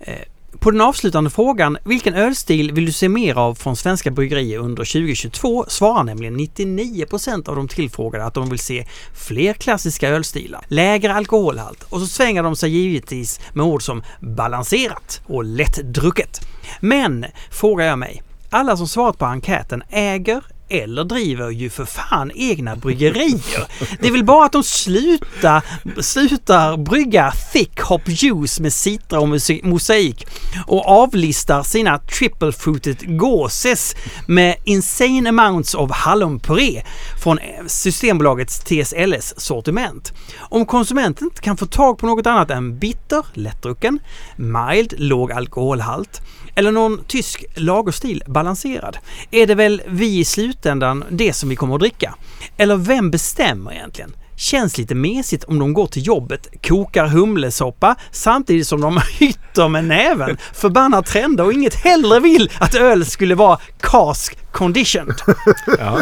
Eh, 0.00 0.22
på 0.62 0.70
den 0.70 0.80
avslutande 0.80 1.30
frågan, 1.30 1.78
vilken 1.84 2.14
ölstil 2.14 2.72
vill 2.72 2.86
du 2.86 2.92
se 2.92 3.08
mer 3.08 3.38
av 3.38 3.54
från 3.54 3.76
svenska 3.76 4.10
bryggerier 4.10 4.58
under 4.58 4.84
2022? 4.84 5.64
svarar 5.68 6.04
nämligen 6.04 6.40
99% 6.40 7.48
av 7.48 7.56
de 7.56 7.68
tillfrågade 7.68 8.24
att 8.24 8.34
de 8.34 8.50
vill 8.50 8.58
se 8.58 8.86
fler 9.14 9.54
klassiska 9.54 10.08
ölstilar, 10.08 10.64
lägre 10.68 11.14
alkoholhalt 11.14 11.82
och 11.82 12.00
så 12.00 12.06
svänger 12.06 12.42
de 12.42 12.56
sig 12.56 12.70
givetvis 12.70 13.40
med 13.52 13.66
ord 13.66 13.82
som 13.82 14.02
balanserat 14.20 15.20
och 15.26 15.44
lättdrucket. 15.44 16.40
Men, 16.80 17.24
frågar 17.50 17.86
jag 17.86 17.98
mig, 17.98 18.22
alla 18.50 18.76
som 18.76 18.88
svarat 18.88 19.18
på 19.18 19.24
enkäten 19.24 19.82
äger 19.90 20.42
eller 20.72 21.04
driver 21.04 21.50
ju 21.50 21.70
för 21.70 21.84
fan 21.84 22.30
egna 22.34 22.76
bryggerier. 22.76 23.66
Det 24.00 24.08
är 24.08 24.12
väl 24.12 24.24
bara 24.24 24.46
att 24.46 24.52
de 24.52 24.62
slutar, 24.62 25.62
slutar 26.02 26.76
brygga 26.76 27.32
thick 27.52 27.80
hop 27.80 28.02
juice 28.06 28.60
med 28.60 28.72
citra 28.72 29.20
och 29.20 29.28
mosaik 29.62 30.26
och 30.66 30.86
avlistar 30.88 31.62
sina 31.62 31.98
triple 31.98 32.52
fruited 32.52 33.18
gåses 33.18 33.96
med 34.26 34.56
insane 34.64 35.28
amounts 35.28 35.74
of 35.74 35.90
hallonpuré 35.90 36.82
från 37.22 37.38
Systembolagets 37.66 38.60
TSLS 38.60 39.34
sortiment. 39.36 40.12
Om 40.38 40.66
konsumenten 40.66 41.26
inte 41.26 41.40
kan 41.40 41.56
få 41.56 41.66
tag 41.66 41.98
på 41.98 42.06
något 42.06 42.26
annat 42.26 42.50
än 42.50 42.78
bitter, 42.78 43.26
lättdrucken, 43.34 43.98
mild, 44.36 44.94
låg 44.98 45.32
alkoholhalt 45.32 46.22
eller 46.54 46.70
någon 46.72 47.00
tysk 47.08 47.44
lagerstil 47.54 48.22
balanserad 48.26 48.96
är 49.30 49.46
det 49.46 49.54
väl 49.54 49.82
vi 49.86 50.18
i 50.18 50.24
slutändan 50.24 51.04
det 51.10 51.32
som 51.32 51.48
vi 51.48 51.56
kommer 51.56 51.74
att 51.74 51.80
dricka. 51.80 52.14
Eller 52.56 52.76
vem 52.76 53.10
bestämmer 53.10 53.72
egentligen? 53.72 54.12
Känns 54.36 54.78
lite 54.78 54.94
mesigt 54.94 55.44
om 55.44 55.58
de 55.58 55.72
går 55.74 55.86
till 55.86 56.06
jobbet, 56.06 56.48
kokar 56.68 57.06
humlesoppa 57.06 57.94
samtidigt 58.10 58.66
som 58.66 58.80
de 58.80 59.00
hytter 59.18 59.68
med 59.68 59.84
näven, 59.84 60.36
förbannar 60.52 61.02
trender 61.02 61.44
och 61.44 61.52
inget 61.52 61.74
hellre 61.74 62.20
vill 62.20 62.50
att 62.58 62.74
öl 62.74 63.04
skulle 63.04 63.34
vara 63.34 63.58
cask 63.80 64.52
conditioned. 64.52 65.14
Ja. 65.78 66.00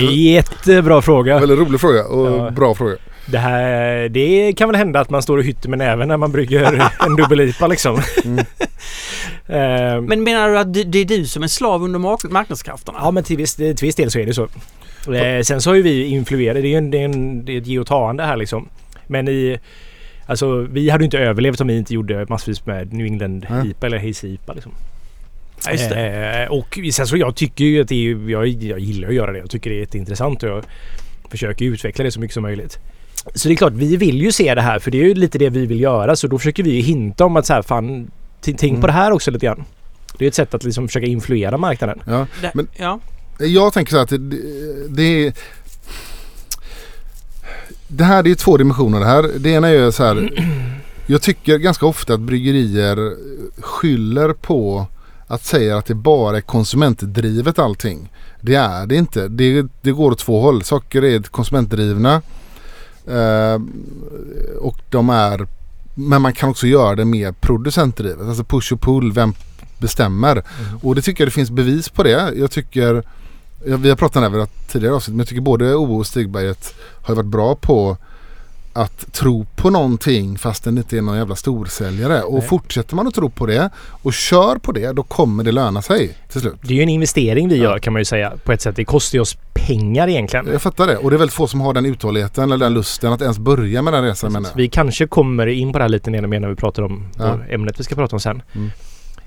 Jättebra 0.00 1.02
fråga. 1.02 1.38
Väldigt 1.38 1.58
rolig 1.58 1.80
fråga 1.80 2.04
och 2.04 2.46
Ja. 2.46 2.50
bra 2.50 2.74
fråga. 2.74 2.96
Det, 3.28 3.38
här, 3.38 4.08
det 4.08 4.52
kan 4.56 4.68
väl 4.68 4.76
hända 4.76 5.00
att 5.00 5.10
man 5.10 5.22
står 5.22 5.38
och 5.38 5.44
hytter 5.44 5.68
med 5.68 5.78
näven 5.78 6.08
när 6.08 6.16
man 6.16 6.32
brygger 6.32 6.90
en 7.06 7.16
dubbel-IPA 7.16 7.66
liksom. 7.66 7.96
Eh, 7.96 8.44
Men 9.48 10.22
menar 10.22 10.48
du 10.48 10.58
att 10.58 10.74
det 10.74 10.84
det 10.84 10.98
är 10.98 11.04
du 11.04 11.24
som 11.26 11.42
är 11.42 11.46
slav 11.48 11.82
under 11.82 11.98
mark- 11.98 12.30
marknadskrafterna? 12.30 12.98
Ja 13.02 13.10
men 13.10 13.24
till 13.24 13.36
viss, 13.36 13.54
till 13.54 13.74
viss 13.80 13.94
del 13.94 14.10
så 14.10 14.18
är 14.18 14.26
det 14.26 14.34
så. 14.34 14.48
Eh, 15.14 15.42
sen 15.42 15.60
så 15.60 15.70
har 15.70 15.74
ju 15.74 15.82
vi 15.82 16.04
influerat. 16.04 16.54
Det 16.62 16.68
är 16.68 16.70
ju 16.70 16.76
en, 16.76 16.90
det 16.90 16.98
är 17.00 17.04
en, 17.04 17.44
det 17.44 17.52
är 17.52 17.58
ett 17.60 17.66
ge 17.66 17.78
och 17.78 17.86
tagande 17.86 18.22
här 18.24 18.36
liksom. 18.36 18.68
Men 19.06 19.28
i... 19.28 19.58
Alltså 20.26 20.60
vi 20.60 20.90
hade 20.90 21.02
ju 21.02 21.04
inte 21.04 21.18
överlevt 21.18 21.60
om 21.60 21.66
vi 21.66 21.76
inte 21.78 21.94
gjorde 21.94 22.26
massvis 22.28 22.66
med 22.66 22.92
New 22.92 23.06
England 23.06 23.46
Nej. 23.50 23.70
IPA 23.70 23.86
eller 23.86 23.98
Hazy 23.98 24.28
IPA 24.34 24.52
liksom. 24.52 24.72
Ja, 25.66 25.72
just 25.72 25.90
det. 25.90 26.42
Eh, 26.42 26.52
och 26.52 26.78
sen 26.92 27.06
så 27.06 27.16
jag 27.16 27.36
tycker 27.36 27.64
ju 27.64 27.80
att 27.80 27.88
det 27.88 27.94
är, 28.08 28.30
jag, 28.30 28.46
jag 28.48 28.78
gillar 28.78 29.08
att 29.08 29.14
göra 29.14 29.32
det. 29.32 29.38
Jag 29.38 29.50
tycker 29.50 29.70
det 29.70 29.76
är 29.76 29.80
jätteintressant 29.80 30.42
och 30.42 30.48
jag 30.48 30.64
försöker 31.30 31.64
utveckla 31.64 32.04
det 32.04 32.10
så 32.10 32.20
mycket 32.20 32.34
som 32.34 32.42
möjligt. 32.42 32.78
Så 33.34 33.48
det 33.48 33.54
är 33.54 33.56
klart, 33.56 33.72
vi 33.72 33.96
vill 33.96 34.22
ju 34.22 34.32
se 34.32 34.54
det 34.54 34.60
här 34.62 34.78
för 34.78 34.90
det 34.90 34.98
är 34.98 35.04
ju 35.04 35.14
lite 35.14 35.38
det 35.38 35.50
vi 35.50 35.66
vill 35.66 35.80
göra. 35.80 36.16
Så 36.16 36.26
då 36.26 36.38
försöker 36.38 36.62
vi 36.62 36.70
ju 36.70 36.80
hinta 36.82 37.24
om 37.24 37.36
att 37.36 37.46
så 37.46 37.52
här, 37.54 37.62
fan, 37.62 38.10
tänk 38.52 38.70
Mm. 38.70 38.80
på 38.80 38.86
det 38.86 38.92
här 38.92 39.10
också 39.12 39.30
lite 39.30 39.46
grann. 39.46 39.64
Det 40.18 40.24
är 40.24 40.28
ett 40.28 40.34
sätt 40.34 40.54
att 40.54 40.64
liksom 40.64 40.88
försöka 40.88 41.06
influera 41.06 41.58
marknaden. 41.58 42.00
Ja. 42.06 42.26
Det, 42.40 42.50
Men- 42.54 42.68
ja. 42.76 43.00
Jag 43.38 43.72
tänker 43.72 43.92
så 43.92 43.98
att 43.98 44.08
det, 44.08 44.18
det 44.88 45.26
är... 45.26 45.32
Det 47.88 48.04
här 48.04 48.22
det 48.22 48.30
är 48.30 48.34
två 48.34 48.56
dimensioner 48.56 49.00
det 49.00 49.06
här. 49.06 49.30
Det 49.38 49.50
ena 49.50 49.68
är 49.68 49.72
ju 49.72 49.92
så 49.92 50.04
här. 50.04 50.44
Jag 51.06 51.22
tycker 51.22 51.58
ganska 51.58 51.86
ofta 51.86 52.14
att 52.14 52.20
bryggerier 52.20 53.14
skyller 53.62 54.32
på 54.32 54.86
att 55.26 55.44
säga 55.44 55.76
att 55.78 55.86
det 55.86 55.94
bara 55.94 56.36
är 56.36 56.40
konsumentdrivet 56.40 57.58
allting. 57.58 58.12
Det 58.40 58.54
är 58.54 58.86
det 58.86 58.96
inte. 58.96 59.28
Det, 59.28 59.66
det 59.82 59.92
går 59.92 60.10
åt 60.10 60.18
två 60.18 60.40
håll. 60.40 60.64
Saker 60.64 61.04
är 61.04 61.22
konsumentdrivna. 61.22 62.22
Eh, 63.08 63.60
och 64.58 64.76
de 64.90 65.10
är 65.10 65.46
men 65.98 66.22
man 66.22 66.32
kan 66.32 66.48
också 66.48 66.66
göra 66.66 66.94
det 66.94 67.04
mer 67.04 67.32
producentdrivet. 67.32 68.28
Alltså 68.28 68.44
push 68.44 68.72
och 68.72 68.80
pull. 68.80 69.12
Vem 69.12 69.34
bestämmer? 69.78 70.42
Och 70.82 70.94
det 70.94 71.02
tycker 71.02 71.24
jag 71.24 71.28
det 71.28 71.32
finns 71.34 71.50
bevis 71.50 71.88
på 71.88 72.02
det. 72.02 72.32
Jag 72.36 72.50
tycker 72.50 73.02
Vi 73.64 73.88
har 73.88 73.96
pratat 73.96 74.26
om 74.26 74.32
det 74.32 74.38
här 74.38 74.48
tidigare 74.68 74.94
avsnitt 74.94 75.14
men 75.14 75.18
jag 75.18 75.28
tycker 75.28 75.42
både 75.42 75.74
O 75.74 75.98
och 75.98 76.06
Stigberget 76.06 76.74
har 77.02 77.14
varit 77.14 77.26
bra 77.26 77.54
på 77.54 77.96
att 78.76 79.12
tro 79.12 79.46
på 79.56 79.70
någonting 79.70 80.38
fast 80.38 80.64
den 80.64 80.78
inte 80.78 80.96
är 80.98 81.02
någon 81.02 81.16
jävla 81.16 81.36
storsäljare. 81.36 82.22
Och 82.22 82.38
Nej. 82.38 82.48
fortsätter 82.48 82.96
man 82.96 83.06
att 83.06 83.14
tro 83.14 83.30
på 83.30 83.46
det 83.46 83.70
och 84.02 84.12
kör 84.14 84.56
på 84.56 84.72
det 84.72 84.92
då 84.92 85.02
kommer 85.02 85.44
det 85.44 85.52
löna 85.52 85.82
sig 85.82 86.16
till 86.32 86.40
slut. 86.40 86.54
Det 86.62 86.72
är 86.72 86.76
ju 86.76 86.82
en 86.82 86.88
investering 86.88 87.48
vi 87.48 87.56
Ja. 87.56 87.62
gör 87.62 87.78
kan 87.78 87.92
man 87.92 88.00
ju 88.00 88.04
säga 88.04 88.32
på 88.44 88.52
ett 88.52 88.60
sätt. 88.60 88.76
Det 88.76 88.84
kostar 88.84 89.16
ju 89.16 89.22
oss 89.22 89.36
pengar 89.54 90.08
egentligen. 90.08 90.46
Jag 90.52 90.62
fattar 90.62 90.86
det 90.86 90.96
och 90.96 91.10
det 91.10 91.16
är 91.16 91.18
väldigt 91.18 91.34
få 91.34 91.46
som 91.46 91.60
har 91.60 91.74
den 91.74 91.86
uthålligheten 91.86 92.44
eller 92.52 92.64
den 92.66 92.74
lusten 92.74 93.12
att 93.12 93.22
ens 93.22 93.38
börja 93.38 93.82
med 93.82 93.92
den 93.92 94.04
resan 94.04 94.32
menar 94.32 94.48
jag. 94.50 94.56
Vi 94.56 94.68
kanske 94.68 95.06
kommer 95.06 95.46
in 95.46 95.72
på 95.72 95.78
det 95.78 95.84
här 95.84 95.88
lite 95.88 96.10
mer 96.10 96.22
när 96.26 96.48
vi 96.48 96.54
pratar 96.54 96.82
om 96.82 97.08
Ja. 97.18 97.38
ämnet 97.50 97.80
vi 97.80 97.84
ska 97.84 97.94
prata 97.94 98.16
om 98.16 98.20
sen. 98.20 98.42
Mm. 98.54 98.70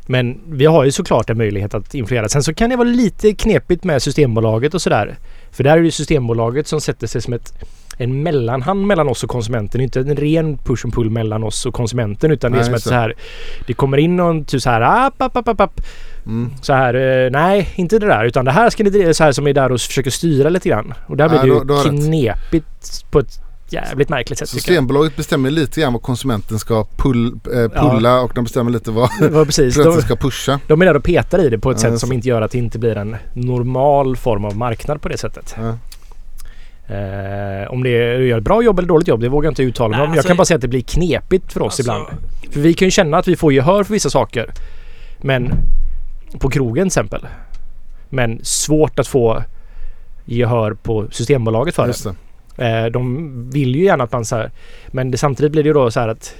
Men 0.07 0.39
vi 0.47 0.65
har 0.65 0.83
ju 0.85 0.91
såklart 0.91 1.29
en 1.29 1.37
möjlighet 1.37 1.73
att 1.73 1.93
influera. 1.95 2.29
Sen 2.29 2.43
så 2.43 2.53
kan 2.53 2.69
det 2.69 2.75
vara 2.75 2.87
lite 2.87 3.33
knepigt 3.33 3.83
med 3.83 4.01
Systembolaget 4.03 4.73
och 4.73 4.81
sådär. 4.81 5.17
För 5.51 5.63
där 5.63 5.71
är 5.71 5.77
det 5.79 5.85
ju 5.85 5.91
Systembolaget 5.91 6.67
som 6.67 6.81
sätter 6.81 7.07
sig 7.07 7.21
som 7.21 7.33
ett, 7.33 7.53
en 8.01 8.23
mellanhand 8.23 8.87
mellan 8.87 9.07
oss 9.09 9.23
och 9.23 9.29
konsumenten. 9.29 9.81
Inte 9.81 9.99
en 9.99 10.15
ren 10.15 10.57
push 10.57 10.85
and 10.85 10.93
pull 10.93 11.09
mellan 11.09 11.43
oss 11.43 11.65
och 11.65 11.73
konsumenten 11.73 12.31
utan 12.31 12.51
det 12.51 12.55
är 12.55 12.59
Nej, 12.59 12.65
som 12.65 12.73
just 12.73 12.83
det. 12.85 12.89
så 12.89 12.95
här. 12.95 13.15
Det 13.67 13.73
kommer 13.73 13.97
in 13.97 14.15
någon 14.15 14.45
typ 14.45 14.61
så 14.61 14.69
här 14.69 14.81
app, 14.81 15.21
app, 15.21 15.37
app, 15.47 15.61
app. 15.61 15.81
Mm. 16.25 16.51
Så 16.61 16.73
här, 16.73 16.93
eh, 17.25 17.31
nej 17.31 17.69
inte 17.75 17.99
det 17.99 18.07
där 18.07 18.25
utan 18.25 18.45
det 18.45 18.51
här 18.51 18.69
ska 18.69 18.83
ni 18.83 19.13
så 19.13 19.23
här 19.23 19.31
som 19.31 19.47
är 19.47 19.53
där 19.53 19.71
och 19.71 19.81
försöker 19.81 20.11
styra 20.11 20.49
lite 20.49 20.69
grann. 20.69 20.93
Och 21.07 21.17
där 21.17 21.29
blir 21.29 21.39
Nej, 21.39 21.49
det 21.49 21.55
ju 21.55 21.63
du 21.63 21.73
rätt. 21.73 22.05
knepigt 22.05 23.11
på 23.11 23.19
ett 23.19 23.41
jävligt 23.69 24.09
märkligt 24.09 24.39
sätt. 24.39 24.49
Systembolaget 24.49 25.15
bestämmer 25.15 25.49
lite 25.49 25.81
grann 25.81 25.93
vad 25.93 26.01
konsumenten 26.01 26.59
ska 26.59 26.85
pull, 26.97 27.39
eh, 27.53 27.69
pulla 27.81 28.21
och 28.21 28.31
de 28.35 28.43
bestämmer 28.43 28.71
lite 28.71 28.91
vad 28.91 29.09
var 29.31 29.45
precis. 29.45 29.75
De, 29.75 30.01
ska 30.01 30.15
pusha. 30.15 30.59
de 30.67 30.81
är 30.81 30.85
där 30.85 30.95
och 30.97 31.03
petar 31.03 31.39
i 31.45 31.49
det 31.49 31.59
på 31.59 31.71
ett 31.71 31.83
Ja, 31.83 31.89
sätt 31.89 31.99
som 31.99 32.11
inte 32.11 32.27
gör 32.27 32.41
att 32.41 32.51
det 32.51 32.57
inte 32.57 32.79
blir 32.79 32.95
en 32.97 33.15
normal 33.33 34.17
form 34.17 34.45
av 34.45 34.57
marknad 34.57 35.01
på 35.01 35.09
det 35.09 35.17
sättet. 35.17 35.55
Ja. 35.57 35.77
Eh, 36.89 37.71
om 37.71 37.83
det 37.83 37.89
gör 38.25 38.37
ett 38.37 38.43
bra 38.43 38.63
jobb 38.63 38.79
eller 38.79 38.87
dåligt 38.87 39.07
jobb, 39.07 39.21
det 39.21 39.29
vågar 39.29 39.47
jag 39.47 39.51
inte 39.51 39.63
uttala 39.63 39.97
mig 39.97 40.03
om. 40.03 40.09
Jag 40.09 40.11
alltså- 40.11 40.27
kan 40.27 40.37
bara 40.37 40.45
säga 40.45 40.55
att 40.55 40.61
det 40.61 40.67
blir 40.67 40.81
knepigt 40.81 41.53
för 41.53 41.61
oss 41.61 41.65
Alltså, 41.65 41.81
ibland. 41.81 42.05
För 42.51 42.59
vi 42.59 42.73
kan 42.73 42.87
ju 42.87 42.91
känna 42.91 43.17
att 43.17 43.27
vi 43.27 43.35
får 43.35 43.53
gehör 43.53 43.83
för 43.83 43.93
vissa 43.93 44.09
saker. 44.09 44.51
Men 45.17 45.51
på 46.39 46.49
krogen 46.49 46.83
till 46.83 46.87
exempel. 46.87 47.27
Men 48.09 48.39
svårt 48.43 48.99
att 48.99 49.07
få 49.07 49.43
gehör 50.25 50.73
på 50.73 51.07
Systembolaget 51.11 51.75
för 51.75 51.87
det. 51.87 52.15
Eh, 52.65 52.85
de 52.85 53.49
vill 53.49 53.75
ju 53.75 53.83
gärna 53.83 54.03
att 54.03 54.11
man 54.11 54.25
så 54.25 54.35
här, 54.35 54.51
Men 54.87 55.11
det, 55.11 55.17
samtidigt 55.17 55.51
blir 55.51 55.63
det 55.63 55.67
ju 55.67 55.73
då 55.73 55.91
så 55.91 55.99
här 55.99 56.07
att 56.07 56.35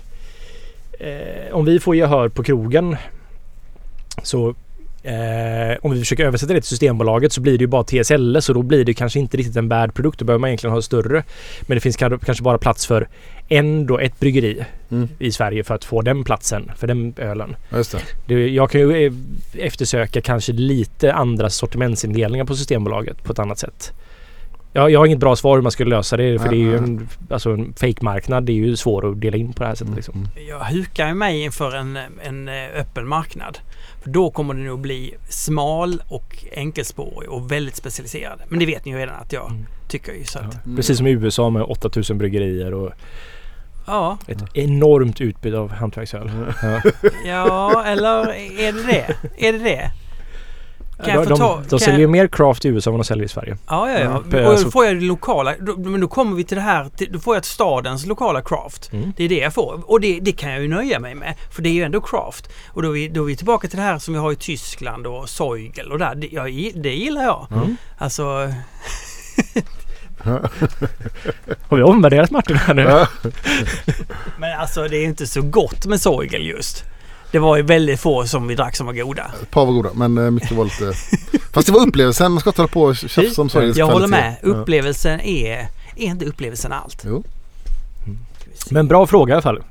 eh, 1.00 1.54
om 1.54 1.66
vi 1.66 1.80
får 1.80 1.96
gehör 1.96 2.30
på 2.30 2.44
krogen 2.44 2.96
så 4.24 4.56
eh, 5.04 5.78
om 5.82 5.92
vi 5.92 6.00
försöker 6.00 6.26
översätta 6.26 6.54
det 6.54 6.62
till 6.62 6.70
Systembolaget 6.70 7.34
så 7.34 7.42
blir 7.42 7.58
det 7.58 7.62
ju 7.64 7.68
bara 7.68 7.84
TSL 7.84 8.38
så 8.42 8.54
då 8.54 8.62
blir 8.62 8.86
det 8.86 8.94
kanske 8.94 9.20
inte 9.20 9.38
riktigt 9.38 9.56
en 9.56 9.70
bad 9.70 9.94
produkt. 9.94 10.20
Då 10.20 10.26
behöver 10.26 10.40
man 10.40 10.48
egentligen 10.50 10.74
ha 10.74 10.82
större. 10.82 11.24
Men 11.62 11.76
det 11.76 11.82
finns 11.82 11.98
ka- 12.00 12.26
kanske 12.26 12.44
bara 12.44 12.58
plats 12.58 12.86
för 12.88 13.08
en 13.48 13.86
då, 13.86 14.00
ett 14.00 14.20
bryggeri 14.20 14.66
Mm. 14.92 15.10
i 15.20 15.32
Sverige 15.32 15.64
för 15.64 15.76
att 15.76 15.86
få 15.86 16.02
den 16.02 16.24
platsen 16.24 16.72
för 16.78 16.88
den 16.88 17.14
ölen. 17.18 17.56
Just 17.72 17.92
det. 17.92 18.00
Det, 18.28 18.48
jag 18.50 18.72
kan 18.72 18.82
ju 18.82 19.06
eh, 19.06 19.14
eftersöka 19.66 20.22
kanske 20.22 20.54
lite 20.54 21.14
andra 21.14 21.50
sortimentsindelningar 21.50 22.46
på 22.46 22.56
Systembolaget 22.56 23.24
på 23.24 23.32
ett 23.34 23.40
annat 23.40 23.60
sätt. 23.60 23.92
Jag, 24.74 24.92
jag 24.92 25.00
har 25.00 25.06
inget 25.06 25.20
bra 25.20 25.36
svar 25.36 25.56
hur 25.56 25.62
man 25.62 25.72
skulle 25.72 25.96
lösa 25.96 26.18
det 26.18 26.40
för 26.40 26.46
Ja, 26.46 26.52
det 26.52 26.58
är 26.58 26.60
ju 26.60 26.78
en, 26.78 27.08
alltså 27.30 27.52
en 27.52 27.74
fake-marknad. 27.74 28.44
Det 28.44 28.52
är 28.52 28.56
ju 28.56 28.76
svårt 28.76 29.04
att 29.04 29.22
dela 29.22 29.38
in 29.38 29.54
på 29.54 29.64
det 29.64 29.68
här 29.68 29.76
sättet 29.76 29.96
liksom. 29.96 30.16
Mm. 30.16 30.48
Jag 30.50 30.60
hukar 30.60 31.14
mig 31.14 31.42
inför 31.44 31.76
en, 31.76 32.00
en 32.24 32.48
eh, 32.48 32.54
öppen 32.80 33.08
marknad. 33.08 33.58
För 34.04 34.10
då 34.10 34.32
kommer 34.32 34.54
den 34.54 34.66
nog 34.66 34.80
bli 34.80 35.16
smal 35.30 36.02
och 36.08 36.46
enkelspårig 36.52 37.30
och 37.30 37.52
väldigt 37.52 37.76
specialiserad. 37.76 38.40
Men 38.50 38.60
det 38.60 38.66
vet 38.66 38.86
ni 38.86 38.92
ju 38.92 38.98
redan 38.98 39.16
att 39.16 39.34
jag 39.34 39.50
Mm. 39.52 39.66
tycker 39.88 40.14
ju 40.14 40.24
så 40.24 40.40
att, 40.40 40.66
Mm. 40.66 40.76
Precis 40.76 40.98
som 40.98 41.08
i 41.08 41.12
USA 41.12 41.50
med 41.50 41.62
8000 41.64 42.18
bryggerier 42.18 42.74
och 42.74 42.92
ja. 43.88 44.18
ett 44.28 44.44
enormt 44.54 45.22
utbud 45.22 45.56
av 45.56 45.72
hantverksöl. 45.72 46.32
Ja. 46.62 46.82
Ja, 47.26 47.84
eller 47.86 48.34
är 48.60 48.74
det 48.74 48.84
det? 48.84 49.16
Är 49.48 49.54
det 49.54 49.60
det? 49.60 49.92
Kan 51.06 51.08
de 51.08 51.12
jag 51.14 51.24
få 51.24 51.30
de, 51.30 51.38
ta... 51.40 51.56
de 51.58 51.70
kan 51.70 51.80
säljer 51.80 51.94
jag- 51.94 52.00
ju 52.02 52.08
mer 52.08 52.28
craft 52.28 52.66
i 52.66 52.68
USA 52.68 52.90
än 52.90 52.94
vad 52.94 53.00
de 53.00 53.04
säljer 53.08 53.26
i 53.26 53.28
Sverige. 53.28 53.58
Ja, 53.68 53.92
ja, 53.92 54.00
ja. 54.00 54.24
Ja, 54.32 54.40
Och 54.44 54.50
alltså- 54.50 54.66
då 54.66 54.72
får 54.72 54.86
jag 54.86 54.96
det 54.96 55.02
lokala. 55.02 55.56
Då, 55.60 55.78
men 55.78 56.02
då 56.02 56.08
kommer 56.08 56.36
vi 56.36 56.44
till 56.44 56.58
det 56.58 56.64
här. 56.64 56.90
till- 56.98 57.12
Då 57.12 57.20
får 57.20 57.36
jag 57.36 57.46
stadens 57.46 58.06
lokala 58.06 58.42
craft. 58.42 58.90
Mm. 58.94 59.14
Det 59.18 59.24
är 59.24 59.30
det 59.30 59.38
jag 59.40 59.54
får. 59.54 59.82
Och 59.92 60.02
det, 60.02 60.20
det 60.22 60.32
kan 60.32 60.52
jag 60.52 60.62
ju 60.62 60.68
nöja 60.68 61.00
mig 61.00 61.16
med. 61.16 61.36
För 61.52 61.62
det 61.62 61.70
är 61.70 61.74
ju 61.74 61.84
ändå 61.84 62.02
craft. 62.02 62.50
Och 62.68 62.82
då 62.82 62.88
är 62.90 62.94
vi, 62.94 63.08
då 63.08 63.22
är 63.24 63.26
vi 63.28 63.36
tillbaka 63.36 63.68
till 63.68 63.78
det 63.78 63.84
här 63.84 64.00
som 64.00 64.14
vi 64.14 64.20
har 64.20 64.32
i 64.32 64.36
Tyskland 64.36 65.08
och 65.08 65.30
Soigel 65.30 65.92
och 65.92 66.00
där. 66.00 66.16
Det, 66.16 66.28
jag, 66.32 66.46
det 66.76 66.94
gillar 66.96 67.24
jag. 67.24 67.48
Mm. 67.52 67.78
Alltså... 67.98 68.24
Har 71.68 71.78
vi 71.78 71.84
omvärderat 71.84 72.32
Martin 72.32 72.56
här 72.56 72.74
nu? 72.74 73.06
Men 74.40 74.60
alltså 74.60 74.88
det 74.88 74.98
är 74.98 75.06
inte 75.06 75.28
så 75.28 75.42
gott 75.42 75.86
med 75.86 76.02
Soigel 76.02 76.46
just. 76.48 76.84
Det 77.32 77.40
var 77.40 77.58
ju 77.58 77.64
väldigt 77.64 78.00
få 78.00 78.26
som 78.26 78.48
vi 78.48 78.56
drack 78.56 78.76
som 78.76 78.86
var 78.86 78.94
goda. 78.94 79.32
Ett 79.42 79.52
par 79.52 79.66
var 79.66 79.74
goda 79.74 79.90
men 79.94 80.18
eh, 80.18 80.32
mycket 80.32 80.52
var 80.52 80.64
lite... 80.64 80.94
Fast 81.54 81.68
det 81.68 81.74
var 81.74 81.88
upplevelsen. 81.88 82.32
Man 82.32 82.42
ska 82.42 82.50
inte 82.50 82.62
hålla 82.62 82.72
på 82.72 82.82
och 82.82 82.96
tjafsa 82.96 83.42
om 83.42 83.50
Sveriges 83.50 83.78
Jag 83.78 83.88
håller 83.88 84.08
med. 84.08 84.36
Upplevelsen 84.44 85.20
är... 85.22 85.68
Är 85.96 86.06
inte 86.06 86.26
upplevelsen 86.26 86.72
allt? 86.72 87.04
Jo. 87.06 87.24
Men 88.70 88.88
bra 88.88 89.08
fråga 89.08 89.32
i 89.32 89.34
alla 89.34 89.42
fall. 89.42 89.64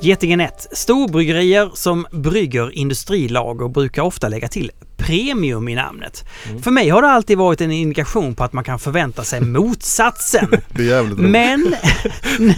Getingen 0.00 0.40
1. 0.40 0.68
Storbryggerier 0.72 1.70
som 1.74 2.06
brygger 2.10 2.74
industrilager 2.74 3.68
brukar 3.68 4.02
ofta 4.02 4.28
lägga 4.28 4.48
till 4.48 4.70
premium 5.02 5.68
i 5.68 5.74
namnet. 5.74 6.24
Mm. 6.50 6.62
För 6.62 6.70
mig 6.70 6.88
har 6.88 7.02
det 7.02 7.08
alltid 7.08 7.38
varit 7.38 7.60
en 7.60 7.70
indikation 7.72 8.34
på 8.34 8.44
att 8.44 8.52
man 8.52 8.64
kan 8.64 8.78
förvänta 8.78 9.24
sig 9.24 9.40
motsatsen. 9.44 10.48
Det 10.68 10.82
är 10.82 10.86
jävligt 10.86 11.18
roligt. 11.18 11.30
Men, 11.30 11.74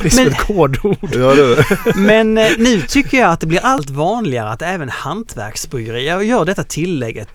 Det 0.00 0.06
är 0.06 0.08
som 0.10 0.24
Men- 0.24 0.32
ett 0.32 0.38
kodord. 0.38 0.96
Ja, 1.02 1.34
det 1.34 1.42
är 1.42 1.56
det. 1.56 1.94
men 2.00 2.38
eh, 2.38 2.48
nu 2.58 2.80
tycker 2.80 3.18
jag 3.18 3.30
att 3.30 3.40
det 3.40 3.46
blir 3.46 3.60
allt 3.64 3.90
vanligare 3.90 4.50
att 4.50 4.62
även 4.62 4.88
hantverksbryggerier 4.88 6.20
gör 6.20 6.44
detta 6.44 6.64
tillägget, 6.64 7.28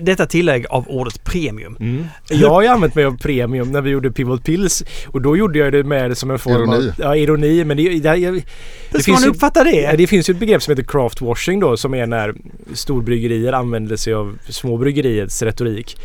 detta 0.00 0.26
tillägg 0.26 0.66
av 0.70 0.88
ordet 0.88 1.24
premium. 1.24 1.76
Mm. 1.80 2.04
Jag 2.30 2.50
har 2.50 2.62
ju 2.62 2.68
använt 2.68 2.94
mig 2.94 3.04
av 3.04 3.18
premium 3.18 3.72
när 3.72 3.80
vi 3.80 3.90
gjorde 3.90 4.10
Pivot 4.12 4.44
Pills 4.44 4.84
och 5.06 5.22
då 5.22 5.36
gjorde 5.36 5.58
jag 5.58 5.72
det 5.72 5.84
med 5.84 6.18
som 6.18 6.30
en 6.30 6.38
form 6.38 6.54
Ironi. 6.72 6.88
av 6.88 6.92
ja, 6.98 7.16
ironi. 7.16 7.64
Men 7.64 7.76
det, 7.76 7.98
det, 7.98 8.10
Hur 8.16 8.42
det 8.90 9.02
ska 9.02 9.12
man 9.12 9.22
ju- 9.22 9.28
uppfatta 9.28 9.64
det? 9.64 9.80
Ja, 9.80 9.96
det 9.96 10.06
finns 10.06 10.28
ju 10.30 10.32
ett 10.32 10.40
begrepp 10.40 10.62
som 10.62 10.72
heter 10.72 10.82
craft 10.82 11.20
washing 11.20 11.60
då 11.60 11.76
som 11.76 11.94
är 11.94 12.06
när 12.06 12.34
storbryggerier 12.72 13.52
använder 13.52 13.77
sig 13.96 14.14
av 14.14 14.38
småbryggeriets 14.48 15.42
retorik. 15.42 15.96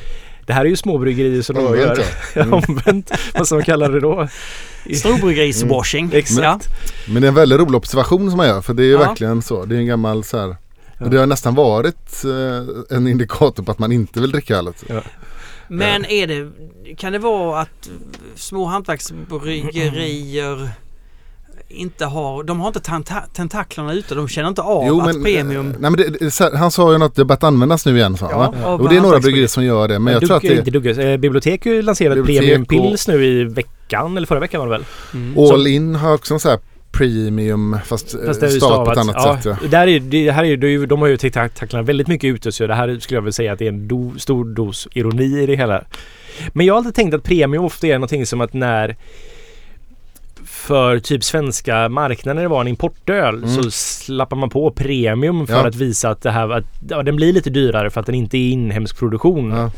Det 0.46 0.54
här 0.54 0.66
är 0.66 0.70
ju 0.70 0.76
småbryggerier 0.76 1.42
som 1.42 1.56
de 1.56 1.64
gör. 1.80 1.98
ja. 1.98 2.04
Ja, 2.36 2.44
Omvänt. 2.68 3.12
Vad 3.34 3.46
ska 3.48 3.56
man 3.56 3.64
kalla 3.64 3.88
det 3.88 4.00
då? 4.00 4.28
Storbryggeriswashing. 4.96 6.10
Exakt. 6.14 6.44
Ja. 6.44 6.60
Men 7.08 7.22
det 7.22 7.26
är 7.26 7.30
en 7.30 7.36
väldigt 7.36 7.60
rolig 7.60 7.76
observation 7.76 8.30
som 8.30 8.38
man 8.38 8.48
gör 8.48 8.62
för 8.62 8.74
det 8.74 8.84
är 8.84 8.86
ju 8.86 8.92
Ja. 8.92 9.00
verkligen 9.00 9.42
så. 9.42 9.66
Det 9.66 9.76
är 9.76 9.80
en 9.80 9.86
gammal 9.86 10.24
så 10.24 10.38
här. 10.40 10.56
Ja. 10.98 11.06
Det 11.06 11.18
har 11.18 11.26
nästan 11.26 11.56
varit 11.56 12.24
eh, 12.26 12.98
en 12.98 13.08
indikator 13.08 13.64
på 13.64 13.72
att 13.72 13.80
man 13.80 13.92
inte 13.92 14.22
vill 14.22 14.32
dricka 14.32 14.56
ölet. 14.58 14.84
Men 15.68 16.06
är 16.06 16.28
det, 16.28 16.52
kan 16.98 17.14
det 17.14 17.20
vara 17.20 17.62
att 17.62 17.90
små 18.36 18.66
hantverksbryggerier 18.66 20.70
inte 21.74 22.06
har, 22.06 22.44
de 22.44 22.60
har 22.60 22.68
inte 22.68 22.80
tenta- 22.80 23.24
tentaklerna 23.34 23.94
ute, 23.94 24.16
de 24.16 24.28
känner 24.28 24.50
inte 24.50 24.62
av 24.62 25.00
att 25.00 25.24
premium... 25.24 25.68
eh, 25.68 25.76
Nej, 25.80 25.92
men 25.92 25.94
det, 25.94 26.10
det, 26.20 26.32
så 26.32 26.56
han 26.58 26.72
sa 26.72 26.92
ju 26.92 26.98
något, 26.98 27.16
det 27.16 27.22
har 27.22 27.26
börjat 27.26 27.44
användas 27.44 27.86
nu 27.86 27.98
igen 27.98 28.18
sa 28.18 28.28
han, 28.30 28.40
va? 28.64 28.74
Och 28.76 28.90
det 28.90 28.96
är 28.98 29.02
några 29.02 29.20
bryggerier 29.20 29.48
som 29.48 29.66
gör 29.66 29.88
det. 29.88 30.00
Men 30.00 30.14
jag 30.14 30.24
Dugge- 30.24 30.28
tror 30.28 30.36
att 30.38 30.42
det 30.44 30.54
Inte 30.58 30.72
Dugges, 30.72 30.98
eh, 30.98 31.18
Bibliotek 31.18 31.66
lanserat 31.66 32.16
Bibliotek 32.16 32.68
Premium 32.68 32.92
och- 32.94 33.08
nu 33.08 33.26
i 33.26 33.44
veckan, 33.44 34.18
eller 34.18 34.28
förra 34.28 34.40
veckan 34.40 34.60
var 34.60 34.68
det 34.68 34.72
väl? 34.72 34.86
Mm. 35.14 35.38
All 35.38 35.68
In 35.68 35.96
har 35.96 36.14
också 36.14 36.34
en 36.34 36.40
så 36.40 36.50
här 36.50 36.60
premium 36.92 37.78
fast, 37.86 38.12
Fast 38.26 38.40
det 38.40 38.46
eh, 38.46 38.50
är 38.50 38.54
ju 38.54 38.60
stavat 38.60 38.86
på 38.86 38.92
ett 38.92 38.98
annat 38.98 39.44
sätt. 39.44 39.58
Ja. 39.62 39.68
Där 39.70 39.88
är, 39.88 40.00
det 40.00 40.32
här 40.32 40.44
är, 40.44 40.58
det 40.58 40.86
de 40.86 41.02
har 41.02 41.08
ju 41.08 41.18
tentaklarna 41.18 41.84
väldigt 41.84 42.08
mycket 42.08 42.28
ute 42.36 42.52
så 42.52 42.68
det 42.68 42.76
här 42.76 43.00
skulle 43.00 43.18
jag 43.18 43.22
väl 43.24 43.34
säga 43.34 43.54
att 43.54 43.60
det 43.60 43.66
är 43.66 43.70
en 43.70 43.88
do, 43.88 44.14
stor 44.18 44.46
dos 44.56 44.88
ironi 44.94 45.42
i 45.44 45.46
det 45.46 45.56
hela. 45.56 45.84
Men 46.54 46.66
jag 46.66 46.74
har 46.74 46.78
alltid 46.78 46.96
tänkt 46.96 47.14
att 47.14 47.24
premium 47.24 47.64
ofta 47.66 47.88
är 47.88 47.94
någonting 47.94 48.26
som 48.26 48.42
att 48.42 48.54
när 48.54 48.96
för 50.68 51.00
typ 51.00 51.24
svenska 51.24 51.90
marknaden 51.90 52.36
när 52.36 52.44
det 52.44 52.50
var 52.50 52.62
en 52.62 52.68
importöl 52.68 53.36
Mm. 53.44 53.50
så 53.50 53.72
slappar 53.72 54.38
man 54.38 54.50
på 54.50 54.72
premium 54.72 55.48
för 55.48 55.54
Ja. 55.54 55.68
att 55.68 55.76
visa 55.76 56.10
att 56.10 56.22
det 56.22 56.32
här 56.32 56.50
att, 56.50 56.66
ja, 56.90 57.04
den 57.04 57.16
blir 57.16 57.34
lite 57.34 57.50
dyrare 57.50 57.90
för 57.90 58.00
att 58.00 58.06
den 58.06 58.16
inte 58.16 58.38
är 58.38 58.52
inhemsk 58.52 59.00
produktion. 59.00 59.52
Ja. 59.52 59.72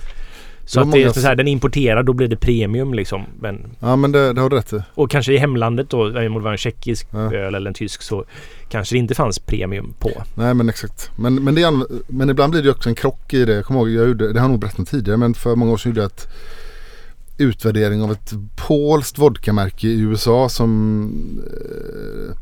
Så 0.67 0.79
Det 0.79 0.86
att 0.86 0.91
det 0.91 1.03
är 1.03 1.09
så 1.09 1.19
här, 1.27 1.36
den 1.36 1.47
importerad 1.47 2.05
då 2.05 2.13
blir 2.13 2.27
det 2.27 2.36
premium 2.38 2.93
liksom. 2.93 3.23
Men, 3.39 3.65
ja 3.79 3.95
men 3.95 4.11
det, 4.11 4.33
det 4.33 4.41
har 4.41 4.49
du 4.49 4.55
rätt 4.55 4.73
i. 4.73 4.81
och 4.93 5.11
kanske 5.11 5.33
i 5.33 5.38
hemlandet 5.38 5.89
då, 5.89 6.05
om 6.05 6.13
det 6.13 6.39
var 6.39 6.51
en 6.51 6.57
tjeckisk 6.57 7.07
Ja. 7.11 7.33
öl 7.33 7.55
eller 7.55 7.67
en 7.69 7.73
tysk 7.73 8.01
så 8.01 8.25
kanske 8.69 8.95
det 8.95 8.99
inte 8.99 9.15
fanns 9.15 9.39
premium 9.39 9.93
på. 9.99 10.11
Nej 10.36 10.53
men 10.53 10.69
exakt. 10.69 11.11
Men, 11.15 11.43
men, 11.43 11.55
det 11.55 11.71
men 12.07 12.29
ibland 12.29 12.51
blir 12.51 12.63
det 12.63 12.71
också 12.71 12.89
en 12.89 12.95
krock 12.95 13.33
i 13.33 13.45
det. 13.45 13.53
Jag 13.53 13.65
kommer 13.65 13.79
ihåg, 13.79 13.89
jag 13.89 14.07
gjorde, 14.07 14.33
det 14.33 14.39
har 14.39 14.45
jag 14.47 14.51
nog 14.51 14.59
berättat 14.59 14.88
tidigare 14.88 15.17
men 15.17 15.33
för 15.33 15.55
många 15.55 15.71
år 15.71 15.77
sedan 15.77 15.89
gjorde 15.91 16.01
jag 16.01 16.11
ett 16.11 16.27
utvärdering 17.38 18.01
av 18.01 18.11
ett 18.11 18.33
polskt 18.55 19.17
vodkamärke 19.17 19.88
i 19.88 19.99
USA 19.99 20.49
som 20.49 21.09
eh, 21.51 22.38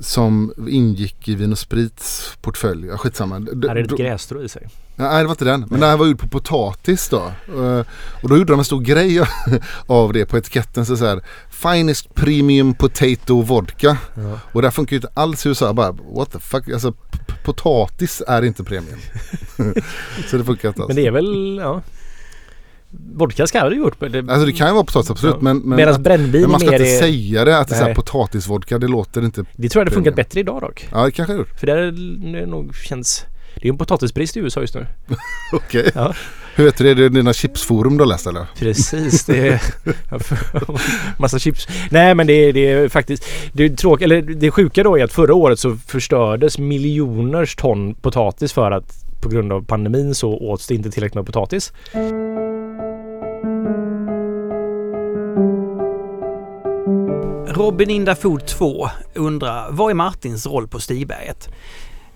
som 0.00 0.52
ingick 0.68 1.28
i 1.28 1.34
Vin 1.34 1.56
Sprits 1.56 2.36
portfölj. 2.40 2.86
Ja, 2.86 2.96
skitsamma. 2.98 3.34
Här 3.34 3.68
är 3.70 3.74
det 3.74 3.82
lite 3.82 4.02
grässtrå 4.02 4.42
i 4.42 4.48
sig. 4.48 4.68
Nej 4.96 5.18
det 5.18 5.24
var 5.24 5.30
inte 5.32 5.44
den. 5.44 5.60
Men 5.60 5.80
den 5.80 5.90
här 5.90 5.96
var 5.96 6.06
gjord 6.06 6.18
på 6.18 6.28
potatis 6.28 7.08
då. 7.08 7.32
Eh, 7.48 7.84
Och 8.22 8.28
då 8.28 8.36
gjorde 8.36 8.52
de 8.52 8.58
en 8.58 8.64
stor 8.64 8.80
grej 8.80 9.20
av 9.86 10.12
det 10.12 10.26
på 10.26 10.38
etiketten. 10.38 10.86
Så 10.86 10.96
så 10.96 11.06
här, 11.06 11.22
Finest 11.50 12.14
premium 12.14 12.74
potato 12.74 13.42
vodka. 13.42 13.96
Ja. 14.14 14.38
Och 14.52 14.62
det 14.62 14.68
här 14.68 14.72
funkar 14.72 14.92
ju 14.92 14.96
inte 14.98 15.10
alls 15.14 15.46
i 15.46 15.48
USA. 15.48 15.72
Bara 15.72 15.92
what 15.92 16.32
the 16.32 16.38
fuck. 16.38 16.68
Alltså 16.68 16.92
potatis 17.44 18.22
är 18.28 18.42
inte 18.44 18.64
premium. 18.64 18.98
så 20.30 20.36
det 20.36 20.44
funkar 20.44 20.68
inte 20.68 20.82
alls. 20.82 20.88
Men 20.88 20.96
det 20.96 21.06
är 21.06 21.10
väl, 21.10 21.58
ja. 21.62 21.82
Vodka 23.14 23.46
ska 23.46 23.68
det 23.68 23.76
gjort. 23.76 24.00
men 24.00 24.12
Det, 24.12 24.18
Alltså 24.18 24.46
det 24.46 24.52
kan 24.52 24.68
ju 24.68 24.74
vara 24.74 24.84
potatis 24.84 25.10
absolut. 25.10 25.34
Ja. 25.34 25.42
Men, 25.42 25.58
men, 25.58 25.76
Medan 25.76 26.02
brännvin 26.02 26.40
men 26.40 26.50
man 26.50 26.60
ska 26.60 26.72
inte 26.72 26.84
är, 26.84 26.98
säga 26.98 27.44
det 27.44 27.58
att 27.58 27.68
det 27.68 27.74
är 27.74 27.82
här 27.82 27.94
potatisvodka. 27.94 28.78
Det 28.78 28.88
låter 28.88 29.24
inte. 29.24 29.44
Det 29.56 29.68
tror 29.68 29.80
jag 29.80 29.86
det 29.86 29.94
funkat 29.94 30.16
bättre 30.16 30.40
idag 30.40 30.60
dock. 30.60 30.88
Ja 30.92 31.04
det 31.04 31.10
kanske 31.10 31.32
det 31.32 31.38
gjort. 31.38 31.60
För 31.60 31.66
det 31.66 31.72
är, 31.72 31.92
det 32.32 32.38
är 32.38 32.46
nog 32.46 32.76
känns... 32.76 33.24
Det 33.54 33.60
är 33.60 33.64
ju 33.64 33.70
en 33.70 33.78
potatisbrist 33.78 34.36
i 34.36 34.40
USA 34.40 34.60
just 34.60 34.74
nu. 34.74 34.86
Okej. 35.52 35.90
Ja. 35.94 36.14
Hur 36.56 36.64
vet 36.64 36.78
du 36.78 36.84
det? 36.84 36.94
Det 36.94 37.04
är 37.04 37.08
dina 37.08 37.32
chipsforum 37.32 37.96
du 37.96 38.02
har 38.02 38.08
läst 38.08 38.26
eller? 38.26 38.46
Precis, 38.58 39.24
det 39.24 39.48
är... 39.48 39.62
massa 41.20 41.38
chips. 41.38 41.68
Nej 41.90 42.14
men 42.14 42.26
det 42.26 42.32
är, 42.32 42.52
det 42.52 42.72
är 42.72 42.88
faktiskt... 42.88 43.24
Det 43.52 43.64
är 43.64 43.68
tråkigt, 43.68 44.04
eller 44.04 44.22
det 44.22 44.50
sjuka 44.50 44.82
då 44.82 44.98
är 44.98 45.04
att 45.04 45.12
förra 45.12 45.34
året 45.34 45.58
så 45.58 45.76
förstördes 45.86 46.58
miljoners 46.58 47.56
ton 47.56 47.94
potatis 47.94 48.52
för 48.52 48.70
att 48.70 49.04
på 49.22 49.28
grund 49.28 49.52
av 49.52 49.64
pandemin 49.64 50.14
så 50.14 50.38
åts 50.38 50.66
det 50.66 50.74
inte 50.74 50.90
tillräckligt 50.90 51.14
med 51.14 51.26
potatis. 51.26 51.72
Robin 57.56 57.90
Inda 57.90 58.14
Food 58.14 58.46
2 58.46 58.88
undrar, 59.14 59.66
vad 59.70 59.90
är 59.90 59.94
Martins 59.94 60.46
roll 60.46 60.68
på 60.68 60.80
Stiberget? 60.80 61.48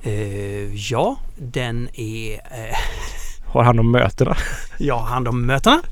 Eh, 0.03 0.75
ja, 0.75 1.17
den 1.37 1.89
är... 1.95 2.33
Eh, 2.33 2.77
Har 3.53 3.65
hand 3.65 3.81
om 3.81 3.91
mötena. 3.91 4.37
jag 4.79 4.99
har 4.99 5.07
hand 5.07 5.29
om 5.29 5.47
mötena. 5.47 5.83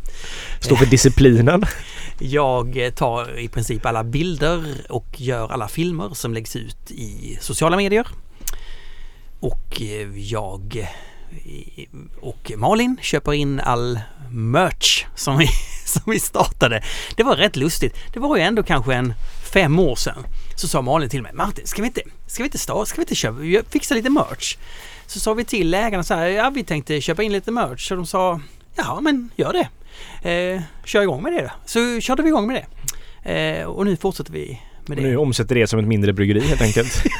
Står 0.60 0.76
för 0.76 0.86
disciplinen. 0.86 1.64
Jag 2.18 2.92
tar 2.96 3.38
i 3.38 3.48
princip 3.48 3.86
alla 3.86 4.04
bilder 4.04 4.64
och 4.88 5.06
gör 5.16 5.52
alla 5.52 5.68
filmer 5.68 6.14
som 6.14 6.34
läggs 6.34 6.56
ut 6.56 6.90
i 6.90 7.38
sociala 7.40 7.76
medier. 7.76 8.06
Och 9.40 9.82
eh, 9.82 10.18
jag 10.18 10.88
och 12.20 12.52
Malin 12.56 12.96
köper 13.02 13.32
in 13.32 13.60
all 13.60 14.00
merch 14.30 15.06
som 15.14 15.38
vi, 15.38 15.46
som 15.84 16.02
vi 16.06 16.20
startade. 16.20 16.82
Det 17.16 17.22
var 17.22 17.36
rätt 17.36 17.56
lustigt. 17.56 17.96
Det 18.12 18.20
var 18.20 18.36
ju 18.36 18.42
ändå 18.42 18.62
kanske 18.62 18.94
en 18.94 19.14
fem 19.46 19.78
år 19.78 19.96
sedan. 19.96 20.26
Så 20.56 20.68
sa 20.68 20.82
Malin 20.82 21.08
till 21.08 21.22
mig, 21.22 21.32
Martin, 21.34 21.66
ska 21.66 21.82
vi 21.82 21.88
inte, 21.88 22.00
ska 22.26 22.42
vi 22.42 22.46
inte, 22.46 22.58
starta, 22.58 22.86
ska 22.86 22.96
vi 22.96 23.02
inte 23.02 23.14
köpa, 23.14 23.70
fixa 23.70 23.94
lite 23.94 24.10
merch? 24.10 24.56
Så 25.06 25.20
sa 25.20 25.34
vi 25.34 25.44
till 25.44 25.74
ägarna 25.74 26.02
så 26.02 26.14
här, 26.14 26.26
ja 26.26 26.50
vi 26.54 26.64
tänkte 26.64 27.00
köpa 27.00 27.22
in 27.22 27.32
lite 27.32 27.50
merch. 27.50 27.88
Så 27.88 27.94
de 27.94 28.06
sa, 28.06 28.40
ja 28.76 29.00
men 29.00 29.30
gör 29.36 29.52
det. 29.52 29.68
Eh, 30.30 30.62
kör 30.84 31.02
igång 31.02 31.22
med 31.22 31.32
det 31.32 31.42
då. 31.42 31.50
Så 31.66 32.00
körde 32.00 32.22
vi 32.22 32.28
igång 32.28 32.46
med 32.46 32.56
det. 33.24 33.32
Eh, 33.32 33.64
och 33.66 33.84
nu 33.84 33.96
fortsätter 33.96 34.32
vi 34.32 34.60
med 34.86 34.98
Och 34.98 35.02
nu 35.04 35.10
det. 35.10 35.16
omsätter 35.16 35.54
det 35.54 35.66
som 35.66 35.78
ett 35.78 35.86
mindre 35.86 36.12
bryggeri 36.12 36.40
helt 36.40 36.62
enkelt. 36.62 37.02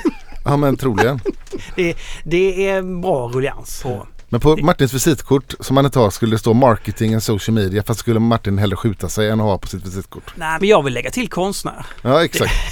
Ja 0.48 0.56
men 0.56 0.76
troligen. 0.76 1.20
Det, 1.76 1.96
det 2.24 2.68
är 2.68 3.00
bra 3.00 3.28
rullians 3.28 3.82
på. 3.82 4.06
Men 4.28 4.40
på 4.40 4.56
Martins 4.56 4.94
visitkort 4.94 5.54
som 5.60 5.76
han 5.76 5.86
inte 5.86 5.98
har 5.98 6.10
skulle 6.10 6.34
det 6.34 6.38
stå 6.38 6.54
marketing 6.54 7.12
and 7.12 7.22
social 7.22 7.54
media 7.54 7.82
fast 7.82 8.00
skulle 8.00 8.20
Martin 8.20 8.58
hellre 8.58 8.76
skjuta 8.76 9.08
sig 9.08 9.30
än 9.30 9.40
att 9.40 9.46
ha 9.46 9.58
på 9.58 9.68
sitt 9.68 9.86
visitkort. 9.86 10.32
Nej, 10.36 10.56
men 10.60 10.68
jag 10.68 10.82
vill 10.82 10.94
lägga 10.94 11.10
till 11.10 11.28
konstnär. 11.28 11.86
Ja 12.02 12.24
exakt. 12.24 12.52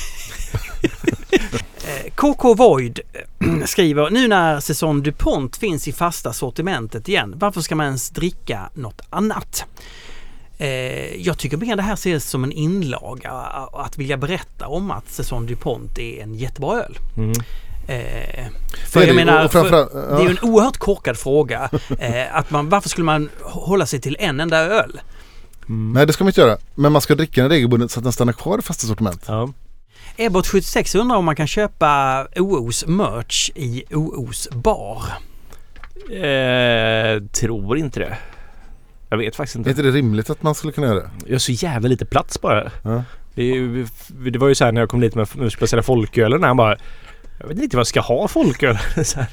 Eh, 1.87 2.11
KK 2.15 2.55
Void 2.55 3.01
eh, 3.13 3.65
skriver, 3.67 4.11
nu 4.11 4.29
när 4.29 4.61
säsong 4.61 5.03
DuPont 5.03 5.57
finns 5.57 5.89
i 5.89 5.93
fasta 5.93 6.33
sortimentet 6.33 7.09
igen, 7.09 7.35
varför 7.37 7.61
ska 7.61 7.75
man 7.75 7.87
ens 7.87 8.11
dricka 8.11 8.71
något 8.75 9.01
annat? 9.11 9.65
Eh, 10.59 11.17
jag 11.17 11.39
tycker 11.39 11.57
mer 11.57 11.77
det 11.77 11.83
här 11.83 11.95
ses 11.95 12.31
som 12.31 12.45
en 12.45 12.53
inlaga, 12.53 13.31
att 13.73 13.99
vilja 13.99 14.17
berätta 14.17 14.67
om 14.67 14.91
att 14.91 15.11
säsong 15.11 15.47
DuPont 15.47 15.99
är 15.99 16.23
en 16.23 16.35
jättebra 16.35 16.83
öl. 16.83 16.99
Mm. 17.17 17.33
Eh, 17.87 18.47
för 18.87 19.07
jag 19.07 19.17
menar, 19.17 19.49
för, 19.49 19.71
det 19.71 20.23
är 20.23 20.25
ju 20.25 20.31
en 20.31 20.39
oerhört 20.43 20.77
korkad 20.77 21.17
fråga. 21.17 21.71
Eh, 21.99 22.37
att 22.37 22.51
man, 22.51 22.69
varför 22.69 22.89
skulle 22.89 23.05
man 23.05 23.31
hålla 23.43 23.87
sig 23.87 24.01
till 24.01 24.17
en 24.21 24.41
enda 24.41 24.59
öl? 24.59 25.01
Nej 25.67 26.07
det 26.07 26.13
ska 26.13 26.25
man 26.25 26.29
inte 26.29 26.41
göra. 26.41 26.57
Men 26.75 26.93
man 26.93 27.03
ska 27.03 27.15
dricka 27.15 27.41
den 27.41 27.51
regelbundet 27.51 27.91
så 27.91 28.01
att 28.01 28.05
den 28.05 28.13
stannar 28.13 28.33
kvar 28.33 28.59
i 28.59 28.63
fasta 28.63 28.87
sortiment. 28.87 29.25
Ja. 29.27 29.53
Ebot 30.17 30.47
76 30.47 30.95
undrar 30.95 31.17
om 31.17 31.25
man 31.25 31.37
kan 31.37 31.47
köpa 31.47 32.27
OOs 32.37 32.87
merch 32.87 33.51
i 33.55 33.85
OOs 33.91 34.49
bar. 34.51 35.03
Eh, 36.11 37.23
tror 37.23 37.79
inte 37.79 38.01
det. 38.01 38.19
Jag 39.09 39.19
vet 39.19 39.37
faktiskt 39.37 39.57
Är 39.57 39.59
inte. 39.59 39.71
inte 39.71 39.83
det 39.83 39.91
rimligt 39.91 40.31
att 40.31 40.43
man 40.43 40.55
skulle 40.55 40.73
kunna 40.73 40.87
göra 40.87 41.01
det? 41.01 41.11
Jag 41.27 41.35
har 41.35 41.39
så 41.39 41.53
jävla 41.53 41.89
lite 41.89 42.05
plats 42.05 42.41
bara. 42.41 42.71
Ja. 42.83 43.05
Det, 43.35 43.45
ju, 43.45 43.87
det 44.31 44.39
var 44.39 44.49
ju 44.49 44.55
så 44.55 44.65
här 44.65 44.73
när 44.73 44.81
jag 44.81 44.89
kom 44.89 45.01
dit 45.01 45.15
med 45.15 45.29
med 45.37 45.47
att 45.47 45.59
placera 45.59 45.83
folkölen 45.83 46.43
han 46.43 46.57
bara 46.57 46.77
Jag 47.49 47.55
vet 47.55 47.63
inte 47.65 47.77
vad 47.77 47.81
jag 47.81 47.87
ska 47.87 48.01
ha 48.01 48.29
folköl. 48.29 48.79
Så 49.05 49.19
här. 49.19 49.29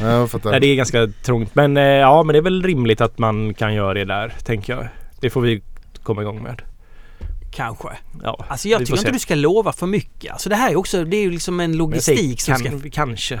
Ja, 0.00 0.06
jag 0.10 0.30
fattar. 0.30 0.50
Nej, 0.50 0.60
det 0.60 0.66
är 0.66 0.76
ganska 0.76 1.06
trångt. 1.22 1.54
Men 1.54 1.76
eh, 1.76 1.82
ja, 1.82 2.22
men 2.22 2.32
det 2.32 2.38
är 2.38 2.42
väl 2.42 2.62
rimligt 2.62 3.00
att 3.00 3.18
man 3.18 3.54
kan 3.54 3.74
göra 3.74 3.94
det 3.94 4.04
där, 4.04 4.32
tänker 4.44 4.72
jag. 4.72 4.88
Det 5.20 5.30
får 5.30 5.40
vi 5.40 5.62
komma 6.02 6.22
igång 6.22 6.42
med. 6.42 6.62
kanske. 7.50 7.88
Ja, 8.22 8.44
Alltså 8.48 8.68
jag 8.68 8.78
vi 8.78 8.84
tycker 8.84 8.96
får 8.96 8.98
inte 8.98 9.08
se. 9.10 9.12
du 9.12 9.18
ska 9.18 9.34
lova 9.34 9.72
för 9.72 9.86
mycket. 9.86 10.32
Alltså 10.32 10.48
det 10.48 10.56
här 10.56 10.70
är 10.70 10.76
också, 10.76 11.04
det 11.04 11.16
är 11.16 11.22
ju 11.22 11.30
liksom 11.30 11.60
en 11.60 11.70
Men 11.70 11.90
jag 11.90 12.02
säger 12.02 12.22
logistik 12.22 12.40
som 12.40 12.54
ska... 12.56 12.70
kan, 12.70 12.90
Kanske. 12.90 13.40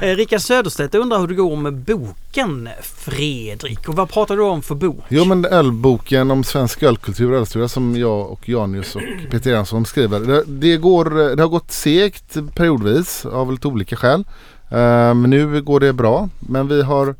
Eh, 0.00 0.16
Rickard 0.16 0.40
Söderstedt 0.40 0.94
undrar 0.94 1.18
hur 1.18 1.26
det 1.26 1.34
går 1.34 1.56
med 1.56 1.74
boken 1.74 2.68
Fredrik. 2.82 3.88
Och 3.88 3.94
vad 3.94 4.10
pratar 4.10 4.36
du 4.36 4.42
om 4.42 4.62
för 4.62 4.74
bok? 4.74 5.04
Jo 5.08 5.24
men 5.24 5.44
ölboken 5.44 6.30
om 6.30 6.44
svensk 6.44 6.82
ölkultur 6.82 7.30
och 7.30 7.36
ölhistoria 7.36 7.68
som 7.68 7.96
jag 7.96 8.30
och 8.30 8.48
Janius 8.48 8.96
och 8.96 9.02
Peter 9.30 9.50
Jansson 9.50 9.86
skriver. 9.86 10.20
Det, 10.20 10.44
det, 10.46 10.76
går, 10.76 11.36
det 11.36 11.42
har 11.42 11.48
gått 11.48 11.70
segt 11.70 12.36
periodvis 12.54 13.26
av 13.26 13.52
lite 13.52 13.68
olika 13.68 13.96
skäl. 13.96 14.24
Men 14.68 15.22
nu 15.22 15.62
går 15.62 15.80
det 15.80 15.92
bra. 15.92 16.28
Men 16.40 16.68
vi 16.68 16.82
har 16.82 17.14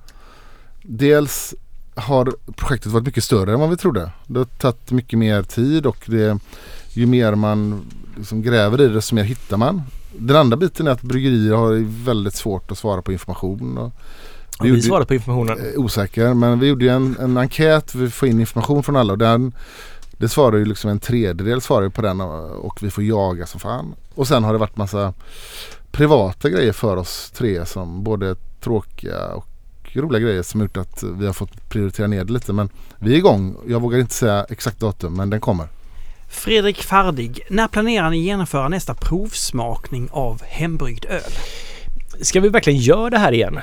dels 0.82 1.54
har 1.94 2.34
projektet 2.56 2.92
varit 2.92 3.06
mycket 3.06 3.24
större 3.24 3.52
än 3.52 3.60
vad 3.60 3.70
vi 3.70 3.76
trodde. 3.76 4.10
Det 4.26 4.38
har 4.38 4.44
tagit 4.44 4.90
mycket 4.90 5.18
mer 5.18 5.42
tid 5.42 5.86
och 5.86 6.04
det, 6.06 6.38
ju 6.92 7.06
mer 7.06 7.34
man 7.34 7.86
liksom 8.16 8.42
gräver 8.42 8.80
i 8.80 8.88
det 8.88 8.94
desto 8.94 9.14
mer 9.14 9.22
hittar 9.22 9.56
man. 9.56 9.82
Den 10.18 10.36
andra 10.36 10.56
biten 10.56 10.86
är 10.86 10.90
att 10.90 11.02
bryggerier 11.02 11.54
har 11.54 12.04
väldigt 12.04 12.34
svårt 12.34 12.70
att 12.70 12.78
svara 12.78 13.02
på 13.02 13.12
information. 13.12 13.78
Och 13.78 13.92
vi 14.62 14.68
gjorde- 14.68 14.82
svarat 14.82 15.08
på 15.08 15.14
informationen? 15.14 15.58
eh, 15.74 15.80
osäker. 15.80 16.34
Men 16.34 16.58
vi 16.60 16.66
gjorde 16.66 16.90
en, 16.90 17.16
en 17.20 17.36
enkät. 17.36 17.94
Vi 17.94 18.10
får 18.10 18.28
in 18.28 18.40
information 18.40 18.82
från 18.82 18.96
alla 18.96 19.12
och 19.12 19.18
den 19.18 19.54
det 20.18 20.28
svarar 20.28 20.56
ju 20.58 20.64
liksom 20.64 20.90
en 20.90 20.98
tredjedel 20.98 21.60
svarar 21.60 21.88
på 21.88 22.02
den 22.02 22.20
och 22.20 22.64
och 22.64 22.82
vi 22.82 22.90
får 22.90 23.04
jaga 23.04 23.46
som 23.46 23.60
fan. 23.60 23.94
Och 24.14 24.28
sen 24.28 24.44
har 24.44 24.52
det 24.52 24.58
varit 24.58 24.76
massa 24.76 25.12
privata 25.90 26.48
grejer 26.50 26.72
för 26.72 26.96
oss 26.96 27.30
tre 27.34 27.66
som 27.66 28.02
både 28.04 28.34
tråkiga 28.60 29.28
och 29.34 29.46
roliga 29.92 30.20
grejer 30.20 30.42
som 30.42 30.60
gjort 30.60 30.76
att 30.76 31.02
vi 31.02 31.26
har 31.26 31.32
fått 31.32 31.68
prioritera 31.68 32.06
ner 32.06 32.24
det 32.24 32.32
lite. 32.32 32.52
Men 32.52 32.68
vi 32.98 33.12
är 33.12 33.16
igång. 33.18 33.56
Jag 33.66 33.80
vågar 33.80 33.98
inte 33.98 34.14
säga 34.14 34.46
exakt 34.48 34.80
datum 34.80 35.14
men 35.14 35.30
den 35.30 35.40
kommer. 35.40 35.68
Fredrik 36.28 36.82
Fardig, 36.82 37.40
när 37.48 37.68
planerar 37.68 38.10
ni 38.10 38.18
genomföra 38.18 38.68
nästa 38.68 38.94
provsmakning 38.94 40.08
av 40.12 40.42
hembryggd 40.44 41.04
öl? 41.04 41.20
Ska 42.20 42.40
vi 42.40 42.48
verkligen 42.48 42.78
göra 42.80 43.10
det 43.10 43.18
här 43.18 43.32
igen? 43.32 43.60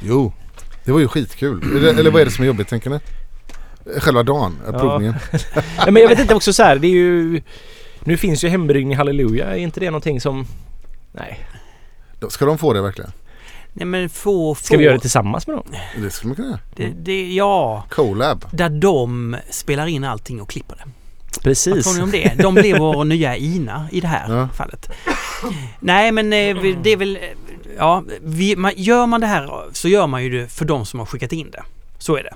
Jo, 0.00 0.32
det 0.84 0.92
var 0.92 1.00
ju 1.00 1.08
skitkul. 1.08 1.76
Eller, 1.76 1.94
eller 2.00 2.10
vad 2.10 2.20
är 2.20 2.24
det 2.24 2.30
som 2.30 2.42
är 2.42 2.46
jobbigt 2.46 2.68
tänker 2.68 2.90
ni? 2.90 2.98
Själva 4.00 4.22
dagen, 4.22 4.56
Ja. 4.72 4.78
provningen. 4.78 5.14
Nej, 5.78 5.92
men 5.92 6.02
jag 6.02 6.08
vet 6.08 6.18
inte 6.18 6.34
också 6.34 6.52
så 6.52 6.62
här, 6.62 6.76
det 6.76 6.86
är 6.86 6.90
ju... 6.90 7.42
Nu 8.04 8.16
finns 8.16 8.44
ju 8.44 8.48
hembryggning 8.48 8.96
halleluja, 8.96 9.46
är 9.46 9.56
inte 9.56 9.80
det 9.80 9.90
någonting 9.90 10.20
som... 10.20 10.46
Nej. 11.12 11.46
Ska 12.28 12.44
de 12.46 12.58
få 12.58 12.72
det 12.72 12.82
verkligen? 12.82 13.12
Nej 13.72 13.86
men 13.86 14.08
få... 14.08 14.54
få 14.54 14.64
Ska 14.64 14.76
vi 14.76 14.84
göra 14.84 14.94
det 14.94 15.00
tillsammans 15.00 15.46
med 15.46 15.56
dem? 15.56 15.66
Det 16.02 16.10
skulle 16.10 16.28
man 16.28 16.36
kunna 16.36 16.48
göra. 16.48 16.60
det, 16.76 16.88
det, 17.02 17.32
Ja, 17.34 17.84
Colab. 17.90 18.44
där 18.50 18.68
de 18.68 19.36
spelar 19.50 19.86
in 19.86 20.04
allting 20.04 20.40
och 20.40 20.50
klipper 20.50 20.76
det. 20.76 20.84
Vad 21.36 21.44
Precis. 21.44 21.84
tror 21.84 21.94
ni 21.96 22.02
om 22.02 22.10
det? 22.10 22.34
De 22.42 22.54
blir 22.54 22.78
vår 22.78 23.04
nya 23.04 23.36
Ina 23.36 23.88
i 23.92 24.00
det 24.00 24.08
här 24.08 24.34
Ja. 24.36 24.48
fallet. 24.56 24.90
Nej 25.80 26.12
men 26.12 26.32
eh, 26.32 26.56
det 26.82 26.90
är 26.92 26.96
väl... 26.96 27.16
eh, 27.16 27.22
Ja, 27.78 28.04
vi, 28.22 28.56
man, 28.56 28.72
gör 28.76 29.06
man 29.06 29.20
det 29.20 29.26
här 29.26 29.50
så 29.72 29.88
gör 29.88 30.06
man 30.06 30.24
ju 30.24 30.30
det 30.40 30.48
för 30.48 30.64
de 30.64 30.86
som 30.86 30.98
har 30.98 31.06
skickat 31.06 31.32
in 31.32 31.50
det. 31.50 31.62
Så 31.98 32.16
är 32.16 32.22
det. 32.22 32.34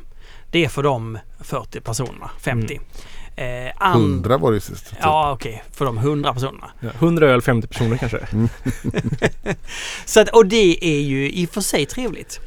Det 0.50 0.64
är 0.64 0.68
för 0.68 0.82
de 0.82 1.18
40 1.40 1.80
personerna, 1.80 2.30
50. 2.40 2.80
Eh, 3.36 3.46
and, 3.78 4.02
100 4.02 4.36
var 4.38 4.52
det 4.52 4.60
sist. 4.60 4.90
typ. 4.90 4.98
Ja 5.02 5.32
okej, 5.32 5.62
för 5.72 5.84
de 5.84 5.98
100 5.98 6.34
personerna. 6.34 6.70
Ja, 6.80 6.88
100 6.98 7.26
öl, 7.28 7.42
50 7.42 7.68
personer 7.68 7.96
kanske. 7.96 8.18
Så 10.04 10.20
att, 10.20 10.28
och 10.28 10.46
det 10.46 10.84
är 10.84 11.00
ju 11.00 11.30
i 11.30 11.46
och 11.46 11.50
för 11.50 11.60
sig 11.60 11.86
trevligt. 11.86 12.40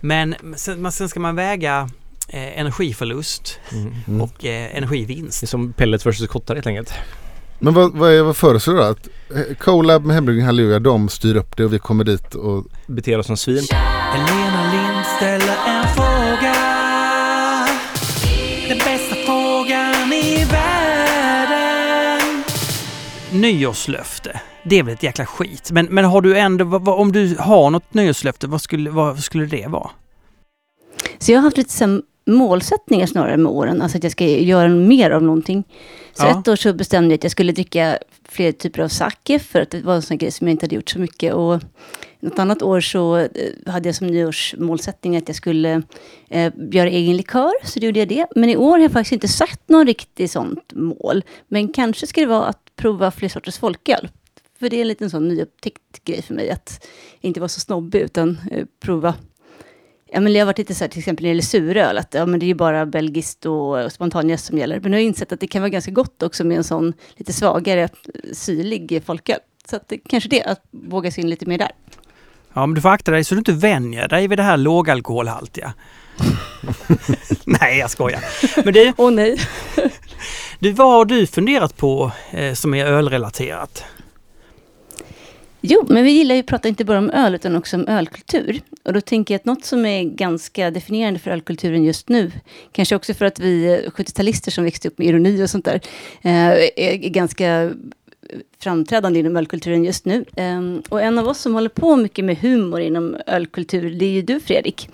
Men 0.00 0.34
sen, 0.56 0.92
sen 0.92 1.08
ska 1.08 1.20
man 1.20 1.36
väga 1.36 1.88
eh, 2.28 2.60
energiförlust 2.60 3.58
Mm. 3.72 3.94
Mm. 4.08 4.20
och 4.20 4.44
eh, 4.44 4.76
energivinst. 4.76 5.40
Det 5.40 5.44
är 5.44 5.48
som 5.48 5.72
pellet 5.72 6.06
versus 6.06 6.28
kottar 6.28 6.54
helt 6.54 6.66
enkelt. 6.66 6.92
Men 7.58 7.74
vad, 7.74 7.92
vad, 7.92 8.12
är, 8.12 8.22
vad 8.22 8.36
föreslår 8.36 8.74
du 8.74 8.80
då? 8.80 8.86
Att 8.86 9.08
eh, 9.34 9.56
Colab 9.58 10.04
med 10.04 10.14
Hembryggning 10.14 10.46
Halleluja 10.46 10.78
de 10.78 11.08
styr 11.08 11.36
upp 11.36 11.56
det 11.56 11.64
och 11.64 11.72
vi 11.72 11.78
kommer 11.78 12.04
dit 12.04 12.34
och 12.34 12.64
Beter 12.86 13.18
oss 13.18 13.26
som 13.26 13.36
svin. 13.36 13.66
Helena 13.70 14.72
Lind 14.72 15.06
ställer 15.16 15.56
en 15.66 15.88
fråga. 15.88 16.54
Den 18.68 18.78
bästa 18.78 19.14
frågan 19.26 20.12
i 20.12 20.44
världen. 20.44 22.44
Nyårslöfte. 23.30 24.40
Det 24.64 24.78
är 24.78 24.82
väl 24.82 24.94
ett 24.94 25.02
jäkla 25.02 25.26
skit. 25.26 25.70
Men, 25.70 25.86
men 25.86 26.04
har 26.04 26.20
du 26.20 26.38
ändå, 26.38 26.64
vad, 26.64 26.82
vad, 26.84 27.00
om 27.00 27.12
du 27.12 27.36
har 27.38 27.70
något 27.70 27.94
nyårslöfte, 27.94 28.46
vad 28.46 28.62
skulle, 28.62 28.90
vad 28.90 29.18
skulle 29.18 29.46
det 29.46 29.66
vara? 29.66 29.90
Så 31.18 31.32
jag 31.32 31.38
har 31.38 31.42
haft 31.42 31.56
lite 31.56 31.72
målsättningar 32.26 33.06
snarare 33.06 33.36
med 33.36 33.52
åren. 33.52 33.82
Alltså 33.82 33.98
att 33.98 34.02
jag 34.04 34.12
ska 34.12 34.24
göra 34.24 34.68
mer 34.68 35.10
av 35.10 35.22
någonting. 35.22 35.64
Så 36.12 36.24
Ja. 36.26 36.40
ett 36.40 36.48
år 36.48 36.56
så 36.56 36.72
bestämde 36.72 37.08
jag 37.12 37.18
att 37.18 37.24
jag 37.24 37.32
skulle 37.32 37.52
dricka 37.52 37.98
fler 38.28 38.52
typer 38.52 38.82
av 38.82 38.88
sake. 38.88 39.38
För 39.38 39.60
att 39.60 39.70
det 39.70 39.80
var 39.80 39.94
en 39.94 40.02
sån 40.02 40.18
grej 40.18 40.30
som 40.30 40.46
jag 40.46 40.52
inte 40.52 40.64
hade 40.66 40.74
gjort 40.74 40.90
så 40.90 40.98
mycket. 40.98 41.34
Och 41.34 41.60
något 42.20 42.38
annat 42.38 42.62
år 42.62 42.80
så 42.80 43.16
eh, 43.16 43.28
hade 43.66 43.88
jag 43.88 43.96
som 43.96 44.06
nyårsmålsättning 44.06 45.16
att 45.16 45.28
jag 45.28 45.36
skulle 45.36 45.82
eh, 46.30 46.52
göra 46.70 46.88
egen 46.88 47.16
likör. 47.16 47.52
Så 47.64 47.80
då 47.80 47.86
gjorde 47.86 47.98
jag 47.98 48.08
det. 48.08 48.26
Men 48.36 48.50
i 48.50 48.56
år 48.56 48.70
har 48.70 48.78
jag 48.78 48.92
faktiskt 48.92 49.12
inte 49.12 49.28
satt 49.28 49.60
någon 49.68 49.86
riktigt 49.86 50.30
sånt 50.30 50.72
mål. 50.74 51.24
Men 51.48 51.68
kanske 51.68 52.06
ska 52.06 52.20
det 52.20 52.26
vara 52.26 52.44
att 52.46 52.62
prova 52.76 53.10
fler 53.10 53.28
sorters 53.28 53.58
folköl. 53.58 54.08
För 54.58 54.68
det 54.68 54.76
är 54.76 54.80
en 54.80 54.88
liten 54.88 55.10
sån 55.10 55.28
nyupptäckt 55.28 56.04
grej 56.04 56.22
för 56.22 56.34
mig. 56.34 56.50
Att 56.50 56.86
inte 57.20 57.40
vara 57.40 57.48
så 57.48 57.60
snobbig 57.60 58.00
utan 58.00 58.38
eh, 58.50 58.64
prova 58.80 59.14
Ja, 60.16 60.20
men 60.20 60.32
jag 60.32 60.40
har 60.40 60.46
varit 60.46 60.58
lite 60.58 60.74
så 60.74 60.84
här, 60.84 60.88
till 60.88 60.98
exempel 60.98 61.22
när 61.22 61.28
det 61.28 61.30
gäller 61.30 61.42
suröl, 61.42 61.98
att 61.98 62.14
ja, 62.14 62.26
men 62.26 62.40
det 62.40 62.46
är 62.46 62.48
ju 62.48 62.54
bara 62.54 62.86
belgiskt 62.86 63.46
och, 63.46 63.84
och 63.84 63.92
spontanjäst 63.92 64.46
som 64.46 64.58
gäller. 64.58 64.80
Men 64.80 64.90
nu 64.90 64.96
har 64.96 65.00
jag 65.00 65.06
insett 65.06 65.32
att 65.32 65.40
det 65.40 65.46
kan 65.46 65.62
vara 65.62 65.68
ganska 65.68 65.90
gott 65.90 66.22
också 66.22 66.44
med 66.44 66.56
en 66.56 66.64
sån 66.64 66.92
lite 67.16 67.32
svagare, 67.32 67.82
eh, 67.82 67.88
syrlig 68.32 69.02
folköl. 69.06 69.38
Så 69.70 69.76
att 69.76 69.88
det, 69.88 69.98
kanske 69.98 70.28
det, 70.28 70.42
att 70.42 70.62
våga 70.70 71.10
sig 71.10 71.24
in 71.24 71.30
lite 71.30 71.46
mer 71.46 71.58
där. 71.58 71.70
Ja, 72.52 72.66
men 72.66 72.74
du 72.74 72.80
får 72.80 72.88
akta 72.88 73.10
dig 73.10 73.24
så 73.24 73.34
du 73.34 73.38
inte 73.38 73.52
vänjer 73.52 74.08
dig 74.08 74.28
vid 74.28 74.38
det 74.38 74.42
här 74.42 74.56
lågalkoholhaltiga. 74.56 75.74
Nej, 77.44 77.78
jag 77.78 77.90
skojar. 77.90 78.20
Men 78.64 78.74
du, 78.74 78.92
Åh 78.96 79.10
nej! 79.10 79.40
du, 80.58 80.72
vad 80.72 80.92
har 80.92 81.04
du 81.04 81.26
funderat 81.26 81.76
på 81.76 82.12
eh, 82.30 82.54
som 82.54 82.74
är 82.74 82.86
ölrelaterat? 82.86 83.84
Jo, 85.68 85.86
men 85.88 86.04
vi 86.04 86.10
gillar 86.10 86.34
ju 86.34 86.40
att 86.40 86.46
prata 86.46 86.68
inte 86.68 86.84
bara 86.84 86.98
om 86.98 87.10
öl 87.10 87.34
utan 87.34 87.56
också 87.56 87.76
om 87.76 87.88
ölkultur. 87.88 88.60
Och 88.82 88.92
då 88.92 89.00
tänker 89.00 89.34
jag 89.34 89.38
att 89.38 89.44
något 89.44 89.64
som 89.64 89.86
är 89.86 90.02
ganska 90.02 90.70
definierande 90.70 91.20
för 91.20 91.30
ölkulturen 91.30 91.84
just 91.84 92.08
nu, 92.08 92.32
kanske 92.72 92.96
också 92.96 93.14
för 93.14 93.24
att 93.24 93.40
vi 93.40 93.64
eh, 93.64 93.90
70-talister 93.90 94.50
som 94.50 94.64
växte 94.64 94.88
upp 94.88 94.98
med 94.98 95.06
ironi 95.06 95.44
och 95.44 95.50
sånt 95.50 95.64
där, 95.64 95.80
eh, 96.22 96.50
är 96.50 96.78
är 96.80 96.96
ganska 97.08 97.72
framträdande 98.58 99.20
inom 99.20 99.36
ölkulturen 99.36 99.84
just 99.84 100.04
nu. 100.04 100.24
Eh, 100.36 100.60
och 100.88 101.02
en 101.02 101.18
av 101.18 101.28
oss 101.28 101.38
som 101.40 101.54
håller 101.54 101.68
på 101.68 101.96
mycket 101.96 102.24
med 102.24 102.38
humor 102.38 102.80
inom 102.80 103.16
ölkultur, 103.26 103.90
det 103.90 104.04
är 104.04 104.10
ju 104.10 104.22
du 104.22 104.40
Fredrik. 104.40 104.88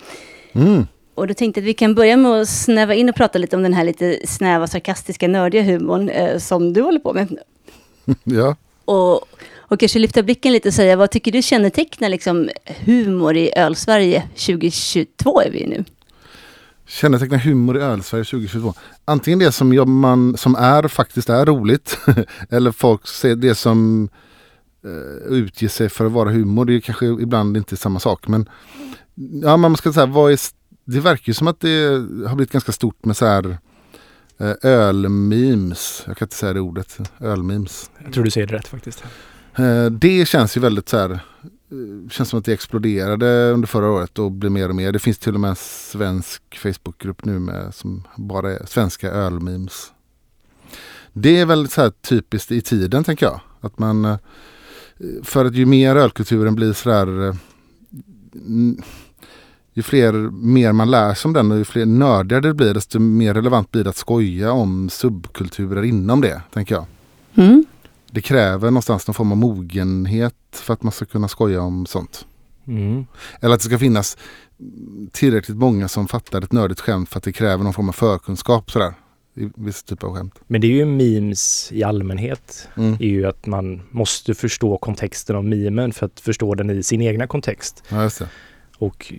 mm, 0.52 0.86
Och 1.14 1.26
då 1.26 1.34
tänkte 1.34 1.60
jag 1.60 1.64
att 1.64 1.68
vi 1.68 1.74
kan 1.74 1.94
börja 1.94 2.16
med 2.16 2.30
att 2.30 2.48
snäva 2.48 2.94
in 2.94 3.08
och 3.08 3.14
prata 3.14 3.38
lite 3.38 3.56
om 3.56 3.62
den 3.62 3.74
här 3.74 3.84
lite 3.84 4.18
snäva, 4.26 4.66
sarkastiska, 4.66 5.28
nördiga 5.28 5.62
humorn 5.62 6.08
eh, 6.08 6.38
som 6.38 6.72
du 6.72 6.82
håller 6.82 7.00
på 7.00 7.12
med. 7.12 7.38
ja. 8.24 8.56
Och, 8.84 9.24
och 9.72 9.80
kanske 9.80 9.98
lyfta 9.98 10.22
blicken 10.22 10.52
lite 10.52 10.68
och 10.68 10.74
säga, 10.74 10.96
vad 10.96 11.10
tycker 11.10 11.32
du 11.32 11.42
kännetecknar 11.42 12.08
liksom 12.08 12.50
humor 12.84 13.36
i 13.36 13.52
Ölsverige 13.56 14.22
2022 14.28 15.40
är 15.40 15.50
vi 15.50 15.60
ju 15.60 15.66
nu? 15.66 15.84
Kännetecknar 16.86 17.38
humor 17.38 17.76
i 17.78 17.80
Ölsverige 17.80 18.24
2022. 18.24 18.74
Antingen 19.04 19.38
det 19.38 19.52
som, 19.52 19.72
jag, 19.72 19.88
man, 19.88 20.36
som 20.36 20.54
är 20.54 20.88
faktiskt 20.88 21.28
är 21.28 21.46
roligt 21.46 21.98
eller 22.50 22.72
folk 22.72 23.06
ser 23.06 23.36
det 23.36 23.54
som 23.54 24.08
eh, 24.84 25.32
utger 25.32 25.68
sig 25.68 25.88
för 25.88 26.06
att 26.06 26.12
vara 26.12 26.30
humor. 26.30 26.64
Det 26.64 26.74
är 26.74 26.80
kanske 26.80 27.06
ibland 27.06 27.56
inte 27.56 27.76
samma 27.76 28.00
sak. 28.00 28.28
Men 28.28 28.48
ja, 29.42 29.56
man 29.56 29.76
ska 29.76 29.92
säga, 29.92 30.06
vad 30.06 30.32
är, 30.32 30.38
det 30.84 31.00
verkar 31.00 31.24
ju 31.24 31.34
som 31.34 31.48
att 31.48 31.60
det 31.60 31.84
har 32.28 32.34
blivit 32.34 32.52
ganska 32.52 32.72
stort 32.72 33.04
med 33.04 33.16
så 33.16 33.26
här 33.26 33.58
eh, 34.38 34.54
ölmemes. 34.62 36.02
Jag 36.06 36.16
kan 36.16 36.26
inte 36.26 36.36
säga 36.36 36.52
det 36.52 36.60
ordet. 36.60 36.98
Ölmemes. 37.20 37.90
Jag 38.04 38.12
tror 38.12 38.24
du 38.24 38.30
säger 38.30 38.46
det 38.46 38.54
rätt 38.56 38.68
faktiskt. 38.68 39.04
Eh, 39.56 39.86
det 39.86 40.28
känns 40.28 40.56
ju 40.56 40.60
väldigt 40.60 40.88
så 40.88 40.98
här. 40.98 41.10
Eh, 41.10 42.10
känns 42.10 42.28
som 42.28 42.38
att 42.38 42.44
det 42.44 42.52
exploderade 42.52 43.50
under 43.50 43.68
förra 43.68 43.90
året 43.90 44.18
och 44.18 44.32
blir 44.32 44.50
mer 44.50 44.68
och 44.68 44.74
mer. 44.74 44.92
Det 44.92 44.98
finns 44.98 45.18
till 45.18 45.34
och 45.34 45.40
med 45.40 45.50
en 45.50 45.56
svensk 45.56 46.42
Facebookgrupp 46.58 47.24
nu 47.24 47.38
med 47.38 47.74
som 47.74 48.02
bara 48.16 48.52
är 48.52 48.66
svenska 48.66 49.10
ölmemes. 49.10 49.92
Det 51.12 51.38
är 51.38 51.46
väldigt 51.46 51.72
så 51.72 51.80
här 51.82 51.90
typiskt 51.90 52.52
i 52.52 52.60
tiden 52.60 53.04
tänker 53.04 53.26
jag. 53.26 53.40
Att 53.60 53.78
man 53.78 54.04
eh, 54.04 54.16
för 55.22 55.44
att 55.44 55.54
ju 55.54 55.66
mer 55.66 55.96
ölkulturen 55.96 56.54
blir 56.54 56.72
så 56.72 56.88
där 56.88 57.36
ju 59.74 59.82
fler, 59.82 60.12
mer 60.30 60.72
man 60.72 60.90
lär 60.90 61.14
sig 61.14 61.28
om 61.28 61.32
den 61.32 61.52
och 61.52 61.58
ju 61.58 61.64
fler 61.64 61.86
nördigare 61.86 62.40
det 62.40 62.54
blir 62.54 62.74
desto 62.74 62.98
mer 62.98 63.34
relevant 63.34 63.70
blir 63.70 63.84
det 63.84 63.90
att 63.90 63.96
skoja 63.96 64.52
om 64.52 64.90
subkulturer 64.90 65.82
inom 65.82 66.20
det, 66.20 66.42
tänker 66.52 66.74
jag. 66.74 66.84
Mm. 67.34 67.64
Det 68.14 68.20
kräver 68.20 68.70
någonstans 68.70 69.06
någon 69.06 69.14
form 69.14 69.32
av 69.32 69.38
mogenhet 69.38 70.34
för 70.52 70.74
att 70.74 70.82
man 70.82 70.92
ska 70.92 71.04
kunna 71.04 71.28
skoja 71.28 71.62
om 71.62 71.86
sånt. 71.86 72.26
Mm. 72.66 73.06
Eller 73.40 73.54
att 73.54 73.60
det 73.60 73.66
ska 73.66 73.78
finnas 73.78 74.16
tillräckligt 75.12 75.56
många 75.56 75.88
som 75.88 76.08
fattar 76.08 76.42
ett 76.42 76.52
nördigt 76.52 76.80
skämt 76.80 77.08
för 77.08 77.18
att 77.18 77.24
det 77.24 77.32
kräver 77.32 77.64
någon 77.64 77.72
form 77.72 77.88
av 77.88 77.92
förkunskap. 77.92 78.70
Sådär. 78.70 78.94
i 79.34 79.50
viss 79.54 79.82
typ 79.82 80.04
av 80.04 80.14
skämt. 80.14 80.34
Men 80.46 80.60
det 80.60 80.66
är 80.66 80.72
ju 80.72 80.84
memes 80.84 81.72
i 81.72 81.84
allmänhet. 81.84 82.68
Mm. 82.76 82.94
är 82.94 83.06
ju 83.06 83.26
att 83.26 83.46
man 83.46 83.82
måste 83.90 84.34
förstå 84.34 84.78
kontexten 84.78 85.36
av 85.36 85.44
memen 85.44 85.92
för 85.92 86.06
att 86.06 86.20
förstå 86.20 86.54
den 86.54 86.70
i 86.70 86.82
sin 86.82 87.02
egna 87.02 87.26
kontext. 87.26 87.82
Ja, 87.88 88.02
just 88.02 88.18
det. 88.18 88.28
Och 88.78 89.12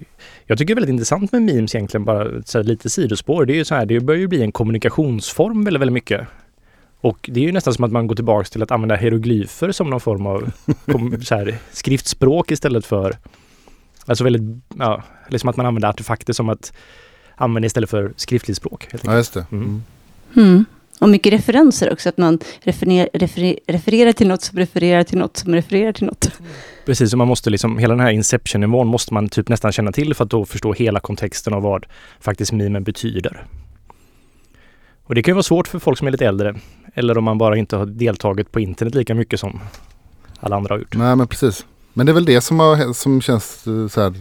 jag 0.46 0.58
tycker 0.58 0.76
det 0.76 0.80
är 0.80 0.82
väldigt 0.82 0.94
intressant 0.94 1.32
med 1.32 1.42
memes 1.42 1.76
egentligen, 1.76 2.06
bara 2.06 2.24
lite 2.62 2.90
sidospår. 2.90 3.46
Det 3.46 3.54
är 3.54 3.56
ju 3.56 3.66
så 3.66 3.76
här, 3.76 3.86
det 3.86 4.00
börjar 4.00 4.20
ju 4.20 4.28
bli 4.28 4.44
en 4.44 4.52
kommunikationsform 4.52 5.64
väldigt, 5.64 5.82
väldigt 5.82 5.94
mycket. 5.94 6.28
Och 7.04 7.30
det 7.34 7.40
är 7.40 7.44
ju 7.44 7.52
nästan 7.52 7.74
som 7.74 7.84
att 7.84 7.92
man 7.92 8.08
går 8.08 8.16
tillbaks 8.16 8.50
till 8.50 8.64
att 8.64 8.72
använda 8.72 8.96
hieroglyfer 8.96 9.72
som 9.72 9.90
någon 9.90 10.00
form 10.00 10.26
av 10.26 10.52
här, 11.32 11.58
skriftspråk 11.72 12.52
istället 12.52 12.86
för 12.86 13.18
Alltså 14.06 14.24
väldigt, 14.24 14.64
ja, 14.80 15.04
liksom 15.30 15.50
att 15.50 15.58
man 15.58 15.66
använder 15.66 15.90
artefakter 15.90 16.34
som 16.34 16.50
att 16.50 16.74
använda 17.36 17.66
istället 17.66 17.90
för 17.90 18.14
skriftligt 18.16 18.58
språk. 18.58 18.88
Helt 18.92 19.04
Ja, 19.06 19.16
just 19.16 19.34
det. 19.34 19.46
Mm. 19.52 19.64
Mm. 19.64 20.48
Mm. 20.48 20.66
Och 21.00 21.10
mycket 21.10 21.34
referenser 21.34 21.94
också, 21.94 22.10
att 22.10 22.18
man 22.18 22.40
refererar, 22.62 23.10
referer, 23.14 23.60
refererar 23.68 24.12
till 24.12 24.28
något 24.28 24.42
som 24.42 24.60
refererar 24.60 25.04
till 25.04 25.18
något 25.18 25.38
som 25.38 25.56
refererar 25.56 25.92
till 25.92 26.06
något. 26.06 26.32
Precis, 26.86 27.12
så 27.12 27.18
man 27.18 27.28
måste 27.28 27.50
liksom, 27.50 27.78
hela 27.78 27.94
den 27.94 28.06
här 28.06 28.12
inception-nivån 28.12 28.88
måste 28.88 29.14
man 29.14 29.30
typ 29.30 29.50
nästan 29.50 29.72
känna 29.72 29.92
till 29.92 30.14
för 30.14 30.24
att 30.24 30.30
då 30.30 30.46
förstå 30.46 30.74
hela 30.74 31.00
kontexten 31.00 31.54
av 31.54 31.62
vad 31.62 31.86
faktiskt 32.20 32.52
memen 32.52 32.84
betyder. 32.84 33.46
Och 35.04 35.16
det 35.16 35.24
kan 35.24 35.32
ju 35.32 35.36
vara 35.36 35.44
svårt 35.44 35.68
för 35.68 35.80
folk 35.80 35.98
som 35.98 36.08
är 36.08 36.12
lite 36.12 36.26
äldre. 36.26 36.56
Eller 36.94 37.18
om 37.18 37.24
man 37.24 37.38
bara 37.38 37.58
inte 37.58 37.76
har 37.76 37.86
deltagit 37.86 38.52
på 38.52 38.60
internet 38.60 38.96
lika 38.96 39.16
mycket 39.16 39.40
som 39.40 39.60
alla 40.40 40.56
andra 40.56 40.74
har 40.74 40.80
gjort. 40.80 40.96
Nej 40.96 41.16
men 41.16 41.28
precis. 41.28 41.66
Men 41.94 42.06
det 42.06 42.12
är 42.12 42.14
väl 42.14 42.26
det 42.26 42.42
som, 42.42 42.60
har, 42.60 42.94
som 42.94 43.22
känns 43.22 43.68
eh, 43.68 43.88
så 43.88 44.02
här 44.02 44.14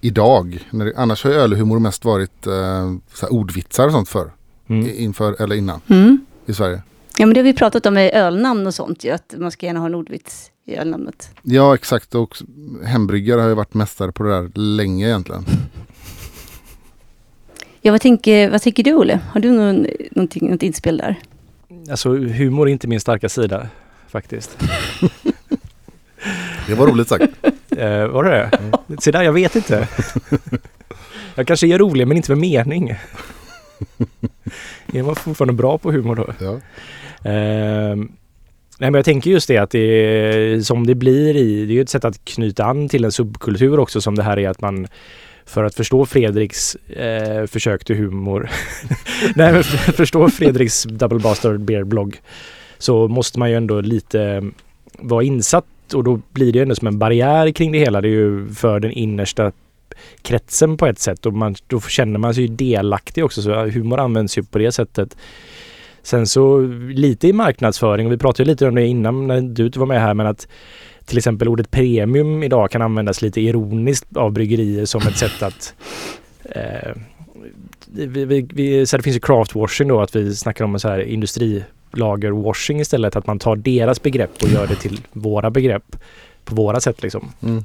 idag. 0.00 0.58
När 0.70 0.84
det, 0.84 0.92
annars 0.96 1.24
har 1.24 1.30
ju 1.30 1.36
ölhumor 1.36 1.78
mest 1.78 2.04
varit 2.04 2.46
eh, 2.46 2.92
så 3.14 3.26
här 3.26 3.32
ordvitsar 3.32 3.86
och 3.86 3.92
sånt 3.92 4.08
för. 4.08 4.30
Mm. 4.68 4.90
Inför 4.96 5.42
eller 5.42 5.56
innan 5.56 5.80
Mm. 5.88 6.26
i 6.46 6.54
Sverige. 6.54 6.82
Ja, 7.18 7.26
men 7.26 7.34
det 7.34 7.40
har 7.40 7.44
vi 7.44 7.54
pratat 7.54 7.86
om 7.86 7.94
med 7.94 8.10
ölnamn 8.14 8.66
och 8.66 8.74
sånt 8.74 9.04
ju, 9.04 9.10
att 9.10 9.34
man 9.38 9.50
ska 9.50 9.66
gärna 9.66 9.80
ha 9.80 9.86
en 9.86 9.94
ordvits 9.94 10.50
i 10.66 10.76
ölnamnet. 10.76 11.30
Ja 11.42 11.74
exakt 11.74 12.14
och 12.14 12.36
hembryggare 12.84 13.40
har 13.40 13.48
ju 13.48 13.54
varit 13.54 13.74
mästare 13.74 14.12
på 14.12 14.22
det 14.22 14.30
där 14.30 14.50
länge 14.54 15.06
egentligen. 15.06 15.44
Ja, 17.80 17.92
vad 17.92 18.00
tänker, 18.00 18.50
vad 18.50 18.62
tänker 18.62 18.82
du 18.82 18.94
Olle? 18.94 19.20
Har 19.32 19.40
du 19.40 19.50
någon, 19.50 19.86
någonting, 20.10 20.50
något 20.50 20.62
inspel 20.62 20.96
där? 20.96 21.20
Alltså 21.90 22.16
humor 22.16 22.68
är 22.68 22.72
inte 22.72 22.88
min 22.88 23.00
starka 23.00 23.28
sida 23.28 23.68
faktiskt. 24.08 24.58
Det 26.66 26.74
var 26.74 26.86
roligt 26.86 27.08
sagt. 27.08 27.24
Eh, 27.76 28.06
var 28.06 28.24
det 28.24 28.50
det? 28.86 29.02
Se 29.02 29.10
där, 29.10 29.22
jag 29.22 29.32
vet 29.32 29.56
inte. 29.56 29.88
Jag 31.34 31.46
kanske 31.46 31.66
är 31.66 31.78
rolig 31.78 32.08
men 32.08 32.16
inte 32.16 32.34
med 32.34 32.38
mening. 32.38 32.94
Är 34.92 35.02
man 35.02 35.16
fortfarande 35.16 35.52
bra 35.52 35.78
på 35.78 35.92
humor 35.92 36.16
då? 36.16 36.26
Ja. 36.38 36.60
Ehm, 37.30 38.12
nej 38.78 38.90
men 38.90 38.94
jag 38.94 39.04
tänker 39.04 39.30
just 39.30 39.48
det 39.48 39.58
att 39.58 39.70
det 39.70 39.78
är, 39.78 40.60
som 40.60 40.86
det 40.86 40.94
blir 40.94 41.36
i, 41.36 41.66
det 41.66 41.72
är 41.72 41.74
ju 41.74 41.82
ett 41.82 41.88
sätt 41.88 42.04
att 42.04 42.24
knyta 42.24 42.64
an 42.64 42.88
till 42.88 43.04
en 43.04 43.12
subkultur 43.12 43.78
också 43.78 44.00
som 44.00 44.14
det 44.14 44.22
här 44.22 44.38
är 44.38 44.48
att 44.48 44.60
man 44.60 44.86
för 45.46 45.64
att 45.64 45.74
förstå 45.74 46.06
Fredriks 46.06 46.74
eh, 46.74 47.46
försök 47.46 47.84
till 47.84 47.96
humor, 47.96 48.50
nej 49.36 49.52
men 49.52 49.64
för- 49.64 49.92
förstå 49.92 50.28
Fredriks 50.28 50.82
Double 50.82 51.18
Bastard 51.18 51.60
Beer 51.60 51.84
blogg 51.84 52.20
så 52.78 53.08
måste 53.08 53.38
man 53.38 53.50
ju 53.50 53.56
ändå 53.56 53.80
lite 53.80 54.22
mm, 54.22 54.54
vara 54.98 55.22
insatt 55.22 55.94
och 55.94 56.04
då 56.04 56.20
blir 56.32 56.52
det 56.52 56.60
ändå 56.60 56.74
som 56.74 56.88
en 56.88 56.98
barriär 56.98 57.50
kring 57.50 57.72
det 57.72 57.78
hela. 57.78 58.00
Det 58.00 58.08
är 58.08 58.10
ju 58.10 58.48
för 58.54 58.80
den 58.80 58.92
innersta 58.92 59.52
kretsen 60.22 60.76
på 60.76 60.86
ett 60.86 60.98
sätt 60.98 61.26
och 61.26 61.32
man, 61.32 61.54
då 61.66 61.80
känner 61.80 62.18
man 62.18 62.34
sig 62.34 62.44
ju 62.44 62.48
delaktig 62.48 63.24
också 63.24 63.42
så 63.42 63.66
humor 63.66 64.00
används 64.00 64.38
ju 64.38 64.42
på 64.42 64.58
det 64.58 64.72
sättet. 64.72 65.16
Sen 66.02 66.26
så 66.26 66.60
lite 66.90 67.28
i 67.28 67.32
marknadsföring 67.32 68.06
och 68.06 68.12
vi 68.12 68.18
pratade 68.18 68.50
lite 68.50 68.68
om 68.68 68.74
det 68.74 68.86
innan 68.86 69.26
när 69.26 69.40
du 69.40 69.66
inte 69.66 69.78
var 69.78 69.86
med 69.86 70.00
här 70.00 70.14
men 70.14 70.26
att 70.26 70.48
till 71.06 71.18
exempel 71.18 71.48
ordet 71.48 71.70
premium 71.70 72.42
idag 72.42 72.70
kan 72.70 72.82
användas 72.82 73.22
lite 73.22 73.40
ironiskt 73.40 74.16
av 74.16 74.32
bryggerier 74.32 74.84
som 74.84 75.02
ett 75.02 75.16
sätt 75.16 75.42
att 75.42 75.74
eh, 76.44 76.92
vi, 77.94 78.24
vi, 78.24 78.48
vi, 78.54 78.86
så 78.86 78.96
det 78.96 79.02
finns 79.02 79.16
ju 79.16 79.20
craftwashing 79.20 79.88
då 79.88 80.00
att 80.00 80.16
vi 80.16 80.36
snackar 80.36 80.64
om 80.64 80.74
en 80.74 80.80
så 80.80 80.88
här 80.88 81.00
industrilagerwashing 81.00 82.80
istället 82.80 83.16
att 83.16 83.26
man 83.26 83.38
tar 83.38 83.56
deras 83.56 84.02
begrepp 84.02 84.42
och 84.42 84.48
gör 84.48 84.66
det 84.66 84.76
till 84.76 85.00
våra 85.12 85.50
begrepp 85.50 85.96
på 86.44 86.54
våra 86.54 86.80
sätt 86.80 87.02
liksom. 87.02 87.32
Mm. 87.42 87.64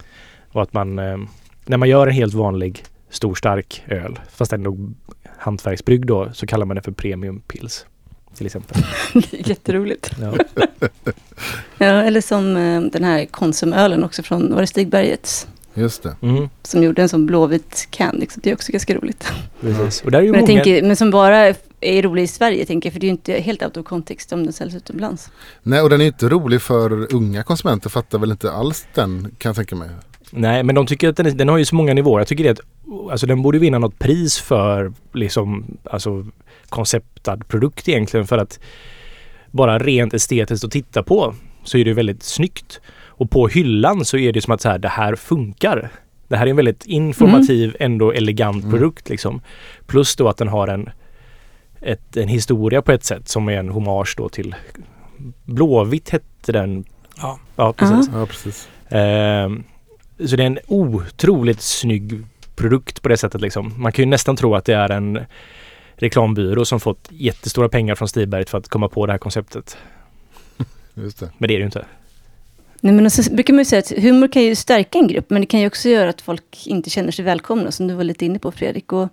Och 0.52 0.62
att 0.62 0.74
man 0.74 1.00
eh, 1.00 1.18
när 1.66 1.78
man 1.78 1.90
gör 1.90 2.08
en 2.08 2.14
helt 2.14 2.34
vanlig 2.34 2.84
stor 3.10 3.36
stark 3.36 3.84
öl 3.88 4.20
fast 4.32 4.54
ändå 4.54 4.78
hantverksbrygg 5.38 6.06
då 6.06 6.30
så 6.34 6.48
kallar 6.48 6.66
man 6.66 6.76
det 6.76 6.82
för 6.82 6.92
premium 6.92 7.42
pils 7.48 7.86
till 8.38 8.46
exempel. 8.46 8.84
Jätteroligt. 9.32 10.12
Ja. 10.22 10.34
Ja, 11.78 11.86
eller 11.86 12.22
som 12.22 12.58
eh, 12.58 12.82
den 12.82 13.04
här 13.04 13.26
Konsumölen 13.26 14.04
också 14.04 14.24
från, 14.24 14.54
var 14.54 14.62
det 14.62 14.68
Stigbergets? 14.68 15.48
Just 15.74 16.04
det. 16.04 16.16
Mm, 16.22 16.50
Som 16.64 16.84
gjorde 16.84 17.02
en 17.02 17.10
sån 17.10 17.26
blåvit 17.26 17.88
can, 17.90 18.16
liksom. 18.20 18.42
det 18.44 18.50
är 18.50 18.54
också 18.54 18.72
ganska 18.72 18.96
roligt. 18.96 19.32
precis. 19.62 20.02
Och 20.02 20.12
där 20.12 20.20
är 20.20 20.24
ju 20.24 20.32
Men, 20.32 20.40
många... 20.42 20.48
tänker, 20.48 20.82
men 20.84 20.96
som 20.96 21.12
bara 21.12 21.54
är 21.82 22.02
rolig 22.02 22.24
i 22.24 22.28
Sverige, 22.28 22.66
tänker 22.66 22.90
jag, 22.90 22.94
för 22.94 23.00
det 23.00 23.04
är 23.06 23.08
ju 23.08 23.12
inte 23.12 23.34
helt 23.34 23.64
out 23.64 23.78
of 23.78 23.86
context 23.86 24.34
om 24.34 24.44
den 24.44 24.54
säljs 24.54 24.76
utomlands. 24.76 25.30
Nej 25.64 25.82
och 25.82 25.90
den 25.90 26.02
är 26.02 26.06
inte 26.06 26.30
rolig 26.30 26.62
för 26.62 27.16
unga 27.16 27.44
konsumenter 27.44 27.90
fattar 27.90 28.20
väl 28.20 28.32
inte 28.32 28.52
alls 28.52 28.88
den 28.94 29.36
kan 29.38 29.50
jag 29.50 29.56
tänka 29.56 29.76
mig. 29.76 29.90
Nej, 30.32 30.64
men 30.64 30.76
de 30.76 30.86
tycker 30.88 31.10
att 31.10 31.18
den, 31.18 31.26
är, 31.26 31.32
den 31.32 31.50
har 31.50 31.58
ju 31.58 31.66
så 31.66 31.76
många 31.76 31.94
nivåer. 31.94 32.20
Jag 32.20 32.28
tycker 32.28 32.44
det 32.44 32.50
att 32.50 32.62
alltså, 33.12 33.28
den 33.28 33.42
borde 33.42 33.60
vinna 33.60 33.80
något 33.80 34.00
pris 34.00 34.40
för 34.40 34.94
liksom 35.14 35.78
alltså 35.84 36.26
konceptad 36.70 37.48
produkt 37.48 37.90
egentligen 37.90 38.28
för 38.28 38.38
att 38.38 38.60
bara 39.52 39.80
rent 39.80 40.14
estetiskt 40.14 40.66
att 40.66 40.72
titta 40.72 41.04
på 41.04 41.36
så 41.64 41.78
är 41.78 41.86
det 41.86 41.94
väldigt 41.94 42.24
snyggt. 42.24 42.82
Och 43.06 43.32
på 43.32 43.48
hyllan 43.48 44.06
så 44.06 44.18
är 44.18 44.32
det 44.32 44.42
som 44.42 44.54
att 44.54 44.62
så 44.62 44.70
här, 44.70 44.80
det 44.80 44.88
här 44.88 45.16
funkar. 45.16 45.90
Det 46.28 46.38
här 46.38 46.46
är 46.46 46.50
en 46.50 46.56
väldigt 46.56 46.86
informativ, 46.86 47.76
ändå 47.80 48.12
elegant 48.12 48.64
Mm. 48.64 48.72
produkt 48.72 49.10
liksom. 49.10 49.42
Plus 49.86 50.16
då 50.16 50.28
att 50.28 50.38
den 50.38 50.48
har 50.48 50.68
en, 50.68 50.90
ett, 51.82 52.18
en 52.18 52.28
historia 52.28 52.82
på 52.82 52.92
ett 52.92 53.04
sätt 53.04 53.28
som 53.30 53.50
är 53.50 53.58
en 53.58 53.70
hommage 53.70 54.14
då 54.18 54.30
till 54.30 54.56
Blåvitt 55.44 56.10
hette 56.10 56.52
den. 56.52 56.86
Ja. 57.22 57.40
Ja, 57.56 57.74
precis. 57.74 58.10
Ja 58.14 58.26
precis. 58.26 58.70
Ehm, 58.90 59.64
så 60.26 60.36
det 60.36 60.44
är 60.44 60.48
en 60.48 60.60
otroligt 60.68 61.62
snygg 61.62 62.26
produkt 62.56 63.02
på 63.02 63.10
det 63.10 63.18
sättet 63.18 63.42
liksom. 63.42 63.74
Man 63.78 63.92
kan 63.92 64.04
ju 64.06 64.10
nästan 64.10 64.36
tro 64.36 64.56
att 64.56 64.66
det 64.66 64.74
är 64.74 64.90
en 64.92 65.20
reklambyrå 65.98 66.66
som 66.66 66.80
fått 66.80 67.08
jättestora 67.12 67.70
pengar 67.70 67.96
från 67.96 68.08
Stiberget 68.08 68.50
för 68.50 68.58
att 68.58 68.68
komma 68.68 68.90
på 68.90 69.06
det 69.06 69.14
här 69.14 69.18
konceptet. 69.18 69.78
Just 70.94 71.20
det. 71.20 71.30
Men 71.38 71.48
det 71.48 71.54
är 71.54 71.58
det 71.58 71.62
ju 71.62 71.66
inte. 71.66 71.86
Nej, 72.82 72.94
men 72.94 73.12
så 73.12 73.34
brukar 73.34 73.54
man 73.54 73.60
ju 73.60 73.66
säga 73.66 73.80
att 73.80 73.92
humor 73.92 74.28
kan 74.28 74.44
ju 74.44 74.56
stärka 74.56 75.00
en 75.00 75.08
grupp, 75.08 75.30
men 75.30 75.42
det 75.42 75.46
kan 75.46 75.60
ju 75.60 75.68
också 75.68 75.90
göra 75.90 76.10
att 76.10 76.22
folk 76.22 76.68
inte 76.68 76.90
känner 76.90 77.12
sig 77.12 77.26
välkomna, 77.26 77.72
som 77.72 77.88
du 77.88 77.94
var 77.94 78.04
lite 78.04 78.26
inne 78.26 78.40
på 78.40 78.52
Fredrik. 78.52 78.94
Och 78.94 79.10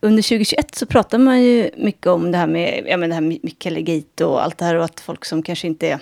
under 0.00 0.22
2021 0.22 0.74
så 0.74 0.86
pratar 0.86 1.18
man 1.18 1.42
ju 1.42 1.70
mycket 1.76 2.06
om 2.06 2.32
det 2.32 2.38
här 2.38 2.46
med, 2.46 2.84
ja, 2.88 2.96
men 2.96 3.08
det 3.08 3.14
här 3.14 3.22
med 3.22 3.38
Michaelegate 3.42 4.24
och 4.24 4.44
allt 4.44 4.58
det 4.58 4.64
här, 4.64 4.74
och 4.74 4.84
att 4.84 5.00
folk 5.00 5.24
som 5.24 5.42
kanske 5.42 5.66
inte 5.66 5.88
är 5.88 5.98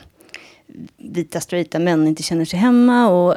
vita, 0.96 1.40
straighta 1.40 1.78
män 1.78 2.06
inte 2.06 2.22
känner 2.22 2.44
sig 2.44 2.58
hemma. 2.58 3.08
Och 3.08 3.36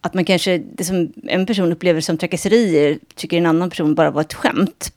att 0.00 0.14
man 0.14 0.24
kanske, 0.24 0.58
det 0.58 0.84
som 0.84 1.12
en 1.24 1.46
person 1.46 1.72
upplever 1.72 2.00
som 2.00 2.18
trakasserier, 2.18 2.98
tycker 3.14 3.38
en 3.38 3.46
annan 3.46 3.70
person 3.70 3.94
bara 3.94 4.10
var 4.10 4.20
ett 4.20 4.34
skämt. 4.34 4.92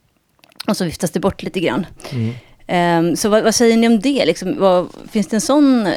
Och 0.68 0.78
så 0.78 0.86
viftas 0.86 1.12
det 1.12 1.20
bort 1.20 1.44
lite 1.44 1.60
grann. 1.60 1.86
Ehm, 2.68 3.16
så 3.16 3.30
vad, 3.30 3.44
vad 3.44 3.56
säger 3.56 3.78
ni 3.78 3.88
om 3.88 4.00
det? 4.00 4.26
Liksom, 4.26 4.56
vad, 4.60 4.88
finns 5.12 5.28
det 5.28 5.36
en 5.38 5.42
sån 5.42 5.88
eh, 5.88 5.94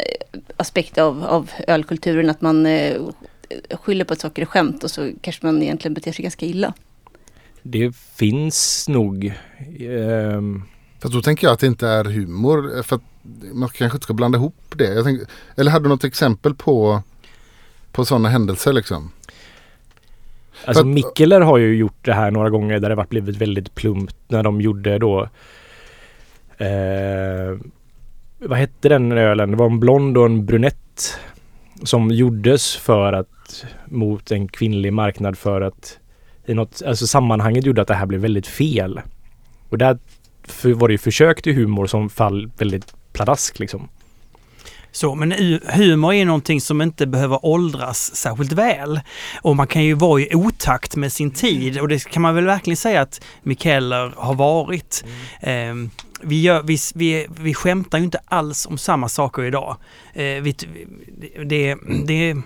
aspekt 0.56 0.98
av, 0.98 1.24
av 1.24 1.50
ölkulturen 1.68 2.30
att 2.30 2.40
man 2.40 2.66
eh, 2.66 2.96
skyller 3.70 4.04
på 4.04 4.12
att 4.12 4.20
saker 4.20 4.42
är 4.42 4.46
skämt 4.46 4.84
och 4.84 4.90
så 4.90 5.10
kanske 5.20 5.46
man 5.46 5.62
egentligen 5.62 5.94
beter 5.94 6.12
sig 6.12 6.22
ganska 6.22 6.46
illa? 6.46 6.74
Det 7.62 7.96
finns 7.96 8.88
nog. 8.88 9.32
ehm, 9.80 10.62
Fast 10.98 11.14
då 11.14 11.22
tänker 11.22 11.46
jag 11.46 11.54
att 11.54 11.60
det 11.60 11.66
inte 11.66 11.88
är 11.88 12.04
humor. 12.04 12.82
För 12.82 12.96
att 12.96 13.02
man 13.52 13.68
kanske 13.68 13.96
inte 13.96 14.04
ska 14.04 14.14
blanda 14.14 14.38
ihop 14.38 14.74
det. 14.76 14.94
Jag 14.94 15.04
tänker, 15.04 15.26
eller 15.56 15.70
hade 15.70 15.84
du 15.84 15.88
något 15.88 16.04
exempel 16.04 16.54
på, 16.54 17.02
på 17.92 18.04
sådana 18.04 18.28
händelser 18.28 18.72
liksom? 18.72 19.10
Alltså 20.66 20.80
att- 20.82 20.86
Mikkeler 20.86 21.40
har 21.40 21.58
ju 21.58 21.76
gjort 21.76 22.04
det 22.04 22.12
här 22.14 22.30
några 22.30 22.50
gånger 22.50 22.78
där 22.80 22.88
det 22.88 22.94
varit 22.94 23.10
blivit 23.10 23.36
väldigt 23.36 23.74
plumpt 23.74 24.16
när 24.28 24.42
de 24.42 24.60
gjorde 24.60 24.98
då 24.98 25.28
eh, 26.58 27.58
vad 28.38 28.58
hette 28.58 28.88
den 28.88 29.12
ölen? 29.12 29.50
Det 29.50 29.56
var 29.56 29.66
en 29.66 29.80
blond 29.80 30.18
och 30.18 30.26
en 30.26 30.46
brunett 30.46 31.18
som 31.82 32.10
gjordes 32.10 32.76
för 32.76 33.12
att 33.12 33.64
mot 33.86 34.30
en 34.30 34.48
kvinnlig 34.48 34.92
marknad 34.92 35.38
för 35.38 35.60
att 35.60 35.98
i 36.46 36.54
något, 36.54 36.82
alltså 36.86 37.06
sammanhanget 37.06 37.66
gjorde 37.66 37.82
att 37.82 37.88
det 37.88 37.94
här 37.94 38.06
blev 38.06 38.20
väldigt 38.20 38.46
fel. 38.46 39.00
Och 39.68 39.78
där 39.78 39.98
var 40.74 40.88
det 40.88 40.94
ju 40.94 40.98
försök 40.98 41.42
till 41.42 41.54
humor 41.54 41.86
som 41.86 42.10
fall 42.10 42.50
väldigt 42.58 42.94
pladask 43.12 43.58
liksom. 43.58 43.88
Så, 44.94 45.14
men 45.14 45.32
humor 45.68 46.14
är 46.14 46.24
någonting 46.24 46.60
som 46.60 46.82
inte 46.82 47.06
behöver 47.06 47.46
åldras 47.46 48.16
särskilt 48.16 48.52
väl. 48.52 49.00
Och 49.42 49.56
man 49.56 49.66
kan 49.66 49.84
ju 49.84 49.94
vara 49.94 50.20
i 50.20 50.34
otakt 50.34 50.96
med 50.96 51.12
sin 51.12 51.30
tid 51.30 51.80
och 51.80 51.88
det 51.88 52.04
kan 52.04 52.22
man 52.22 52.34
väl 52.34 52.44
verkligen 52.44 52.76
säga 52.76 53.00
att 53.00 53.20
Mikeller 53.42 54.12
har 54.16 54.34
varit. 54.34 55.04
Ehm, 55.40 55.90
vi, 56.22 56.42
gör, 56.42 56.62
vi, 56.62 56.78
vi, 56.94 57.26
vi 57.40 57.54
skämtar 57.54 57.98
ju 57.98 58.04
inte 58.04 58.20
alls 58.24 58.66
om 58.66 58.78
samma 58.78 59.08
saker 59.08 59.42
idag. 59.42 59.76
Eh, 60.12 60.22
vi, 60.24 60.56
det, 61.44 61.76
det, 62.06 62.36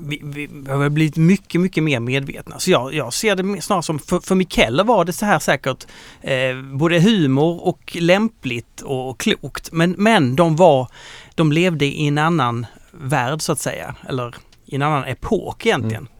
vi, 0.00 0.20
vi 0.22 0.70
har 0.70 0.88
blivit 0.88 1.16
mycket, 1.16 1.60
mycket 1.60 1.82
mer 1.82 2.00
medvetna. 2.00 2.58
Så 2.58 2.70
jag, 2.70 2.94
jag 2.94 3.12
ser 3.12 3.36
det 3.36 3.62
snarare 3.62 3.82
som, 3.82 3.98
för, 3.98 4.20
för 4.20 4.34
Mikeller 4.34 4.84
var 4.84 5.04
det 5.04 5.12
så 5.12 5.26
här 5.26 5.38
säkert 5.38 5.86
eh, 6.20 6.62
både 6.62 7.00
humor 7.00 7.66
och 7.66 7.96
lämpligt 8.00 8.80
och 8.80 9.20
klokt. 9.20 9.72
Men, 9.72 9.94
men 9.98 10.36
de 10.36 10.56
var, 10.56 10.88
de 11.34 11.52
levde 11.52 11.84
i 11.84 12.06
en 12.06 12.18
annan 12.18 12.66
värld 12.90 13.42
så 13.42 13.52
att 13.52 13.60
säga. 13.60 13.94
Eller 14.08 14.34
i 14.66 14.74
en 14.74 14.82
annan 14.82 15.04
epok 15.04 15.66
egentligen. 15.66 16.02
Mm, 16.02 16.12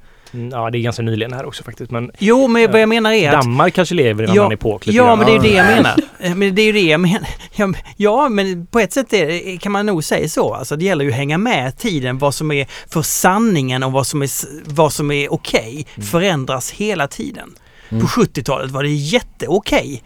Ja, 0.53 0.71
det 0.71 0.79
är 0.79 0.81
ganska 0.81 1.03
nyligen 1.03 1.33
här 1.33 1.45
också 1.47 1.65
faktiskt. 1.65 1.91
Men 1.91 2.11
Jo, 2.19 2.49
men 2.49 2.71
vad 2.73 2.81
jag 2.81 2.89
menar 2.89 3.13
är 3.13 3.29
att 3.33 3.45
Danmark 3.45 3.75
kanske 3.75 3.95
lever 3.95 4.23
i 4.25 4.27
en 4.31 4.39
annan 4.39 4.53
epok 4.53 4.87
lite 4.87 4.97
Ja, 4.97 5.05
grann. 5.07 5.19
men 5.19 5.27
det 5.27 5.33
är 5.33 5.35
ju 5.35 5.41
det 5.43 5.55
jag 5.57 5.67
menar. 5.67 5.97
Eh, 6.19 6.35
Men 6.35 6.55
det 6.55 6.63
är 6.63 6.67
ju 6.67 6.73
det 6.73 6.81
jag 6.83 7.01
menar. 7.01 7.29
Ja, 7.55 7.73
Ja, 7.97 8.29
men 8.29 8.67
på 8.67 8.81
ett 8.81 8.93
sätt 8.93 9.13
är 9.13 9.27
det, 9.27 9.57
kan 9.59 9.73
man 9.73 9.87
nog 9.87 10.05
säga 10.05 10.29
så. 10.29 10.55
Alltså 10.55 10.77
det 10.77 10.85
gäller 10.85 11.05
ju 11.05 11.11
att 11.11 11.17
hänga 11.17 11.39
med 11.39 11.79
tiden. 11.79 12.19
Vad 12.19 12.35
som 12.35 12.51
är 12.53 12.67
för 12.89 13.03
sanningen 13.03 13.83
och 13.83 13.93
vad 13.93 14.07
som 14.07 14.23
är, 14.23 14.27
s- 14.27 14.47
vad 14.65 14.93
som 14.93 15.11
är 15.11 15.33
okej 15.33 15.87
förändras 16.11 16.71
hela 16.71 17.09
tiden. 17.09 17.55
På 17.89 17.97
70-talet 18.07 18.71
var 18.71 18.83
det 18.83 18.89
jätteokej 18.91 20.03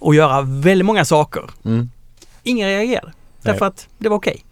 att 0.00 0.16
göra 0.16 0.40
väldigt 0.42 0.86
många 0.86 1.04
saker. 1.04 1.42
Mm. 1.64 1.90
Ingen 2.42 2.68
reagerade. 2.68 3.12
Därför 3.42 3.66
att 3.66 3.88
det 3.98 4.08
var 4.08 4.16
okej. 4.16 4.44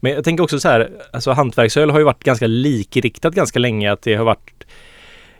Men 0.00 0.12
jag 0.12 0.24
tänker 0.24 0.44
också 0.44 0.60
så 0.60 0.68
här, 0.68 0.90
alltså 1.12 1.32
hantverksöl 1.32 1.90
har 1.90 1.98
ju 1.98 2.04
varit 2.04 2.24
ganska 2.24 2.46
likriktat 2.46 3.34
ganska 3.34 3.58
länge. 3.58 3.92
Att 3.92 4.02
det 4.02 4.14
har 4.14 4.24
varit 4.24 4.64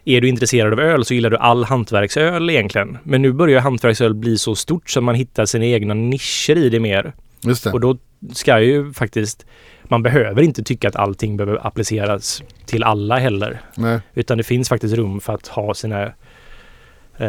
är 0.05 0.21
du 0.21 0.29
intresserad 0.29 0.73
av 0.73 0.81
öl 0.81 1.05
så 1.05 1.15
gillar 1.15 1.31
du 1.31 1.37
all 1.37 1.65
hantverksöl 1.65 2.51
egentligen. 2.51 2.99
Men 3.03 3.23
nu 3.23 3.33
börjar 3.33 3.61
hantverksöl 3.61 4.15
bli 4.15 4.39
så 4.39 4.55
stort 4.55 4.91
så 4.91 5.01
man 5.01 5.15
hittar 5.15 5.47
sina 5.47 5.65
egna 5.65 5.95
nischer 5.95 6.57
i 6.57 6.69
det 6.69 6.81
mer. 6.81 7.13
Just 7.41 7.65
det. 7.65 7.71
Och 7.71 7.81
då 7.81 7.97
ska 8.33 8.61
ju 8.61 8.93
faktiskt, 8.93 9.47
man 9.83 10.03
behöver 10.03 10.43
inte 10.43 10.63
tycka 10.63 10.89
att 10.89 10.97
allting 10.97 11.37
behöver 11.37 11.67
appliceras 11.67 12.43
till 12.67 12.85
alla 12.85 13.19
heller. 13.19 13.61
Nej. 13.77 14.01
Utan 14.15 14.39
det 14.39 14.45
finns 14.45 14.69
faktiskt 14.69 14.95
rum 14.95 15.21
för 15.21 15.35
att 15.35 15.49
ha 15.49 15.75
sina 15.75 16.03
eh, 17.17 17.29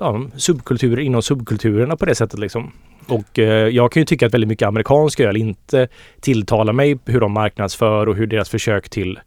ja, 0.00 0.22
subkulturer 0.36 1.02
inom 1.02 1.22
subkulturerna 1.22 1.96
på 1.96 2.04
det 2.04 2.14
sättet 2.14 2.40
liksom. 2.40 2.72
Och 3.08 3.38
eh, 3.38 3.68
jag 3.68 3.92
kan 3.92 4.00
ju 4.00 4.04
tycka 4.04 4.26
att 4.26 4.34
väldigt 4.34 4.48
mycket 4.48 4.68
amerikansk 4.68 5.20
öl 5.20 5.36
inte 5.36 5.88
tilltalar 6.20 6.72
mig 6.72 6.98
hur 7.04 7.20
de 7.20 7.32
marknadsför 7.32 8.08
och 8.08 8.16
hur 8.16 8.26
deras 8.26 8.48
försök 8.48 8.88
till 8.88 9.18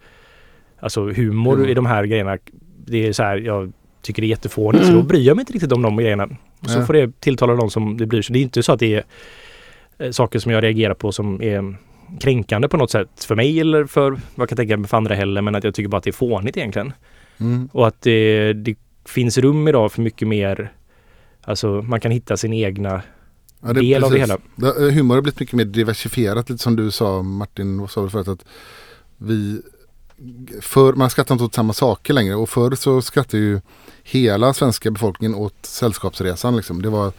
alltså 0.79 1.09
humor 1.09 1.53
Mm. 1.53 1.69
i 1.69 1.73
de 1.73 1.85
här 1.85 2.03
grejerna. 2.05 2.37
Det 2.85 3.07
är 3.07 3.13
så 3.13 3.23
här, 3.23 3.37
jag 3.37 3.71
tycker 4.01 4.21
det 4.21 4.25
är 4.25 4.29
jättefånigt 4.29 4.85
så 4.85 4.91
Mm. 4.91 5.01
då 5.01 5.07
bryr 5.07 5.21
jag 5.21 5.35
mig 5.35 5.41
inte 5.41 5.53
riktigt 5.53 5.71
om 5.71 5.81
de 5.81 5.97
grejerna. 5.97 6.27
Så 6.61 6.77
Nej. 6.77 6.85
får 6.85 6.93
det 6.93 7.19
tilltala 7.21 7.55
de 7.55 7.69
som 7.69 7.97
det 7.97 8.05
bryr 8.05 8.21
sig. 8.21 8.33
Det 8.33 8.39
är 8.39 8.43
inte 8.43 8.63
så 8.63 8.71
att 8.73 8.79
det 8.79 8.93
är 8.95 9.03
eh, 9.97 10.11
saker 10.11 10.39
som 10.39 10.51
jag 10.51 10.63
reagerar 10.63 10.93
på 10.93 11.11
som 11.11 11.41
är 11.41 11.75
kränkande 12.19 12.67
på 12.67 12.77
något 12.77 12.91
sätt 12.91 13.23
för 13.27 13.35
mig 13.35 13.59
eller 13.59 13.85
för 13.85 14.11
vad 14.11 14.19
jag 14.35 14.49
kan 14.49 14.55
tänka 14.55 14.77
mig 14.77 14.87
för 14.87 14.97
andra 14.97 15.15
heller 15.15 15.41
men 15.41 15.55
att 15.55 15.63
jag 15.63 15.73
tycker 15.75 15.89
bara 15.89 15.97
att 15.97 16.03
det 16.03 16.09
är 16.09 16.11
fånigt 16.11 16.57
egentligen. 16.57 16.93
Mm. 17.39 17.69
Och 17.73 17.87
att 17.87 18.01
det, 18.01 18.53
det 18.53 18.75
finns 19.05 19.37
rum 19.37 19.67
idag 19.67 19.91
för 19.91 20.01
mycket 20.01 20.27
mer 20.27 20.71
Alltså 21.41 21.67
man 21.67 21.99
kan 21.99 22.11
hitta 22.11 22.37
sin 22.37 22.53
egna 22.53 23.01
Ja, 23.61 23.73
del 23.73 24.03
av 24.03 24.11
det 24.11 24.17
precis. 24.17 24.37
hela. 24.55 24.73
Det, 24.73 24.87
eh, 24.87 24.93
humor 24.93 25.15
har 25.15 25.21
blivit 25.21 25.39
mycket 25.39 25.55
mer 25.55 25.65
diversifierat, 25.65 26.49
lite 26.49 26.63
som 26.63 26.75
du 26.75 26.91
sa 26.91 27.21
Martin, 27.21 27.81
vad 27.81 27.91
sa 27.91 28.03
du 28.03 28.09
förut 28.09 28.27
att 28.27 28.45
vi 29.17 29.61
för, 30.61 30.93
man 30.93 31.09
skrattar 31.09 31.35
inte 31.35 31.45
åt 31.45 31.53
samma 31.53 31.73
saker 31.73 32.13
längre 32.13 32.35
och 32.35 32.49
förr 32.49 32.75
så 32.75 33.01
skrattade 33.01 33.43
ju 33.43 33.61
hela 34.03 34.53
svenska 34.53 34.91
befolkningen 34.91 35.35
åt 35.35 35.55
Sällskapsresan 35.61 36.55
liksom. 36.55 36.81
Det 36.81 36.89
var 36.89 37.13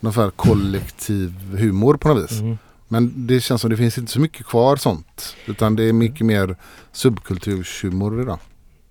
här 0.00 0.30
kollektiv 0.30 1.34
humor 1.58 1.94
på 1.94 2.08
något 2.08 2.24
vis. 2.24 2.40
Mm. 2.40 2.58
Men 2.88 3.26
det 3.26 3.40
känns 3.40 3.60
som 3.60 3.70
det 3.70 3.76
finns 3.76 3.98
inte 3.98 4.12
så 4.12 4.20
mycket 4.20 4.46
kvar 4.46 4.76
sånt. 4.76 5.36
Utan 5.46 5.76
det 5.76 5.84
är 5.84 5.92
mycket 5.92 6.26
mer 6.26 6.56
subkulturshumor 6.92 8.22
idag. 8.22 8.38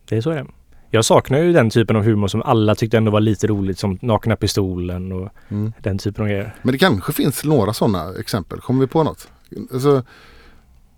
Det 0.05 0.17
är 0.17 0.21
så 0.21 0.29
det 0.29 0.39
är. 0.39 0.47
Jag 0.91 1.05
saknar 1.05 1.39
ju 1.39 1.53
den 1.53 1.69
typen 1.69 1.95
av 1.95 2.03
humor 2.03 2.27
som 2.27 2.41
alla 2.41 2.75
tyckte 2.75 2.97
ändå 2.97 3.11
var 3.11 3.19
lite 3.19 3.47
roligt 3.47 3.79
som 3.79 3.99
Nakna 4.01 4.35
Pistolen 4.35 5.11
och 5.11 5.29
Mm. 5.49 5.73
den 5.83 5.97
typen 5.97 6.23
av 6.23 6.29
grejer. 6.29 6.55
Men 6.61 6.71
det 6.71 6.77
kanske 6.77 7.13
finns 7.13 7.43
några 7.43 7.73
sådana 7.73 8.13
exempel. 8.19 8.59
Kommer 8.59 8.81
vi 8.81 8.87
på 8.87 9.03
något? 9.03 9.27
Alltså, 9.73 10.03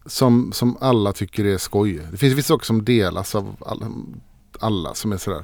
som, 0.05 0.51
som 0.53 0.77
alla 0.81 1.13
tycker 1.13 1.45
är 1.45 1.57
skoj. 1.57 2.01
Det 2.11 2.17
finns 2.17 2.33
vissa 2.37 2.47
saker 2.47 2.65
som 2.65 2.85
delas 2.85 3.35
av 3.35 3.55
alla, 3.65 3.85
alla 4.59 4.93
som 4.93 5.11
är 5.11 5.17
sådär. 5.17 5.43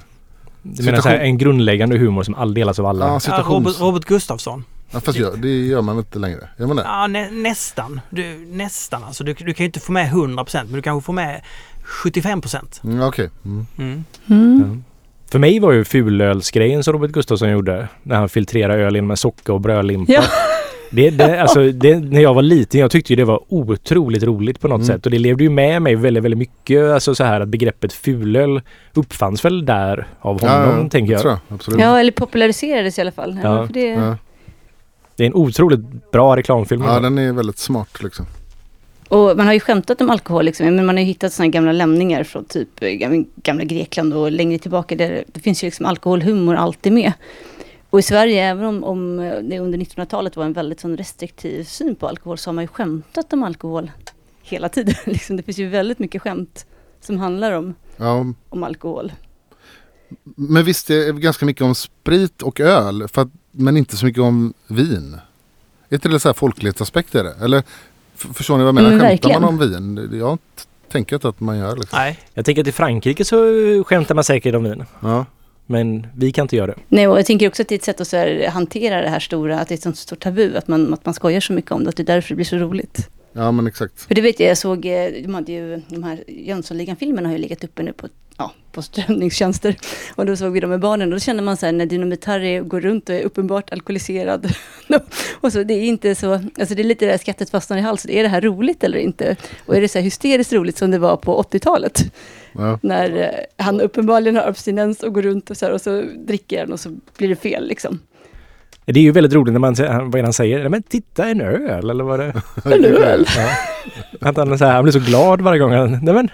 Du 0.62 0.84
menar 0.84 1.02
så 1.02 1.10
här, 1.10 1.20
en 1.20 1.38
grundläggande 1.38 1.98
humor 1.98 2.24
som 2.24 2.36
all 2.36 2.54
delas 2.54 2.80
av 2.80 2.86
alla? 2.86 3.06
Ja, 3.08 3.14
Ja, 3.14 3.20
situations... 3.20 3.50
Robert, 3.66 3.80
Robert 3.80 4.06
Gustafsson. 4.06 4.64
Ja, 4.92 5.00
fast 5.00 5.18
gör, 5.18 5.38
det 5.38 5.66
gör 5.66 5.82
man 5.82 5.98
inte 5.98 6.20
längre. 6.20 6.50
Gör 6.60 6.68
man 6.68 6.76
det? 6.76 6.84
Ja, 6.84 7.08
nä, 7.08 7.30
nästan. 7.32 8.02
Du, 8.10 8.46
nästan 8.52 9.04
alltså. 9.04 9.24
Du, 9.24 9.34
du 9.34 9.54
kan 9.54 9.64
ju 9.64 9.66
inte 9.66 9.80
få 9.80 9.92
med 9.92 10.12
100% 10.12 10.64
men 10.64 10.74
du 10.74 10.82
kanske 10.82 11.06
får 11.06 11.14
med 11.14 11.42
75%. 11.88 12.84
Mm, 12.84 13.02
Okej. 13.08 13.30
Mm. 13.46 13.66
Mm. 13.78 14.04
Mm. 14.30 14.62
Ja. 14.76 14.82
För 15.32 15.40
mig 15.40 15.60
var 15.60 15.72
ju 15.72 15.84
fulölsgrejen 15.84 16.84
som 16.84 16.94
Robert 16.94 17.12
Gustafsson 17.12 17.50
gjorde 17.52 17.88
när 18.04 18.16
han 18.16 18.30
filtrerade 18.30 18.80
öl 18.84 18.96
in 18.96 19.08
med 19.08 19.20
socker 19.20 19.54
och 19.54 19.62
brödlimpa. 19.62 20.12
Ja. 20.14 20.24
Det, 20.92 21.10
det, 21.10 21.42
alltså, 21.42 21.72
det, 21.72 22.00
när 22.00 22.22
jag 22.22 22.34
var 22.34 22.42
liten, 22.42 22.80
jag 22.82 22.92
tyckte 22.92 23.14
ju 23.14 23.18
det 23.18 23.26
var 23.26 23.42
otroligt 23.48 24.24
roligt 24.24 24.60
på 24.60 24.68
något 24.68 24.76
Mm. 24.76 24.88
sätt 24.88 25.06
och 25.06 25.12
det 25.12 25.20
levde 25.20 25.44
ju 25.44 25.50
med 25.50 25.82
mig 25.82 25.96
väldigt, 25.96 26.24
väldigt 26.24 26.38
mycket. 26.38 26.84
Alltså 26.92 27.16
så 27.16 27.24
här 27.24 27.42
att 27.42 27.48
begreppet 27.48 27.94
fulöl 27.94 28.62
uppfanns 28.94 29.46
väl 29.46 29.66
där 29.66 30.08
av 30.20 30.42
honom, 30.42 30.90
tänker 30.90 31.14
jag. 31.14 31.26
Jag 31.26 31.38
absolut. 31.50 31.80
Ja, 31.80 32.00
eller 32.00 32.12
populariserades 32.12 32.98
i 32.98 33.02
alla 33.02 33.12
fall. 33.12 33.40
Ja. 33.44 33.66
för 33.68 33.74
det, 33.74 33.88
Ja. 33.88 34.18
Det 35.16 35.24
är 35.24 35.28
en 35.28 35.34
otroligt 35.34 36.12
bra 36.12 36.36
reklamfilm. 36.36 36.84
ja, 36.84 37.00
den 37.00 37.18
är 37.18 37.34
väldigt 37.34 37.58
smart 37.58 38.04
liksom. 38.04 38.26
Och 39.08 39.38
man 39.38 39.46
har 39.46 39.54
ju 39.54 39.60
skämtat 39.60 40.02
om 40.02 40.10
alkohol, 40.10 40.46
liksom. 40.46 40.66
men 40.76 40.86
man 40.86 40.96
har 40.96 41.02
ju 41.02 41.06
hittat 41.08 41.34
sådana 41.34 41.50
gamla 41.52 41.72
lämningar 41.72 42.24
från 42.24 42.46
typ 42.46 42.84
eh, 42.84 42.88
gam- 42.88 43.26
gamla 43.36 43.64
Grekland 43.64 44.14
och 44.14 44.32
längre 44.32 44.60
tillbaka. 44.60 44.96
Där 44.96 45.24
det 45.28 45.40
finns 45.40 45.64
ju 45.64 45.68
liksom 45.68 45.86
alkoholhumor 45.86 46.56
alltid 46.56 46.94
med. 46.94 47.14
Och 47.90 48.00
i 48.00 48.02
Sverige, 48.02 48.44
även 48.46 48.66
om, 48.66 48.84
om 48.84 49.20
eh, 49.20 49.40
det 49.40 49.60
under 49.60 49.78
1900-talet 49.78 50.36
var 50.36 50.46
en 50.46 50.54
väldigt 50.54 50.80
sån 50.80 50.98
restriktiv 50.98 51.64
syn 51.64 51.96
på 51.96 52.08
alkohol, 52.08 52.38
så 52.38 52.50
har 52.50 52.54
man 52.54 52.64
ju 52.64 52.68
skämtat 52.68 53.34
om 53.34 53.44
alkohol 53.44 53.92
hela 54.42 54.70
tiden. 54.70 54.96
liksom. 55.06 55.38
Det 55.38 55.44
finns 55.44 55.58
ju 55.58 55.68
väldigt 55.70 56.00
mycket 56.00 56.22
skämt 56.22 56.66
som 57.02 57.18
handlar 57.18 57.52
om, 57.52 57.74
Ja, 57.98 58.26
om 58.50 58.64
alkohol. 58.64 59.12
men 60.36 60.66
visst 60.66 60.88
det 60.88 61.08
är 61.08 61.14
ganska 61.14 61.46
mycket 61.46 61.62
om 61.64 61.76
sprit 61.76 62.42
och 62.42 62.60
öl. 62.60 63.04
Att, 63.14 63.28
men 63.52 63.78
inte 63.78 63.98
så 63.98 64.06
mycket 64.06 64.22
om 64.24 64.54
vin. 64.68 65.18
Är 65.90 65.96
inte 65.96 66.10
det 66.10 66.20
så 66.20 66.30
här 66.30 66.34
folklighetsaspekt 66.34 67.16
i 67.16 67.18
det? 67.18 67.36
Eller 67.42 67.64
förstår 68.18 68.58
ni 68.58 68.64
vad 68.64 68.68
jag 68.68 68.76
menar? 68.76 68.88
Mm, 68.90 69.00
Skämtar 69.00 69.12
verkligen. 69.12 69.42
man 69.42 69.50
om 69.50 69.60
vin? 69.60 70.20
Jag 70.20 70.38
tänker 70.92 71.16
inte 71.16 71.30
att 71.30 71.40
man 71.40 71.58
gör 71.58 71.76
liksom. 71.76 72.00
Nej. 72.00 72.20
Jag 72.34 72.46
tänker 72.46 72.62
att 72.62 72.68
i 72.68 72.72
Frankrike 72.72 73.26
så 73.26 73.36
skämtar 73.88 74.16
man 74.16 74.24
säkert 74.24 74.56
om 74.56 74.64
vin. 74.64 74.84
Ja. 75.00 75.26
Men 75.66 76.08
vi 76.16 76.32
kan 76.32 76.44
inte 76.44 76.56
göra 76.56 76.68
det. 76.68 76.76
Nej, 76.88 77.08
och 77.08 77.18
jag 77.18 77.26
tänker 77.26 77.48
också 77.48 77.62
att 77.62 77.68
det 77.68 77.76
är 77.76 77.78
ett 77.78 77.84
sätt 77.84 78.02
att 78.02 78.08
så 78.08 78.18
här, 78.18 78.48
hantera 78.48 79.02
det 79.02 79.10
här 79.10 79.20
stora, 79.20 79.60
att 79.60 79.68
det 79.68 79.74
är 79.74 79.78
ett 79.78 79.84
sånt 79.84 79.98
stort 79.98 80.20
tabu, 80.20 80.58
att 80.58 80.68
man, 80.68 80.94
att 80.94 81.06
man 81.06 81.14
skojar 81.14 81.40
så 81.40 81.54
mycket 81.54 81.72
om 81.72 81.84
det, 81.84 81.90
att 81.90 81.96
det 81.96 82.04
är 82.04 82.06
därför 82.06 82.30
det 82.30 82.36
blir 82.36 82.46
så 82.46 82.56
roligt. 82.58 83.10
Ja, 83.38 83.52
men 83.52 83.68
exakt. 83.68 84.02
För 84.02 84.16
det 84.16 84.22
vet 84.22 84.40
jag, 84.40 84.50
jag 84.50 84.58
såg, 84.58 84.86
eh, 84.86 85.12
de 85.24 85.34
hade 85.34 85.52
ju, 85.52 85.82
de 85.88 86.04
här 86.04 86.24
Jönssonligan-filmerna 86.28 87.30
har 87.30 87.34
ju 87.34 87.42
legat 87.42 87.64
uppe 87.64 87.84
nu 87.84 87.94
på, 87.94 88.08
ja, 88.38 88.54
på 88.72 88.82
strömningstjänster. 88.82 89.76
Och 90.16 90.26
då 90.26 90.36
såg 90.36 90.54
vi 90.54 90.60
dem 90.60 90.70
med 90.70 90.80
barnen 90.80 91.08
och 91.08 91.16
då 91.16 91.20
känner 91.20 91.44
man 91.44 91.58
så 91.58 91.66
här 91.66 91.74
när 91.74 91.86
Dynamit 91.86 92.26
Harry 92.26 92.60
går 92.60 92.82
runt 92.82 93.10
och 93.10 93.16
är 93.16 93.24
uppenbart 93.24 93.72
alkoholiserad. 93.72 94.54
och 95.42 95.52
så 95.52 95.64
det 95.64 95.74
är 95.74 95.84
inte 95.84 96.16
så, 96.16 96.34
alltså 96.34 96.76
det 96.76 96.82
är 96.82 96.84
lite 96.84 97.06
det 97.06 97.12
där 97.12 97.18
skrattet 97.18 97.50
fastnar 97.50 97.78
i 97.78 97.82
halsen, 97.82 98.12
är 98.12 98.24
det 98.24 98.30
här 98.30 98.42
roligt 98.42 98.84
eller 98.84 98.98
inte? 98.98 99.36
Och 99.66 99.76
är 99.76 99.82
det 99.82 99.88
så 99.88 99.98
här 99.98 100.04
hysteriskt 100.04 100.54
roligt 100.54 100.78
som 100.78 100.92
det 100.92 101.00
var 101.00 101.18
på 101.18 101.44
80-talet? 101.44 102.14
Ja. 102.52 102.80
När 102.84 103.18
eh, 103.18 103.64
han 103.66 103.82
uppenbarligen 103.82 104.36
har 104.36 104.44
abstinens 104.44 105.04
och 105.04 105.14
går 105.14 105.22
runt 105.22 105.50
och 105.50 105.58
så 105.58 105.66
här 105.66 105.74
och 105.74 105.82
så 105.82 106.02
dricker 106.02 106.60
han 106.60 106.74
och 106.74 106.80
så 106.80 106.98
blir 107.18 107.30
det 107.30 107.36
fel 107.36 107.68
liksom. 107.68 108.00
Det 108.94 109.00
är 109.00 109.04
ju 109.04 109.12
väldigt 109.12 109.34
roligt 109.34 109.54
när 109.54 109.60
man 109.60 109.76
säger, 109.76 110.00
vad 110.00 110.24
han 110.24 110.34
säger? 110.34 110.70
Men 110.70 110.84
titta 110.84 111.28
en 111.28 111.42
öl 111.42 111.90
eller 111.90 112.04
vad 112.04 112.20
det 112.20 112.34
En 112.66 112.86
öl. 112.86 113.26
Ja. 114.20 114.30
Att 114.30 114.38
han, 114.38 114.58
så 114.58 114.66
här, 114.66 114.74
han 114.74 114.84
blir 114.84 114.92
så 114.92 115.00
glad 115.00 115.42
varje 115.42 115.60
gång 115.60 115.72
han... 115.72 115.92
Nej 115.92 116.14
men, 116.14 116.30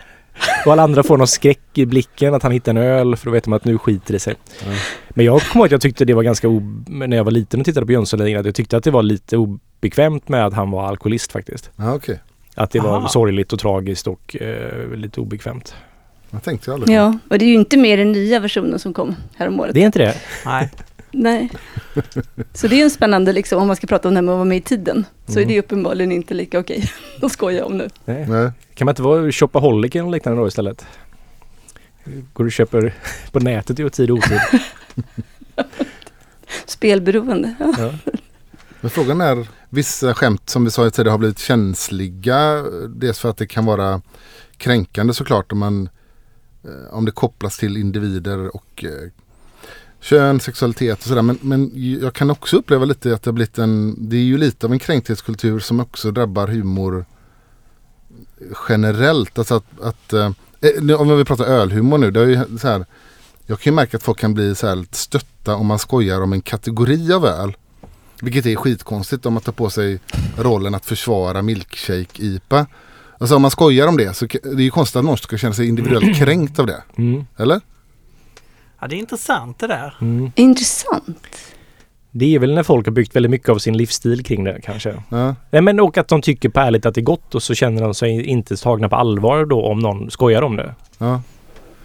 och 0.65 0.71
alla 0.71 0.83
andra 0.83 1.03
får 1.03 1.17
någon 1.17 1.27
skräck 1.27 1.59
i 1.73 1.85
blicken 1.85 2.33
att 2.33 2.43
han 2.43 2.51
hittar 2.51 2.71
en 2.71 2.77
öl 2.77 3.15
för 3.15 3.25
då 3.25 3.31
vet 3.31 3.43
de 3.43 3.53
att 3.53 3.65
nu 3.65 3.77
skiter 3.77 4.13
det 4.13 4.19
sig. 4.19 4.35
Ja. 4.65 4.71
Men 5.09 5.25
jag 5.25 5.41
kommer 5.41 5.63
ihåg 5.63 5.65
att 5.65 5.71
jag 5.71 5.81
tyckte 5.81 6.05
det 6.05 6.13
var 6.13 6.23
ganska... 6.23 6.47
O, 6.47 6.83
när 6.87 7.17
jag 7.17 7.23
var 7.23 7.31
liten 7.31 7.59
och 7.59 7.65
tittade 7.65 7.85
på 7.85 7.91
Jönssonligan 7.91 8.39
att 8.39 8.45
jag 8.45 8.55
tyckte 8.55 8.77
att 8.77 8.83
det 8.83 8.91
var 8.91 9.03
lite 9.03 9.37
obekvämt 9.37 10.29
med 10.29 10.45
att 10.45 10.53
han 10.53 10.71
var 10.71 10.87
alkoholist 10.87 11.31
faktiskt. 11.31 11.71
Ja, 11.75 11.93
okej. 11.93 12.19
Att 12.55 12.71
det 12.71 12.79
var 12.79 12.97
Aha. 12.97 13.07
sorgligt 13.07 13.53
och 13.53 13.59
tragiskt 13.59 14.07
och 14.07 14.35
eh, 14.41 14.91
lite 14.95 15.21
obekvämt. 15.21 15.75
Jag 16.31 16.43
tänkte 16.43 16.69
jag 16.69 16.73
aldrig 16.73 16.87
på. 16.87 16.93
Ja, 16.93 17.17
och 17.29 17.39
det 17.39 17.45
är 17.45 17.49
ju 17.49 17.55
inte 17.55 17.77
mer 17.77 17.97
den 17.97 18.11
nya 18.11 18.39
versionen 18.39 18.79
som 18.79 18.93
kom 18.93 19.15
häromåret. 19.37 19.73
Det 19.73 19.81
är 19.81 19.85
inte 19.85 19.99
det? 19.99 20.15
Nej. 20.45 20.69
Nej. 21.13 21.49
Så 22.53 22.67
det 22.67 22.79
är 22.79 22.83
en 22.83 22.89
spännande, 22.89 23.33
liksom, 23.33 23.61
om 23.61 23.67
man 23.67 23.75
ska 23.75 23.87
prata 23.87 24.07
om 24.07 24.13
det 24.13 24.17
här 24.17 24.21
med 24.21 24.31
att 24.33 24.37
vara 24.37 24.45
med 24.45 24.57
i 24.57 24.61
tiden, 24.61 25.05
så 25.25 25.31
är 25.33 25.37
Mm. 25.37 25.47
det 25.47 25.59
uppenbarligen 25.59 26.11
inte 26.11 26.33
lika 26.33 26.59
okej 26.59 26.91
att 27.21 27.31
skoja 27.31 27.65
om 27.65 27.77
nu. 27.77 27.89
Nej. 28.05 28.25
Nej. 28.29 28.51
Kan 28.75 28.85
man 28.85 28.91
inte 28.91 29.01
vara 29.01 29.31
shopaholic 29.31 29.95
eller 29.95 30.09
liknande 30.09 30.41
då 30.41 30.47
istället? 30.47 30.85
Går 32.33 32.43
du 32.43 32.47
och 32.47 32.51
köper 32.51 32.93
på 33.31 33.39
nätet 33.39 33.79
i 33.79 33.89
tid 33.89 34.11
och 34.11 34.17
otid? 34.17 34.39
Spelberoende. 36.65 37.55
Ja. 37.59 37.73
Ja. 37.77 37.93
Men 38.81 38.89
frågan 38.89 39.21
är, 39.21 39.47
vissa 39.69 40.13
skämt 40.13 40.49
som 40.49 40.65
vi 40.65 40.71
sa 40.71 40.89
tidigare 40.89 41.11
har 41.11 41.17
blivit 41.17 41.39
känsliga. 41.39 42.63
Dels 42.89 43.19
för 43.19 43.29
att 43.29 43.37
det 43.37 43.47
kan 43.47 43.65
vara 43.65 44.01
kränkande 44.57 45.13
såklart 45.13 45.51
om, 45.51 45.59
man, 45.59 45.89
eh, 46.63 46.93
om 46.93 47.05
det 47.05 47.11
kopplas 47.11 47.57
till 47.57 47.77
individer 47.77 48.55
och 48.55 48.83
eh, 48.83 48.89
kön, 50.03 50.39
sexualitet 50.39 50.99
och 50.99 51.07
sådär. 51.07 51.21
Men, 51.21 51.39
men 51.41 51.71
jag 52.01 52.13
kan 52.13 52.29
också 52.29 52.57
uppleva 52.57 52.85
lite 52.85 53.13
att 53.13 53.23
det 53.23 53.29
har 53.29 53.33
blivit 53.33 53.57
en, 53.57 53.95
det 54.09 54.15
är 54.15 54.21
ju 54.21 54.37
lite 54.37 54.67
av 54.67 54.73
en 54.73 54.79
kränkthetskultur 54.79 55.59
som 55.59 55.79
också 55.79 56.11
drabbar 56.11 56.47
humor 56.47 57.05
generellt. 58.69 59.37
Alltså 59.37 59.55
att, 59.55 59.81
att 59.81 60.13
eh, 60.13 60.31
nu, 60.81 60.95
om 60.95 61.17
vi 61.17 61.25
pratar 61.25 61.45
ölhumor 61.45 61.97
nu, 61.97 62.11
det 62.11 62.19
är 62.19 62.25
ju 62.25 62.57
så 62.57 62.67
här, 62.67 62.85
jag 63.45 63.59
kan 63.59 63.71
ju 63.71 63.75
märka 63.75 63.97
att 63.97 64.03
folk 64.03 64.19
kan 64.19 64.33
bli 64.33 64.55
så 64.55 64.67
här 64.67 64.85
stötta 64.91 65.55
om 65.55 65.67
man 65.67 65.79
skojar 65.79 66.21
om 66.21 66.33
en 66.33 66.41
kategori 66.41 67.13
av 67.13 67.25
öl. 67.25 67.57
Vilket 68.21 68.45
är 68.45 68.55
skitkonstigt 68.55 69.25
om 69.25 69.33
man 69.33 69.43
tar 69.43 69.51
på 69.51 69.69
sig 69.69 69.99
rollen 70.37 70.75
att 70.75 70.85
försvara 70.85 71.41
milkshake-IPA. 71.41 72.65
Alltså 73.17 73.35
om 73.35 73.41
man 73.41 73.51
skojar 73.51 73.87
om 73.87 73.97
det 73.97 74.13
så 74.13 74.25
det 74.25 74.45
är 74.45 74.59
ju 74.59 74.71
konstigt 74.71 74.95
att 74.95 75.05
någon 75.05 75.17
ska 75.17 75.37
känna 75.37 75.53
sig 75.53 75.67
individuellt 75.67 76.17
kränkt 76.19 76.59
av 76.59 76.67
det. 76.67 76.83
Mm. 76.97 77.25
Eller? 77.37 77.61
Ja, 78.83 78.87
det 78.87 78.95
är 78.95 78.97
intressant 78.99 79.59
det 79.59 79.67
där. 79.67 79.93
Mm. 80.01 80.31
Intressant. 80.35 81.27
Det 82.11 82.35
är 82.35 82.39
väl 82.39 82.53
när 82.53 82.63
folk 82.63 82.85
har 82.87 82.91
byggt 82.91 83.15
väldigt 83.15 83.29
mycket 83.29 83.49
av 83.49 83.57
sin 83.57 83.77
livsstil 83.77 84.23
kring 84.23 84.43
det 84.43 84.61
kanske. 84.63 85.03
Ja. 85.09 85.35
Nej 85.51 85.61
men 85.61 85.79
och 85.79 85.97
att 85.97 86.07
de 86.07 86.21
tycker 86.21 86.49
på 86.49 86.59
ärligt 86.59 86.85
att 86.85 86.95
det 86.95 87.01
är 87.01 87.03
gott 87.03 87.35
och 87.35 87.43
så 87.43 87.53
känner 87.53 87.81
de 87.81 87.93
sig 87.93 88.25
inte 88.25 88.55
tagna 88.57 88.89
på 88.89 88.95
allvar 88.95 89.45
då 89.45 89.65
om 89.65 89.79
någon 89.79 90.11
skojar 90.11 90.41
om 90.41 90.55
det. 90.55 90.75
ja. 90.97 91.21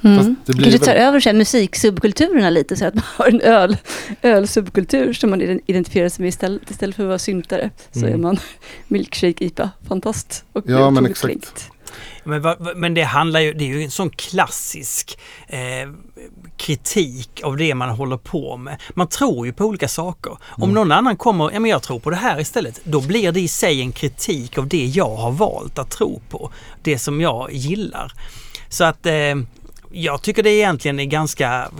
Mm. 0.05 0.37
Det 0.47 0.53
blir 0.53 0.62
Kanske 0.70 0.79
tar 0.87 0.93
väl- 0.95 1.03
över 1.03 1.20
så 1.20 1.29
här, 1.29 1.37
musiksubkulturerna 1.37 2.51
lite, 2.51 2.77
så 2.77 2.87
att 2.87 2.95
man 2.95 3.03
har 3.16 3.27
en 3.29 3.41
öl, 3.41 3.77
ölsubkultur 4.23 5.12
som 5.12 5.31
man 5.31 5.43
ident- 5.43 5.61
identifierar 5.66 6.09
sig 6.09 6.23
med 6.23 6.29
istället, 6.29 6.70
istället 6.70 6.97
för 6.97 7.03
att 7.03 7.09
vara 7.09 7.19
syntare. 7.19 7.70
Så 7.93 7.99
Mm. 7.99 8.12
är 8.12 8.16
man 8.19 8.37
milkshake-IPA, 8.89 9.70
fantast. 9.89 10.45
Och 10.53 10.65
Ja, 10.66 10.91
men 10.91 11.07
exakt. 11.07 11.27
kränkt. 11.27 11.70
Men, 12.28 12.56
men 12.76 12.94
det 12.94 13.02
handlar 13.02 13.40
ju, 13.40 13.52
det 13.52 13.64
är 13.64 13.68
ju 13.68 13.82
en 13.82 13.90
sån 13.90 14.10
klassisk 14.10 15.18
eh, 15.46 15.90
kritik 16.56 17.40
av 17.44 17.56
det 17.56 17.74
man 17.74 17.90
håller 17.90 18.16
på 18.16 18.56
med. 18.56 18.82
Man 18.94 19.09
tror 19.09 19.46
ju 19.46 19.52
på 19.52 19.64
olika 19.64 19.88
saker. 19.88 20.36
Om 20.42 20.74
någon 20.74 20.92
annan 20.92 21.16
kommer, 21.16 21.50
ja 21.52 21.60
men 21.60 21.70
jag 21.70 21.82
tror 21.82 21.98
på 21.98 22.10
det 22.10 22.16
här 22.16 22.40
istället, 22.40 22.80
då 22.84 23.00
blir 23.00 23.32
det 23.32 23.40
i 23.40 23.48
sig 23.48 23.80
en 23.80 23.92
kritik 23.92 24.59
av 24.59 24.68
det 24.68 24.84
jag 24.84 25.16
har 25.16 25.30
valt 25.30 25.78
att 25.78 25.90
tro 25.90 26.20
på. 26.28 26.52
Det 26.82 26.98
som 26.98 27.20
jag 27.20 27.52
gillar. 27.52 28.12
Så 28.68 28.84
att 28.84 29.06
eh, 29.06 29.34
jag 29.90 30.22
tycker 30.22 30.42
det 30.42 30.50
egentligen 30.50 31.00
är 31.00 31.05
ganska 31.05 31.70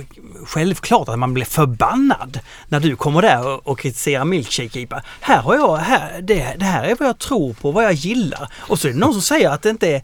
självklart 0.49 1.09
att 1.09 1.19
man 1.19 1.35
blir 1.35 1.45
förbannad 1.45 2.41
när 2.69 2.81
du 2.81 2.97
kommer 2.97 3.23
där 3.23 3.69
och, 3.69 3.79
kritiserar 3.81 4.25
milkshake 4.25 4.81
IPA. 4.81 5.03
Här 5.21 5.43
har 5.43 5.55
jag, 5.55 5.77
här, 5.77 6.21
det, 6.23 6.55
det 6.59 6.65
här 6.65 6.85
är 6.85 6.97
vad 6.99 7.09
jag 7.09 7.19
tror 7.19 7.53
på, 7.55 7.71
vad 7.73 7.85
jag 7.85 7.93
gillar. 7.93 8.53
Och 8.57 8.79
så 8.79 8.89
är 8.89 8.93
det 8.93 8.99
någon 8.99 9.13
som 9.13 9.23
säger 9.23 9.51
att 9.51 9.63
det 9.63 9.71
inte 9.71 9.89
är... 9.89 10.03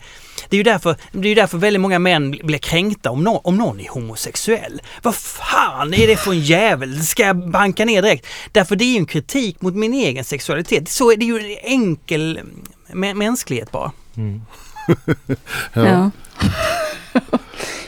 Det 0.48 0.56
är 0.56 0.58
ju 0.58 0.62
därför, 0.62 0.96
det 1.12 1.26
är 1.26 1.28
ju 1.28 1.34
därför 1.34 1.58
väldigt 1.58 1.80
många 1.80 1.98
män 1.98 2.30
blir 2.42 2.58
kränkta 2.58 3.10
om, 3.10 3.24
nå- 3.24 3.40
om 3.44 3.56
någon 3.56 3.80
är 3.80 3.88
homosexuell. 3.88 4.82
Vad 5.02 5.14
fan 5.14 5.94
är 5.94 6.06
det 6.06 6.16
för 6.16 6.30
en 6.32 6.40
jävel? 6.40 6.98
Det 6.98 7.04
ska 7.04 7.22
jag 7.22 7.50
banka 7.50 7.84
ner 7.84 8.02
direkt. 8.02 8.26
Därför 8.52 8.76
det 8.76 8.84
är 8.84 8.92
ju 8.92 8.96
en 8.96 9.06
kritik 9.06 9.60
mot 9.62 9.74
min 9.74 9.94
egen 9.94 10.24
sexualitet. 10.24 10.88
Så 10.88 11.12
är 11.12 11.16
det 11.16 11.24
ju 11.24 11.56
enkel 11.62 12.40
mä- 12.92 13.14
mänsklighet 13.14 13.70
bara. 13.70 13.92
Ja. 15.72 15.82
Ja. 15.84 16.10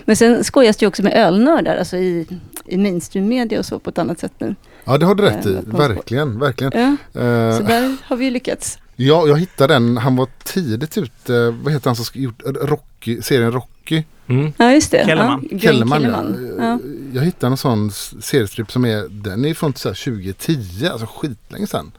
Men 0.08 0.16
sen 0.16 0.44
skojas 0.44 0.76
det 0.76 0.82
ju 0.84 0.88
också 0.88 1.02
med 1.02 1.12
ölnördar, 1.14 1.76
alltså 1.76 1.96
i, 1.96 2.26
i 2.64 2.76
mainstream-media 2.76 3.58
och 3.58 3.66
så 3.66 3.78
på 3.78 3.90
ett 3.90 3.98
annat 3.98 4.18
sätt 4.18 4.32
nu. 4.38 4.54
ja, 4.84 4.98
det 4.98 5.06
har 5.06 5.14
du 5.14 5.22
rätt 5.22 5.46
i. 5.46 5.54
Eh, 5.54 5.60
Verkligen, 5.64 6.38
verkligen. 6.38 6.72
Ja, 6.74 7.20
Eh, 7.22 7.56
så 7.56 7.62
där 7.62 7.96
har 8.04 8.16
vi 8.16 8.24
ju 8.24 8.30
lyckats. 8.30 8.78
ja, 8.96 9.26
jag 9.28 9.36
hittade 9.40 9.74
den. 9.74 9.96
Han 9.96 10.16
var 10.16 10.28
tidigt 10.44 10.98
ute. 10.98 11.50
Vad 11.62 11.72
heter 11.72 11.86
han 11.90 11.96
som 11.96 12.20
gjort 12.22 12.42
Rocky, 12.44 13.22
serien 13.22 13.52
Rocky? 13.52 14.02
Mm. 14.28 14.52
Ja, 14.56 14.72
just 14.72 14.90
det. 14.90 15.04
Kellerman. 15.06 15.48
Ja, 15.50 15.58
Kellerman, 15.58 16.00
Kellerman. 16.02 16.56
ja. 16.58 16.64
Ja. 16.64 16.78
Jag 17.12 17.22
hittade 17.22 17.50
en 17.52 17.56
sån 17.56 17.90
seriestrip 18.20 18.72
som 18.72 18.84
är, 18.84 19.08
den 19.08 19.44
är 19.44 19.54
från 19.54 19.74
så 19.74 19.88
här 19.88 20.04
2010, 20.04 20.86
alltså 20.92 21.06
skitlänge 21.06 21.66
sedan. 21.66 21.92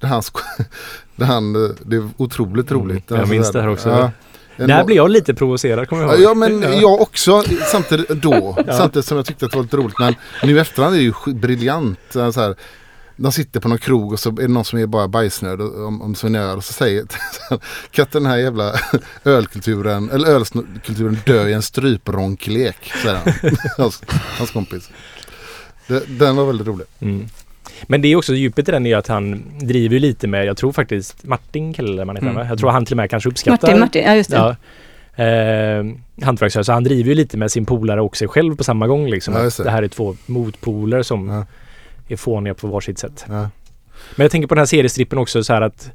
Där 0.00 0.08
han, 0.08 0.22
där 1.16 1.26
han, 1.26 1.64
eh, 1.64 1.70
det 1.82 1.96
är 1.96 2.08
otroligt 2.16 2.70
Mm, 2.70 2.82
roligt. 2.82 3.04
jag 3.08 3.18
Alltså 3.18 3.34
minns 3.34 3.52
det 3.52 3.60
här 3.60 3.68
också. 3.68 3.88
Ja, 3.88 4.10
Där 4.68 4.84
blir 4.84 4.96
jag 4.96 5.10
lite 5.10 5.34
provocerad 5.34 5.88
kommer 5.88 6.02
jag 6.02 6.10
Ja, 6.12 6.14
ihåg. 6.16 6.24
ja 6.30 6.34
men 6.34 6.80
jag 6.80 7.00
också 7.00 7.42
samtidigt 7.72 8.08
då. 8.08 8.56
Ja. 8.66 8.76
Samtidigt 8.76 9.06
som 9.06 9.16
jag 9.16 9.26
tyckte 9.26 9.44
att 9.46 9.50
det 9.52 9.56
var 9.56 9.62
lite 9.64 9.76
roligt. 9.76 9.98
Men 9.98 10.14
nu 10.42 10.56
i 10.56 10.58
efterhand 10.58 10.94
är 10.94 10.98
det 10.98 11.04
ju 11.28 11.34
briljant. 11.34 11.98
Så 12.10 12.20
här, 12.32 12.54
de 13.16 13.32
sitter 13.32 13.60
på 13.60 13.68
någon 13.68 13.78
krog 13.78 14.12
och 14.12 14.20
så 14.20 14.28
är 14.28 14.34
det 14.34 14.48
någon 14.48 14.64
som 14.64 14.78
är 14.78 14.86
bara 14.86 15.08
bajsnödig 15.08 15.66
om, 15.66 16.02
om 16.02 16.14
sin 16.14 16.34
öl 16.34 16.56
och 16.56 16.64
så 16.64 16.72
säger 16.72 17.00
inte 17.98 18.08
den 18.12 18.26
här 18.26 18.36
jävla 18.36 18.72
ölkulturen 19.24 20.10
eller 20.10 20.28
ölkulturen 20.28 21.18
dö 21.26 21.48
i 21.48 21.52
en 21.52 21.62
strypronklek 21.62 22.92
säger 23.02 23.14
han. 23.16 23.56
hans, 23.76 24.02
hans 24.38 24.50
kompis. 24.50 24.90
Det, 25.86 26.02
den 26.18 26.36
var 26.36 26.46
väldigt 26.46 26.66
rolig. 26.66 26.86
Mm. 27.00 27.28
Men 27.86 28.02
det 28.02 28.08
är 28.08 28.16
också 28.16 28.34
djupet 28.34 28.68
i 28.68 28.72
den 28.72 28.86
är 28.86 28.96
att 28.96 29.06
han 29.08 29.42
driver 29.60 29.94
ju 29.94 30.00
lite 30.00 30.26
med, 30.28 30.46
jag 30.46 30.56
tror 30.56 30.72
faktiskt 30.72 31.24
Martin 31.24 31.74
Kellerman 31.74 32.16
heter 32.16 32.26
han 32.26 32.36
Mm. 32.36 32.48
Jag 32.48 32.58
tror 32.58 32.70
han 32.70 32.84
till 32.84 32.92
och 32.92 32.96
med 32.96 33.10
kanske 33.10 33.28
uppskattar 33.28 33.68
Martin, 33.68 33.80
Martin, 33.80 34.02
ja 34.06 34.14
just 34.14 34.30
det. 34.30 34.36
Ja. 34.36 34.56
Eh, 35.24 35.84
hantverksrörelse. 36.24 36.66
Så 36.66 36.72
han 36.72 36.84
driver 36.84 37.08
ju 37.08 37.14
lite 37.14 37.36
med 37.36 37.52
sin 37.52 37.66
polare 37.66 38.00
och 38.00 38.16
sig 38.16 38.28
själv 38.28 38.56
på 38.56 38.64
samma 38.64 38.86
gång 38.86 39.08
liksom. 39.08 39.34
Ja, 39.34 39.64
det 39.64 39.70
här 39.70 39.82
är 39.82 39.88
två 39.88 40.16
motpoler 40.26 41.02
som 41.02 41.28
Ja. 41.28 41.46
är 42.08 42.16
fåniga 42.16 42.54
på 42.54 42.66
varsitt 42.66 42.98
sätt. 42.98 43.24
Ja. 43.28 43.48
Men 44.16 44.24
jag 44.24 44.30
tänker 44.30 44.48
på 44.48 44.54
den 44.54 44.60
här 44.60 44.66
seriestrippen 44.66 45.18
också 45.18 45.44
så 45.44 45.52
här 45.52 45.62
att 45.62 45.90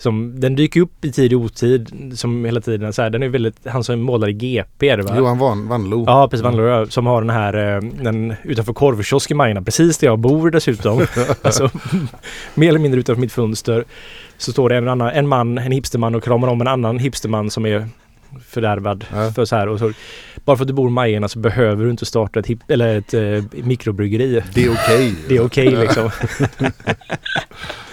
som, 0.00 0.40
den 0.40 0.56
dyker 0.56 0.80
upp 0.80 1.04
i 1.04 1.12
tid 1.12 1.34
och 1.34 1.40
otid 1.40 2.12
som 2.14 2.44
hela 2.44 2.60
tiden 2.60 2.92
så 2.92 3.02
här, 3.02 3.10
den 3.10 3.22
är 3.22 3.28
väldigt, 3.28 3.66
han 3.66 3.84
som 3.84 4.00
målar 4.00 4.28
i 4.28 4.32
GP 4.32 4.96
det 4.96 5.02
va? 5.02 5.16
Johan 5.16 5.38
Van, 5.38 5.68
Vanlo. 5.68 6.04
Ja 6.06 6.28
precis, 6.28 6.44
Vandlare 6.44 6.90
som 6.90 7.06
har 7.06 7.20
den 7.22 7.30
här 7.30 7.74
eh, 7.76 7.82
den 8.02 8.34
utanför 8.44 8.72
korvkiosk 8.72 9.30
i 9.30 9.34
Majorna, 9.34 9.62
precis 9.62 9.98
där 9.98 10.06
jag 10.06 10.18
bor 10.18 10.50
dessutom. 10.50 11.06
alltså, 11.42 11.70
mer 12.54 12.68
eller 12.68 12.78
mindre 12.78 13.00
utanför 13.00 13.20
mitt 13.20 13.32
fönster. 13.32 13.84
Så 14.38 14.52
står 14.52 14.68
det 14.68 14.76
en, 14.76 14.88
annan, 14.88 15.08
en 15.08 15.28
man, 15.28 15.58
en 15.58 15.72
hipsterman 15.72 16.14
och 16.14 16.24
kramar 16.24 16.48
om 16.48 16.60
en 16.60 16.68
annan 16.68 16.98
hipsterman 16.98 17.50
som 17.50 17.66
är 17.66 17.88
fördärvad 18.48 19.04
Ja. 19.12 19.30
för 19.30 19.44
så 19.44 19.56
här. 19.56 19.68
Och 19.68 19.78
så, 19.78 19.92
bara 20.44 20.56
för 20.56 20.64
att 20.64 20.68
du 20.68 20.74
bor 20.74 20.88
i 20.88 20.92
Majorna 20.92 21.28
så 21.28 21.38
behöver 21.38 21.84
du 21.84 21.90
inte 21.90 22.06
starta 22.06 22.40
ett, 22.40 22.46
hip, 22.46 22.58
eller 22.68 22.98
ett 22.98 23.14
eh, 23.14 23.44
mikrobryggeri. 23.64 24.42
Det 24.54 24.64
är 24.64 24.72
okej. 24.72 25.14
Det 25.28 25.36
är 25.36 25.44
okej 25.44 25.76
liksom. 25.76 26.10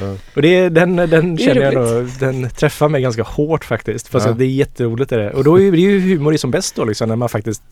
Ja. 0.00 0.16
Och 0.36 0.42
det, 0.42 0.48
är- 0.56 0.70
den, 0.70 0.96
den 0.96 1.08
Det 1.36 1.42
är 1.42 1.46
känner 1.46 1.62
jag 1.72 1.74
nog, 1.74 2.08
den 2.20 2.50
träffar 2.50 2.88
mig 2.88 3.02
ganska 3.02 3.22
hårt 3.22 3.64
faktiskt. 3.64 4.08
Fast 4.08 4.26
Ja. 4.26 4.32
det 4.32 4.44
är 4.44 4.48
jätteroligt 4.48 5.12
är 5.12 5.18
det. 5.18 5.30
Och 5.32 5.44
då 5.44 5.60
är 5.60 5.72
det 5.72 5.78
är 5.78 5.80
ju 5.80 6.00
humor 6.00 6.36
som 6.36 6.50
bäst 6.50 6.74
då 6.76 6.84
liksom 6.84 7.08
när 7.08 7.16
man 7.16 7.28
faktiskt 7.28 7.62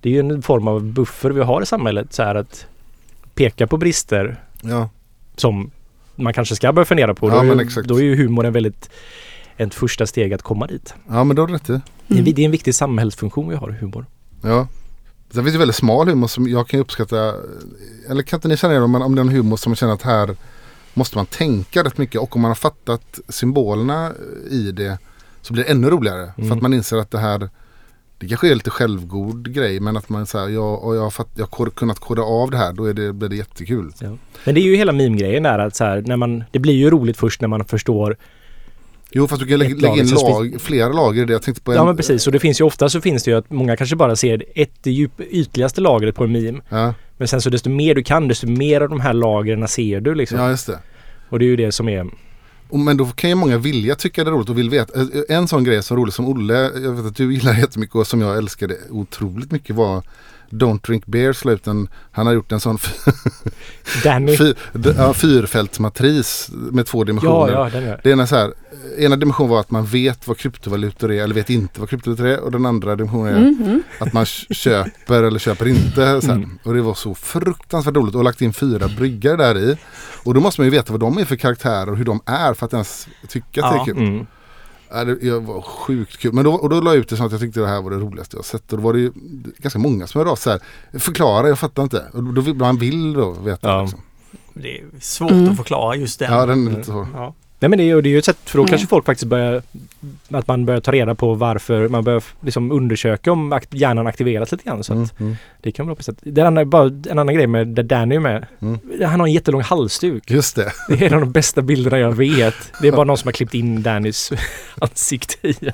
Det 0.00 0.08
är 0.08 0.12
ju 0.12 0.20
en 0.20 0.42
form 0.42 0.68
av 0.68 0.82
buffer 0.84 1.30
vi 1.30 1.40
har 1.42 1.62
i 1.62 1.66
samhället 1.66 2.12
så 2.12 2.22
här 2.22 2.34
att 2.34 2.66
peka 3.34 3.66
på 3.66 3.76
brister 3.76 4.40
Ja. 4.62 4.88
som 5.36 5.70
man 6.14 6.32
kanske 6.32 6.56
ska 6.56 6.72
börja 6.72 6.86
fundera 6.86 7.14
på. 7.14 7.28
Ja, 7.28 7.34
då, 7.34 7.40
är, 7.40 7.44
men 7.44 7.58
ju- 7.58 7.64
exakt. 7.64 7.88
då 7.88 7.96
är 7.96 8.02
ju 8.02 8.16
humorn 8.16 8.52
väldigt 8.52 8.90
ett 9.56 9.74
första 9.74 10.06
steg 10.06 10.32
att 10.34 10.42
komma 10.42 10.66
dit. 10.66 10.94
ja, 11.08 11.24
men 11.24 11.36
då 11.36 11.42
har 11.42 11.46
du 11.46 11.54
rätt 11.54 11.70
i. 11.70 11.72
Det, 11.72 12.14
är, 12.14 12.18
Mm. 12.18 12.32
det 12.34 12.42
är 12.42 12.44
en 12.44 12.50
viktig 12.50 12.74
samhällsfunktion 12.74 13.48
vi 13.48 13.56
har, 13.56 13.70
humor. 13.70 14.06
Ja. 14.42 14.68
Sen 15.34 15.44
finns 15.44 15.52
det 15.54 15.58
väldigt 15.58 15.76
smal 15.76 16.08
humor 16.08 16.26
som 16.28 16.48
jag 16.48 16.68
kan 16.68 16.80
uppskatta. 16.80 17.34
Eller 18.10 18.22
kan 18.22 18.36
inte 18.36 18.48
ni 18.48 18.56
känna 18.56 18.74
er 18.74 18.82
om, 18.82 18.94
om 18.94 19.14
den 19.14 19.28
humor 19.28 19.56
som 19.56 19.70
man 19.70 19.76
känner 19.76 19.92
att 19.92 20.02
här 20.02 20.36
måste 20.94 21.18
man 21.18 21.26
tänka 21.26 21.84
rätt 21.84 21.98
mycket. 21.98 22.20
Och 22.20 22.36
om 22.36 22.42
man 22.42 22.48
har 22.50 22.54
fattat 22.56 23.18
symbolerna 23.28 24.12
i 24.50 24.72
det 24.72 24.98
så 25.42 25.52
blir 25.52 25.64
det 25.64 25.70
ännu 25.70 25.90
roligare. 25.90 26.32
För 26.36 26.42
Mm. 26.42 26.52
att 26.52 26.62
man 26.62 26.74
inser 26.74 26.96
att 26.96 27.10
det 27.10 27.18
här 27.18 27.48
det 28.18 28.28
kanske 28.28 28.50
är 28.50 28.54
lite 28.54 28.70
självgod 28.70 29.54
grej 29.54 29.80
men 29.80 29.96
att 29.96 30.08
man 30.08 30.26
säger 30.26 30.48
ja, 30.48 30.76
och 30.76 30.96
jag 30.96 31.02
har, 31.02 31.10
fatt, 31.10 31.28
jag 31.34 31.48
har 31.50 31.70
kunnat 31.70 31.98
koda 31.98 32.22
av 32.22 32.50
det 32.50 32.56
här 32.56 32.72
då 32.72 32.84
är 32.84 32.94
det, 32.94 33.12
blir 33.12 33.28
det 33.28 33.36
jättekul. 33.36 33.92
Men 34.44 34.54
det 34.54 34.60
är 34.60 34.62
ju 34.62 34.76
hela 34.76 34.92
meme-grejen 34.92 35.42
där 35.42 35.58
att 35.58 35.76
så 35.76 35.84
här, 35.84 36.02
när 36.06 36.16
man, 36.16 36.44
det 36.50 36.58
blir 36.58 36.74
ju 36.74 36.90
roligt 36.90 37.16
först 37.16 37.40
när 37.40 37.48
man 37.48 37.64
förstår 37.64 38.16
Jo 39.12 39.28
fast 39.28 39.40
du 39.42 39.46
kan 39.48 39.58
lägga, 39.58 39.76
lägga 39.76 40.02
in 40.02 40.08
lag, 40.08 40.56
flera 40.60 40.92
lager 40.92 41.22
i 41.22 41.24
det. 41.24 41.32
Jag 41.32 41.42
tänkte 41.42 41.62
på 41.62 41.70
en, 41.72 41.76
Ja 41.76 41.84
men 41.84 41.96
precis 41.96 42.26
och 42.26 42.32
det 42.32 42.38
finns 42.38 42.60
ju 42.60 42.64
ofta 42.64 42.88
så 42.88 43.00
finns 43.00 43.22
det 43.24 43.30
ju 43.30 43.36
att 43.36 43.50
många 43.50 43.76
kanske 43.76 43.96
bara 43.96 44.16
ser 44.16 44.44
ett 44.54 44.86
djup, 44.86 45.20
ytligaste 45.20 45.80
lagret 45.80 46.14
på 46.14 46.24
en 46.24 46.32
meme. 46.32 46.60
Ja, 46.68 46.94
Men 47.20 47.28
sen 47.28 47.40
så 47.40 47.50
desto 47.50 47.70
mer 47.70 47.94
du 47.94 48.02
kan 48.02 48.28
desto 48.28 48.46
mer 48.46 48.80
av 48.80 48.88
de 48.88 49.00
här 49.00 49.12
lagren 49.12 49.68
ser 49.68 50.00
du 50.00 50.14
liksom. 50.14 50.38
ja 50.38 50.50
just 50.50 50.66
det. 50.66 50.78
Och 51.28 51.38
det 51.38 51.44
är 51.44 51.46
ju 51.46 51.56
det 51.56 51.72
som 51.72 51.88
är 51.88 52.06
men 52.70 52.96
då 52.96 53.04
kan 53.04 53.30
ju 53.30 53.36
många 53.36 53.58
vilja 53.58 53.94
tycka 53.94 54.24
det 54.24 54.30
är 54.30 54.32
roligt 54.32 54.48
och 54.48 54.58
vill 54.58 54.70
veta. 54.70 55.00
Eh, 55.00 55.06
En 55.36 55.48
sån 55.48 55.64
grej 55.64 55.82
som 55.82 55.96
är 55.96 56.00
rolig 56.00 56.14
som 56.14 56.28
Olle, 56.28 56.54
jag 56.54 56.92
vet 56.92 57.06
att 57.06 57.16
du 57.16 57.34
gillar 57.34 57.54
jättemycket 57.54 57.94
och 57.96 58.06
som 58.06 58.20
jag 58.20 58.36
älskade 58.36 58.76
otroligt 58.90 59.52
mycket 59.52 59.76
var 59.76 60.02
Don't 60.50 60.86
Drink 60.86 61.06
Beer 61.06 61.32
slår 61.32 61.54
ut 61.54 61.66
en, 61.66 61.88
han 62.12 62.26
har 62.26 62.32
gjort 62.32 62.52
en 62.52 62.60
sån 62.60 62.78
Danny. 64.04 64.36
fy, 64.36 64.54
d- 64.72 64.94
ja, 64.96 65.14
fyrfältsmatris 65.14 66.48
med 66.52 66.86
två 66.86 67.04
dimensioner. 67.04 67.52
Ja, 67.52 67.70
ja. 67.80 67.96
Det 68.02 68.10
ena, 68.10 68.26
så 68.26 68.36
här, 68.36 68.52
ena 68.98 69.16
dimensionen 69.16 69.50
var 69.50 69.60
att 69.60 69.70
man 69.70 69.84
vet 69.86 70.26
vad 70.28 70.38
kryptovalutor 70.38 71.12
är 71.12 71.22
eller 71.24 71.34
vet 71.34 71.50
inte 71.50 71.80
vad 71.80 71.88
kryptovalutor 71.90 72.26
är 72.26 72.40
och 72.40 72.50
den 72.52 72.66
andra 72.66 72.96
dimensionen 72.96 73.34
är 73.34 73.38
Mm, 73.40 73.62
mm. 73.64 73.82
att 74.00 74.12
man 74.12 74.26
köper 74.26 75.22
eller 75.22 75.38
köper 75.38 75.68
inte. 75.68 76.20
Så 76.20 76.26
här. 76.26 76.34
Mm. 76.34 76.58
Och 76.62 76.74
det 76.74 76.82
var 76.82 76.94
så 76.94 77.14
fruktansvärt 77.14 77.96
roligt 77.96 78.14
och 78.14 78.24
lagt 78.24 78.42
in 78.42 78.52
fyra 78.52 78.88
bryggar 78.88 79.36
där 79.36 79.58
i. 79.58 79.76
Och 80.24 80.34
då 80.34 80.40
måste 80.40 80.60
man 80.60 80.66
ju 80.66 80.70
veta 80.70 80.92
vad 80.92 81.00
de 81.00 81.18
är 81.18 81.24
för 81.24 81.36
karaktärer 81.36 81.90
och 81.90 81.96
hur 81.96 82.04
de 82.04 82.20
är 82.26 82.54
för 82.54 82.66
att 82.66 82.72
ens 82.72 83.08
tycka 83.28 83.64
att 83.64 83.72
det 83.74 83.80
är 83.80 83.84
kul. 83.84 83.98
Mm. 84.08 84.26
Ja, 84.92 85.04
det 85.04 85.14
det 85.14 85.38
var 85.40 85.60
sjukt 85.62 86.18
kul. 86.18 86.32
Men 86.32 86.44
då, 86.44 86.52
och 86.54 86.68
då 86.68 86.80
la 86.80 86.90
jag 86.90 86.98
ut 87.00 87.08
det 87.08 87.16
som 87.16 87.26
att 87.26 87.32
jag 87.32 87.40
tyckte 87.40 87.60
det 87.60 87.66
här 87.68 87.82
var 87.82 87.90
det 87.90 87.96
roligaste 87.96 88.36
jag 88.36 88.44
sett. 88.44 88.72
Och 88.72 88.78
då 88.78 88.84
var 88.84 88.92
det 88.92 88.98
ju 89.00 89.12
ganska 89.58 89.78
många 89.78 90.06
som 90.06 90.18
hörde 90.18 90.30
av 90.30 90.36
sig 90.36 90.58
så 90.58 90.64
här. 90.92 90.98
Förklara, 91.00 91.48
jag 91.48 91.58
fattar 91.58 91.82
inte. 91.82 92.04
Och 92.12 92.22
då 92.24 92.40
vill, 92.40 92.54
man 92.54 92.76
vill 92.78 93.12
då 93.12 93.30
veta. 93.30 93.68
Ja. 93.68 93.82
Liksom. 93.82 94.00
Det 94.54 94.78
är 94.78 94.84
svårt 95.00 95.30
Mm. 95.30 95.48
att 95.50 95.56
förklara 95.56 95.96
just 95.96 96.18
den. 96.18 96.32
Ja, 96.32 96.46
den 96.46 96.66
är 96.66 96.70
lite 96.70 96.84
så. 96.84 97.06
Ja. 97.14 97.34
Nej 97.62 97.68
men 97.68 97.78
det 97.78 97.82
är, 97.84 97.86
ju- 97.86 98.00
det 98.00 98.08
är 98.08 98.10
ju 98.10 98.18
ett 98.18 98.24
sätt 98.24 98.38
för 98.44 98.58
då 98.58 98.62
Mm. 98.62 98.68
kanske 98.68 98.86
folk 98.86 99.06
faktiskt 99.06 99.28
börjar 99.28 99.62
att 100.30 100.46
man 100.48 100.66
börjar 100.66 100.80
ta 100.80 100.92
reda 100.92 101.14
på 101.14 101.34
varför 101.34 101.88
man 101.88 102.04
börjar 102.04 102.22
liksom 102.40 102.72
undersöka 102.72 103.32
om 103.32 103.52
akt- 103.52 103.68
hjärnan 103.76 104.06
aktiveras 104.06 104.52
lite 104.52 104.64
grann. 104.64 104.84
Så 104.84 104.92
Mm, 104.92 105.04
att 105.04 105.20
mm. 105.20 105.36
det 105.60 105.72
kan 105.72 105.86
vara 105.86 105.96
på 105.96 106.02
sätt. 106.02 106.16
Det 106.22 106.42
annan, 106.42 106.70
bara 106.70 106.86
en 107.10 107.18
annan 107.18 107.34
grej 107.34 107.46
med 107.46 107.68
där 107.68 107.82
Danny 107.82 108.14
är 108.16 108.20
med. 108.20 108.46
Mm. 108.60 108.78
Han 109.06 109.20
har 109.20 109.26
en 109.26 109.32
jättelång 109.32 109.62
halsduk. 109.62 110.30
Just 110.30 110.56
det. 110.56 110.72
Det 110.88 110.94
är 110.94 111.06
en 111.06 111.14
av 111.14 111.20
de 111.20 111.32
bästa 111.32 111.62
bilderna 111.62 111.98
jag 111.98 112.12
vet. 112.12 112.54
Det 112.82 112.88
är 112.88 112.92
bara 112.92 113.04
någon 113.04 113.18
som 113.18 113.28
har 113.28 113.32
klippt 113.32 113.54
in 113.54 113.82
Dannys 113.82 114.32
ansikte 114.80 115.48
i. 115.48 115.54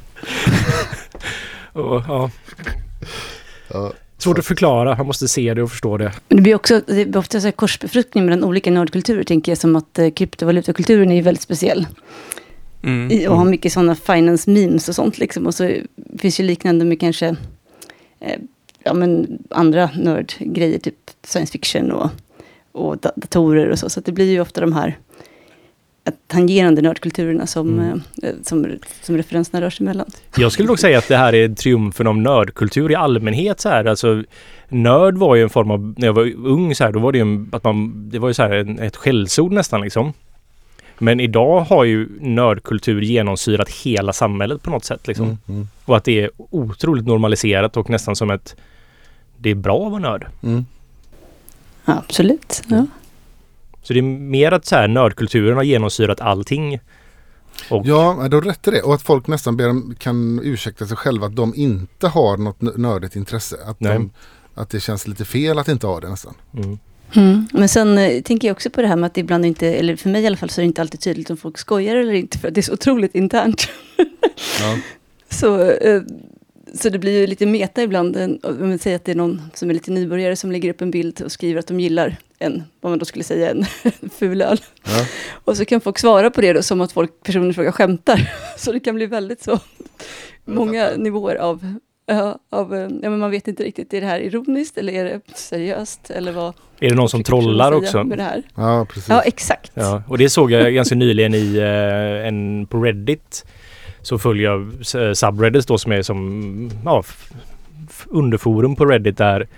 Och, 1.72 2.02
ja, 2.08 2.30
Ja. 3.68 3.92
Svårt 4.18 4.38
att 4.38 4.46
förklara. 4.46 4.96
Man 4.96 5.06
måste 5.06 5.28
se 5.28 5.54
det 5.54 5.62
och 5.62 5.70
förstå 5.70 5.96
det. 5.96 6.12
Men 6.28 6.36
det 6.36 6.42
blir 6.42 6.54
också 6.54 6.80
det 6.86 7.04
blir 7.06 7.16
ofta 7.16 7.40
så 7.40 7.46
här 7.46 7.52
korsbefruktning 7.52 8.24
mellan 8.24 8.44
olika 8.44 8.70
nördkulturer, 8.70 9.24
tänker 9.24 9.52
jag, 9.52 9.58
som 9.58 9.76
att 9.76 9.98
eh, 9.98 10.10
kryptovalutakulturen 10.10 11.10
är 11.10 11.14
ju 11.14 11.22
väldigt 11.22 11.42
speciell. 11.42 11.86
Mm. 12.82 13.10
I, 13.10 13.28
och 13.28 13.36
har 13.36 13.44
mycket 13.44 13.72
sådana 13.72 13.94
finance 13.94 14.50
memes 14.50 14.88
och 14.88 14.94
sånt 14.94 15.18
liksom. 15.18 15.46
Och 15.46 15.54
så 15.54 15.70
finns 16.18 16.40
ju 16.40 16.44
liknande 16.44 16.84
med 16.84 17.00
kanske 17.00 17.36
eh, 18.20 18.40
ja, 18.84 18.94
men 18.94 19.38
andra 19.50 19.90
nördgrejer, 19.94 20.78
typ 20.78 20.94
science 21.26 21.52
fiction 21.52 21.92
och, 21.92 22.10
och 22.72 22.98
da- 22.98 23.12
datorer 23.16 23.70
och 23.70 23.78
så. 23.78 23.90
Så 23.90 24.00
att 24.00 24.06
det 24.06 24.12
blir 24.12 24.30
ju 24.30 24.40
ofta 24.40 24.60
de 24.60 24.72
här 24.72 24.98
tangerande 26.26 26.82
nördkulturerna 26.82 27.46
som, 27.46 27.68
Mm. 27.78 28.02
eh, 28.22 28.30
som, 28.42 28.66
som 29.02 29.16
referenserna 29.16 29.60
rör 29.60 29.70
sig 29.70 29.86
mellan. 29.86 30.06
Jag 30.36 30.52
skulle 30.52 30.68
nog 30.68 30.78
säga 30.78 30.98
att 30.98 31.08
det 31.08 31.16
här 31.16 31.34
är 31.34 31.48
triumfen 31.48 32.06
av 32.06 32.16
nördkultur 32.18 32.90
i 32.90 32.94
allmänhet 32.94 33.60
så 33.60 33.68
här. 33.68 33.84
Alltså 33.84 34.22
nörd 34.68 35.16
var 35.18 35.34
ju 35.36 35.42
en 35.42 35.50
form 35.50 35.70
av, 35.70 35.94
när 35.98 36.06
jag 36.06 36.12
var 36.14 36.32
ung 36.46 36.74
så 36.74 36.84
här, 36.84 36.92
då 36.92 36.98
var 36.98 37.12
det 37.12 37.18
ju 37.18 37.22
en, 37.22 37.48
att 37.52 37.64
man, 37.64 38.08
det 38.10 38.18
var 38.18 38.28
ju 38.28 38.34
så 38.34 38.42
här 38.42 38.80
ett 38.82 38.96
skällsord 38.96 39.52
nästan 39.52 39.80
liksom. 39.80 40.12
Men 40.98 41.20
idag 41.20 41.60
har 41.60 41.84
ju 41.84 42.08
nördkultur 42.20 43.00
genomsyrat 43.02 43.68
hela 43.68 44.12
samhället 44.12 44.62
på 44.62 44.70
något 44.70 44.84
sätt 44.84 45.06
liksom. 45.06 45.24
Mm, 45.26 45.38
mm, 45.48 45.68
Och 45.84 45.96
att 45.96 46.04
det 46.04 46.20
är 46.20 46.30
otroligt 46.36 47.06
normaliserat 47.06 47.76
och 47.76 47.90
nästan 47.90 48.16
som 48.16 48.30
ett, 48.30 48.56
det 49.36 49.50
är 49.50 49.54
bra 49.54 49.84
att 49.86 49.90
vara 49.92 50.00
nörd. 50.02 50.26
mm. 50.42 50.66
Ja, 51.84 51.94
absolut. 51.98 52.62
Ja. 52.68 52.86
Så 53.86 53.92
det 53.92 53.98
är 54.00 54.02
mer 54.02 54.52
att 54.52 54.66
så 54.66 54.74
här, 54.76 54.88
nördkulturen 54.88 55.56
har 55.56 55.62
genomsyrat 55.64 56.20
allting. 56.20 56.80
Och, 57.70 57.82
Ja, 57.86 58.26
du 58.30 58.36
har 58.36 58.42
rätt 58.42 58.68
i 58.68 58.70
det. 58.70 58.82
Och 58.82 58.94
att 58.94 59.02
folk 59.02 59.26
nästan 59.26 59.56
ber, 59.56 59.94
kan 59.94 60.40
ursäkta 60.42 60.86
sig 60.86 60.96
själva 60.96 61.26
att 61.26 61.36
de 61.36 61.52
inte 61.56 62.08
har 62.08 62.36
något 62.36 62.60
nö- 62.60 62.76
nördigt 62.76 63.16
intresse. 63.16 63.56
Att, 63.66 63.80
Nej. 63.80 63.92
de, 63.92 64.10
att 64.54 64.70
det 64.70 64.80
känns 64.80 65.06
lite 65.08 65.24
fel 65.24 65.58
att 65.58 65.68
inte 65.68 65.86
ha 65.86 66.00
det 66.00 66.08
nästan. 66.08 66.34
mm. 66.56 66.78
Mm. 67.12 67.46
Men 67.52 67.68
sen 67.68 67.98
eh, 67.98 68.22
tänker 68.22 68.48
jag 68.48 68.54
också 68.54 68.70
på 68.70 68.82
det 68.82 68.88
här 68.88 68.96
med 68.96 69.06
att 69.06 69.14
det 69.14 69.20
ibland 69.20 69.46
inte, 69.46 69.66
eller 69.74 69.96
för 69.96 70.08
mig 70.08 70.22
i 70.22 70.26
alla 70.26 70.36
fall, 70.36 70.50
så 70.50 70.60
är 70.60 70.62
det 70.62 70.66
inte 70.66 70.80
alltid 70.80 71.00
tydligt 71.00 71.30
om 71.30 71.36
folk 71.36 71.58
skojar 71.58 71.96
eller 71.96 72.12
inte, 72.12 72.38
för 72.38 72.48
att 72.48 72.54
det 72.54 72.60
är 72.60 72.62
så 72.62 72.72
otroligt 72.72 73.14
internt. 73.14 73.68
Ja. 74.60 74.78
Så, 75.28 75.70
eh, 75.70 76.02
så 76.74 76.88
det 76.88 76.98
blir 76.98 77.20
ju 77.20 77.26
lite 77.26 77.46
meta 77.46 77.82
ibland. 77.82 78.16
En- 78.16 78.40
Om 78.42 78.68
man 78.68 78.78
säger 78.78 78.96
att 78.96 79.04
det 79.04 79.12
är 79.12 79.16
någon 79.16 79.42
som 79.54 79.70
är 79.70 79.74
lite 79.74 79.90
nybörjare 79.90 80.36
som 80.36 80.52
lägger 80.52 80.70
upp 80.70 80.80
en 80.80 80.90
bild 80.90 81.20
och 81.22 81.32
skriver 81.32 81.58
att 81.60 81.66
de 81.66 81.80
gillar 81.80 82.16
en, 82.38 82.62
vad 82.80 82.92
man 82.92 82.98
då 82.98 83.04
skulle 83.04 83.24
säga, 83.24 83.50
en 83.50 83.64
ful 84.18 84.42
öl. 84.42 84.60
Ja. 84.84 85.06
Och 85.44 85.56
så 85.56 85.64
kan 85.64 85.80
folk 85.80 85.98
svara 85.98 86.30
på 86.30 86.40
det 86.40 86.52
då 86.52 86.62
som 86.62 86.80
att 86.80 86.92
folk, 86.92 87.10
personen 87.22 87.54
frågar 87.54 87.72
skämtar. 87.72 88.32
Så 88.56 88.72
det 88.72 88.80
kan 88.80 88.94
bli 88.94 89.06
väldigt 89.06 89.42
så, 89.42 89.58
många 90.44 90.90
nivåer 90.96 91.36
av, 91.36 91.74
ja, 92.06 92.38
av 92.50 92.74
eh, 92.74 92.80
ja, 92.80 93.10
men 93.10 93.18
man 93.18 93.30
vet 93.30 93.48
inte 93.48 93.62
riktigt, 93.62 93.94
är 93.94 94.00
det 94.00 94.06
här 94.06 94.20
ironiskt 94.20 94.78
eller 94.78 94.92
är 94.92 95.04
det 95.04 95.20
seriöst? 95.34 96.10
Eller 96.10 96.32
vad 96.32 96.54
Är 96.80 96.88
det 96.88 96.94
någon 96.94 97.08
som 97.08 97.22
trollar 97.22 97.72
också? 97.72 98.04
Med 98.04 98.18
det 98.18 98.24
här? 98.24 98.42
ja, 98.54 98.86
precis. 98.88 99.08
Ja, 99.08 99.22
exakt. 99.22 99.72
Ja, 99.74 100.02
och 100.08 100.18
det 100.18 100.30
såg 100.30 100.50
jag 100.50 100.74
ganska 100.74 100.94
nyligen 100.94 101.34
i 101.34 101.56
eh, 101.56 102.28
en 102.28 102.66
på 102.66 102.82
Reddit. 102.82 103.44
Så 104.02 104.18
följer 104.18 104.50
jag 104.50 104.60
eh, 105.06 105.12
subreddits 105.12 105.66
då 105.66 105.78
som 105.78 105.92
är 105.92 106.02
som 106.02 106.70
ja, 106.84 107.04
underforum 108.06 108.76
på 108.76 108.84
Reddit 108.84 109.18
där 109.18 109.48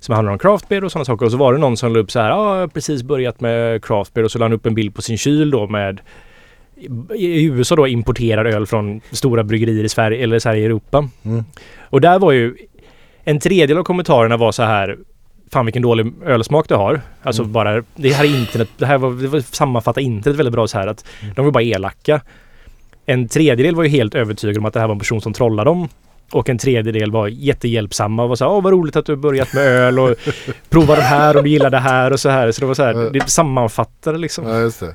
som 0.00 0.14
handlar 0.14 0.32
om 0.32 0.38
craft 0.38 0.68
beer 0.68 0.84
och 0.84 0.92
sådana 0.92 1.04
saker. 1.04 1.26
Och 1.26 1.32
så 1.32 1.38
var 1.38 1.52
det 1.52 1.58
någon 1.58 1.76
som 1.76 1.92
la 1.92 1.98
upp 1.98 2.10
så 2.10 2.20
här, 2.20 2.28
jag 2.28 2.36
har 2.36 2.68
precis 2.68 3.02
börjat 3.02 3.40
med 3.40 3.84
craft 3.84 4.14
beer 4.14 4.24
och 4.24 4.30
så 4.30 4.38
la 4.38 4.44
han 4.44 4.52
upp 4.52 4.66
en 4.66 4.74
bild 4.74 4.94
på 4.94 5.02
sin 5.02 5.18
kyl 5.18 5.50
då 5.50 5.66
med 5.66 6.00
i 7.14 7.44
USA 7.44 7.76
då 7.76 7.88
importerad 7.88 8.46
öl 8.46 8.66
från 8.66 9.00
stora 9.10 9.42
bryggerier 9.44 9.84
i 9.84 9.88
Sverige 9.88 10.22
eller 10.22 10.38
så 10.38 10.48
här 10.48 10.56
i 10.56 10.64
Europa. 10.64 11.08
Mm. 11.22 11.44
Och 11.80 12.00
där 12.00 12.18
var 12.18 12.32
ju 12.32 12.56
en 13.24 13.40
tredjedel 13.40 13.78
av 13.78 13.82
kommentarerna 13.82 14.36
var 14.36 14.52
så 14.52 14.62
här 14.62 14.96
Fan 15.52 15.66
vilken 15.66 15.82
dålig 15.82 16.12
ölsmak 16.26 16.68
du 16.68 16.74
har. 16.74 17.00
Alltså 17.22 17.42
Mm. 17.42 17.52
bara 17.52 17.82
det 17.96 18.08
här 18.12 18.24
är 18.24 18.40
internet. 18.40 18.68
Det 18.78 18.86
här 18.86 18.98
var, 18.98 19.10
det 19.10 19.28
var 19.28 19.40
sammanfattar 19.40 20.00
internet 20.00 20.38
väldigt 20.38 20.52
bra 20.52 20.66
så 20.66 20.78
här 20.78 20.86
att 20.86 21.04
Mm. 21.22 21.34
de 21.34 21.44
var 21.44 21.52
bara 21.52 21.62
elaka. 21.62 22.20
En 23.06 23.28
tredjedel 23.28 23.74
var 23.76 23.82
ju 23.82 23.88
helt 23.88 24.14
övertygad 24.14 24.58
om 24.58 24.64
att 24.64 24.72
det 24.74 24.80
här 24.80 24.86
var 24.86 24.94
en 24.94 24.98
person 24.98 25.20
som 25.20 25.32
trollade 25.32 25.70
dem. 25.70 25.88
Och 26.32 26.48
en 26.48 26.58
tredjedel 26.58 27.10
var 27.10 27.28
jättehjälpsamma 27.28 28.22
och 28.22 28.28
var 28.28 28.36
så 28.36 28.44
här, 28.44 28.52
åh 28.52 28.62
vad 28.62 28.72
roligt 28.72 28.96
att 28.96 29.06
du 29.06 29.12
har 29.12 29.16
börjat 29.16 29.52
med 29.52 29.62
öl 29.66 29.98
och 29.98 30.14
prova 30.68 30.94
den 30.94 31.04
här 31.04 31.36
och 31.36 31.42
du 31.42 31.50
gillar 31.50 31.70
det 31.70 31.78
här 31.78 32.10
och 32.12 32.20
så 32.20 32.28
här. 32.28 32.52
Så 32.52 32.60
det 32.60 32.66
var 32.66 32.74
så 32.74 32.82
här, 32.82 33.10
det 33.12 33.30
sammanfattade 33.30 34.18
liksom 34.18 34.46
Ja, 34.48 34.60
just 34.60 34.80
det. 34.80 34.94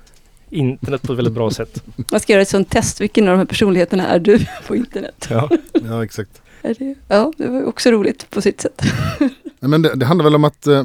internet 0.50 1.02
på 1.02 1.12
ett 1.14 1.18
väldigt 1.18 1.34
bra 1.34 1.52
sätt. 1.52 1.84
Man 2.12 2.20
ska 2.20 2.34
göra 2.34 2.42
ett 2.42 2.50
sånt 2.50 2.70
test, 2.70 3.02
vilken 3.02 3.28
av 3.28 3.32
de 3.32 3.38
här 3.38 3.46
personligheterna 3.46 4.08
är 4.08 4.20
du 4.20 4.46
på 4.68 4.76
internet? 4.76 5.28
Ja. 5.30 5.50
Ja, 5.90 6.04
exakt. 6.04 6.42
Är 6.62 6.74
det? 6.80 6.96
Ja, 7.08 7.34
det 7.38 7.48
var 7.48 7.64
också 7.66 7.92
roligt 7.92 8.30
på 8.30 8.42
sitt 8.42 8.62
sätt. 8.62 8.82
Men 9.60 9.82
det, 9.82 9.96
det 9.96 10.06
handlar 10.06 10.24
väl 10.24 10.36
om 10.36 10.44
att 10.44 10.68
eh, 10.68 10.84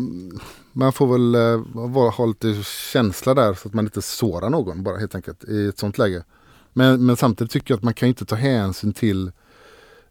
man 0.73 0.93
får 0.93 1.07
väl 1.07 1.35
eh, 1.35 2.11
ha 2.17 2.27
lite 2.27 2.63
känsla 2.93 3.35
där 3.35 3.55
så 3.55 3.69
att 3.69 3.75
man 3.75 3.85
inte 3.85 4.03
sårar 4.03 4.51
någon 4.51 4.83
bara 4.83 4.99
helt 4.99 5.15
enkelt 5.15 5.45
i 5.45 5.69
ett 5.69 5.79
sånt 5.79 5.99
läge. 5.99 6.23
Men, 6.73 7.07
men 7.07 7.17
samtidigt 7.17 7.51
tycker 7.51 7.73
jag 7.75 7.79
att 7.79 7.85
man 7.85 7.95
kan 7.95 8.09
inte 8.09 8.25
ta 8.25 8.37
hänsyn 8.37 8.93
till 8.93 9.33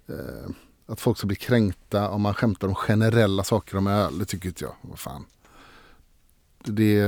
eh, 0.10 0.52
att 0.86 1.02
folk 1.02 1.18
ska 1.18 1.28
bli 1.28 1.36
kränkta 1.36 2.10
om 2.10 2.22
man 2.22 2.34
skämtar 2.34 2.68
om 2.68 2.76
generella 2.76 3.44
saker 3.44 3.78
om 3.78 3.88
öl. 3.88 4.20
Det 4.20 4.26
tycker 4.26 4.48
inte 4.48 4.64
jag. 4.64 4.74
Vad 4.82 5.00
fan. 5.00 5.26
Det, 6.64 7.02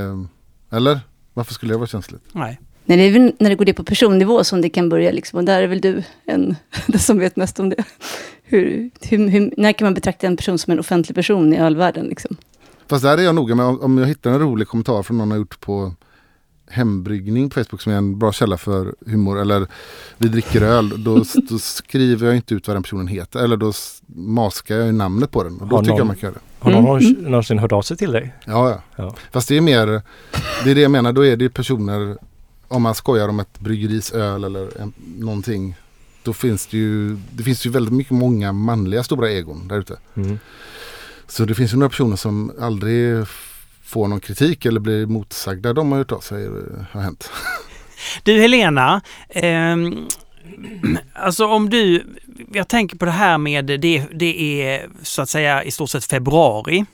eller? 0.70 1.00
Varför 1.34 1.54
skulle 1.54 1.74
det 1.74 1.78
vara 1.78 1.86
känsligt? 1.86 2.22
Nej. 2.32 2.60
Nej, 2.84 2.96
det 2.96 3.02
är 3.02 3.12
väl 3.12 3.32
när 3.38 3.50
det 3.50 3.56
går 3.56 3.64
det 3.64 3.74
på 3.74 3.84
personnivå 3.84 4.44
som 4.44 4.60
det 4.60 4.68
kan 4.68 4.88
börja 4.88 5.12
liksom. 5.12 5.38
Och 5.38 5.44
där 5.44 5.62
är 5.62 5.66
väl 5.66 5.80
du 5.80 6.02
en, 6.24 6.56
den 6.86 7.00
som 7.00 7.18
vet 7.18 7.36
mest 7.36 7.60
om 7.60 7.68
det. 7.68 7.84
Hur, 8.42 8.90
hur, 9.00 9.28
hur, 9.28 9.54
när 9.56 9.72
kan 9.72 9.86
man 9.86 9.94
betrakta 9.94 10.26
en 10.26 10.36
person 10.36 10.58
som 10.58 10.70
en 10.70 10.78
offentlig 10.78 11.14
person 11.14 11.52
i 11.52 11.58
ölvärlden 11.58 12.06
liksom? 12.06 12.36
Fast 12.86 13.02
där 13.02 13.18
är 13.18 13.22
jag 13.22 13.34
noga 13.34 13.54
med 13.54 13.66
om, 13.66 13.80
om 13.80 13.98
jag 13.98 14.06
hittar 14.06 14.30
en 14.30 14.38
rolig 14.38 14.68
kommentar 14.68 15.02
från 15.02 15.18
någon 15.18 15.30
har 15.30 15.38
gjort 15.38 15.60
på 15.60 15.94
hembryggning 16.72 17.50
på 17.50 17.54
Facebook 17.64 17.80
som 17.82 17.92
är 17.92 17.96
en 17.96 18.18
bra 18.18 18.32
källa 18.32 18.56
för 18.58 18.94
humor 19.06 19.40
eller 19.40 19.66
vi 20.18 20.28
dricker 20.28 20.62
öl. 20.62 21.04
Då, 21.04 21.24
då 21.48 21.58
skriver 21.58 22.26
jag 22.26 22.36
inte 22.36 22.54
ut 22.54 22.66
vad 22.68 22.76
den 22.76 22.82
personen 22.82 23.06
heter 23.08 23.40
eller 23.44 23.56
då 23.56 23.72
maskar 24.16 24.76
jag 24.76 24.86
ju 24.86 24.92
namnet 24.92 25.30
på 25.30 25.44
den 25.44 25.58
och 25.60 25.66
då 25.68 25.76
Har 25.76 25.82
tycker 25.82 25.90
jag 25.92 25.98
någon- 25.98 26.06
man 26.06 26.16
kan 26.16 26.26
göra 26.30 26.34
det. 26.34 26.64
Har 26.64 26.70
någon 26.82 27.00
Mm. 27.00 27.22
någonsin 27.22 27.58
hört 27.58 27.72
av 27.72 27.82
sig 27.82 27.96
till 27.96 28.12
dig? 28.12 28.34
Ja, 28.44 28.70
ja. 28.70 28.80
Ja. 28.96 29.14
Fast 29.32 29.48
det 29.48 29.56
är 29.56 29.60
mer, 29.60 29.86
det 30.64 30.70
är 30.70 30.74
det 30.74 30.80
jag 30.80 30.90
menar, 30.90 31.12
då 31.12 31.26
är 31.26 31.36
det 31.36 31.48
personer, 31.50 32.16
om 32.68 32.82
man 32.82 32.94
skojar 32.94 33.28
om 33.28 33.40
ett 33.40 33.60
bryggeris 33.60 34.12
öl 34.12 34.44
eller 34.44 34.80
en, 34.80 34.92
någonting. 35.18 35.74
Då 36.22 36.32
finns 36.32 36.66
det 36.66 36.76
ju, 36.76 37.16
det 37.32 37.42
finns 37.42 37.66
ju 37.66 37.70
väldigt 37.70 37.94
mycket 37.94 38.12
många 38.12 38.52
manliga 38.52 39.02
stora 39.02 39.30
egon 39.30 39.68
där 39.68 39.78
ute. 39.78 39.96
Mm. 40.14 40.38
Så 41.28 41.44
det 41.44 41.54
finns 41.54 41.72
ju 41.72 41.76
några 41.76 41.88
personer 41.90 42.16
som 42.16 42.52
aldrig 42.60 43.26
får 43.92 44.08
någon 44.08 44.20
kritik 44.20 44.64
eller 44.64 44.80
blir 44.80 45.06
motsagda. 45.06 45.72
De 45.72 45.92
har 45.92 45.98
hört 45.98 46.12
av 46.12 46.20
sig, 46.20 46.44
eh, 46.44 46.52
har 46.92 47.00
hänt. 47.00 47.30
Du 48.22 48.40
Helena, 48.40 49.00
eh, 49.28 49.76
alltså 51.12 51.46
om 51.46 51.70
du, 51.70 52.04
jag 52.52 52.68
tänker 52.68 52.96
på 52.96 53.04
det 53.04 53.10
här 53.10 53.38
med 53.38 53.64
det, 53.64 54.04
det 54.12 54.62
är 54.62 54.88
så 55.02 55.22
att 55.22 55.28
säga 55.28 55.64
i 55.64 55.70
stort 55.70 55.90
sett 55.90 56.04
februari. 56.04 56.84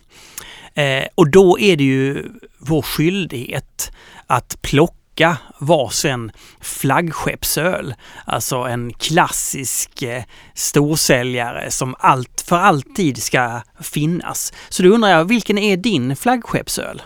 Eh, 0.75 1.05
och 1.15 1.31
då 1.31 1.59
är 1.59 1.77
det 1.77 1.85
ju 1.85 2.25
vår 2.59 2.83
skyldighet 2.83 3.93
att 4.27 4.63
plocka 4.63 4.98
dricka 5.19 5.37
varsin 5.59 6.33
flaggskeppsöl. 6.61 7.95
Alltså 8.25 8.57
en 8.57 8.93
klassisk 8.93 10.03
eh, 10.03 10.23
storsäljare 10.55 11.71
som 11.71 11.95
allt, 11.99 12.45
för 12.47 12.57
alltid 12.57 13.23
ska 13.23 13.61
finnas. 13.81 14.53
Så 14.69 14.83
då 14.83 14.89
undrar 14.89 15.11
jag, 15.11 15.25
vilken 15.25 15.59
är 15.59 15.77
din 15.77 16.17
flaggskeppsöl? 16.17 17.03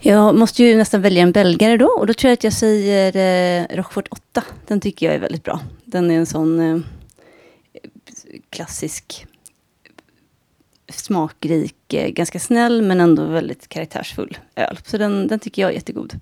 Jag 0.00 0.34
måste 0.34 0.62
ju 0.64 0.76
nästan 0.76 1.02
välja 1.02 1.22
en 1.22 1.32
belgare 1.32 1.76
då 1.76 1.86
och 1.86 2.06
då 2.06 2.14
tror 2.14 2.28
jag 2.28 2.32
att 2.32 2.44
jag 2.44 2.52
säger 2.52 3.16
eh, 3.16 3.76
Rochefort 3.76 4.08
8. 4.10 4.42
Den 4.66 4.80
tycker 4.80 5.06
jag 5.06 5.14
är 5.14 5.20
väldigt 5.20 5.44
bra. 5.44 5.60
Den 5.84 6.10
är 6.10 6.14
en 6.14 6.26
sån 6.26 6.60
eh, 6.60 6.78
klassisk 8.50 9.26
smakrik, 10.92 11.94
eh, 11.94 12.08
ganska 12.08 12.38
snäll 12.38 12.82
men 12.82 13.00
ändå 13.00 13.24
väldigt 13.24 13.68
karaktärsfull 13.68 14.38
öl. 14.56 14.78
Så 14.84 14.98
den, 14.98 15.28
den 15.28 15.38
tycker 15.38 15.62
jag 15.62 15.70
är 15.70 15.74
jättegod. 15.74 16.20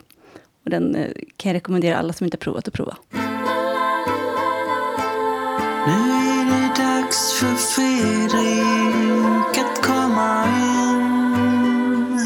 Och 0.64 0.70
den 0.70 0.94
eh, 0.94 1.10
kan 1.36 1.50
jag 1.50 1.56
rekommendera 1.56 1.96
alla 1.96 2.12
som 2.12 2.24
inte 2.24 2.36
har 2.36 2.40
provat 2.40 2.68
att 2.68 2.74
prova. 2.74 2.96
Nu 5.86 5.92
är 5.92 6.44
det 6.44 6.82
dags 6.82 7.32
för 7.32 7.54
Fredrik 7.54 9.58
att 9.58 9.82
komma 9.82 10.44
in 10.44 12.18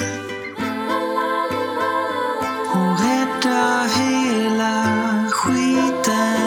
och 2.74 3.01
rädda 3.01 3.86
hela 3.98 4.85
skiten. 5.31 6.39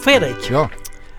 Fredrik, 0.00 0.50
Ja, 0.50 0.70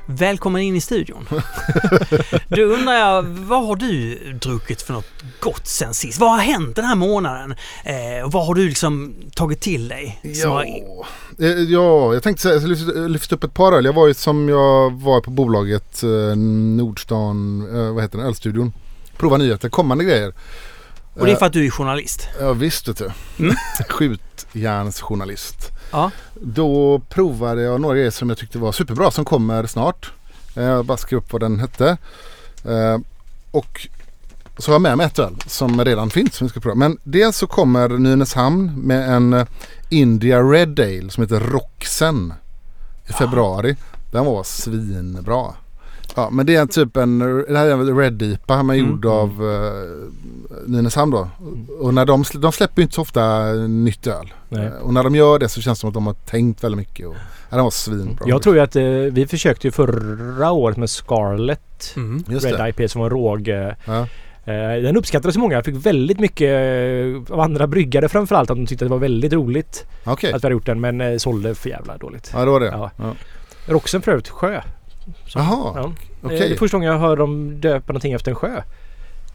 välkommen 0.05 0.61
in 0.61 0.75
i 0.75 0.81
studion. 0.81 1.27
Då 2.47 2.61
undrar 2.61 2.93
jag, 2.93 3.23
vad 3.23 3.67
har 3.67 3.75
du 3.75 4.15
druckit 4.34 4.81
för 4.81 4.93
något 4.93 5.05
gott 5.39 5.67
sen 5.67 5.93
sist? 5.93 6.19
Vad 6.19 6.31
har 6.31 6.38
hänt 6.38 6.75
den 6.75 6.85
här 6.85 6.95
månaden? 6.95 7.51
Eh, 7.85 8.30
vad 8.30 8.45
har 8.45 8.55
du 8.55 8.67
liksom 8.69 9.15
tagit 9.35 9.61
till 9.61 9.88
dig? 9.88 10.19
ja. 10.23 10.49
har- 10.49 10.65
Eh, 11.39 11.47
ja 11.47 12.13
jag 12.13 12.23
tänkte 12.23 12.41
säga, 12.43 12.55
jag 12.95 13.11
lyfte, 13.11 13.35
upp 13.35 13.43
ett 13.43 13.53
par 13.53 13.71
öl. 13.71 13.85
Jag 13.85 13.93
var 13.93 14.07
ju 14.07 14.13
som 14.13 14.49
jag 14.49 14.91
var 15.01 15.21
på 15.21 15.31
bolaget 15.31 16.03
eh, 16.03 16.09
Nordstan, 16.77 17.67
eh, 17.75 17.93
vad 17.93 18.03
heter 18.03 18.17
det, 18.17 18.23
Ölstudion. 18.23 18.73
Prova 19.17 19.38
nyheter, 19.38 19.69
kommande 19.69 20.03
grejer. 20.03 20.34
Och 21.13 21.25
det 21.25 21.31
är 21.31 21.35
för 21.35 21.45
att 21.45 21.53
du 21.53 21.65
är 21.65 21.69
journalist? 21.69 22.27
Ja 22.39 22.53
visst 22.53 22.88
vet 22.88 22.97
du. 22.97 23.11
Mm. 23.39 23.55
Skjutjärnsjournalist. 23.89 25.69
Ja. 25.94 26.11
Då 26.41 26.99
provade 27.10 27.61
jag 27.61 27.82
några 27.82 27.95
grejer 27.95 28.11
som 28.11 28.30
jag 28.30 28.38
tyckte 28.38 28.57
var 28.57 28.72
superbra 28.72 29.11
som 29.11 29.26
kommer 29.26 29.65
snart. 29.65 30.11
Eh, 30.56 30.64
Jag 30.64 30.86
bara 30.86 30.98
skrev 30.98 31.18
upp 31.20 31.32
vad 31.34 31.41
den 31.41 31.60
hette. 31.60 31.98
Eh, 32.65 32.98
Och 33.52 33.88
så 34.57 34.72
har 34.72 34.76
jag 34.76 34.82
med 34.82 34.98
mig 34.98 35.06
ett 35.06 35.20
öl 35.20 35.36
som 35.48 35.86
redan 35.86 36.10
finns 36.10 36.36
som 36.36 36.48
vi 36.48 36.49
ska 36.49 36.60
prova. 36.60 36.76
Men 36.76 36.98
dels 37.03 37.38
så 37.38 37.48
kommer 37.48 37.90
Nynäshamn 37.90 38.72
med 38.76 39.10
en 39.15 39.34
eh, 39.34 39.45
India 39.90 40.41
Red 40.44 40.80
Ale 40.80 41.10
som 41.10 41.24
heter 41.24 41.40
Roxen 41.40 42.34
i 43.10 43.14
februari. 43.14 43.76
Den 44.11 44.26
var 44.26 44.44
svinbra. 44.44 45.53
Ja 46.15 46.30
men 46.30 46.45
det 46.45 46.56
är 46.56 46.65
typ 46.65 46.98
en, 46.98 47.19
det 47.49 47.57
här 47.57 47.65
är 47.65 47.72
en 47.72 47.98
Red 47.98 48.22
IPA 48.22 48.64
men 48.64 48.76
Mm. 48.80 48.90
gjord 48.91 49.06
av 49.06 49.41
uh, 49.44 50.10
Nynäshamn 50.68 51.11
då. 51.11 51.27
Och 51.80 51.94
när 51.94 52.06
de, 52.06 52.23
de 52.35 52.52
släpper 52.52 52.77
ju 52.77 52.84
inte 52.84 52.95
så 52.95 53.02
ofta 53.02 53.53
nytt 53.53 54.07
öl. 54.07 54.34
Nej. 54.49 54.65
Eh, 54.65 54.72
Och 54.73 54.94
när 54.94 55.03
de 55.03 55.15
gör 55.15 55.40
det 55.40 55.49
så 55.49 55.61
känns 55.61 55.77
det 55.77 55.81
som 55.81 55.88
att 55.88 55.94
de 55.94 56.06
har 56.07 56.14
tänkt 56.14 56.64
väldigt 56.64 56.77
mycket. 56.77 57.07
Och, 57.07 57.15
ja, 57.49 57.56
den 57.56 57.64
var 57.64 57.72
svinbra. 57.72 58.26
Jag 58.27 58.41
tror 58.41 58.56
ju 58.56 58.61
att 58.61 58.76
eh, 58.76 58.84
vi 59.11 59.27
försökte 59.27 59.68
ju 59.68 59.72
förra 59.72 60.52
året 60.52 60.77
med 60.77 60.90
Scarlet 60.90 61.94
Mm. 61.95 62.23
Red. 62.27 62.69
IP 62.80 62.91
som 62.91 63.02
var 63.02 63.10
råg. 63.10 63.48
eh, 63.48 63.69
Ja. 63.85 64.07
Eh, 64.45 64.81
Den 64.84 64.98
uppskattades 64.98 65.34
så 65.34 65.40
många. 65.40 65.56
Jag 65.56 65.65
fick 65.65 65.85
väldigt 65.85 66.19
mycket 66.19 66.52
av 67.31 67.40
andra 67.40 67.68
bryggare 67.68 68.10
framförallt 68.10 68.49
att 68.52 68.57
de 68.57 68.65
tyckte 68.65 68.85
att 68.85 68.90
det 68.90 68.94
var 68.94 68.99
väldigt 68.99 69.34
roligt 69.34 69.85
Okej. 70.06 70.34
att 70.34 70.44
vi 70.44 70.45
hade 70.45 70.53
gjort 70.53 70.65
den 70.65 70.81
men 70.81 71.19
sålde 71.19 71.56
för 71.56 71.69
jävla 71.69 71.98
dåligt. 71.98 72.31
Ja 72.34 72.45
det 72.45 72.52
var 72.52 72.60
det. 72.60 72.65
Ja. 72.68 72.91
Ja. 72.98 73.14
Roxen 73.65 74.02
för 74.02 74.11
övrigt 74.11 74.30
sjö. 74.30 74.61
Så- 75.27 75.39
Jaha, 75.39 75.71
Ja. 75.75 75.93
okej. 76.23 76.38
Eh, 76.38 76.43
Det 76.47 76.53
är 76.53 76.57
första 76.57 76.77
gången 76.77 76.91
jag 76.91 76.99
hör 76.99 77.17
dem 77.17 77.61
döpa 77.61 77.93
någonting 77.93 78.13
efter 78.13 78.31
en 78.31 78.35
sjö. 78.35 78.61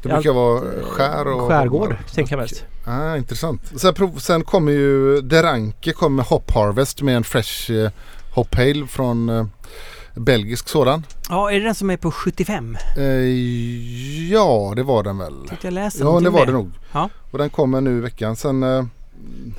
Det 0.02 0.08
brukar 0.08 0.32
vara 0.32 0.60
skär 0.82 1.26
och... 1.28 1.48
Skärgård 1.48 1.96
tänker 2.14 2.32
jag 2.36 2.42
mest. 2.42 2.64
Ah, 2.86 3.16
intressant. 3.16 3.62
Sen, 3.80 3.94
prov, 3.94 4.18
sen 4.18 4.44
kommer 4.44 4.72
ju 4.72 5.20
Deranke 5.20 5.92
kommer 5.92 6.16
med 6.16 6.24
Hop 6.26 6.50
Harvest 6.50 7.02
med 7.02 7.16
en 7.16 7.24
fresh 7.24 7.72
eh, 7.72 7.90
Hop 8.34 8.58
Ale 8.58 8.86
från 8.86 9.28
eh, 9.28 9.46
belgisk 10.14 10.68
sådan. 10.68 11.06
Ja, 11.28 11.50
är 11.50 11.58
det 11.60 11.64
den 11.64 11.74
som 11.74 11.90
är 11.90 11.96
på 11.96 12.10
75? 12.10 12.76
Eh, 12.96 13.04
ja, 14.32 14.72
det 14.76 14.82
var 14.82 15.02
den 15.02 15.18
väl. 15.18 15.34
Tyckte 15.48 15.66
jag 15.66 15.74
läste 15.74 16.02
Ja, 16.02 16.20
det 16.20 16.30
var 16.30 16.46
det 16.46 16.52
nog. 16.52 16.70
Ja. 16.92 17.10
Och 17.30 17.38
den 17.38 17.50
kommer 17.50 17.80
nu 17.80 17.98
i 17.98 18.00
veckan. 18.00 18.36
Sen 18.36 18.62
eh, 18.62 18.84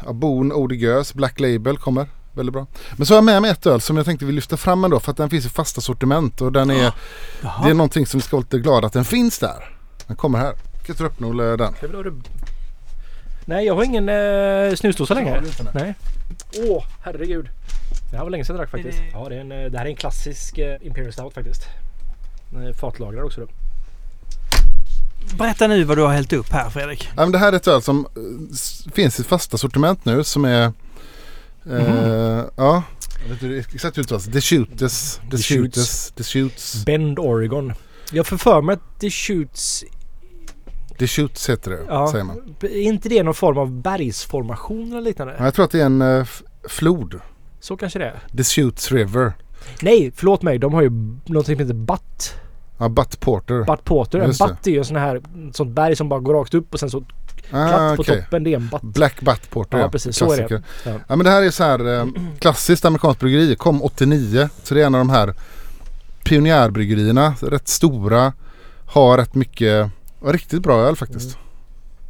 ja, 0.05 0.13
Bon 0.13 0.51
Eau 0.51 0.67
de 0.67 0.75
Gueuse 0.75 1.15
Black 1.15 1.39
Label 1.39 1.77
kommer. 1.77 2.07
Väldigt 2.33 2.53
bra. 2.53 2.67
Men 2.97 3.05
så 3.05 3.13
har 3.13 3.17
jag 3.17 3.23
med 3.23 3.41
mig 3.41 3.51
ett 3.51 3.65
öl 3.65 3.81
som 3.81 3.97
jag 3.97 4.05
tänkte 4.05 4.25
vi 4.25 4.31
lyfta 4.31 4.57
fram 4.57 4.83
ändå 4.83 4.99
för 4.99 5.11
att 5.11 5.17
den 5.17 5.29
finns 5.29 5.45
i 5.45 5.49
fasta 5.49 5.81
sortiment 5.81 6.41
och 6.41 6.51
den 6.51 6.69
är, 6.69 6.93
Jaha. 7.41 7.63
det 7.63 7.69
är 7.69 7.73
någonting 7.73 8.05
som 8.05 8.17
vi 8.17 8.21
ska 8.23 8.35
vara 8.35 8.41
lite 8.41 8.59
glada 8.59 8.87
att 8.87 8.93
den 8.93 9.05
finns 9.05 9.39
där. 9.39 9.77
Den 10.07 10.15
kommer 10.15 10.39
här. 10.39 10.53
Kan 10.85 10.95
du 10.97 11.05
öppna 11.05 11.27
Olle 11.27 11.43
den? 11.43 11.73
Nej, 13.45 13.65
jag 13.65 13.75
har 13.75 13.83
ingen 13.83 14.09
eh, 14.09 14.75
snusdosa 14.75 15.13
längre. 15.13 15.43
Nej. 15.73 15.93
Åh, 16.57 16.83
herregud. 17.03 17.49
Det 18.11 18.17
här 18.17 18.23
var 18.23 18.29
länge 18.31 18.45
sedan 18.45 18.55
jag 18.55 18.61
drack 18.61 18.71
faktiskt. 18.71 18.97
det- 18.97 19.09
Ja, 19.13 19.29
det, 19.29 19.35
är 19.35 19.39
en, 19.41 19.51
eh, 19.51 19.71
det 19.71 19.77
här 19.77 19.85
är 19.85 19.89
en 19.89 19.95
klassisk 19.95 20.57
eh, 20.57 20.77
Imperial 20.81 21.13
Stout 21.13 21.33
faktiskt. 21.33 21.61
Fatlagrad 22.79 23.23
också 23.25 23.41
då. 23.41 23.47
Berätta 25.37 25.67
nu 25.67 25.83
vad 25.83 25.97
du 25.97 26.01
har 26.01 26.13
hällt 26.13 26.33
upp 26.33 26.49
här 26.51 26.69
Fredrik. 26.69 27.09
Ja, 27.15 27.21
men 27.21 27.31
det 27.31 27.37
här 27.37 27.51
är 27.53 27.55
ett 27.57 27.67
öl 27.67 27.81
som 27.81 28.07
eh, 28.15 28.91
finns 28.93 29.19
i 29.19 29.23
fasta 29.23 29.57
sortiment 29.57 30.05
nu 30.05 30.23
som 30.23 30.45
är 30.45 30.71
eh, 31.69 31.75
Mhm. 31.75 32.45
Ja, 32.55 32.83
jag 33.27 33.33
vet 33.33 33.43
inte 33.43 33.73
exakt 33.75 33.97
uttalas. 33.97 34.25
The 34.25 34.41
Shooters. 34.41 35.15
The 35.31 35.37
The 35.37 35.43
Shooters. 35.43 36.11
The 36.11 36.23
Shoots. 36.23 36.85
Bend 36.85 37.19
Oregon. 37.19 37.73
Jag 38.11 38.27
får 38.27 38.37
för 38.37 38.61
mig 38.61 38.73
att 38.73 38.99
det 38.99 39.09
shoots... 39.09 39.83
The 40.99 41.07
Shoots 41.07 41.49
heter 41.49 41.71
det, 41.71 41.79
Ja, 41.87 42.11
säger 42.11 42.23
man. 42.23 42.55
är 42.61 42.81
inte 42.81 43.09
det 43.09 43.23
någon 43.23 43.33
form 43.33 43.57
av 43.57 43.71
bergsformation 43.81 44.91
eller 44.91 45.01
liknande? 45.01 45.35
Ja, 45.37 45.43
jag 45.45 45.53
tror 45.53 45.65
att 45.65 45.71
det 45.71 45.81
är 45.81 45.85
en 45.85 46.01
f- 46.01 46.43
flod. 46.69 47.19
Så 47.59 47.77
kanske 47.77 47.99
det 47.99 48.05
är. 48.05 48.19
The 48.37 48.43
Shoots 48.43 48.91
River. 48.91 49.33
Nej, 49.81 50.11
förlåt 50.15 50.41
mig. 50.41 50.57
De 50.59 50.73
har 50.73 50.81
ju 50.81 50.89
någonting 51.25 51.55
som 51.55 51.59
heter 51.59 51.73
Butt. 51.73 52.33
Ja, 52.77 52.89
Butt 52.89 53.19
Porter. 53.19 53.63
Butt 53.63 53.83
Porter. 53.83 54.19
En 54.19 54.27
Just 54.27 54.39
det. 54.39 54.47
butt 54.47 54.67
är 54.67 54.71
ju 54.71 54.77
en 54.77 54.85
sån 54.85 54.95
här 54.95 55.21
sånt 55.53 55.71
berg 55.75 55.95
som 55.95 56.09
bara 56.09 56.19
går 56.19 56.33
rakt 56.33 56.53
upp 56.53 56.73
och 56.73 56.79
sen 56.79 56.89
så 56.89 57.03
ah, 57.51 57.67
platt 57.67 57.95
på 57.95 58.01
okej. 58.01 58.21
toppen. 58.21 58.43
Det 58.43 58.49
är 58.53 58.55
en 58.55 58.67
butt. 58.67 58.81
Black 58.81 59.21
Butt 59.21 59.49
Porter 59.49 59.77
Ja, 59.79 59.89
precis. 59.89 60.15
Så 60.15 60.31
är 60.33 60.37
det. 60.37 60.47
Klassiker. 60.47 60.63
Ja. 60.85 60.99
Ja 61.07 61.15
men 61.15 61.23
det 61.23 61.29
här 61.29 61.41
är 61.41 61.49
så 61.51 61.63
här 61.63 61.97
eh, 61.99 62.05
klassiskt 62.39 62.85
amerikanskt 62.85 63.19
bryggeri. 63.19 63.55
Kom 63.55 63.83
89. 63.83 64.49
Så 64.63 64.73
det 64.73 64.81
är 64.81 64.85
en 64.85 64.95
av 64.95 64.99
de 64.99 65.09
här 65.09 65.33
pionjärbryggerierna. 66.23 67.33
Rätt 67.41 67.67
stora. 67.67 68.33
Har 68.85 69.17
rätt 69.17 69.35
mycket, 69.35 69.89
ja, 70.23 70.31
riktigt 70.31 70.61
bra 70.63 70.81
öl 70.81 70.95
faktiskt. 70.95 71.25
Mm. 71.35 71.39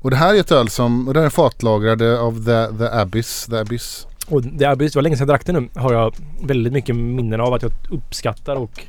Och 0.02 0.10
det 0.10 0.16
här 0.16 0.36
är 0.36 0.40
ett 0.40 0.52
öl 0.52 0.70
som, 0.70 1.08
och 1.08 1.14
den 1.14 1.24
är 1.24 1.30
fatlagrade 1.30 2.20
av 2.20 2.34
The, 2.46 2.78
the 2.78 2.88
Abyss. 3.00 3.46
The 3.50 3.58
Abyss. 3.58 4.08
Och 4.28 4.44
det, 4.44 4.66
är- 4.66 4.76
det 4.76 4.96
var 4.96 5.02
länge 5.02 5.18
sedan 5.18 5.28
jag 5.28 5.34
drack 5.34 5.46
det 5.46 5.52
nu. 5.52 5.70
Har 5.76 5.94
jag 5.94 6.16
väldigt 6.44 6.74
mycket 6.74 6.96
minnen 6.96 7.42
av 7.42 7.54
att 7.54 7.62
jag 7.62 7.72
uppskattar 7.90 8.56
och 8.56 8.84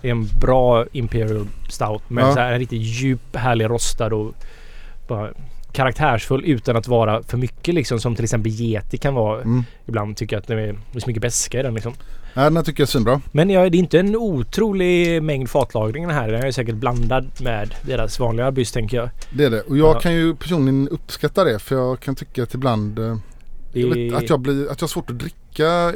det 0.00 0.08
är 0.08 0.12
en 0.12 0.26
bra 0.40 0.84
Imperial 0.92 1.46
Stout 1.70 2.10
med 2.10 2.24
Ja. 2.24 2.32
så 2.34 2.40
här 2.40 2.52
en 2.52 2.58
riktigt 2.58 2.82
djup, 2.82 3.36
härlig 3.36 3.64
rostad 3.70 4.12
och 4.12 4.34
bara 5.08 5.30
karaktärsfull 5.72 6.44
utan 6.44 6.76
att 6.76 6.88
vara 6.88 7.22
för 7.22 7.36
mycket 7.38 7.74
liksom 7.74 8.00
som 8.00 8.14
till 8.14 8.24
exempel 8.24 8.52
Yeti 8.52 8.98
kan 8.98 9.14
vara. 9.14 9.42
Mm. 9.42 9.64
Ibland 9.86 10.16
tycker 10.16 10.36
jag 10.36 10.40
att 10.40 10.46
det 10.48 10.54
är, 10.54 10.56
det 10.92 10.98
är 10.98 11.00
så 11.00 11.06
mycket 11.06 11.22
beska 11.22 11.60
i 11.60 11.62
den 11.62 11.74
liksom. 11.74 11.92
Ja, 12.34 12.42
den 12.44 12.56
här 12.56 12.64
tycker 12.64 12.80
jag 12.82 12.86
är 12.86 12.90
svinbra. 12.90 13.20
Men 13.32 13.50
ja, 13.50 13.60
det 13.70 13.76
är 13.76 13.78
inte 13.78 13.98
en 14.00 14.16
otrolig 14.16 15.22
mängd 15.22 15.50
fatlagring 15.50 16.06
den 16.06 16.14
här. 16.16 16.28
Den 16.32 16.42
är 16.42 16.50
säkert 16.50 16.74
blandad 16.74 17.26
med 17.40 17.74
deras 17.82 18.20
vanliga 18.20 18.50
byss 18.50 18.72
tänker 18.72 18.96
jag. 18.96 19.10
Det 19.30 19.44
är 19.44 19.50
det. 19.50 19.60
Och 19.60 19.76
jag 19.78 19.96
Ja. 19.96 20.00
kan 20.00 20.14
ju 20.14 20.34
personligen 20.34 20.88
uppskatta 20.88 21.44
det. 21.44 21.58
För 21.58 21.76
jag 21.76 22.00
kan 22.00 22.14
tycka 22.14 22.42
att 22.42 22.54
ibland 22.54 22.98
eh, 22.98 23.16
jag 23.72 23.98
är- 23.98 24.10
vet, 24.10 24.14
att, 24.22 24.28
jag 24.30 24.40
blir, 24.40 24.62
att 24.70 24.80
jag 24.80 24.86
har 24.86 24.88
svårt 24.88 25.10
att 25.10 25.18
dricka 25.18 25.88
eh, 25.88 25.92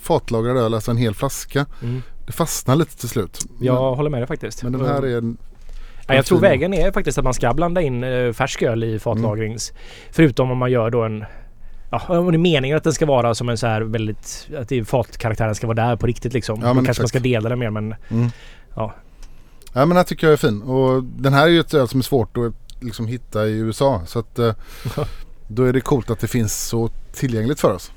fatlagrad 0.00 0.56
öl, 0.56 0.74
alltså 0.74 0.90
en 0.90 0.96
hel 0.96 1.14
flaska. 1.14 1.66
Mm. 1.82 2.02
Det 2.26 2.32
fastnar 2.32 2.76
lite 2.76 2.96
till 2.96 3.08
slut. 3.08 3.38
Jag 3.60 3.94
håller 3.94 4.10
med 4.10 4.20
dig 4.20 4.26
faktiskt. 4.26 4.62
Men, 4.62 4.72
men 4.72 4.80
den 4.80 4.90
här 4.90 5.02
är 5.02 5.18
en, 5.18 5.36
Ja, 6.06 6.14
jag 6.14 6.26
tror 6.26 6.40
vägen 6.40 6.74
är 6.74 6.92
faktiskt 6.92 7.18
att 7.18 7.24
man 7.24 7.34
ska 7.34 7.54
blanda 7.54 7.80
in 7.80 8.04
eh, 8.04 8.32
färsk 8.32 8.62
öl 8.62 8.84
i 8.84 8.98
fatlagrings. 8.98 9.72
Förutom 10.10 10.50
om 10.50 10.58
man 10.58 10.70
gör 10.70 10.90
då 10.90 11.02
en... 11.02 11.24
Ja, 11.90 12.02
om 12.08 12.30
det 12.32 12.36
är 12.36 12.38
meningen 12.38 12.76
att 12.76 12.84
den 12.84 12.92
ska 12.92 13.06
vara 13.06 13.34
som 13.34 13.48
en 13.48 13.58
så 13.58 13.66
här 13.66 13.80
väldigt... 13.80 14.48
Att 14.58 14.68
det 14.68 14.84
fatkaraktären 14.84 15.54
ska 15.54 15.66
vara 15.66 15.86
där 15.86 15.96
på 15.96 16.06
riktigt 16.06 16.32
liksom. 16.32 16.60
Ja, 16.60 16.68
Då 16.68 16.74
men 16.74 16.84
kanske 16.84 17.02
man 17.02 17.08
ska 17.08 17.18
dela 17.18 17.48
den 17.48 17.58
mer 17.58 17.70
men... 17.70 17.94
Mm. 18.08 18.28
Ja. 18.74 18.94
Ja 19.72 19.86
men 19.86 19.96
den 19.96 20.04
tycker 20.04 20.26
jag 20.26 20.32
är 20.32 20.36
fin. 20.36 20.62
Och 20.62 21.04
den 21.04 21.32
här 21.32 21.44
är 21.46 21.50
ju 21.50 21.60
ett 21.60 21.74
öl 21.74 21.88
som 21.88 22.00
är 22.00 22.04
svårt 22.04 22.36
att 22.36 22.82
liksom 22.82 23.06
hitta 23.06 23.46
i 23.46 23.58
USA. 23.58 24.02
Så 24.06 24.18
att 24.18 24.38
eh, 24.38 24.54
då 25.48 25.64
är 25.64 25.72
det 25.72 25.80
coolt 25.80 26.10
att 26.10 26.20
det 26.20 26.28
finns 26.28 26.68
så 26.68 26.90
tillgängligt 27.12 27.60
för 27.60 27.72
oss. 27.72 27.92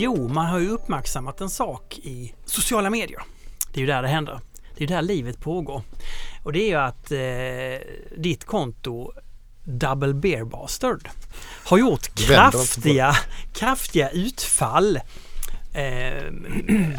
Jo, 0.00 0.28
man 0.28 0.46
har 0.46 0.58
ju 0.58 0.68
uppmärksammat 0.68 1.40
en 1.40 1.50
sak 1.50 1.98
i 2.02 2.34
sociala 2.44 2.90
medier. 2.90 3.20
Det 3.72 3.78
är 3.78 3.80
ju 3.80 3.86
där 3.86 4.02
det 4.02 4.08
händer. 4.08 4.40
Det 4.76 4.84
är 4.84 4.88
där 4.88 5.02
livet 5.02 5.40
pågår. 5.40 5.82
Och 6.42 6.52
det 6.52 6.62
är 6.62 6.68
ju 6.68 6.74
att 6.74 7.12
eh, 7.12 8.18
ditt 8.22 8.44
konto 8.44 9.12
Double 9.64 10.14
Beer 10.14 10.44
Bastard 10.44 11.08
har 11.64 11.78
gjort 11.78 12.14
kraftiga, 12.14 13.14
kraftiga 13.54 14.10
utfall 14.10 14.96
eh, 15.74 16.24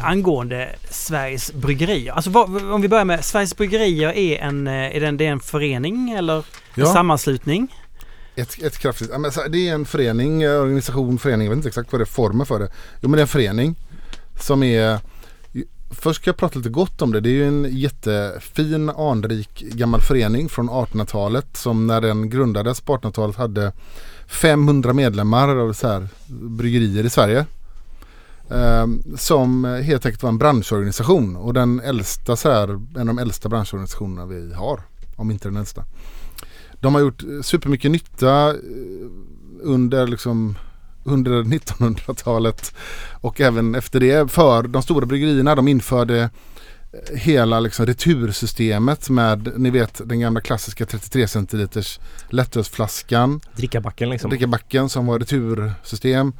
angående 0.00 0.76
Sveriges 0.90 1.52
Bryggerier. 1.52 2.12
Alltså 2.12 2.30
vad, 2.30 2.72
om 2.72 2.82
vi 2.82 2.88
börjar 2.88 3.04
med 3.04 3.24
Sveriges 3.24 3.56
Bryggerier 3.56 4.08
är 4.12 4.38
en, 4.38 4.66
eh, 4.66 4.96
är 4.96 5.00
den, 5.00 5.16
det 5.16 5.26
är 5.26 5.30
en 5.32 5.40
förening 5.40 6.10
eller 6.10 6.36
en 6.36 6.42
Ja. 6.74 6.86
sammanslutning? 6.92 7.74
Ett, 8.40 8.62
ett 8.62 8.78
kraftigt, 8.78 9.10
men 9.18 9.32
så- 9.32 9.48
det 9.48 9.68
är 9.68 9.74
en 9.74 9.84
förening, 9.84 10.42
eh, 10.42 10.60
organisation, 10.60 11.18
förening, 11.18 11.44
jag 11.46 11.50
vet 11.50 11.56
inte 11.56 11.68
exakt 11.68 11.92
vad 11.92 12.00
det 12.00 12.04
är 12.04 12.06
formen 12.06 12.46
för 12.46 12.58
det. 12.58 12.68
Jo 13.00 13.08
men 13.08 13.12
det 13.12 13.18
är 13.18 13.22
en 13.22 13.28
förening 13.28 13.74
som 14.40 14.62
är 14.62 14.98
Först 15.92 16.20
ska 16.20 16.28
jag 16.28 16.36
prata 16.36 16.58
lite 16.58 16.70
gott 16.70 17.02
om 17.02 17.12
det. 17.12 17.20
Det 17.20 17.28
är 17.28 17.32
ju 17.32 17.48
en 17.48 17.66
jättefin 17.70 18.90
anrik 18.90 19.60
gammal 19.60 20.00
förening 20.00 20.48
från 20.48 20.70
1800-talet 20.70 21.46
som 21.56 21.86
när 21.86 22.00
den 22.00 22.30
grundades 22.30 22.80
på 22.80 22.96
1800-talet 22.96 23.36
hade 23.36 23.72
500 24.26 24.92
medlemmar 24.92 25.48
av 25.56 25.72
så 25.72 25.88
här 25.88 26.08
bryggerier 26.28 27.04
i 27.04 27.10
Sverige. 27.10 27.46
Eh, 28.50 28.86
som 29.16 29.64
helt 29.64 30.06
enkelt 30.06 30.22
var 30.22 30.30
en 30.30 30.38
branschorganisation 30.38 31.36
och 31.36 31.54
den 31.54 31.80
äldsta 31.80 32.36
så 32.36 32.50
här, 32.50 32.68
en 32.68 33.00
av 33.00 33.06
de 33.06 33.18
äldsta 33.18 33.48
branschorganisationerna 33.48 34.26
vi 34.26 34.54
har. 34.54 34.80
Om 35.16 35.30
inte 35.30 35.48
den 35.48 35.56
äldsta. 35.56 35.84
De 36.80 36.94
har 36.94 37.00
gjort 37.00 37.22
eh, 37.22 37.42
supermycket 37.42 37.90
nytta 37.90 38.48
eh, 38.48 38.54
under 39.62 40.06
liksom 40.06 40.58
under 41.04 41.30
1900-talet 41.42 42.74
och 43.12 43.40
även 43.40 43.74
efter 43.74 44.00
det 44.00 44.30
för 44.30 44.62
de 44.62 44.82
stora 44.82 45.06
bryggerierna. 45.06 45.54
De 45.54 45.68
införde 45.68 46.20
eh, 46.92 47.16
hela 47.16 47.60
liksom 47.60 47.86
retursystemet 47.86 49.10
med, 49.10 49.52
ni 49.56 49.70
vet 49.70 50.00
den 50.04 50.20
gamla 50.20 50.40
klassiska 50.40 50.86
33 50.86 51.28
centiliters 51.28 52.00
lättölsflaskan. 52.28 53.40
Dricka 53.56 53.80
backen 53.80 54.10
liksom. 54.10 54.30
Drickabacken 54.30 54.88
som 54.88 55.06
var 55.06 55.18
retursystem. 55.18 56.32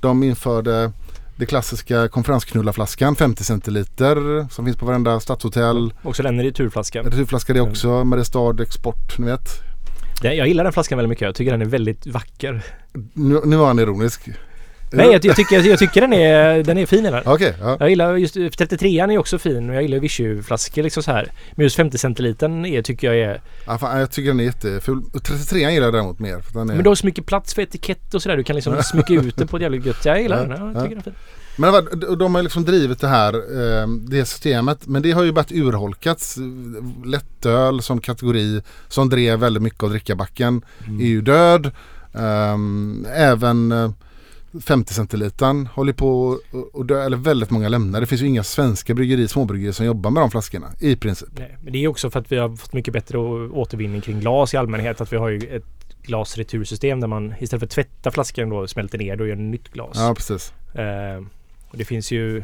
De 0.00 0.22
införde 0.22 0.92
det 1.36 1.46
klassiska 1.46 2.08
konferensknullarflaskan 2.08 3.16
50 3.16 3.44
centiliter 3.44 4.46
som 4.50 4.64
finns 4.64 4.76
på 4.76 4.86
varenda 4.86 5.20
stadshotell. 5.20 5.94
Också 6.02 6.22
den 6.22 6.40
i 6.40 6.44
returflaska. 6.44 7.02
Returflaska 7.02 7.52
det 7.52 7.60
också, 7.60 8.04
Mariestad 8.04 8.62
Export, 8.62 9.18
ni 9.18 9.26
vet. 9.26 9.71
Det- 10.22 10.34
Jag 10.34 10.48
gillar 10.48 10.64
den 10.64 10.72
flaskan 10.72 10.98
väldigt 10.98 11.08
mycket. 11.08 11.22
Jag 11.26 11.34
tycker 11.34 11.52
den 11.52 11.62
är 11.62 11.66
väldigt 11.66 12.06
vacker. 12.06 12.62
Nu, 13.12 13.40
nu 13.44 13.56
var 13.56 13.66
han 13.66 13.78
ironisk. 13.78 14.28
Nej, 14.94 15.06
jag, 15.12 15.24
jag, 15.24 15.36
tycker, 15.36 15.60
jag 15.68 15.78
tycker 15.78 16.00
den 16.00 16.12
är, 16.12 16.62
den 16.62 16.78
är 16.78 16.86
fin 16.86 17.04
den 17.04 17.14
här. 17.14 17.22
Okej, 17.26 17.54
ja. 17.60 17.76
Jag 17.80 17.90
gillar 17.90 18.16
just 18.16 18.36
33an 18.36 19.12
är 19.12 19.18
också 19.18 19.38
fin 19.38 19.70
och 19.70 19.76
jag 19.76 19.82
gillar 19.82 19.98
Vichy-flaskor 19.98 20.82
liksom 20.82 21.02
så 21.02 21.12
här. 21.12 21.32
Men 21.52 21.64
just 21.64 21.76
50 21.76 21.98
centilitern 21.98 22.66
är, 22.66 22.82
tycker 22.82 23.12
jag 23.12 23.16
är... 23.32 23.40
ja 23.66 23.78
fan, 23.78 24.00
jag 24.00 24.10
tycker 24.10 24.28
den 24.28 24.40
är 24.40 24.44
jätteful. 24.44 25.02
33 25.22 25.58
gillar 25.70 25.86
jag 25.86 25.94
däremot 25.94 26.18
mer. 26.18 26.40
För 26.40 26.52
den 26.52 26.70
är... 26.70 26.74
Men 26.74 26.82
du 26.84 26.90
har 26.90 26.94
så 26.94 27.06
mycket 27.06 27.26
plats 27.26 27.54
för 27.54 27.62
etikett 27.62 28.14
och 28.14 28.22
sådär. 28.22 28.36
Du 28.36 28.44
kan 28.44 28.56
liksom 28.56 28.82
smycka 28.82 29.12
ut 29.14 29.36
det 29.36 29.46
på 29.46 29.56
ett 29.56 29.62
jävligt 29.62 29.86
gött. 29.86 30.04
Jag 30.04 30.22
gillar 30.22 30.36
Ja, 30.36 30.44
den. 30.48 30.66
Jag 30.66 30.76
ja. 30.76 30.82
tycker 30.82 30.88
den 30.88 30.98
är 30.98 31.02
fin. 31.02 31.14
Men 31.56 31.72
de 32.18 32.34
har 32.34 32.42
liksom 32.42 32.64
drivit 32.64 33.00
det 33.00 33.08
här 33.08 33.34
eh, 33.34 33.88
det 33.88 34.24
systemet. 34.24 34.86
Men 34.86 35.02
det 35.02 35.12
har 35.12 35.22
ju 35.24 35.32
börjat 35.32 35.52
urholkats. 35.52 36.38
Lättöl 37.04 37.82
som 37.82 38.00
kategori 38.00 38.62
som 38.88 39.08
drev 39.08 39.38
väldigt 39.38 39.62
mycket 39.62 39.82
av 39.82 39.90
drickabacken 39.90 40.64
är 41.00 41.06
ju 41.06 41.20
död. 41.20 41.70
Ehm, 42.14 43.06
även 43.14 43.72
eh, 43.72 43.90
50 44.66 44.94
centilitern 44.94 45.66
håller 45.66 45.92
på 45.92 46.38
och- 46.50 46.74
och 46.74 46.86
dö, 46.86 47.02
eller 47.04 47.16
väldigt 47.16 47.50
många 47.50 47.68
lämnar. 47.68 48.00
Det 48.00 48.06
finns 48.06 48.20
ju 48.22 48.26
inga 48.26 48.42
svenska 48.44 48.94
bryggerier, 48.94 49.26
småbryggerier 49.26 49.72
som 49.72 49.86
jobbar 49.86 50.10
med 50.10 50.22
de 50.22 50.30
flaskorna 50.30 50.66
i 50.80 50.96
princip. 50.96 51.28
Nej, 51.38 51.58
men 51.62 51.72
det 51.72 51.84
är 51.84 51.88
också 51.88 52.10
för 52.10 52.20
att 52.20 52.32
vi 52.32 52.36
har 52.36 52.56
fått 52.56 52.72
mycket 52.72 52.92
bättre 52.94 53.18
återvinning 53.18 54.00
kring 54.00 54.20
glas 54.20 54.54
i 54.54 54.56
allmänhet. 54.56 55.00
Att 55.00 55.12
vi 55.12 55.16
har 55.16 55.28
ju 55.28 55.38
ett 55.56 55.64
glasretursystem 56.02 57.00
där 57.00 57.08
man 57.08 57.34
istället 57.40 57.60
för 57.60 57.66
att 57.66 57.70
tvätta 57.70 58.10
flaskan 58.10 58.48
då 58.50 58.66
smälter 58.66 58.98
ner 58.98 59.20
och 59.20 59.28
gör 59.28 59.36
nytt 59.36 59.68
glas. 59.68 59.92
Ja 59.94 60.14
precis. 60.14 60.52
Eh, 60.74 61.22
och 61.72 61.78
det 61.78 61.84
finns 61.84 62.10
ju... 62.10 62.42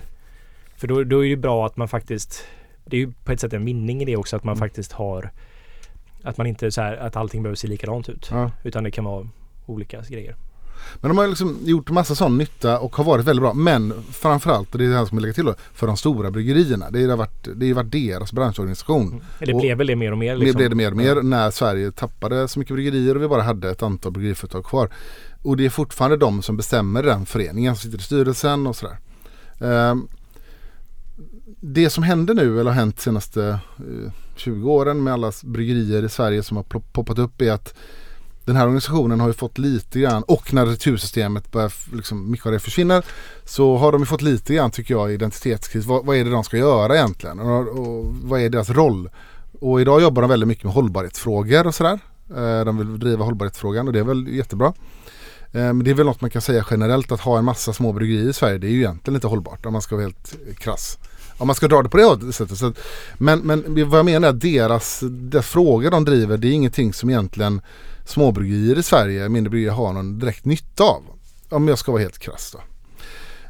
För 0.76 0.86
då, 0.86 1.04
då 1.04 1.24
är 1.24 1.30
det 1.30 1.36
bra 1.36 1.66
att 1.66 1.76
man 1.76 1.88
faktiskt... 1.88 2.44
Det 2.84 2.96
är 2.96 3.00
ju 3.00 3.12
på 3.24 3.32
ett 3.32 3.40
sätt 3.40 3.52
en 3.52 3.64
vinning 3.64 4.02
i 4.02 4.04
det 4.04 4.16
också 4.16 4.36
att 4.36 4.44
man 4.44 4.52
Mm. 4.56 4.68
faktiskt 4.68 4.92
har... 4.92 5.30
Att 6.22 6.36
man 6.38 6.46
inte 6.46 6.70
så 6.70 6.80
här 6.80 6.96
att 6.96 7.16
allting 7.16 7.42
behöver 7.42 7.56
se 7.56 7.68
likadant 7.68 8.08
ut. 8.08 8.28
Ja. 8.30 8.50
Utan 8.64 8.84
det 8.84 8.90
kan 8.90 9.04
vara 9.04 9.28
olika 9.66 10.00
grejer. 10.08 10.36
Men 11.00 11.08
de 11.08 11.18
har 11.18 11.28
liksom 11.28 11.58
gjort 11.64 11.90
massa 11.90 12.14
sån 12.14 12.38
nytta 12.38 12.78
och 12.78 12.96
har 12.96 13.04
varit 13.04 13.24
väldigt 13.26 13.42
bra. 13.42 13.54
Men 13.54 13.94
framförallt, 14.10 14.72
och 14.72 14.78
det 14.78 14.84
är 14.84 14.88
det 14.88 14.96
här 14.96 15.04
som 15.04 15.18
jag 15.18 15.22
lägger 15.22 15.34
till 15.34 15.44
då, 15.44 15.54
för 15.74 15.86
de 15.86 15.96
stora 15.96 16.30
bryggerierna. 16.30 16.90
Det 16.90 17.04
har 17.04 17.16
varit, 17.16 17.48
det 17.56 17.68
har 17.68 17.74
varit 17.74 17.92
deras 17.92 18.32
branschorganisation. 18.32 19.24
Det 19.38 19.52
Och- 19.54 19.60
blev 19.60 19.78
väl 19.78 19.86
det 19.86 19.96
mer 19.96 20.12
och 20.12 20.18
mer. 20.18 20.36
Liksom. 20.36 20.56
blev 20.58 20.70
det 20.70 20.76
mer 20.76 20.90
och 20.90 20.96
mer 20.96 21.22
när 21.22 21.50
Sverige 21.50 21.92
tappade 21.92 22.48
så 22.48 22.58
mycket 22.58 22.74
bryggerier 22.74 23.14
och 23.16 23.22
vi 23.22 23.28
bara 23.28 23.42
hade 23.42 23.70
ett 23.70 23.82
antal 23.82 24.12
bryggeriföretag 24.12 24.64
kvar. 24.64 24.90
Och 25.42 25.56
det 25.56 25.64
är 25.64 25.70
fortfarande 25.70 26.16
de 26.16 26.42
som 26.42 26.56
bestämmer 26.56 27.02
den 27.02 27.26
föreningen 27.26 27.76
som 27.76 27.82
sitter 27.90 27.98
i 27.98 28.02
styrelsen 28.06 28.66
och 28.66 28.76
sådär. 28.76 28.96
Ehm, 29.60 30.08
det 31.60 31.90
som 31.90 32.02
händer 32.02 32.34
nu, 32.34 32.60
eller 32.60 32.70
har 32.70 32.78
hänt 32.78 32.96
de 32.96 33.02
senaste 33.02 33.48
eh, 33.78 34.12
20 34.36 34.70
åren 34.70 35.02
med 35.02 35.12
alla 35.12 35.32
bryggerier 35.44 36.02
i 36.02 36.08
Sverige 36.08 36.42
som 36.42 36.56
har 36.56 36.64
poppat 36.64 37.18
upp 37.18 37.42
är 37.42 37.52
att 37.52 37.74
den 38.44 38.56
här 38.56 38.64
organisationen 38.64 39.20
har 39.20 39.28
ju 39.28 39.32
fått 39.32 39.58
lite 39.58 40.00
grann 40.00 40.22
och 40.22 40.54
när 40.54 40.66
retursystemet 40.66 41.52
börjar, 41.52 41.72
liksom, 41.96 42.30
mycket 42.30 42.46
av 42.46 42.52
det 42.52 42.58
försvinner 42.58 43.04
så 43.44 43.76
har 43.76 43.92
de 43.92 44.00
ju 44.00 44.06
fått 44.06 44.22
lite 44.22 44.54
grann 44.54 44.70
tycker 44.70 44.94
jag 44.94 45.12
identitetskris. 45.12 45.86
Vad, 45.86 46.06
vad 46.06 46.16
är 46.16 46.24
det 46.24 46.30
de 46.30 46.44
ska 46.44 46.56
göra 46.56 46.96
egentligen? 46.96 47.40
Och, 47.40 47.68
och 47.68 48.06
vad 48.22 48.40
är 48.40 48.50
deras 48.50 48.70
roll? 48.70 49.10
Och 49.60 49.80
idag 49.80 50.02
jobbar 50.02 50.22
de 50.22 50.28
väldigt 50.28 50.48
mycket 50.48 50.64
med 50.64 50.72
hållbarhetsfrågor 50.72 51.66
och 51.66 51.74
sådär. 51.74 51.98
Ehm, 52.36 52.66
de 52.66 52.78
vill 52.78 52.98
driva 52.98 53.24
hållbarhetsfrågan 53.24 53.86
och 53.86 53.92
det 53.92 53.98
är 53.98 54.04
väl 54.04 54.28
jättebra. 54.28 54.72
Eh, 55.52 55.60
men 55.60 55.84
det 55.84 55.90
är 55.90 55.94
väl 55.94 56.06
något 56.06 56.20
man 56.20 56.30
kan 56.30 56.42
säga 56.42 56.64
generellt 56.70 57.12
att 57.12 57.20
ha 57.20 57.38
en 57.38 57.44
massa 57.44 57.72
små 57.72 57.92
bryggerier 57.92 58.28
i 58.28 58.32
Sverige 58.32 58.58
det 58.58 58.66
är 58.66 58.70
ju 58.70 58.78
egentligen 58.78 59.14
inte 59.14 59.26
hållbart 59.26 59.66
om 59.66 59.72
man 59.72 59.82
ska 59.82 59.96
vara 59.96 60.04
helt 60.04 60.34
krass. 60.58 60.98
Om 61.38 61.46
man 61.46 61.56
ska 61.56 61.68
dra 61.68 61.82
det 61.82 61.88
på 61.88 62.16
det 62.16 62.32
sättet. 62.32 62.58
Så 62.58 62.66
att, 62.66 62.78
men, 63.14 63.38
men 63.38 63.88
vad 63.88 63.98
jag 63.98 64.06
menar 64.06 64.28
är 64.28 64.32
att 64.32 64.40
deras, 64.40 65.00
deras 65.10 65.46
frågor 65.46 65.90
de 65.90 66.04
driver 66.04 66.36
det 66.36 66.48
är 66.48 66.52
ingenting 66.52 66.92
som 66.92 67.10
egentligen 67.10 67.60
småbryggerier 68.06 68.78
i 68.78 68.82
Sverige, 68.82 69.28
mindre 69.28 69.50
bryggerier 69.50 69.74
har 69.74 69.92
någon 69.92 70.18
direkt 70.18 70.44
nytta 70.44 70.84
av. 70.84 71.02
Om 71.48 71.68
jag 71.68 71.78
ska 71.78 71.92
vara 71.92 72.02
helt 72.02 72.18
krass 72.18 72.50
då. 72.52 72.60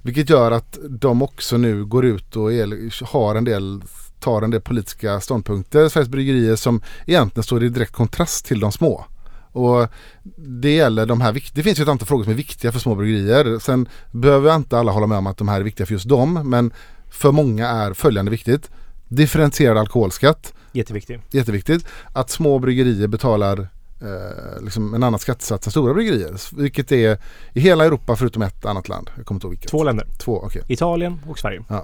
Vilket 0.03 0.31
gör 0.31 0.51
att 0.51 0.79
de 0.89 1.23
också 1.23 1.57
nu 1.57 1.85
går 1.85 2.05
ut 2.05 2.37
och 2.37 2.53
är, 2.53 3.05
har 3.05 3.35
en 3.35 3.45
del 3.45 3.83
tar 4.21 4.43
en 4.43 4.51
del 4.51 4.61
politiska 4.61 5.21
ståndpunkter, 5.21 5.89
Sveriges 5.89 6.09
bryggerier 6.09 6.57
som 6.57 6.83
egentligen 7.07 7.45
står 7.45 7.65
i 7.65 7.69
direkt 7.69 7.93
kontrast 7.93 8.47
till 8.47 8.61
de 8.61 8.73
små. 8.73 9.05
Och 9.53 9.89
det 10.37 10.75
gäller 10.75 11.07
de 11.07 11.21
här, 11.21 11.43
det 11.55 11.63
finns 11.63 11.79
ju 11.79 11.83
ett 11.83 11.89
antal 11.89 12.09
frågor 12.09 12.25
som 12.25 12.33
är 12.33 12.37
viktiga 12.37 12.73
för 12.73 12.79
små 12.79 12.95
bryggerier. 12.95 13.59
Sen 13.59 13.89
behöver 14.11 14.57
inte 14.57 14.79
alla 14.79 14.93
hålla 14.93 15.07
med 15.07 15.19
om 15.19 15.27
att 15.27 15.37
de 15.39 15.49
här 15.49 15.61
är 15.61 15.65
viktiga 15.65 15.87
för 15.87 15.93
just 15.93 16.09
dem, 16.09 16.51
men 16.51 16.73
för 17.11 17.33
många 17.33 17.69
är 17.69 17.93
följande 17.93 18.31
viktigt. 18.31 18.71
Differentierad 19.09 19.79
alkoholskatt, 19.79 20.53
Jätteviktig. 20.73 21.21
jätteviktigt. 21.31 21.87
Att 22.13 22.31
små 22.31 22.59
bryggerier 22.59 23.07
betalar 23.09 23.59
eh, 24.01 24.63
liksom 24.65 24.95
en 24.95 25.03
annan 25.03 25.19
skattesats 25.19 25.67
än 25.67 25.71
stora 25.71 25.95
bryggerier. 25.95 26.57
Vilket 26.57 26.93
är 26.93 27.19
i 27.53 27.61
hela 27.61 27.85
Europa 27.85 28.17
förutom 28.17 28.43
ett 28.43 28.65
annat 28.65 28.89
land. 28.89 29.11
Jag 29.17 29.27
kommer 29.27 29.37
inte 29.37 29.47
ihåg 29.47 29.53
vilket. 29.53 29.71
Två 29.71 29.85
länder. 29.85 30.07
Två, 30.19 30.43
okej. 30.45 30.63
Italien 30.69 31.21
och 31.29 31.39
Sverige. 31.39 31.65
Men 31.69 31.83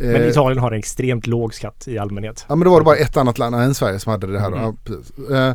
Eh, 0.00 0.28
Italien 0.28 0.58
har 0.58 0.72
en 0.72 0.78
extremt 0.78 1.26
låg 1.26 1.54
skatt 1.54 1.88
i 1.88 1.98
allmänhet. 1.98 2.44
Ja 2.48 2.54
men 2.54 2.64
då 2.64 2.70
var 2.70 2.80
det 2.80 2.84
bara 2.84 2.96
ett 2.96 3.16
annat 3.16 3.38
land 3.38 3.54
än 3.54 3.74
Sverige 3.74 3.98
som 3.98 4.10
hade 4.12 4.26
det 4.26 4.40
här. 4.40 4.52
Mm. 4.52 4.76
Ja, 5.30 5.54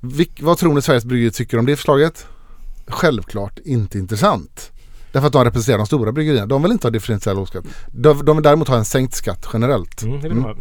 vilk, 0.00 0.42
vad 0.42 0.58
tror 0.58 0.74
ni 0.74 0.82
Sveriges 0.82 1.04
bryggerier 1.04 1.30
tycker 1.30 1.58
om 1.58 1.66
det 1.66 1.76
förslaget? 1.76 2.26
Självklart 2.86 3.58
inte 3.64 3.98
intressant. 3.98 4.72
Därför 5.12 5.26
att 5.26 5.32
de 5.32 5.44
representerar 5.44 5.78
de 5.78 5.86
stora 5.86 6.12
bryggerierna. 6.12 6.46
De 6.46 6.62
vill 6.62 6.72
inte 6.72 6.86
ha 6.86 6.90
differentierad 6.90 7.36
lågskatt. 7.36 7.64
De, 7.92 8.24
de 8.24 8.36
vill 8.36 8.42
däremot 8.42 8.68
ha 8.68 8.76
en 8.76 8.84
sänkt 8.84 9.14
skatt 9.14 9.48
generellt. 9.52 10.02
Mm, 10.02 10.20
det 10.20 10.28
Mm. 10.28 10.58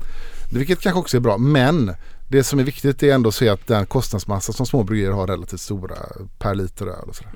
Vilket 0.51 0.80
kanske 0.80 0.99
också 0.99 1.18
är 1.18 1.22
bra. 1.22 1.38
Men 1.38 1.91
det 2.27 2.43
som 2.43 2.59
är 2.59 2.64
viktigt 2.64 3.03
är 3.03 3.14
ändå 3.14 3.30
att 3.30 3.35
se 3.35 3.49
att 3.49 3.68
den 3.68 3.85
kostnadsmassa 3.85 4.53
som 4.53 4.65
små 4.65 4.84
bryggerier 4.84 5.11
har 5.11 5.27
relativt 5.27 5.61
stora 5.61 5.95
per 6.39 6.55
liter 6.55 6.85
öl 6.85 7.09
och 7.09 7.15
sådär. 7.15 7.31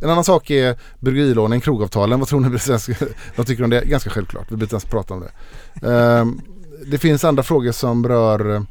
En 0.00 0.10
annan 0.10 0.24
sak 0.24 0.50
är 0.50 0.78
bryggerilånen, 1.00 1.60
krogavtalen. 1.60 2.18
Vad 2.18 2.28
tror 2.28 2.40
ni 2.40 2.58
de 3.36 3.44
tycker 3.44 3.64
om 3.64 3.70
det? 3.70 3.84
Ganska 3.84 4.10
självklart. 4.10 4.44
Vi 4.44 4.56
behöver 4.56 4.64
inte 4.64 4.74
ens 4.74 4.84
prata 4.84 5.14
om 5.14 5.20
det. 5.20 5.88
Ehm, 5.88 6.40
det 6.86 6.98
finns 6.98 7.24
andra 7.24 7.42
frågor 7.42 7.72
som 7.72 8.08
rör 8.08 8.54
eh, 8.54 8.62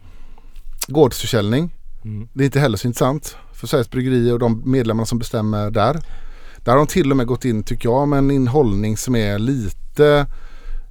gårdsförsäljning. 0.88 1.72
Mm. 2.06 2.28
Det 2.34 2.44
är 2.44 2.46
inte 2.46 2.60
heller 2.60 2.78
så 2.78 2.88
intressant 2.88 3.36
för 3.54 3.68
Sveriges 3.68 3.90
bryggerier 3.90 4.34
och 4.34 4.40
de 4.40 4.62
medlemmarna 4.66 5.06
som 5.06 5.20
bestämmer 5.20 5.72
där. 5.72 6.00
Där 6.64 6.72
har 6.72 6.78
de 6.78 6.88
till 6.88 7.12
och 7.12 7.18
med 7.18 7.28
gått 7.28 7.46
in, 7.46 7.64
tycker 7.64 7.90
jag, 7.90 8.08
med 8.08 8.20
en 8.20 8.32
inhållning 8.32 8.98
som 8.98 9.16
är 9.16 9.40
lite 9.40 10.26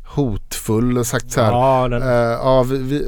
hotfull 0.06 0.98
och 0.98 1.06
sagt 1.06 1.30
så 1.30 1.40
här. 1.40 1.50
Ja, 1.52 1.88
den, 1.88 2.02
Eh, 2.02 2.08
ja, 2.08 2.62
vi, 2.62 2.78
vi, 2.78 3.06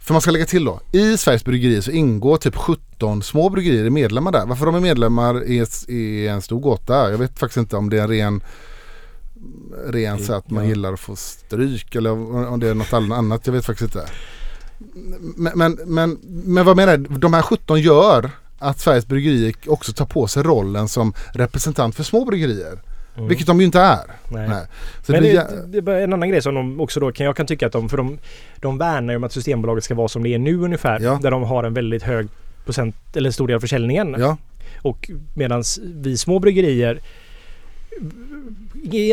för 0.00 0.12
man 0.12 0.20
ska 0.20 0.30
lägga 0.30 0.46
till 0.46 0.64
då. 0.64 0.80
I 0.92 1.16
Sveriges 1.16 1.44
bryggerier 1.44 1.80
så 1.80 1.90
ingår 1.90 2.36
typ 2.36 2.56
17 2.56 3.22
små 3.22 3.48
bryggerier 3.50 3.84
är 3.84 3.90
medlemmar 3.90 4.32
där. 4.32 4.46
Varför 4.46 4.66
de 4.66 4.74
är 4.74 4.80
medlemmar 4.80 5.34
är, 5.34 5.90
är 5.90 6.30
en 6.30 6.42
stor 6.42 6.60
gåta. 6.60 7.10
Jag 7.10 7.18
vet 7.18 7.38
faktiskt 7.38 7.56
inte 7.56 7.76
om 7.76 7.90
det 7.90 7.98
är 7.98 8.02
en 8.02 8.08
ren 8.08 8.42
ren 9.86 10.18
så 10.24 10.32
att 10.32 10.50
man 10.50 10.64
Ja. 10.64 10.68
gillar 10.68 10.92
att 10.92 11.00
få 11.00 11.16
stryk 11.16 11.94
eller 11.94 12.10
om 12.48 12.60
det 12.60 12.68
är 12.68 12.74
något 12.74 12.92
annat. 12.92 13.46
Jag 13.46 13.52
vet 13.54 13.64
faktiskt 13.64 13.94
inte. 13.94 14.08
Men, 15.36 15.52
men, 15.54 15.78
men, 15.86 16.18
men 16.44 16.64
vad 16.64 16.76
menar 16.76 16.92
jag? 16.92 17.20
De 17.20 17.34
här 17.34 17.42
17 17.42 17.80
gör 17.80 18.30
att 18.58 18.78
Sveriges 18.78 19.06
Bryggerier 19.06 19.54
också 19.66 19.92
tar 19.92 20.06
på 20.06 20.26
sig 20.26 20.42
rollen 20.42 20.88
som 20.88 21.12
representant 21.34 21.94
för 21.94 22.02
små 22.02 22.24
bryggerier. 22.24 22.78
Mm. 23.16 23.28
Vilket 23.28 23.46
de 23.46 23.60
ju 23.60 23.66
inte 23.66 23.80
är. 23.80 24.04
Nej. 24.30 24.48
Nej. 24.48 24.66
Men 25.06 25.22
det 25.22 25.92
är 25.92 26.00
en 26.00 26.12
annan 26.12 26.28
grej 26.28 26.42
som 26.42 26.54
de 26.54 26.80
också 26.80 27.00
då 27.00 27.12
kan 27.12 27.26
jag 27.26 27.36
kan 27.36 27.46
tycka 27.46 27.66
att 27.66 27.72
de, 27.72 27.88
för 27.88 27.96
de, 27.96 28.18
de 28.56 28.78
värnar 28.78 29.12
ju 29.12 29.16
om 29.16 29.24
att 29.24 29.32
Systembolaget 29.32 29.84
ska 29.84 29.94
vara 29.94 30.08
som 30.08 30.22
det 30.22 30.34
är 30.34 30.38
nu 30.38 30.60
ungefär. 30.60 31.00
Ja. 31.00 31.18
Där 31.22 31.30
de 31.30 31.42
har 31.42 31.64
en 31.64 31.74
väldigt 31.74 32.02
hög 32.02 32.28
procent, 32.64 32.96
eller 33.16 33.30
stor 33.30 33.46
del 33.46 33.56
av 33.56 33.60
försäljningen. 33.60 34.16
ja, 34.18 34.36
Och 34.82 35.10
medan 35.34 35.62
vi 35.82 36.16
små 36.16 36.38
bryggerier 36.38 37.00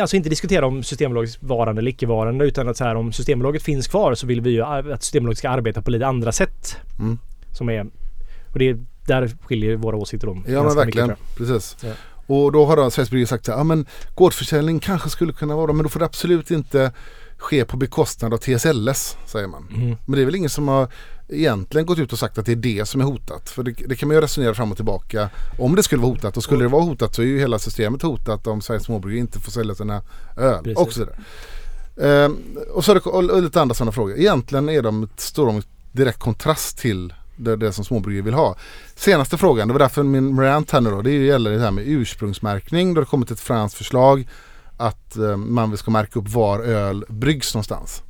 Alltså 0.02 0.16
inte 0.16 0.30
diskutera 0.30 0.66
om 0.68 0.84
Systembolagets 0.84 1.38
varande 1.42 1.82
eller 1.82 1.92
icke-varande 1.92 2.46
utan 2.46 2.68
att 2.68 2.78
så 2.78 2.84
här 2.84 2.96
om 2.96 3.12
Systembolaget 3.12 3.64
finns 3.64 3.88
kvar 3.88 4.16
så 4.16 4.28
vill 4.28 4.42
vi 4.42 4.50
ju 4.50 4.62
att 4.62 5.04
Systembolaget 5.04 5.38
ska 5.38 5.50
arbeta 5.50 5.82
på 5.82 5.92
lite 5.92 6.08
andra 6.08 6.32
sätt. 6.32 6.78
Mm. 7.00 7.18
Som 7.52 7.70
är... 7.70 7.86
Och 8.54 8.60
det 8.60 8.70
är, 8.70 8.80
där 9.08 9.32
skiljer 9.42 9.76
våra 9.76 9.98
åsikter 9.98 10.30
om. 10.30 10.46
ja 10.48 10.64
men 10.64 10.76
verkligen. 10.76 11.08
mycket, 11.08 11.38
Precis. 11.38 11.78
Ja. 11.84 11.92
Och 12.28 12.52
då 12.52 12.66
har 12.66 12.76
då 12.78 12.92
Sveriges 12.92 13.10
Bryggerier 13.10 13.28
sagt 13.28 13.50
att 13.50 13.58
ja, 13.58 13.64
men 13.64 13.86
gårdsförsäljning 14.16 14.80
kanske 14.80 15.10
skulle 15.10 15.34
kunna 15.34 15.56
vara 15.56 15.74
men 15.74 15.84
då 15.84 15.90
får 15.90 16.00
det 16.00 16.06
absolut 16.06 16.52
inte 16.52 16.92
ske 17.38 17.66
på 17.66 17.78
bekostnad 17.78 18.34
av 18.34 18.38
TSLS 18.38 19.18
säger 19.26 19.48
man. 19.48 19.68
Mm. 19.76 19.98
Men 20.06 20.16
det 20.16 20.22
är 20.22 20.26
väl 20.26 20.36
ingen 20.36 20.50
som 20.50 20.68
har 20.68 20.88
egentligen 21.28 21.86
gått 21.86 22.00
ut 22.00 22.14
och 22.14 22.20
sagt 22.20 22.38
att 22.38 22.46
det 22.46 22.52
är 22.52 22.56
det 22.56 22.86
som 22.86 23.02
är 23.02 23.06
hotat. 23.06 23.50
För 23.50 23.64
det, 23.64 23.72
det 23.72 23.96
kan 23.96 24.08
man 24.08 24.16
ju 24.16 24.22
resonera 24.22 24.54
fram 24.54 24.72
och 24.72 24.78
tillbaka. 24.78 25.30
Om 25.60 25.76
det 25.76 25.84
skulle 25.84 26.02
vara 26.02 26.12
hotat 26.12 26.38
och 26.38 26.44
skulle 26.44 26.64
det 26.64 26.68
vara 26.68 26.84
hotat 26.84 27.16
så 27.16 27.22
är 27.22 27.26
ju 27.26 27.40
hela 27.40 27.60
systemet 27.60 28.02
hotat 28.02 28.48
om 28.48 28.62
Sveriges 28.62 28.84
småbryggerier 28.84 29.22
inte 29.22 29.40
får 29.40 29.52
sälja 29.52 29.76
sina 29.76 30.02
öl 30.38 30.64
Precis. 30.64 30.78
och 30.78 30.94
så 30.94 31.00
vidare. 31.00 31.18
Ehm, 32.02 32.58
och 32.74 32.86
så 32.86 32.92
är 32.92 32.96
det 32.96 33.02
och, 33.02 33.30
och 33.30 33.44
lite 33.44 33.62
andra 33.62 33.76
sådana 33.76 33.92
frågor. 33.92 34.18
Egentligen 34.18 34.70
är 34.70 34.82
de, 34.82 35.10
står 35.18 35.46
de 35.46 35.58
i 35.58 35.62
direkt 35.92 36.20
kontrast 36.20 36.78
till 36.78 37.14
det, 37.38 37.56
det 37.56 37.72
som 37.72 37.86
småbryggerier 37.86 38.26
vill 38.26 38.34
ha. 38.34 38.56
Senaste 38.96 39.38
frågan, 39.38 39.68
det 39.68 39.74
var 39.74 39.80
därför 39.80 40.04
min 40.04 40.40
rant 40.40 40.72
här 40.72 40.82
nu 40.82 40.90
då, 40.90 41.02
det 41.02 41.12
gäller 41.12 41.52
det 41.52 41.60
här 41.60 41.72
med 41.72 41.88
ursprungsmärkning. 41.88 42.94
Då 42.94 43.00
har 43.00 43.06
det 43.06 43.10
kommit 43.10 43.32
ett 43.32 43.40
franskt 43.40 43.78
förslag 43.78 44.28
att 44.78 45.18
eh, 45.18 45.38
man 45.38 45.78
ska 45.78 45.92
märka 45.92 46.20
upp 46.20 46.30
var 46.30 46.60
öl 46.60 47.06
bryggs 47.10 47.54
någonstans. 47.54 48.02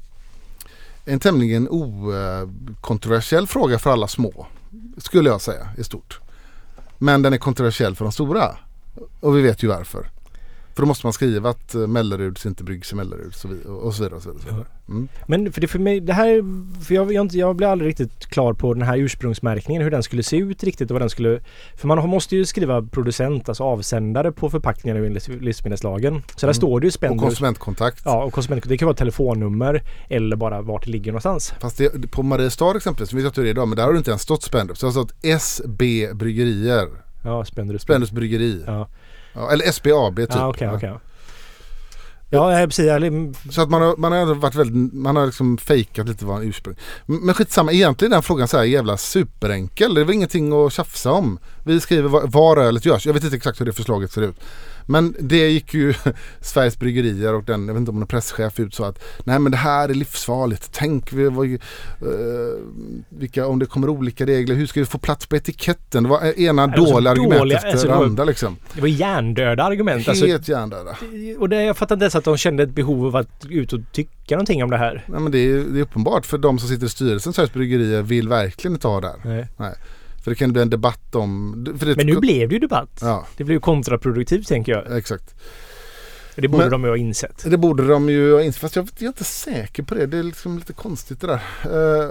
En 1.05 1.19
tämligen 1.19 1.67
okontroversiell 1.69 3.47
fråga 3.47 3.79
för 3.79 3.89
alla 3.89 4.07
små. 4.07 4.47
Skulle 4.97 5.29
jag 5.29 5.41
säga 5.41 5.69
i 5.77 5.83
stort. 5.83 6.19
Men 6.97 7.21
den 7.21 7.33
är 7.33 7.37
kontroversiell 7.37 7.95
för 7.95 8.05
de 8.05 8.11
stora. 8.11 8.57
Och 9.19 9.37
vi 9.37 9.41
vet 9.41 9.63
ju 9.63 9.67
varför. 9.67 10.09
För 10.75 10.81
då 10.81 10.87
måste 10.87 11.05
man 11.05 11.13
skriva 11.13 11.49
att 11.49 11.75
eh, 11.75 11.87
Melleruds 11.87 12.45
inte 12.45 12.63
bryggs 12.63 12.91
i 12.91 12.95
Mellerud 12.95 13.27
och 13.27 13.33
så 13.33 13.47
vidare. 13.47 13.73
Och 13.73 13.93
så 13.93 14.03
vidare, 14.03 14.15
och 14.15 14.59
och. 14.59 14.65
Mm. 14.89 15.07
Men 15.27 15.51
för 15.53 15.61
det 15.61 15.67
för 15.67 15.79
mig, 15.79 15.99
det 15.99 16.13
här... 16.13 16.43
För 16.83 16.95
jag, 16.95 17.13
jag, 17.13 17.31
jag 17.33 17.55
blev 17.55 17.69
aldrig 17.69 17.89
riktigt 17.89 18.25
klar 18.25 18.53
på 18.53 18.73
den 18.73 18.83
här 18.83 18.97
ursprungsmärkningen, 18.97 19.83
hur 19.83 19.91
den 19.91 20.03
skulle 20.03 20.23
se 20.23 20.37
ut 20.37 20.63
riktigt 20.63 20.91
och 20.91 20.95
vad 20.95 21.01
den 21.01 21.09
skulle... 21.09 21.39
För 21.77 21.87
man 21.87 22.09
måste 22.09 22.35
ju 22.35 22.45
skriva 22.45 22.81
producent, 22.81 23.49
alltså 23.49 23.63
avsändare 23.63 24.31
på 24.31 24.49
förpackningarna 24.49 25.05
enligt 25.05 25.27
livsmedelslagen. 25.27 26.21
Så 26.35 26.39
där 26.39 26.45
Mm. 26.47 26.53
står 26.53 26.79
det 26.79 26.85
ju 26.85 26.89
Och 26.89 26.93
Spendrups. 26.93 27.23
konsumentkontakt. 27.23 28.01
Ja, 28.05 28.23
och 28.23 28.33
konsument, 28.33 28.69
det 28.69 28.77
kan 28.77 28.85
vara 28.85 28.97
telefonnummer 28.97 29.83
eller 30.09 30.35
bara 30.35 30.61
vart 30.61 30.85
det 30.85 30.91
ligger 30.91 31.11
någonstans. 31.11 31.53
Fast 31.61 31.77
det, 31.77 32.11
på 32.11 32.23
Mariestad 32.23 32.77
exempelvis, 32.77 33.13
vet 33.13 33.21
jag 33.23 33.29
inte 33.29 33.41
hur 33.41 33.45
det 33.45 33.49
är 33.49 33.51
idag, 33.51 33.67
men 33.67 33.75
där 33.75 33.83
har 33.83 33.91
det 33.91 33.97
inte 33.97 34.11
ens 34.11 34.21
stått 34.21 34.43
Spendrups. 34.43 34.79
Det 34.79 34.85
har 34.87 34.91
stått 34.91 35.13
SB 35.21 36.13
Bryggerier. 36.13 36.87
Ja, 37.23 37.45
Spendrups. 37.45 37.83
Spendrups 37.83 38.11
Bryggeri. 38.11 38.63
Ja, 38.67 38.87
Ja, 39.35 39.51
eller 39.51 39.71
SBAB 39.71 40.15
typ. 40.15 40.29
ja 40.35 40.47
okej, 40.49 40.67
Ja. 40.67 40.75
okej. 40.75 40.93
Ja, 42.29 42.49
nej, 42.49 42.67
precis. 42.67 42.85
Så 43.55 43.61
att 43.61 43.69
man 43.69 43.81
har, 43.81 43.97
man 43.97 44.11
har 44.11 44.35
varit 44.35 44.55
väldigt, 44.55 44.93
man 44.93 45.15
har 45.15 45.25
liksom 45.25 45.57
fejkat 45.57 46.07
lite 46.07 46.25
vad 46.25 46.41
en 46.41 46.47
ursprung. 46.49 46.75
Men 47.05 47.33
skitsamma, 47.35 47.71
egentligen 47.71 48.11
är 48.11 48.15
den 48.15 48.23
frågan 48.23 48.47
så 48.47 48.57
här 48.57 48.63
jävla 48.63 48.97
superenkel. 48.97 49.93
Det 49.93 50.01
är 50.01 50.05
väl 50.05 50.15
ingenting 50.15 50.53
att 50.65 50.73
tjafsa 50.73 51.11
om. 51.11 51.39
Vi 51.63 51.79
skriver 51.79 52.09
var, 52.09 52.21
var 52.27 52.57
ölet 52.57 52.85
görs. 52.85 53.05
Jag 53.05 53.13
vet 53.13 53.23
inte 53.23 53.35
exakt 53.35 53.61
hur 53.61 53.65
det 53.65 53.73
förslaget 53.73 54.11
ser 54.11 54.21
ut. 54.21 54.35
Men 54.87 55.15
det 55.19 55.49
gick 55.49 55.73
ju 55.73 55.93
Sveriges 56.41 56.79
Bryggerier 56.79 57.33
och 57.33 57.43
den, 57.43 57.67
jag 57.67 57.73
vet 57.73 57.79
inte 57.79 57.91
om 57.91 58.01
är 58.01 58.05
presschef 58.05 58.59
ut 58.59 58.73
så 58.73 58.83
att 58.83 59.03
nej 59.23 59.39
men 59.39 59.51
det 59.51 59.57
här 59.57 59.89
är 59.89 59.93
livsfarligt. 59.93 60.69
Tänk 60.71 61.13
vi, 61.13 61.29
vad, 61.29 61.53
eh, 61.53 61.57
vilka, 63.09 63.47
om 63.47 63.59
det 63.59 63.65
kommer 63.65 63.89
olika 63.89 64.25
regler, 64.25 64.55
hur 64.55 64.65
ska 64.67 64.79
vi 64.79 64.85
få 64.85 64.97
plats 64.97 65.25
på 65.25 65.35
etiketten? 65.35 66.03
Det 66.03 66.09
var 66.09 66.39
ena 66.39 66.67
det 66.67 66.79
var 66.81 66.87
dåliga 66.91 67.11
argument 67.11 67.39
dåliga- 67.39 67.57
efter 67.57 67.69
alltså, 67.71 67.87
det 67.87 67.93
var- 67.95 68.05
andra 68.05 68.23
liksom. 68.23 68.57
det 68.73 68.81
var 68.81 68.87
hjärndöda 68.87 69.63
argument. 69.63 70.07
Alltså, 70.07 70.25
Helt 70.25 70.47
hjärndöda. 70.47 70.95
och 71.39 71.49
det, 71.49 71.63
jag 71.63 71.77
fattar 71.77 71.95
inte 71.95 72.03
ens 72.03 72.15
att 72.15 72.23
de 72.23 72.37
kände 72.37 72.63
ett 72.63 72.69
behov 72.69 73.05
av 73.05 73.15
att 73.15 73.45
ut 73.49 73.73
och 73.73 73.79
tycka 73.91 74.35
någonting 74.35 74.63
om 74.63 74.69
det 74.69 74.77
här. 74.77 75.03
Nej, 75.07 75.19
men 75.19 75.31
det, 75.31 75.39
är, 75.39 75.55
det 75.57 75.79
är 75.79 75.83
uppenbart 75.83 76.25
för 76.25 76.37
de 76.37 76.59
som 76.59 76.69
sitter 76.69 76.85
i 76.85 76.89
styrelsen 76.89 77.33
Sveriges 77.33 77.53
Bryggerier 77.53 78.01
vill 78.01 78.27
verkligen 78.29 78.75
inte 78.75 78.87
ha 78.87 79.01
det 79.01 79.07
här. 79.07 79.47
Nej. 79.57 79.73
För 80.25 80.31
det 80.31 80.35
kan 80.35 80.53
bli 80.53 80.61
en 80.61 80.69
debatt 80.69 81.15
om... 81.15 81.53
Det, 81.79 81.95
Men 81.97 82.07
nu 82.07 82.19
blev 82.19 82.49
det 82.49 82.53
ju 82.55 82.59
debatt. 82.59 82.99
Ja, 83.01 83.25
Det 83.37 83.43
blev 83.43 83.55
ju 83.55 83.59
kontraproduktivt 83.59 84.47
tänker 84.47 84.71
jag. 84.71 84.97
exakt. 84.97 85.35
Det 86.35 86.47
borde 86.47 86.63
Men- 86.63 86.71
de 86.71 86.83
ju 86.83 86.89
ha 86.89 86.97
insett. 86.97 87.43
Det 87.51 87.57
borde 87.57 87.87
de 87.87 88.09
ju 88.09 88.33
ha 88.33 88.41
insett. 88.41 88.61
Fast 88.61 88.75
jag, 88.75 88.89
jag 88.97 89.03
är 89.03 89.07
inte 89.07 89.23
säker 89.23 89.83
på 89.83 89.95
det. 89.95 90.05
Det 90.05 90.17
är 90.17 90.23
liksom 90.23 90.57
lite 90.57 90.73
konstigt 90.73 91.21
det 91.21 91.27
där. 91.27 91.41
Uh, 91.73 92.09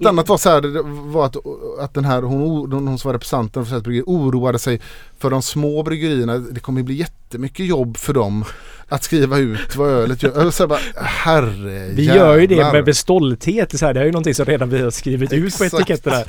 ett 0.00 0.06
annat 0.06 0.28
var 0.28 0.36
så 0.38 0.50
här, 0.50 0.60
det 0.60 0.82
var 0.84 1.26
att, 1.26 1.36
att 1.80 1.94
den 1.94 2.04
här, 2.04 2.22
hon, 2.22 2.72
hon, 2.72 2.88
hon 2.88 2.98
som 2.98 3.08
var 3.08 3.12
representanten 3.12 3.64
för 3.64 3.68
Sveriges 3.68 3.84
Bryggerier 3.84 4.04
oroade 4.06 4.58
sig 4.58 4.80
för 5.18 5.30
de 5.30 5.42
små 5.42 5.82
bryggerierna. 5.82 6.38
Det 6.38 6.60
kommer 6.60 6.80
ju 6.80 6.84
bli 6.84 6.94
jättemycket 6.94 7.66
jobb 7.66 7.96
för 7.96 8.12
dem 8.12 8.44
att 8.90 9.02
skriva 9.02 9.38
ut 9.38 9.76
vad 9.76 9.90
ölet 9.90 10.22
gör. 10.22 10.50
Så 10.50 10.62
här 10.62 10.68
bara, 10.68 10.78
herre 10.96 11.90
Vi 11.94 12.04
gör 12.04 12.38
ju 12.38 12.46
det 12.46 12.72
med, 12.72 12.84
med 12.84 12.96
stolthet. 12.96 13.78
Så 13.78 13.86
här, 13.86 13.94
det 13.94 14.00
är 14.00 14.04
ju 14.04 14.12
någonting 14.12 14.34
som 14.34 14.44
redan 14.44 14.70
vi 14.70 14.82
har 14.82 14.90
skrivit 14.90 15.32
ut 15.32 15.58
på 15.58 15.64
etiketterna. 15.64 16.24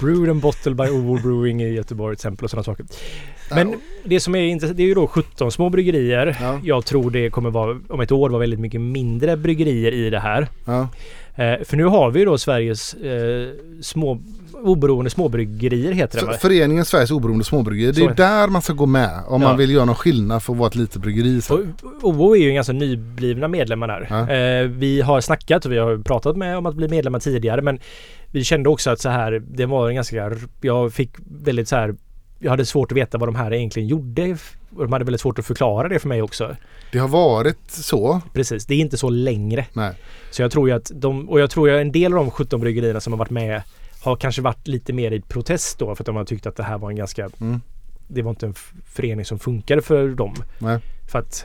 Brewed 0.00 0.30
and 0.30 0.40
bottled 0.40 0.76
by 0.76 0.84
Ovo 0.84 1.18
Brewing 1.22 1.62
i 1.62 1.68
Göteborg 1.68 2.16
till 2.16 2.20
exempel 2.20 2.44
och 2.44 2.50
sådana 2.50 2.64
saker. 2.64 2.86
Men 3.50 3.74
det 4.04 4.20
som 4.20 4.34
är 4.34 4.42
intressant, 4.42 4.76
det 4.76 4.82
är 4.82 4.86
ju 4.86 4.94
då 4.94 5.06
17 5.06 5.52
små 5.52 5.68
bryggerier. 5.68 6.36
Ja. 6.40 6.60
Jag 6.64 6.84
tror 6.84 7.10
det 7.10 7.30
kommer 7.30 7.50
vara, 7.50 7.78
om 7.88 8.00
ett 8.00 8.12
år, 8.12 8.30
vara 8.30 8.40
väldigt 8.40 8.60
mycket 8.60 8.80
mindre 8.80 9.36
bryggerier 9.36 9.92
i 9.92 10.10
det 10.10 10.20
här. 10.20 10.48
Ja, 10.64 10.88
för 11.36 11.76
nu 11.76 11.84
har 11.84 12.10
vi 12.10 12.24
då 12.24 12.38
Sveriges 12.38 12.94
eh, 12.94 13.48
små, 13.80 14.20
oberoende 14.62 15.10
småbryggerier 15.10 15.92
heter 15.92 16.20
det 16.20 16.26
va? 16.26 16.32
föreningen 16.32 16.84
Sveriges 16.84 17.10
oberoende 17.10 17.44
småbryggerier. 17.44 17.92
Det 17.92 18.12
är 18.12 18.14
där 18.14 18.48
man 18.48 18.62
ska 18.62 18.72
gå 18.72 18.86
med 18.86 19.10
om 19.26 19.42
Ja. 19.42 19.48
man 19.48 19.56
vill 19.56 19.70
göra 19.70 19.84
någon 19.84 19.94
skillnad 19.94 20.42
för 20.42 20.52
att 20.52 20.58
vara 20.58 20.68
ett 20.68 20.74
litet 20.74 21.02
bryggeri. 21.02 21.40
OO 22.02 22.36
är 22.36 22.40
ju 22.40 22.48
en 22.48 22.54
ganska 22.54 22.72
nyblivna 22.72 23.48
medlemmar 23.48 23.88
där. 23.88 24.06
Ja. 24.10 24.30
Eh, 24.34 24.68
vi 24.68 25.00
har 25.00 25.20
snackat 25.20 25.64
och 25.64 25.72
vi 25.72 25.78
har 25.78 25.98
pratat 25.98 26.36
med 26.36 26.58
om 26.58 26.66
att 26.66 26.74
bli 26.74 26.88
medlemmar 26.88 27.18
tidigare 27.18 27.62
men 27.62 27.78
vi 28.26 28.44
kände 28.44 28.68
också 28.68 28.90
att 28.90 29.00
så 29.00 29.08
här, 29.08 29.42
det 29.48 29.66
var 29.66 29.88
en 29.88 29.94
ganska, 29.94 30.30
jag 30.60 30.92
fick 30.92 31.10
väldigt 31.26 31.68
så 31.68 31.76
här 31.76 31.94
jag 32.42 32.50
hade 32.50 32.66
svårt 32.66 32.92
att 32.92 32.98
veta 32.98 33.18
vad 33.18 33.28
de 33.28 33.34
här 33.34 33.54
egentligen 33.54 33.88
gjorde. 33.88 34.36
Och 34.76 34.82
de 34.82 34.92
hade 34.92 35.04
väldigt 35.04 35.20
svårt 35.20 35.38
att 35.38 35.46
förklara 35.46 35.88
det 35.88 35.98
för 35.98 36.08
mig 36.08 36.22
också. 36.22 36.56
Det 36.92 36.98
har 36.98 37.08
varit 37.08 37.70
så. 37.70 38.20
Precis, 38.32 38.66
det 38.66 38.74
är 38.74 38.78
inte 38.78 38.96
så 38.96 39.10
längre. 39.10 39.66
Nej. 39.72 39.94
Så 40.30 40.42
jag 40.42 40.50
tror 40.50 40.68
ju 40.68 40.74
att 40.74 40.90
de, 40.94 41.28
och 41.28 41.40
jag 41.40 41.50
tror 41.50 41.68
ju 41.68 41.78
en 41.78 41.92
del 41.92 42.12
av 42.12 42.18
de 42.18 42.30
17 42.30 42.60
bryggerierna 42.60 43.00
som 43.00 43.12
har 43.12 43.18
varit 43.18 43.30
med 43.30 43.62
har 44.00 44.16
kanske 44.16 44.42
varit 44.42 44.68
lite 44.68 44.92
mer 44.92 45.10
i 45.10 45.20
protest 45.20 45.78
då 45.78 45.94
för 45.94 46.02
att 46.02 46.06
de 46.06 46.16
har 46.16 46.24
tyckt 46.24 46.46
att 46.46 46.56
det 46.56 46.62
här 46.62 46.78
var 46.78 46.90
en 46.90 46.96
ganska 46.96 47.30
Mm. 47.40 47.60
Det 48.12 48.22
var 48.22 48.30
inte 48.30 48.46
en 48.46 48.54
förening 48.86 49.24
som 49.24 49.38
funkade 49.38 49.82
för 49.82 50.08
dem. 50.08 50.34
Nej. 50.58 50.78
För 51.10 51.18
att 51.18 51.44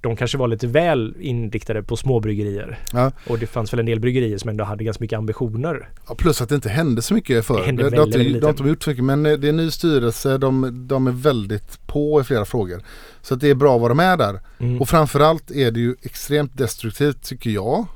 de 0.00 0.16
kanske 0.16 0.38
var 0.38 0.48
lite 0.48 0.66
väl 0.66 1.14
inriktade 1.20 1.82
på 1.82 1.96
småbryggerier. 1.96 2.78
Ja. 2.92 3.12
Och 3.26 3.38
det 3.38 3.46
fanns 3.46 3.72
väl 3.72 3.80
en 3.80 3.86
del 3.86 4.00
bryggerier 4.00 4.38
som 4.38 4.50
ändå 4.50 4.64
hade 4.64 4.84
ganska 4.84 5.02
mycket 5.04 5.16
ambitioner. 5.18 5.88
Ja, 6.08 6.14
plus 6.14 6.42
att 6.42 6.48
det 6.48 6.54
inte 6.54 6.68
hände 6.68 7.02
så 7.02 7.14
mycket 7.14 7.44
förr. 7.44 7.58
Det 7.58 7.66
hände 7.66 7.82
Det, 7.82 7.90
det, 7.90 7.96
har 7.96 8.02
väldigt, 8.06 8.14
inte- 8.14 8.24
väldigt 8.24 8.40
de 8.42 8.46
har 8.46 8.50
inte 8.52 8.68
gjort 8.68 8.82
så 8.82 8.90
mycket 8.90 9.04
men 9.04 9.26
eh, 9.26 9.32
det 9.32 9.46
är 9.46 9.48
en 9.48 9.56
ny 9.56 9.70
styrelse. 9.70 10.38
De, 10.38 10.86
de 10.88 11.06
är 11.06 11.12
väldigt 11.12 11.86
på 11.86 12.20
i 12.20 12.24
flera 12.24 12.44
frågor. 12.44 12.82
Så 13.22 13.34
att 13.34 13.40
det 13.40 13.48
är 13.50 13.54
bra 13.54 13.78
vad 13.78 13.90
de 13.90 14.00
är 14.00 14.16
där. 14.16 14.40
Mm. 14.58 14.80
Och 14.80 14.88
framförallt 14.88 15.50
är 15.50 15.70
det 15.70 15.80
ju 15.80 15.94
extremt 16.02 16.58
destruktivt 16.58 17.22
tycker 17.22 17.50
jag. 17.50 17.86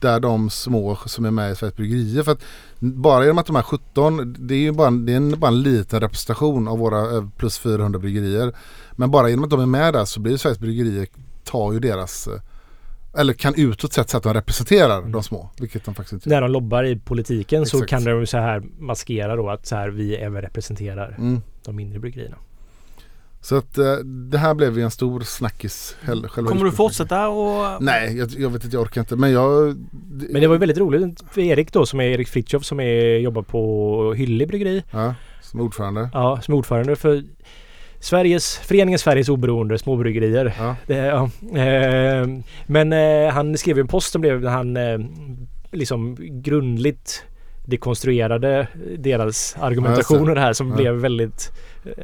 Där 0.00 0.20
de 0.20 0.50
små 0.50 0.96
som 1.06 1.24
är 1.24 1.30
med 1.30 1.52
i 1.52 1.56
Sveriges 1.56 1.76
Bryggerier. 1.76 2.22
För 2.22 2.32
att 2.32 2.42
bara 2.78 3.22
genom 3.24 3.38
att 3.38 3.46
de 3.46 3.56
här 3.56 3.62
17, 3.62 4.36
det 4.38 4.54
är 4.54 4.58
ju 4.58 4.72
bara, 4.72 4.88
en- 4.88 5.06
det 5.06 5.12
är 5.12 5.16
en, 5.16 5.40
bara 5.40 5.48
en 5.50 5.62
liten 5.62 6.00
representation 6.00 6.68
av 6.68 6.78
våra 6.78 7.16
eh, 7.16 7.24
plus 7.36 7.58
400 7.58 7.98
bryggerier. 7.98 8.52
Men 8.92 9.10
bara 9.10 9.28
genom 9.30 9.44
att 9.44 9.50
de 9.50 9.60
är 9.60 9.66
med 9.66 9.94
där 9.94 10.04
så 10.04 10.20
blir 10.20 10.36
Sveriges 10.36 10.58
Bryggerier, 10.58 11.06
tar 11.44 11.72
ju 11.72 11.80
deras, 11.80 12.26
eh, 12.26 13.20
eller 13.20 13.32
kan 13.32 13.54
utåt 13.56 13.92
sett 13.92 14.10
så 14.10 14.16
att 14.16 14.22
de 14.22 14.34
representerar 14.34 14.98
Mm. 14.98 15.12
de 15.12 15.22
små. 15.22 15.50
Vilket 15.60 15.84
de 15.84 15.94
faktiskt 15.94 16.12
inte 16.12 16.28
gör. 16.28 16.36
När 16.36 16.42
de 16.42 16.50
lobbar 16.52 16.84
i 16.84 16.96
politiken 16.98 17.66
så 17.66 17.76
Exakt. 17.76 17.90
kan 17.90 18.04
de 18.20 18.26
så 18.26 18.38
här 18.38 18.62
maskera 18.78 19.36
då 19.36 19.50
att 19.50 19.66
så 19.66 19.76
här 19.76 19.88
vi 19.88 20.14
även 20.16 20.42
representerar 20.42 21.14
Mm. 21.18 21.40
de 21.64 21.76
mindre 21.76 21.98
bryggerierna. 21.98 22.36
Så 23.40 23.56
att 23.56 23.78
eh, 23.78 23.94
det 24.30 24.38
här 24.38 24.54
blev 24.54 24.78
ju 24.78 24.84
en 24.84 24.90
stor 24.90 25.20
snackis. 25.20 25.96
Själva 26.04 26.28
Kommer 26.28 26.64
du 26.64 26.72
fortsätta 26.72 27.28
och... 27.28 27.82
Nej, 27.82 28.16
jag, 28.18 28.30
jag 28.30 28.50
vet 28.50 28.64
inte, 28.64 28.76
jag 28.76 28.82
orkar 28.82 29.00
inte. 29.00 29.16
Men 29.16 29.32
jag... 29.32 29.76
Men 30.30 30.40
det 30.40 30.46
var 30.46 30.54
ju 30.54 30.58
väldigt 30.58 30.78
roligt 30.78 31.22
för 31.30 31.40
Erik 31.40 31.72
då 31.72 31.86
som 31.86 32.00
är 32.00 32.04
Erik 32.04 32.28
Fritiof 32.28 32.64
som 32.64 32.80
är, 32.80 33.18
jobbar 33.18 33.42
på 33.42 34.12
Hyllie 34.14 34.46
bryggeri. 34.46 34.82
Ja, 34.90 35.14
som 35.42 35.60
ordförande. 35.60 36.10
Ja, 36.12 36.40
som 36.40 36.54
är 36.54 36.58
ordförande 36.58 36.96
för 36.96 37.24
Sveriges, 38.04 38.56
Föreningen 38.58 38.98
Sveriges 38.98 39.28
Oberoende 39.28 39.78
Småbryggerier. 39.78 40.54
Ja. 40.58 40.76
Det, 40.86 40.94
ja. 40.94 41.30
Eh, 41.60 42.28
men 42.66 42.92
eh, 42.92 43.32
han 43.32 43.58
skrev 43.58 43.78
en 43.78 43.88
post 43.88 44.12
som 44.12 44.20
blev 44.20 44.40
när 44.40 44.50
han 44.50 44.76
eh, 44.76 44.98
liksom 45.72 46.16
grundligt 46.42 47.22
dekonstruerade 47.66 48.68
deras 48.98 49.56
argumentation 49.60 50.28
och 50.28 50.34
det 50.34 50.40
här 50.40 50.52
som 50.52 50.68
Ja. 50.70 50.76
blev 50.76 50.94
väldigt 50.94 51.52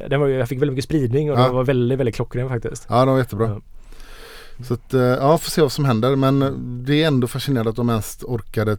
den 0.09 0.19
var, 0.19 0.27
jag 0.27 0.49
fick 0.49 0.61
väldigt 0.61 0.73
mycket 0.73 0.85
spridning 0.85 1.31
och 1.31 1.39
Ja. 1.39 1.43
det 1.47 1.53
var 1.53 1.63
väldigt, 1.63 1.99
väldigt 1.99 2.15
klockren 2.15 2.49
faktiskt. 2.49 2.85
Ja, 2.89 3.05
de 3.05 3.11
var 3.11 3.17
jättebra. 3.17 3.47
Ja. 3.47 3.61
Så 4.65 4.73
att, 4.73 4.93
eh, 4.93 5.01
ja, 5.01 5.37
får 5.37 5.49
se 5.49 5.61
vad 5.61 5.71
som 5.71 5.85
händer. 5.85 6.15
Men 6.15 6.39
det 6.85 7.03
är 7.03 7.07
ändå 7.07 7.27
fascinerande 7.27 7.69
att 7.69 7.75
de 7.75 7.89
ens 7.89 8.23
orkade 8.23 8.77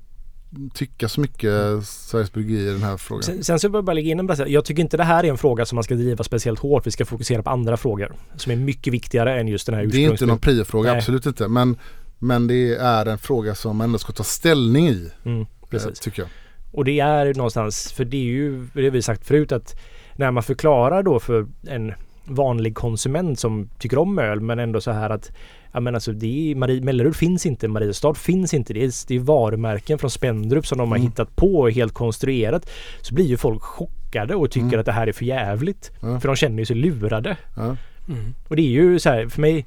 tycka 0.74 1.08
så 1.08 1.20
mycket 1.20 1.52
Sveriges 1.84 2.32
Bryggerier 2.32 2.70
i 2.70 2.72
den 2.72 2.82
här 2.82 2.96
frågan. 2.96 3.22
Sen, 3.22 3.44
sen 3.44 3.60
så 3.60 3.68
vill 3.68 3.74
jag 3.74 3.84
bara 3.84 3.92
lägga 3.92 4.10
in 4.10 4.18
en 4.18 4.26
brasse. 4.26 4.44
Jag 4.44 4.64
tycker 4.64 4.82
inte 4.82 4.96
det 4.96 5.04
här 5.04 5.24
är 5.24 5.28
en 5.28 5.38
fråga 5.38 5.66
som 5.66 5.76
man 5.76 5.84
ska 5.84 5.94
driva 5.94 6.24
speciellt 6.24 6.58
hårt. 6.58 6.86
Vi 6.86 6.90
ska 6.90 7.04
fokusera 7.04 7.42
på 7.42 7.50
andra 7.50 7.76
frågor 7.76 8.12
som 8.36 8.52
är 8.52 8.56
mycket 8.56 8.92
viktigare 8.92 9.40
än 9.40 9.48
just 9.48 9.66
den 9.66 9.74
här 9.74 9.86
Det 9.86 9.96
är 10.04 10.10
inte 10.10 10.26
någon 10.26 10.36
ursprungs... 10.36 10.40
priofråga, 10.40 10.92
absolut 10.92 11.26
inte. 11.26 11.48
Men, 11.48 11.76
men 12.18 12.46
det 12.46 12.74
är 12.74 13.06
en 13.06 13.18
fråga 13.18 13.54
som 13.54 13.76
man 13.76 13.84
ändå 13.84 13.98
ska 13.98 14.12
ta 14.12 14.24
ställning 14.24 14.88
i. 14.88 15.10
Mm, 15.24 15.40
eh, 15.40 15.46
precis. 15.70 16.00
Tycker 16.00 16.22
jag. 16.22 16.28
Och 16.72 16.84
det 16.84 17.00
är 17.00 17.34
någonstans, 17.34 17.92
för 17.92 18.04
det 18.04 18.16
är 18.16 18.24
ju, 18.24 18.66
det 18.74 18.82
har 18.82 18.90
vi 18.90 19.02
sagt 19.02 19.26
förut 19.26 19.52
att 19.52 19.80
när 20.16 20.30
man 20.30 20.42
förklarar 20.42 21.02
då 21.02 21.20
för 21.20 21.46
en 21.66 21.92
vanlig 22.24 22.74
konsument 22.74 23.38
som 23.38 23.68
tycker 23.78 23.98
om 23.98 24.18
öl 24.18 24.40
men 24.40 24.58
ändå 24.58 24.80
så 24.80 24.90
här 24.90 25.10
att 25.10 25.32
Ja 25.74 25.80
men 25.80 25.94
alltså 25.94 26.12
det 26.12 26.50
är 26.50 26.54
Marie, 26.54 26.80
Mellerud 26.82 27.16
finns 27.16 27.46
inte, 27.46 27.68
Mariestad 27.68 28.14
finns 28.14 28.54
inte. 28.54 28.72
Det 28.74 28.84
är, 28.84 28.92
det 29.08 29.14
är 29.14 29.18
varumärken 29.18 29.98
från 29.98 30.10
Spendrup 30.10 30.66
som 30.66 30.78
de 30.78 30.88
har 30.90 30.96
Mm. 30.96 31.08
hittat 31.08 31.36
på 31.36 31.54
och 31.56 31.70
helt 31.72 31.92
konstruerat. 31.92 32.70
Så 33.00 33.14
blir 33.14 33.24
ju 33.24 33.36
folk 33.36 33.62
chockade 33.62 34.34
och 34.34 34.50
tycker 34.50 34.66
Mm. 34.66 34.80
att 34.80 34.86
det 34.86 34.92
här 34.92 35.06
är 35.06 35.12
för 35.12 35.24
jävligt. 35.24 35.90
Ja. 36.02 36.20
För 36.20 36.28
de 36.28 36.36
känner 36.36 36.58
ju 36.58 36.64
sig 36.66 36.76
lurade. 36.76 37.36
Ja. 37.56 37.76
Mm. 38.08 38.34
Och 38.48 38.56
det 38.56 38.62
är 38.62 38.66
ju 38.70 38.98
så 38.98 39.08
här 39.10 39.28
för 39.28 39.40
mig 39.40 39.66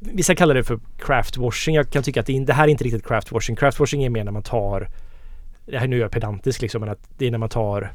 Vissa 0.00 0.34
kallar 0.34 0.54
det 0.54 0.64
för 0.64 0.78
craftwashing. 0.98 1.74
Jag 1.74 1.90
kan 1.90 2.02
tycka 2.02 2.20
att 2.20 2.26
det, 2.26 2.36
är- 2.36 2.46
det 2.46 2.52
här 2.52 2.64
är 2.64 2.68
inte 2.68 2.84
riktigt 2.84 3.06
craftwashing. 3.06 3.56
Craftwashing 3.56 4.04
är 4.04 4.10
mer 4.10 4.24
när 4.24 4.32
man 4.32 4.42
tar 4.42 4.88
Det 5.66 5.78
här 5.78 5.86
nu 5.88 5.96
är 5.96 6.00
jag 6.00 6.10
pedantisk 6.10 6.62
liksom 6.62 6.80
men 6.80 6.88
att 6.90 7.08
det 7.18 7.26
är 7.26 7.30
när 7.30 7.38
man 7.38 7.48
tar 7.48 7.92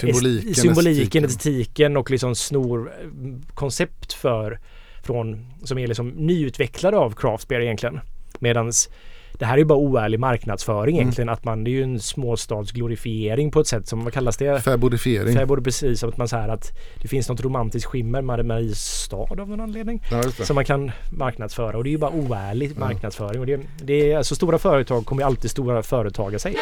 Symboliken, 0.00 0.50
est- 0.52 0.60
symboliken, 0.60 1.24
estetiken. 1.24 1.96
och 1.96 2.10
liksom 2.10 2.34
snor 2.34 2.92
eh, 3.02 3.08
koncept 3.54 4.12
för 4.12 4.58
från 5.02 5.46
som 5.64 5.78
är 5.78 5.86
liksom 5.86 6.08
nyutvecklade 6.08 6.96
av 6.96 7.10
craft 7.14 7.48
beer 7.48 7.60
egentligen. 7.60 8.00
Medans 8.38 8.88
det 9.32 9.44
här 9.46 9.54
är 9.54 9.58
ju 9.58 9.64
bara 9.64 9.78
oärlig 9.78 10.20
marknadsföring 10.20 10.94
Mm. 10.96 11.00
egentligen. 11.00 11.28
Att 11.28 11.44
man, 11.44 11.64
det 11.64 11.70
är 11.70 11.72
ju 11.72 11.82
en 11.82 12.00
småstadsglorifiering 12.00 13.50
på 13.50 13.60
ett 13.60 13.66
sätt 13.66 13.88
som, 13.88 14.04
vad 14.04 14.12
kallas 14.12 14.36
det? 14.36 14.60
Fäbodifiering. 14.60 15.46
Både 15.46 15.62
precis 15.62 16.00
som 16.00 16.08
att 16.08 16.16
man 16.16 16.28
säger 16.28 16.48
att 16.48 16.70
det 17.02 17.08
finns 17.08 17.28
något 17.28 17.40
romantiskt 17.40 17.86
skimmer 17.86 18.22
med 18.22 18.44
Mariestad 18.46 19.16
av 19.16 19.36
någon 19.48 19.60
anledning. 19.60 20.02
Ja. 20.10 20.22
Som 20.44 20.54
man 20.54 20.64
kan 20.64 20.90
marknadsföra 21.12 21.76
och 21.76 21.84
det 21.84 21.90
är 21.90 21.92
ju 21.92 21.98
bara 21.98 22.10
oärlig 22.10 22.78
marknadsföring. 22.78 23.40
Och 23.40 23.46
det, 23.46 23.60
det 23.82 24.12
är, 24.12 24.16
alltså 24.16 24.34
stora 24.34 24.58
företag 24.58 25.06
kommer 25.06 25.22
ju 25.22 25.26
alltid 25.26 25.50
stora 25.50 25.82
företaga 25.82 26.38
sig. 26.38 26.56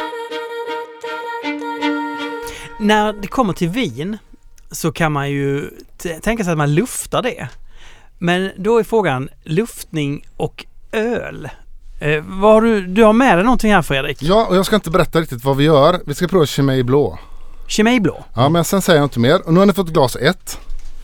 När 2.79 3.13
det 3.13 3.29
kommer 3.29 3.53
till 3.53 3.69
vin 3.69 4.19
så 4.71 4.93
kan 4.93 5.13
man 5.13 5.31
ju 5.31 5.71
tänka 6.23 6.45
sig 6.45 6.51
att 6.51 6.59
man 6.59 6.75
luftar 6.75 7.23
det. 7.23 7.49
Men 8.19 8.51
då 8.57 8.79
är 8.79 8.85
frågan 8.85 9.29
luftning 9.45 10.27
och 10.37 10.65
öl. 10.93 11.49
Eh, 12.01 12.25
vad 12.27 12.53
har 12.53 12.63
du, 12.63 12.87
du 12.87 13.05
har 13.05 13.13
med 13.13 13.39
dig 13.39 13.45
någonting 13.45 13.73
här 13.73 13.83
Fredrik? 13.83 14.23
Ja, 14.23 14.47
och 14.47 14.57
jag 14.57 14.67
ska 14.67 14.75
inte 14.75 14.91
berätta 14.91 15.21
riktigt 15.21 15.45
vad 15.45 15.57
vi 15.57 15.65
gör. 15.65 16.01
Vi 16.07 16.15
ska 16.15 16.29
prova 16.29 16.47
Chimay 16.47 16.83
Blå. 16.83 17.19
Chimay 17.69 18.01
blå. 18.01 18.25
Ja, 18.35 18.49
men 18.49 18.65
sen 18.65 18.83
säger 18.83 18.99
jag 18.99 19.05
inte 19.07 19.21
mer. 19.21 19.47
Och 19.47 19.55
nu 19.55 19.59
har 19.59 19.67
ni 19.67 19.73
fått 19.73 19.89
glas 19.89 20.17
ett. 20.17 20.61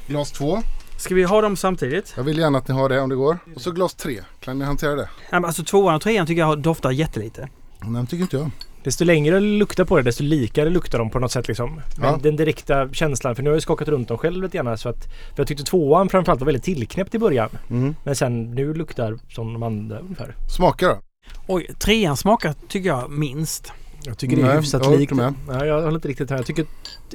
Glas 0.06 0.32
två. 0.32 0.62
Ska 0.96 1.14
vi 1.14 1.22
ha 1.24 1.40
dem 1.40 1.56
samtidigt? 1.56 2.12
Jag 2.16 2.22
vill 2.24 2.38
gärna 2.38 2.58
att 2.58 2.68
ni 2.68 2.74
har 2.74 2.88
det 2.88 3.00
om 3.00 3.08
det 3.08 3.16
går. 3.16 3.38
Och 3.54 3.60
så 3.60 3.70
glas 3.70 3.94
tre. 3.94 4.20
Kan 4.40 4.58
ni 4.58 4.64
hantera 4.64 4.94
det? 4.94 5.08
Alltså 5.30 5.64
tvåan 5.64 5.94
och 5.94 6.02
trean 6.02 6.26
tycker 6.26 6.40
jag 6.40 6.58
doftar 6.58 6.90
jättelite. 6.90 7.48
Nej, 7.80 8.02
det 8.02 8.06
tycker 8.06 8.22
inte 8.22 8.36
jag. 8.36 8.50
Desto 8.84 9.04
längre 9.04 9.40
du 9.40 9.46
luktar 9.58 9.84
på 9.84 9.96
det 9.96 10.02
desto 10.02 10.22
likare 10.22 10.70
luktar 10.70 10.98
de 10.98 11.10
på 11.10 11.18
något 11.18 11.32
sätt 11.32 11.48
liksom. 11.48 11.80
Men 11.98 12.10
Ja. 12.12 12.18
den 12.22 12.36
direkta 12.36 12.88
känslan, 12.92 13.36
för 13.36 13.42
nu 13.42 13.50
har 13.50 13.54
jag 13.54 13.62
skakat 13.62 13.88
runt 13.88 14.08
dem 14.08 14.18
själv 14.18 14.42
lite 14.42 14.56
grann 14.58 14.78
så 14.78 14.88
att 14.88 15.04
för 15.04 15.34
jag 15.36 15.46
tyckte 15.46 15.64
tvåan 15.64 16.08
framförallt 16.08 16.40
var 16.40 16.46
väldigt 16.46 16.62
tillknäppt 16.64 17.14
i 17.14 17.18
början. 17.18 17.48
Mm. 17.70 17.94
Men 18.04 18.16
sen 18.16 18.54
nu 18.54 18.74
luktar 18.74 19.18
som 19.28 19.52
de 19.52 19.62
andra 19.62 19.98
ungefär. 19.98 20.34
Smaka 20.56 20.86
då. 20.88 20.98
Oj, 21.46 21.66
trean 21.78 22.16
smakar 22.16 22.54
tycker 22.68 22.88
jag 22.88 23.10
minst. 23.10 23.72
Jag 24.04 24.18
tycker 24.18 24.36
det 24.36 24.42
är 24.42 24.46
Nej, 24.46 24.56
hyfsat 24.56 24.84
jag 24.84 24.98
likt. 25.00 25.12
med. 25.12 25.34
Ja, 25.48 25.66
jag 25.66 25.74
håller 25.82 25.94
inte 25.94 26.08
riktigt 26.08 26.30
här. 26.30 26.36
Jag 26.36 26.46
tycker 26.46 26.66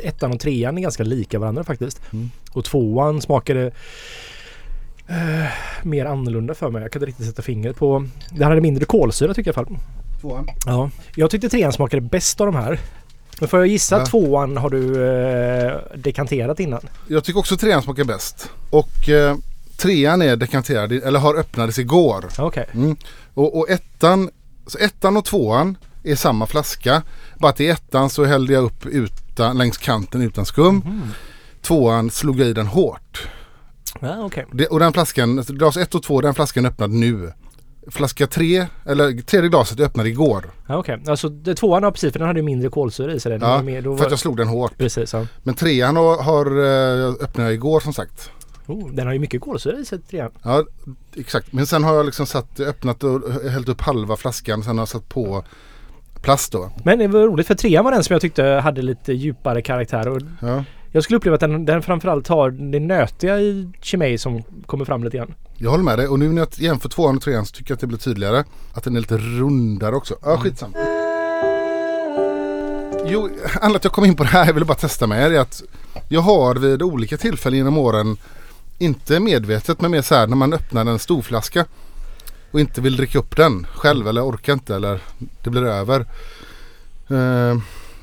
ettan 0.04 0.32
och 0.34 0.40
trean 0.40 0.78
är 0.78 0.82
ganska 0.82 1.04
lika 1.04 1.40
varandra 1.40 1.64
faktiskt. 1.64 2.02
Mm. 2.14 2.30
Och 2.54 2.66
tvåan 2.66 3.22
smakade 3.22 3.72
eh, 5.08 5.46
mer 5.84 6.06
annorlunda 6.06 6.54
för 6.54 6.70
mig. 6.70 6.82
Jag 6.82 6.92
kan 6.92 7.00
inte 7.00 7.10
riktigt 7.10 7.26
sätta 7.26 7.42
fingret 7.42 7.76
på. 7.78 8.06
Det 8.32 8.44
hade 8.46 8.62
mindre 8.62 8.86
kolsyra 8.86 9.34
tycker 9.34 9.50
jag 9.50 9.56
i 9.56 9.60
alla 9.60 9.68
fall. 9.68 9.78
Tvåan. 10.28 10.48
Ja. 10.66 10.90
Jag 11.16 11.32
tyckte 11.32 11.50
trean 11.50 11.74
smakade 11.74 12.02
bäst 12.02 12.42
av 12.42 12.48
de 12.48 12.56
här. 12.56 12.80
Men 13.40 13.50
får 13.50 13.60
jag 13.60 13.68
gissa 13.68 14.00
Ja. 14.00 14.06
tvåan 14.06 14.58
har 14.58 14.70
du 14.70 15.08
eh, 15.08 15.78
dekanterat 15.96 16.60
innan? 16.60 16.90
Jag 17.08 17.24
tycker 17.24 17.40
också 17.40 17.58
trean 17.58 17.82
smakar 17.82 18.04
bäst. 18.04 18.50
Och 18.70 19.10
eh, 19.10 19.36
trean 19.78 20.22
är 20.22 20.36
dekanterad, 20.36 20.92
eller 20.92 21.20
har 21.20 21.36
öppnades 21.36 21.80
igår. 21.80 22.26
Okej. 22.38 22.66
Mm. 22.74 22.96
Och, 23.34 23.58
och 23.58 23.70
ettan, 23.70 24.30
så 24.68 24.78
ettan 24.78 25.18
och 25.18 25.26
tvåan 25.26 25.78
är 26.04 26.16
samma 26.16 26.46
flaska. 26.48 27.02
Bara 27.40 27.50
att 27.52 27.60
i 27.62 27.68
ettan 27.68 28.10
så 28.10 28.26
hällde 28.26 28.54
jag 28.54 28.64
upp 28.64 28.86
utan, 28.86 29.58
längs 29.58 29.78
kanten 29.78 30.22
utan 30.22 30.46
skum. 30.46 30.84
Tvåan 31.62 32.12
slog 32.12 32.40
jag 32.40 32.48
i 32.48 32.54
den 32.54 32.68
hårt. 32.68 33.28
Ja, 34.00 34.24
okej. 34.26 34.46
Det, 34.54 34.68
och 34.68 34.80
den 34.80 34.94
flaskan, 34.94 35.44
glas 35.48 35.78
ett 35.78 35.96
och 35.96 36.04
två, 36.04 36.22
den 36.22 36.34
flaskan 36.34 36.66
öppnad 36.66 36.92
nu. 36.92 37.34
Flaska 37.92 38.28
tre, 38.28 38.66
eller 38.86 39.22
tredje 39.22 39.50
glaset 39.50 39.80
öppnade 39.80 40.10
igår. 40.10 40.46
Ja, 40.68 40.78
okej. 40.78 41.02
Alltså 41.08 41.30
det, 41.30 41.56
tvåan 41.56 41.84
har 41.84 41.92
precis 41.92 42.12
för 42.12 42.20
den 42.20 42.28
hade 42.28 42.40
ju 42.40 42.46
mindre 42.46 42.70
kolsyra 42.70 43.14
i 43.14 43.20
sig. 43.20 43.32
Den 43.32 43.42
Ja, 43.42 43.56
var 43.56 43.64
mer, 43.64 43.82
då 43.82 43.92
för 43.92 44.00
var, 44.00 44.06
att 44.06 44.12
jag 44.12 44.20
slog 44.20 44.38
den 44.38 44.48
hårt. 44.48 44.78
Precis, 44.78 45.14
ja. 45.14 45.26
Men 45.44 45.56
trean 45.56 45.96
har, 45.96 46.24
har 46.24 46.46
eh, 46.46 47.10
öppnade 47.24 47.50
jag 47.50 47.54
igår 47.54 47.80
som 47.80 47.94
sagt. 47.94 48.32
Oh, 48.68 48.92
den 48.92 49.06
har 49.08 49.14
ju 49.14 49.20
mycket 49.20 49.42
kolsyra 49.42 49.78
i 49.80 49.86
sig 49.86 50.00
trean. 50.02 50.32
Ja, 50.44 50.64
exakt. 51.16 51.54
Men 51.54 51.66
sen 51.68 51.84
har 51.84 51.96
jag 51.96 52.06
liksom 52.06 52.26
satt, 52.26 52.60
öppnat 52.60 53.04
och 53.04 53.22
hällt 53.52 53.70
upp 53.70 53.82
halva 53.82 54.16
flaskan. 54.18 54.64
Sen 54.64 54.78
har 54.78 54.82
jag 54.82 54.88
satt 54.90 55.10
på 55.10 55.44
plast 56.22 56.52
då. 56.52 56.72
Men 56.86 57.00
det 57.00 57.08
var 57.08 57.20
roligt 57.20 57.48
för 57.48 57.56
trean 57.56 57.84
var 57.86 57.92
den 57.92 58.04
som 58.04 58.14
jag 58.14 58.22
tyckte 58.22 58.44
hade 58.44 58.82
lite 58.82 59.14
djupare 59.14 59.62
karaktär. 59.62 60.08
Och 60.08 60.22
Ja. 60.42 60.64
Jag 60.92 61.04
skulle 61.04 61.18
uppleva 61.18 61.36
att 61.36 61.42
den, 61.42 61.66
den 61.66 61.82
framförallt 61.82 62.28
har 62.28 62.52
det 62.52 62.80
nötiga 62.80 63.40
i 63.40 63.70
Chimay 63.82 64.18
som 64.18 64.44
kommer 64.66 64.86
fram 64.86 65.04
lite 65.04 65.18
grann. 65.18 65.34
Jag 65.58 65.72
håller 65.72 65.84
med 65.84 66.00
dig 66.00 66.08
och 66.08 66.20
nu 66.20 66.30
när 66.30 66.42
jag 66.42 66.50
jämför 66.56 66.90
tvåan 66.90 67.16
och 67.16 67.22
trean 67.22 67.46
så 67.46 67.56
tycker 67.56 67.72
jag 67.72 67.76
att 67.76 67.82
det 67.82 67.88
blir 67.88 67.98
tydligare. 67.98 68.44
Att 68.74 68.84
den 68.84 68.96
är 68.96 69.00
lite 69.00 69.18
rundare 69.18 69.96
också. 69.96 70.16
Ja, 70.22 70.38
skitsamma. 70.38 70.78
Jo, 73.10 73.22
anledningen 73.22 73.76
att 73.76 73.84
jag 73.84 73.94
kom 73.94 74.06
in 74.06 74.16
på 74.16 74.24
det 74.24 74.30
här, 74.30 74.46
jag 74.46 74.54
ville 74.54 74.66
bara 74.66 74.78
testa 74.78 75.08
med 75.08 75.32
er, 75.32 75.36
är 75.36 75.40
att 75.40 75.64
jag 76.10 76.22
har 76.22 76.56
vid 76.56 76.82
olika 76.82 77.18
tillfällen 77.18 77.58
genom 77.58 77.78
åren, 77.78 78.18
inte 78.78 79.20
medvetet 79.20 79.82
men 79.82 79.92
mer 79.92 80.02
så 80.02 80.16
här 80.16 80.28
när 80.28 80.36
man 80.36 80.54
öppnar 80.54 80.86
en 80.86 81.00
storflaska 81.00 81.66
och 82.52 82.60
inte 82.60 82.82
vill 82.82 82.98
dricka 82.98 83.20
upp 83.20 83.36
den 83.36 83.68
själv 83.76 84.08
eller 84.08 84.30
orkar 84.30 84.54
inte 84.54 84.76
eller 84.76 85.02
det 85.44 85.50
blir 85.50 85.66
över. 85.66 86.06
Eh, 87.10 87.58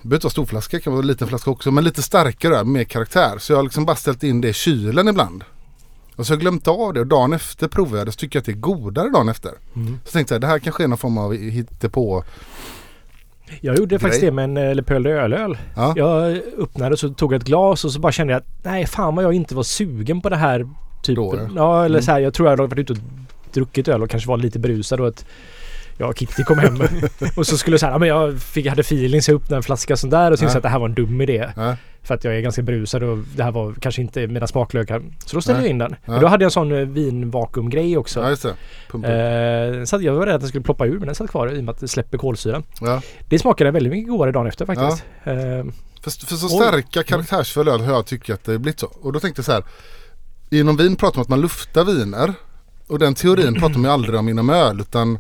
behöver 0.09 0.17
inte 0.17 0.25
vara 0.27 0.31
storflaska, 0.31 0.81
kan 0.81 0.93
vara 0.93 1.01
en 1.03 1.07
liten 1.07 1.29
flaska 1.29 1.51
också 1.51 1.71
men 1.71 1.85
lite 1.85 2.03
starkare, 2.03 2.65
mer 2.65 2.85
karaktär. 2.85 3.39
Så 3.39 3.53
jag 3.53 3.59
har 3.59 3.63
liksom 3.63 3.85
bara 3.85 3.97
ställt 3.97 4.23
in 4.23 4.41
det 4.41 4.49
i 4.49 4.53
kylen 4.53 5.09
ibland. 5.09 5.45
Och 6.17 6.27
så 6.27 6.33
har 6.33 6.37
jag 6.37 6.41
glömt 6.41 6.69
av 6.69 6.93
det 6.95 7.01
och 7.01 7.07
dagen 7.07 7.33
efter 7.33 7.69
provade 7.69 7.99
jag 7.99 8.07
det 8.07 8.13
så 8.13 8.17
tycker 8.19 8.37
jag 8.37 8.41
att 8.41 8.47
det 8.47 8.53
är 8.53 8.57
godare 8.57 9.09
dagen 9.09 9.29
efter. 9.29 9.51
Så 10.05 10.13
tänkte 10.13 10.35
jag 10.35 10.41
det 10.41 10.47
här 10.47 10.59
kanske 10.59 10.85
är 10.85 10.89
någon 10.89 10.99
form 10.99 11.19
av 11.19 11.35
hittepå. 11.35 12.25
Jag 13.61 13.77
gjorde 13.79 13.99
faktiskt 13.99 14.21
Grej. 14.21 14.31
det 14.31 14.35
med 14.35 14.45
en 14.45 14.57
eh, 14.57 14.75
Le 14.75 14.83
Pöl 14.83 15.03
de 15.03 15.11
ölöl. 15.11 15.59
Ja. 15.77 15.93
Jag 15.97 16.41
öppnade 16.59 16.93
och 16.93 16.99
så 16.99 17.09
tog 17.09 17.33
jag 17.33 17.41
ett 17.41 17.47
glas 17.47 17.85
och 17.85 17.93
så 17.93 18.01
bara 18.01 18.13
kände 18.13 18.33
jag 18.33 18.41
att 18.41 18.49
nej 18.65 18.87
fan 18.87 19.15
vad 19.15 19.25
jag 19.25 19.33
inte 19.33 19.55
var 19.55 19.63
sugen 19.63 20.21
på 20.21 20.29
det 20.29 20.37
här 20.37 20.69
typen. 21.03 21.25
Då, 21.25 21.49
ja. 21.57 21.85
eller 21.85 21.95
Mm. 21.99 22.03
så 22.03 22.11
här, 22.13 22.21
jag 22.21 22.35
tror 22.35 22.49
jag 22.49 22.51
hade 22.57 22.63
varit 22.63 22.79
ute 22.79 22.93
och 22.93 22.99
druckit 23.53 23.89
öl 23.89 24.03
och 24.03 24.11
kanske 24.11 24.29
var 24.29 24.37
lite 24.37 24.59
berusad 24.59 25.01
och 25.01 25.09
att 25.09 25.25
jag 25.99 26.09
och 26.09 26.19
Kitty 26.19 26.45
kom 26.45 26.59
hem 26.59 26.79
och 27.37 27.47
så 27.47 27.59
skulle 27.59 27.75
jag 27.75 27.81
säga, 27.81 27.93
ja 27.93 27.99
men 27.99 28.09
jag 28.09 28.41
fick, 28.41 28.67
hade 28.67 28.81
feeling 28.81 29.23
så 29.23 29.31
jag 29.31 29.37
öppnade 29.37 29.57
en 29.57 29.63
flaska 29.63 29.97
sån 29.97 30.11
där 30.11 30.31
och 30.31 30.39
så 30.39 30.45
Ja. 30.45 30.57
att 30.57 30.63
det 30.63 30.69
här 30.69 30.79
var 30.79 30.89
en 30.89 30.95
dum 30.95 31.21
idé. 31.21 31.51
Ja. 31.57 31.77
För 32.03 32.15
att 32.15 32.25
jag 32.25 32.37
är 32.37 32.41
ganska 32.41 32.63
berusad 32.63 33.03
och 33.03 33.19
det 33.37 33.43
här 33.45 33.53
var 33.53 33.75
kanske 33.81 34.03
inte 34.03 34.27
mina 34.27 34.47
smaklökar. 34.47 35.03
Så 35.27 35.37
då 35.37 35.41
ställde 35.43 35.63
jag 35.63 35.71
in 35.71 35.79
den. 35.79 35.97
Men 36.07 36.21
då 36.21 36.27
hade 36.27 36.43
jag 36.45 36.47
en 36.47 36.51
sån 36.51 36.73
eh, 36.73 36.79
vinvakuumgrej 36.79 37.97
också. 37.97 38.21
ja, 38.21 38.29
just 38.31 38.43
det. 38.43 38.55
Pumpa. 38.91 39.09
Eh, 39.09 39.85
så 39.85 39.99
jag 40.03 40.13
var 40.15 40.27
rädd 40.27 40.35
att 40.35 40.41
den 40.41 40.49
skulle 40.49 40.65
ploppa 40.65 40.87
ur 40.87 40.99
men 40.99 41.07
den 41.07 41.15
satt 41.15 41.31
kvar 41.31 41.53
i 41.53 41.61
och 41.61 41.65
med 41.65 41.73
att 41.73 41.81
det 41.81 41.89
släpper 41.89 42.19
kolsyra. 42.19 42.63
Ja. 42.81 43.03
Det 43.29 43.39
smakade 43.39 43.71
väldigt 43.71 43.93
mycket 43.93 44.09
godare 44.11 44.33
dagen 44.33 44.47
efter 44.47 44.67
faktiskt. 44.67 45.05
Eh, 45.25 45.35
För, 46.03 46.27
för 46.27 46.35
så 46.37 46.49
starka 46.49 47.03
karaktärsfulla 47.03 47.73
öl 47.73 47.81
har 47.81 47.93
jag 47.93 48.07
tyckt 48.07 48.31
att 48.31 48.45
det 48.45 48.59
blivit 48.59 48.81
så. 48.81 48.87
Och 49.01 49.13
då 49.13 49.21
tänkte 49.21 49.39
jag 49.41 49.45
så 49.47 49.53
här. 49.53 49.63
Inom 50.51 50.77
vin 50.77 50.97
pratar 50.97 51.17
man 51.17 51.21
om 51.21 51.23
att 51.23 51.29
man 51.29 51.41
luftar 51.41 51.85
viner. 51.85 52.35
Och 52.87 52.99
den 52.99 53.15
teorin 53.15 53.55
pratar 53.61 53.75
man 53.75 53.83
ju 53.85 53.91
aldrig 53.91 54.15
om 54.21 54.29
inom 54.29 54.51
öl. 54.51 54.81
Utan 54.81 55.19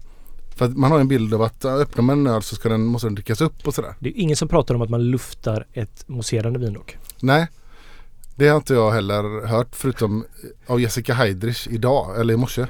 för 0.56 0.64
att 0.64 0.76
man 0.76 0.90
har 0.90 1.00
en 1.00 1.08
bild 1.08 1.34
av 1.34 1.42
att 1.42 1.64
öppnar 1.64 2.02
man 2.02 2.18
en 2.18 2.26
öl 2.34 2.42
så 2.42 2.54
ska 2.54 2.68
den, 2.68 2.84
måste 2.84 3.06
den 3.06 3.14
drickas 3.14 3.40
upp 3.40 3.66
och 3.66 3.74
sådär. 3.74 3.94
det 3.98 4.08
är 4.08 4.12
ingen 4.16 4.36
som 4.36 4.48
pratar 4.48 4.74
om 4.74 4.82
att 4.82 4.90
man 4.90 5.10
luftar 5.10 5.66
ett 5.72 6.08
mousserande 6.08 6.58
vin 6.58 6.72
dock. 6.72 6.96
Nej. 7.20 7.46
Det 8.36 8.48
har 8.48 8.56
inte 8.56 8.74
jag 8.74 8.92
heller 8.92 9.46
hört 9.46 9.68
förutom 9.76 10.24
av 10.66 10.80
Jessica 10.80 11.14
Heidrich 11.14 11.68
idag 11.70 12.20
eller 12.20 12.34
i 12.34 12.36
morse. 12.36 12.66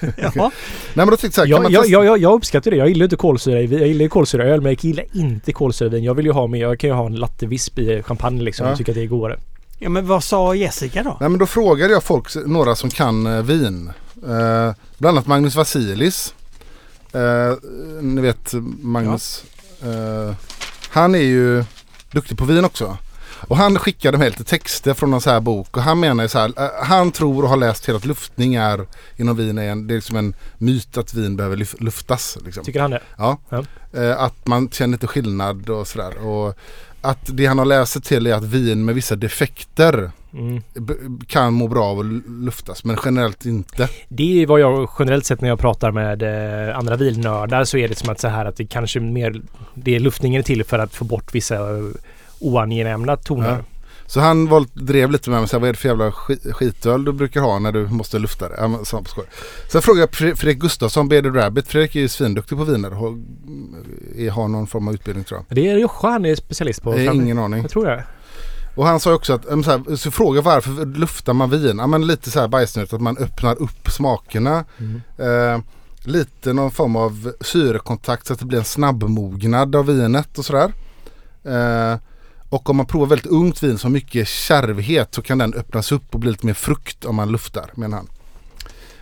Jaha. 0.16 0.32
Nej 0.34 0.50
men 0.94 1.10
då 1.10 1.16
tänkte 1.16 1.26
jag 1.26 1.34
så 1.34 1.40
här, 1.40 1.48
Jag, 1.48 1.72
jag, 1.72 1.82
testa? 1.82 1.92
jag, 1.92 2.04
jag, 2.04 2.18
jag 2.18 2.34
uppskattar 2.34 2.70
det. 2.70 2.76
Jag 2.76 2.88
gillar 2.88 3.04
inte 3.04 3.16
kolsyra. 3.16 3.60
Jag 3.60 3.88
gillar 3.88 4.08
kolsyraöl 4.08 4.60
men 4.60 4.72
jag 4.72 4.84
gillar 4.84 5.04
inte 5.12 5.52
kolsyravin. 5.52 6.04
Jag 6.04 6.14
vill 6.14 6.26
ju 6.26 6.32
ha 6.32 6.46
med, 6.46 6.60
jag 6.60 6.78
kan 6.80 6.90
ju 6.90 6.94
ha 6.94 7.06
en 7.06 7.16
lattevisp 7.16 7.78
i 7.78 8.02
champagne 8.02 8.42
liksom. 8.42 8.64
Ja. 8.64 8.70
Jag 8.70 8.78
tycker 8.78 8.92
att 8.92 8.96
det 8.96 9.02
är 9.02 9.06
godare. 9.06 9.38
Ja, 9.78 9.88
men 9.88 10.06
vad 10.06 10.24
sa 10.24 10.54
Jessica 10.54 11.02
då? 11.02 11.16
Nej 11.20 11.28
men 11.28 11.38
då 11.38 11.46
frågade 11.46 11.92
jag 11.92 12.04
folk, 12.04 12.34
några 12.46 12.74
som 12.74 12.90
kan 12.90 13.26
eh, 13.26 13.42
vin. 13.42 13.90
Eh, 14.16 14.74
bland 14.98 15.16
annat 15.16 15.26
Magnus 15.26 15.56
Vasilis. 15.56 16.34
Eh, 17.12 17.56
ni 18.00 18.20
vet 18.20 18.52
Magnus. 18.82 19.44
Eh, 19.82 20.34
han 20.90 21.14
är 21.14 21.18
ju 21.18 21.64
duktig 22.10 22.38
på 22.38 22.44
vin 22.44 22.64
också. 22.64 22.96
Och 23.48 23.56
han 23.56 23.78
skickade 23.78 24.18
mig 24.18 24.30
lite 24.30 24.44
texter 24.44 24.94
från 24.94 25.10
någon 25.10 25.20
så 25.20 25.30
här 25.30 25.40
bok 25.40 25.76
och 25.76 25.82
han 25.82 26.00
menar 26.00 26.24
ju 26.24 26.28
så 26.28 26.38
här, 26.38 26.52
eh, 26.56 26.84
han 26.84 27.12
tror 27.12 27.42
och 27.42 27.48
har 27.48 27.56
läst 27.56 27.84
till 27.84 27.96
att 27.96 28.04
luftning 28.04 28.54
är 28.54 28.86
inom 29.16 29.36
vin 29.36 29.58
är 29.58 29.70
en, 29.70 29.86
det 29.86 29.94
är 29.94 29.96
liksom 29.96 30.16
en 30.16 30.34
myt 30.58 30.96
att 30.96 31.14
vin 31.14 31.36
behöver 31.36 31.82
luftas. 31.82 32.38
Liksom. 32.44 32.64
Tycker 32.64 32.80
han 32.80 32.90
det? 32.90 33.02
Ja. 33.18 33.38
Ja. 33.48 33.64
Eh, 33.92 34.20
att 34.20 34.46
man 34.46 34.68
känner 34.68 34.94
inte 34.94 35.06
skillnad 35.06 35.70
och 35.70 35.88
sådär. 35.88 36.26
Och 36.26 36.58
att 37.00 37.20
det 37.26 37.46
han 37.46 37.58
har 37.58 37.64
läst 37.64 38.04
till 38.04 38.26
är 38.26 38.34
att 38.34 38.44
vin 38.44 38.84
med 38.84 38.94
vissa 38.94 39.16
defekter 39.16 40.10
Mm. 40.32 40.62
kan 41.26 41.52
må 41.52 41.68
bra 41.68 41.84
av 41.84 41.98
att 41.98 42.06
luftas 42.44 42.84
men 42.84 42.96
generellt 43.04 43.44
inte. 43.46 43.88
Det 44.08 44.42
är 44.42 44.46
vad 44.46 44.60
jag 44.60 44.88
generellt 44.98 45.26
sett 45.26 45.40
när 45.40 45.48
jag 45.48 45.58
pratar 45.58 45.90
med 45.90 46.22
eh, 46.68 46.78
andra 46.78 46.96
vilnördar 46.96 47.64
så 47.64 47.76
är 47.78 47.88
det 47.88 47.94
som 47.98 48.08
att 48.10 48.20
så 48.20 48.28
här 48.28 48.44
att 48.44 48.56
det 48.56 48.66
kanske 48.66 49.00
mer 49.00 49.42
det 49.74 49.96
är 49.96 50.00
luftningen 50.00 50.38
är 50.38 50.42
till 50.42 50.64
för 50.64 50.78
att 50.78 50.94
få 50.94 51.04
bort 51.04 51.34
vissa 51.34 51.54
eh, 51.76 51.84
oangenämna 52.40 53.16
toner. 53.16 53.50
Ja. 53.50 53.58
Så 54.06 54.20
han 54.20 54.46
var, 54.48 54.64
drev 54.72 55.10
lite 55.10 55.30
med 55.30 55.38
mig, 55.40 55.48
så 55.48 55.56
här, 55.56 55.60
vad 55.60 55.68
är 55.68 55.72
det 55.72 55.78
för 55.78 55.88
jävla 55.88 56.12
skit, 56.12 56.46
skitöl 56.52 57.04
du 57.04 57.12
brukar 57.12 57.40
ha 57.40 57.58
när 57.58 57.72
du 57.72 57.86
måste 57.88 58.18
lufta 58.18 58.48
det? 58.48 58.54
Ja, 58.58 58.80
så. 58.84 59.04
Sen 59.72 59.82
frågade 59.82 60.00
jag 60.00 60.10
Fre- 60.10 60.34
Fredrik 60.34 60.58
Gustafsson, 60.58 61.08
Bearded 61.08 61.36
Rabbit. 61.36 61.68
Fredrik 61.68 61.96
är 61.96 62.00
ju 62.00 62.08
svinduktig 62.08 62.58
på 62.58 62.64
viner. 62.64 62.90
Har, 62.90 63.18
är- 64.16 64.30
har 64.30 64.48
någon 64.48 64.66
form 64.66 64.88
av 64.88 64.94
utbildning 64.94 65.24
tror 65.24 65.40
jag. 65.48 65.56
Det 65.56 65.68
är 65.68 65.76
Joscha 65.78 66.08
han 66.08 66.24
är 66.26 66.34
specialist 66.34 66.82
på. 66.82 66.90
Har 66.92 66.98
fram- 67.04 67.16
ingen 67.20 67.38
aning. 67.38 67.62
Jag 67.62 67.70
tror 67.70 67.86
det. 67.86 68.04
Och 68.80 68.86
han 68.86 69.00
sa 69.00 69.14
också 69.14 69.32
att, 69.32 69.44
så, 69.44 69.70
här, 69.70 69.96
så 69.96 70.10
fråga 70.10 70.40
varför 70.40 70.86
luftar 70.86 71.32
man 71.32 71.50
vin? 71.50 71.78
Ja 71.78 71.86
men 71.86 72.06
lite 72.06 72.30
så 72.30 72.40
här 72.40 72.48
bajsnödigt 72.48 72.92
att 72.92 73.00
man 73.00 73.18
öppnar 73.18 73.62
upp 73.62 73.90
smakerna. 73.90 74.64
Mm. 74.78 75.02
Eh, 75.18 75.62
lite 76.02 76.52
någon 76.52 76.70
form 76.70 76.96
av 76.96 77.32
syrekontakt 77.40 78.26
så 78.26 78.32
att 78.32 78.38
det 78.38 78.44
blir 78.44 78.58
en 78.58 78.64
snabbmognad 78.64 79.76
av 79.76 79.86
vinet 79.86 80.38
och 80.38 80.44
sådär. 80.44 80.72
Eh, 81.44 81.98
och 82.48 82.70
om 82.70 82.76
man 82.76 82.86
provar 82.86 83.06
väldigt 83.06 83.30
ungt 83.30 83.62
vin 83.62 83.78
som 83.78 83.92
mycket 83.92 84.28
kärvhet 84.28 85.14
så 85.14 85.22
kan 85.22 85.38
den 85.38 85.54
öppnas 85.54 85.92
upp 85.92 86.14
och 86.14 86.20
bli 86.20 86.30
lite 86.30 86.46
mer 86.46 86.54
frukt 86.54 87.04
om 87.04 87.16
man 87.16 87.32
luftar 87.32 87.70
menar 87.74 87.96
han. 87.96 88.08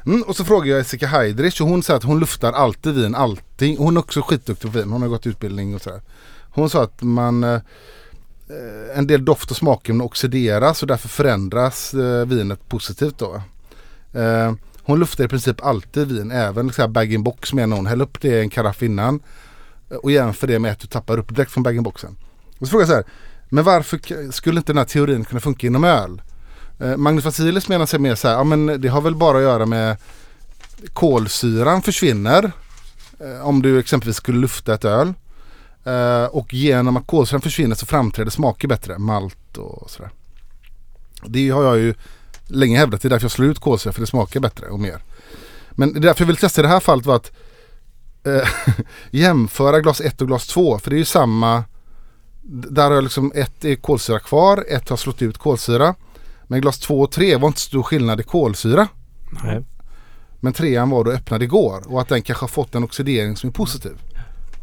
Mm, 0.07 0.23
och 0.23 0.37
så 0.37 0.45
frågar 0.45 0.71
jag 0.71 0.79
Jessica 0.79 1.07
Heidrich 1.07 1.61
och 1.61 1.69
hon 1.69 1.83
säger 1.83 1.99
att 1.99 2.05
hon 2.05 2.21
luftar 2.21 2.53
alltid 2.53 2.95
vin, 2.95 3.15
allting. 3.15 3.77
Hon 3.79 3.97
är 3.97 4.01
också 4.01 4.23
skitduktig 4.23 4.73
på 4.73 4.79
vin, 4.79 4.91
hon 4.91 5.03
har 5.03 5.09
gått 5.09 5.27
utbildning 5.27 5.75
och 5.75 5.83
sådär. 5.83 6.03
Hon 6.51 6.71
sa 6.71 6.83
att 6.83 7.03
man 7.03 7.45
eh, 7.45 7.61
Eh, 8.51 8.99
en 8.99 9.07
del 9.07 9.25
doft 9.25 9.51
och 9.51 9.57
smaken 9.57 10.01
oxideras 10.01 10.83
och 10.83 10.89
därför 10.89 11.09
förändras 11.09 11.95
eh, 11.95 12.27
vinet 12.27 12.69
positivt 12.69 13.19
då. 13.19 13.43
Eh, 14.20 14.53
hon 14.83 14.99
luftar 14.99 15.25
i 15.25 15.29
princip 15.29 15.65
alltid 15.65 16.09
vin, 16.09 16.31
även 16.31 16.66
liksom 16.66 16.93
bag-in-box 16.93 17.53
menar 17.53 17.77
hon. 17.77 17.87
Häll 17.87 18.03
upp 18.03 18.20
det 18.20 18.29
i 18.29 18.41
en 18.41 18.51
karaff 18.51 18.83
innan 18.83 19.20
eh, 19.91 19.97
och 19.97 20.11
jämför 20.11 20.47
det 20.47 20.59
med 20.59 20.73
att 20.73 20.79
du 20.79 20.87
tappar 20.87 21.19
upp 21.19 21.37
direkt 21.37 21.53
från 21.53 21.62
bag-in-boxen. 21.62 22.16
Och 22.59 22.66
så 22.66 22.70
frågar 22.70 22.83
jag 22.83 22.89
så 22.89 22.95
här, 22.95 23.05
men 23.49 23.65
varför 23.65 24.31
skulle 24.33 24.59
inte 24.59 24.73
den 24.73 24.79
här 24.79 24.85
teorin 24.85 25.25
kunna 25.25 25.41
funka 25.41 25.66
inom 25.66 25.85
öl? 25.85 26.23
Eh, 26.79 26.97
Magnus 26.97 27.25
Vasilis 27.25 27.69
menar 27.69 27.87
sig 27.87 28.01
mer 28.01 28.15
så 28.15 28.29
här, 28.29 28.35
ja 28.35 28.45
men 28.45 28.81
det 28.81 28.89
har 28.89 29.01
väl 29.01 29.15
bara 29.15 29.37
att 29.37 29.43
göra 29.43 29.66
med 29.66 29.97
kolsyran 30.93 31.83
försvinner 31.83 32.53
eh, 33.20 33.47
om 33.47 33.62
du 33.62 33.79
exempelvis 33.79 34.16
skulle 34.16 34.39
lufta 34.39 34.75
ett 34.75 34.85
öl. 34.85 35.15
Eh, 35.89 36.24
och 36.24 36.55
genom 36.55 36.97
att 36.97 37.06
kolsyran 37.06 37.40
försvinner 37.40 37.74
så 37.74 37.86
framträder 37.86 38.31
smaker 38.31 38.69
bättre, 38.69 38.98
malt 38.98 39.56
och 39.56 39.90
sådär. 39.90 40.10
Det 41.27 41.51
har 41.51 41.65
jag 41.65 41.78
ju 41.78 41.94
länge 42.47 42.78
hävdat, 42.78 43.02
det 43.02 43.09
är 43.09 43.10
därför 43.10 43.24
jag 43.24 43.32
slår 43.32 43.48
ut 43.48 43.59
kolsyra 43.59 43.93
för 43.93 44.01
det 44.01 44.06
smakar 44.06 44.40
bättre 44.40 44.66
och 44.66 44.81
mer. 44.81 45.02
Men 45.70 45.93
det 45.93 45.98
är 45.98 46.01
därför 46.01 46.23
jag 46.23 46.27
vill 46.27 46.36
testa 46.36 46.60
i 46.60 46.62
det 46.62 46.69
här 46.69 46.81
fallet 46.81 47.06
var 47.06 47.16
att 47.16 47.32
eh, 48.24 48.48
jämföra 49.10 49.81
glas 49.81 50.01
1 50.01 50.20
och 50.20 50.28
glas 50.28 50.47
2 50.47 50.78
för 50.78 50.90
det 50.90 50.97
är 50.97 50.98
ju 50.98 51.05
samma 51.05 51.65
Där 52.43 52.85
har 52.85 52.94
jag 52.94 53.05
liksom 53.05 53.32
ett 53.35 53.65
är 53.65 53.77
kolsyra 53.77 54.19
kvar, 54.19 54.65
ett 54.69 54.89
har 54.89 54.97
slått 54.97 55.23
ut 55.23 55.39
kolsyra. 55.39 55.94
Men 56.47 56.60
glas 56.60 56.78
2 56.78 57.01
och 57.01 57.10
3 57.10 57.36
var 57.36 57.48
inte 57.48 57.60
stor 57.60 57.82
skillnad 57.82 58.20
i 58.20 58.23
kolsyra. 58.23 58.89
Nej. 59.44 59.65
Men 60.40 60.52
trean 60.52 60.90
var 60.90 61.05
då 61.05 61.10
öppnad 61.10 61.43
igår 61.43 61.82
och 61.86 62.01
att 62.01 62.09
den 62.09 62.23
kanske 62.23 62.43
har 62.43 62.48
fått 62.48 62.74
en 62.74 62.85
oxidering 62.85 63.36
som 63.36 63.48
är 63.48 63.52
positiv. 63.55 63.97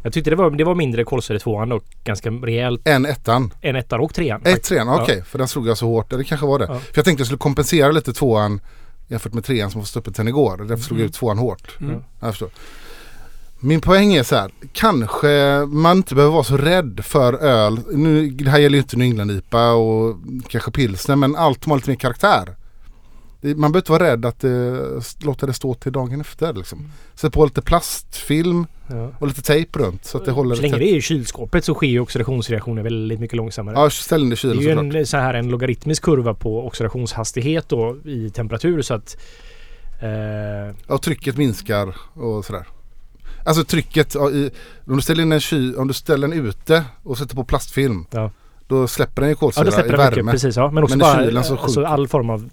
Jag 0.06 0.12
tyckte 0.12 0.30
det 0.30 0.36
var, 0.36 0.50
det 0.50 0.64
var 0.64 0.74
mindre 0.74 1.04
kolsyra 1.04 1.36
i 1.36 1.40
tvåan 1.40 1.72
och 1.72 1.84
ganska 2.04 2.30
rejält 2.30 2.88
Än 2.88 3.06
ettan. 3.06 3.52
än 3.62 3.76
ettan 3.76 4.00
och 4.00 4.14
trean. 4.14 4.40
Ett 4.44 4.62
trean, 4.62 4.86
Ja. 4.86 5.02
okej. 5.02 5.22
För 5.26 5.38
den 5.38 5.48
slog 5.48 5.68
jag 5.68 5.78
så 5.78 5.86
hårt. 5.86 6.10
Det 6.10 6.24
kanske 6.24 6.46
var 6.46 6.58
det. 6.58 6.64
Ja. 6.64 6.78
För 6.78 6.92
jag 6.98 7.04
tänkte 7.04 7.20
jag 7.20 7.26
skulle 7.26 7.38
kompensera 7.38 7.90
lite 7.92 8.12
tvåan 8.12 8.60
jämfört 9.08 9.32
med 9.32 9.44
trean 9.44 9.70
som 9.70 9.80
var 9.80 9.86
så 9.86 9.98
öppet 9.98 10.16
sen 10.16 10.28
igår. 10.28 10.56
Därför 10.56 10.82
slog 10.84 10.98
jag 10.98 11.02
Mm. 11.02 11.08
ut 11.08 11.14
tvåan 11.14 11.38
hårt. 11.38 11.76
Mm. 11.80 12.02
Jag 12.20 12.30
förstår. 12.30 12.48
Min 13.60 13.80
poäng 13.80 14.14
är 14.14 14.22
så 14.22 14.36
här. 14.36 14.50
Kanske 14.72 15.28
man 15.68 15.96
inte 15.96 16.14
behöver 16.14 16.32
vara 16.34 16.44
så 16.44 16.56
rädd 16.56 17.00
för 17.04 17.32
öl. 17.34 17.80
Nu, 17.92 18.30
det 18.30 18.50
här 18.50 18.58
gäller 18.58 18.76
ju 18.76 18.82
inte 18.82 18.96
New 18.96 19.06
England-IPA 19.06 19.70
och 19.72 20.16
kanske 20.48 20.70
pilsner 20.70 21.16
men 21.16 21.36
allt 21.36 21.62
som 21.64 21.70
har 21.70 21.78
lite 21.78 21.90
mer 21.90 21.96
karaktär. 21.96 22.56
Det- 23.46 23.54
Man 23.56 23.72
behöver 23.72 23.78
inte 23.78 23.92
vara 23.92 24.04
rädd 24.12 24.26
att 24.26 24.44
eh, 24.44 24.50
låta 25.24 25.46
det 25.46 25.52
stå 25.52 25.74
till 25.74 25.92
dagen 25.92 26.20
efter. 26.20 26.52
Liksom. 26.52 26.92
Sätt 27.14 27.32
på 27.32 27.44
lite 27.44 27.62
plastfilm 27.62 28.66
Ja. 28.88 29.10
och 29.18 29.26
lite 29.26 29.42
tejp 29.42 29.78
runt 29.78 30.04
så 30.04 30.18
att 30.18 30.24
det 30.24 30.30
håller 30.30 30.54
Så 30.56 30.62
länge 30.62 30.78
det 30.78 30.92
är 30.92 30.96
i 30.96 31.00
kylskåpet 31.00 31.64
så 31.64 31.74
sker 31.74 31.86
ju 31.86 32.00
oxidationsreaktioner 32.00 32.82
väldigt 32.82 33.20
mycket 33.20 33.36
långsammare. 33.36 33.74
Ja, 33.78 33.90
ställ 33.90 34.22
in 34.22 34.28
det 34.28 34.32
i 34.32 34.34
det 34.34 34.36
kylen 34.36 34.58
är 34.58 34.62
ju 34.62 34.74
såklart. 34.76 34.94
en, 34.94 35.06
så 35.06 35.16
här, 35.16 35.34
en 35.34 35.48
logaritmisk 35.48 36.02
kurva 36.02 36.34
på 36.34 36.66
oxidationshastighet 36.66 37.68
då 37.68 37.96
i 38.04 38.30
temperatur 38.30 38.82
så 38.82 38.94
att 38.94 39.16
eh, 40.02 40.74
Ja, 40.88 40.98
trycket 40.98 41.36
minskar 41.36 41.94
och 42.14 42.44
sådär. 42.44 42.66
Alltså 43.44 43.64
trycket, 43.64 44.14
ja, 44.14 44.30
i, 44.30 44.50
om 44.86 44.96
du 44.96 45.02
ställer 45.02 45.22
in 45.22 45.32
en 45.32 45.40
kyl, 45.40 45.76
om 45.76 45.88
du 45.88 45.94
ställer 45.94 46.28
den 46.28 46.46
ute 46.46 46.84
och 47.02 47.18
sätter 47.18 47.36
på 47.36 47.44
plastfilm. 47.44 48.06
Ja. 48.10 48.30
Då 48.68 48.88
släpper 48.88 49.22
den 49.22 49.28
ju 49.30 49.32
ja, 49.34 49.38
kolsyra 49.38 49.64
det 49.64 49.72
släpper 49.72 49.88
i 49.88 49.90
det 49.92 49.96
värme. 49.96 50.16
mycket. 50.22 50.30
Precis, 50.30 50.56
ja. 50.56 50.70
Men 50.70 50.84
också 50.84 50.96
Men 50.96 50.98
bara 50.98 51.42
så 51.42 51.54
alltså, 51.54 51.56
sjunker- 51.56 51.84
all 51.88 52.08
form 52.08 52.30
av 52.30 52.50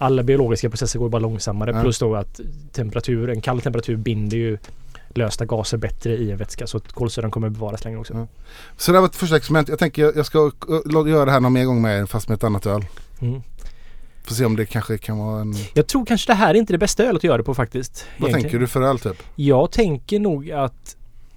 alla 0.00 0.22
biologiska 0.22 0.70
processer 0.70 0.98
går 0.98 1.08
bara 1.08 1.18
långsammare. 1.18 1.70
Ja. 1.70 1.82
Plus 1.82 1.98
då 1.98 2.14
att 2.16 2.40
temperatur, 2.72 3.30
en 3.30 3.40
kall 3.40 3.60
temperatur 3.60 3.96
binder 3.96 4.36
ju 4.36 4.58
lösta 5.14 5.44
gaser 5.44 5.76
bättre 5.76 6.16
i 6.16 6.30
en 6.30 6.36
vätska 6.36 6.66
så 6.66 6.76
att 6.76 6.92
kolsyran 6.92 7.30
kommer 7.30 7.48
bevaras 7.48 7.84
längre 7.84 7.98
också. 7.98 8.14
Ja. 8.14 8.26
Så 8.76 8.92
det 8.92 8.96
här 8.96 9.00
var 9.00 9.08
ett 9.08 9.16
första 9.16 9.36
experiment. 9.36 9.68
Jag 9.68 9.78
tänker 9.78 10.12
jag 10.16 10.26
ska 10.26 10.50
uh, 10.70 11.08
göra 11.08 11.24
det 11.24 11.30
här 11.30 11.40
någon 11.40 11.52
mer 11.52 11.64
gång 11.64 11.82
med 11.82 12.00
er 12.00 12.06
fast 12.06 12.28
med 12.28 12.36
ett 12.36 12.44
annat 12.44 12.66
öl. 12.66 12.84
Mm. 13.20 13.42
Får 14.24 14.34
se 14.34 14.44
om 14.44 14.56
det 14.56 14.66
kanske 14.66 14.98
kan 14.98 15.18
vara 15.18 15.40
en... 15.40 15.54
Jag 15.74 15.86
tror 15.86 16.06
kanske 16.06 16.32
det 16.32 16.36
här 16.36 16.54
är 16.54 16.58
inte 16.58 16.72
det 16.72 16.78
bästa 16.78 17.02
ölet 17.02 17.16
att 17.16 17.24
göra 17.24 17.36
det 17.36 17.44
på 17.44 17.54
faktiskt. 17.54 18.06
Vad 18.18 18.28
egentligen. 18.28 18.42
tänker 18.42 18.58
du 18.58 18.66
för 18.66 18.82
öl 18.82 18.98
typ? 18.98 19.22
Jag 19.36 19.70
tänker 19.70 20.20
nog 20.20 20.50
att 20.50 20.96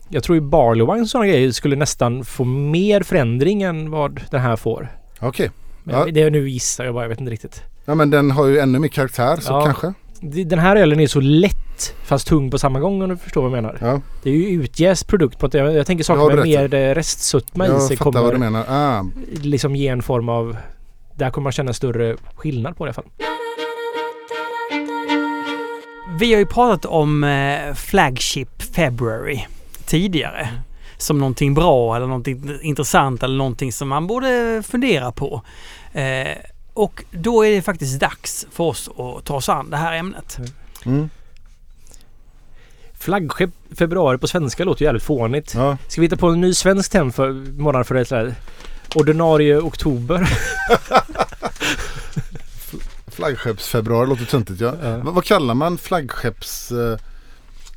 jag 0.10 0.24
tror 0.24 0.36
ju 0.36 0.42
Barley 0.42 0.86
Wine 0.86 1.02
och 1.02 1.10
sådana 1.10 1.28
grejer 1.28 1.52
skulle 1.52 1.76
nästan 1.76 2.26
få 2.26 2.44
mer 2.44 3.04
förändring 3.04 3.64
än 3.64 3.92
vad 3.92 4.22
den 4.32 4.42
här 4.42 4.56
får. 4.56 4.98
Okej. 5.20 5.52
Men 5.84 5.96
Ja. 5.96 6.06
Det 6.12 6.22
är 6.22 6.32
nu 6.32 6.50
gissar 6.50 6.86
jag 6.86 6.94
bara, 6.94 7.04
jag 7.04 7.10
vet 7.10 7.20
inte 7.20 7.32
riktigt. 7.32 7.64
Ja 7.86 7.96
men 7.96 8.10
den 8.10 8.32
har 8.32 8.46
ju 8.46 8.60
ännu 8.60 8.80
mer 8.80 8.88
karaktär 8.88 9.38
så 9.42 9.52
Ja. 9.54 9.66
kanske. 9.66 9.94
Den 10.46 10.60
här 10.60 10.76
ölen 10.76 11.00
är 11.00 11.08
så 11.08 11.20
lätt 11.20 11.96
fast 12.06 12.28
tung 12.28 12.52
på 12.52 12.58
samma 12.60 12.80
gång 12.80 13.02
om 13.02 13.10
du 13.10 13.18
förstår 13.18 13.42
vad 13.42 13.52
jag 13.58 13.64
menar. 13.64 13.78
Ja, 13.82 14.02
Det 14.24 14.30
är 14.30 14.34
ju 14.34 14.48
utjäst 14.64 15.08
produkt 15.08 15.40
på 15.40 15.46
att 15.46 15.54
jag, 15.54 15.74
jag 15.76 15.88
tänker 15.88 16.04
saker 16.04 16.36
med 16.36 16.46
mer 16.46 16.74
eh, 16.74 16.96
restsötma 16.96 17.68
i 17.68 17.80
sig 17.80 17.98
fattar 17.98 18.12
vad 18.22 18.32
du 18.32 18.36
kommer 18.36 18.50
menar. 18.52 18.66
Ah, 18.70 19.06
liksom 19.42 19.76
ge 19.76 19.88
en 19.88 20.02
form 20.02 20.30
av 20.30 20.58
där 21.16 21.30
kommer 21.30 21.44
man 21.44 21.52
känna 21.52 21.74
större 21.74 22.16
skillnad 22.36 22.78
på 22.78 22.86
det 22.86 22.90
i 22.90 22.90
alla 22.90 22.94
fall. 22.94 23.28
Vi 26.20 26.34
har 26.34 26.40
ju 26.40 26.46
pratat 26.46 26.86
om 26.86 27.24
eh, 27.24 27.74
Flagship 27.74 28.62
February 28.62 29.40
tidigare. 29.86 30.48
Som 30.98 31.20
någonting 31.20 31.54
bra 31.54 31.96
eller 31.96 32.08
någonting 32.08 32.50
intressant 32.62 33.24
eller 33.24 33.36
någonting 33.38 33.72
som 33.72 33.88
man 33.90 34.08
borde 34.08 34.64
fundera 34.68 35.12
på. 35.12 35.42
Eh, 35.94 36.28
och 36.74 37.04
då 37.12 37.46
är 37.46 37.52
det 37.52 37.62
faktiskt 37.62 38.00
dags 38.00 38.48
för 38.52 38.64
oss 38.64 38.90
att 38.90 39.26
ta 39.26 39.36
oss 39.36 39.50
an 39.50 39.70
det 39.70 39.78
här 39.78 39.98
ämnet. 39.98 40.38
mm, 40.86 41.10
Flaggskepp 43.00 43.50
februari 43.78 44.18
på 44.18 44.28
svenska 44.28 44.64
låter 44.64 44.82
ju 44.82 44.86
jävligt 44.86 45.04
fånigt. 45.04 45.54
ja. 45.56 45.78
Ska 45.88 46.02
vi 46.02 46.06
hitta 46.06 46.18
på 46.18 46.28
en 46.28 46.42
ny 46.42 46.54
svensk 46.54 46.92
term 46.92 47.12
för 47.12 47.32
månad 47.62 47.88
för 47.88 47.96
det 47.96 48.10
här? 48.12 48.36
Ordinarie 48.96 49.58
oktober. 49.60 50.30
Flaggskeppsfebruari 53.08 54.08
låter 54.10 54.26
töntigt 54.26 54.62
ja. 54.62 54.74
Ja. 54.84 54.98
Vad, 54.98 55.24
kallar 55.24 55.54
man 55.54 55.78
flaggskepps... 55.78 56.72
Eh, 56.72 56.98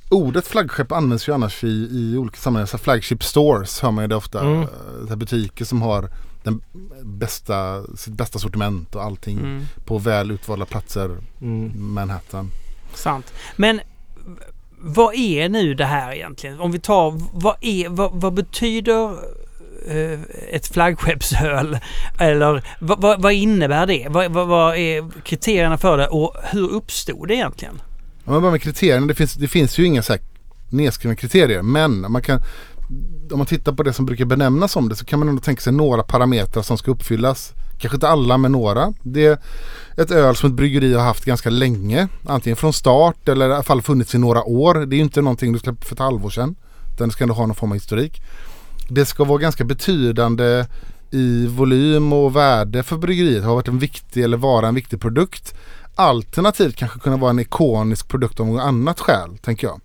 ordet 0.09 0.47
flaggskepp 0.47 0.93
används 0.93 1.29
ju 1.29 1.33
annars 1.33 1.65
i, 1.65 1.89
i 1.93 2.17
olika 2.19 2.37
sammanhang. 2.37 2.67
Så 2.67 2.79
flagship 2.79 3.25
stores 3.25 3.81
hör 3.81 3.91
man 3.91 4.05
ju 4.05 4.09
det 4.09 4.17
ofta. 4.17 4.41
Mm. 4.41 4.67
Eh, 5.11 5.17
butiker 5.17 5.65
som 5.65 5.83
har 5.83 6.09
den 6.47 6.61
bästa, 7.05 7.83
sitt 7.97 8.13
bästa 8.15 8.39
sortiment 8.39 8.95
och 8.95 9.03
allting 9.03 9.39
Mm. 9.39 9.67
på 9.85 9.99
väl 9.99 10.31
utvalda 10.31 10.65
platser 10.67 11.17
Mm. 11.41 11.73
Manhattan. 11.95 12.51
Sant. 12.95 13.33
Men 13.57 13.81
vad 14.79 15.15
är 15.15 15.49
nu 15.49 15.75
det 15.75 15.85
här 15.85 16.13
egentligen? 16.13 16.61
Om 16.61 16.73
vi 16.73 16.79
tar, 16.79 17.21
vad, 17.33 17.57
är, 17.61 17.89
vad, 17.89 18.11
vad 18.13 18.35
betyder 18.35 19.11
eh, 19.89 20.21
ett 20.51 20.67
flaggskeppsöl? 20.67 21.79
Eller 22.21 22.65
vad, 22.81 23.01
vad, 23.01 23.23
vad 23.23 23.33
innebär 23.33 23.87
det? 23.87 24.07
Vad, 24.11 24.33
vad, 24.33 24.49
vad 24.49 24.77
är 24.77 25.23
kriterierna 25.23 25.79
för 25.79 25.99
det 25.99 26.07
och 26.07 26.35
hur 26.43 26.69
uppstod 26.71 27.29
det 27.29 27.35
egentligen? 27.35 27.83
Om 28.25 28.33
man 28.33 28.43
börjar 28.43 28.53
med 28.53 28.63
kriterierna, 28.63 29.07
det 29.07 29.15
finns, 29.15 29.35
det 29.35 29.49
finns 29.49 29.79
ju 29.79 29.85
inga 29.85 30.03
så 30.03 30.17
nedskrivna 30.71 31.17
kriterier 31.17 31.63
men 31.63 32.13
man 32.13 32.23
kan 32.23 32.41
om 33.33 33.39
man 33.39 33.47
tittar 33.47 33.73
på 33.73 33.83
det 33.83 33.93
som 33.93 34.07
brukar 34.07 34.25
benämnas 34.25 34.73
som 34.73 34.89
det 34.89 34.97
så 34.97 35.05
kan 35.05 35.19
man 35.19 35.29
ändå 35.29 35.41
tänka 35.41 35.63
sig 35.63 35.73
några 35.73 36.03
parametrar 36.03 36.63
som 36.63 36.79
ska 36.79 36.91
uppfyllas. 36.91 37.53
Kanske 37.79 37.97
inte 37.97 38.09
alla 38.09 38.39
men 38.39 38.53
några. 38.53 38.93
Det 39.03 39.27
är 39.27 39.39
ett 39.97 40.11
öl 40.11 40.37
som 40.37 40.51
ett 40.51 40.57
bryggeri 40.57 40.95
har 40.95 41.05
haft 41.05 41.25
ganska 41.25 41.51
länge. 41.51 42.09
Antingen 42.27 42.57
från 42.57 42.73
start 42.73 43.29
eller 43.29 43.49
i 43.49 43.53
alla 43.53 43.63
fall 43.63 43.83
funnits 43.83 44.15
i 44.15 44.19
några 44.19 44.45
år. 44.45 44.75
Det 44.75 44.95
är 44.95 44.99
ju 44.99 45.05
inte 45.05 45.23
någonting 45.23 45.53
du 45.53 45.59
släpper 45.59 45.87
för 45.87 45.95
ett 45.95 46.01
halvår 46.01 46.31
sedan. 46.31 46.57
Den 46.99 47.11
ska 47.11 47.25
ändå 47.25 47.35
ha 47.35 47.47
någon 47.47 47.57
form 47.57 47.71
av 47.71 47.77
historik. 47.77 48.23
Det 48.89 49.07
ska 49.07 49.25
vara 49.25 49.39
ganska 49.39 49.65
betydande 49.65 50.67
i 51.11 51.47
volym 51.47 52.13
och 52.13 52.37
värde 52.37 52.83
för 52.83 52.97
bryggeriet. 52.97 53.45
Ha 53.45 53.55
varit 53.55 53.69
en 53.69 53.79
viktig 53.79 54.25
eller 54.25 54.37
vara 54.37 54.69
en 54.69 54.75
viktig 54.75 55.01
produkt. 55.01 55.55
Alternativt 55.95 56.77
kanske 56.77 56.99
kunna 57.01 57.17
vara 57.17 57.31
en 57.31 57.39
ikonisk 57.39 58.09
produkt 58.09 58.41
av 58.41 58.47
något 58.47 58.63
annat 58.63 59.01
skäl, 59.01 59.39
tänker 59.43 59.67
jag. 59.67 59.81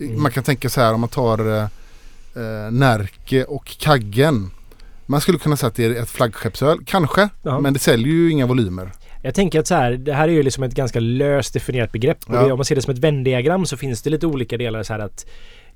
Mm. 0.00 0.22
Man 0.22 0.32
kan 0.32 0.44
tänka 0.44 0.68
så 0.68 0.80
här 0.80 0.94
om 0.94 1.00
man 1.00 1.08
tar 1.08 1.68
eh, 2.38 2.72
Närke 2.72 3.44
och 3.44 3.66
Kaggen. 3.66 4.50
Man 5.06 5.20
skulle 5.20 5.38
kunna 5.38 5.56
säga 5.56 5.68
att 5.68 5.74
det 5.74 5.84
är 5.84 6.02
ett 6.02 6.10
flaggskeppsöl, 6.10 6.78
kanske. 6.86 7.28
Ja. 7.42 7.60
Men 7.60 7.72
det 7.72 7.78
säljer 7.78 8.12
ju 8.14 8.30
inga 8.30 8.46
volymer. 8.46 8.92
Jag 9.22 9.34
tänker 9.34 9.60
att 9.60 9.66
så 9.66 9.74
här, 9.74 9.92
det 9.92 10.12
här 10.14 10.28
är 10.28 10.32
ju 10.32 10.42
liksom 10.42 10.62
ett 10.64 10.74
ganska 10.74 11.00
löst 11.00 11.54
definierat 11.54 11.92
begrepp. 11.92 12.18
Och 12.26 12.34
Ja. 12.34 12.40
det, 12.46 12.52
om 12.52 12.58
man 12.58 12.64
ser 12.64 12.74
det 12.74 12.82
som 12.82 12.92
ett 12.94 12.98
Venn-diagram 12.98 13.66
så 13.66 13.76
finns 13.76 14.02
det 14.02 14.10
lite 14.10 14.26
olika 14.26 14.56
delar 14.56 14.82
så 14.82 14.92
här 14.92 15.00
att 15.00 15.26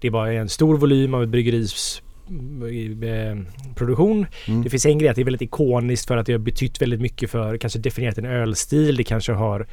det 0.01 0.11
bara 0.11 0.33
är 0.33 0.37
en 0.37 0.49
stor 0.49 0.77
volym 0.77 1.15
av 1.15 1.23
ett 1.23 1.29
bryggeris 1.29 2.03
eh, 2.31 3.39
produktion. 3.75 4.27
Mm. 4.47 4.63
Det 4.63 4.71
finns 4.71 4.87
en 4.87 4.99
grej 4.99 5.09
att 5.09 5.17
det 5.17 5.23
är 5.23 5.25
väldigt 5.25 5.43
ikoniskt 5.43 6.09
för 6.09 6.17
att 6.17 6.27
det 6.27 6.33
har 6.33 6.39
betytt 6.39 6.83
väldigt 6.83 7.01
mycket 7.01 7.31
för 7.31 7.57
kanske 7.57 7.79
definierat 7.79 8.19
en 8.19 8.25
ölstil. 8.25 8.97
Det 8.97 9.05
kanske 9.05 9.33
har 9.33 9.67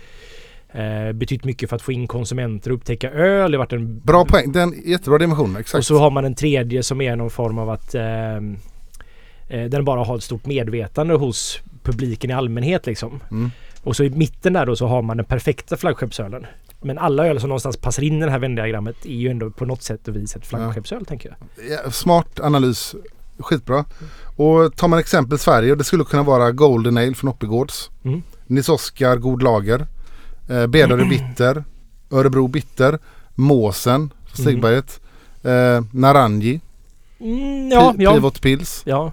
eh, 0.73 1.11
betytt 1.11 1.43
mycket 1.43 1.69
för 1.69 1.75
att 1.75 1.81
få 1.81 1.91
in 1.91 2.07
konsumenter 2.07 2.71
och 2.71 2.77
upptäcka 2.77 3.11
öl. 3.11 3.51
Det 3.51 3.57
varit 3.57 3.73
en 3.73 3.99
Bra 3.99 4.25
poäng, 4.25 4.51
den 4.51 4.73
jättebra 4.85 5.17
dimension. 5.17 5.57
Exakt. 5.57 5.79
och 5.79 5.85
så 5.85 5.97
har 5.97 6.11
man 6.11 6.25
en 6.25 6.35
tredje 6.35 6.83
som 6.83 7.01
är 7.01 7.15
någon 7.15 7.29
form 7.29 7.57
av 7.57 7.69
att 7.69 7.95
eh, 7.95 8.35
eh, 9.47 9.69
den 9.69 9.85
bara 9.85 10.03
har 10.03 10.15
ett 10.17 10.23
stort 10.23 10.45
medvetande 10.45 11.13
hos 11.13 11.59
publiken 11.83 12.29
i 12.29 12.33
allmänhet 12.33 12.85
liksom. 12.85 13.19
Mm. 13.31 13.51
Och 13.83 13.95
så 13.95 14.03
i 14.03 14.09
mitten 14.09 14.53
där 14.53 14.65
då 14.65 14.75
så 14.75 14.87
har 14.87 15.01
man 15.01 15.17
den 15.17 15.25
perfekta 15.25 15.77
flaggskeppsölen. 15.77 16.45
Men 16.81 16.97
alla 16.97 17.27
öl 17.27 17.39
som 17.39 17.49
någonstans 17.49 17.77
passar 17.77 18.03
in 18.03 18.21
i 18.21 18.25
det 18.25 18.31
här 18.31 18.39
Venn-diagrammet 18.39 19.05
är 19.05 19.13
ju 19.13 19.29
ändå 19.29 19.51
på 19.51 19.65
något 19.65 19.83
sätt 19.83 20.07
och 20.07 20.15
vis 20.15 20.35
ett 20.35 20.45
flaggskeppsöl 20.45 21.05
tänker 21.05 21.29
jag. 21.29 21.67
Ja, 21.71 21.91
Smart 21.91 22.39
analys, 22.39 22.95
skitbra. 23.39 23.85
Och 24.35 24.75
tar 24.75 24.87
man 24.87 24.99
exempel 24.99 25.39
Sverige, 25.39 25.75
det 25.75 25.83
skulle 25.83 26.03
kunna 26.03 26.23
vara 26.23 26.51
Golden 26.51 26.97
Ale 26.97 27.13
från 27.13 27.29
Oppigårds. 27.29 27.89
Mm. 28.03 28.23
Nils 28.47 28.69
Oskar 28.69 29.17
God 29.17 29.43
Lager. 29.43 29.87
Eh, 30.49 30.67
Bedare 30.67 31.05
Bitter. 31.05 31.63
Örebro 32.11 32.47
Bitter. 32.47 32.99
Måsen 33.35 34.13
Stigberget. 34.33 34.99
Eh, 35.43 35.81
Naranji. 35.91 36.59
Mm, 37.19 37.69
ja, 37.71 37.93
Pi- 37.97 38.03
ja, 38.03 38.13
Pivot 38.13 38.41
Pils. 38.41 38.81
ja. 38.85 39.11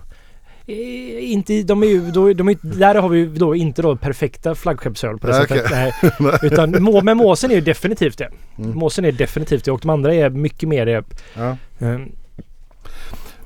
Eh, 0.69 1.33
inte, 1.33 1.63
de 1.63 1.83
är 1.83 1.87
ju, 1.87 2.11
då, 2.11 2.33
de 2.33 2.49
är, 2.49 2.57
där 2.63 2.95
har 2.95 3.09
vi 3.09 3.27
då 3.27 3.55
inte 3.55 3.83
då 3.83 3.97
perfekta 3.97 4.55
flaggskeppsöl 4.55 5.19
på 5.19 5.27
det 5.27 5.33
Nej, 5.33 5.47
sättet. 5.49 5.71
Nej. 6.21 6.39
Utan 6.43 6.83
må, 6.83 7.01
men 7.03 7.17
måsen 7.17 7.51
är 7.51 7.55
ju 7.55 7.61
definitivt 7.61 8.19
det. 8.19 8.29
Mm. 8.59 8.79
Måsen 8.79 9.05
är 9.05 9.13
definitivt 9.13 9.65
det 9.65 9.71
och 9.71 9.81
de 9.81 9.91
andra 9.91 10.15
är 10.15 10.31
mycket 10.31 10.69
mer 10.69 10.87
det. 10.87 11.05
Ja. 11.35 11.49
Eh, 11.79 11.99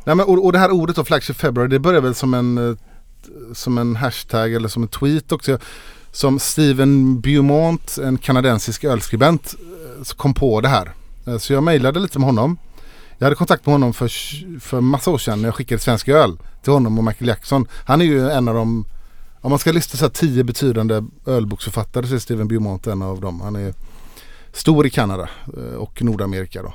Nej, 0.04 0.16
men, 0.16 0.20
och, 0.20 0.44
och 0.44 0.52
det 0.52 0.58
här 0.58 0.70
ordet 0.70 0.96
då, 0.96 1.04
Flagship 1.04 1.36
February, 1.36 1.68
det 1.70 1.78
börjar 1.78 2.00
väl 2.00 2.14
som 2.14 2.34
en, 2.34 2.58
eh, 2.70 2.76
som 3.52 3.78
en 3.78 3.96
hashtag 3.96 4.54
eller 4.54 4.68
som 4.68 4.82
en 4.82 4.88
tweet 4.88 5.32
också. 5.32 5.58
Som 6.12 6.38
Steven 6.38 7.20
Beaumont, 7.20 7.98
en 7.98 8.18
kanadensisk 8.18 8.84
ölskribent, 8.84 9.54
eh, 9.98 10.04
kom 10.16 10.34
på 10.34 10.60
det 10.60 10.68
här. 10.68 10.92
Eh, 11.26 11.38
så 11.38 11.52
jag 11.52 11.62
mejlade 11.62 12.00
lite 12.00 12.18
med 12.18 12.26
honom. 12.26 12.58
Jag 13.18 13.26
hade 13.26 13.36
kontakt 13.36 13.66
med 13.66 13.74
honom 13.74 13.92
för, 13.92 14.10
för 14.60 14.80
massa 14.80 15.10
år 15.10 15.18
sedan 15.18 15.42
när 15.42 15.48
jag 15.48 15.54
skickade 15.54 15.80
svensk 15.80 16.08
öl 16.08 16.38
till 16.62 16.72
honom 16.72 16.98
och 16.98 17.04
Michael 17.04 17.28
Jackson. 17.28 17.68
Han 17.84 18.00
är 18.00 18.04
ju 18.04 18.30
en 18.30 18.48
av 18.48 18.54
de, 18.54 18.84
om 19.40 19.50
man 19.50 19.58
ska 19.58 19.72
lista 19.72 19.96
så 19.96 20.04
här 20.04 20.10
tio 20.10 20.44
betydande 20.44 21.02
ölboksförfattare 21.26 22.06
så 22.06 22.14
är 22.14 22.18
Steven 22.18 22.48
Beaumont 22.48 22.86
en 22.86 23.02
av 23.02 23.20
dem. 23.20 23.40
Han 23.40 23.56
är 23.56 23.74
stor 24.52 24.86
i 24.86 24.90
Kanada 24.90 25.28
eh, 25.56 25.74
och 25.74 26.02
Nordamerika 26.02 26.62
då. 26.62 26.74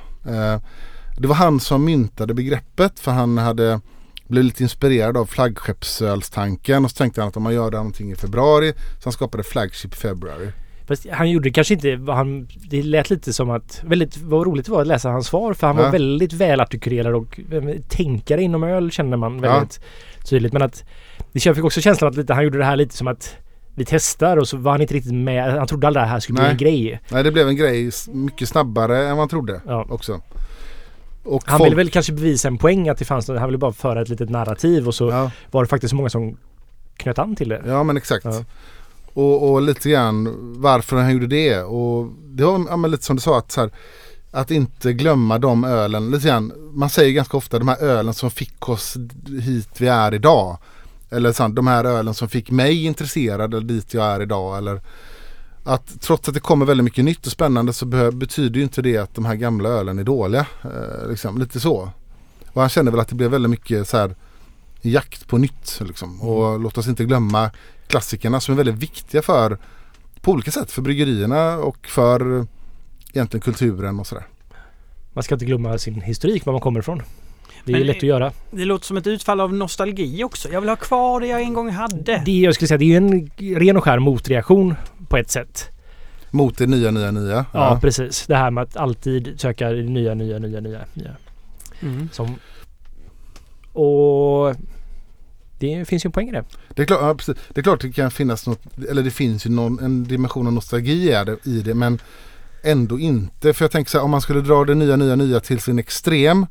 Det 1.18 1.28
var 1.28 1.34
han 1.34 1.60
som 1.60 1.84
myntade 1.84 2.34
begreppet 2.34 3.00
för 3.00 3.12
han 3.12 3.38
hade 3.38 3.80
blivit 4.28 4.46
lite 4.46 4.62
inspirerad 4.62 5.16
av 5.16 5.26
flaggskeppsölstanken 5.26 6.84
och 6.84 6.90
så 6.90 6.96
tänkte 6.96 7.20
han 7.20 7.28
att 7.28 7.36
om 7.36 7.42
man 7.42 7.54
gör 7.54 7.70
någonting 7.70 8.12
i 8.12 8.16
februari 8.16 8.72
så 8.72 9.04
han 9.04 9.12
skapade 9.12 9.42
Flagship 9.44 9.94
February. 9.94 10.48
Fast 10.86 11.06
han 11.10 11.30
gjorde 11.30 11.48
det 11.48 11.52
kanske 11.52 11.74
inte, 11.74 12.12
han, 12.12 12.48
det 12.70 12.82
lät 12.82 13.10
lite 13.10 13.32
som 13.32 13.50
att, 13.50 13.80
väldigt, 13.84 14.16
vad 14.16 14.46
roligt 14.46 14.66
det 14.66 14.72
var 14.72 14.80
att 14.80 14.86
läsa 14.86 15.08
hans 15.10 15.26
svar 15.26 15.54
för 15.54 15.66
han 15.66 15.76
Ja. 15.76 15.82
var 15.82 15.90
väldigt 15.90 16.32
välartikulerad 16.32 17.14
och 17.14 17.40
eh, 17.52 17.62
tänkare 17.88 18.42
inom 18.42 18.62
öl 18.64 18.90
känner 18.90 19.16
man 19.16 19.40
väldigt 19.40 19.80
tydligt. 20.24 20.52
Men 20.52 20.62
att, 20.62 20.84
det 21.32 21.46
jag 21.46 21.54
fick 21.56 21.64
också 21.64 21.80
känslan 21.80 22.10
att 22.10 22.16
lite, 22.16 22.34
han 22.34 22.44
gjorde 22.44 22.58
det 22.58 22.64
här 22.64 22.76
lite 22.76 22.96
som 22.96 23.06
att 23.08 23.36
vi 23.74 23.84
testar 23.84 24.36
och 24.36 24.48
så 24.48 24.56
var 24.56 24.72
han 24.72 24.80
inte 24.80 24.94
riktigt 24.94 25.14
med, 25.14 25.52
han 25.52 25.66
trodde 25.66 25.86
aldrig 25.86 26.02
det 26.04 26.08
här 26.08 26.20
skulle 26.20 26.34
bli 26.34 26.42
Nej. 26.42 26.50
en 26.52 26.56
grej. 26.58 27.00
Nej 27.08 27.24
det 27.24 27.32
blev 27.32 27.48
en 27.48 27.56
grej 27.56 27.90
mycket 28.08 28.48
snabbare 28.48 29.08
än 29.08 29.16
man 29.16 29.28
trodde 29.28 29.60
Ja. 29.66 29.86
också. 29.90 30.20
Och 31.26 31.42
Han 31.46 31.58
folk- 31.58 31.66
ville 31.66 31.76
väl 31.76 31.90
kanske 31.90 32.12
bevisa 32.12 32.48
en 32.48 32.58
poäng 32.58 32.88
att 32.88 32.98
det 32.98 33.04
fanns 33.04 33.28
han 33.28 33.46
ville 33.46 33.58
bara 33.58 33.72
föra 33.72 34.02
ett 34.02 34.08
litet 34.08 34.30
narrativ 34.30 34.88
och 34.88 34.94
så 34.94 35.10
ja, 35.10 35.30
var 35.50 35.62
det 35.64 35.68
faktiskt 35.68 35.94
många 35.94 36.10
som 36.10 36.36
knöt 36.96 37.18
an 37.18 37.36
till 37.36 37.48
det. 37.48 37.62
ja 37.66 37.82
men 37.82 37.96
exakt. 37.96 38.24
Ja. 38.24 38.44
Och, 39.14 39.50
och 39.52 39.62
lite 39.62 39.90
grann 39.90 40.34
varför 40.60 40.96
han 40.96 41.12
gjorde 41.12 41.26
det. 41.26 41.62
Och 41.62 42.08
det 42.24 42.44
var 42.44 42.66
ja, 42.68 42.76
lite 42.76 43.04
som 43.04 43.16
du 43.16 43.22
sa 43.22 43.38
att 43.38 43.52
så 43.52 43.60
här, 43.60 43.70
att 44.30 44.50
inte 44.50 44.92
glömma 44.92 45.38
de 45.38 45.64
ölen. 45.64 46.10
Lite 46.10 46.26
grann, 46.28 46.52
man 46.72 46.90
säger 46.90 47.12
ganska 47.12 47.36
ofta 47.36 47.58
de 47.58 47.68
här 47.68 47.82
ölen 47.82 48.14
som 48.14 48.30
fick 48.30 48.68
oss 48.68 48.96
hit 49.42 49.68
vi 49.78 49.88
är 49.88 50.14
idag. 50.14 50.58
Eller 51.10 51.32
så, 51.32 51.48
de 51.48 51.66
här 51.66 51.84
ölen 51.84 52.14
som 52.14 52.28
fick 52.28 52.50
mig 52.50 52.84
intresserad 52.84 53.54
eller 53.54 53.66
dit 53.66 53.94
jag 53.94 54.04
är 54.06 54.22
idag. 54.22 54.58
Eller 54.58 54.80
att 55.66 56.00
trots 56.00 56.28
att 56.28 56.34
det 56.34 56.40
kommer 56.40 56.66
väldigt 56.66 56.84
mycket 56.84 57.04
nytt 57.04 57.26
och 57.26 57.32
spännande 57.32 57.72
så 57.72 57.86
betyder 58.12 58.56
ju 58.56 58.62
inte 58.62 58.82
det 58.82 58.96
att 58.96 59.14
de 59.14 59.24
här 59.24 59.34
gamla 59.34 59.68
ölen 59.68 59.98
är 59.98 60.04
dåliga. 60.04 60.46
Eh, 60.62 61.08
liksom, 61.10 61.38
lite 61.38 61.60
så. 61.60 61.90
Och 62.52 62.60
han 62.60 62.68
känner 62.68 62.90
väl 62.90 63.00
att 63.00 63.08
det 63.08 63.14
blev 63.14 63.30
väldigt 63.30 63.50
mycket 63.50 63.88
så 63.88 63.96
här 63.96 64.16
jakt 64.82 65.28
på 65.28 65.38
nytt. 65.38 65.80
Liksom. 65.80 66.22
Och 66.22 66.60
låt 66.60 66.78
oss 66.78 66.88
inte 66.88 67.04
glömma 67.04 67.50
klassikerna 67.86 68.40
som 68.40 68.52
är 68.52 68.56
väldigt 68.56 68.74
viktiga 68.74 69.22
för 69.22 69.58
på 70.20 70.32
olika 70.32 70.50
sätt 70.50 70.70
för 70.70 70.82
bryggerierna 70.82 71.58
och 71.58 71.86
för 71.86 72.46
egentligen 73.12 73.42
kulturen 73.42 74.00
och 74.00 74.06
sådär. 74.06 74.26
Man 75.12 75.22
ska 75.22 75.34
inte 75.34 75.44
glömma 75.44 75.78
sin 75.78 76.00
historik, 76.00 76.46
var 76.46 76.52
man 76.52 76.60
kommer 76.60 76.80
ifrån. 76.80 77.02
Det 77.66 77.72
är 77.72 77.72
Men- 77.72 77.80
ju 77.80 77.86
lätt 77.86 77.96
att 77.96 78.02
göra. 78.02 78.32
Det 78.50 78.64
låter 78.64 78.86
som 78.86 78.96
ett 78.96 79.06
utfall 79.06 79.40
av 79.40 79.54
nostalgi 79.54 80.24
också. 80.24 80.48
Jag 80.52 80.60
vill 80.60 80.68
ha 80.68 80.76
kvar 80.76 81.20
det 81.20 81.26
jag 81.26 81.40
en 81.42 81.54
gång 81.54 81.70
hade. 81.70 82.22
Det, 82.24 82.40
jag 82.40 82.54
skulle 82.54 82.68
säga 82.68 82.78
det 82.78 82.92
är 82.92 82.96
en 82.96 83.30
ren 83.38 83.76
och 83.76 83.84
skär 83.84 83.98
motreaktion 83.98 84.74
på 85.08 85.16
ett 85.16 85.30
sätt. 85.30 85.70
Mot 86.30 86.58
det 86.58 86.66
nya, 86.66 86.90
nya, 86.90 87.10
nya. 87.10 87.44
Ja, 87.52 87.78
precis. 87.82 88.26
Det 88.26 88.36
här 88.36 88.50
med 88.50 88.62
att 88.62 88.76
alltid 88.76 89.40
söka 89.40 89.68
nya, 89.68 90.14
nya, 90.14 90.38
nya, 90.38 90.60
nya, 90.60 90.84
nya. 90.94 91.16
Mm. 91.80 92.08
Som... 92.12 92.34
Och... 93.72 94.54
Det 95.58 95.88
finns 95.88 96.04
ju 96.04 96.08
en 96.08 96.12
poäng 96.12 96.28
i 96.28 96.32
det. 96.32 96.44
Det, 96.74 96.82
är 96.82 96.86
klart, 96.86 97.00
ja, 97.02 97.14
precis. 97.14 97.36
det 97.54 97.60
är 97.60 97.62
klart 97.62 97.80
det 97.80 97.92
kan 97.92 98.10
finnas 98.10 98.46
något, 98.46 98.62
eller 98.90 99.02
det 99.02 99.10
finns 99.10 99.46
ju 99.46 99.50
någon, 99.50 99.78
en 99.78 100.04
dimension 100.04 100.46
av 100.46 100.52
nostalgi 100.52 101.08
det, 101.08 101.36
i 101.44 101.60
det 101.60 101.74
men 101.74 101.98
ändå 102.64 102.98
inte. 102.98 103.52
För 103.54 103.64
jag 103.64 103.70
tänker 103.70 103.90
så 103.90 103.98
här, 103.98 104.04
om 104.04 104.10
man 104.10 104.20
skulle 104.20 104.40
dra 104.40 104.64
det 104.64 104.74
nya, 104.74 104.96
nya, 104.96 105.16
nya 105.16 105.40
till 105.40 105.60
sin 105.60 105.78
extrem 105.78 106.46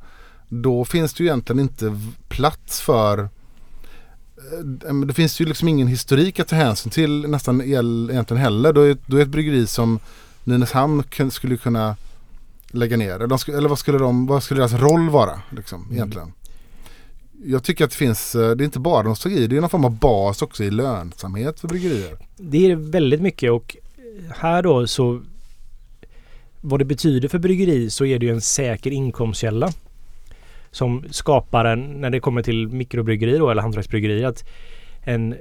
då 0.50 0.86
finns 0.86 1.14
det 1.14 1.24
ju 1.24 1.30
egentligen 1.30 1.60
inte 1.60 2.00
plats 2.28 2.82
för 2.82 3.20
eh, 3.20 4.96
det 5.08 5.14
finns 5.14 5.42
ju 5.42 5.46
liksom 5.46 5.68
ingen 5.68 5.88
historik 5.88 6.40
att 6.40 6.48
ta 6.48 6.56
hänsyn 6.56 6.92
till 6.92 7.30
nästan 7.30 7.62
egentligen 7.62 8.38
heller. 8.38 8.74
Då 8.74 8.82
är, 8.82 8.98
då 9.06 9.18
är 9.18 9.22
ett 9.22 9.28
bryggeri 9.28 9.68
som 9.68 10.00
Nynäshamn 10.44 11.04
skulle 11.32 11.58
kunna 11.58 11.96
lägga 12.68 12.98
ner. 12.98 13.38
Skulle, 13.38 13.58
eller 13.58 13.70
vad, 13.70 13.80
skulle 13.80 13.98
de, 13.98 14.26
vad 14.28 14.44
skulle 14.44 14.60
deras 14.60 14.74
roll 14.74 15.10
vara 15.10 15.42
liksom, 15.50 15.88
egentligen? 15.92 16.34
Jag 17.46 17.64
tycker 17.64 17.86
att 17.86 17.92
det 17.92 17.98
finns, 17.98 18.36
eh, 18.36 18.52
det 18.52 18.64
är 18.64 18.66
inte 18.66 18.80
bara 18.80 19.04
nostalgi, 19.04 19.48
det 19.48 19.58
är 19.58 19.62
någon 19.62 19.70
form 19.70 19.86
av 19.86 20.00
bas 20.00 20.42
också 20.42 20.64
i 20.64 20.72
lönsamhet 20.72 21.60
för 21.60 21.68
bryggerier. 21.68 22.18
Det 22.38 22.72
är 22.72 22.76
väldigt 22.76 23.22
mycket 23.22 23.52
och 23.52 23.78
här 24.30 24.64
då 24.64 24.88
så 24.88 25.22
vad 26.62 26.80
det 26.80 26.86
betyder 26.86 27.28
för 27.28 27.40
bryggeri 27.40 27.90
så 27.90 28.06
är 28.06 28.20
det 28.20 28.26
ju 28.26 28.32
en 28.32 28.42
säker 28.42 28.92
inkomstkälla. 28.92 29.72
Som 30.76 31.04
skapar 31.10 31.66
en, 31.66 31.80
när 31.80 32.10
det 32.10 32.20
kommer 32.20 32.42
till 32.42 32.68
mikrobryggeri 32.68 33.38
då 33.38 33.50
eller 33.50 33.62
hantverksbryggeri 33.62 34.26
att 34.26 34.46
en 35.02 35.36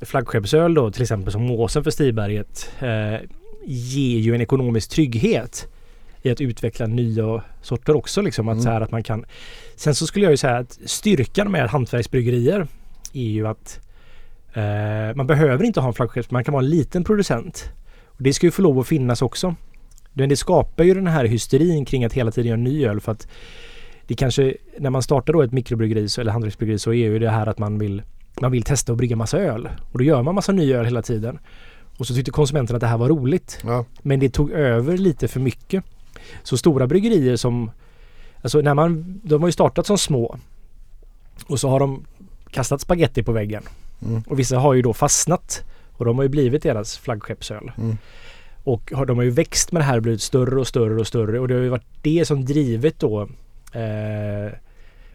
flaggskeppsöl 0.00 0.74
då 0.74 0.90
till 0.90 1.02
exempel 1.02 1.32
som 1.32 1.42
Måsen 1.42 1.84
för 1.84 1.90
Stiberget 1.90 2.70
eh, 2.80 3.20
ger 3.64 4.18
ju 4.18 4.34
en 4.34 4.40
ekonomisk 4.40 4.90
trygghet 4.90 5.68
i 6.22 6.30
att 6.30 6.40
utveckla 6.40 6.86
nya 6.86 7.42
sorter 7.62 7.96
också 7.96 8.22
liksom. 8.22 8.48
Att, 8.48 8.52
Mm. 8.54 8.62
så 8.64 8.70
här, 8.70 8.80
att 8.80 8.90
man 8.90 9.02
kan 9.02 9.24
Sen 9.76 9.94
så 9.94 10.06
skulle 10.06 10.24
jag 10.24 10.30
ju 10.30 10.36
säga 10.36 10.56
att 10.56 10.78
styrkan 10.84 11.50
med 11.50 11.68
hantverksbryggerier 11.70 12.66
är 13.12 13.20
ju 13.28 13.46
att 13.46 13.80
eh, 14.54 15.16
man 15.16 15.26
behöver 15.26 15.64
inte 15.64 15.80
ha 15.80 15.88
en 15.88 15.94
flaggskepp, 15.94 16.30
man 16.30 16.44
kan 16.44 16.52
vara 16.54 16.64
en 16.64 16.70
liten 16.70 17.04
producent. 17.04 17.70
Och 18.06 18.22
det 18.22 18.32
ska 18.32 18.46
ju 18.46 18.50
få 18.50 18.62
lov 18.62 18.78
att 18.78 18.86
finnas 18.86 19.22
också. 19.22 19.54
Men 20.12 20.28
det 20.28 20.36
skapar 20.36 20.84
ju 20.84 20.94
den 20.94 21.06
här 21.06 21.24
hysterin 21.24 21.84
kring 21.84 22.04
att 22.04 22.12
hela 22.12 22.30
tiden 22.30 22.48
göra 22.48 22.60
ny 22.60 22.86
öl 22.86 23.00
för 23.00 23.12
att 23.12 23.28
det 24.06 24.14
kanske, 24.14 24.54
när 24.78 24.90
man 24.90 25.02
startar 25.02 25.32
då 25.32 25.42
ett 25.42 25.52
mikrobryggeri 25.52 26.08
så- 26.08 26.20
eller 26.20 26.32
hantverksbryggeri 26.32 26.78
så 26.78 26.90
är 26.90 26.94
ju 26.94 27.18
det 27.18 27.30
här 27.30 27.46
att 27.46 27.58
man 27.58 27.78
vill 27.78 28.02
man 28.40 28.52
vill 28.52 28.62
testa 28.62 28.92
att 28.92 28.98
brygga 28.98 29.16
massa 29.16 29.38
öl. 29.38 29.68
Och 29.92 29.98
då 29.98 30.04
gör 30.04 30.22
man 30.22 30.34
massa 30.34 30.52
ny 30.52 30.72
öl 30.72 30.84
hela 30.84 31.02
tiden. 31.02 31.38
Och 31.98 32.06
så 32.06 32.14
tyckte 32.14 32.30
konsumenten 32.30 32.76
att 32.76 32.80
det 32.80 32.86
här 32.86 32.98
var 32.98 33.08
roligt. 33.08 33.58
Ja. 33.64 33.84
Men 34.02 34.20
det 34.20 34.28
tog 34.28 34.50
över 34.50 34.96
lite 34.96 35.28
för 35.28 35.40
mycket. 35.40 35.84
Så 36.42 36.56
stora 36.56 36.86
bryggerier 36.86 37.36
som... 37.36 37.70
Alltså 38.42 38.60
när 38.60 38.74
man... 38.74 39.20
De 39.24 39.42
har 39.42 39.48
ju 39.48 39.52
startat 39.52 39.86
som 39.86 39.98
små. 39.98 40.38
Och 41.46 41.60
så 41.60 41.68
har 41.68 41.80
de 41.80 42.04
kastat 42.50 42.80
spaghetti 42.80 43.22
på 43.22 43.32
väggen. 43.32 43.62
Mm. 44.06 44.22
Och 44.26 44.38
vissa 44.38 44.58
har 44.58 44.74
ju 44.74 44.82
då 44.82 44.92
fastnat. 44.92 45.64
Och 45.92 46.04
de 46.04 46.16
har 46.16 46.22
ju 46.22 46.28
blivit 46.28 46.62
deras 46.62 46.98
flaggskeppsöl. 46.98 47.72
Mm. 47.78 47.98
Och 48.64 48.92
har, 48.92 49.06
de 49.06 49.16
har 49.16 49.24
ju 49.24 49.30
växt 49.30 49.72
med 49.72 49.80
det 49.80 49.86
här 49.86 49.96
och 49.96 50.02
blivit 50.02 50.22
större 50.22 50.60
och 50.60 50.66
större 50.66 51.00
och 51.00 51.06
större. 51.06 51.40
Och 51.40 51.48
det 51.48 51.54
har 51.54 51.62
ju 51.62 51.68
varit 51.68 52.02
det 52.02 52.24
som 52.24 52.44
drivit 52.44 52.98
då... 52.98 53.28
Eh, 53.76 54.52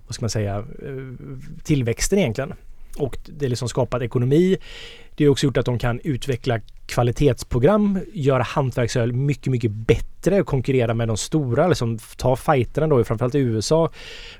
vad 0.08 0.16
ska 0.16 0.24
man 0.24 0.30
säga? 0.30 0.58
Eh, 0.58 1.28
tillväxten 1.64 2.20
egentligen. 2.20 2.54
Och 2.98 3.18
det 3.26 3.46
är 3.46 3.50
liksom 3.50 3.70
skapat 3.70 4.02
ekonomi. 4.02 4.58
Det 5.16 5.24
har 5.24 5.32
också 5.32 5.46
gjort 5.46 5.58
att 5.58 5.66
de 5.66 5.80
kan 5.80 6.00
utveckla 6.04 6.60
kvalitetsprogram, 6.86 8.00
göra 8.14 8.44
hantverksöl 8.44 9.14
mycket, 9.14 9.52
mycket 9.52 9.72
bättre 9.72 10.42
och 10.42 10.48
konkurrera 10.48 10.94
med 10.94 11.08
de 11.08 11.18
stora. 11.18 11.68
Liksom 11.68 12.00
ta 12.18 12.36
fighterna 12.36 12.88
då, 12.88 13.04
framförallt 13.04 13.36
i 13.36 13.40
USA, 13.40 13.90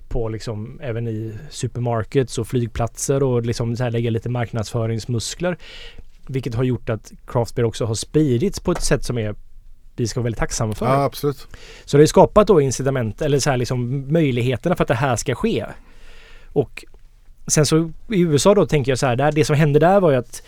på 0.10 0.30
liksom 0.30 0.80
även 0.84 1.08
i 1.08 1.34
supermarkets 1.50 2.38
och 2.38 2.48
flygplatser 2.48 3.24
och 3.24 3.46
liksom 3.46 3.76
så 3.76 3.84
här 3.84 3.92
lägga 3.92 4.10
lite 4.10 4.30
marknadsföringsmuskler. 4.30 5.58
Vilket 6.28 6.56
har 6.56 6.64
gjort 6.64 6.90
att 6.90 7.12
craft 7.28 7.56
beer 7.56 7.66
också 7.66 7.86
har 7.86 7.96
spridits 7.96 8.60
på 8.60 8.72
ett 8.72 8.84
sätt 8.84 9.04
som 9.04 9.18
är 9.18 9.36
vi 10.02 10.08
ska 10.08 10.20
vara 10.20 10.24
väldigt 10.24 10.40
tacksamma 10.40 10.74
för. 10.74 10.86
ja, 10.86 11.04
absolut. 11.04 11.48
Så 11.86 11.98
det 11.98 12.04
har 12.04 12.08
skapat 12.08 12.48
då 12.48 12.62
incitament 12.62 13.22
eller 13.22 13.40
så 13.40 13.50
här 13.50 13.58
liksom 13.58 14.12
möjligheterna 14.14 14.76
för 14.76 14.84
att 14.84 14.88
det 14.88 14.96
här 14.96 15.16
ska 15.16 15.36
ske. 15.36 15.66
Och 16.54 16.86
sen 17.48 17.66
så 17.66 17.92
i 18.10 18.22
USA 18.22 18.56
då 18.56 18.66
tänker 18.66 18.92
jag 18.92 19.00
så 19.00 19.06
här, 19.06 19.16
där, 19.16 19.32
det 19.32 19.46
som 19.46 19.56
hände 19.56 19.80
där 19.80 20.00
var 20.00 20.12
ju 20.12 20.18
att 20.18 20.44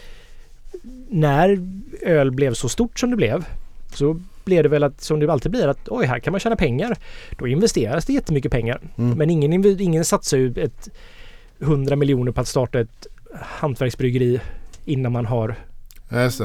när 1.09 1.67
öl 2.01 2.31
blev 2.31 2.53
så 2.53 2.69
stort 2.69 2.99
som 2.99 3.09
det 3.09 3.15
blev 3.15 3.45
så 3.93 4.19
blev 4.45 4.63
det 4.63 4.69
väl 4.69 4.83
att, 4.83 5.01
som 5.01 5.19
det 5.19 5.31
alltid 5.31 5.51
blir, 5.51 5.67
att 5.67 5.89
oj, 5.89 6.05
här 6.05 6.19
kan 6.19 6.31
man 6.31 6.39
tjäna 6.39 6.55
pengar. 6.55 6.97
Då 7.37 7.47
investeras 7.47 8.05
det 8.05 8.13
jättemycket 8.13 8.51
pengar. 8.51 8.81
Mm. 8.97 9.17
Men 9.17 9.29
ingen, 9.29 9.81
ingen 9.81 10.05
satsar 10.05 10.37
ju 10.37 10.53
ett 10.57 10.89
100 11.59 11.95
miljoner 11.95 12.31
på 12.31 12.41
att 12.41 12.47
starta 12.47 12.79
ett 12.79 13.07
hantverksbryggeri 13.41 14.39
innan 14.85 15.11
man 15.11 15.25
har 15.25 15.55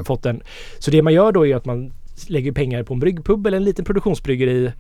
fått 0.04 0.26
en. 0.26 0.42
Så 0.78 0.90
det 0.90 1.02
man 1.02 1.12
gör 1.14 1.32
då 1.32 1.46
är 1.46 1.56
att 1.56 1.64
man 1.64 1.92
lägger 2.28 2.52
pengar 2.52 2.82
på 2.82 2.94
en 2.94 3.00
bryggpub 3.00 3.46
eller 3.46 3.56
en 3.56 3.64
liten 3.64 3.84
produktionsbryggeri. 3.84 4.72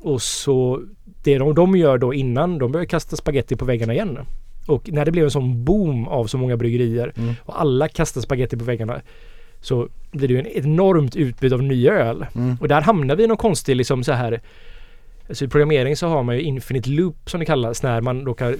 Och 0.00 0.22
så 0.22 0.82
det 1.22 1.38
de, 1.38 1.54
de 1.54 1.76
gör 1.76 1.98
då 1.98 2.14
innan, 2.14 2.58
de 2.58 2.72
börjar 2.72 2.84
kasta 2.86 3.16
spaghetti 3.16 3.56
på 3.56 3.64
väggarna 3.64 3.94
igen. 3.94 4.18
Och 4.66 4.88
när 4.92 5.04
det 5.04 5.12
blev 5.12 5.24
en 5.24 5.30
sån 5.30 5.64
boom 5.64 6.08
av 6.08 6.26
så 6.26 6.38
många 6.38 6.56
bryggerier 6.56 7.12
Mm. 7.16 7.34
och 7.42 7.60
alla 7.60 7.88
kastar 7.88 8.20
spaghetti 8.20 8.56
på 8.56 8.64
väggarna 8.64 9.00
så 9.60 9.88
blir 10.10 10.28
det 10.28 10.34
ju 10.34 10.40
en 10.40 10.46
enormt 10.46 11.16
utbud 11.16 11.52
av 11.52 11.62
nya 11.62 11.92
öl. 11.92 12.26
Mm. 12.34 12.56
Och 12.60 12.68
där 12.68 12.80
hamnar 12.80 13.16
vi 13.16 13.24
i 13.24 13.26
någon 13.26 13.36
konstig 13.36 13.76
liksom 13.76 14.04
så 14.04 14.12
här 14.12 14.40
Alltså 15.28 15.44
i 15.44 15.48
programmering 15.48 15.96
så 15.96 16.08
har 16.08 16.22
man 16.22 16.36
ju 16.36 16.42
infinite 16.42 16.90
loop 16.90 17.30
som 17.30 17.40
det 17.40 17.46
kallas 17.46 17.82
när 17.82 18.00
man 18.00 18.24
då 18.24 18.34
kan 18.34 18.56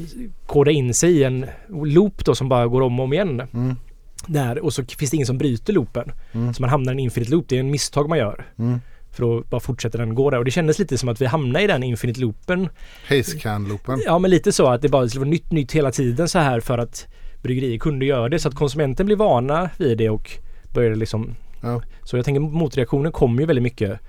koda 0.47 0.70
in 0.70 0.94
sig 0.94 1.10
i 1.10 1.24
en 1.24 1.47
loop 1.68 2.24
då 2.24 2.35
som 2.35 2.48
bara 2.48 2.66
går 2.66 2.81
om 2.81 3.01
och 3.01 3.05
om 3.05 3.12
igen. 3.12 3.43
Mm. 3.55 3.77
Där 4.26 4.64
och 4.64 4.72
så 4.72 4.84
finns 4.84 5.10
det 5.10 5.14
ingen 5.14 5.26
som 5.26 5.38
bryter 5.38 5.72
loopen. 5.72 6.12
Mm. 6.32 6.55
Så 6.55 6.62
man 6.62 6.70
hamnar 6.70 6.92
i 6.92 6.94
en 6.94 6.98
infinite 6.98 7.30
loop. 7.30 7.48
Det 7.48 7.56
är 7.56 7.60
en 7.60 7.70
misstag 7.70 8.09
man 8.09 8.18
gör. 8.18 8.47
Mm. 8.59 8.80
För 9.12 9.22
då 9.22 9.42
bara 9.51 9.60
fortsätter 9.60 9.98
den 9.98 10.14
gå 10.14 10.30
där. 10.30 10.38
Och 10.38 10.44
det 10.44 10.51
kändes 10.51 10.78
lite 10.78 10.98
som 10.98 11.09
att 11.09 11.20
vi 11.20 11.26
hamnade 11.26 11.64
i 11.64 11.66
den 11.66 11.82
infinite 11.82 12.20
loopen. 12.20 12.68
Haze 13.09 13.38
can-loopen. 13.38 13.98
Ja 14.05 14.18
men 14.18 14.30
lite 14.30 14.52
så 14.52 14.66
att 14.66 14.82
det 14.82 14.88
bara 14.88 15.09
skulle 15.09 15.20
vara 15.20 15.30
nytt, 15.30 15.52
nytt 15.52 15.72
hela 15.72 15.92
tiden 15.92 16.28
så 16.28 16.38
här 16.38 16.60
för 16.60 16.78
att 16.78 17.06
bryggerier 17.42 17.78
kunde 17.78 18.06
göra 18.06 18.28
det. 18.28 18.38
Så 18.38 18.48
att 18.48 18.55
konsumenten 18.55 19.06
blir 19.06 19.16
vana 19.16 19.70
vid 19.78 19.98
det 19.98 20.10
och 20.10 20.30
började 20.74 20.97
liksom 20.97 21.34
Ja. 21.60 21.82
Så 22.05 22.16
jag 22.16 22.24
tänker 22.24 22.40
motreaktionen 22.40 23.12
kommer 23.12 23.40
ju 23.40 23.47
väldigt 23.47 23.62
mycket 23.62 24.01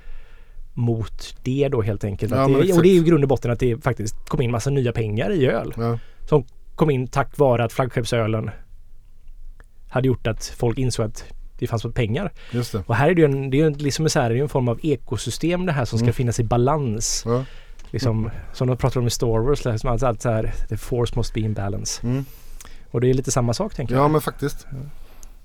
mot 0.73 1.35
det 1.43 1.69
då 1.71 1.81
helt 1.81 2.03
enkelt. 2.03 2.31
Ja, 2.31 2.47
det, 2.47 2.73
och 2.73 2.83
det 2.83 2.89
är 2.89 2.93
ju 2.93 3.03
grund 3.03 3.23
och 3.23 3.27
botten 3.27 3.51
att 3.51 3.59
det 3.59 3.83
faktiskt 3.83 4.15
kom 4.29 4.41
in 4.41 4.51
massa 4.51 4.69
nya 4.69 4.91
pengar 4.91 5.31
i 5.31 5.47
öl. 5.47 5.73
Ja. 5.77 5.99
Som 6.29 6.45
kom 6.75 6.89
in 6.89 7.07
tack 7.07 7.37
vare 7.37 7.63
att 7.63 7.73
flaggskeppsölen 7.73 8.49
hade 9.91 10.07
gjort 10.07 10.27
att 10.27 10.45
folk 10.57 10.77
insåg 10.77 11.05
att 11.05 11.23
det 11.59 11.67
fanns 11.67 11.85
pengar. 11.93 12.31
Just 12.51 12.71
det. 12.71 12.83
Och 12.87 12.95
här 12.95 13.09
är 13.09 13.15
det 13.15 13.21
ju 13.21 13.25
en, 13.25 13.49
det 13.49 13.61
är 13.61 13.69
liksom 13.69 14.09
så 14.09 14.19
här, 14.19 14.29
det 14.29 14.37
är 14.37 14.41
en 14.41 14.49
form 14.49 14.67
av 14.67 14.79
ekosystem 14.83 15.65
det 15.65 15.71
här 15.71 15.85
som 15.85 15.99
ska 15.99 16.05
Mm. 16.05 16.13
finnas 16.13 16.39
i 16.39 16.43
balans. 16.43 17.23
Ja. 17.25 17.45
Liksom, 17.91 18.29
som 18.53 18.67
de 18.67 18.77
pratar 18.77 18.99
om 18.99 19.07
i 19.07 19.09
Star 19.09 19.27
Wars, 19.27 19.65
liksom, 19.65 19.89
alltså 19.89 20.07
allt 20.07 20.21
så 20.21 20.29
här, 20.29 20.53
the 20.69 20.77
force 20.77 21.13
must 21.15 21.33
be 21.33 21.39
in 21.39 21.53
balance. 21.53 22.01
Mm. 22.07 22.25
Och 22.91 23.01
det 23.01 23.09
är 23.09 23.13
lite 23.13 23.31
samma 23.31 23.53
sak 23.53 23.75
tänker 23.75 23.95
Ja 23.95 24.01
jag. 24.01 24.11
men 24.11 24.21
faktiskt. 24.21 24.67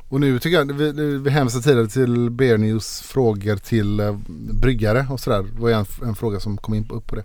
Och 0.09 0.21
nu 0.21 0.39
tycker 0.39 0.57
jag, 0.59 0.73
vi, 0.73 0.93
vi 1.19 1.31
hänvisade 1.31 1.63
tidigare 1.65 1.89
till 1.89 2.31
Bear 2.31 2.59
News 2.59 3.01
frågor 3.01 3.57
till 3.57 4.01
eh, 4.01 4.17
bryggare 4.61 5.07
och 5.11 5.21
sådär. 5.21 5.43
Det 5.55 5.61
var 5.61 5.71
en, 5.71 5.87
en 6.03 6.15
fråga 6.15 6.41
som 6.41 6.57
kom 6.57 6.75
in 6.75 6.85
på, 6.89 6.95
upp 6.95 7.07
på 7.07 7.17
det. 7.17 7.25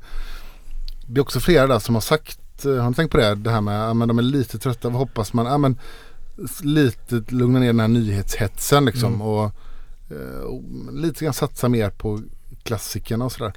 Det 1.07 1.19
är 1.19 1.22
också 1.22 1.39
flera 1.39 1.68
där 1.68 1.80
som 1.80 1.95
har 1.95 2.02
sagt, 2.02 2.65
eh, 2.65 2.76
har 2.76 2.89
ni 2.89 2.95
tänkt 2.95 3.11
på 3.11 3.18
det? 3.18 3.35
Det 3.35 3.49
här 3.52 3.61
med 3.61 3.89
att 3.91 4.07
de 4.07 4.18
är 4.18 4.22
lite 4.23 4.60
trötta, 4.60 4.89
vad 4.89 4.98
hoppas 4.98 5.34
man? 5.34 5.45
Ja, 5.45 5.57
men, 5.57 5.77
lite 6.63 7.23
lugna 7.27 7.59
ner 7.59 7.68
den 7.68 7.80
här 7.80 7.88
nyhetshetsen 7.88 8.85
liksom. 8.85 9.13
Mm. 9.13 9.22
Och, 9.22 9.43
eh, 10.11 10.41
och 10.43 10.63
lite 10.93 11.23
grann 11.26 11.34
satsa 11.34 11.69
mer 11.69 11.89
på 11.89 12.22
klassikerna 12.63 13.26
och 13.26 13.31
sådär. 13.31 13.53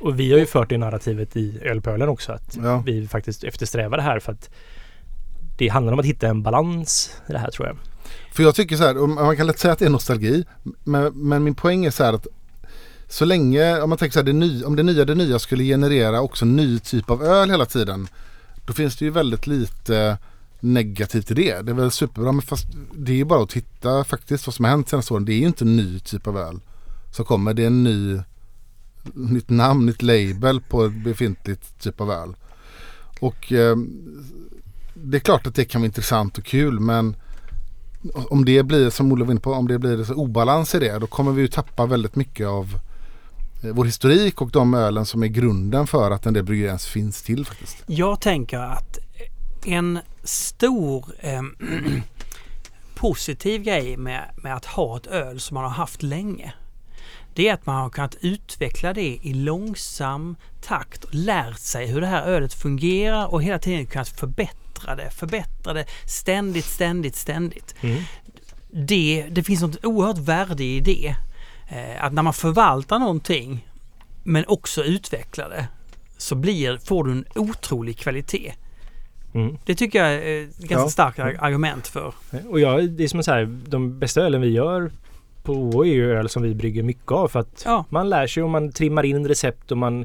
Och 0.00 0.20
vi 0.20 0.32
har 0.32 0.38
ju 0.38 0.46
fört 0.46 0.68
det 0.68 0.78
narrativet 0.78 1.36
i 1.36 1.58
Ölpölen 1.62 2.08
också. 2.08 2.32
Att 2.32 2.58
Ja. 2.62 2.82
vi 2.86 3.08
faktiskt 3.08 3.44
eftersträvar 3.44 3.96
det 3.96 4.02
här 4.02 4.20
för 4.20 4.32
att 4.32 4.50
det 5.58 5.68
handlar 5.68 5.92
om 5.92 5.98
att 5.98 6.06
hitta 6.06 6.28
en 6.28 6.42
balans 6.42 7.10
i 7.28 7.32
det 7.32 7.38
här 7.38 7.50
tror 7.50 7.68
jag. 7.68 7.76
För 8.32 8.42
jag 8.42 8.54
tycker 8.54 8.76
så 8.76 8.82
här, 8.84 8.94
man 9.06 9.36
kan 9.36 9.46
lätt 9.46 9.58
säga 9.58 9.72
att 9.72 9.78
det 9.78 9.84
är 9.86 9.90
nostalgi. 9.90 10.44
Men, 10.84 11.12
men 11.14 11.44
min 11.44 11.54
poäng 11.54 11.84
är 11.84 11.90
så 11.90 12.04
här 12.04 12.12
att 12.12 12.26
så 13.08 13.24
länge, 13.24 13.80
om 13.80 13.88
man 13.88 13.98
tänker 13.98 14.12
så 14.12 14.18
här, 14.18 14.26
det 14.26 14.32
ny, 14.32 14.64
om 14.64 14.76
det 14.76 14.82
nya 14.82 15.04
det 15.04 15.14
nya 15.14 15.38
skulle 15.38 15.64
generera 15.64 16.20
också 16.20 16.44
ny 16.44 16.78
typ 16.78 17.10
av 17.10 17.22
öl 17.24 17.50
hela 17.50 17.66
tiden. 17.66 18.08
Då 18.66 18.72
finns 18.72 18.96
det 18.96 19.04
ju 19.04 19.10
väldigt 19.10 19.46
lite 19.46 20.18
negativt 20.60 21.30
i 21.30 21.34
det. 21.34 21.62
Det 21.62 21.72
är 21.72 21.74
väl 21.74 21.90
superbra 21.90 22.32
men 22.32 22.42
fast 22.42 22.66
det 22.94 23.12
är 23.12 23.16
ju 23.16 23.24
bara 23.24 23.42
att 23.42 23.50
titta 23.50 24.04
faktiskt 24.04 24.46
vad 24.46 24.54
som 24.54 24.64
har 24.64 24.70
hänt 24.70 24.88
senaste 24.88 25.14
åren. 25.14 25.24
Det 25.24 25.32
är 25.32 25.38
ju 25.38 25.46
inte 25.46 25.64
en 25.64 25.76
ny 25.76 25.98
typ 25.98 26.26
av 26.26 26.38
öl 26.38 26.60
som 27.16 27.24
kommer. 27.24 27.54
Det 27.54 27.62
är 27.62 27.66
en 27.66 27.84
ny, 27.84 28.20
nytt 29.14 29.50
namn, 29.50 29.86
nytt 29.86 30.02
label 30.02 30.60
på 30.60 30.84
ett 30.84 31.04
befintligt 31.04 31.80
typ 31.80 32.00
av 32.00 32.10
öl. 32.10 32.34
Och 33.20 33.52
eh, 33.52 33.76
det 34.94 35.16
är 35.16 35.20
klart 35.20 35.46
att 35.46 35.54
det 35.54 35.64
kan 35.64 35.80
vara 35.80 35.86
intressant 35.86 36.38
och 36.38 36.44
kul 36.44 36.80
men 36.80 37.16
om 38.14 38.44
det 38.44 38.62
blir, 38.62 38.90
som 38.90 39.12
Olle 39.12 39.24
var 39.24 39.30
inne 39.30 39.40
på, 39.40 39.52
om 39.52 39.68
det 39.68 39.78
blir 39.78 40.04
så 40.04 40.14
obalans 40.14 40.74
i 40.74 40.78
det 40.78 40.98
då 40.98 41.06
kommer 41.06 41.32
vi 41.32 41.42
ju 41.42 41.48
tappa 41.48 41.86
väldigt 41.86 42.16
mycket 42.16 42.46
av 42.46 42.78
eh, 43.62 43.70
vår 43.70 43.84
historik 43.84 44.42
och 44.42 44.50
de 44.50 44.74
ölen 44.74 45.06
som 45.06 45.22
är 45.22 45.26
grunden 45.26 45.86
för 45.86 46.10
att 46.10 46.26
en 46.26 46.34
del 46.34 46.44
bryggerier 46.44 46.68
ens 46.68 46.86
finns 46.86 47.22
till 47.22 47.46
faktiskt. 47.46 47.76
Jag 47.86 48.20
tänker 48.20 48.58
att 48.58 48.98
en 49.66 49.98
stor 50.22 51.04
eh, 51.20 51.42
positiv 52.94 53.62
grej 53.62 53.96
med, 53.96 54.30
med 54.36 54.54
att 54.56 54.64
ha 54.64 54.96
ett 54.96 55.06
öl 55.06 55.40
som 55.40 55.54
man 55.54 55.64
har 55.64 55.70
haft 55.70 56.02
länge. 56.02 56.52
Det 57.34 57.48
är 57.48 57.54
att 57.54 57.66
man 57.66 57.76
har 57.76 57.90
kunnat 57.90 58.16
utveckla 58.20 58.92
det 58.92 59.18
i 59.22 59.34
långsam 59.34 60.36
takt 60.62 61.04
och 61.04 61.14
lärt 61.14 61.58
sig 61.58 61.86
hur 61.86 62.00
det 62.00 62.06
här 62.06 62.22
ölet 62.22 62.54
fungerar 62.54 63.26
och 63.26 63.42
hela 63.42 63.58
tiden 63.58 63.86
kunnat 63.86 64.08
förbättra 64.08 64.94
det, 64.94 65.10
förbättra 65.10 65.72
det 65.72 65.86
ständigt, 66.06 66.64
ständigt, 66.64 67.16
ständigt. 67.16 67.74
Det, 68.70 69.26
det 69.30 69.42
finns 69.42 69.60
något 69.62 69.84
oerhört 69.84 70.18
värde 70.18 70.64
i 70.64 70.80
det. 70.80 71.16
Eh, 71.68 72.04
att 72.04 72.12
när 72.12 72.22
man 72.22 72.34
förvaltar 72.34 72.98
någonting 72.98 73.68
men 74.22 74.44
också 74.46 74.84
utvecklar 74.84 75.48
det 75.48 75.68
så 76.16 76.34
blir, 76.34 76.78
får 76.78 77.04
du 77.04 77.12
en 77.12 77.24
otrolig 77.34 77.98
kvalitet. 77.98 78.54
Mm. 79.36 79.56
Det 79.64 79.74
tycker 79.74 79.98
jag 80.04 80.14
är 80.14 80.42
ett 80.44 80.58
ganska 80.58 80.74
Ja. 80.74 80.88
starkt 80.88 81.18
ar- 81.18 81.36
argument 81.40 81.86
för. 81.86 82.12
Och 82.48 82.60
jag, 82.60 82.90
det 82.90 83.04
är 83.04 83.08
som 83.08 83.22
så 83.22 83.32
här, 83.32 83.58
de 83.66 83.98
bästa 83.98 84.20
ölen 84.20 84.40
vi 84.40 84.48
gör 84.48 84.90
på 85.42 85.52
OO 85.52 85.84
är 85.84 85.88
ju 85.94 86.12
öl 86.12 86.28
som 86.28 86.42
vi 86.42 86.54
brygger 86.54 86.82
mycket 86.82 87.12
av 87.12 87.28
för 87.28 87.40
att 87.40 87.62
Ja. 87.64 87.84
man 87.88 88.08
lär 88.08 88.26
sig 88.26 88.42
och 88.42 88.50
man 88.50 88.72
trimmar 88.72 89.04
in 89.04 89.28
recept 89.28 89.70
och 89.70 89.78
man 89.78 90.04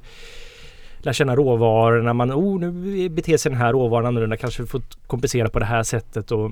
lär 0.98 1.14
känna 1.14 1.36
råvarorna. 1.36 2.14
Man, 2.14 2.32
oh, 2.32 2.60
nu 2.60 3.10
beter 3.10 3.38
sig 3.38 3.52
den 3.52 3.62
här 3.62 3.72
råvaran 3.74 4.06
annorlunda. 4.06 4.38
Kanske 4.38 4.66
får 4.66 4.82
kompensera 5.08 5.50
på 5.50 5.60
det 5.60 5.66
här 5.66 5.84
sättet. 5.84 6.32
Och, 6.32 6.46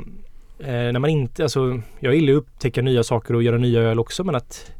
eh, 0.59 0.91
när 0.91 0.99
man 0.99 1.09
inte, 1.09 1.43
alltså, 1.43 1.81
jag 1.99 2.15
gillar 2.15 2.33
att 2.33 2.37
upptäcka 2.37 2.81
nya 2.81 3.03
saker 3.03 3.35
och 3.35 3.43
göra 3.43 3.57
nya 3.57 3.79
öl 3.81 3.99
också 3.99 4.23
men 4.23 4.35
att 4.35 4.71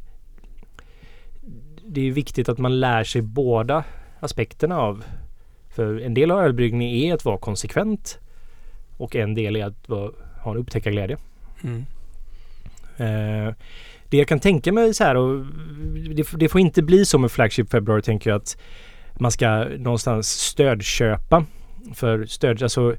det 1.85 2.07
är 2.07 2.11
viktigt 2.11 2.49
att 2.49 2.57
man 2.57 2.79
lär 2.79 3.03
sig 3.03 3.21
båda 3.21 3.83
aspekterna 4.19 4.79
av 4.81 5.03
för 5.79 6.01
en 6.01 6.13
del 6.13 6.31
av 6.31 6.39
ölbryggning 6.39 6.93
är 6.93 7.13
att 7.13 7.25
vara 7.25 7.37
konsekvent 7.37 8.19
och 8.97 9.15
en 9.15 9.35
del 9.35 9.55
är 9.55 9.65
att 9.65 9.89
vara, 9.89 10.11
ha 10.43 10.51
en 10.51 10.57
upptäckarglädje. 10.57 11.17
Mm. 11.63 11.85
Eh, 12.97 13.53
det 14.09 14.17
jag 14.17 14.27
kan 14.27 14.39
tänka 14.39 14.71
mig 14.71 14.93
så 14.93 15.03
här 15.03 15.15
och 15.15 15.45
det, 16.15 16.27
det 16.33 16.49
får 16.49 16.61
inte 16.61 16.81
bli 16.81 17.05
så 17.05 17.17
med 17.17 17.31
Flagship 17.31 17.71
February 17.71 18.01
tänker 18.01 18.29
jag 18.29 18.37
att 18.37 18.57
man 19.19 19.31
ska 19.31 19.65
någonstans 19.77 20.29
stödköpa 20.29 21.45
för 21.93 22.25
stöd. 22.25 22.63
Alltså, 22.63 22.95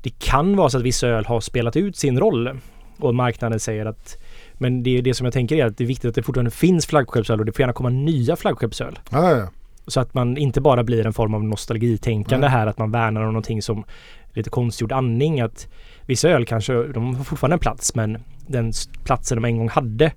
det 0.00 0.18
kan 0.18 0.56
vara 0.56 0.70
så 0.70 0.78
att 0.78 0.84
vissa 0.84 1.08
öl 1.08 1.24
har 1.24 1.40
spelat 1.40 1.76
ut 1.76 1.96
sin 1.96 2.18
roll 2.18 2.60
och 2.98 3.14
marknaden 3.14 3.60
säger 3.60 3.86
att 3.86 4.18
men 4.52 4.82
det 4.82 4.98
är 4.98 5.02
det 5.02 5.14
som 5.14 5.24
jag 5.24 5.34
tänker 5.34 5.56
är 5.56 5.66
att 5.66 5.78
det 5.78 5.84
är 5.84 5.88
viktigt 5.88 6.08
att 6.08 6.14
det 6.14 6.22
fortfarande 6.22 6.50
finns 6.50 6.86
flaggskeppsöl 6.86 7.40
och 7.40 7.46
det 7.46 7.52
får 7.52 7.60
gärna 7.60 7.72
komma 7.72 7.88
nya 7.88 8.36
flaggskeppsöl. 8.36 8.98
Ja, 9.10 9.36
ja. 9.36 9.48
Så 9.86 10.00
att 10.00 10.14
man 10.14 10.36
inte 10.36 10.60
bara 10.60 10.84
blir 10.84 11.06
en 11.06 11.12
form 11.12 11.34
av 11.34 11.44
nostalgitänkande 11.44 12.46
Nej. 12.46 12.56
här 12.56 12.66
att 12.66 12.78
man 12.78 12.90
värnar 12.90 13.20
om 13.20 13.26
någonting 13.26 13.62
som 13.62 13.84
lite 14.32 14.50
konstgjord 14.50 14.92
andning. 14.92 15.40
Att 15.40 15.68
vissa 16.06 16.28
öl 16.28 16.46
kanske, 16.46 16.82
de 16.82 17.14
har 17.14 17.24
fortfarande 17.24 17.54
en 17.54 17.58
plats 17.58 17.94
men 17.94 18.18
den 18.46 18.72
platsen 19.04 19.36
de 19.36 19.44
en 19.44 19.58
gång 19.58 19.68
hade 19.68 20.12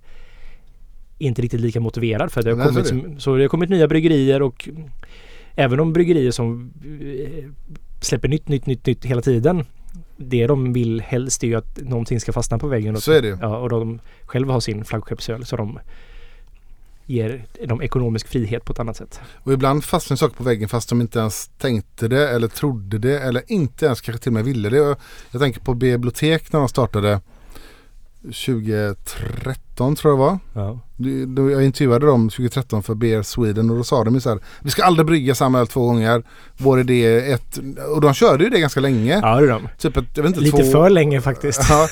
inte 1.18 1.42
riktigt 1.42 1.62
lika 1.62 1.80
motiverad 1.80 2.32
för 2.32 2.42
det 2.42 2.50
har 2.50 2.58
Nej, 2.58 2.68
kommit, 2.68 3.22
så 3.22 3.36
det 3.36 3.44
har 3.44 3.48
kommit 3.48 3.70
nya 3.70 3.88
bryggerier 3.88 4.42
och 4.42 4.70
även 5.56 5.80
om 5.80 5.94
bryggerier 5.94 6.32
som 6.32 6.72
eh, 6.84 7.50
släpper 8.02 8.28
nytt, 8.28 8.48
nytt, 8.48 8.66
nytt, 8.66 8.86
nytt 8.86 9.06
hela 9.06 9.22
tiden. 9.22 9.66
Det 10.18 10.48
de 10.48 10.74
vill 10.74 11.02
helst 11.02 11.44
är 11.44 11.48
ju 11.48 11.56
att 11.56 11.82
någonting 11.82 12.20
ska 12.20 12.34
fastna 12.34 12.60
på 12.60 12.68
väggen. 12.68 12.96
Och, 12.96 13.04
Så 13.04 13.12
är 13.12 13.22
det. 13.22 13.38
Ja, 13.42 13.58
och 13.58 13.70
de 13.70 14.00
själva 14.26 14.54
har 14.54 14.60
sin 14.60 14.86
flaggskeppsöl 14.86 15.46
så 15.46 15.56
de 15.56 15.80
ger 17.06 17.46
dem 17.68 17.82
ekonomisk 17.82 18.28
frihet 18.28 18.66
på 18.66 18.74
ett 18.74 18.80
annat 18.80 18.98
sätt. 18.98 19.20
Och 19.44 19.54
ibland 19.54 19.84
fastnar 19.84 20.18
saker 20.18 20.36
på 20.36 20.44
väggen 20.44 20.70
fast 20.70 20.90
de 20.90 21.02
inte 21.02 21.20
ens 21.20 21.48
tänkte 21.58 22.08
det 22.08 22.30
eller 22.30 22.48
trodde 22.48 22.98
det 22.98 23.20
eller 23.20 23.44
inte 23.48 23.86
ens 23.86 24.02
kanske 24.02 24.24
till 24.24 24.30
och 24.30 24.34
med 24.34 24.46
ville 24.46 24.70
det. 24.70 24.98
Jag, 25.32 25.42
tänker 25.42 25.60
på 25.62 25.74
bibliotek 25.74 26.54
när 26.54 26.60
de 26.60 26.70
startade 26.70 27.22
2013 28.26 29.96
tror 29.96 30.12
jag 30.12 30.20
det 30.20 30.24
var. 30.24 30.40
Ja. 30.54 30.80
Jag 31.52 31.66
intervjuade 31.66 32.06
dem 32.06 32.30
2013 32.30 32.84
för 32.84 32.96
Beer 32.96 33.22
Sweden 33.22 33.70
och 33.70 33.78
då 33.78 33.84
sa 33.84 34.04
de 34.04 34.14
ju 34.14 34.22
så 34.22 34.30
här 34.30 34.40
Vi 34.62 34.70
ska 34.70 34.84
aldrig 34.84 35.06
brygga 35.06 35.36
samma 35.36 35.60
öl 35.60 35.68
två 35.68 35.86
gånger. 35.86 36.24
Vår 36.58 36.80
idé 36.80 37.06
är 37.06 37.34
ett 37.34 37.60
och 37.96 38.02
de 38.02 38.14
körde 38.14 38.44
ju 38.44 38.50
det 38.50 38.60
ganska 38.60 38.80
länge. 38.80 39.20
Ja, 39.22 39.42
det 39.42 39.48
de. 39.48 39.70
Typ 39.78 39.98
ett, 39.98 40.06
jag 40.14 40.24
vet 40.24 40.30
inte, 40.30 40.40
Lite 40.40 40.64
två, 40.64 40.72
för 40.72 40.90
länge 40.90 41.22
faktiskt. 41.22 41.62
Ja, 41.70 41.88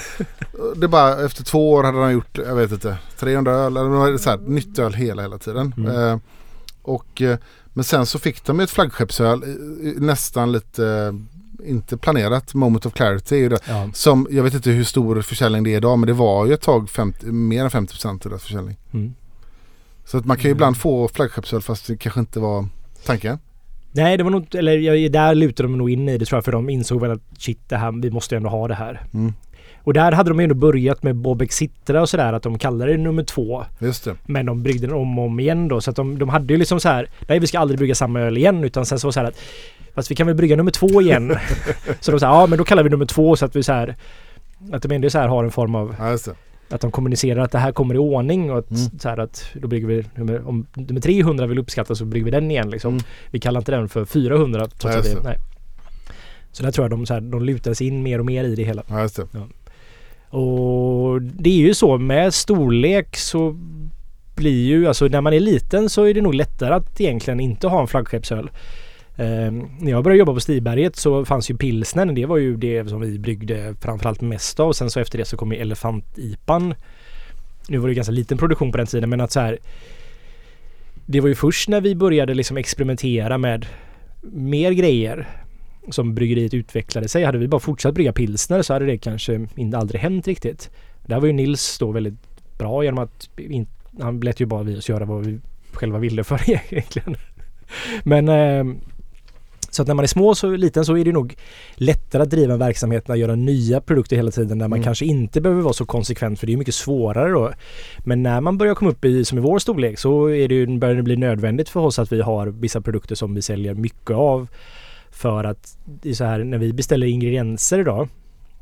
det 0.75 0.87
bara 0.87 1.25
efter 1.25 1.43
två 1.43 1.71
år 1.71 1.83
hade 1.83 1.97
de 1.97 2.11
gjort, 2.11 2.37
jag 2.37 2.55
vet 2.55 2.71
inte, 2.71 2.97
300 3.19 3.51
öl 3.51 3.77
eller 3.77 4.17
så 4.17 4.29
här, 4.29 4.37
nytt 4.37 4.79
öl 4.79 4.93
hela 4.93 5.21
hela 5.21 5.37
tiden. 5.37 5.73
Mm. 5.77 5.95
Eh, 5.95 6.17
och, 6.81 7.21
eh, 7.21 7.37
men 7.73 7.83
sen 7.83 8.05
så 8.05 8.19
fick 8.19 8.45
de 8.45 8.59
ett 8.59 8.71
flaggskeppsöl, 8.71 9.43
eh, 9.43 10.01
nästan 10.01 10.51
lite, 10.51 11.15
inte 11.65 11.97
planerat, 11.97 12.53
Moment 12.53 12.85
of 12.85 12.93
Clarity. 12.93 13.35
ju 13.35 13.49
det. 13.49 13.59
Ja. 13.67 13.89
Som, 13.93 14.27
jag 14.31 14.43
vet 14.43 14.53
inte 14.53 14.69
hur 14.69 14.83
stor 14.83 15.21
försäljning 15.21 15.63
det 15.63 15.73
är 15.73 15.77
idag 15.77 15.99
men 15.99 16.07
det 16.07 16.13
var 16.13 16.45
ju 16.45 16.53
ett 16.53 16.61
tag 16.61 16.89
50, 16.89 17.25
mer 17.25 17.63
än 17.63 17.69
50% 17.69 18.25
i 18.25 18.29
deras 18.29 18.43
försäljning. 18.43 18.77
Mm. 18.93 19.13
Så 20.05 20.17
att 20.17 20.25
man 20.25 20.37
kan 20.37 20.43
ju 20.43 20.51
ibland 20.51 20.77
få 20.77 21.07
flaggskeppsöl 21.07 21.61
fast 21.61 21.87
det 21.87 21.97
kanske 21.97 22.19
inte 22.19 22.39
var 22.39 22.67
tanken. 23.05 23.39
Nej, 23.91 24.17
det 24.17 24.23
var 24.23 24.31
nog, 24.31 24.55
eller 24.55 24.77
jag, 24.77 25.11
där 25.11 25.35
lutade 25.35 25.69
de 25.69 25.77
nog 25.77 25.89
in 25.89 26.09
i 26.09 26.17
det 26.17 26.25
tror 26.25 26.37
jag 26.37 26.45
för 26.45 26.51
de 26.51 26.69
insåg 26.69 27.01
väl 27.01 27.11
att 27.11 27.21
shit, 27.37 27.69
det 27.69 27.77
här, 27.77 28.01
vi 28.01 28.11
måste 28.11 28.35
ju 28.35 28.37
ändå 28.37 28.49
ha 28.49 28.67
det 28.67 28.75
här. 28.75 29.01
Mm. 29.13 29.33
Och 29.83 29.93
där 29.93 30.11
hade 30.11 30.29
de 30.29 30.39
ju 30.39 30.43
ändå 30.43 30.55
börjat 30.55 31.03
med 31.03 31.15
Bobeck 31.15 31.51
Citra 31.51 32.01
och 32.01 32.09
sådär 32.09 32.33
att 32.33 32.43
de 32.43 32.59
kallade 32.59 32.91
det 32.91 32.97
nummer 32.97 33.23
två. 33.23 33.65
Just 33.79 34.05
det. 34.05 34.15
Men 34.25 34.45
de 34.45 34.63
bryggde 34.63 34.87
den 34.87 34.95
om 34.95 35.19
och 35.19 35.25
om 35.25 35.39
igen 35.39 35.67
då 35.67 35.81
så 35.81 35.89
att 35.89 35.95
de, 35.95 36.19
de 36.19 36.29
hade 36.29 36.53
ju 36.53 36.59
liksom 36.59 36.79
så 36.79 36.89
här 36.89 37.09
Nej 37.27 37.39
vi 37.39 37.47
ska 37.47 37.59
aldrig 37.59 37.77
brygga 37.77 37.95
samma 37.95 38.19
öl 38.19 38.37
igen 38.37 38.63
utan 38.63 38.85
sen 38.85 38.99
så 38.99 39.07
var 39.07 39.09
det 39.09 39.13
så 39.13 39.19
här 39.19 39.27
att 39.27 39.39
Fast 39.95 40.11
vi 40.11 40.15
kan 40.15 40.27
väl 40.27 40.35
brygga 40.35 40.55
nummer 40.55 40.71
två 40.71 41.01
igen. 41.01 41.35
så 41.99 42.11
de 42.11 42.19
sa 42.19 42.25
ja 42.25 42.47
men 42.47 42.57
då 42.57 42.63
kallar 42.63 42.83
vi 42.83 42.89
nummer 42.89 43.05
två 43.05 43.35
så 43.35 43.45
att 43.45 43.55
vi 43.55 43.63
så 43.63 43.73
här 43.73 43.95
Att 44.71 44.81
de 44.83 44.95
ändå 44.95 45.09
så 45.09 45.19
här 45.19 45.27
har 45.27 45.43
en 45.43 45.51
form 45.51 45.75
av 45.75 45.95
Ja. 45.99 46.17
Att 46.69 46.81
de 46.81 46.91
kommunicerar 46.91 47.41
att 47.41 47.51
det 47.51 47.59
här 47.59 47.71
kommer 47.71 47.95
i 47.95 47.97
ordning 47.97 48.51
och 48.51 48.57
att, 48.57 48.69
Mm. 48.71 48.99
så 48.99 49.09
här 49.09 49.17
att 49.17 49.45
då 49.53 49.67
brygger 49.67 49.87
vi 49.87 50.03
nummer, 50.15 50.47
om 50.47 50.65
nummer 50.73 51.01
300 51.01 51.45
vill 51.47 51.59
uppskattas 51.59 51.97
så 51.97 52.05
brygger 52.05 52.25
vi 52.25 52.31
den 52.31 52.51
igen 52.51 52.69
liksom. 52.69 52.93
Mm. 52.93 53.03
Vi 53.31 53.39
kallar 53.39 53.61
inte 53.61 53.71
den 53.71 53.89
för 53.89 54.05
400 54.05 54.67
trots 54.67 54.95
Ja, 54.95 54.99
att 54.99 55.05
det, 55.05 55.23
nej. 55.23 55.37
Så 56.51 56.63
där 56.63 56.71
tror 56.71 56.83
jag 56.83 56.91
de, 56.91 57.05
så 57.05 57.13
här, 57.13 57.21
de 57.21 57.41
lutar 57.43 57.73
sig 57.73 57.87
in 57.87 58.03
mer 58.03 58.19
och 58.19 58.25
mer 58.25 58.43
i 58.43 58.55
det 58.55 58.63
hela. 58.63 58.83
Ja, 58.87 59.07
det. 59.31 59.39
Och 60.37 61.21
det 61.21 61.49
är 61.49 61.67
ju 61.67 61.73
så 61.73 61.97
med 61.97 62.33
storlek 62.33 63.17
så 63.17 63.55
blir 64.35 64.65
ju, 64.65 64.87
alltså 64.87 65.05
när 65.05 65.21
man 65.21 65.33
är 65.33 65.39
liten 65.39 65.89
så 65.89 66.03
är 66.03 66.13
det 66.13 66.21
nog 66.21 66.33
lättare 66.35 66.73
att 66.73 67.01
egentligen 67.01 67.39
inte 67.39 67.67
ha 67.67 67.81
en 67.81 67.87
flaggskeppsöl. 67.87 68.49
Eh, 69.17 69.51
när 69.79 69.91
jag 69.91 70.03
började 70.03 70.19
jobba 70.19 70.33
på 70.33 70.39
Stiberget 70.39 70.95
så 70.95 71.25
fanns 71.25 71.51
ju 71.51 71.57
pilsnern. 71.57 72.15
Det 72.15 72.25
var 72.25 72.37
ju 72.37 72.57
det 72.57 72.89
som 72.89 73.01
vi 73.01 73.19
bryggde 73.19 73.75
framförallt 73.81 74.21
mest 74.21 74.59
av. 74.59 74.73
Sen 74.73 74.89
så 74.89 74.99
efter 74.99 75.17
det 75.17 75.25
så 75.25 75.37
kom 75.37 75.51
ju 75.51 75.57
elefantipan. 75.57 76.73
Nu 77.67 77.77
var 77.77 77.87
det 77.87 77.91
ju 77.91 77.95
ganska 77.95 78.11
liten 78.11 78.37
produktion 78.37 78.71
på 78.71 78.77
den 78.77 78.87
tiden 78.87 79.09
men 79.09 79.21
att 79.21 79.31
så 79.31 79.39
här. 79.39 79.57
Det 81.05 81.21
var 81.21 81.27
ju 81.27 81.35
först 81.35 81.69
när 81.69 81.81
vi 81.81 81.95
började 81.95 82.33
liksom 82.33 82.57
experimentera 82.57 83.37
med 83.37 83.65
mer 84.21 84.71
grejer 84.71 85.27
som 85.89 86.15
bryggeriet 86.15 86.53
utvecklade 86.53 87.07
sig. 87.07 87.23
Hade 87.23 87.37
vi 87.37 87.47
bara 87.47 87.59
fortsatt 87.59 87.93
brygga 87.93 88.13
pilsner 88.13 88.61
så 88.61 88.73
hade 88.73 88.85
det 88.85 88.97
kanske 88.97 89.47
inte 89.55 89.77
aldrig 89.77 90.01
hänt 90.01 90.27
riktigt. 90.27 90.69
Där 91.05 91.19
var 91.19 91.27
ju 91.27 91.33
Nils 91.33 91.77
då 91.79 91.91
väldigt 91.91 92.13
bra 92.57 92.83
genom 92.83 93.03
att 93.03 93.29
in, 93.37 93.67
han 94.01 94.19
lät 94.19 94.39
ju 94.39 94.45
bara 94.45 94.63
vi 94.63 94.77
oss 94.77 94.89
göra 94.89 95.05
vad 95.05 95.25
vi 95.25 95.39
själva 95.71 95.99
ville 95.99 96.23
för 96.23 96.41
egentligen. 96.49 97.15
Men 98.03 98.29
eh, 98.29 98.75
så 99.75 99.81
att 99.81 99.87
när 99.87 99.95
man 99.95 100.03
är 100.03 100.07
små 100.07 100.35
så 100.35 100.55
liten 100.55 100.85
så 100.85 100.97
är 100.97 101.05
det 101.05 101.11
nog 101.11 101.35
lättare 101.75 102.23
att 102.23 102.29
driva 102.29 102.53
en 102.53 102.59
verksamhet 102.59 103.09
att 103.09 103.19
göra 103.19 103.35
nya 103.35 103.81
produkter 103.81 104.15
hela 104.15 104.31
tiden 104.31 104.59
där 104.59 104.67
man 104.67 104.77
Mm. 104.77 104.83
kanske 104.83 105.05
inte 105.05 105.41
behöver 105.41 105.61
vara 105.61 105.73
så 105.73 105.85
konsekvent 105.85 106.39
för 106.39 106.47
det 106.47 106.53
är 106.53 106.57
mycket 106.57 106.75
svårare 106.75 107.31
då. 107.31 107.51
Men 107.99 108.23
när 108.23 108.41
man 108.41 108.57
börjar 108.57 108.75
komma 108.75 108.91
upp 108.91 109.05
i, 109.05 109.25
som 109.25 109.37
i 109.37 109.41
vår 109.41 109.59
storlek, 109.59 109.99
så 109.99 110.29
är 110.29 110.47
det 110.47 110.55
ju, 110.55 110.77
börjar 110.79 110.95
det 110.95 111.03
bli 111.03 111.15
nödvändigt 111.15 111.69
för 111.69 111.79
oss 111.79 111.99
att 111.99 112.11
vi 112.11 112.21
har 112.21 112.47
vissa 112.47 112.81
produkter 112.81 113.15
som 113.15 113.35
vi 113.35 113.41
säljer 113.41 113.73
mycket 113.73 114.11
av. 114.11 114.47
För 115.11 115.43
att 115.43 115.77
det 115.85 116.09
är 116.09 116.13
så 116.13 116.23
här 116.23 116.43
när 116.43 116.57
vi 116.57 116.73
beställer 116.73 117.07
ingredienser 117.07 117.79
idag. 117.79 118.09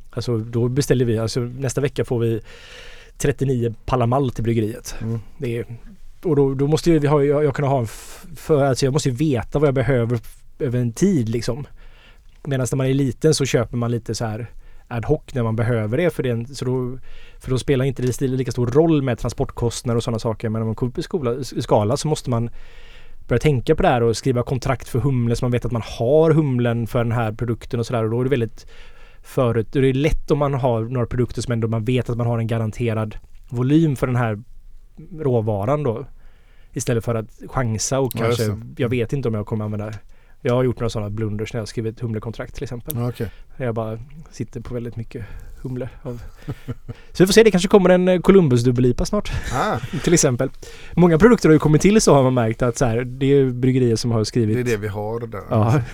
Alltså 0.10 0.38
då 0.38 0.68
beställer 0.68 1.06
vi, 1.06 1.18
alltså 1.18 1.40
nästa 1.40 1.82
vecka 1.82 2.06
får 2.06 2.20
vi 2.20 2.42
39 3.18 3.74
palamall 3.86 4.32
till 4.32 4.44
bryggeriet. 4.44 4.96
Mm. 5.02 5.20
Det 5.38 5.58
är, 5.58 5.66
och 6.24 6.36
då, 6.36 6.54
då 6.54 6.68
måste 6.68 7.08
ha, 7.08 7.24
jag, 7.24 7.44
jag 7.44 7.56
kunna 7.56 7.68
ha 7.68 7.80
en 7.80 7.88
för, 8.36 8.64
alltså 8.64 8.86
jag 8.86 8.94
måste 8.94 9.10
ju 9.10 9.16
veta 9.16 9.60
vad 9.60 9.68
jag 9.68 9.76
behöver 9.76 10.20
över 10.62 10.80
en 10.80 10.94
tid 10.94 11.30
liksom. 11.30 11.68
Medan 12.44 12.68
när 12.72 12.78
man 12.78 12.88
är 12.88 12.94
liten 12.94 13.34
så 13.34 13.46
köper 13.46 13.78
man 13.78 13.92
lite 13.92 14.16
så 14.16 14.26
här 14.26 14.48
ad 14.88 15.08
hoc 15.08 15.22
när 15.34 15.44
man 15.44 15.56
behöver 15.56 15.98
det. 15.98 16.10
För, 16.10 16.24
det 16.24 16.30
en, 16.30 16.56
så 16.56 16.66
då, 16.66 16.98
för 17.40 17.50
då 17.50 17.58
spelar 17.58 17.86
inte 17.86 18.02
det 18.02 18.22
lika 18.22 18.52
stor 18.52 18.68
roll 18.68 19.02
med 19.02 19.18
transportkostnader 19.18 19.98
och 19.98 20.04
sådana 20.04 20.20
saker. 20.20 20.50
Men 20.50 20.60
när 20.60 20.66
man 20.66 20.76
kommer 20.76 20.92
upp 20.92 20.98
i 20.98 21.04
skola, 21.04 21.44
skala 21.44 21.98
så 21.98 22.08
måste 22.08 22.30
man 22.30 22.50
börja 23.28 23.40
tänka 23.40 23.76
på 23.76 23.82
det 23.82 23.90
här 23.90 24.04
och 24.04 24.18
skriva 24.18 24.44
kontrakt 24.44 24.90
för 24.90 25.00
humle 25.00 25.36
så 25.36 25.46
man 25.46 25.52
vet 25.52 25.66
att 25.66 25.72
man 25.72 25.84
har 25.86 26.32
humlen 26.32 26.88
för 26.88 27.04
den 27.04 27.12
här 27.12 27.32
produkten 27.32 27.80
och 27.80 27.86
sådär. 27.86 28.04
Och 28.04 28.10
då 28.10 28.20
är 28.20 28.24
det 28.24 28.30
väldigt 28.30 28.68
förut. 29.22 29.68
Det 29.72 29.80
är 29.80 29.94
lätt 29.94 30.32
om 30.32 30.40
man 30.40 30.54
har 30.54 30.82
några 30.82 31.08
produkter 31.08 31.42
som 31.42 31.52
ändå 31.52 31.68
man 31.68 31.86
vet 31.86 32.10
att 32.10 32.18
man 32.18 32.28
har 32.28 32.40
en 32.40 32.48
garanterad 32.48 33.18
volym 33.50 33.96
för 33.96 34.08
den 34.08 34.16
här 34.16 34.44
råvaran 35.20 35.84
då. 35.84 36.06
Istället 36.74 37.06
för 37.06 37.16
att 37.16 37.40
chansa 37.48 38.00
och 38.00 38.12
Ja, 38.16 38.20
kanske, 38.26 38.58
jag 38.78 38.90
vet 38.90 39.14
inte 39.14 39.28
om 39.28 39.34
jag 39.34 39.46
kommer 39.46 39.66
använda 39.66 39.94
jag 40.42 40.54
har 40.54 40.64
gjort 40.64 40.80
några 40.80 40.90
sådana 40.90 41.10
blunders 41.10 41.54
när 41.54 41.58
jag 41.58 41.62
har 41.62 41.68
skrivit 41.68 42.00
humlekontrakt 42.00 42.56
till 42.56 42.64
exempel. 42.64 42.96
Där 43.58 43.66
jag 43.66 43.76
bara 43.76 44.00
sitter 44.32 44.62
på 44.62 44.74
väldigt 44.74 44.96
mycket 44.96 45.26
humle. 45.62 45.90
Av. 46.02 46.22
Så 47.12 47.24
vi 47.24 47.26
får 47.26 47.34
se, 47.34 47.44
det 47.44 47.52
kanske 47.52 47.70
kommer 47.70 47.90
en 47.90 48.08
eh, 48.08 48.20
Columbus 48.20 48.64
dubbel-IPA 48.64 49.06
snart. 49.06 49.32
Ah, 49.54 49.78
Till 50.04 50.14
exempel. 50.14 50.50
Många 50.94 51.18
produkter 51.18 51.50
har 51.50 51.54
ju 51.54 51.60
kommit 51.60 51.82
till 51.82 52.02
så 52.02 52.14
har 52.14 52.24
man 52.24 52.34
märkt 52.34 52.62
att 52.62 52.78
så 52.78 52.86
här, 52.86 53.04
det 53.04 53.26
är 53.26 53.46
bryggerier 53.46 53.96
som 53.96 54.12
har 54.12 54.24
skrivit. 54.24 54.56
det 54.56 54.62
är 54.62 54.78
det 54.78 54.82
vi 54.82 54.88
har 54.88 55.20
där. 55.28 55.42
Ja. 55.50 55.82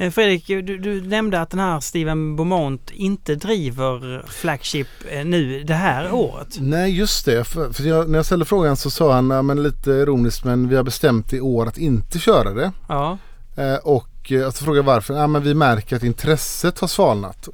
Eh, 0.00 0.10
Fredrik, 0.10 0.46
du, 0.46 0.78
du 0.78 1.00
nämnde 1.00 1.40
att 1.40 1.50
den 1.50 1.60
här 1.60 1.80
Steven 1.80 2.36
Beaumont 2.36 2.90
inte 2.90 3.34
driver 3.34 4.24
Flagship 4.28 4.86
eh, 5.10 5.24
nu 5.24 5.62
det 5.64 5.74
här 5.74 6.12
året. 6.12 6.56
Nej 6.60 6.96
just 6.98 7.24
det, 7.24 7.44
för, 7.44 7.72
för 7.72 7.82
jag, 7.82 8.08
när 8.08 8.18
jag 8.18 8.26
ställde 8.26 8.44
frågan 8.44 8.76
så 8.76 8.90
sa 8.90 9.12
han 9.12 9.30
ja, 9.30 9.42
men 9.42 9.62
lite 9.62 9.90
ironiskt 9.90 10.44
men 10.44 10.68
vi 10.68 10.76
har 10.76 10.82
bestämt 10.82 11.32
i 11.32 11.40
år 11.40 11.66
att 11.66 11.78
inte 11.78 12.18
köra 12.18 12.50
det. 12.54 12.72
Ja. 12.88 13.18
Eh, 13.58 13.74
och 13.74 14.08
eh, 14.32 14.36
jag 14.38 14.54
så 14.54 14.64
frågade 14.64 14.78
jag 14.78 14.94
varför, 14.94 15.14
ja, 15.14 15.26
men 15.26 15.42
vi 15.42 15.54
märker 15.54 15.96
att 15.96 16.02
intresset 16.02 16.78
har 16.78 16.88
svalnat. 16.88 17.48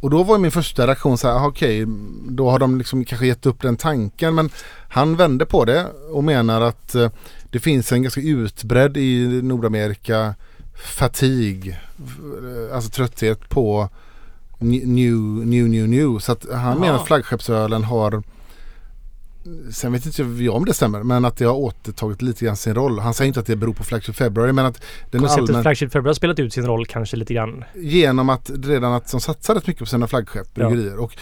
Och 0.00 0.10
då 0.10 0.22
var 0.22 0.38
min 0.38 0.50
första 0.50 0.86
reaktion 0.86 1.18
så 1.18 1.28
här, 1.28 1.34
"Ah, 1.34 1.46
okej, 1.46 1.84
då 2.28 2.50
har 2.50 2.58
de 2.58 2.78
liksom 2.78 3.04
kanske 3.04 3.26
gett 3.26 3.46
upp 3.46 3.62
den 3.62 3.76
tanken. 3.76 4.34
Men 4.34 4.50
han 4.88 5.16
vände 5.16 5.46
på 5.46 5.64
det 5.64 5.86
och 6.12 6.24
menar 6.24 6.60
att 6.60 6.94
eh, 6.94 7.10
det 7.50 7.60
finns 7.60 7.92
en 7.92 8.02
ganska 8.02 8.20
utbredd 8.20 8.96
i 8.96 9.42
Nordamerika 9.42 10.34
fatig, 10.96 11.68
eh, 11.68 12.74
alltså 12.76 12.90
trötthet 12.90 13.48
på 13.48 13.88
new, 14.58 15.14
new, 15.46 15.68
new, 15.68 15.88
new. 15.88 16.18
Så 16.18 16.32
att 16.32 16.46
han 16.50 16.60
Jaha. 16.60 16.74
menar 16.74 16.94
att 16.94 17.06
flaggskeppsölen 17.06 17.84
har 17.84 18.22
Sen 19.72 19.92
vet 19.92 20.06
inte 20.06 20.22
jag 20.22 20.54
om 20.54 20.64
det 20.64 20.74
stämmer 20.74 21.02
men 21.02 21.24
att 21.24 21.36
det 21.36 21.44
har 21.44 21.54
återtagit 21.54 22.22
lite 22.22 22.44
grann 22.44 22.56
sin 22.56 22.74
roll. 22.74 22.98
Han 22.98 23.14
säger 23.14 23.26
inte 23.28 23.40
att 23.40 23.46
det 23.46 23.56
beror 23.56 23.72
på 23.72 23.84
Flagship 23.84 24.16
February 24.16 24.52
men 24.52 24.66
att 24.66 24.82
den 25.10 25.20
Konceptet 25.20 25.48
allmän, 25.48 25.62
Flagship 25.62 25.92
February 25.92 26.08
har 26.10 26.14
spelat 26.14 26.38
ut 26.38 26.52
sin 26.52 26.66
roll 26.66 26.86
kanske 26.86 27.16
lite 27.16 27.34
grann. 27.34 27.64
genom 27.74 28.28
att 28.30 28.50
redan 28.62 28.92
att 28.92 29.10
de 29.10 29.20
satsar 29.20 29.54
rätt 29.54 29.66
mycket 29.66 29.80
på 29.80 29.86
sina 29.86 30.06
flaggskepp, 30.06 30.54
bryggerier. 30.54 30.98
Och 30.98 31.16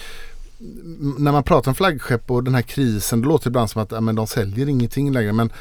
m- 0.61 1.15
när 1.19 1.32
man 1.32 1.43
pratar 1.43 1.70
om 1.70 1.74
flaggskepp 1.74 2.31
och 2.31 2.45
den 2.45 2.55
här 2.55 2.62
krisen 2.62 3.20
då 3.23 3.28
låter 3.28 3.45
det 3.45 3.49
ibland 3.51 3.70
som 3.70 3.82
att 3.82 3.93
ja, 3.93 4.01
men 4.01 4.15
de 4.15 4.27
säljer 4.27 4.69
ingenting 4.69 5.12
längre. 5.12 5.32
Men 5.32 5.53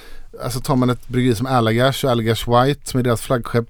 alltså 0.44 0.60
tar 0.60 0.76
man 0.76 0.90
ett 0.90 1.08
bryggeri 1.08 1.36
som 1.36 1.46
Allagash 1.48 2.06
och 2.06 2.12
Allagash 2.12 2.66
White 2.66 2.90
som 2.90 3.00
är 3.00 3.04
deras 3.04 3.22
flaggskepp. 3.22 3.66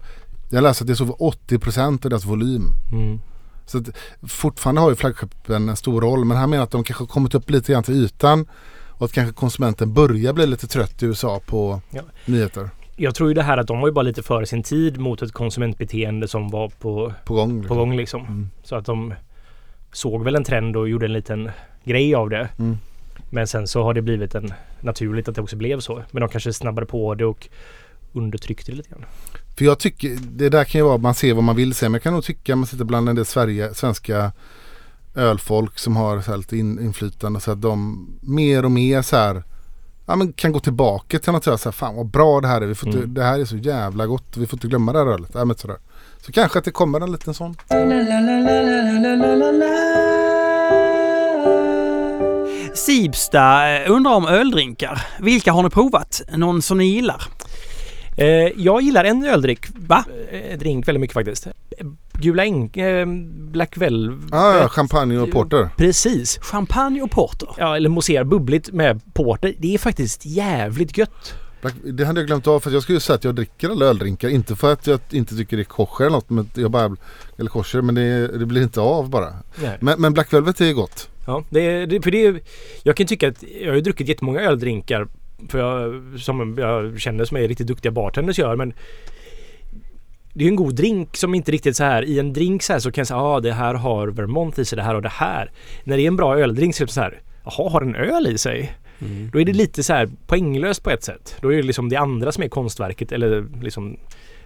Jag 0.50 0.64
läser 0.64 0.84
att 0.84 0.88
det 0.88 0.94
är 0.94 0.96
så 0.96 1.06
för 1.06 1.14
80% 1.14 2.06
av 2.06 2.10
deras 2.10 2.26
volym. 2.26 2.64
Mm. 2.92 3.20
Så 3.66 3.78
att 3.78 3.86
fortfarande 4.28 4.82
har 4.82 4.90
ju 4.90 4.96
flaggskeppen 4.96 5.70
en 5.70 5.76
stor 5.76 6.02
roll 6.02 6.26
men 6.26 6.38
han 6.38 6.50
menar 6.50 6.64
att 6.64 6.72
de 6.72 6.84
kanske 6.84 7.02
har 7.04 7.08
kommit 7.08 7.36
upp 7.36 7.50
lite 7.50 7.72
grann 7.72 7.84
till 7.84 7.94
ytan 8.06 8.46
och 8.98 9.06
att 9.06 9.12
kanske 9.12 9.34
konsumenten 9.34 9.94
börjar 9.94 10.34
bli 10.34 10.48
lite 10.48 10.68
trött 10.68 11.04
i 11.04 11.06
USA 11.06 11.42
på 11.46 11.82
Ja. 11.90 12.02
nyheter 12.26 12.70
Jag 12.96 13.16
tror 13.16 13.30
ju 13.30 13.34
det 13.34 13.44
här 13.44 13.58
att 13.58 13.68
de 13.68 13.80
var 13.80 13.88
ju 13.88 13.94
bara 13.94 14.02
lite 14.02 14.24
före 14.24 14.46
sin 14.46 14.64
tid 14.64 15.00
mot 15.00 15.22
ett 15.22 15.32
konsumentbeteende 15.32 16.28
som 16.28 16.50
var 16.50 16.70
på, 16.70 17.14
på 17.26 17.34
gång. 17.34 17.50
på 17.50 17.62
liksom. 17.62 17.78
gång 17.78 17.98
liksom. 17.98 18.22
Mm. 18.22 18.50
Så 18.64 18.76
att 18.76 18.86
de 18.86 19.14
såg 19.92 20.24
väl 20.24 20.36
en 20.36 20.44
trend 20.44 20.76
och 20.78 20.90
gjorde 20.90 21.06
en 21.06 21.14
liten 21.14 21.52
grej 21.84 22.16
av 22.16 22.30
det. 22.30 22.50
Mm. 22.60 22.78
Men 23.30 23.48
sen 23.48 23.68
så 23.68 23.84
har 23.84 23.94
det 23.94 24.02
blivit 24.02 24.36
en 24.36 24.54
naturligt 24.82 25.28
att 25.28 25.36
det 25.36 25.42
också 25.42 25.56
blev 25.56 25.80
så. 25.80 26.04
Men 26.12 26.22
de 26.22 26.30
kanske 26.30 26.54
snabbade 26.54 26.88
på 26.88 27.16
det 27.16 27.26
och 27.26 27.48
undertryckte 28.14 28.72
det 28.72 28.78
lite 28.78 28.90
grann. 28.90 29.06
För 29.58 29.66
jag 29.66 29.80
tycker, 29.80 30.18
det 30.22 30.50
där 30.50 30.64
kan 30.64 30.80
ju 30.80 30.86
vara 30.86 30.96
att 30.96 31.02
man 31.02 31.16
ser 31.16 31.34
vad 31.34 31.44
man 31.44 31.56
vill 31.56 31.74
se 31.74 31.86
men 31.86 31.94
jag 31.94 32.04
kan 32.04 32.14
nog 32.14 32.24
tycka 32.24 32.56
man 32.56 32.66
sitter 32.68 32.86
bland 32.86 33.10
en 33.10 33.16
del 33.16 33.26
Sverige, 33.26 33.74
svenska 33.74 34.32
ölfolk 35.18 35.80
som 35.80 35.96
har 35.96 36.22
så 36.22 36.32
här 36.32 36.38
lite 36.38 36.58
in, 36.58 36.80
inflytande 36.80 37.40
så 37.40 37.52
att 37.52 37.62
de 37.62 38.08
mer 38.22 38.66
och 38.66 38.72
mer 38.72 39.02
så 39.02 39.16
här 39.16 39.44
Ja 40.10 40.16
men 40.16 40.34
kan 40.34 40.52
gå 40.52 40.60
tillbaka 40.60 41.20
till 41.20 41.32
något 41.34 41.44
så 41.44 41.50
här, 41.50 41.58
så 41.58 41.70
här 41.70 41.74
fan 41.74 41.96
vad 41.96 42.06
bra 42.06 42.42
det 42.42 42.48
här 42.48 42.62
är. 42.62 42.66
Vi 42.66 42.76
får 42.76 42.90
inte, 42.90 43.00
Mm. 43.00 43.14
Det 43.14 43.24
här 43.24 43.40
är 43.40 43.46
så 43.46 43.58
jävla 43.58 44.06
gott. 44.06 44.38
Vi 44.38 44.48
får 44.48 44.58
inte 44.58 44.68
glömma 44.68 44.94
det 44.94 45.00
här 45.00 45.06
ölet. 45.06 45.30
Ja, 45.34 45.46
men 45.46 45.58
sådär. 45.58 45.78
Så 46.26 46.32
kanske 46.32 46.60
att 46.60 46.66
det 46.66 46.72
kommer 46.72 47.00
en 47.00 47.12
liten 47.12 47.34
sån. 47.34 47.56
Sibsta 52.76 53.76
eh, 53.76 53.92
undrar 53.92 54.12
om 54.12 54.26
öldrinkar. 54.28 55.06
Vilka 55.20 55.52
har 55.52 55.64
ni 55.64 55.70
provat? 55.70 56.22
Någon 56.36 56.62
som 56.62 56.78
ni 56.78 56.86
gillar? 56.86 57.24
Eh, 58.18 58.28
jag 58.56 58.82
gillar 58.82 59.04
en 59.04 59.26
öldryck. 59.26 59.66
Va? 59.76 60.06
Eh, 60.32 60.58
drink 60.58 60.88
väldigt 60.88 61.02
mycket 61.02 61.14
faktiskt. 61.14 61.48
Gula 62.22 62.46
Äng... 62.46 62.70
Eh, 62.76 63.06
Black 63.52 63.78
Velvet. 63.78 64.20
Ja, 64.32 64.58
ja, 64.58 64.68
champagne 64.70 65.18
och 65.18 65.32
porter. 65.32 65.70
Precis. 65.78 66.38
Champagne 66.42 67.02
och 67.02 67.12
porter. 67.12 67.50
Ja, 67.58 67.76
eller 67.76 67.90
mousserande 67.90 68.30
bubbligt 68.30 68.72
med 68.72 69.02
porter. 69.14 69.54
Det 69.58 69.74
är 69.74 69.78
faktiskt 69.78 70.26
jävligt 70.26 70.98
gött. 70.98 71.34
Black, 71.62 71.74
det 71.84 72.06
hade 72.06 72.20
jag 72.20 72.28
glömt 72.28 72.48
av 72.48 72.60
för 72.60 72.70
att 72.70 72.74
jag 72.74 72.84
skulle 72.84 72.96
ju 72.96 73.00
säga 73.00 73.16
att 73.16 73.24
jag 73.24 73.36
dricker 73.36 73.70
alla 73.70 73.86
öldrinkar. 73.86 74.30
Inte 74.30 74.56
för 74.56 74.74
att 74.74 74.88
jag 74.88 75.00
inte 75.12 75.36
tycker 75.36 75.58
det 75.58 75.62
är 75.64 75.66
kosher 75.66 76.06
eller 76.06 76.16
något. 76.16 76.30
Men 76.30 76.50
jag 76.54 76.72
bara, 76.72 76.96
eller 77.38 77.50
kosher 77.50 77.82
men 77.82 77.96
det, 77.96 78.28
det 78.38 78.46
blir 78.46 78.62
inte 78.62 78.82
av 78.82 79.10
bara. 79.10 79.34
Men, 79.80 80.02
men 80.02 80.14
Black 80.14 80.34
Velvet 80.34 80.62
är 80.62 80.74
gott. 80.74 81.10
Ja, 81.26 81.44
det, 81.50 81.60
är- 81.62 81.88
det, 81.88 82.02
för 82.02 82.12
det 82.12 82.44
Jag 82.84 82.96
kan 82.98 83.08
tycka 83.08 83.28
att 83.28 83.44
jag 83.62 83.68
har 83.70 83.76
ju 83.76 83.82
druckit 83.82 84.08
jättemånga 84.08 84.42
öldrinkar 84.42 85.08
för 85.50 85.60
jag, 85.60 86.02
som 86.20 86.58
jag 86.58 87.00
känner 87.00 87.26
som 87.26 87.38
är 87.38 87.48
riktigt 87.48 87.68
duktiga 87.68 87.92
bartenders 87.92 88.40
gör 88.40 88.56
men 88.56 88.74
det 90.38 90.44
är 90.44 90.48
en 90.48 90.56
god 90.56 90.76
drink 90.76 91.18
som 91.18 91.36
inte 91.36 91.52
riktigt 91.52 91.78
så 91.78 91.84
här 91.84 92.04
i 92.04 92.20
en 92.20 92.34
drink 92.34 92.64
så 92.64 92.74
här 92.74 92.80
så 92.80 92.92
kan 92.92 93.02
jag 93.02 93.08
säga 93.08 93.20
ah, 93.20 93.40
det 93.40 93.54
här 93.54 93.74
har 93.74 94.08
Vermont 94.08 94.60
i 94.60 94.66
sig 94.66 94.76
det 94.76 94.84
här 94.84 94.96
och 94.96 95.02
det 95.02 95.10
här. 95.10 95.52
När 95.84 95.98
det 95.98 96.04
är 96.04 96.08
en 96.08 96.16
bra 96.16 96.40
öldrink 96.40 96.76
så 96.76 96.84
är 96.84 96.86
det 96.86 96.94
så 96.94 97.02
här 97.02 97.22
jaha 97.46 97.70
har 97.70 97.82
den 97.82 97.96
öl 97.96 98.28
i 98.28 98.38
sig? 98.38 98.74
Då 99.32 99.40
är 99.40 99.46
det 99.46 99.54
lite 99.54 99.84
så 99.84 99.94
här 99.94 100.10
poänglöst 100.28 100.84
på 100.84 100.90
ett 100.90 101.04
sätt. 101.04 101.36
Då 101.42 101.54
är 101.54 101.58
det 101.58 101.64
liksom 101.64 101.90
det 101.90 101.96
andra 101.96 102.32
som 102.32 102.44
är 102.44 102.48
konstverket 102.48 103.12
eller 103.12 103.46
liksom 103.62 103.98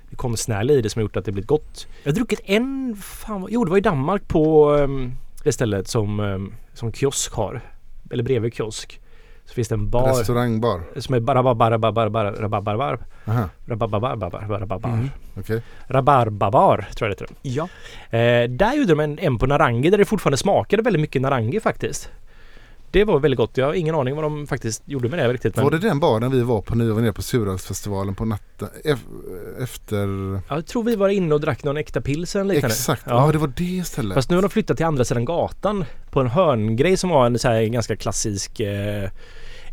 det 0.10 0.16
konstnärliga 0.16 0.78
i 0.78 0.82
det 0.82 0.90
som 0.90 1.00
har 1.00 1.04
gjort 1.04 1.18
att 1.18 1.26
det 1.26 1.32
blivit 1.32 1.48
gott. 1.48 1.88
Jag 2.04 2.12
har 2.12 2.16
druckit 2.16 2.42
en, 2.46 2.96
fan, 3.02 3.48
jo 3.50 3.66
det 3.66 3.72
var 3.72 3.78
i 3.78 3.82
Danmark 3.82 4.28
på 4.28 4.72
um, 4.72 5.12
det 5.44 5.52
stället 5.52 5.88
som, 5.88 6.20
um, 6.20 6.54
som 6.74 6.94
kiosk 6.94 7.34
har. 7.34 7.62
Eller 8.12 8.24
bredvid 8.24 8.54
kiosk. 8.54 9.01
Så 9.52 9.56
finns 9.56 9.68
det 9.68 9.76
en 9.76 9.90
bar 9.90 10.08
Restaurangbar. 10.08 10.82
som 11.00 11.16
är 11.16 11.20
Aha, 11.30 11.40
rabarbar, 13.68 14.12
rabarbar, 14.60 14.90
Mm. 14.90 15.10
okej. 15.40 15.62
rabarbabar 15.88 16.88
tror 16.96 17.10
jag 17.10 17.18
det 17.18 17.24
heter. 17.24 17.36
Ja. 17.42 17.64
Eh, 18.18 18.50
där 18.50 18.74
gjorde 18.76 18.90
de 18.90 19.00
en, 19.00 19.20
en 19.20 19.38
på 19.38 19.46
Narangi 19.46 19.90
där 19.90 19.98
det 19.98 20.06
fortfarande 20.06 20.38
smakade 20.38 20.84
väldigt 20.84 21.02
mycket 21.02 21.22
Narangi 21.22 21.60
faktiskt. 21.60 22.10
Det 22.92 23.04
var 23.04 23.20
väldigt 23.20 23.38
gott. 23.38 23.58
Jag 23.58 23.66
har 23.66 23.74
ingen 23.74 23.96
aning 23.96 24.16
vad 24.16 24.24
de 24.24 24.48
faktiskt 24.48 24.84
gjorde 24.86 25.10
med 25.10 25.20
det 25.20 25.34
riktigt. 25.34 25.56
Men 25.56 25.64
Var 25.66 25.72
det 25.72 25.78
den 25.80 26.00
baren 26.00 26.32
vi 26.32 26.42
var 26.42 26.62
på 26.62 26.76
när 26.76 26.86
vi 26.86 26.92
var 26.92 27.02
nere 27.02 27.14
på 27.14 27.22
Surölsfestivalen 27.22 28.16
på 28.16 28.26
natten? 28.26 28.68
ef- 28.86 29.64
Efter... 29.64 30.08
Jag 30.56 30.66
tror 30.66 30.84
vi 30.84 30.96
var 30.96 31.10
inne 31.10 31.34
och 31.36 31.42
drack 31.42 31.64
någon 31.64 31.78
äkta 31.78 32.02
pilsen 32.02 32.48
liknande. 32.48 32.68
Exakt, 32.76 33.04
ja. 33.06 33.26
Ja. 33.26 33.32
det 33.32 33.38
var 33.38 33.52
det 33.56 33.88
stället. 33.88 34.16
Fast 34.16 34.30
nu 34.30 34.36
har 34.36 34.42
de 34.42 34.50
flyttat 34.50 34.78
till 34.78 34.86
andra 34.86 35.06
sidan 35.06 35.26
gatan 35.26 35.86
på 36.12 36.20
en 36.22 36.28
hörngrej 36.28 36.98
som 36.98 37.10
var 37.10 37.26
en 37.26 37.40
så 37.40 37.48
här 37.50 37.64
ganska 37.64 37.96
klassisk 37.96 38.60
eh, 38.60 39.10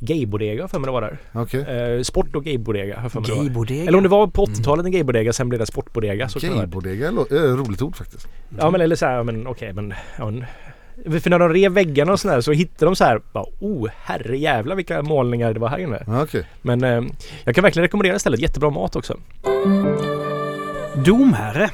gaybodega 0.01 0.69
för 0.69 0.79
mig 0.79 0.87
det 0.87 0.93
var 0.93 1.01
där. 1.01 1.19
Okej. 1.33 1.61
Eh, 1.61 2.03
sport 2.03 2.37
och 2.37 2.45
gaybodega 2.45 3.01
har 3.01 3.09
för 3.09 3.21
mig 3.21 3.31
det 3.31 3.35
var. 3.35 3.43
Gaybodega. 3.43 3.83
Eller 3.83 3.97
om 3.97 4.03
det 4.03 4.09
var 4.09 4.27
på 4.27 4.47
80-talet 4.47 4.87
en 4.87 4.93
gaybodega 4.93 5.33
sen 5.33 5.49
blev 5.49 5.59
det 5.59 5.67
sportbodega. 5.67 6.29
Så. 6.29 6.39
Gaybodega 6.39 7.09
är 7.09 7.23
ett 7.23 7.67
roligt 7.67 7.83
ord 7.83 7.97
faktiskt. 7.97 8.29
Ja 8.59 8.71
men 8.71 8.81
eller 8.81 8.97
så 8.97 9.07
här, 9.07 9.23
men 9.23 9.47
okej 9.47 9.73
men... 9.73 9.95
Ja, 10.19 10.31
men 11.05 11.21
för 11.21 11.31
när 11.31 11.39
de 11.39 11.53
rev 11.53 11.73
väggarna 11.73 12.13
och 12.13 12.21
sådär 12.21 12.41
så 12.41 12.53
hittade 12.53 12.85
de 12.85 12.97
så 12.97 13.05
här, 13.05 13.21
bara, 13.33 13.45
oh 13.61 13.89
herre 13.97 14.39
jävlar 14.39 14.77
vilka 14.77 15.03
målningar 15.03 15.53
det 15.53 15.61
var 15.61 15.69
här 15.69 15.79
inne. 15.79 16.05
Okej. 16.23 16.45
Men 16.63 16.85
eh, 16.85 17.03
jag 17.45 17.55
kan 17.55 17.63
verkligen 17.63 17.85
rekommendera 17.85 18.19
stället, 18.19 18.41
jättebra 18.41 18.71
mat 18.71 18.97
också. 18.97 19.17
Domherre 21.05 21.71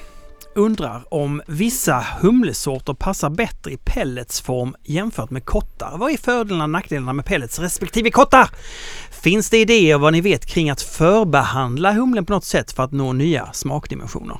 undrar 0.55 1.15
om 1.15 1.43
vissa 1.47 2.07
humlesorter 2.21 2.95
passar 2.95 3.31
bättre 3.31 3.73
i 3.73 3.77
pelletsform 3.77 4.75
jämfört 4.83 5.31
med 5.31 5.45
kottar. 5.45 5.99
Vad 5.99 6.13
är 6.13 6.17
fördelarna 6.17 6.65
och 6.65 6.71
nackdelarna 6.71 7.13
med 7.13 7.25
pellets 7.25 7.59
respektive 7.59 8.11
kottar? 8.11 8.51
Finns 9.11 9.51
det 9.51 9.59
idéer 9.59 9.99
vad 9.99 10.13
ni 10.13 10.21
vet 10.21 10.47
kring 10.47 10.71
att 10.71 10.83
förbehandla 10.83 11.93
humlen 11.93 12.25
på 12.25 12.33
något 12.33 12.45
sätt 12.45 12.73
för 12.73 12.83
att 12.83 12.93
nå 12.93 13.13
nya 13.13 13.53
smakdimensioner? 13.53 14.39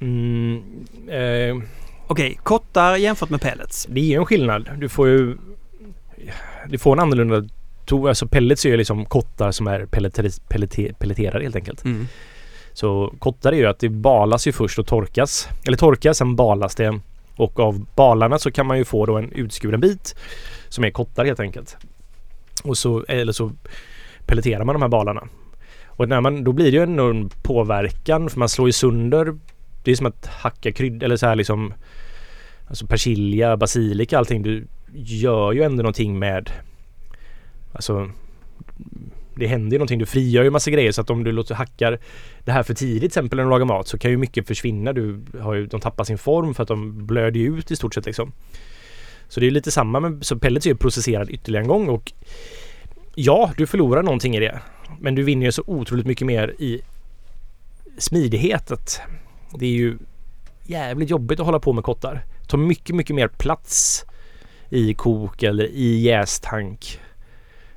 Mm, 0.00 0.62
eh, 1.08 1.68
Okej, 2.06 2.40
kottar 2.42 2.96
jämfört 2.96 3.30
med 3.30 3.40
pellets. 3.40 3.86
det 3.90 4.00
är 4.00 4.04
ju 4.04 4.14
en 4.14 4.26
skillnad. 4.26 4.70
Du 4.78 4.88
får 4.88 5.08
ju... 5.08 5.36
Du 6.68 6.78
får 6.78 6.92
en 6.92 7.00
annorlunda... 7.00 7.48
Alltså 8.08 8.26
pellets 8.26 8.64
är 8.64 8.68
ju 8.68 8.76
liksom 8.76 9.04
kottar 9.04 9.52
som 9.52 9.66
är 9.66 9.86
pelleter, 9.86 10.30
pellete, 10.48 10.94
pelleterade 10.98 11.44
helt 11.44 11.56
enkelt. 11.56 11.84
Mm. 11.84 12.06
Så 12.74 13.14
kottar 13.18 13.52
är 13.52 13.56
ju 13.56 13.66
att 13.66 13.78
det 13.78 13.88
balas 13.88 14.46
ju 14.46 14.52
först 14.52 14.78
och 14.78 14.86
torkas. 14.86 15.48
Eller 15.66 15.76
torkas, 15.76 16.18
sen 16.18 16.36
balas 16.36 16.74
det. 16.74 17.00
Och 17.36 17.60
av 17.60 17.86
balarna 17.96 18.38
så 18.38 18.50
kan 18.50 18.66
man 18.66 18.78
ju 18.78 18.84
få 18.84 19.06
då 19.06 19.16
en 19.16 19.32
utskuren 19.32 19.80
bit 19.80 20.14
som 20.68 20.84
är 20.84 20.90
kottar 20.90 21.24
helt 21.24 21.40
enkelt. 21.40 21.76
Och 22.64 22.78
så, 22.78 23.04
eller 23.08 23.32
så 23.32 23.52
pelleterar 24.26 24.64
man 24.64 24.74
de 24.74 24.82
här 24.82 24.88
balarna. 24.88 25.28
Och 25.86 26.08
när 26.08 26.20
man, 26.20 26.44
då 26.44 26.52
blir 26.52 26.64
det 26.64 26.76
ju 26.76 26.82
en 26.82 26.92
enorm 26.92 27.30
påverkan 27.42 28.30
för 28.30 28.38
man 28.38 28.48
slår 28.48 28.68
ju 28.68 28.72
sönder. 28.72 29.38
Det 29.84 29.90
är 29.90 29.96
som 29.96 30.06
att 30.06 30.26
hacka 30.26 30.72
krydd 30.72 31.02
eller 31.02 31.16
så 31.16 31.26
här 31.26 31.36
liksom 31.36 31.74
Alltså 32.68 32.86
persilja, 32.86 33.56
basilika, 33.56 34.18
allting. 34.18 34.42
Du 34.42 34.66
gör 34.94 35.52
ju 35.52 35.62
ändå 35.62 35.82
någonting 35.82 36.18
med 36.18 36.50
Alltså 37.72 38.10
det 39.36 39.46
händer 39.46 39.74
ju 39.74 39.78
någonting. 39.78 39.98
Du 39.98 40.06
frigör 40.06 40.44
ju 40.44 40.50
massa 40.50 40.70
grejer 40.70 40.92
så 40.92 41.00
att 41.00 41.10
om 41.10 41.24
du 41.24 41.32
låter 41.32 41.54
hackar 41.54 41.98
det 42.44 42.52
här 42.52 42.62
för 42.62 42.74
tidigt 42.74 43.00
till 43.00 43.06
exempel 43.06 43.36
när 43.36 43.44
du 43.44 43.50
lagar 43.50 43.66
mat 43.66 43.88
så 43.88 43.98
kan 43.98 44.10
ju 44.10 44.16
mycket 44.16 44.46
försvinna. 44.46 44.92
Du 44.92 45.20
har 45.40 45.54
ju, 45.54 45.66
de 45.66 45.80
tappar 45.80 46.04
sin 46.04 46.18
form 46.18 46.54
för 46.54 46.62
att 46.62 46.68
de 46.68 47.06
blöder 47.06 47.40
ju 47.40 47.58
ut 47.58 47.70
i 47.70 47.76
stort 47.76 47.94
sett 47.94 48.06
liksom. 48.06 48.32
Så 49.28 49.40
det 49.40 49.46
är 49.46 49.50
lite 49.50 49.70
samma 49.70 50.00
med 50.00 50.26
så 50.26 50.38
pellets 50.38 50.66
är 50.66 50.70
ju 50.70 50.76
processerad 50.76 51.30
ytterligare 51.30 51.64
en 51.64 51.68
gång 51.68 51.88
och 51.88 52.12
ja, 53.14 53.52
du 53.56 53.66
förlorar 53.66 54.02
någonting 54.02 54.36
i 54.36 54.40
det. 54.40 54.60
Men 55.00 55.14
du 55.14 55.22
vinner 55.22 55.46
ju 55.46 55.52
så 55.52 55.62
otroligt 55.66 56.06
mycket 56.06 56.26
mer 56.26 56.54
i 56.58 56.80
smidighet. 57.98 58.70
Att 58.70 59.00
det 59.58 59.66
är 59.66 59.70
ju 59.70 59.98
jävligt 60.62 61.10
jobbigt 61.10 61.40
att 61.40 61.46
hålla 61.46 61.60
på 61.60 61.72
med 61.72 61.84
kottar. 61.84 62.24
Det 62.40 62.48
tar 62.48 62.58
mycket, 62.58 62.96
mycket 62.96 63.16
mer 63.16 63.28
plats 63.28 64.04
i 64.70 64.94
kok 64.94 65.42
eller 65.42 65.64
i 65.64 66.00
jästank. 66.00 67.00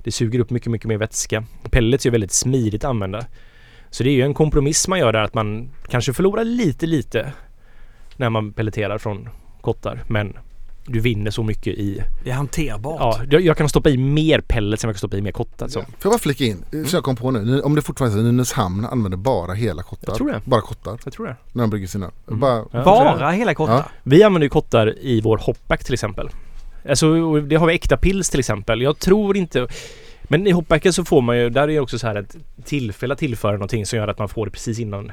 Det 0.07 0.11
suger 0.11 0.39
upp 0.39 0.49
mycket, 0.49 0.71
mycket 0.71 0.87
mer 0.87 0.97
vätska. 0.97 1.43
Pellets 1.71 2.05
är 2.05 2.09
ju 2.09 2.11
väldigt 2.11 2.31
smidigt 2.31 2.83
att 2.83 2.89
använda. 2.89 3.25
Så 3.89 4.03
det 4.03 4.09
är 4.09 4.13
ju 4.13 4.21
en 4.21 4.33
kompromiss 4.33 4.87
man 4.87 4.99
gör 4.99 5.13
där 5.13 5.21
att 5.23 5.33
man 5.33 5.69
kanske 5.87 6.13
förlorar 6.13 6.43
lite, 6.43 6.85
lite 6.85 7.33
när 8.17 8.29
man 8.29 8.53
pelleterar 8.53 8.97
från 8.97 9.29
kottar. 9.61 10.03
Men 10.07 10.37
du 10.85 10.99
vinner 10.99 11.31
så 11.31 11.43
mycket 11.43 11.67
i... 11.73 12.01
Det 12.23 12.29
är 12.29 12.33
hanterbart. 12.33 12.99
Ja, 12.99 13.21
jag, 13.29 13.41
jag 13.41 13.57
kan 13.57 13.69
stoppa 13.69 13.89
i 13.89 13.97
mer 13.97 14.41
pellets 14.47 14.83
än 14.83 14.87
jag 14.87 14.95
kan 14.95 14.97
stoppa 14.99 15.17
i 15.17 15.21
mer 15.21 15.31
kottar. 15.31 15.67
Så. 15.67 15.79
Får 15.81 15.87
jag 16.03 16.11
bara 16.11 16.19
flika 16.19 16.43
in, 16.43 16.65
så 16.85 16.95
jag 16.95 17.03
kom 17.03 17.15
på 17.15 17.31
nu, 17.31 17.61
om 17.61 17.75
det 17.75 17.81
fortfarande 17.81 18.19
är 18.19 18.23
Nynäshamn 18.23 18.85
använder 18.85 19.17
bara 19.17 19.53
hela 19.53 19.83
kottar. 19.83 20.07
Jag 20.07 20.17
tror 20.17 20.31
det. 20.31 20.41
Bara 20.45 20.61
kottar 20.61 20.99
Jag 21.03 21.13
tror 21.13 21.25
det. 21.27 21.35
när 21.51 21.63
de 21.63 21.69
brygger 21.69 21.87
sina. 21.87 22.11
Mm. 22.27 22.39
Bara, 22.39 22.65
Ja. 22.71 22.83
Bara 22.83 23.31
hela 23.31 23.53
kottar. 23.53 23.73
Ja. 23.73 23.85
Vi 24.03 24.23
använder 24.23 24.45
ju 24.45 24.49
kottar 24.49 24.95
i 24.99 25.21
vår 25.21 25.37
hopback 25.37 25.83
till 25.83 25.93
exempel. 25.93 26.29
Alltså 26.89 27.39
det 27.39 27.55
har 27.55 27.67
vi 27.67 27.73
äkta 27.73 27.97
pils 27.97 28.29
till 28.29 28.39
exempel. 28.39 28.81
Jag 28.81 28.99
tror 28.99 29.37
inte... 29.37 29.67
Men 30.23 30.47
i 30.47 30.51
hoppbacken 30.51 30.93
så 30.93 31.05
får 31.05 31.21
man 31.21 31.37
ju, 31.37 31.49
där 31.49 31.61
är 31.61 31.67
det 31.67 31.79
också 31.79 31.99
så 31.99 32.07
här 32.07 32.15
ett 32.15 32.37
tillfälle 32.65 33.13
att 33.13 33.19
tillföra 33.19 33.51
någonting 33.51 33.85
som 33.85 33.99
gör 33.99 34.07
att 34.07 34.19
man 34.19 34.29
får 34.29 34.45
det 34.45 34.51
precis 34.51 34.79
innan. 34.79 35.11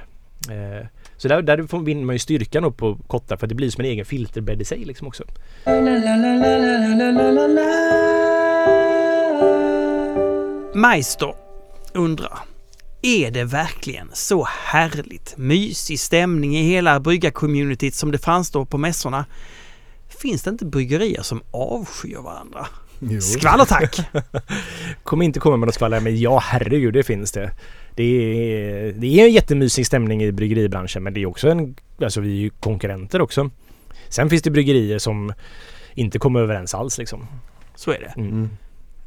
Eh, 0.50 0.86
så 1.16 1.28
där, 1.28 1.42
där 1.42 1.62
får, 1.62 1.80
vinner 1.80 2.04
man 2.04 2.14
ju 2.14 2.18
styrkan 2.18 2.64
upp 2.64 2.76
på 2.76 2.98
kottar 3.06 3.36
för 3.36 3.46
att 3.46 3.48
det 3.48 3.54
blir 3.54 3.70
som 3.70 3.84
en 3.84 3.90
egen 3.90 4.04
filterbädd 4.04 4.62
i 4.62 4.64
sig 4.64 4.84
liksom 4.84 5.06
också. 5.06 5.24
Meister 10.74 11.34
undrar. 11.92 12.38
Är 13.02 13.30
det 13.30 13.44
verkligen 13.44 14.10
så 14.12 14.46
härligt 14.64 15.36
mysig 15.36 16.00
stämning 16.00 16.56
i 16.56 16.62
hela 16.62 17.00
bryggarcommunityt 17.00 17.94
som 17.94 18.10
det 18.12 18.18
fanns 18.18 18.50
då 18.50 18.64
på 18.64 18.78
mässorna? 18.78 19.24
Finns 20.18 20.42
det 20.42 20.50
inte 20.50 20.64
bryggerier 20.64 21.22
som 21.22 21.42
avskyr 21.50 22.16
varandra? 22.16 22.66
jo. 22.98 23.20
Skvaller 23.20 23.64
tack! 23.64 24.00
Kommer 25.02 25.24
inte 25.24 25.40
komma 25.40 25.56
med 25.56 25.66
något 25.66 25.74
skvaller 25.74 26.00
men 26.00 26.20
ja 26.20 26.38
herregud 26.38 26.94
det 26.94 27.02
finns 27.02 27.32
det. 27.32 27.50
Det 27.94 28.02
är, 28.04 28.92
det 28.92 29.20
är 29.20 29.24
en 29.24 29.32
jättemysig 29.32 29.86
stämning 29.86 30.22
i 30.22 30.32
bryggeribranschen 30.32 31.02
men 31.02 31.14
det 31.14 31.22
är 31.22 31.26
också 31.26 31.48
en... 31.48 31.76
Alltså 32.02 32.20
vi 32.20 32.28
är 32.28 32.40
ju 32.42 32.50
konkurrenter 32.50 33.20
också. 33.20 33.50
Sen 34.08 34.30
finns 34.30 34.42
det 34.42 34.50
bryggerier 34.50 34.98
som 34.98 35.32
inte 35.94 36.18
kommer 36.18 36.40
överens 36.40 36.74
alls 36.74 36.98
liksom. 36.98 37.26
Så 37.74 37.90
är 37.90 37.98
det. 37.98 38.20
Mm. 38.20 38.50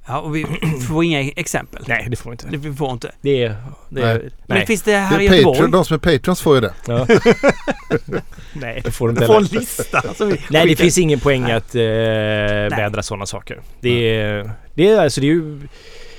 Ja, 0.07 0.19
och 0.19 0.35
vi 0.35 0.45
får 0.87 1.03
inga 1.03 1.21
exempel. 1.21 1.83
Nej 1.87 2.07
det 2.09 2.15
får 2.15 2.29
vi 2.29 2.33
inte. 2.33 2.47
Det 2.49 2.57
vi 2.57 2.73
får 2.73 2.91
inte. 2.91 3.11
Det 3.21 3.43
är... 3.43 3.55
Det 3.89 4.01
är 4.01 4.13
Nej. 4.13 4.29
Men 4.45 4.57
nej. 4.57 4.65
finns 4.65 4.81
det 4.81 4.95
här 4.95 5.17
Det 5.17 5.23
i 5.23 5.27
är 5.27 5.31
Göteborg? 5.31 5.57
Patreon, 5.57 5.71
de 5.71 5.85
som 5.85 5.93
är 5.93 5.99
Patreons 5.99 6.41
får 6.41 6.55
ju 6.55 6.61
det. 6.61 6.73
Ja. 6.87 7.07
nej 8.53 8.81
det 8.83 8.91
får 8.91 9.07
du 9.07 9.11
inte 9.13 9.25
får 9.25 9.37
en 9.37 9.43
lista. 9.43 10.03
Nej 10.49 10.67
det 10.67 10.75
finns 10.75 10.97
ingen 10.97 11.19
poäng 11.19 11.51
att 11.51 11.75
eh, 11.75 11.81
vädra 11.81 13.03
sådana 13.03 13.25
saker. 13.25 13.61
Det 13.79 14.19
är, 14.19 14.51
det 14.73 14.87
är 14.87 15.03
alltså 15.03 15.21
det 15.21 15.27
är 15.27 15.31
ju 15.31 15.59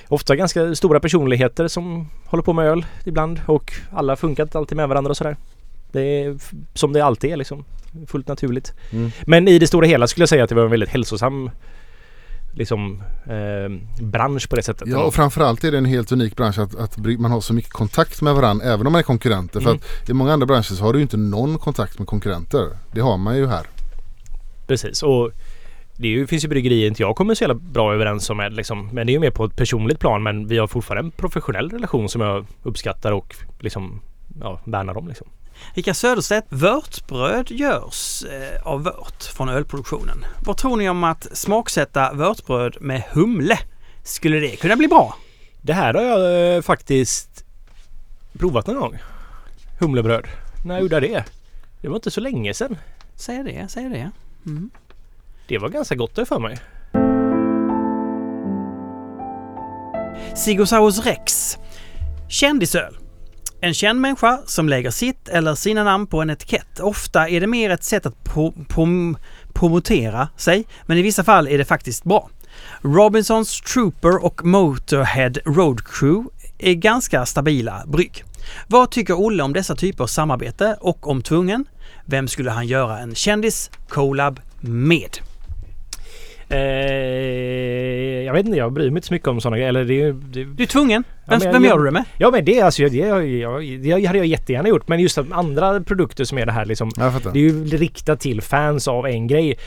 ofta 0.08 0.36
ganska 0.36 0.74
stora 0.74 1.00
personligheter 1.00 1.68
som 1.68 2.08
håller 2.26 2.42
på 2.42 2.52
med 2.52 2.66
öl 2.66 2.86
ibland 3.04 3.40
och 3.46 3.72
alla 3.92 4.16
funkar 4.16 4.42
inte 4.42 4.58
alltid 4.58 4.76
med 4.76 4.88
varandra 4.88 5.10
och 5.10 5.16
sådär. 5.16 5.36
Det 5.92 6.00
är 6.00 6.38
som 6.74 6.92
det 6.92 7.00
alltid 7.00 7.32
är 7.32 7.36
liksom. 7.36 7.64
Fullt 8.06 8.28
naturligt. 8.28 8.72
Mm. 8.92 9.10
Men 9.26 9.48
i 9.48 9.58
det 9.58 9.66
stora 9.66 9.86
hela 9.86 10.06
skulle 10.06 10.22
jag 10.22 10.28
säga 10.28 10.44
att 10.44 10.48
det 10.48 10.54
var 10.54 10.64
en 10.64 10.70
väldigt 10.70 10.88
hälsosam 10.88 11.50
liksom 12.52 13.02
eh, 13.26 14.02
bransch 14.04 14.48
på 14.48 14.56
det 14.56 14.62
sättet. 14.62 14.88
Ja 14.88 15.02
och 15.04 15.14
framförallt 15.14 15.64
är 15.64 15.72
det 15.72 15.78
en 15.78 15.84
helt 15.84 16.12
unik 16.12 16.36
bransch 16.36 16.58
att, 16.58 16.74
att 16.74 16.96
man 17.18 17.30
har 17.30 17.40
så 17.40 17.54
mycket 17.54 17.72
kontakt 17.72 18.22
med 18.22 18.34
varandra 18.34 18.66
även 18.66 18.86
om 18.86 18.92
man 18.92 18.98
är 18.98 19.02
konkurrenter. 19.02 19.60
För 19.60 19.70
Mm. 19.70 19.80
att 20.02 20.10
i 20.10 20.12
många 20.12 20.32
andra 20.32 20.46
branscher 20.46 20.62
så 20.74 20.84
har 20.84 20.92
du 20.92 20.98
ju 20.98 21.02
inte 21.02 21.16
någon 21.16 21.58
kontakt 21.58 21.98
med 21.98 22.08
konkurrenter. 22.08 22.68
Det 22.92 23.00
har 23.00 23.16
man 23.18 23.36
ju 23.36 23.46
här. 23.46 23.66
Precis 24.66 25.02
och 25.02 25.30
det 25.96 26.08
ju, 26.08 26.26
finns 26.26 26.44
ju 26.44 26.48
bryggerier 26.48 26.88
inte 26.88 27.02
jag 27.02 27.16
kommer 27.16 27.34
så 27.34 27.44
jävla 27.44 27.54
bra 27.54 27.94
överens 27.94 28.30
om 28.30 28.36
med 28.36 28.52
liksom. 28.52 28.88
Men 28.92 29.06
det 29.06 29.10
är 29.10 29.14
ju 29.14 29.20
mer 29.20 29.30
på 29.30 29.44
ett 29.44 29.56
personligt 29.56 30.00
plan 30.00 30.22
men 30.22 30.46
vi 30.46 30.58
har 30.58 30.66
fortfarande 30.66 31.06
en 31.06 31.10
professionell 31.10 31.70
relation 31.70 32.08
som 32.08 32.20
jag 32.20 32.46
uppskattar 32.62 33.12
och 33.12 33.36
liksom 33.60 34.00
ja, 34.40 34.60
värnar 34.64 34.98
om 34.98 35.08
liksom. 35.08 35.26
Rickard 35.74 35.96
Söderstedt, 35.96 36.46
vörtbröd 36.48 37.50
görs 37.50 38.24
eh, 38.24 38.66
av 38.66 38.82
vört 38.82 39.22
från 39.22 39.48
ölproduktionen. 39.48 40.24
Vad 40.44 40.56
tror 40.56 40.76
ni 40.76 40.88
om 40.88 41.04
att 41.04 41.26
smaksätta 41.32 42.12
vörtbröd 42.12 42.76
med 42.80 43.02
humle? 43.12 43.58
Skulle 44.02 44.38
det 44.38 44.56
kunna 44.56 44.76
bli 44.76 44.88
bra? 44.88 45.16
Det 45.62 45.72
här 45.72 45.94
har 45.94 46.02
jag 46.02 46.56
eh, 46.56 46.62
faktiskt 46.62 47.44
provat 48.38 48.66
någon 48.66 48.80
gång. 48.80 48.98
Humlebröd. 49.80 50.26
När 50.64 50.80
gjorde 50.80 50.94
jag 50.94 51.02
det? 51.02 51.24
Det 51.80 51.88
var 51.88 51.96
inte 51.96 52.10
så 52.10 52.20
länge 52.20 52.54
sedan. 52.54 52.76
Säg 53.14 53.44
det, 53.44 53.68
säg 53.70 53.88
det. 53.88 54.10
Mm. 54.46 54.70
Det 55.48 55.58
var 55.58 55.68
ganska 55.68 55.94
gott 55.94 56.14
det 56.14 56.26
för 56.26 56.38
mig. 56.38 56.58
Sigosaurus 60.36 61.06
rex. 61.06 61.58
Kändisöl. 62.28 62.98
En 63.60 63.74
känd 63.74 64.00
människa 64.00 64.38
som 64.46 64.68
lägger 64.68 64.90
sitt 64.90 65.28
eller 65.28 65.54
sina 65.54 65.84
namn 65.84 66.06
på 66.06 66.22
en 66.22 66.30
etikett. 66.30 66.80
Ofta 66.80 67.28
är 67.28 67.40
det 67.40 67.46
mer 67.46 67.70
ett 67.70 67.84
sätt 67.84 68.06
att 68.06 68.24
pro- 68.24 68.54
prom- 68.68 69.16
promotera 69.52 70.28
sig, 70.36 70.64
men 70.86 70.98
i 70.98 71.02
vissa 71.02 71.24
fall 71.24 71.48
är 71.48 71.58
det 71.58 71.64
faktiskt 71.64 72.04
bra. 72.04 72.30
Robinsons 72.82 73.60
Trooper 73.60 74.24
och 74.24 74.44
Motorhead 74.44 75.32
Road 75.44 75.86
Crew 75.86 76.28
är 76.58 76.74
ganska 76.74 77.26
stabila 77.26 77.82
brygg. 77.86 78.24
Vad 78.66 78.90
tycker 78.90 79.14
Olle 79.14 79.42
om 79.42 79.52
dessa 79.52 79.76
typer 79.76 80.04
av 80.04 80.08
samarbete 80.08 80.76
och 80.80 81.08
om 81.08 81.22
tvungen? 81.22 81.64
Vem 82.04 82.28
skulle 82.28 82.50
han 82.50 82.66
göra 82.66 82.98
en 82.98 83.14
kändis 83.14 83.70
collab 83.88 84.40
med? 84.60 85.18
Eh, 86.50 88.24
jag 88.24 88.32
vet 88.32 88.46
inte, 88.46 88.58
jag 88.58 88.72
bryr 88.72 88.90
mig 88.90 88.96
inte 88.98 89.06
så 89.08 89.14
mycket 89.14 89.28
om 89.28 89.40
sådana 89.40 89.56
grejer. 89.56 89.68
Eller 89.68 89.84
det, 89.84 90.12
det, 90.12 90.44
Du 90.44 90.62
är 90.62 90.66
tvungen. 90.66 91.04
Vem, 91.28 91.38
Ja, 91.40 91.44
men 91.44 91.52
vem 91.52 91.64
jag- 91.64 91.70
gör 91.70 91.78
du 91.78 91.84
det 91.84 91.90
med? 91.90 92.04
Ja 92.18 92.30
men 92.30 92.44
det, 92.44 92.60
alltså, 92.60 92.82
det, 92.82 92.88
det, 92.88 93.76
det, 93.76 93.76
det 93.76 94.06
hade 94.06 94.18
jag 94.18 94.26
jättegärna 94.26 94.68
gjort. 94.68 94.88
Men 94.88 95.00
just 95.00 95.18
att 95.18 95.32
andra 95.32 95.80
produkter 95.80 96.24
som 96.24 96.38
är 96.38 96.46
det 96.46 96.52
här 96.52 96.64
liksom. 96.64 96.90
Jag. 96.96 97.12
Det 97.32 97.38
är 97.38 97.42
ju 97.42 97.64
riktat 97.64 98.20
till 98.20 98.42
fans 98.42 98.88
av 98.88 99.06
en 99.06 99.26
grej. 99.26 99.58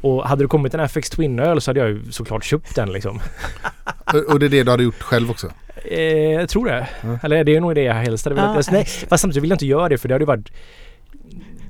Och 0.00 0.28
hade 0.28 0.44
det 0.44 0.48
kommit 0.48 0.74
en 0.74 0.80
FX 0.80 1.10
Twin-öl 1.10 1.60
så 1.60 1.70
hade 1.70 1.80
jag 1.80 1.88
ju 1.88 2.00
såklart 2.12 2.44
köpt 2.44 2.74
den 2.74 2.92
liksom. 2.92 3.20
Och- 4.28 4.38
det 4.40 4.46
är 4.46 4.50
det 4.50 4.62
du 4.62 4.70
hade 4.70 4.82
gjort 4.82 5.02
själv 5.02 5.30
också? 5.30 5.50
Eh, 5.90 6.02
jag 6.32 6.48
tror 6.48 6.66
det. 6.66 6.86
Eller 7.22 7.44
det 7.44 7.56
är 7.56 7.60
nog 7.60 7.74
det 7.74 7.82
jag 7.82 7.94
helst 7.94 8.24
hade 8.24 8.34
velat. 8.36 8.56
Alltså, 8.56 8.72
nej, 8.72 8.84
fast 9.08 9.20
samtidigt 9.22 9.42
vill 9.42 9.50
jag 9.50 9.54
inte 9.54 9.66
göra 9.66 9.88
det 9.88 9.98
för 9.98 10.08
det 10.08 10.14
hade 10.14 10.22
ju 10.22 10.26
varit 10.26 10.52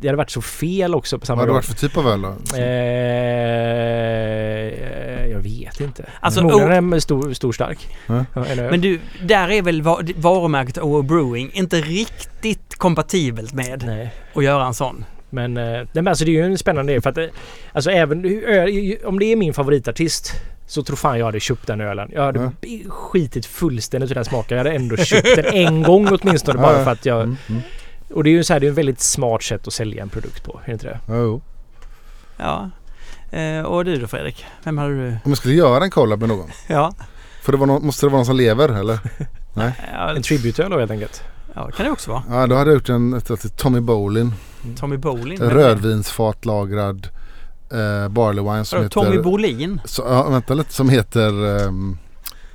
det 0.01 0.09
hade 0.09 0.17
varit 0.17 0.31
så 0.31 0.43
fel 0.43 0.95
också 0.95 1.17
på 1.17 1.21
Vad 1.21 1.27
samma 1.27 1.41
hade 1.41 1.47
det 1.49 1.51
gång. 1.51 1.57
varit 1.57 1.65
för 1.65 1.75
typ 1.75 1.97
av 1.97 2.09
öl 2.09 2.23
då? 2.23 2.35
Eh, 3.87 5.31
jag 5.31 5.39
vet 5.39 5.81
inte. 5.81 6.05
Alltså, 6.21 6.41
en 6.41 6.89
med 6.89 7.03
stor, 7.03 7.33
stor 7.33 7.53
stark. 7.53 7.89
Öl. 8.09 8.71
Men 8.71 8.81
du, 8.81 9.01
där 9.23 9.51
är 9.51 9.63
väl 9.63 9.83
va- 9.83 10.01
varumärket 10.17 10.79
O 10.79 11.03
Brewing 11.03 11.51
inte 11.53 11.81
riktigt 11.81 12.75
kompatibelt 12.77 13.53
med 13.53 13.83
Nej. 13.87 14.15
att 14.35 14.45
göra 14.45 14.67
en 14.67 14.75
sån? 14.75 15.05
Men, 15.31 15.57
eh, 15.57 15.63
nej, 15.65 15.87
men 15.93 16.09
alltså 16.09 16.25
det 16.25 16.31
är 16.31 16.33
ju 16.33 16.43
en 16.45 16.59
spännande 16.59 16.93
idé 16.93 17.01
för 17.01 17.11
att 17.11 17.19
eh, 17.19 17.25
alltså 17.73 17.91
även 17.91 18.19
om 19.05 19.19
det 19.19 19.33
är 19.33 19.37
min 19.37 19.55
favoritartist 19.55 20.33
så 20.67 20.83
tror 20.83 20.97
fan 20.97 21.19
jag 21.19 21.27
hade 21.27 21.41
köpt 21.41 21.67
den 21.67 21.81
ölen. 21.81 22.11
Jag 22.13 22.23
hade 22.23 22.51
skitit 22.89 23.47
fullständigt 23.47 24.11
hur 24.11 24.15
den 24.15 24.25
smakar. 24.25 24.57
Jag 24.57 24.65
hade 24.65 24.77
ändå 24.77 24.97
köpt 24.97 25.37
den 25.37 25.45
en 25.47 25.83
gång 25.83 26.09
åtminstone 26.09 26.59
bara 26.63 26.85
för 26.85 26.91
att 26.91 27.07
jag... 27.07 27.21
Mm, 27.23 27.37
mm. 27.49 27.63
Och 28.11 28.25
det 28.25 28.31
är 28.31 28.33
ju 28.33 28.45
så 28.45 28.53
här, 28.53 28.61
det 28.61 28.67
är 28.67 28.71
ett 28.71 28.79
väldigt 28.79 29.01
smart 29.01 29.43
sätt 29.43 29.67
att 29.67 29.73
sälja 29.73 30.03
en 30.03 30.09
produkt 30.09 30.45
på. 30.45 30.61
Är 30.63 30.67
det 30.67 30.73
inte 30.73 30.87
det? 30.87 31.01
Ja, 31.09 31.15
jo. 31.17 31.43
Ja. 32.37 32.71
Eh, 33.39 33.63
och 33.63 33.85
du 33.85 33.97
då 33.97 34.07
Fredrik? 34.07 34.45
Vem 34.65 34.79
hade 34.79 34.95
du? 34.95 35.09
Om 35.09 35.19
jag 35.25 35.39
skulle 35.39 35.55
göra 35.55 35.85
en 35.85 35.91
collab 35.91 36.21
med 36.21 36.29
någon. 36.29 36.51
Ja. 36.69 36.95
För 37.43 37.53
det 37.53 37.59
var 37.59 37.67
någon, 37.67 37.87
måste 37.87 38.07
det 38.07 38.11
vara 38.11 38.19
någon 38.19 38.27
som 38.27 38.37
lever 38.37 38.69
eller? 38.69 38.99
Ja, 39.93 40.11
En 40.17 40.23
tributöl 40.23 40.71
då 40.71 40.79
helt 40.79 40.91
enkelt. 40.91 41.23
ja, 41.55 41.67
det 41.67 41.73
kan 41.73 41.87
det 41.87 41.93
också 41.93 42.11
vara. 42.11 42.23
Ja 42.31 42.47
då 42.47 42.55
hade 42.57 42.71
jag 42.71 42.75
gjort 42.75 42.89
en 42.89 43.15
ett, 43.15 43.57
Tommy 43.57 43.81
Bowlin. 43.81 44.33
Tommy 44.77 44.97
Bolin. 44.97 45.39
Rödvinsfatlagrad 45.41 47.09
eh, 47.73 48.09
barley 48.09 48.45
wine 48.45 48.65
som 48.65 48.79
Vadå, 48.79 48.89
Tommy 48.89 49.11
heter... 49.11 49.23
Bolin? 49.23 49.81
Så, 49.85 50.03
ja, 50.09 50.29
vänta 50.31 50.55
lite, 50.55 50.73
som 50.73 50.89
heter 50.89 51.59
ehm, 51.67 51.99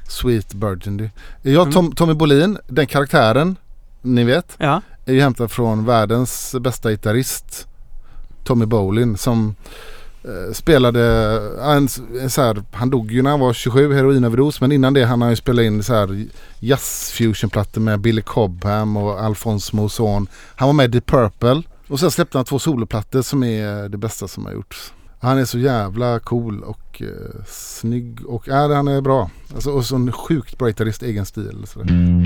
Sweet 0.08 0.54
Burgundy. 0.54 1.10
Ja, 1.42 1.62
Mm. 1.62 1.72
Tom, 1.74 1.92
Tommy 1.92 2.14
Bolin, 2.14 2.58
den 2.68 2.88
karaktären, 2.88 3.56
ni 4.02 4.24
vet, 4.24 4.56
Ja 4.58 4.82
är 5.06 5.14
ju 5.14 5.22
hämtad 5.22 5.52
från 5.52 5.86
världens 5.86 6.56
bästa 6.60 6.92
gitarrist 6.92 7.68
Tommy 8.44 8.66
Bolin 8.66 9.18
som 9.18 9.56
eh, 10.24 10.54
spelade, 10.54 11.02
en, 11.62 11.88
en 12.22 12.30
så 12.30 12.42
här, 12.42 12.64
han 12.72 12.90
dog 12.90 13.12
ju 13.12 13.22
när 13.22 13.30
han 13.30 13.40
var 13.40 13.54
27, 13.54 13.94
heroinöverdos, 13.94 14.62
men 14.62 14.72
innan 14.72 14.94
det 14.94 15.04
han 15.04 15.22
har 15.22 15.30
ju 15.30 15.36
spelat 15.36 15.64
in 15.64 15.84
så 15.84 15.94
här 15.94 16.26
jazz 16.60 17.12
fusion-plattor 17.12 17.82
med 17.82 18.00
Billy 18.00 18.22
Cobham 18.22 18.98
och 18.98 19.22
Alphonse 19.24 19.76
Mouzon. 19.76 20.28
Han 20.56 20.68
var 20.68 20.74
med 20.74 20.86
i 20.86 20.88
Deep 20.88 21.06
Purple 21.06 21.64
och 21.88 22.00
sen 22.00 22.12
släppte 22.12 22.38
han 22.38 22.46
två 22.46 22.60
soloplattor 22.60 23.22
som 23.22 23.44
är 23.44 23.84
eh, 23.84 23.90
det 23.90 23.98
bästa 23.98 24.28
som 24.28 24.46
har 24.46 24.54
gjorts. 24.54 24.94
Han 25.20 25.38
är 25.38 25.46
så 25.46 25.60
jävla 25.60 26.20
cool 26.20 26.64
och 26.64 27.02
eh, 27.02 27.44
snygg 27.48 28.26
och 28.26 28.48
ja, 28.48 28.76
han 28.76 28.88
är 28.88 29.02
bra. 29.02 29.30
Alltså, 29.54 29.72
och 29.72 29.86
så 29.86 29.96
en 29.96 30.12
sjukt 30.12 30.58
bra 30.58 30.68
gitarrist, 30.68 31.04
egen 31.04 31.26
stil. 31.26 31.64
Så 31.66 31.80
där. 31.80 32.24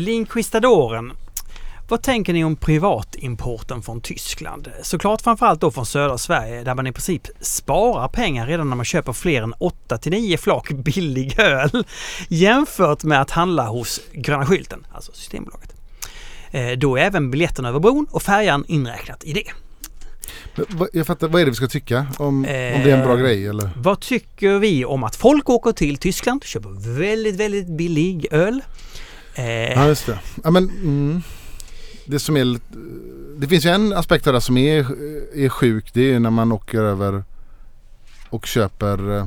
Linquistadoren. 0.00 1.12
Vad 1.88 2.02
tänker 2.02 2.32
ni 2.32 2.44
om 2.44 2.56
privatimporten 2.56 3.82
från 3.82 4.00
Tyskland? 4.00 4.68
Såklart 4.82 5.22
framförallt 5.22 5.60
då 5.60 5.70
från 5.70 5.86
södra 5.86 6.18
Sverige 6.18 6.62
där 6.64 6.74
man 6.74 6.86
i 6.86 6.92
princip 6.92 7.22
sparar 7.40 8.08
pengar 8.08 8.46
redan 8.46 8.68
när 8.68 8.76
man 8.76 8.84
köper 8.84 9.12
fler 9.12 9.42
än 9.42 9.54
8-9 9.54 10.36
flak 10.36 10.70
billig 10.72 11.38
öl 11.38 11.84
jämfört 12.28 13.02
med 13.04 13.20
att 13.20 13.30
handla 13.30 13.68
hos 13.68 14.00
Gröna 14.12 14.46
Skylten, 14.46 14.86
alltså 14.94 15.12
Systembolaget. 15.12 15.74
Eh, 16.50 16.70
Då 16.70 16.96
är 16.96 17.00
även 17.02 17.30
biljetten 17.30 17.64
över 17.64 17.80
bron 17.80 18.06
och 18.10 18.22
färjan 18.22 18.64
inräknat 18.68 19.24
i 19.24 19.32
det. 19.32 19.44
Jag 20.92 21.06
fattar, 21.06 21.28
vad 21.28 21.40
är 21.40 21.44
det 21.44 21.50
vi 21.50 21.56
ska 21.56 21.66
tycka? 21.66 22.06
Om, 22.18 22.26
om 22.26 22.42
det 22.42 22.50
är 22.50 22.88
en 22.96 23.04
bra 23.04 23.14
Eh, 23.14 23.20
grej 23.20 23.46
eller? 23.46 23.70
Vad 23.76 24.00
tycker 24.00 24.58
vi 24.58 24.84
om 24.84 25.04
att 25.04 25.16
folk 25.16 25.48
åker 25.50 25.72
till 25.72 25.96
Tyskland, 25.96 26.44
köper 26.44 26.96
väldigt, 26.98 27.36
väldigt 27.36 27.66
billig 27.68 28.26
öl? 28.30 28.62
Eh, 29.40 29.72
Ja 29.72 29.86
just 29.88 30.06
det. 30.06 30.18
Ja, 30.44 30.50
men, 30.50 30.64
mm, 30.70 31.22
det 32.06 32.18
som 32.18 32.36
är 32.36 32.44
lite- 32.44 32.64
Det 33.38 33.46
finns 33.46 33.66
ju 33.66 33.70
en 33.70 33.92
aspekt 33.92 34.26
av 34.26 34.32
det 34.32 34.40
som 34.40 34.56
är, 34.56 34.78
är 35.34 35.48
sjuk. 35.48 35.90
Det 35.94 36.12
är 36.14 36.20
när 36.20 36.30
man 36.30 36.52
åker 36.52 36.78
över 36.82 37.24
och 38.30 38.46
köper 38.46 39.16
eh, 39.18 39.26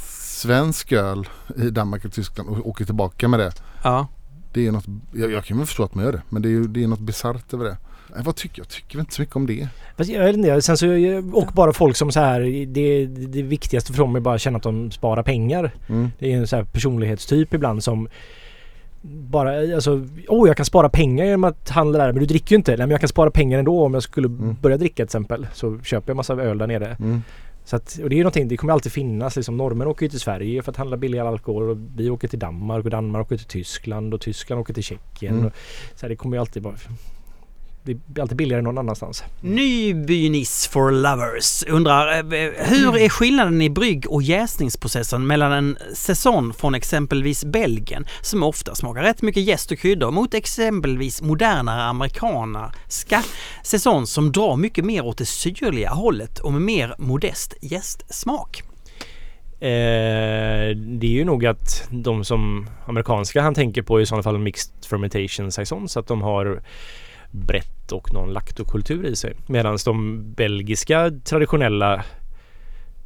svensk 0.00 0.92
öl 0.92 1.28
i 1.56 1.70
Danmark 1.70 2.04
och 2.04 2.12
Tyskland 2.12 2.48
och 2.48 2.68
åker 2.68 2.84
tillbaka 2.84 3.28
med 3.28 3.40
det. 3.40 3.52
ja. 3.84 4.06
Det 4.52 4.66
är 4.66 4.72
något, 4.72 4.84
jag, 5.14 5.30
jag 5.32 5.44
kan 5.44 5.56
väl 5.58 5.66
förstå 5.66 5.82
att 5.84 5.94
man 5.94 6.04
gör 6.04 6.12
det. 6.12 6.22
Men 6.28 6.42
det 6.42 6.48
är, 6.48 6.50
ju- 6.50 6.66
det 6.68 6.84
är 6.84 6.88
något 6.88 7.00
bisarrt 7.00 7.52
över 7.54 7.64
det. 7.64 7.76
Nej, 8.14 8.20
vad 8.24 8.36
tycker 8.36 8.60
jag? 8.60 8.68
Tycker 8.68 8.96
väl 8.96 9.00
inte 9.00 9.14
så 9.14 9.22
mycket 9.22 9.36
om 9.36 9.46
det. 9.46 9.68
Fast 9.96 10.10
jag 10.10 10.24
vet 10.24 10.36
inte, 10.36 10.62
sen 10.62 10.76
så, 10.76 10.86
och 11.32 11.46
bara 11.52 11.72
folk 11.72 11.96
som 11.96 12.12
så 12.12 12.20
här, 12.20 12.66
det, 12.66 13.06
det 13.06 13.42
viktigaste 13.42 13.92
för 13.92 13.98
dem 13.98 14.16
är 14.16 14.20
bara 14.20 14.34
att 14.34 14.40
känna 14.40 14.56
att 14.56 14.62
de 14.62 14.90
sparar 14.90 15.22
pengar. 15.22 15.74
Mm. 15.88 16.10
Det 16.18 16.32
är 16.32 16.36
en 16.36 16.46
så 16.46 16.56
här 16.56 16.64
personlighetstyp 16.64 17.54
ibland 17.54 17.84
som 17.84 18.08
bara, 19.06 19.74
alltså, 19.74 20.06
åh 20.28 20.48
jag 20.48 20.56
kan 20.56 20.66
spara 20.66 20.88
pengar 20.88 21.24
genom 21.24 21.44
att 21.44 21.70
handla 21.70 21.98
där 21.98 22.12
men 22.12 22.20
du 22.20 22.26
dricker 22.26 22.52
ju 22.52 22.56
inte. 22.56 22.70
Nej 22.70 22.78
men 22.78 22.90
jag 22.90 23.00
kan 23.00 23.08
spara 23.08 23.30
pengar 23.30 23.58
ändå 23.58 23.84
om 23.84 23.94
jag 23.94 24.02
skulle 24.02 24.26
Mm. 24.28 24.56
börja 24.62 24.76
dricka 24.76 24.94
till 24.94 25.04
exempel. 25.04 25.46
Så 25.52 25.78
köper 25.78 26.10
jag 26.10 26.16
massa 26.16 26.34
öl 26.34 26.58
där 26.58 26.66
nere. 26.66 26.96
Mm. 27.00 27.22
Så 27.64 27.76
att, 27.76 27.98
och 28.02 28.08
det 28.08 28.14
är 28.14 28.16
ju 28.16 28.22
någonting, 28.22 28.48
det 28.48 28.56
kommer 28.56 28.72
alltid 28.72 28.92
finnas 28.92 29.36
liksom. 29.36 29.56
Norrmän 29.56 29.86
åker 29.86 30.06
ju 30.06 30.10
till 30.10 30.20
Sverige 30.20 30.62
för 30.62 30.70
att 30.70 30.76
handla 30.76 30.96
billigare 30.96 31.28
alkohol 31.28 31.70
och 31.70 31.76
vi 31.96 32.10
åker 32.10 32.28
till 32.28 32.38
Danmark 32.38 32.84
och 32.84 32.90
Danmark 32.90 33.26
åker 33.26 33.36
till 33.36 33.46
Tyskland 33.46 34.14
och 34.14 34.20
Tyskland 34.20 34.60
åker 34.60 34.74
till 34.74 34.82
Tjeckien. 34.82 35.34
Mm. 35.34 35.46
Och, 35.46 35.52
så 35.94 36.06
här, 36.06 36.08
det 36.08 36.16
kommer 36.16 36.36
ju 36.36 36.40
alltid 36.40 36.62
bara... 36.62 36.74
Det 37.86 37.94
blir 37.94 38.22
alltid 38.22 38.36
billigare 38.36 38.62
någon 38.62 38.78
annanstans. 38.78 39.24
Nybyniss 39.40 40.66
for 40.66 40.90
lovers 40.90 41.64
undrar 41.68 42.18
eh, 42.18 42.50
hur 42.56 42.96
är 42.96 43.08
skillnaden 43.08 43.62
i 43.62 43.70
brygg 43.70 44.10
och 44.10 44.22
jäsningsprocessen 44.22 45.26
mellan 45.26 45.52
en 45.52 45.78
säsong 45.94 46.52
från 46.52 46.74
exempelvis 46.74 47.44
Belgien 47.44 48.06
som 48.20 48.42
ofta 48.42 48.74
smakar 48.74 49.02
rätt 49.02 49.22
mycket 49.22 49.42
jäst 49.42 49.70
och 49.70 49.78
kryddor 49.78 50.10
mot 50.10 50.34
exempelvis 50.34 51.22
modernare 51.22 51.82
amerikanska 51.82 53.22
säsong 53.62 54.06
som 54.06 54.32
drar 54.32 54.56
mycket 54.56 54.84
mer 54.84 55.04
åt 55.04 55.18
det 55.18 55.26
syrliga 55.26 55.90
hållet 55.90 56.38
och 56.38 56.52
med 56.52 56.62
mer 56.62 56.94
modest 56.98 57.54
jästsmak. 57.60 58.62
Eh, 59.60 60.76
det 60.76 61.06
är 61.06 61.14
ju 61.14 61.24
nog 61.24 61.46
att 61.46 61.88
de 61.90 62.24
som 62.24 62.66
amerikanska 62.86 63.42
han 63.42 63.54
tänker 63.54 63.82
på 63.82 63.98
är 63.98 64.02
i 64.02 64.06
sådana 64.06 64.22
fall 64.22 64.38
mixed 64.38 64.84
fermentation 64.84 65.52
saison 65.52 65.88
så 65.88 66.00
att 66.00 66.06
de 66.06 66.22
har 66.22 66.62
brett 67.34 67.92
och 67.92 68.12
någon 68.12 68.32
laktokultur 68.32 69.06
i 69.06 69.16
sig. 69.16 69.34
Medan 69.46 69.78
de 69.84 70.24
belgiska 70.32 71.10
traditionella 71.24 72.04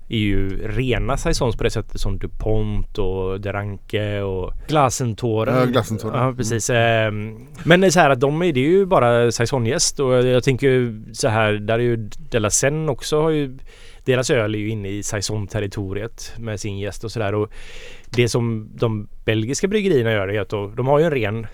är 0.08 0.18
ju 0.18 0.68
rena 0.68 1.16
saisons 1.16 1.57
på 1.57 1.65
det 1.65 1.70
sättet 1.70 2.00
som 2.00 2.18
DuPont 2.18 2.98
och 2.98 3.40
Deranke 3.40 4.23
och 4.23 4.52
Glassentoren. 4.68 5.57
Ja, 5.58 5.65
Glassentoren. 5.65 6.26
Ja, 6.26 6.34
precis. 6.36 6.70
Ehm, 6.70 7.47
Men 7.65 7.81
det 7.81 7.86
är 7.86 7.90
så 7.90 8.00
här 8.00 8.10
att 8.10 8.20
de 8.20 8.42
är, 8.42 8.52
det 8.52 8.60
ju 8.60 8.86
bara 8.86 9.32
saisongäst 9.32 10.00
och 10.00 10.12
jag 10.15 10.44
tänker 10.44 10.66
ju 10.66 11.05
så 11.12 11.28
här, 11.28 11.52
där 11.52 11.74
är 11.74 11.82
ju 11.82 11.97
Della 12.31 12.50
Sen 12.50 12.89
också 12.89 13.23
har 13.23 13.31
ju 13.31 13.58
deras 14.05 14.31
öl 14.31 14.55
är 14.55 14.58
ju 14.58 14.68
inne 14.68 14.89
i 14.89 15.02
saison-territoriet 15.02 16.32
med 16.39 16.60
sin 16.60 16.78
gäst 16.78 17.05
och 17.05 17.12
sådär 17.12 17.34
och 17.34 17.52
det 18.10 18.28
som 18.28 18.70
de 18.74 19.08
belgiska 19.24 19.68
bryggerierna 19.68 20.12
gör 20.12 20.28
är 20.28 20.40
att 20.40 20.76
de 20.76 20.86
har 20.86 20.98
ju 20.98 21.05
en 21.05 21.10
ren 21.10 21.47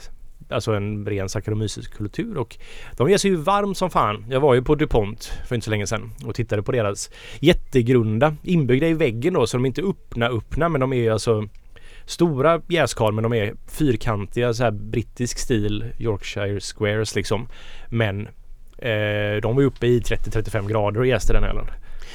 Alltså 0.49 0.73
en 0.73 1.07
ren 1.07 1.29
Saccharomyces-kultur 1.29 2.39
och 2.39 2.57
de 2.97 3.11
ger 3.11 3.19
sig 3.19 3.31
ju 3.31 3.37
varm 3.37 3.75
som 3.75 3.91
fan. 3.91 4.27
Jag 4.31 4.41
var 4.41 4.55
ju 4.55 4.63
på 4.63 4.75
DuPont 4.75 5.33
för 5.49 5.55
inte 5.55 5.65
så 5.65 5.71
länge 5.71 5.87
sedan 5.87 6.13
och 6.27 6.35
tittade 6.35 6.63
på 6.63 6.73
deras 6.73 7.11
jättegrunda 7.41 8.37
inbyggda 8.43 8.87
i 8.87 8.95
väggen 8.95 9.35
då 9.35 9.47
så 9.47 9.57
de 9.57 9.65
är 9.65 9.67
inte 9.67 9.83
öppna 9.83 10.29
öppna 10.29 10.69
men 10.69 10.81
de 10.81 10.93
är 10.93 10.97
ju 10.97 11.11
alltså 11.11 11.49
stora 12.07 12.61
jäskar 12.69 13.13
men 13.13 13.23
de 13.23 13.33
är 13.33 13.55
fyrkantiga 13.67 14.55
så 14.55 14.65
här 14.65 14.71
brittisk 14.71 15.39
stil 15.39 15.85
Yorkshire 15.99 16.61
squares 16.61 17.15
liksom. 17.15 17.49
Men 17.89 18.27
eh, 18.79 19.41
de 19.43 19.57
var 19.57 19.63
uppe 19.63 19.87
i 19.87 20.01
30-35 20.01 20.69
grader 20.69 21.01
och 21.01 21.07
jäste 21.07 21.33
den 21.33 21.45
ölen. 21.45 21.67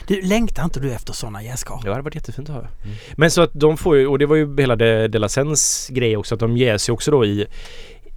Du, 0.08 0.22
längtar 0.22 0.64
inte 0.64 0.80
du 0.80 0.91
efter 0.93 1.14
sådana 1.14 1.43
jäskar? 1.43 1.75
Ja, 1.75 1.82
det 1.83 1.90
hade 1.90 2.01
varit 2.01 2.16
jättefint 2.16 2.49
att 2.49 2.56
ha. 2.56 2.67
Men 3.16 3.32
så 3.32 3.41
att 3.41 3.51
de 3.53 3.77
får 3.77 3.98
ju, 3.98 4.08
och 4.08 4.19
det 4.19 4.25
var 4.25 4.35
ju 4.35 4.56
hela 4.58 4.75
De, 4.75 5.08
De 5.08 5.19
La 5.19 5.30
Sens 5.30 5.90
grej 5.91 6.17
också, 6.17 6.35
att 6.35 6.40
de 6.40 6.58
jäser 6.58 6.93
också 6.93 7.11
då 7.11 7.25
i 7.25 7.48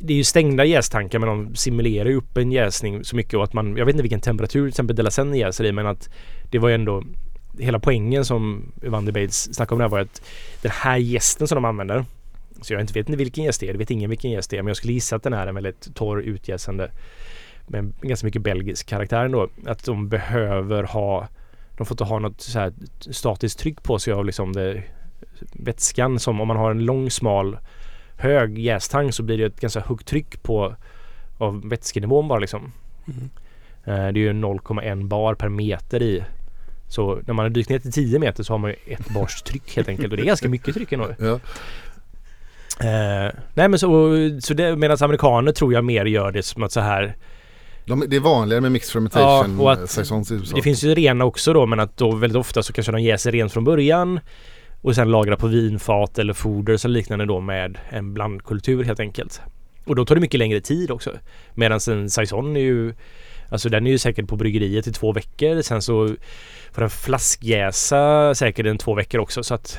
det 0.05 0.13
är 0.13 0.17
ju 0.17 0.25
stängda 0.25 0.65
jästankar 0.65 1.19
men 1.19 1.29
de 1.29 1.57
simulerar 1.57 2.09
ju 2.09 2.17
upp 2.17 2.37
en 2.37 2.53
jäsning 2.53 3.05
så 3.05 3.17
mycket 3.17 3.35
och 3.35 3.45
att 3.45 3.53
man, 3.53 3.77
jag 3.77 3.87
vet 3.87 3.93
inte 3.93 4.03
vilken 4.03 4.21
temperatur 4.21 4.61
till 4.61 4.69
exempel 4.69 4.97
De 4.97 5.11
Sen 5.11 5.35
jäser 5.35 5.65
i 5.65 5.73
men 5.73 5.87
att 5.87 6.09
det 6.51 6.59
var 6.59 6.69
ju 6.69 6.75
ändå 6.75 7.05
hela 7.59 7.79
poängen 7.79 8.25
som 8.25 8.73
Evander 8.83 9.13
Bates 9.13 9.55
snackade 9.55 9.75
om 9.75 9.79
där 9.79 9.89
var 9.89 10.01
att 10.01 10.23
den 10.63 10.73
här 10.75 10.97
gästen 10.97 11.49
som 11.49 11.57
de 11.57 11.65
använder 11.65 12.05
så 12.63 12.73
jag 12.73 12.81
inte 12.81 12.93
vet 12.93 13.09
inte 13.09 13.19
vilken 13.19 13.45
gäst 13.45 13.61
det 13.61 13.69
är, 13.69 13.73
det 13.73 13.79
vet 13.79 13.91
ingen 13.91 14.11
vilken 14.11 14.31
gäst 14.31 14.51
det 14.51 14.57
är 14.57 14.63
men 14.63 14.69
jag 14.69 14.77
skulle 14.77 14.93
gissa 14.93 15.17
att 15.17 15.23
den 15.23 15.33
är 15.33 15.47
en 15.47 15.55
väldigt 15.55 15.95
torr 15.95 16.21
utjäsande 16.21 16.91
med 17.67 17.93
ganska 18.01 18.27
mycket 18.27 18.43
belgisk 18.43 18.87
karaktär 18.87 19.25
ändå. 19.25 19.49
Att 19.67 19.85
de 19.85 20.09
behöver 20.09 20.83
ha 20.83 21.29
de 21.77 21.87
får 21.87 21.95
inte 21.95 22.05
ha 22.05 22.19
något 22.19 22.41
så 22.41 22.59
här 22.59 22.73
statiskt 23.11 23.59
tryck 23.59 23.83
på 23.83 23.99
sig 23.99 24.13
av 24.13 24.25
liksom 24.25 24.53
det, 24.53 24.83
vätskan 25.53 26.19
som 26.19 26.41
om 26.41 26.49
man 26.49 26.57
har 26.57 26.71
en 26.71 26.85
lång 26.85 27.11
smal 27.11 27.59
hög 28.23 28.59
jästang 28.59 29.13
så 29.13 29.23
blir 29.23 29.39
det 29.39 29.45
ett 29.45 29.61
ganska 29.61 29.81
högt 29.81 30.07
tryck 30.09 30.43
på 30.43 30.77
av 31.39 31.69
vätskenivån 31.69 32.29
bara 32.29 32.39
liksom. 32.39 32.73
Mm. 33.09 33.31
Eh, 33.85 34.13
Det 34.13 34.21
är 34.21 34.23
ju 34.23 34.33
0,1 34.33 35.09
bar 35.09 35.35
per 35.35 35.49
meter 35.49 36.03
i. 36.03 36.25
Så 36.89 37.21
när 37.27 37.35
man 37.35 37.45
har 37.45 37.51
dykt 37.51 37.71
ner 37.71 37.79
till 37.79 37.93
10 37.93 38.19
meter 38.19 38.43
så 38.43 38.53
har 38.53 38.59
man 38.59 38.71
ju 38.71 38.77
ett 38.95 39.09
bars 39.09 39.43
tryck 39.43 39.77
helt 39.77 39.89
enkelt 39.89 40.11
och 40.11 40.17
det 40.17 40.23
är 40.23 40.27
ganska 40.27 40.49
mycket 40.49 40.75
tryck 40.75 40.93
ändå. 40.93 41.09
Ja. 41.19 41.41
Eh, 42.81 43.33
nej 43.55 43.69
men 43.69 43.79
så, 43.79 44.15
så 44.41 44.55
det, 44.55 44.77
medan 44.77 44.97
amerikaner 45.01 45.53
tror 45.53 45.73
jag 45.73 45.85
mer 45.85 46.05
gör 46.05 46.33
det 46.33 46.43
som 46.43 46.63
att 46.63 46.73
så 46.73 46.81
här 46.81 47.17
De, 47.85 48.05
det 48.09 48.17
är 48.17 48.21
vanligare 48.21 48.61
med 48.61 48.73
mixed 48.73 48.93
fermentation 48.93 49.57
Ja, 49.57 49.63
och 49.63 49.73
att 49.73 49.99
eh. 49.99 50.39
Det 50.55 50.63
finns 50.63 50.85
ju 50.85 50.95
rena 50.95 51.25
också 51.25 51.53
då 51.53 51.67
men 51.67 51.81
att 51.81 51.97
då 51.97 52.13
väldigt 52.15 52.37
ofta 52.37 52.63
så 52.63 52.73
kanske 52.73 52.93
de 52.93 53.03
jäser 53.03 53.33
rent 53.33 53.53
från 53.53 53.65
början 53.65 54.21
och 54.83 54.95
sen 54.95 55.11
lagrar 55.11 55.37
på 55.37 55.47
vinfat 55.47 56.19
eller 56.19 56.33
foder 56.33 56.75
och 56.75 56.91
liknande 56.91 57.27
då 57.27 57.41
med 57.41 57.79
en 57.91 58.15
blandkultur 58.15 58.85
helt 58.85 59.01
enkelt. 59.01 59.41
Och 59.85 59.97
då 59.97 60.05
tar 60.05 60.15
det 60.15 60.21
mycket 60.21 60.39
längre 60.39 60.61
tid 60.61 60.91
också. 60.91 61.13
Medan 61.55 61.81
en 61.89 62.11
saison 62.11 62.57
är 62.57 62.61
ju 62.61 62.95
Alltså 63.49 63.69
den 63.69 63.87
är 63.87 63.91
ju 63.91 63.99
säkert 63.99 64.29
på 64.29 64.37
bryggeriet 64.37 64.87
i 64.87 64.93
två 64.93 65.13
veckor. 65.13 65.63
Sen 65.63 65.83
så 65.83 66.09
får 66.73 66.81
den 66.81 66.91
flaskjäsa 66.91 68.35
säkert 68.35 68.67
en 68.67 68.79
två 68.79 68.95
veckor 68.95 69.21
också 69.21 69.43
så 69.43 69.55
att 69.55 69.79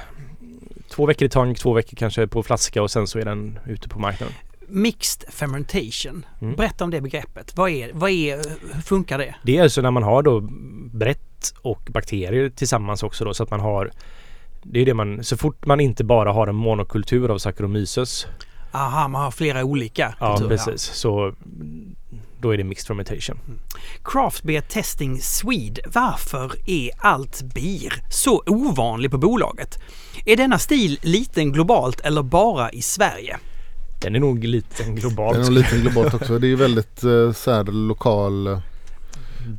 Två 0.90 1.06
veckor 1.06 1.26
i 1.26 1.30
tank, 1.30 1.60
två 1.60 1.74
veckor 1.74 1.98
kanske 1.98 2.28
på 2.28 2.44
flaska 2.44 2.82
och 2.82 2.92
sen 2.92 3.08
så 3.08 3.20
är 3.20 3.26
den 3.26 3.60
ute 3.68 3.90
på 3.90 4.00
marknaden. 4.00 4.36
Mixed 4.68 5.34
fermentation. 5.34 6.26
Mm. 6.42 6.56
Berätta 6.56 6.84
om 6.84 6.92
det 6.92 7.02
begreppet. 7.02 7.58
Vad 7.58 7.70
är, 7.70 7.92
vad 7.94 8.10
är, 8.10 8.36
hur 8.74 8.82
funkar 8.82 9.18
det? 9.18 9.36
Det 9.44 9.58
är 9.58 9.64
alltså 9.64 9.82
när 9.82 9.92
man 9.92 10.04
har 10.04 10.24
då 10.24 10.40
brett 10.92 11.54
och 11.62 11.90
bakterier 11.94 12.50
tillsammans 12.50 13.04
också 13.04 13.26
då 13.26 13.34
så 13.34 13.44
att 13.44 13.50
man 13.50 13.60
har 13.60 13.92
Det 14.64 14.80
är 14.80 14.86
det 14.86 14.94
man, 14.94 15.24
så 15.24 15.38
fort 15.38 15.66
man 15.66 15.80
inte 15.80 16.04
bara 16.04 16.32
har 16.32 16.48
en 16.48 16.56
monokultur 16.56 17.32
av 17.32 17.38
Saccharomyces 17.38 18.28
Aha, 18.72 19.08
man 19.08 19.24
har 19.24 19.32
flera 19.32 19.64
olika 19.64 20.16
Ja 20.20 20.38
kulturer. 20.38 20.58
precis 20.58 20.82
så 20.82 21.34
Då 22.42 22.54
är 22.54 22.58
det 22.58 22.64
mixed 22.64 22.88
fermentation. 22.88 23.40
Craft 24.04 24.44
Beer 24.44 24.62
Testing 24.62 25.22
Swede. 25.22 25.82
Varför 25.94 26.52
är 26.66 26.90
allt 26.98 27.42
bier 27.56 27.94
så 28.10 28.44
ovanlig 28.46 29.12
på 29.12 29.18
bolaget? 29.18 29.80
Är 30.26 30.38
denna 30.38 30.60
stil 30.60 31.00
liten 31.02 31.52
globalt 31.52 32.00
eller 32.00 32.24
bara 32.24 32.72
i 32.72 32.82
Sverige? 32.82 33.38
Den 34.02 34.16
är 34.16 34.20
nog 34.20 34.44
liten 34.44 34.96
globalt. 34.96 35.36
Det 35.38 35.42
är 35.42 35.44
nog 35.46 35.54
lite 35.54 35.78
globalt 35.78 36.14
också. 36.14 36.40
Det 36.40 36.48
är 36.48 36.56
väldigt 36.56 37.04
eh, 37.04 37.32
så 37.32 37.52
här 37.52 37.64
lokal 37.64 38.62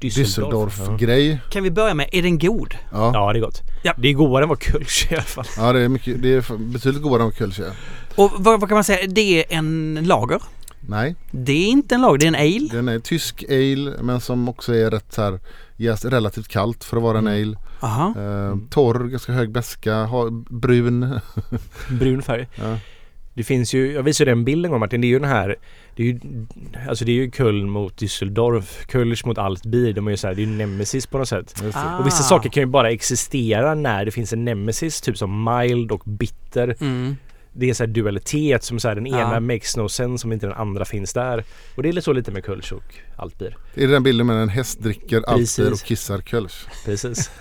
Düsseldorf-grej. 0.01 1.41
Kan 1.51 1.63
vi 1.63 1.71
börja 1.71 1.95
med, 1.95 2.09
är 2.13 2.23
den 2.23 2.39
god? 2.39 2.75
Ja. 2.93 3.11
Ja 3.15 3.33
det 3.33 3.39
är 3.39 3.41
gott. 3.41 3.63
Ja. 3.83 3.95
Det 3.99 4.09
är 4.09 4.13
godare 4.13 4.43
än 4.43 4.49
vad 4.49 4.63
Kölsch 4.63 5.09
i 5.11 5.15
alla 5.15 5.23
fall. 5.25 5.45
ja, 5.57 5.73
det 5.73 5.81
är, 5.81 5.89
mycket, 5.89 6.23
det 6.23 6.35
är 6.35 6.57
betydligt 6.59 7.03
godare 7.03 7.21
än 7.23 7.27
vad 7.27 7.37
Kölsch 7.37 7.61
är. 7.61 7.73
Och 8.15 8.31
vad, 8.37 8.61
vad 8.61 8.69
kan 8.69 8.77
man 8.77 8.85
säga, 8.85 9.07
det 9.09 9.21
är 9.53 9.59
en 9.59 9.99
lager? 10.03 10.43
Nej, 10.89 11.17
Det 11.31 11.53
är 11.53 11.69
inte 11.69 11.95
en 11.95 12.01
lager, 12.03 12.19
det 12.19 12.25
är 12.25 12.29
en 12.29 12.35
ale. 12.35 12.69
den 12.73 12.89
är 12.89 12.99
tysk 12.99 13.45
ale 13.49 14.03
men 14.03 14.21
som 14.21 14.49
också 14.49 14.75
är 14.75 14.91
rätt 14.91 15.13
så 15.13 15.23
här 15.23 15.41
jäst, 15.77 16.05
relativt 16.05 16.49
kallt 16.49 16.85
för 16.85 16.97
att 16.97 17.03
vara 17.03 17.19
en 17.19 17.27
Mm. 17.27 17.43
ale. 17.49 17.59
Aha. 17.81 18.07
Eh, 18.21 18.57
torr, 18.71 19.05
ganska 19.09 19.33
hög 19.33 19.51
beska, 19.53 20.09
brun. 20.51 21.21
Brun 21.91 22.23
färg. 22.23 22.49
Ja. 22.55 22.79
Det 23.35 23.45
finns 23.45 23.75
ju, 23.75 23.93
jag 23.93 24.03
visade 24.03 24.31
en 24.31 24.45
bild 24.45 24.65
en 24.65 24.71
gång 24.71 24.81
Martin, 24.81 25.01
det 25.01 25.07
är 25.07 25.09
ju 25.09 25.19
den 25.19 25.29
här 25.29 25.57
Det 25.97 26.03
är 26.03 26.07
ju 26.07 26.21
Alltså 26.89 27.05
det 27.05 27.13
är 27.13 27.15
ju 27.15 27.31
Köln 27.31 27.71
mot 27.71 28.01
Düsseldorf 28.01 28.87
Kölsch 28.93 29.27
mot 29.27 29.39
allt 29.39 29.67
bier. 29.67 29.93
De 29.93 30.07
är 30.07 30.11
ju 30.11 30.17
så 30.17 30.27
här, 30.27 30.35
det 30.35 30.43
är 30.43 30.47
ju 30.47 30.53
nemesis 30.53 31.07
på 31.07 31.19
något 31.19 31.29
sätt. 31.29 31.65
Ah. 31.75 31.99
Och 31.99 32.07
vissa 32.07 32.23
saker 32.23 32.49
kan 32.51 32.63
ju 32.63 32.67
bara 32.67 32.91
existera 32.91 33.75
när 33.75 34.05
det 34.05 34.11
finns 34.11 34.33
en 34.33 34.45
nemesis, 34.45 35.01
typ 35.01 35.19
som 35.19 35.45
mild 35.45 35.93
och 35.93 36.03
bitter. 36.05 36.77
Mm. 36.81 37.17
det 37.53 37.71
är 37.71 37.75
så 37.75 37.83
här 37.83 37.89
dualitet 37.89 38.63
som 38.63 38.81
så 38.81 38.89
här, 38.89 38.95
den 38.95 39.07
ena 39.07 39.35
Ja. 39.35 39.41
makes 39.41 39.77
no 39.77 39.89
sense 39.89 40.27
om 40.27 40.33
inte 40.33 40.47
den 40.47 40.55
andra 40.57 40.85
finns 40.85 41.13
där. 41.13 41.45
Och 41.75 41.83
det 41.83 41.89
är 41.89 41.93
lite 41.93 42.05
så 42.05 42.13
lite 42.13 42.31
med 42.31 42.45
Kölsch 42.45 42.73
och 42.73 42.95
allt 43.17 43.39
blir. 43.39 43.57
Är 43.75 43.87
det 43.87 43.93
den 43.93 44.03
bilden 44.03 44.27
med 44.27 44.37
en 44.43 44.49
häst 44.49 44.81
dricker. 44.81 45.23
Altbier 45.27 45.73
och 45.73 45.81
kissar 45.81 46.19
Kölsch? 46.21 46.67
Precis. 46.85 47.31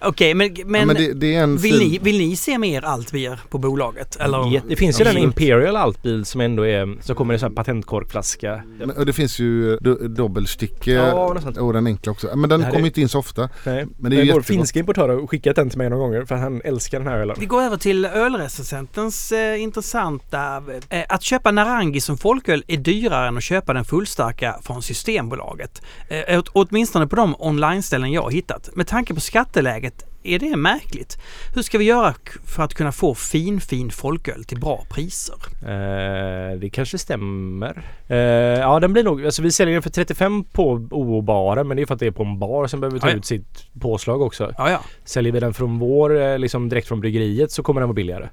Okej, 0.00 0.34
men, 0.34 0.56
men, 0.66 0.80
ja, 0.80 0.86
men 0.86 0.96
det, 0.96 1.12
det 1.12 1.46
vill, 1.46 1.74
sid- 1.74 1.78
ni, 1.78 1.98
vill 2.02 2.18
ni 2.18 2.36
se 2.36 2.58
mer 2.58 2.82
Altbier 2.84 3.40
på 3.48 3.58
bolaget? 3.58 4.16
Eller? 4.16 4.54
Ja, 4.54 4.60
det 4.68 4.76
finns 4.76 5.00
ju 5.00 5.04
den. 5.04 5.18
Imperial 5.18 5.76
Altbil 5.76 6.24
som 6.24 6.40
ändå 6.40 6.66
är, 6.66 7.02
så 7.02 7.14
kommer 7.14 7.38
det 7.38 7.46
en 7.46 7.54
patentkorkflaska. 7.54 8.62
Men, 8.78 8.90
och 8.90 9.06
det 9.06 9.12
finns 9.12 9.38
ju 9.38 9.76
do- 9.76 10.08
dubbelsticke 10.08 10.92
Ja, 10.92 11.34
och 11.60 11.72
den 11.72 11.86
enkla 11.86 12.12
också. 12.12 12.36
Men 12.36 12.50
den 12.50 12.62
kommer 12.62 12.78
är- 12.78 12.86
inte 12.86 13.00
in 13.00 13.08
så 13.08 13.18
ofta. 13.18 13.48
Nej, 13.66 13.86
Men 13.98 14.10
det 14.10 14.16
är 14.20 14.24
ju 14.24 14.32
vår 14.32 14.40
finska 14.40 14.78
importör 14.78 15.08
har 15.08 15.26
skickat 15.26 15.56
den 15.56 15.70
till 15.70 15.78
mig 15.78 15.90
några 15.90 16.02
gånger 16.02 16.24
för 16.24 16.34
han 16.34 16.60
älskar 16.64 16.98
den 16.98 17.08
här 17.08 17.18
ölen. 17.18 17.36
Vi 17.40 17.46
går 17.46 17.62
över 17.62 17.76
till 17.76 18.04
ölrecensentens 18.04 19.32
eh, 19.32 19.62
intressanta. 19.62 20.62
Eh, 20.88 21.02
att 21.08 21.22
köpa 21.22 21.50
Narangi 21.50 22.00
som 22.00 22.18
folköl 22.18 22.64
är 22.68 22.76
dyrare 23.00 23.28
än 23.28 23.36
att 23.36 23.42
köpa 23.42 23.72
den 23.72 23.84
fullstarka 23.84 24.56
från 24.62 24.82
Systembolaget. 24.82 25.82
Eh, 26.08 26.38
åt, 26.38 26.48
åtminstone 26.52 27.06
på 27.06 27.16
de 27.16 27.34
online-ställen 27.38 28.12
jag 28.12 28.22
har 28.22 28.30
hittat. 28.30 28.70
Med 28.74 28.86
tanke 28.86 29.14
på 29.14 29.20
skatteläget 29.20 30.04
är 30.22 30.38
det 30.38 30.56
märkligt. 30.56 31.18
Hur 31.54 31.62
ska 31.62 31.78
vi 31.78 31.84
göra 31.84 32.14
för 32.44 32.62
att 32.62 32.74
kunna 32.74 32.92
få 32.92 33.14
fin, 33.14 33.60
fin 33.60 33.90
folköl 33.90 34.44
till 34.44 34.60
bra 34.60 34.84
priser? 34.90 35.34
Eh, 35.62 36.58
det 36.58 36.70
kanske 36.72 36.98
stämmer. 36.98 37.82
Eh, 38.08 38.16
ja 38.60 38.80
den 38.80 38.92
blir 38.92 39.04
nog, 39.04 39.24
alltså 39.24 39.42
vi 39.42 39.50
säljer 39.50 39.72
den 39.74 39.82
för 39.82 39.90
35 39.90 40.44
på 40.44 40.72
OO-baren 40.90 41.68
men 41.68 41.76
det 41.76 41.82
är 41.82 41.86
för 41.86 41.94
att 41.94 42.00
det 42.00 42.06
är 42.06 42.10
på 42.10 42.22
en 42.22 42.38
bar 42.38 42.66
som 42.66 42.80
behöver 42.80 42.98
ta 42.98 43.06
Ja, 43.06 43.12
ja. 43.12 43.16
ut 43.18 43.24
sitt 43.26 43.66
påslag 43.80 44.22
också. 44.22 44.52
Ja, 44.58 44.70
ja. 44.70 44.80
Säljer 45.04 45.32
vi 45.32 45.40
den 45.40 45.54
från 45.54 45.78
vår, 45.78 46.20
eh, 46.22 46.38
liksom 46.38 46.68
direkt 46.68 46.88
från 46.88 47.00
bryggeriet 47.00 47.52
så 47.52 47.62
kommer 47.62 47.80
den 47.80 47.88
vara 47.88 47.94
billigare. 47.94 48.28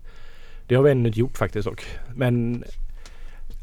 Det 0.68 0.76
har 0.76 0.84
vi 0.84 0.92
ännu 0.92 1.08
inte 1.08 1.20
gjort 1.20 1.38
faktiskt 1.38 1.68
dock. 1.68 1.84
Men 2.16 2.64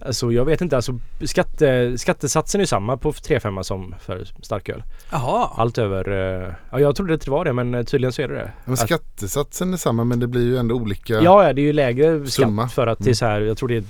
Alltså 0.07 0.33
jag 0.33 0.45
vet 0.45 0.61
inte, 0.61 0.77
alltså 0.77 0.99
skatte, 1.25 1.99
skattesatsen 1.99 2.61
är 2.61 2.65
samma 2.65 2.97
på 2.97 3.13
3,5 3.13 3.63
som 3.63 3.95
för 4.01 4.25
starköl. 4.43 4.83
Jaha. 5.13 5.51
Allt 5.57 5.79
över, 5.79 6.11
eh, 6.11 6.55
ja 6.73 6.81
jag 6.81 6.97
trodde 6.97 7.17
det 7.17 7.29
var 7.29 7.45
det 7.45 7.53
men 7.53 7.75
eh, 7.75 7.83
tydligen 7.83 8.13
så 8.13 8.23
är 8.23 8.29
det 8.29 8.35
det. 8.35 8.53
Men 8.65 8.73
Att- 8.75 8.79
skattesatsen 8.81 9.73
är 9.73 9.77
samma 9.77 10.05
men 10.05 10.21
det 10.21 10.27
blir 10.27 10.43
ju 10.43 10.57
ändå 10.57 10.75
olika. 10.75 11.15
Ja, 11.21 11.53
det 11.53 11.61
är 11.61 11.65
ju 11.65 11.73
lägre 11.73 12.27
Summa. 12.27 12.63
skatt 12.63 12.75
för 12.75 12.87
att 12.87 12.99
det 12.99 13.11
är 13.11 13.15
så 13.15 13.27
här, 13.27 13.41
jag 13.41 13.57
tror 13.59 13.69
det 13.69 13.77
är 13.77 13.85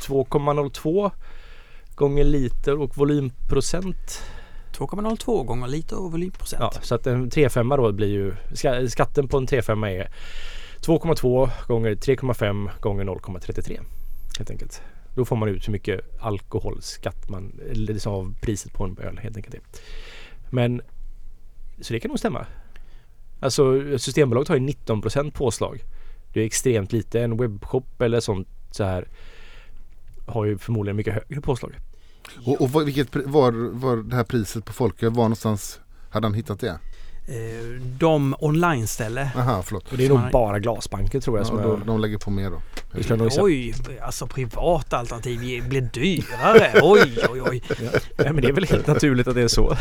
2,02 0.00 1.10
gånger 1.94 2.24
liter 2.24 2.80
och 2.80 2.96
volymprocent. 2.96 4.22
2,02 4.76 5.44
gånger 5.44 5.66
liter 5.68 5.98
och 5.98 6.12
volymprocent. 6.12 6.62
Ja, 6.74 6.80
så 6.82 6.94
att 6.94 7.06
en 7.06 7.30
3,5 7.30 7.76
då 7.76 7.92
blir 7.92 8.08
ju, 8.08 8.34
ska, 8.54 8.88
skatten 8.88 9.28
på 9.28 9.36
en 9.36 9.46
3,5 9.46 9.86
är 9.88 10.08
2,2 10.80 11.50
gånger 11.66 11.94
3,5 11.94 12.70
gånger 12.80 13.04
0,33 13.04 13.80
helt 14.38 14.50
enkelt. 14.50 14.82
Då 15.14 15.24
får 15.24 15.36
man 15.36 15.48
ut 15.48 15.64
så 15.64 15.70
mycket 15.70 16.00
alkoholskatt 16.20 17.28
man, 17.28 17.60
eller 17.70 18.08
av 18.08 18.34
priset 18.40 18.72
på 18.72 18.84
en 18.84 18.98
öl 18.98 19.18
helt 19.18 19.36
enkelt. 19.36 19.80
Men 20.50 20.82
så 21.80 21.92
det 21.92 22.00
kan 22.00 22.08
nog 22.08 22.18
stämma. 22.18 22.46
Alltså 23.40 23.82
Systembolaget 23.98 24.48
har 24.48 24.56
ju 24.56 24.66
19% 24.66 25.30
påslag. 25.30 25.82
Det 26.32 26.40
är 26.40 26.44
extremt 26.44 26.92
lite. 26.92 27.20
En 27.20 27.36
webbshop 27.36 28.00
eller 28.00 28.20
sånt 28.20 28.48
så 28.70 28.84
här 28.84 29.08
har 30.26 30.44
ju 30.44 30.58
förmodligen 30.58 30.96
mycket 30.96 31.14
högre 31.14 31.40
påslag. 31.40 31.74
Och, 32.46 32.60
och 32.60 32.88
vilket, 32.88 33.16
var, 33.16 33.52
var 33.72 33.96
det 33.96 34.16
här 34.16 34.24
priset 34.24 34.64
på 34.64 34.72
folköl, 34.72 35.10
var 35.10 35.24
någonstans 35.24 35.80
hade 36.10 36.26
han 36.26 36.34
hittat 36.34 36.60
det? 36.60 36.78
Eh, 37.26 37.34
de 37.98 38.34
online-ställe. 38.38 39.30
Aha, 39.36 39.62
förlåt. 39.66 39.92
Och 39.92 39.98
det 39.98 40.04
är 40.04 40.08
nog 40.08 40.20
bara 40.32 40.58
glasbanker 40.58 41.20
tror 41.20 41.38
jag 41.38 41.44
Ja, 41.44 41.48
som 41.48 41.62
då, 41.62 41.72
är... 41.72 41.76
de 41.86 42.00
lägger 42.00 42.18
på 42.18 42.30
mer 42.30 42.50
då. 42.50 42.60
Oj, 43.42 43.74
alltså 44.02 44.26
privata 44.26 44.96
alternativ 44.98 45.68
blir 45.68 45.80
dyrare. 45.80 46.72
Oj, 46.82 47.18
oj, 47.30 47.42
oj. 47.50 47.62
Nej 48.18 48.32
men 48.32 48.36
det 48.36 48.48
är 48.48 48.52
väl 48.52 48.64
helt 48.64 48.86
naturligt 48.86 49.28
att 49.28 49.34
det 49.34 49.42
är 49.42 49.48
så. 49.48 49.76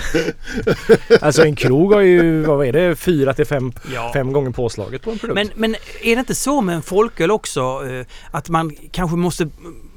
alltså 1.22 1.46
en 1.46 1.56
krog 1.56 1.94
har 1.94 2.02
ju, 2.02 2.44
vad 2.44 2.68
är 2.68 2.72
det, 2.74 2.96
fyra 2.96 3.34
till 3.34 3.46
fem, 3.46 3.74
Ja. 3.94 4.12
fem 4.14 4.34
gånger 4.34 4.52
påslaget 4.52 5.02
på 5.02 5.12
en 5.12 5.20
produkt. 5.20 5.36
Men, 5.36 5.50
men 5.56 5.76
är 6.04 6.16
det 6.16 6.20
inte 6.20 6.36
så 6.36 6.62
med 6.62 6.76
en 6.76 6.82
folköl 6.82 7.32
också 7.32 7.62
eh, 7.90 8.06
att 8.32 8.50
man 8.50 8.76
kanske 8.92 9.18
måste 9.18 9.50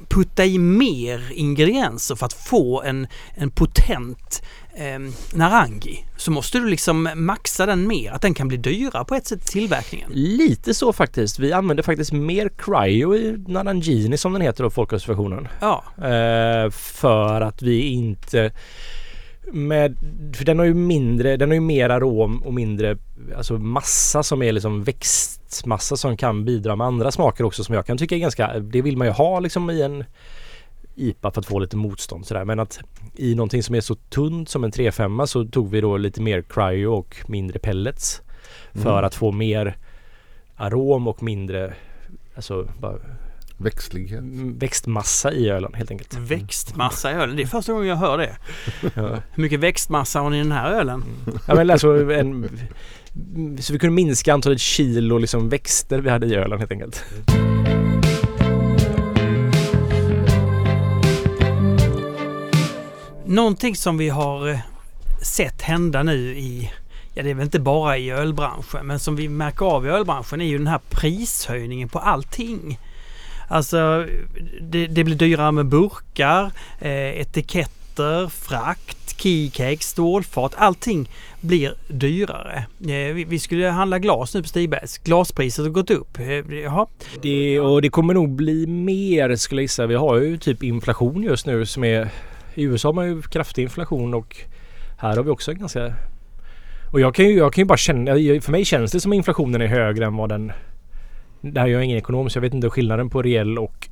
putta 0.09 0.45
i 0.45 0.57
mer 0.59 1.31
ingredienser 1.31 2.15
för 2.15 2.25
att 2.25 2.33
få 2.33 2.81
en, 2.81 3.07
en 3.35 3.51
potent 3.51 4.41
eh, 4.77 4.99
Narangi? 5.33 6.05
Så 6.17 6.31
måste 6.31 6.59
du 6.59 6.69
liksom 6.69 7.09
maxa 7.15 7.65
den 7.65 7.87
mer, 7.87 8.11
att 8.11 8.21
den 8.21 8.33
kan 8.33 8.47
bli 8.47 8.57
dyrare 8.57 9.05
på 9.05 9.15
ett 9.15 9.27
sätt 9.27 9.39
i 9.43 9.51
tillverkningen. 9.51 10.11
Lite 10.13 10.73
så 10.73 10.93
faktiskt. 10.93 11.39
Vi 11.39 11.53
använder 11.53 11.83
faktiskt 11.83 12.11
mer 12.11 12.49
cryo 12.57 13.15
i 13.15 13.43
Narangini 13.47 14.17
som 14.17 14.33
den 14.33 14.41
heter 14.41 14.63
då, 14.63 14.69
folkölsversionen. 14.69 15.47
Ja, 15.61 15.83
Eh, 15.97 16.69
för 16.69 17.41
att 17.41 17.61
vi 17.61 17.81
inte 17.81 18.51
med, 19.51 19.97
för 20.33 20.45
den 20.45 20.59
har 20.59 20.65
ju 20.65 20.73
mindre, 20.73 21.37
den 21.37 21.49
har 21.49 21.55
ju 21.55 21.61
mer 21.61 21.89
arom 21.89 22.43
och 22.43 22.53
mindre 22.53 22.97
alltså 23.37 23.53
massa 23.53 24.23
som 24.23 24.41
är 24.41 24.51
liksom 24.51 24.83
växtmassa 24.83 25.97
som 25.97 26.17
kan 26.17 26.45
bidra 26.45 26.75
med 26.75 26.87
andra 26.87 27.11
smaker 27.11 27.43
också 27.43 27.63
som 27.63 27.75
jag 27.75 27.85
kan 27.85 27.97
tycka 27.97 28.15
är 28.15 28.19
ganska, 28.19 28.59
det 28.59 28.81
vill 28.81 28.97
man 28.97 29.07
ju 29.07 29.13
ha 29.13 29.39
liksom 29.39 29.69
i 29.69 29.81
en 29.81 30.03
IPA 30.97 31.31
för 31.31 31.39
att 31.41 31.45
få 31.45 31.59
lite 31.59 31.77
motstånd 31.77 32.25
sådär. 32.25 32.45
Men 32.45 32.59
att 32.59 32.79
i 33.15 33.35
någonting 33.35 33.63
som 33.63 33.75
är 33.75 33.81
så 33.81 33.95
tunt 33.95 34.49
som 34.49 34.63
en 34.63 34.71
3,5 34.71 35.25
så 35.25 35.45
tog 35.45 35.71
vi 35.71 35.81
då 35.81 35.97
lite 35.97 36.21
mer 36.21 36.41
cryo 36.41 36.93
och 36.93 37.15
mindre 37.27 37.59
pellets. 37.59 38.21
För 38.73 39.03
att 39.03 39.15
få 39.15 39.31
mer 39.31 39.77
arom 40.55 41.07
och 41.07 41.23
mindre 41.23 41.73
alltså 42.35 42.69
bara 42.79 42.95
Växtlighet. 43.59 44.23
växtmassa 44.57 45.31
i 45.33 45.49
ölen 45.49 45.73
helt 45.73 45.91
enkelt. 45.91 46.13
växtmassa 46.17 47.11
i 47.11 47.13
ölen. 47.13 47.35
Det 47.35 47.43
är 47.43 47.47
första 47.47 47.73
gången 47.73 47.87
jag 47.87 47.95
hör 47.95 48.17
det. 48.17 48.37
Ja. 48.95 49.09
Hur 49.33 49.41
mycket 49.43 49.59
växtmassa 49.59 50.19
har 50.19 50.29
ni 50.29 50.35
i 50.37 50.39
den 50.43 50.51
här 50.51 50.71
ölen? 50.71 51.03
Ja 51.47 51.55
men 51.55 51.69
alltså 51.69 52.11
en, 52.13 52.49
så 53.59 53.73
vi 53.73 53.79
kunde 53.79 53.95
minska 53.95 54.33
antalet 54.33 54.59
kilo 54.59 55.17
liksom 55.17 55.49
växter 55.49 55.99
vi 55.99 56.09
hade 56.09 56.27
i 56.27 56.35
ölen 56.35 56.59
helt 56.59 56.71
enkelt. 56.71 57.03
Någonting 63.27 63.75
som 63.75 63.97
vi 63.97 64.09
har 64.09 64.49
eh, 64.49 64.59
sett 65.21 65.61
hända 65.61 66.03
nu 66.03 66.37
i, 66.37 66.71
ja 67.13 67.23
det 67.23 67.29
är 67.29 67.33
väl 67.33 67.43
inte 67.43 67.59
bara 67.59 67.97
i 67.97 68.11
ölbranschen, 68.11 68.87
men 68.87 68.99
som 68.99 69.15
vi 69.15 69.29
märker 69.29 69.65
av 69.65 69.85
i 69.85 69.89
ölbranschen 69.89 70.41
är 70.41 70.45
ju 70.45 70.57
den 70.57 70.67
här 70.67 70.79
prishöjningen 70.89 71.89
på 71.89 71.99
allting. 71.99 72.79
Alltså 73.47 74.07
det, 74.61 74.87
det 74.87 75.03
blir 75.03 75.15
dyrare 75.15 75.51
med 75.51 75.65
burkar, 75.65 76.51
eh, 76.79 77.19
etiketter, 77.21 78.27
frakt, 78.27 79.19
keycakes, 79.21 79.89
stålfat. 79.89 80.53
Allting 80.57 81.09
blir 81.41 81.73
dyrare. 81.87 82.65
Eh, 82.81 83.13
vi, 83.13 83.23
vi 83.23 83.39
skulle 83.39 83.67
handla 83.67 83.99
glas 83.99 84.33
nu 84.33 84.41
på 84.41 84.47
Stigbergs. 84.47 84.97
Glaspriset 84.97 85.65
har 85.65 85.71
gått 85.71 85.91
upp. 85.91 86.19
Eh, 86.19 86.59
jaha. 86.63 86.87
Det, 87.21 87.59
och 87.59 87.81
det 87.81 87.89
kommer 87.89 88.13
nog 88.13 88.29
bli 88.29 88.67
mer 88.67 89.35
skulle 89.35 89.61
jag 89.61 89.63
gissa. 89.63 89.85
Vi 89.85 89.95
har 89.95 90.17
ju 90.17 90.37
typ 90.37 90.63
inflation 90.63 91.23
just 91.23 91.45
nu 91.45 91.65
som 91.65 91.83
är 91.83 92.09
i 92.57 92.63
USA 92.63 92.87
har 92.87 92.93
man 92.93 93.07
ju 93.07 93.21
kraftig 93.21 93.63
inflation 93.63 94.13
och 94.13 94.37
här 94.97 95.15
har 95.15 95.23
vi 95.23 95.29
också 95.29 95.51
en 95.51 95.59
ganska 95.59 95.93
och 96.91 96.99
jag 96.99 97.15
kan 97.15 97.25
ju, 97.25 97.37
jag 97.37 97.53
kan 97.53 97.61
ju 97.61 97.65
bara 97.65 97.77
känna, 97.77 98.11
för 98.15 98.51
mig 98.51 98.65
känns 98.65 98.91
det 98.91 98.99
som 98.99 99.11
att 99.11 99.15
inflationen 99.15 99.61
är 99.61 99.67
högre 99.67 100.05
än 100.05 100.15
vad 100.15 100.29
den 100.29 100.51
Det 101.41 101.59
här 101.59 101.67
är 101.67 101.71
jag 101.71 101.83
ingen 101.83 101.97
ekonom 101.97 102.29
så 102.29 102.37
jag 102.37 102.41
vet 102.41 102.53
inte 102.53 102.69
skillnaden 102.69 103.09
på 103.09 103.21
reell 103.21 103.59
och 103.59 103.89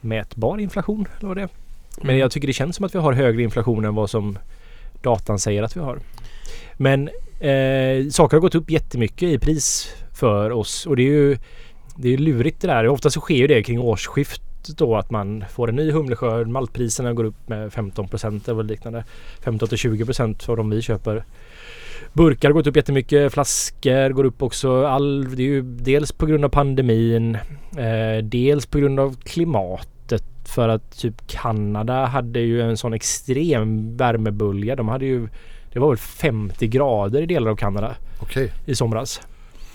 mätbar 0.00 0.58
inflation 0.58 1.06
eller 1.18 1.28
vad 1.28 1.36
det 1.36 1.42
är. 1.42 1.48
Men 2.02 2.18
jag 2.18 2.30
tycker 2.30 2.46
det 2.46 2.52
känns 2.52 2.76
som 2.76 2.84
att 2.84 2.94
vi 2.94 2.98
har 2.98 3.12
högre 3.12 3.42
inflation 3.42 3.84
än 3.84 3.94
vad 3.94 4.10
som 4.10 4.38
datan 5.02 5.38
säger 5.38 5.62
att 5.62 5.76
vi 5.76 5.80
har. 5.80 5.98
Men 6.76 7.08
eh, 7.40 8.08
saker 8.10 8.36
har 8.36 8.40
gått 8.40 8.54
upp 8.54 8.70
jättemycket 8.70 9.28
i 9.28 9.38
pris 9.38 9.94
för 10.14 10.50
oss 10.50 10.86
och 10.86 10.96
det 10.96 11.02
är 11.02 11.12
ju 11.12 11.38
det 11.96 12.08
är 12.08 12.18
lurigt 12.18 12.60
det 12.60 12.68
där. 12.68 12.88
Ofta 12.88 13.10
så 13.10 13.20
sker 13.20 13.34
ju 13.34 13.46
det 13.46 13.62
kring 13.62 13.80
årsskift 13.80 14.42
då 14.68 14.96
att 14.96 15.10
man 15.10 15.44
får 15.50 15.68
en 15.68 15.76
ny 15.76 15.90
humleskörd. 15.90 16.48
Maltpriserna 16.48 17.12
går 17.12 17.24
upp 17.24 17.48
med 17.48 17.72
15 17.72 18.08
procent 18.08 18.48
eller 18.48 18.62
liknande. 18.62 19.04
15 19.40 19.68
till 19.68 19.78
20 19.78 20.04
procent 20.04 20.42
för 20.42 20.56
de 20.56 20.70
vi 20.70 20.82
köper. 20.82 21.24
Burkar 22.12 22.48
har 22.48 22.54
gått 22.54 22.66
upp 22.66 22.76
jättemycket. 22.76 23.32
Flaskor 23.32 24.10
går 24.10 24.24
upp 24.24 24.42
också. 24.42 24.84
All, 24.84 25.36
det 25.36 25.42
är 25.42 25.46
ju 25.46 25.62
dels 25.62 26.12
på 26.12 26.26
grund 26.26 26.44
av 26.44 26.48
pandemin. 26.48 27.34
Eh, 27.78 28.24
dels 28.24 28.66
på 28.66 28.78
grund 28.78 29.00
av 29.00 29.16
klimatet. 29.16 30.24
För 30.44 30.68
att 30.68 30.98
typ 30.98 31.26
Kanada 31.26 32.04
hade 32.06 32.40
ju 32.40 32.62
en 32.62 32.76
sån 32.76 32.92
extrem 32.92 33.96
värmebölja. 33.96 34.76
De 34.76 34.88
hade 34.88 35.06
ju 35.06 35.28
Det 35.72 35.78
var 35.78 35.88
väl 35.88 35.98
50 35.98 36.66
grader 36.68 37.22
i 37.22 37.26
delar 37.26 37.50
av 37.50 37.56
Kanada 37.56 37.94
Okej. 38.22 38.52
i 38.66 38.74
somras. 38.74 39.20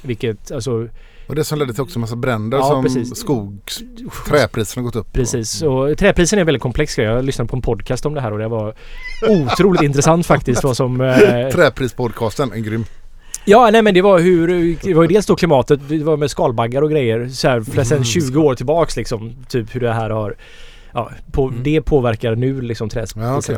Vilket 0.02 0.52
alltså 0.52 0.88
Och 1.28 1.36
det 1.36 1.44
som 1.44 1.60
ledde 1.60 1.74
till 1.74 1.82
också 1.84 1.96
en 1.98 2.02
massa 2.02 2.16
bränder 2.16 2.58
Ja, 2.58 2.64
som 2.70 2.84
precis. 2.84 3.18
skogs... 3.18 3.80
Träpriserna 4.28 4.84
gått 4.84 4.96
upp. 4.96 5.14
Precis. 5.14 5.62
Och 5.62 5.98
träprisen 5.98 6.40
är 6.40 6.42
en 6.42 6.46
väldigt 6.46 6.62
komplex 6.64 6.96
grej. 6.96 7.06
Jag 7.06 7.26
lyssnade 7.26 7.48
på 7.50 7.56
en 7.56 7.62
podcast 7.62 8.06
om 8.06 8.14
det 8.14 8.22
här 8.22 8.32
och 8.34 8.40
det 8.40 8.48
var 8.48 8.74
otroligt 9.30 9.82
intressant 9.90 10.26
faktiskt 10.26 10.64
vad 10.64 10.78
som... 10.78 11.02
Eh, 11.02 11.50
Träprispodcasten, 11.52 12.52
en 12.54 12.64
grym. 12.64 12.86
Ja, 13.46 13.70
nej 13.72 13.82
men 13.82 13.94
det 13.94 14.02
var 14.02 14.20
hur... 14.20 14.78
Det 14.84 14.94
var 14.94 15.02
ju 15.04 15.08
dels 15.08 15.26
då 15.26 15.36
klimatet, 15.36 15.80
det 15.90 16.04
var 16.04 16.18
med 16.18 16.32
skalbaggar 16.32 16.82
och 16.82 16.92
grejer 16.92 17.28
så 17.30 17.48
här, 17.48 17.62
för 17.62 17.84
sen 17.84 17.98
Mm, 17.98 18.04
20 18.06 18.42
år 18.42 18.56
tillbaks 18.56 18.96
liksom. 18.98 19.36
Typ 19.50 19.76
hur 19.76 19.80
det 19.82 19.94
här 19.94 20.10
har... 20.10 20.36
Ja, 20.94 21.12
på, 21.32 21.44
Mm. 21.48 21.64
det 21.64 21.82
påverkar 21.82 22.36
nu 22.36 22.62
liksom 22.62 22.90
träd. 22.90 23.08
Ja, 23.16 23.38
okej. 23.38 23.58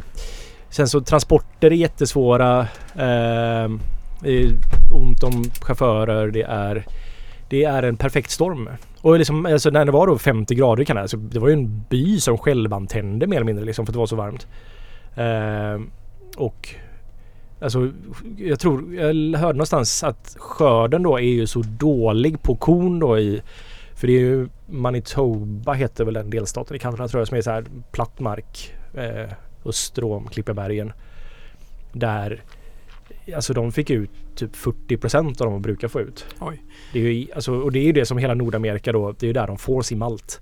Sen 0.69 0.87
så 0.87 1.01
transporter 1.01 1.67
är 1.71 1.75
jättesvåra. 1.75 2.59
Eh, 2.95 3.69
det 4.21 4.29
är 4.43 4.51
ont 4.93 5.23
om 5.23 5.43
chaufförer. 5.61 6.27
Det 6.27 6.41
är, 6.41 6.85
det 7.49 7.63
är 7.63 7.83
en 7.83 7.97
perfekt 7.97 8.31
storm. 8.31 8.69
Och 9.01 9.17
liksom, 9.17 9.45
alltså 9.45 9.69
när 9.69 9.85
det 9.85 9.91
var 9.91 10.07
då 10.07 10.17
50 10.17 10.55
grader 10.55 10.83
i 10.83 10.85
Kanada, 10.85 11.07
så 11.07 11.17
det 11.17 11.39
var 11.39 11.47
ju 11.47 11.53
en 11.53 11.83
by 11.89 12.19
som 12.19 12.37
självantände 12.37 13.27
mer 13.27 13.35
eller 13.35 13.45
mindre 13.45 13.65
liksom 13.65 13.85
för 13.85 13.91
att 13.91 13.93
det 13.93 13.99
var 13.99 14.05
så 14.05 14.15
varmt. 14.15 14.47
Eh, 15.15 15.81
och 16.37 16.75
alltså 17.61 17.91
jag 18.37 18.59
tror, 18.59 18.95
jag 18.95 19.39
hörde 19.39 19.57
någonstans 19.57 20.03
att 20.03 20.35
skörden 20.39 21.03
då 21.03 21.17
är 21.17 21.23
ju 21.23 21.47
så 21.47 21.61
dålig 21.61 22.41
på 22.41 22.55
korn 22.55 22.99
då 22.99 23.19
i 23.19 23.41
för 23.95 24.07
det 24.07 24.13
är 24.13 24.19
ju 24.19 24.47
Manitoba 24.65 25.73
heter 25.73 26.05
väl 26.05 26.13
den 26.13 26.29
delstaten 26.29 26.75
i 26.75 26.79
Kanada 26.79 27.07
tror 27.07 27.21
jag 27.21 27.27
som 27.27 27.37
är 27.37 27.41
så 27.41 27.51
här 27.51 27.65
platt 27.91 28.19
mark 28.19 28.73
eh, 28.93 29.29
öster 29.65 30.03
om 30.03 30.27
Klippebergen. 30.27 30.93
Där 31.91 32.43
Alltså 33.35 33.53
de 33.53 33.71
fick 33.71 33.89
ut 33.89 34.09
typ 34.35 34.55
40% 34.55 35.17
av 35.27 35.33
de 35.33 35.53
de 35.53 35.61
brukar 35.61 35.87
få 35.87 36.01
ut. 36.01 36.25
Oj. 36.39 36.63
Det 36.93 36.99
är 36.99 37.11
ju, 37.11 37.27
alltså, 37.35 37.53
och 37.53 37.71
det 37.71 37.79
är 37.79 37.83
ju 37.83 37.91
det 37.91 38.05
som 38.05 38.17
hela 38.17 38.33
Nordamerika 38.33 38.91
då, 38.91 39.11
det 39.11 39.25
är 39.25 39.27
ju 39.27 39.33
där 39.33 39.47
de 39.47 39.57
får 39.57 39.81
sin 39.81 39.97
malt. 39.99 40.41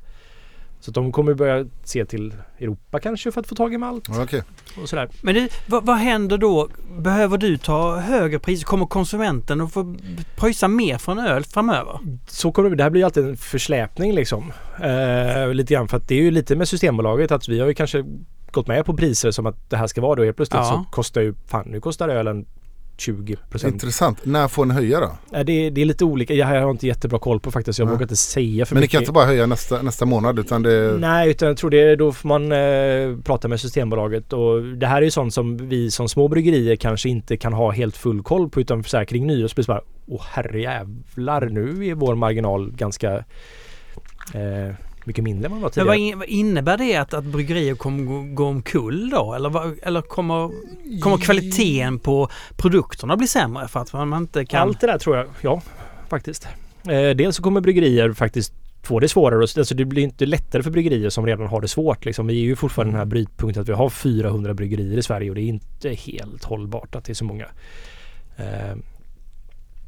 Så 0.79 0.91
de 0.91 1.11
kommer 1.11 1.33
börja 1.33 1.65
se 1.83 2.05
till 2.05 2.33
Europa 2.59 2.99
kanske 2.99 3.31
för 3.31 3.41
att 3.41 3.47
få 3.47 3.55
tag 3.55 3.73
i 3.73 3.77
malt 3.77 4.09
okej. 4.09 4.43
och 4.81 4.89
sådär. 4.89 5.09
Men 5.21 5.35
du, 5.35 5.47
vad, 5.67 5.85
vad 5.85 5.97
händer 5.97 6.37
då? 6.37 6.67
Behöver 6.99 7.37
du 7.37 7.57
ta 7.57 7.95
högre 7.95 8.39
priser? 8.39 8.65
Kommer 8.65 8.85
konsumenten 8.85 9.61
att 9.61 9.73
få 9.73 9.95
pröjsa 10.35 10.67
mer 10.67 10.97
för 10.97 11.11
en 11.11 11.19
öl 11.19 11.43
framöver? 11.43 11.99
Så 12.27 12.51
kommer 12.51 12.69
det, 12.69 12.75
det 12.75 12.83
här 12.83 12.89
blir 12.89 13.05
alltid 13.05 13.25
en 13.25 13.37
försläpning 13.37 14.13
liksom. 14.13 14.53
Eh, 14.83 15.53
lite 15.53 15.73
grann 15.73 15.87
för 15.87 15.97
att 15.97 16.07
det 16.07 16.15
är 16.15 16.21
ju 16.21 16.31
lite 16.31 16.55
med 16.55 16.67
Systembolaget 16.67 17.31
att 17.31 17.47
vi 17.49 17.59
har 17.59 17.67
ju 17.67 17.73
kanske 17.73 18.05
gått 18.51 18.67
med 18.67 18.85
på 18.85 18.97
priser 18.97 19.31
som 19.31 19.45
att 19.45 19.69
det 19.69 19.77
här 19.77 19.87
ska 19.87 20.01
vara 20.01 20.15
då. 20.15 20.23
Helt 20.23 20.37
plötsligt 20.37 20.59
Ja. 20.59 20.85
så 20.85 20.91
kostar 20.91 21.21
ju, 21.21 21.33
fan 21.47 21.67
nu 21.67 21.81
kostar 21.81 22.09
ölen 22.09 22.45
20 22.97 23.35
procent. 23.49 23.73
Intressant. 23.73 24.25
När 24.25 24.47
får 24.47 24.65
ni 24.65 24.73
höja 24.73 24.99
då? 24.99 25.11
Eh, 25.37 25.43
det, 25.45 25.69
det 25.69 25.81
är 25.81 25.85
lite 25.85 26.05
olika. 26.05 26.33
Jag 26.33 26.45
har 26.47 26.71
inte 26.71 26.87
jättebra 26.87 27.19
koll 27.19 27.39
på 27.39 27.51
faktiskt. 27.51 27.79
Jag 27.79 27.85
Nej. 27.85 27.91
vågar 27.93 28.03
inte 28.03 28.15
säga 28.15 28.65
för 28.65 28.75
Men 28.75 28.79
ni 28.79 28.83
mycket. 28.83 28.91
kan 28.91 29.01
inte 29.01 29.11
bara 29.11 29.25
höja 29.25 29.45
nästa, 29.45 29.81
nästa 29.81 30.05
månad 30.05 30.39
utan 30.39 30.63
det... 30.63 30.95
Nej, 30.99 31.29
utan 31.29 31.47
jag 31.47 31.57
tror 31.57 31.69
det 31.69 31.81
är 31.81 31.95
då 31.95 32.11
får 32.11 32.27
man 32.27 32.51
eh, 32.51 33.23
prata 33.23 33.47
med 33.47 33.59
Systembolaget 33.59 34.33
och 34.33 34.63
det 34.63 34.87
här 34.87 34.97
är 34.97 35.01
ju 35.05 35.11
sånt 35.11 35.33
som 35.33 35.57
vi 35.57 35.91
som 35.91 36.09
små 36.09 36.27
bryggerier 36.27 36.75
kanske 36.75 37.09
inte 37.09 37.37
kan 37.37 37.53
ha 37.53 37.71
helt 37.71 37.97
full 37.97 38.23
koll 38.23 38.49
på 38.49 38.61
utan 38.61 38.83
så 38.83 38.97
här 38.97 39.05
kring 39.05 39.27
nyår 39.27 39.47
så 39.47 39.55
blir 39.55 39.63
det 39.63 39.67
bara 39.67 39.81
Åh 40.09 40.21
herrejävlar 40.29 41.45
nu 41.49 41.87
är 41.87 41.95
vår 41.95 42.15
marginal 42.15 42.71
ganska 42.71 43.15
eh, 44.33 44.75
mycket 45.07 45.23
mindre 45.23 45.45
än 45.45 45.51
vad 45.51 45.57
den 45.57 45.61
var 45.61 45.71
Men 45.75 45.95
tidigare. 45.95 45.99
in, 45.99 46.19
vad 46.19 46.27
innebär 46.27 46.77
det 46.77 46.95
att, 46.95 47.13
att 47.13 47.23
bryggerier 47.23 47.75
kommer 47.75 48.03
gå, 48.03 48.21
gå 48.21 48.45
omkull 48.45 49.09
då? 49.09 49.33
Eller, 49.33 49.85
eller 49.87 50.01
kommer, 50.01 50.51
kommer 51.01 51.17
kvaliteten 51.17 51.99
på 51.99 52.29
produkterna 52.55 53.17
bli 53.17 53.27
sämre 53.27 53.67
för 53.67 53.79
att 53.79 53.93
man 53.93 54.13
inte 54.13 54.45
kan... 54.45 54.61
Allt 54.61 54.81
det 54.81 54.87
där 54.87 54.97
tror 54.97 55.17
jag, 55.17 55.27
ja 55.41 55.61
faktiskt. 56.09 56.47
Eh, 56.89 57.09
dels 57.09 57.35
så 57.35 57.43
kommer 57.43 57.61
bryggerier 57.61 58.13
faktiskt 58.13 58.53
få 58.83 58.99
det 58.99 59.07
svårare. 59.07 59.41
Alltså 59.41 59.75
det 59.75 59.85
blir 59.85 60.03
inte 60.03 60.25
lättare 60.25 60.63
för 60.63 60.71
bryggerier 60.71 61.09
som 61.09 61.25
redan 61.25 61.47
har 61.47 61.61
det 61.61 61.67
svårt. 61.67 62.05
Liksom. 62.05 62.27
Vi 62.27 62.33
är 62.33 62.45
ju 62.45 62.55
fortfarande 62.55 62.91
den 62.91 62.99
här 62.99 63.05
brytpunkten 63.05 63.61
att 63.61 63.69
vi 63.69 63.73
har 63.73 63.89
400 63.89 64.53
bryggerier 64.53 64.97
i 64.97 65.03
Sverige 65.03 65.29
och 65.29 65.35
det 65.35 65.41
är 65.41 65.47
inte 65.47 65.89
helt 65.89 66.43
hållbart 66.43 66.95
att 66.95 67.05
det 67.05 67.11
är 67.11 67.15
så 67.15 67.25
många. 67.25 67.45
Eh, 68.37 68.77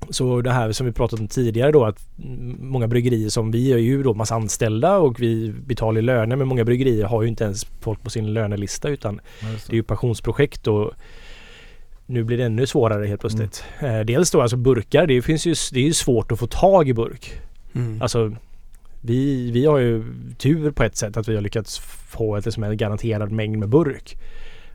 så 0.10 0.42
det 0.42 0.52
här 0.52 0.72
som 0.72 0.86
vi 0.86 0.92
pratat 0.92 1.20
om 1.20 1.28
tidigare 1.28 1.72
då 1.72 1.86
att 1.86 2.00
mm, 2.24 2.58
många 2.60 2.88
bryggerier 2.88 3.30
som 3.30 3.52
vi 3.52 3.74
är 3.74 3.78
ju 3.78 4.04
då 4.04 4.14
massa 4.14 4.36
anställda 4.36 4.98
och 4.98 5.22
vi 5.22 5.54
betalar 5.66 6.02
löner 6.02 6.36
men 6.36 6.48
många 6.48 6.66
bryggerier 6.66 7.06
har 7.06 7.22
ju 7.22 7.28
inte 7.28 7.44
ens 7.44 7.66
folk 7.66 8.04
på 8.04 8.10
sin 8.10 8.34
lönelista 8.34 8.90
utan 8.90 9.22
det 9.42 9.74
är 9.74 9.76
ju 9.76 9.84
passionsprojekt 9.84 10.68
och 10.68 10.92
nu 12.06 12.24
blir 12.24 12.38
det 12.38 12.44
ännu 12.44 12.68
svårare 12.68 13.06
helt 13.06 13.22
plötsligt. 13.22 13.64
Eh, 13.80 14.00
dels 14.00 14.32
då 14.32 14.42
alltså 14.42 14.58
burkar, 14.58 15.08
det 15.08 15.22
finns 15.22 15.46
ju, 15.46 15.56
det 15.72 15.80
är 15.80 15.84
ju 15.84 15.94
svårt 15.94 16.32
att 16.32 16.40
få 16.40 16.48
tag 16.48 16.90
i 16.90 16.94
burk. 16.94 17.32
Mm. 17.76 18.02
Alltså 18.02 18.36
vi, 19.02 19.52
vi 19.52 19.66
har 19.66 19.78
ju 19.78 20.04
tur 20.38 20.72
på 20.72 20.84
ett 20.84 20.98
sätt 20.98 21.18
att 21.18 21.28
vi 21.28 21.36
har 21.36 21.42
lyckats 21.42 21.80
få 22.08 22.36
ett, 22.36 22.46
liksom 22.46 22.64
en 22.64 22.78
garanterad 22.78 23.32
mängd 23.32 23.58
med 23.58 23.70
burk. 23.70 24.18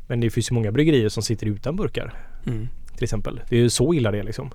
Men 0.07 0.21
det 0.21 0.31
finns 0.31 0.51
ju 0.51 0.55
många 0.55 0.73
bryggerier 0.73 1.09
som 1.09 1.23
sitter 1.23 1.47
utan 1.47 1.77
burkar 1.77 2.15
Mm. 2.47 2.69
till 2.95 3.05
exempel. 3.05 3.41
Det 3.49 3.57
är 3.57 3.61
ju 3.61 3.71
så 3.71 3.95
illa 3.95 4.11
det 4.11 4.19
är 4.19 4.23
liksom. 4.23 4.51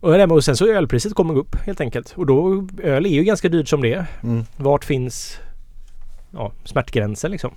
Och, 0.00 0.12
det 0.12 0.42
sen 0.42 0.56
så 0.56 0.66
ölpriset 0.66 1.14
kommer 1.14 1.36
upp 1.36 1.56
helt 1.66 1.80
enkelt. 1.80 2.12
Och 2.16 2.26
då, 2.26 2.68
öl 2.82 3.06
är 3.06 3.10
ju 3.10 3.24
ganska 3.24 3.48
dyrt 3.48 3.68
som 3.68 3.82
det. 3.82 4.06
Mm. 4.22 4.44
Vart 4.56 4.84
finns 4.84 5.38
ja, 6.30 6.52
smärtgränsen 6.64 7.30
liksom? 7.30 7.54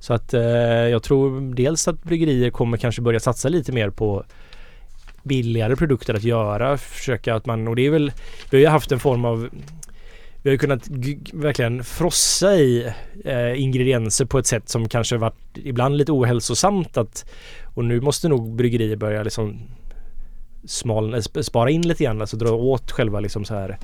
Så 0.00 0.14
att 0.14 0.34
eh, 0.34 0.42
jag 0.90 1.02
tror 1.02 1.54
dels 1.54 1.88
att 1.88 2.02
bryggerier 2.02 2.50
kommer 2.50 2.76
kanske 2.76 3.02
börja 3.02 3.20
satsa 3.20 3.48
lite 3.48 3.72
mer 3.72 3.90
på 3.90 4.24
billigare 5.22 5.76
produkter 5.76 6.14
att 6.14 6.22
göra. 6.22 6.78
Försöka 6.78 7.34
att 7.34 7.46
man, 7.46 7.68
och 7.68 7.76
det 7.76 7.86
är 7.86 7.90
väl, 7.90 8.12
vi 8.50 8.56
har 8.56 8.60
ju 8.60 8.68
haft 8.68 8.92
en 8.92 9.00
form 9.00 9.24
av 9.24 9.48
vi 10.42 10.50
har 10.50 10.52
ju 10.52 10.58
kunnat 10.58 10.88
verkligen 11.32 11.84
frossa 11.84 12.54
i 12.54 12.92
eh, 13.24 13.62
ingredienser 13.62 14.24
på 14.24 14.38
ett 14.38 14.46
sätt 14.46 14.68
som 14.68 14.88
kanske 14.88 15.16
varit 15.16 15.58
ibland 15.58 15.96
lite 15.96 16.12
ohälsosamt 16.12 16.96
att 16.96 17.30
och 17.74 17.84
nu 17.84 18.00
måste 18.00 18.28
nog 18.28 18.56
bryggerier 18.56 18.96
börja 18.96 19.22
liksom 19.22 19.60
smal, 20.66 21.14
eh, 21.14 21.18
sp- 21.18 21.42
spara 21.42 21.70
in 21.70 21.82
lite 21.88 22.04
grann, 22.04 22.20
alltså 22.20 22.36
dra 22.36 22.50
åt 22.52 22.90
själva 22.90 23.20
liksom 23.20 23.44
så 23.44 23.54
här 23.54 23.78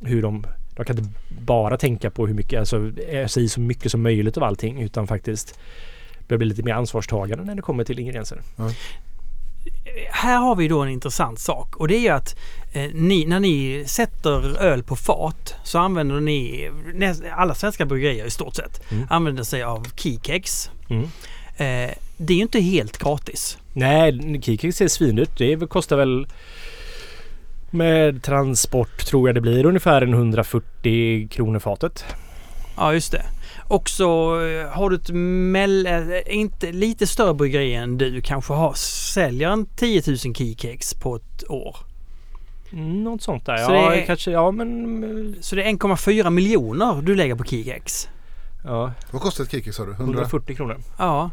hur 0.00 0.22
de 0.22 0.46
de 0.76 0.84
kan 0.84 0.98
inte 0.98 1.10
bara 1.40 1.76
tänka 1.76 2.10
på 2.10 2.26
hur 2.26 2.34
mycket, 2.34 2.58
alltså 2.60 2.90
ösa 3.08 3.40
i 3.40 3.48
så 3.48 3.60
mycket 3.60 3.90
som 3.92 4.02
möjligt 4.02 4.36
av 4.36 4.42
allting 4.44 4.80
utan 4.82 5.06
faktiskt 5.06 5.58
börja 6.28 6.38
bli 6.38 6.46
lite 6.46 6.62
mer 6.62 6.72
ansvarstagande 6.74 7.44
när 7.44 7.54
det 7.54 7.62
kommer 7.62 7.84
till 7.84 7.98
ingredienser. 7.98 8.40
Här 10.10 10.38
har 10.38 10.56
vi 10.56 10.68
då 10.68 10.80
en 10.82 10.88
intressant 10.88 11.38
sak 11.40 11.76
och 11.76 11.88
det 11.88 12.06
är 12.08 12.12
att 12.12 12.36
eh, 12.72 12.90
ni, 12.94 13.24
när 13.26 13.40
ni 13.40 13.84
sätter 13.86 14.58
öl 14.58 14.82
på 14.82 14.96
fat 14.96 15.54
så 15.64 15.78
använder 15.78 16.20
ni, 16.20 16.70
alla 17.36 17.54
svenska 17.54 17.86
bryggerier 17.86 18.24
i 18.26 18.30
stort 18.30 18.54
sett, 18.56 18.92
Mm. 18.92 19.06
använder 19.10 19.42
sig 19.42 19.62
av 19.62 19.86
keykex. 19.96 20.70
Mm. 20.90 21.08
Eh, 21.60 21.90
det 22.16 22.32
är 22.32 22.36
ju 22.36 22.42
inte 22.42 22.60
helt 22.60 22.98
gratis. 22.98 23.58
Nej, 23.72 24.40
Kikix 24.42 24.76
ser 24.76 24.88
svindyrt. 24.88 25.38
Det 25.38 25.68
kostar 25.70 25.96
väl 25.96 26.26
med 27.70 28.22
transport 28.22 29.06
tror 29.06 29.28
jag 29.28 29.34
det 29.34 29.40
blir 29.40 29.66
ungefär 29.66 30.02
en 30.02 30.14
140 30.14 31.28
kronor 31.28 31.58
fatet. 31.58 32.04
Ja, 32.76 32.92
just 32.92 33.12
det. 33.12 33.22
Och 33.68 33.88
så 33.90 34.40
eh, 34.46 34.66
har 34.68 34.90
du 34.90 34.96
ett 34.96 35.10
mell, 35.52 35.86
eh, 35.86 36.36
inte 36.36 36.72
lite 36.72 37.06
större 37.06 37.34
bryggeri 37.34 37.74
än 37.74 37.98
du 37.98 38.20
kanske 38.20 38.52
har, 38.52 38.72
säljer 39.14 39.48
en 39.50 39.66
10 39.66 40.02
000 40.06 40.16
keykex 40.34 40.94
på 40.94 41.16
ett 41.16 41.50
år. 41.50 41.76
Mm, 42.72 43.04
Något 43.04 43.22
sånt 43.22 43.46
där. 43.46 43.56
Så 43.56 43.72
ja, 43.72 43.90
det 43.90 43.96
är- 44.02 44.06
kanske. 44.06 44.30
Ja, 44.30 44.50
men... 44.50 45.36
Så 45.40 45.56
det 45.56 45.62
är 45.62 45.66
1,4 45.72 46.30
miljoner 46.30 47.02
du 47.02 47.14
lägger 47.14 47.34
på 47.34 47.44
keykex. 47.44 48.08
Ja, 48.64 48.92
Vad 49.10 49.22
kostar 49.22 49.44
ett 49.44 49.50
kiki 49.50 49.72
sa 49.72 49.84
du? 49.84 49.92
100? 49.92 50.04
140 50.04 50.56
kronor. 50.56 50.76
Ja. 50.98 51.30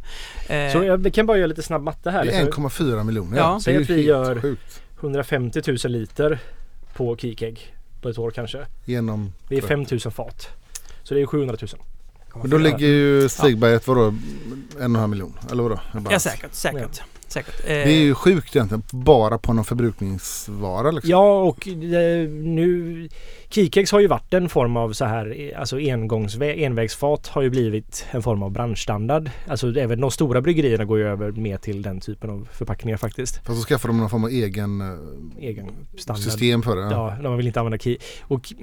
Eh, 0.49 0.71
Så 0.71 0.83
jag 0.83 0.97
vi 0.97 1.11
kan 1.11 1.25
bara 1.25 1.37
göra 1.37 1.47
lite 1.47 1.63
snabb 1.63 1.83
matte 1.83 2.11
här. 2.11 2.25
Det 2.25 2.31
är 2.31 2.45
liksom. 2.45 2.65
1,4 2.69 3.03
miljoner. 3.03 3.37
Ja, 3.37 3.59
säg 3.63 3.77
att 3.77 3.89
vi 3.89 4.01
gör- 4.01 4.41
sjukt. 4.41 4.81
150 4.99 5.61
000 5.67 5.77
liter 5.91 6.39
på 6.95 7.17
Kikeg 7.17 7.75
på 8.01 8.09
ett 8.09 8.17
år 8.17 8.31
kanske. 8.31 8.65
Genom... 8.85 9.33
Det 9.49 9.57
är 9.57 9.61
5 9.61 9.85
000 9.91 9.99
fat. 9.99 10.47
Så 11.03 11.13
det 11.13 11.21
är 11.21 11.25
700 11.25 11.55
000. 11.61 11.69
Men 12.41 12.49
då 12.49 12.57
ligger 12.57 12.87
ju 12.87 13.29
Stigberget 13.29 13.87
vadå? 13.87 14.01
En 14.05 14.15
och 14.77 14.81
en 14.81 14.95
halv 14.95 15.09
miljon? 15.09 15.33
Eller 15.51 15.63
vadå? 15.63 15.79
Ja, 16.09 16.19
säkert. 16.19 16.53
Säkert. 16.53 17.01
Säkert. 17.37 17.59
Eh, 17.63 17.67
Det 17.67 17.91
är 17.91 18.01
ju 18.01 18.15
sjukt 18.15 18.55
egentligen. 18.55 18.83
Bara 18.91 19.37
på 19.37 19.53
någon 19.53 19.65
förbrukningsvara 19.65 20.91
liksom. 20.91 21.11
Ja 21.11 21.41
och 21.41 21.67
eh, 21.67 22.29
nu 22.29 23.09
Kikex 23.49 23.91
har 23.91 23.99
ju 23.99 24.07
varit 24.07 24.33
en 24.33 24.49
form 24.49 24.77
av 24.77 24.93
så 24.93 25.05
här 25.05 25.53
alltså 25.57 25.75
engångs 25.77 26.37
envägsfat 26.41 27.27
har 27.27 27.41
ju 27.41 27.49
blivit 27.49 28.05
en 28.11 28.21
form 28.21 28.43
av 28.43 28.51
branschstandard. 28.51 29.29
Alltså 29.47 29.79
även 29.79 30.01
de 30.01 30.11
stora 30.11 30.41
bryggerierna 30.41 30.85
går 30.85 30.97
ju 30.97 31.07
över 31.07 31.31
mer 31.31 31.57
till 31.57 31.81
den 31.81 31.99
typen 31.99 32.29
av 32.29 32.47
förpackningar 32.51 32.97
faktiskt. 32.97 33.45
Fast 33.45 33.61
så 33.61 33.67
skaffar 33.67 33.87
de 33.89 33.97
någon 33.97 34.09
form 34.09 34.23
av 34.23 34.29
egen 34.29 34.81
eh, 34.81 35.43
Egen 35.43 35.69
standard. 35.97 36.23
system 36.23 36.61
för 36.63 36.75
det. 36.75 36.81
Ja. 36.81 37.13
Ja, 37.17 37.23
de 37.23 37.37
vill 37.37 37.47
inte 37.47 37.59
använda 37.59 37.77
Key. 37.77 37.97
Och 38.21 38.53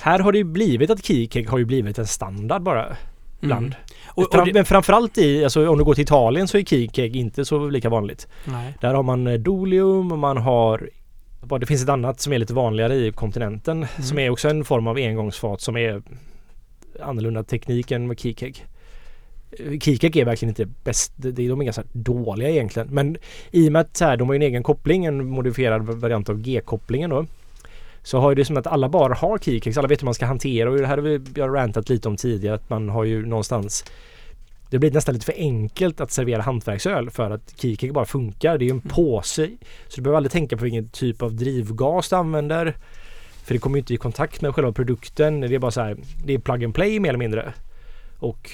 här 0.00 0.18
har 0.18 0.32
det 0.32 0.38
ju 0.38 0.44
blivit 0.44 0.90
att 0.90 1.04
Keycake 1.04 1.48
har 1.50 1.58
ju 1.58 1.64
blivit 1.64 1.98
en 1.98 2.06
standard 2.06 2.62
bara. 2.62 2.96
Ibland. 3.40 3.66
mm. 3.66 3.78
Och, 4.16 4.22
och 4.24 4.32
Fram, 4.32 4.46
det, 4.46 4.52
Men 4.52 4.64
framförallt 4.64 5.18
i, 5.18 5.44
alltså 5.44 5.68
om 5.68 5.78
du 5.78 5.84
går 5.84 5.94
till 5.94 6.02
Italien 6.02 6.48
så 6.48 6.58
är 6.58 6.62
Keycake 6.62 7.18
inte 7.18 7.44
så 7.44 7.68
lika 7.68 7.88
vanligt. 7.88 8.28
nej. 8.44 8.74
Där 8.80 8.94
har 8.94 9.02
man 9.02 9.26
eh, 9.26 9.34
Dolium 9.34 10.12
och 10.12 10.18
man 10.18 10.36
har 10.36 10.90
det 11.60 11.66
finns 11.66 11.82
ett 11.82 11.88
annat 11.88 12.20
som 12.20 12.32
är 12.32 12.38
lite 12.38 12.54
vanligare 12.54 12.94
i 12.94 13.12
kontinenten 13.12 13.76
Mm. 13.76 14.02
som 14.02 14.18
är 14.18 14.30
också 14.30 14.48
en 14.48 14.64
form 14.64 14.86
av 14.86 14.96
engångsfat 14.96 15.60
som 15.60 15.76
är 15.76 16.02
annorlunda 17.00 17.42
teknik 17.42 17.90
än 17.90 18.06
med 18.06 18.20
Keycake. 18.20 18.60
Kikek 19.80 20.16
är 20.16 20.24
verkligen 20.24 20.50
inte 20.50 20.66
bäst. 20.84 21.12
De 21.16 21.48
de 21.48 21.60
är 21.60 21.64
ganska 21.64 21.82
dåliga 21.92 22.50
egentligen. 22.50 22.88
Men 22.90 23.16
i 23.50 23.68
och 23.68 23.72
med 23.72 23.80
att 23.80 23.96
så 23.96 24.04
här, 24.04 24.16
de 24.16 24.28
har 24.28 24.34
en 24.34 24.42
egen 24.42 24.62
koppling, 24.62 25.04
en 25.04 25.26
modifierad 25.26 25.82
variant 25.82 26.28
av 26.28 26.38
G-kopplingen 26.40 27.10
då. 27.10 27.26
Så 28.06 28.18
har 28.18 28.30
ju 28.30 28.34
det 28.34 28.44
som 28.44 28.56
att 28.56 28.66
alla 28.66 28.88
bara 28.88 29.14
har 29.14 29.38
Kikex, 29.38 29.78
alla 29.78 29.88
vet 29.88 30.02
hur 30.02 30.04
man 30.04 30.14
ska 30.14 30.26
hantera 30.26 30.70
och 30.70 30.76
det 30.76 30.86
här 30.86 30.96
har 30.96 31.02
vi 31.34 31.40
har 31.40 31.48
rantat 31.48 31.88
lite 31.88 32.08
om 32.08 32.16
tidigare 32.16 32.54
att 32.54 32.70
man 32.70 32.88
har 32.88 33.04
ju 33.04 33.26
någonstans 33.26 33.84
det 34.70 34.78
blir 34.78 34.90
nästan 34.90 35.14
lite 35.14 35.26
för 35.26 35.34
enkelt 35.36 36.00
att 36.00 36.10
servera 36.10 36.42
hantverksöl 36.42 37.10
för 37.10 37.30
att 37.30 37.60
Kikek 37.60 37.92
bara 37.92 38.04
funkar. 38.04 38.58
Det 38.58 38.64
är 38.64 38.66
ju 38.66 38.70
en 38.70 38.80
påse. 38.80 39.50
Så 39.88 39.96
du 39.96 40.02
behöver 40.02 40.16
aldrig 40.16 40.32
tänka 40.32 40.56
på 40.56 40.64
vilken 40.64 40.88
typ 40.88 41.22
av 41.22 41.34
drivgas 41.34 42.08
du 42.08 42.16
använder. 42.16 42.76
För 43.44 43.54
det 43.54 43.58
kommer 43.60 43.76
ju 43.76 43.80
inte 43.80 43.94
i 43.94 43.96
kontakt 43.96 44.40
med 44.42 44.54
själva 44.54 44.72
produkten. 44.72 45.40
Det 45.40 45.54
är 45.54 45.58
bara 45.58 45.70
så 45.70 45.80
här, 45.80 45.96
det 46.24 46.34
är 46.34 46.38
plug 46.38 46.64
and 46.64 46.74
play 46.74 47.00
mer 47.00 47.08
eller 47.08 47.18
mindre. 47.18 47.52
Och 48.18 48.50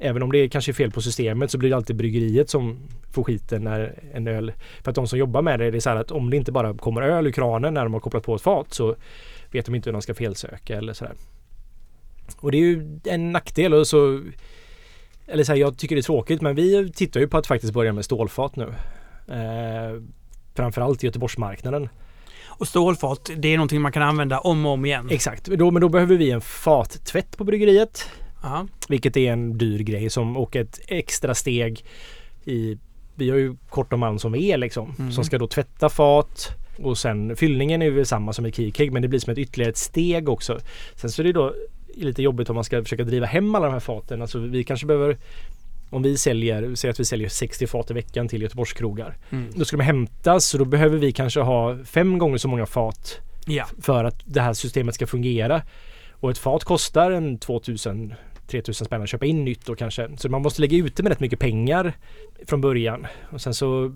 även 0.00 0.22
om 0.22 0.32
det 0.32 0.48
kanske 0.48 0.70
är 0.70 0.74
fel 0.74 0.90
på 0.90 1.02
systemet 1.02 1.50
så 1.50 1.58
blir 1.58 1.70
det 1.70 1.76
alltid 1.76 1.96
bryggeriet 1.96 2.50
som 2.50 2.78
får 3.12 3.24
skiten 3.24 3.64
när 3.64 4.02
en 4.12 4.26
öl... 4.26 4.52
För 4.82 4.90
att 4.90 4.94
de 4.94 5.06
som 5.06 5.18
jobbar 5.18 5.42
med 5.42 5.60
det, 5.60 5.70
det 5.70 5.78
är 5.78 5.80
så 5.80 5.90
här 5.90 5.96
att 5.96 6.10
om 6.10 6.30
det 6.30 6.36
inte 6.36 6.52
bara 6.52 6.74
kommer 6.74 7.02
öl 7.02 7.26
ur 7.26 7.32
kranen 7.32 7.74
när 7.74 7.82
de 7.82 7.92
har 7.92 8.00
kopplat 8.00 8.22
på 8.22 8.34
ett 8.34 8.42
fat 8.42 8.74
så 8.74 8.96
vet 9.50 9.66
de 9.66 9.74
inte 9.74 9.88
hur 9.88 9.92
de 9.92 10.02
ska 10.02 10.14
felsöka 10.14 10.76
eller 10.76 10.92
sådär. 10.92 11.14
Och 12.36 12.52
det 12.52 12.58
är 12.58 12.60
ju 12.60 13.00
en 13.04 13.32
nackdel 13.32 13.74
och 13.74 13.86
så... 13.86 14.22
Eller 15.26 15.44
så 15.44 15.52
här, 15.52 15.58
jag 15.58 15.78
tycker 15.78 15.96
det 15.96 16.00
är 16.00 16.02
tråkigt 16.02 16.40
men 16.40 16.54
vi 16.54 16.92
tittar 16.92 17.20
ju 17.20 17.28
på 17.28 17.38
att 17.38 17.46
faktiskt 17.46 17.72
börja 17.72 17.92
med 17.92 18.04
stålfat 18.04 18.56
nu. 18.56 18.74
Eh, 19.28 20.02
framförallt 20.54 21.04
i 21.04 21.06
Göteborgsmarknaden. 21.06 21.88
Och 22.46 22.68
stålfat, 22.68 23.30
det 23.36 23.48
är 23.48 23.56
någonting 23.56 23.80
man 23.80 23.92
kan 23.92 24.02
använda 24.02 24.40
om 24.40 24.66
och 24.66 24.72
om 24.72 24.84
igen. 24.84 25.08
Exakt, 25.10 25.46
då, 25.46 25.70
men 25.70 25.80
då 25.80 25.88
behöver 25.88 26.16
vi 26.16 26.30
en 26.30 26.40
fattvätt 26.40 27.36
på 27.36 27.44
bryggeriet. 27.44 28.10
Ja. 28.42 28.66
Vilket 28.88 29.16
är 29.16 29.32
en 29.32 29.58
dyr 29.58 29.78
grej 29.78 30.10
som 30.10 30.36
och 30.36 30.56
ett 30.56 30.80
extra 30.86 31.34
steg 31.34 31.84
i 32.44 32.78
Vi 33.14 33.30
har 33.30 33.36
ju 33.36 33.56
kort 33.68 33.92
om 33.92 34.00
malm 34.00 34.18
som 34.18 34.34
är 34.34 34.56
liksom. 34.56 34.94
Mm. 34.98 35.12
Som 35.12 35.24
ska 35.24 35.38
då 35.38 35.46
tvätta 35.46 35.88
fat. 35.88 36.48
Och 36.78 36.98
sen 36.98 37.36
fyllningen 37.36 37.82
är 37.82 37.86
ju 37.86 38.04
samma 38.04 38.32
som 38.32 38.46
i 38.46 38.52
Kikeg 38.52 38.92
men 38.92 39.02
det 39.02 39.08
blir 39.08 39.20
som 39.20 39.32
ett 39.32 39.38
ytterligare 39.38 39.70
ett 39.70 39.76
steg 39.76 40.28
också. 40.28 40.58
Sen 40.94 41.10
så 41.10 41.22
är 41.22 41.24
det 41.24 41.32
då 41.32 41.54
lite 41.94 42.22
jobbigt 42.22 42.50
om 42.50 42.54
man 42.54 42.64
ska 42.64 42.82
försöka 42.82 43.04
driva 43.04 43.26
hem 43.26 43.54
alla 43.54 43.66
de 43.66 43.72
här 43.72 43.80
faten. 43.80 44.22
Alltså 44.22 44.38
vi 44.38 44.64
kanske 44.64 44.86
behöver 44.86 45.18
om 45.90 46.02
vi 46.02 46.16
säljer, 46.16 46.74
säg 46.74 46.90
att 46.90 47.00
vi 47.00 47.04
säljer 47.04 47.28
60 47.28 47.66
fat 47.66 47.90
i 47.90 47.94
veckan 47.94 48.28
till 48.28 48.42
Göteborgskrogar. 48.42 49.16
Mm. 49.30 49.50
Då 49.54 49.64
ska 49.64 49.76
de 49.76 49.82
hämtas 49.82 50.54
och 50.54 50.58
då 50.58 50.64
behöver 50.64 50.98
vi 50.98 51.12
kanske 51.12 51.40
ha 51.40 51.78
fem 51.84 52.18
gånger 52.18 52.38
så 52.38 52.48
många 52.48 52.66
fat 52.66 53.18
Ja. 53.46 53.66
för 53.82 54.04
att 54.04 54.22
det 54.24 54.40
här 54.40 54.52
systemet 54.52 54.94
ska 54.94 55.06
fungera. 55.06 55.62
Och 56.10 56.30
ett 56.30 56.38
fat 56.38 56.64
kostar 56.64 57.10
en 57.10 57.38
2000 57.38 58.14
3000 58.50 58.86
spänn 58.86 59.02
att 59.02 59.08
köpa 59.08 59.26
in 59.26 59.44
nytt 59.44 59.66
då 59.66 59.74
kanske. 59.74 60.08
Så 60.16 60.28
man 60.28 60.42
måste 60.42 60.60
lägga 60.60 60.76
ute 60.76 61.02
med 61.02 61.10
rätt 61.10 61.20
mycket 61.20 61.38
pengar 61.38 61.92
från 62.46 62.60
början. 62.60 63.06
Och 63.30 63.40
sen 63.40 63.54
så 63.54 63.92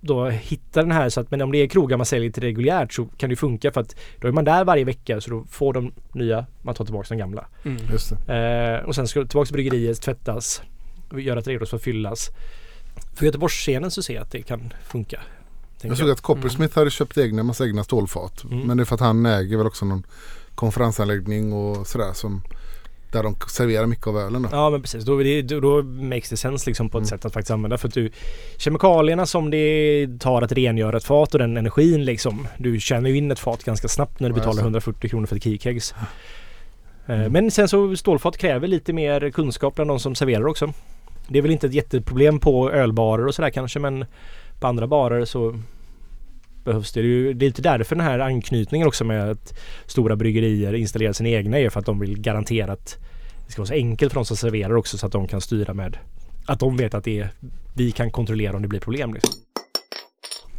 då 0.00 0.28
hitta 0.28 0.82
den 0.82 0.92
här 0.92 1.08
så 1.08 1.20
att 1.20 1.30
men 1.30 1.42
om 1.42 1.52
det 1.52 1.58
är 1.58 1.66
krogar 1.66 1.96
man 1.96 2.06
säljer 2.06 2.30
till 2.30 2.42
reguljärt 2.42 2.92
så 2.92 3.06
kan 3.06 3.30
det 3.30 3.36
funka 3.36 3.72
för 3.72 3.80
att 3.80 3.96
då 4.20 4.28
är 4.28 4.32
man 4.32 4.44
där 4.44 4.64
varje 4.64 4.84
vecka 4.84 5.20
så 5.20 5.30
då 5.30 5.44
får 5.50 5.72
de 5.72 5.92
nya, 6.12 6.46
man 6.62 6.74
tar 6.74 6.84
tillbaka 6.84 7.06
de 7.08 7.16
gamla. 7.16 7.46
Mm. 7.64 7.82
Just 7.92 8.26
det. 8.26 8.78
Eh, 8.80 8.88
och 8.88 8.94
sen 8.94 9.08
ska 9.08 9.24
tillbaka 9.24 9.46
till 9.46 9.54
bryggeriet, 9.54 10.02
tvättas, 10.02 10.62
göra 11.18 11.40
redo 11.40 11.66
för 11.66 11.76
att 11.76 11.82
fyllas. 11.82 12.30
För 13.14 13.26
Göteborgsscenen 13.26 13.90
så 13.90 14.02
ser 14.02 14.14
jag 14.14 14.22
att 14.22 14.30
det 14.30 14.42
kan 14.42 14.72
funka. 14.84 15.20
Jag 15.82 15.98
såg 15.98 16.10
att 16.10 16.20
Coppersmith 16.20 16.78
hade 16.78 16.90
köpt 16.90 17.18
egna, 17.18 17.42
massa 17.42 17.66
egna 17.66 17.84
stålfat. 17.84 18.44
Mm. 18.44 18.66
Men 18.66 18.76
det 18.76 18.82
är 18.82 18.84
för 18.84 18.94
att 18.94 19.00
han 19.00 19.26
äger 19.26 19.56
väl 19.56 19.66
också 19.66 19.84
någon 19.84 20.06
konferensanläggning 20.54 21.52
och 21.52 21.86
sådär 21.86 22.12
som 22.12 22.42
där 23.12 23.22
de 23.22 23.36
serverar 23.48 23.86
mycket 23.86 24.06
av 24.06 24.16
ölen. 24.18 24.42
Då. 24.42 24.48
Ja 24.52 24.70
men 24.70 24.82
precis, 24.82 25.04
då, 25.04 25.18
det, 25.18 25.42
då, 25.42 25.60
då 25.60 25.82
makes 25.82 26.28
det 26.30 26.36
sense 26.36 26.70
liksom 26.70 26.88
på 26.90 26.98
ett 26.98 27.02
Mm. 27.02 27.08
sätt 27.08 27.24
att 27.24 27.32
faktiskt 27.32 27.50
använda. 27.50 27.78
För 27.78 27.88
att 27.88 27.94
du, 27.94 28.10
kemikalierna 28.58 29.26
som 29.26 29.50
det 29.50 30.08
tar 30.20 30.42
att 30.42 30.52
rengöra 30.52 30.96
ett 30.96 31.04
fat 31.04 31.32
och 31.34 31.38
den 31.38 31.56
energin 31.56 32.04
liksom. 32.04 32.48
Du 32.58 32.80
tjänar 32.80 33.08
ju 33.10 33.16
in 33.16 33.30
ett 33.30 33.38
fat 33.38 33.64
ganska 33.64 33.88
snabbt 33.88 34.20
när 34.20 34.28
du 34.28 34.32
Ja, 34.32 34.34
betalar 34.34 34.50
alltså. 34.50 34.64
140 34.64 35.08
kronor 35.10 35.26
för 35.26 35.36
ett 35.36 35.42
keykegs. 35.44 35.92
Eh, 35.92 36.04
Mm. 37.06 37.32
Men 37.32 37.50
sen 37.50 37.68
så 37.68 37.96
stålfat 37.96 38.36
kräver 38.38 38.68
lite 38.68 38.92
mer 38.92 39.30
kunskap 39.30 39.74
bland 39.74 39.90
de 39.90 39.98
som 40.00 40.14
serverar 40.14 40.46
också. 40.46 40.72
Det 41.28 41.38
är 41.38 41.42
väl 41.42 41.50
inte 41.50 41.66
ett 41.66 41.74
jätteproblem 41.74 42.38
på 42.38 42.70
ölbarer 42.72 43.26
och 43.26 43.34
sådär 43.34 43.50
kanske 43.50 43.78
men 43.78 44.04
på 44.60 44.66
andra 44.66 44.86
barer 44.86 45.24
så 45.24 45.58
behövs 46.64 46.92
det. 46.92 47.00
Det 47.02 47.06
är 47.06 47.08
ju- 47.08 47.34
Det 47.34 47.44
är 47.44 47.48
lite 47.48 47.62
därför 47.62 47.96
den 47.96 48.04
här 48.04 48.18
anknytningen 48.18 48.88
också 48.88 49.04
med 49.04 49.30
att 49.30 49.58
stora 49.86 50.16
bryggerier 50.16 50.72
installerar 50.74 51.12
sina 51.12 51.28
egna 51.28 51.58
är 51.58 51.70
för 51.70 51.80
att 51.80 51.86
de 51.86 51.98
vill 51.98 52.20
garantera 52.20 52.72
att 52.72 52.98
det 53.46 53.52
ska 53.52 53.62
vara 53.62 53.68
så 53.68 53.74
enkelt 53.74 54.12
för 54.12 54.20
de 54.20 54.24
som 54.24 54.36
serverar 54.36 54.76
också 54.76 54.98
så 54.98 55.06
att 55.06 55.12
de 55.12 55.28
kan 55.28 55.40
styra 55.40 55.74
med 55.74 55.96
att 56.46 56.60
de 56.60 56.76
vet 56.76 56.94
att 56.94 57.04
det 57.04 57.20
är, 57.20 57.28
vi 57.74 57.90
kan 57.92 58.10
kontrollera 58.10 58.56
om 58.56 58.62
det 58.62 58.68
blir 58.68 58.80
problem. 58.80 59.14
Liksom. 59.14 59.34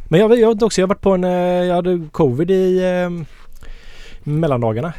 Men 0.08 0.20
jag, 0.20 0.38
jag, 0.38 0.62
också, 0.62 0.80
jag 0.80 0.88
varit 0.88 1.00
på 1.00 1.10
en, 1.10 1.24
eh, 1.24 1.30
jag 1.40 1.74
hade 1.74 2.08
covid 2.12 2.50
i 2.50 2.78
eh, 2.84 3.10
mellandagarna. 4.24 4.92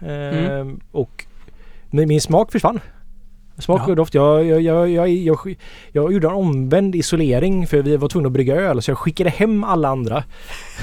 Eh, 0.00 0.16
Mm. 0.60 0.80
Och 0.92 1.24
min, 1.90 2.08
min 2.08 2.20
smak 2.20 2.52
försvann. 2.52 2.80
Smak 3.58 3.88
och 3.88 3.96
doft. 3.96 4.14
Jag, 4.14 4.44
jag, 4.44 4.60
jag, 4.60 4.90
jag, 4.90 5.08
jag, 5.08 5.56
jag 5.92 6.12
gjorde 6.12 6.26
en 6.26 6.32
omvänd 6.32 6.94
isolering 6.94 7.66
för 7.66 7.82
vi 7.82 7.96
var 7.96 8.08
tvungna 8.08 8.26
att 8.26 8.32
brygga 8.32 8.56
öl 8.56 8.82
så 8.82 8.90
jag 8.90 8.98
skickade 8.98 9.30
hem 9.30 9.64
alla 9.64 9.88
andra. 9.88 10.24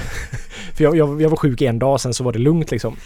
för 0.74 0.84
jag, 0.84 0.96
jag, 0.96 1.22
jag 1.22 1.28
var 1.28 1.36
sjuk 1.36 1.62
en 1.62 1.78
dag 1.78 2.00
sen 2.00 2.14
så 2.14 2.24
var 2.24 2.32
det 2.32 2.38
lugnt 2.38 2.70
liksom. 2.70 2.96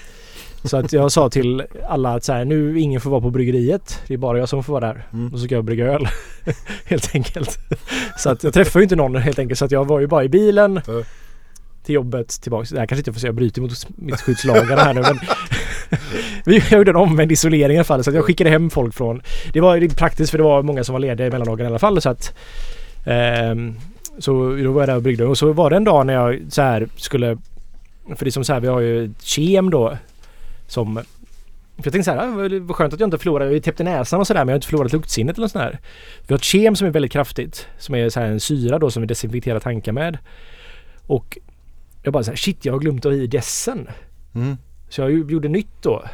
Så 0.64 0.76
att 0.76 0.92
jag 0.92 1.12
sa 1.12 1.30
till 1.30 1.62
alla 1.88 2.14
att 2.14 2.24
så 2.24 2.32
här, 2.32 2.44
nu 2.44 2.80
ingen 2.80 3.00
får 3.00 3.10
vara 3.10 3.20
på 3.20 3.30
bryggeriet. 3.30 4.02
Det 4.06 4.14
är 4.14 4.18
bara 4.18 4.38
jag 4.38 4.48
som 4.48 4.64
får 4.64 4.72
vara 4.72 4.86
där. 4.86 5.06
Mm. 5.12 5.32
Och 5.32 5.38
så 5.38 5.44
ska 5.44 5.54
jag 5.54 5.64
brygga 5.64 5.86
öl. 5.86 6.08
helt 6.84 7.14
enkelt. 7.14 7.58
Så 8.18 8.30
att 8.30 8.44
jag 8.44 8.54
träffade 8.54 8.82
ju 8.82 8.82
inte 8.82 8.96
någon 8.96 9.16
helt 9.16 9.38
enkelt. 9.38 9.58
Så 9.58 9.64
att 9.64 9.70
jag 9.70 9.84
var 9.84 10.00
ju 10.00 10.06
bara 10.06 10.24
i 10.24 10.28
bilen. 10.28 10.80
Till 11.84 11.94
jobbet 11.94 12.28
tillbaks. 12.28 12.70
Det 12.70 12.78
här 12.78 12.86
kanske 12.86 13.00
inte 13.00 13.12
får 13.12 13.20
säga 13.20 13.28
jag 13.28 13.34
bryter 13.34 13.62
mot 13.62 13.78
smittskyddslagarna 13.78 14.82
här 14.82 14.94
nu 14.94 15.00
men 15.00 15.18
Vi 16.48 16.62
gjorde 16.70 16.90
en 16.90 16.96
omvänd 16.96 17.32
isolering 17.32 17.74
i 17.74 17.78
alla 17.78 17.84
fall 17.84 18.04
så 18.04 18.10
jag 18.10 18.24
skickade 18.24 18.50
hem 18.50 18.70
folk 18.70 18.94
från 18.94 19.22
Det 19.52 19.60
var 19.60 19.94
praktiskt 19.94 20.30
för 20.30 20.38
det 20.38 20.44
var 20.44 20.62
många 20.62 20.84
som 20.84 20.92
var 20.92 21.00
lediga 21.00 21.26
i 21.26 21.30
mellandagarna 21.30 21.68
i 21.68 21.72
alla 21.72 21.78
fall 21.78 22.00
så 22.00 22.10
att 22.10 22.34
ehm, 23.04 23.74
Så 24.18 24.32
då 24.32 24.72
var 24.72 24.82
jag 24.82 24.88
där 24.88 24.96
och 24.96 25.02
bryggde 25.02 25.24
och 25.24 25.38
så 25.38 25.52
var 25.52 25.70
det 25.70 25.76
en 25.76 25.84
dag 25.84 26.06
när 26.06 26.14
jag 26.14 26.40
så 26.48 26.62
här 26.62 26.88
skulle 26.96 27.38
För 28.16 28.24
det 28.24 28.28
är 28.28 28.30
som 28.30 28.44
så 28.44 28.52
här 28.52 28.60
vi 28.60 28.68
har 28.68 28.80
ju 28.80 29.04
ett 29.04 29.22
kem 29.22 29.70
då 29.70 29.96
Som 30.66 31.00
för 31.76 31.86
jag 31.86 31.92
tänkte 31.92 32.10
så 32.10 32.18
här, 32.18 32.28
ah, 32.28 32.60
vad 32.60 32.76
skönt 32.76 32.94
att 32.94 33.00
jag 33.00 33.06
inte 33.06 33.18
förlorade, 33.18 33.44
jag 33.44 33.50
har 33.50 33.54
ju 33.54 33.60
täppt 33.60 33.80
i 33.80 33.84
näsan 33.84 34.20
och 34.20 34.26
sådär 34.26 34.40
men 34.40 34.48
jag 34.48 34.52
har 34.52 34.56
inte 34.56 34.66
förlorat 34.66 34.92
luktsinnet 34.92 35.36
eller 35.36 35.44
något 35.44 35.52
sånt 35.52 35.64
här. 35.64 35.78
Vi 36.26 36.34
har 36.34 36.38
ett 36.38 36.44
kem 36.44 36.76
som 36.76 36.86
är 36.86 36.90
väldigt 36.90 37.12
kraftigt. 37.12 37.66
Som 37.78 37.94
är 37.94 38.08
så 38.08 38.20
här 38.20 38.26
en 38.26 38.40
syra 38.40 38.78
då 38.78 38.90
som 38.90 39.02
vi 39.02 39.06
desinfekterar 39.06 39.60
tankar 39.60 39.92
med. 39.92 40.18
Och 41.06 41.38
jag 42.02 42.12
bara 42.12 42.24
så 42.24 42.30
här, 42.30 42.36
shit 42.36 42.64
jag 42.64 42.72
har 42.72 42.80
glömt 42.80 43.06
att 43.06 43.12
ha 43.12 43.18
i 43.18 43.26
dessen. 43.26 43.88
Mm. 44.34 44.56
Så 44.88 45.00
jag 45.00 45.30
gjorde 45.30 45.48
nytt 45.48 45.82
då. 45.82 46.04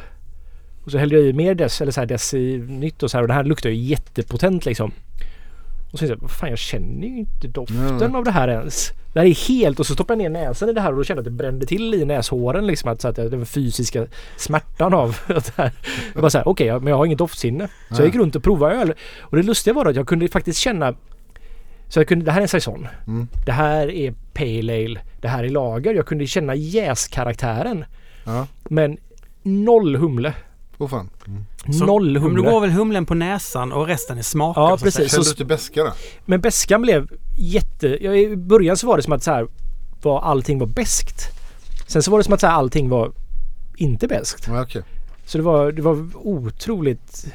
Och 0.85 0.91
så 0.91 0.97
hällde 0.97 1.15
jag 1.15 1.25
i 1.25 1.33
mer 1.33 1.55
dess, 1.55 1.81
eller 1.81 1.91
så 1.91 1.99
här 1.99 2.07
dess 2.07 2.33
i 2.33 2.57
nytt 2.57 3.03
och 3.03 3.11
så 3.11 3.17
här 3.17 3.21
och 3.21 3.27
det 3.27 3.33
här 3.33 3.43
luktar 3.43 3.69
ju 3.69 3.75
jättepotent 3.75 4.65
liksom. 4.65 4.91
Och 5.91 5.99
så 5.99 6.07
tänkte 6.07 6.23
jag, 6.23 6.31
fan 6.31 6.49
jag 6.49 6.59
känner 6.59 7.07
ju 7.07 7.17
inte 7.17 7.47
doften 7.47 7.97
Nej. 7.97 8.17
av 8.17 8.23
det 8.23 8.31
här 8.31 8.47
ens. 8.47 8.91
Det 9.13 9.19
här 9.19 9.27
är 9.27 9.47
helt 9.47 9.79
och 9.79 9.85
så 9.85 9.93
stoppade 9.93 10.23
jag 10.23 10.31
ner 10.31 10.41
näsan 10.41 10.69
i 10.69 10.73
det 10.73 10.81
här 10.81 10.91
och 10.91 10.97
då 10.97 11.03
kände 11.03 11.19
jag 11.19 11.27
att 11.27 11.37
det 11.37 11.43
brände 11.43 11.65
till 11.65 11.93
i 11.93 12.05
näshåren 12.05 12.67
liksom. 12.67 12.91
Att, 12.91 13.01
så 13.01 13.07
att 13.07 13.15
den 13.15 13.45
fysiska 13.45 14.05
smärtan 14.37 14.93
av 14.93 15.17
att 15.27 15.45
det 15.55 15.61
här. 15.61 15.71
Jag 16.13 16.21
bara 16.21 16.29
såhär, 16.29 16.47
okej 16.47 16.67
ja, 16.67 16.79
men 16.79 16.87
jag 16.87 16.97
har 16.97 17.05
inget 17.05 17.17
doftsinne. 17.17 17.67
Så 17.89 18.01
jag 18.01 18.05
gick 18.05 18.15
runt 18.15 18.35
och 18.35 18.43
provade 18.43 18.75
öl. 18.75 18.93
Och 19.19 19.37
det 19.37 19.43
lustiga 19.43 19.73
var 19.73 19.85
att 19.85 19.95
jag 19.95 20.07
kunde 20.07 20.27
faktiskt 20.27 20.59
känna 20.59 20.95
så 21.87 21.99
jag 21.99 22.07
kunde, 22.07 22.25
det 22.25 22.31
här 22.31 22.39
är 22.39 22.41
en 22.41 22.47
saison. 22.47 22.87
Mm. 23.07 23.27
Det 23.45 23.51
här 23.51 23.91
är 23.91 24.13
Pale 24.33 24.85
Ale. 24.85 24.99
Det 25.21 25.27
här 25.27 25.43
är 25.43 25.49
lager. 25.49 25.93
Jag 25.93 26.05
kunde 26.05 26.27
känna 26.27 26.55
jäskaraktären. 26.55 27.85
Ja. 28.25 28.47
Men 28.63 28.97
noll 29.43 29.95
humle. 29.95 30.33
Åh 30.77 30.87
fan. 30.87 31.09
Mm. 31.27 31.43
Så- 31.79 31.85
noll 31.85 32.11
Men 32.13 32.21
humle. 32.21 32.43
då 32.43 32.51
går 32.51 32.61
väl 32.61 32.69
humlen 32.69 33.05
på 33.05 33.13
näsan 33.13 33.71
och 33.71 33.87
resten 33.87 34.17
är 34.17 34.21
smaker. 34.21 34.61
Ja, 34.61 34.77
precis. 34.77 34.95
Kände 34.95 35.09
Så- 35.09 35.21
du 35.21 35.29
lite 35.29 35.45
beska 35.45 35.83
då? 35.83 35.91
Men 36.25 36.41
beskan 36.41 36.81
blev 36.81 37.07
jätte... 37.37 37.97
Ja, 38.01 38.13
I 38.15 38.35
början 38.35 38.77
så 38.77 38.87
var 38.87 38.97
det 38.97 39.03
som 39.03 39.13
att 39.13 39.23
så 39.23 39.31
här, 39.31 39.47
var 40.01 40.21
allting 40.21 40.59
var 40.59 40.67
beskt. 40.67 41.21
Sen 41.87 42.03
så 42.03 42.11
var 42.11 42.17
det 42.17 42.23
som 42.23 42.33
att 42.33 42.39
så 42.41 42.47
här, 42.47 42.53
allting 42.53 42.89
var 42.89 43.11
inte 43.77 44.07
beskt. 44.07 44.47
Ja, 44.47 44.61
okej. 44.63 44.83
Så 45.25 45.37
det 45.37 45.43
var, 45.43 45.71
det 45.71 45.81
var 45.81 46.09
otroligt... 46.15 47.25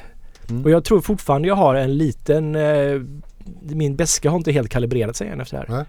Mm. 0.49 0.63
Och 0.63 0.71
jag 0.71 0.83
tror 0.83 1.01
fortfarande 1.01 1.47
jag 1.47 1.55
har 1.55 1.75
en 1.75 1.97
liten... 1.97 2.55
Eh, 2.55 3.01
min 3.61 3.95
beska 3.95 4.29
har 4.29 4.37
inte 4.37 4.51
helt 4.51 4.69
kalibrerat 4.69 5.15
sig 5.15 5.27
än 5.27 5.41
efter 5.41 5.57
det 5.57 5.65
här. 5.67 5.77
Nej. 5.77 5.85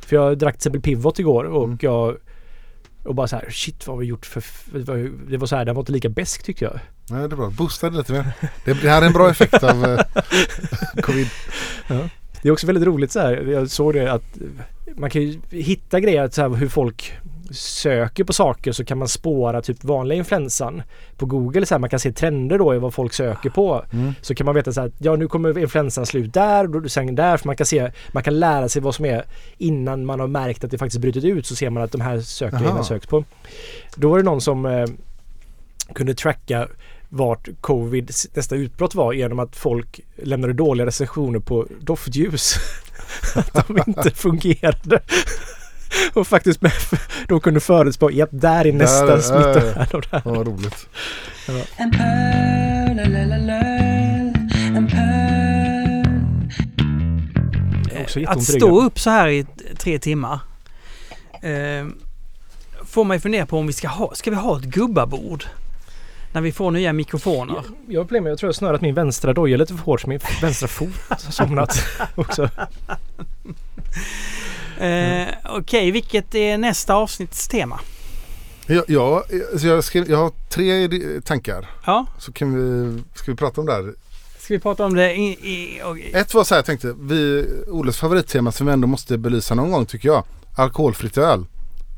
För 0.00 0.16
jag 0.16 0.38
drack 0.38 0.54
till 0.54 0.58
exempel 0.58 0.80
Pivot 0.80 1.18
igår 1.18 1.44
och 1.44 1.64
Mm. 1.64 1.78
jag... 1.80 2.16
Och 3.02 3.14
bara 3.14 3.28
så 3.28 3.36
här, 3.36 3.50
shit 3.50 3.86
vad 3.86 3.96
har 3.96 4.00
vi 4.00 4.06
gjort 4.06 4.26
för... 4.26 4.42
Det 5.30 5.36
var, 5.36 5.46
så 5.46 5.56
här, 5.56 5.64
den 5.64 5.74
var 5.74 5.82
inte 5.82 5.92
lika 5.92 6.08
besk 6.08 6.42
tyckte 6.42 6.64
jag. 6.64 6.78
Nej, 7.10 7.28
det 7.28 7.34
är 7.34 7.36
bra. 7.36 7.50
Boosta 7.50 7.90
det 7.90 7.96
lite 7.96 8.12
mer. 8.12 8.32
Det, 8.64 8.72
det 8.82 8.90
här 8.90 9.02
är 9.02 9.06
en 9.06 9.12
bra 9.12 9.30
effekt 9.30 9.62
av 9.62 9.84
eh, 9.84 10.00
covid. 11.02 11.28
Det 12.42 12.48
är 12.48 12.52
också 12.52 12.66
väldigt 12.66 12.84
roligt 12.84 13.12
så 13.12 13.20
här. 13.20 13.36
Jag 13.36 13.70
såg 13.70 13.94
det 13.94 14.12
att 14.12 14.38
man 14.96 15.10
kan 15.10 15.22
ju 15.22 15.40
hitta 15.50 16.00
grejer 16.00 16.28
så 16.28 16.42
här 16.42 16.48
hur 16.48 16.68
folk 16.68 17.12
söker 17.50 18.24
på 18.24 18.32
saker 18.32 18.72
så 18.72 18.84
kan 18.84 18.98
man 18.98 19.08
spåra 19.08 19.62
typ 19.62 19.84
vanliga 19.84 20.18
influensan 20.18 20.82
på 21.16 21.26
Google. 21.26 21.66
Så 21.66 21.74
här, 21.74 21.78
man 21.78 21.90
kan 21.90 22.00
se 22.00 22.12
trender 22.12 22.58
då 22.58 22.74
i 22.74 22.78
vad 22.78 22.94
folk 22.94 23.12
söker 23.12 23.50
på. 23.50 23.84
Mm. 23.92 24.14
Så 24.20 24.34
kan 24.34 24.44
man 24.44 24.54
veta 24.54 24.72
så 24.72 24.80
här, 24.80 24.92
ja 24.98 25.16
nu 25.16 25.28
kommer 25.28 25.58
influensan 25.58 26.06
slut 26.06 26.34
där 26.34 26.76
och 26.76 26.90
sen 26.90 27.14
där. 27.14 27.36
För 27.36 27.46
man 27.46 27.56
kan 27.56 27.66
se, 27.66 27.90
man 28.12 28.22
kan 28.22 28.40
lära 28.40 28.68
sig 28.68 28.82
vad 28.82 28.94
som 28.94 29.04
är 29.04 29.24
innan 29.58 30.06
man 30.06 30.20
har 30.20 30.26
märkt 30.26 30.64
att 30.64 30.70
det 30.70 30.78
faktiskt 30.78 31.00
brutit 31.00 31.24
ut 31.24 31.46
så 31.46 31.56
ser 31.56 31.70
man 31.70 31.82
att 31.82 31.92
de 31.92 32.00
här 32.00 32.20
sökgrejerna 32.20 32.70
Aha. 32.70 32.84
söks 32.84 33.06
på. 33.06 33.24
Då 33.96 34.10
var 34.10 34.18
det 34.18 34.24
någon 34.24 34.40
som 34.40 34.66
eh, 34.66 34.86
kunde 35.94 36.14
tracka 36.14 36.68
vart 37.08 37.48
covid 37.60 38.10
nästa 38.34 38.56
utbrott 38.56 38.94
var 38.94 39.12
genom 39.12 39.38
att 39.38 39.56
folk 39.56 40.00
lämnade 40.16 40.52
dåliga 40.52 40.86
recensioner 40.86 41.38
på 41.38 41.66
doftljus. 41.80 42.54
att 43.34 43.66
de 43.68 43.78
inte 43.86 44.10
fungerade. 44.14 45.00
Och 46.12 46.26
faktiskt 46.26 46.62
med, 46.62 46.72
de 47.28 47.40
kunde 47.40 47.60
förutspå, 47.60 48.10
ja 48.12 48.26
där 48.30 48.66
är 48.66 48.72
nästa 48.72 49.06
Där, 49.06 49.20
smitta. 49.20 49.68
äh. 49.68 49.74
här 49.76 49.94
och 49.94 50.04
där. 50.10 50.22
Vad 50.24 50.46
roligt. 50.46 50.88
Att 58.26 58.42
stå 58.42 58.82
upp 58.82 58.98
så 58.98 59.10
här 59.10 59.28
i 59.28 59.46
tre 59.78 59.98
timmar 59.98 60.40
eh, 61.42 61.86
får 62.84 63.04
mig 63.04 63.20
fundera 63.20 63.46
på 63.46 63.58
om 63.58 63.66
vi 63.66 63.72
ska 63.72 63.88
ha, 63.88 64.14
ska 64.14 64.30
vi 64.30 64.36
ha 64.36 64.58
ett 64.58 64.64
gubbabord? 64.64 65.44
När 66.32 66.40
vi 66.40 66.52
får 66.52 66.70
nya 66.70 66.92
mikrofoner. 66.92 67.62
Jag 67.88 68.00
har 68.00 68.04
problem 68.04 68.24
med, 68.24 68.30
jag 68.30 68.38
tror 68.38 68.48
jag 68.48 68.54
snörat 68.54 68.80
min 68.80 68.94
vänstra 68.94 69.32
doja 69.32 69.56
lite 69.56 69.74
för 69.74 69.84
hårt 69.84 70.00
så 70.00 70.08
min 70.08 70.20
vänstra 70.42 70.68
fot 70.68 70.94
har 71.08 71.32
somnat 71.32 71.84
också. 72.14 72.50
Eh, 74.82 75.28
Okej, 75.44 75.90
vilket 75.90 76.34
är 76.34 76.58
nästa 76.58 76.94
avsnitts 76.94 77.48
tema? 77.48 77.80
Jag, 78.66 78.84
jag, 78.88 79.22
så 79.60 79.66
jag, 79.66 79.84
skrev, 79.84 80.10
jag 80.10 80.16
har 80.18 80.32
tre 80.48 80.88
tankar. 81.20 81.66
Ja, 81.86 82.06
Så 82.18 82.32
kan 82.32 82.54
vi, 82.54 82.98
ska 83.14 83.30
vi 83.30 83.36
prata 83.36 83.60
om 83.60 83.66
det 83.66 83.72
här? 83.72 83.94
ska 84.38 84.54
vi 84.54 84.60
prata 84.60 84.84
om 84.84 84.94
det 84.94 85.14
i... 85.14 85.22
i 85.30 85.80
och, 85.84 85.98
Ett 86.20 86.34
var 86.34 86.44
så 86.44 86.54
här 86.54 86.58
jag 86.58 86.64
tänkte, 86.66 86.94
vi, 87.00 87.46
Oles 87.68 87.96
favorittema 87.98 88.52
som 88.52 88.66
vi 88.66 88.72
ändå 88.72 88.86
måste 88.88 89.18
belysa 89.18 89.54
någon 89.54 89.70
gång 89.70 89.86
tycker 89.86 90.08
jag. 90.08 90.24
Alkoholfritt 90.56 91.18
öl. 91.18 91.40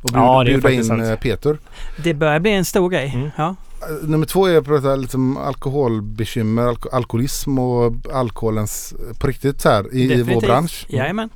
Och 0.03 0.11
bjuda, 0.13 0.19
Ja, 0.19 0.45
det 0.45 0.51
är 0.51 0.53
bjuda 0.53 0.63
faktiskt 0.63 0.81
in 0.91 0.99
sant. 0.99 1.03
eh, 1.03 1.17
Peter. 1.17 1.59
det 2.05 2.15
börjar 2.15 2.41
bli 2.41 2.51
en 2.51 2.65
stor 2.65 2.89
grej. 2.91 3.13
Mm. 3.15 3.31
Ja. 3.37 3.57
Eh, 3.83 4.09
Nummer 4.09 4.27
två 4.27 4.47
är 4.47 4.59
att 4.59 4.65
prata 4.65 4.97
lite 4.97 5.17
om 5.17 5.37
alkoholbekymmer, 5.37 6.63
alko- 6.63 6.89
alkoholism 6.93 7.59
och 7.59 7.95
alkoholens 8.13 8.93
eh, 9.11 9.17
på 9.19 9.27
riktigt 9.27 9.61
så 9.61 9.69
här 9.69 9.95
i, 9.95 10.13
i 10.13 10.23
vår 10.23 10.41
bransch. 10.41 10.87
Jajamän. 10.89 11.29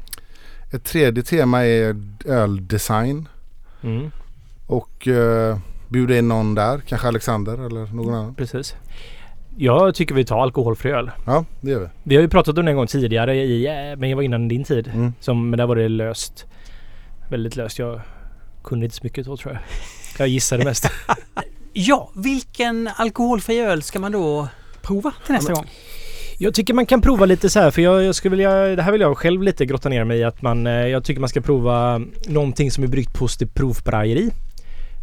Ett 0.72 0.84
tredje 0.84 1.22
tema 1.22 1.64
är 1.66 1.96
öldesign 2.24 3.28
Mm, 3.82 4.10
och 4.66 5.08
eh, 5.08 5.58
bjuda 5.88 6.18
in 6.18 6.28
någon 6.28 6.54
där, 6.54 6.80
kanske 6.86 7.08
Alexander 7.08 7.66
eller 7.66 7.94
någon 7.94 8.14
annan. 8.14 8.34
precis. 8.34 8.74
Jag 9.56 9.94
tycker 9.94 10.14
vi 10.14 10.24
tar 10.24 10.42
alkoholfri 10.42 10.90
öl. 10.90 11.10
Ja, 11.26 11.44
det 11.60 11.70
gör 11.70 11.80
vi. 11.80 11.86
Vi 12.02 12.14
har 12.14 12.22
ju 12.22 12.28
pratat 12.28 12.58
om 12.58 12.64
det 12.64 12.70
en 12.70 12.76
gång 12.76 12.86
tidigare 12.86 13.36
i, 13.36 13.66
eh, 13.66 13.96
men 13.98 14.10
jag 14.10 14.16
var 14.16 14.22
innan 14.22 14.48
din 14.48 14.64
tid. 14.64 14.90
Mm. 14.94 15.12
Som, 15.20 15.50
men 15.50 15.58
där 15.58 15.66
var 15.66 15.76
det 15.76 15.88
löst. 15.88 16.46
Väldigt 17.30 17.56
löst. 17.56 17.78
Jag 17.78 18.00
kunde 18.64 18.84
inte 18.86 18.96
så 18.96 19.00
mycket 19.04 19.26
då 19.26 19.36
tror 19.36 19.52
jag. 19.52 19.62
Jag 20.18 20.28
gissade 20.28 20.64
mest. 20.64 20.90
Ja, 21.72 22.10
vilken 22.14 22.88
alkoholfri 22.96 23.58
öl 23.60 23.82
ska 23.82 23.98
man 23.98 24.12
då 24.12 24.48
prova 24.82 25.12
till 25.26 25.34
nästa 25.34 25.52
gång? 25.52 25.66
Jag 26.40 26.54
tycker 26.54 26.74
man 26.74 26.86
kan 26.86 27.00
prova 27.00 27.26
lite 27.26 27.50
så 27.50 27.60
här 27.60 27.70
för 27.70 27.82
jag, 27.82 28.02
jag 28.04 28.14
skulle 28.14 28.30
vilja, 28.30 28.76
det 28.76 28.82
här 28.82 28.92
vill 28.92 29.00
jag 29.00 29.18
själv 29.18 29.42
lite 29.42 29.66
grotta 29.66 29.88
ner 29.88 30.04
mig 30.04 30.18
i 30.18 30.24
att 30.24 30.42
man, 30.42 30.66
eh, 30.66 30.72
jag 30.72 31.04
tycker 31.04 31.20
man 31.20 31.28
ska 31.28 31.40
prova 31.40 32.00
någonting 32.28 32.70
som 32.70 32.84
är 32.84 32.88
bryggt 32.88 33.14
på 33.14 33.28
provbrajeri. 33.54 34.30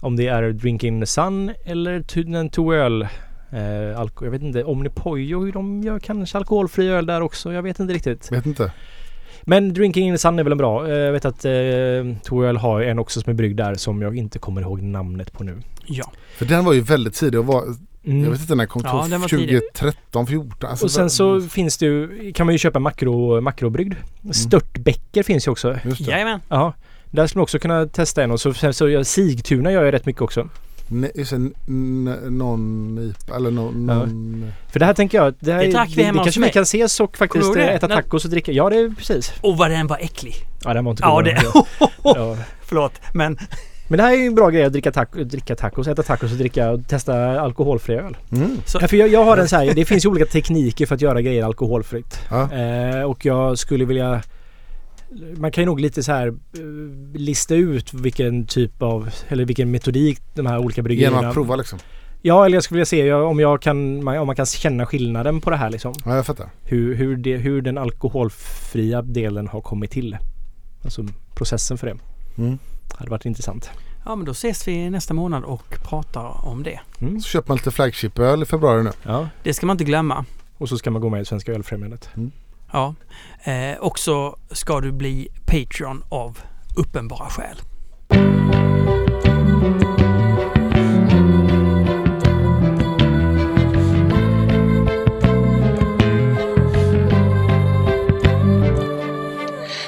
Om 0.01 0.15
det 0.15 0.27
är 0.27 0.51
Drinking 0.51 0.99
the 1.01 1.05
Sun 1.05 1.51
eller 1.65 1.99
tu- 2.01 2.35
en 2.35 2.49
Toöl. 2.49 3.01
Eh, 3.51 3.99
alko, 3.99 4.25
jag 4.25 4.31
vet 4.31 4.41
inte, 4.41 4.63
Omnipojo 4.63 5.45
hur 5.45 5.51
de 5.51 5.81
gör 5.83 5.99
kanske 5.99 6.37
alkoholfri 6.37 6.87
öl 6.87 7.05
där 7.05 7.21
också. 7.21 7.53
Jag 7.53 7.63
vet 7.63 7.79
inte 7.79 7.93
riktigt. 7.93 8.31
Vet 8.31 8.45
inte. 8.45 8.71
Men 9.43 9.73
Drinking 9.73 10.07
in 10.07 10.13
the 10.13 10.17
Sun 10.17 10.39
är 10.39 10.43
väl 10.43 10.51
en 10.51 10.57
bra. 10.57 10.87
Eh, 10.87 10.93
Jag 10.97 11.11
vet 11.11 11.25
att 11.25 11.45
eh, 11.45 11.51
Toöl 12.23 12.57
har 12.57 12.81
en 12.81 12.99
också 12.99 13.21
som 13.21 13.29
är 13.29 13.33
bryggd 13.33 13.57
där 13.57 13.75
som 13.75 14.01
jag 14.01 14.17
inte 14.17 14.39
kommer 14.39 14.61
ihåg 14.61 14.81
namnet 14.81 15.33
på 15.33 15.43
nu. 15.43 15.57
Ja. 15.85 16.11
För 16.37 16.45
den 16.45 16.65
var 16.65 16.73
ju 16.73 16.81
väldigt 16.81 17.13
tidig 17.13 17.39
och 17.39 17.45
var, 17.45 17.63
Mm. 18.07 18.23
jag 18.23 18.31
vet 18.31 18.41
inte 18.41 18.55
när 18.55 18.63
den 18.63 18.67
kom, 18.67 18.81
Ja, 18.85 19.07
den 19.09 19.21
var 19.21 19.27
tidig. 19.27 19.61
2013, 19.73 20.27
14. 20.27 20.69
Alltså, 20.69 20.85
Och 20.85 20.91
sen 20.91 21.09
så 21.09 21.41
finns 21.41 21.77
det 21.77 21.85
ju, 21.85 22.31
kan 22.33 22.45
man 22.45 22.53
ju 22.53 22.59
köpa 22.59 22.79
makro, 22.79 23.41
makrobryggd. 23.41 23.93
Störtbäcker 24.31 25.23
finns 25.23 25.47
ju 25.47 25.51
också. 25.51 25.77
Just 25.83 26.05
det. 26.05 26.11
Jajamän. 26.11 26.39
Ja. 26.49 26.73
Där 27.11 27.27
skulle 27.27 27.39
man 27.39 27.43
också 27.43 27.59
kunna 27.59 27.85
testa 27.85 28.23
en 28.23 28.31
och 28.31 28.41
så, 28.41 28.53
sen 28.53 28.73
så 28.73 29.03
Sigtuna 29.03 29.71
gör 29.71 29.83
jag 29.85 29.93
rätt 29.93 30.05
mycket 30.05 30.21
också. 30.21 30.49
Ne, 30.87 31.11
just 31.15 31.31
det, 31.31 31.37
någon 32.29 32.97
IPA 32.99 33.35
eller 33.35 33.51
någon... 33.51 33.89
Ja. 33.89 34.71
För 34.71 34.79
det 34.79 34.85
här 34.85 34.93
tänker 34.93 35.17
jag, 35.17 35.33
det, 35.39 35.53
här, 35.53 35.59
Det 35.59 35.71
det 35.95 36.09
hos 36.09 36.23
kanske 36.23 36.41
vi 36.41 36.49
kan 36.49 36.63
ses 36.63 36.99
och 36.99 37.17
faktiskt 37.17 37.43
Kommer 37.45 37.61
eh, 37.61 37.65
det? 37.65 37.71
äta 37.71 37.87
tacos 37.87 38.25
och 38.25 38.31
dricka. 38.31 38.51
Ja 38.51 38.69
det 38.69 38.77
är 38.77 38.89
precis. 38.97 39.33
Och 39.41 39.57
vad 39.57 39.71
den 39.71 39.87
var 39.87 39.97
äcklig. 39.97 40.35
Ja 40.63 40.73
den 40.73 40.85
var 40.85 40.91
inte 40.91 41.03
Ja, 41.03 41.15
god. 41.15 41.25
det... 41.25 41.41
Ja. 42.03 42.37
Förlåt, 42.61 42.93
men 43.13 43.37
Men 43.87 43.97
det 43.97 44.03
här 44.03 44.13
är 44.13 44.17
ju 44.17 44.25
en 44.27 44.35
bra 44.35 44.49
grej 44.49 44.63
att 44.63 44.71
dricka, 44.71 44.91
taco, 44.91 45.23
dricka 45.23 45.55
tacos, 45.55 45.87
äta 45.87 46.03
tacos 46.03 46.31
och 46.31 46.37
dricka 46.37 46.71
och 46.71 46.87
testa 46.87 47.41
alkoholfri 47.41 47.95
öl. 47.95 48.17
Mm. 48.31 48.57
Så- 48.65 48.77
Ja, 48.81 48.87
för 48.87 48.97
jag, 48.97 49.09
jag 49.09 49.25
har 49.25 49.37
en 49.37 49.47
så 49.47 49.55
här, 49.55 49.73
det 49.73 49.85
finns 49.85 50.05
ju 50.05 50.09
olika 50.09 50.25
tekniker 50.25 50.85
för 50.85 50.95
att 50.95 51.01
göra 51.01 51.21
grejer 51.21 51.43
alkoholfritt. 51.43 52.19
Ja. 52.29 52.51
Eh, 52.53 53.01
och 53.03 53.25
jag 53.25 53.57
skulle 53.57 53.85
vilja 53.85 54.21
man 55.37 55.51
kan 55.51 55.61
ju 55.61 55.65
nog 55.65 55.79
lite 55.79 56.03
så 56.03 56.11
här 56.11 56.27
eh, 56.27 56.33
lista 57.13 57.55
ut 57.55 57.93
vilken 57.93 58.45
typ 58.45 58.81
av 58.81 59.09
eller 59.27 59.45
vilken 59.45 59.71
metodik 59.71 60.19
de 60.33 60.45
här 60.45 60.57
olika 60.59 60.81
bryggerierna... 60.81 61.17
Genom 61.17 61.29
att 61.29 61.33
prova 61.33 61.55
liksom. 61.55 61.79
Ja, 62.21 62.45
eller 62.45 62.55
jag 62.55 62.63
skulle 62.63 62.75
vilja 62.75 62.85
se 62.85 63.13
om 63.13 63.39
jag 63.39 63.61
kan, 63.61 64.07
om 64.07 64.27
man 64.27 64.35
kan 64.35 64.45
känna 64.45 64.85
skillnaden 64.85 65.41
på 65.41 65.49
det 65.49 65.55
här 65.57 65.69
liksom. 65.69 65.93
Ja, 66.05 66.15
jag 66.15 66.25
fattar. 66.25 66.49
Hur, 66.63 66.95
hur, 66.95 67.15
det, 67.17 67.37
hur 67.37 67.61
den 67.61 67.77
alkoholfria 67.77 69.01
delen 69.01 69.47
har 69.47 69.61
kommit 69.61 69.91
till. 69.91 70.17
Alltså 70.83 71.05
processen 71.35 71.77
för 71.77 71.87
det. 71.87 71.97
Mm. 72.41 72.57
Det 72.87 72.95
hade 72.97 73.11
varit 73.11 73.25
intressant. 73.25 73.69
Ja 74.05 74.15
men 74.15 74.25
då 74.25 74.31
ses 74.31 74.67
vi 74.67 74.89
nästa 74.89 75.13
månad 75.13 75.43
och 75.43 75.77
pratar 75.83 76.45
om 76.45 76.63
det. 76.63 76.79
Mm. 77.01 77.19
Så 77.19 77.29
köper 77.29 77.47
man 77.49 77.57
lite 77.57 77.71
flagship-öl 77.71 78.43
i 78.43 78.45
februari 78.45 78.83
nu. 78.83 78.91
Ja. 79.03 79.29
Det 79.43 79.53
ska 79.53 79.65
man 79.65 79.73
inte 79.73 79.83
glömma. 79.83 80.25
Och 80.57 80.69
så 80.69 80.77
ska 80.77 80.91
man 80.91 81.01
gå 81.01 81.09
med 81.09 81.21
i 81.21 81.25
Svenska 81.25 81.51
Ölfrämjandet. 81.51 82.09
Mm. 82.15 82.31
Ja. 82.71 82.95
Eh, 83.43 83.77
och 83.79 83.99
så 83.99 84.37
ska 84.51 84.81
du 84.81 84.91
bli 84.91 85.27
Patreon 85.45 86.03
av 86.09 86.39
uppenbara 86.75 87.29
skäl. 87.29 87.57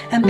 En 0.09 0.22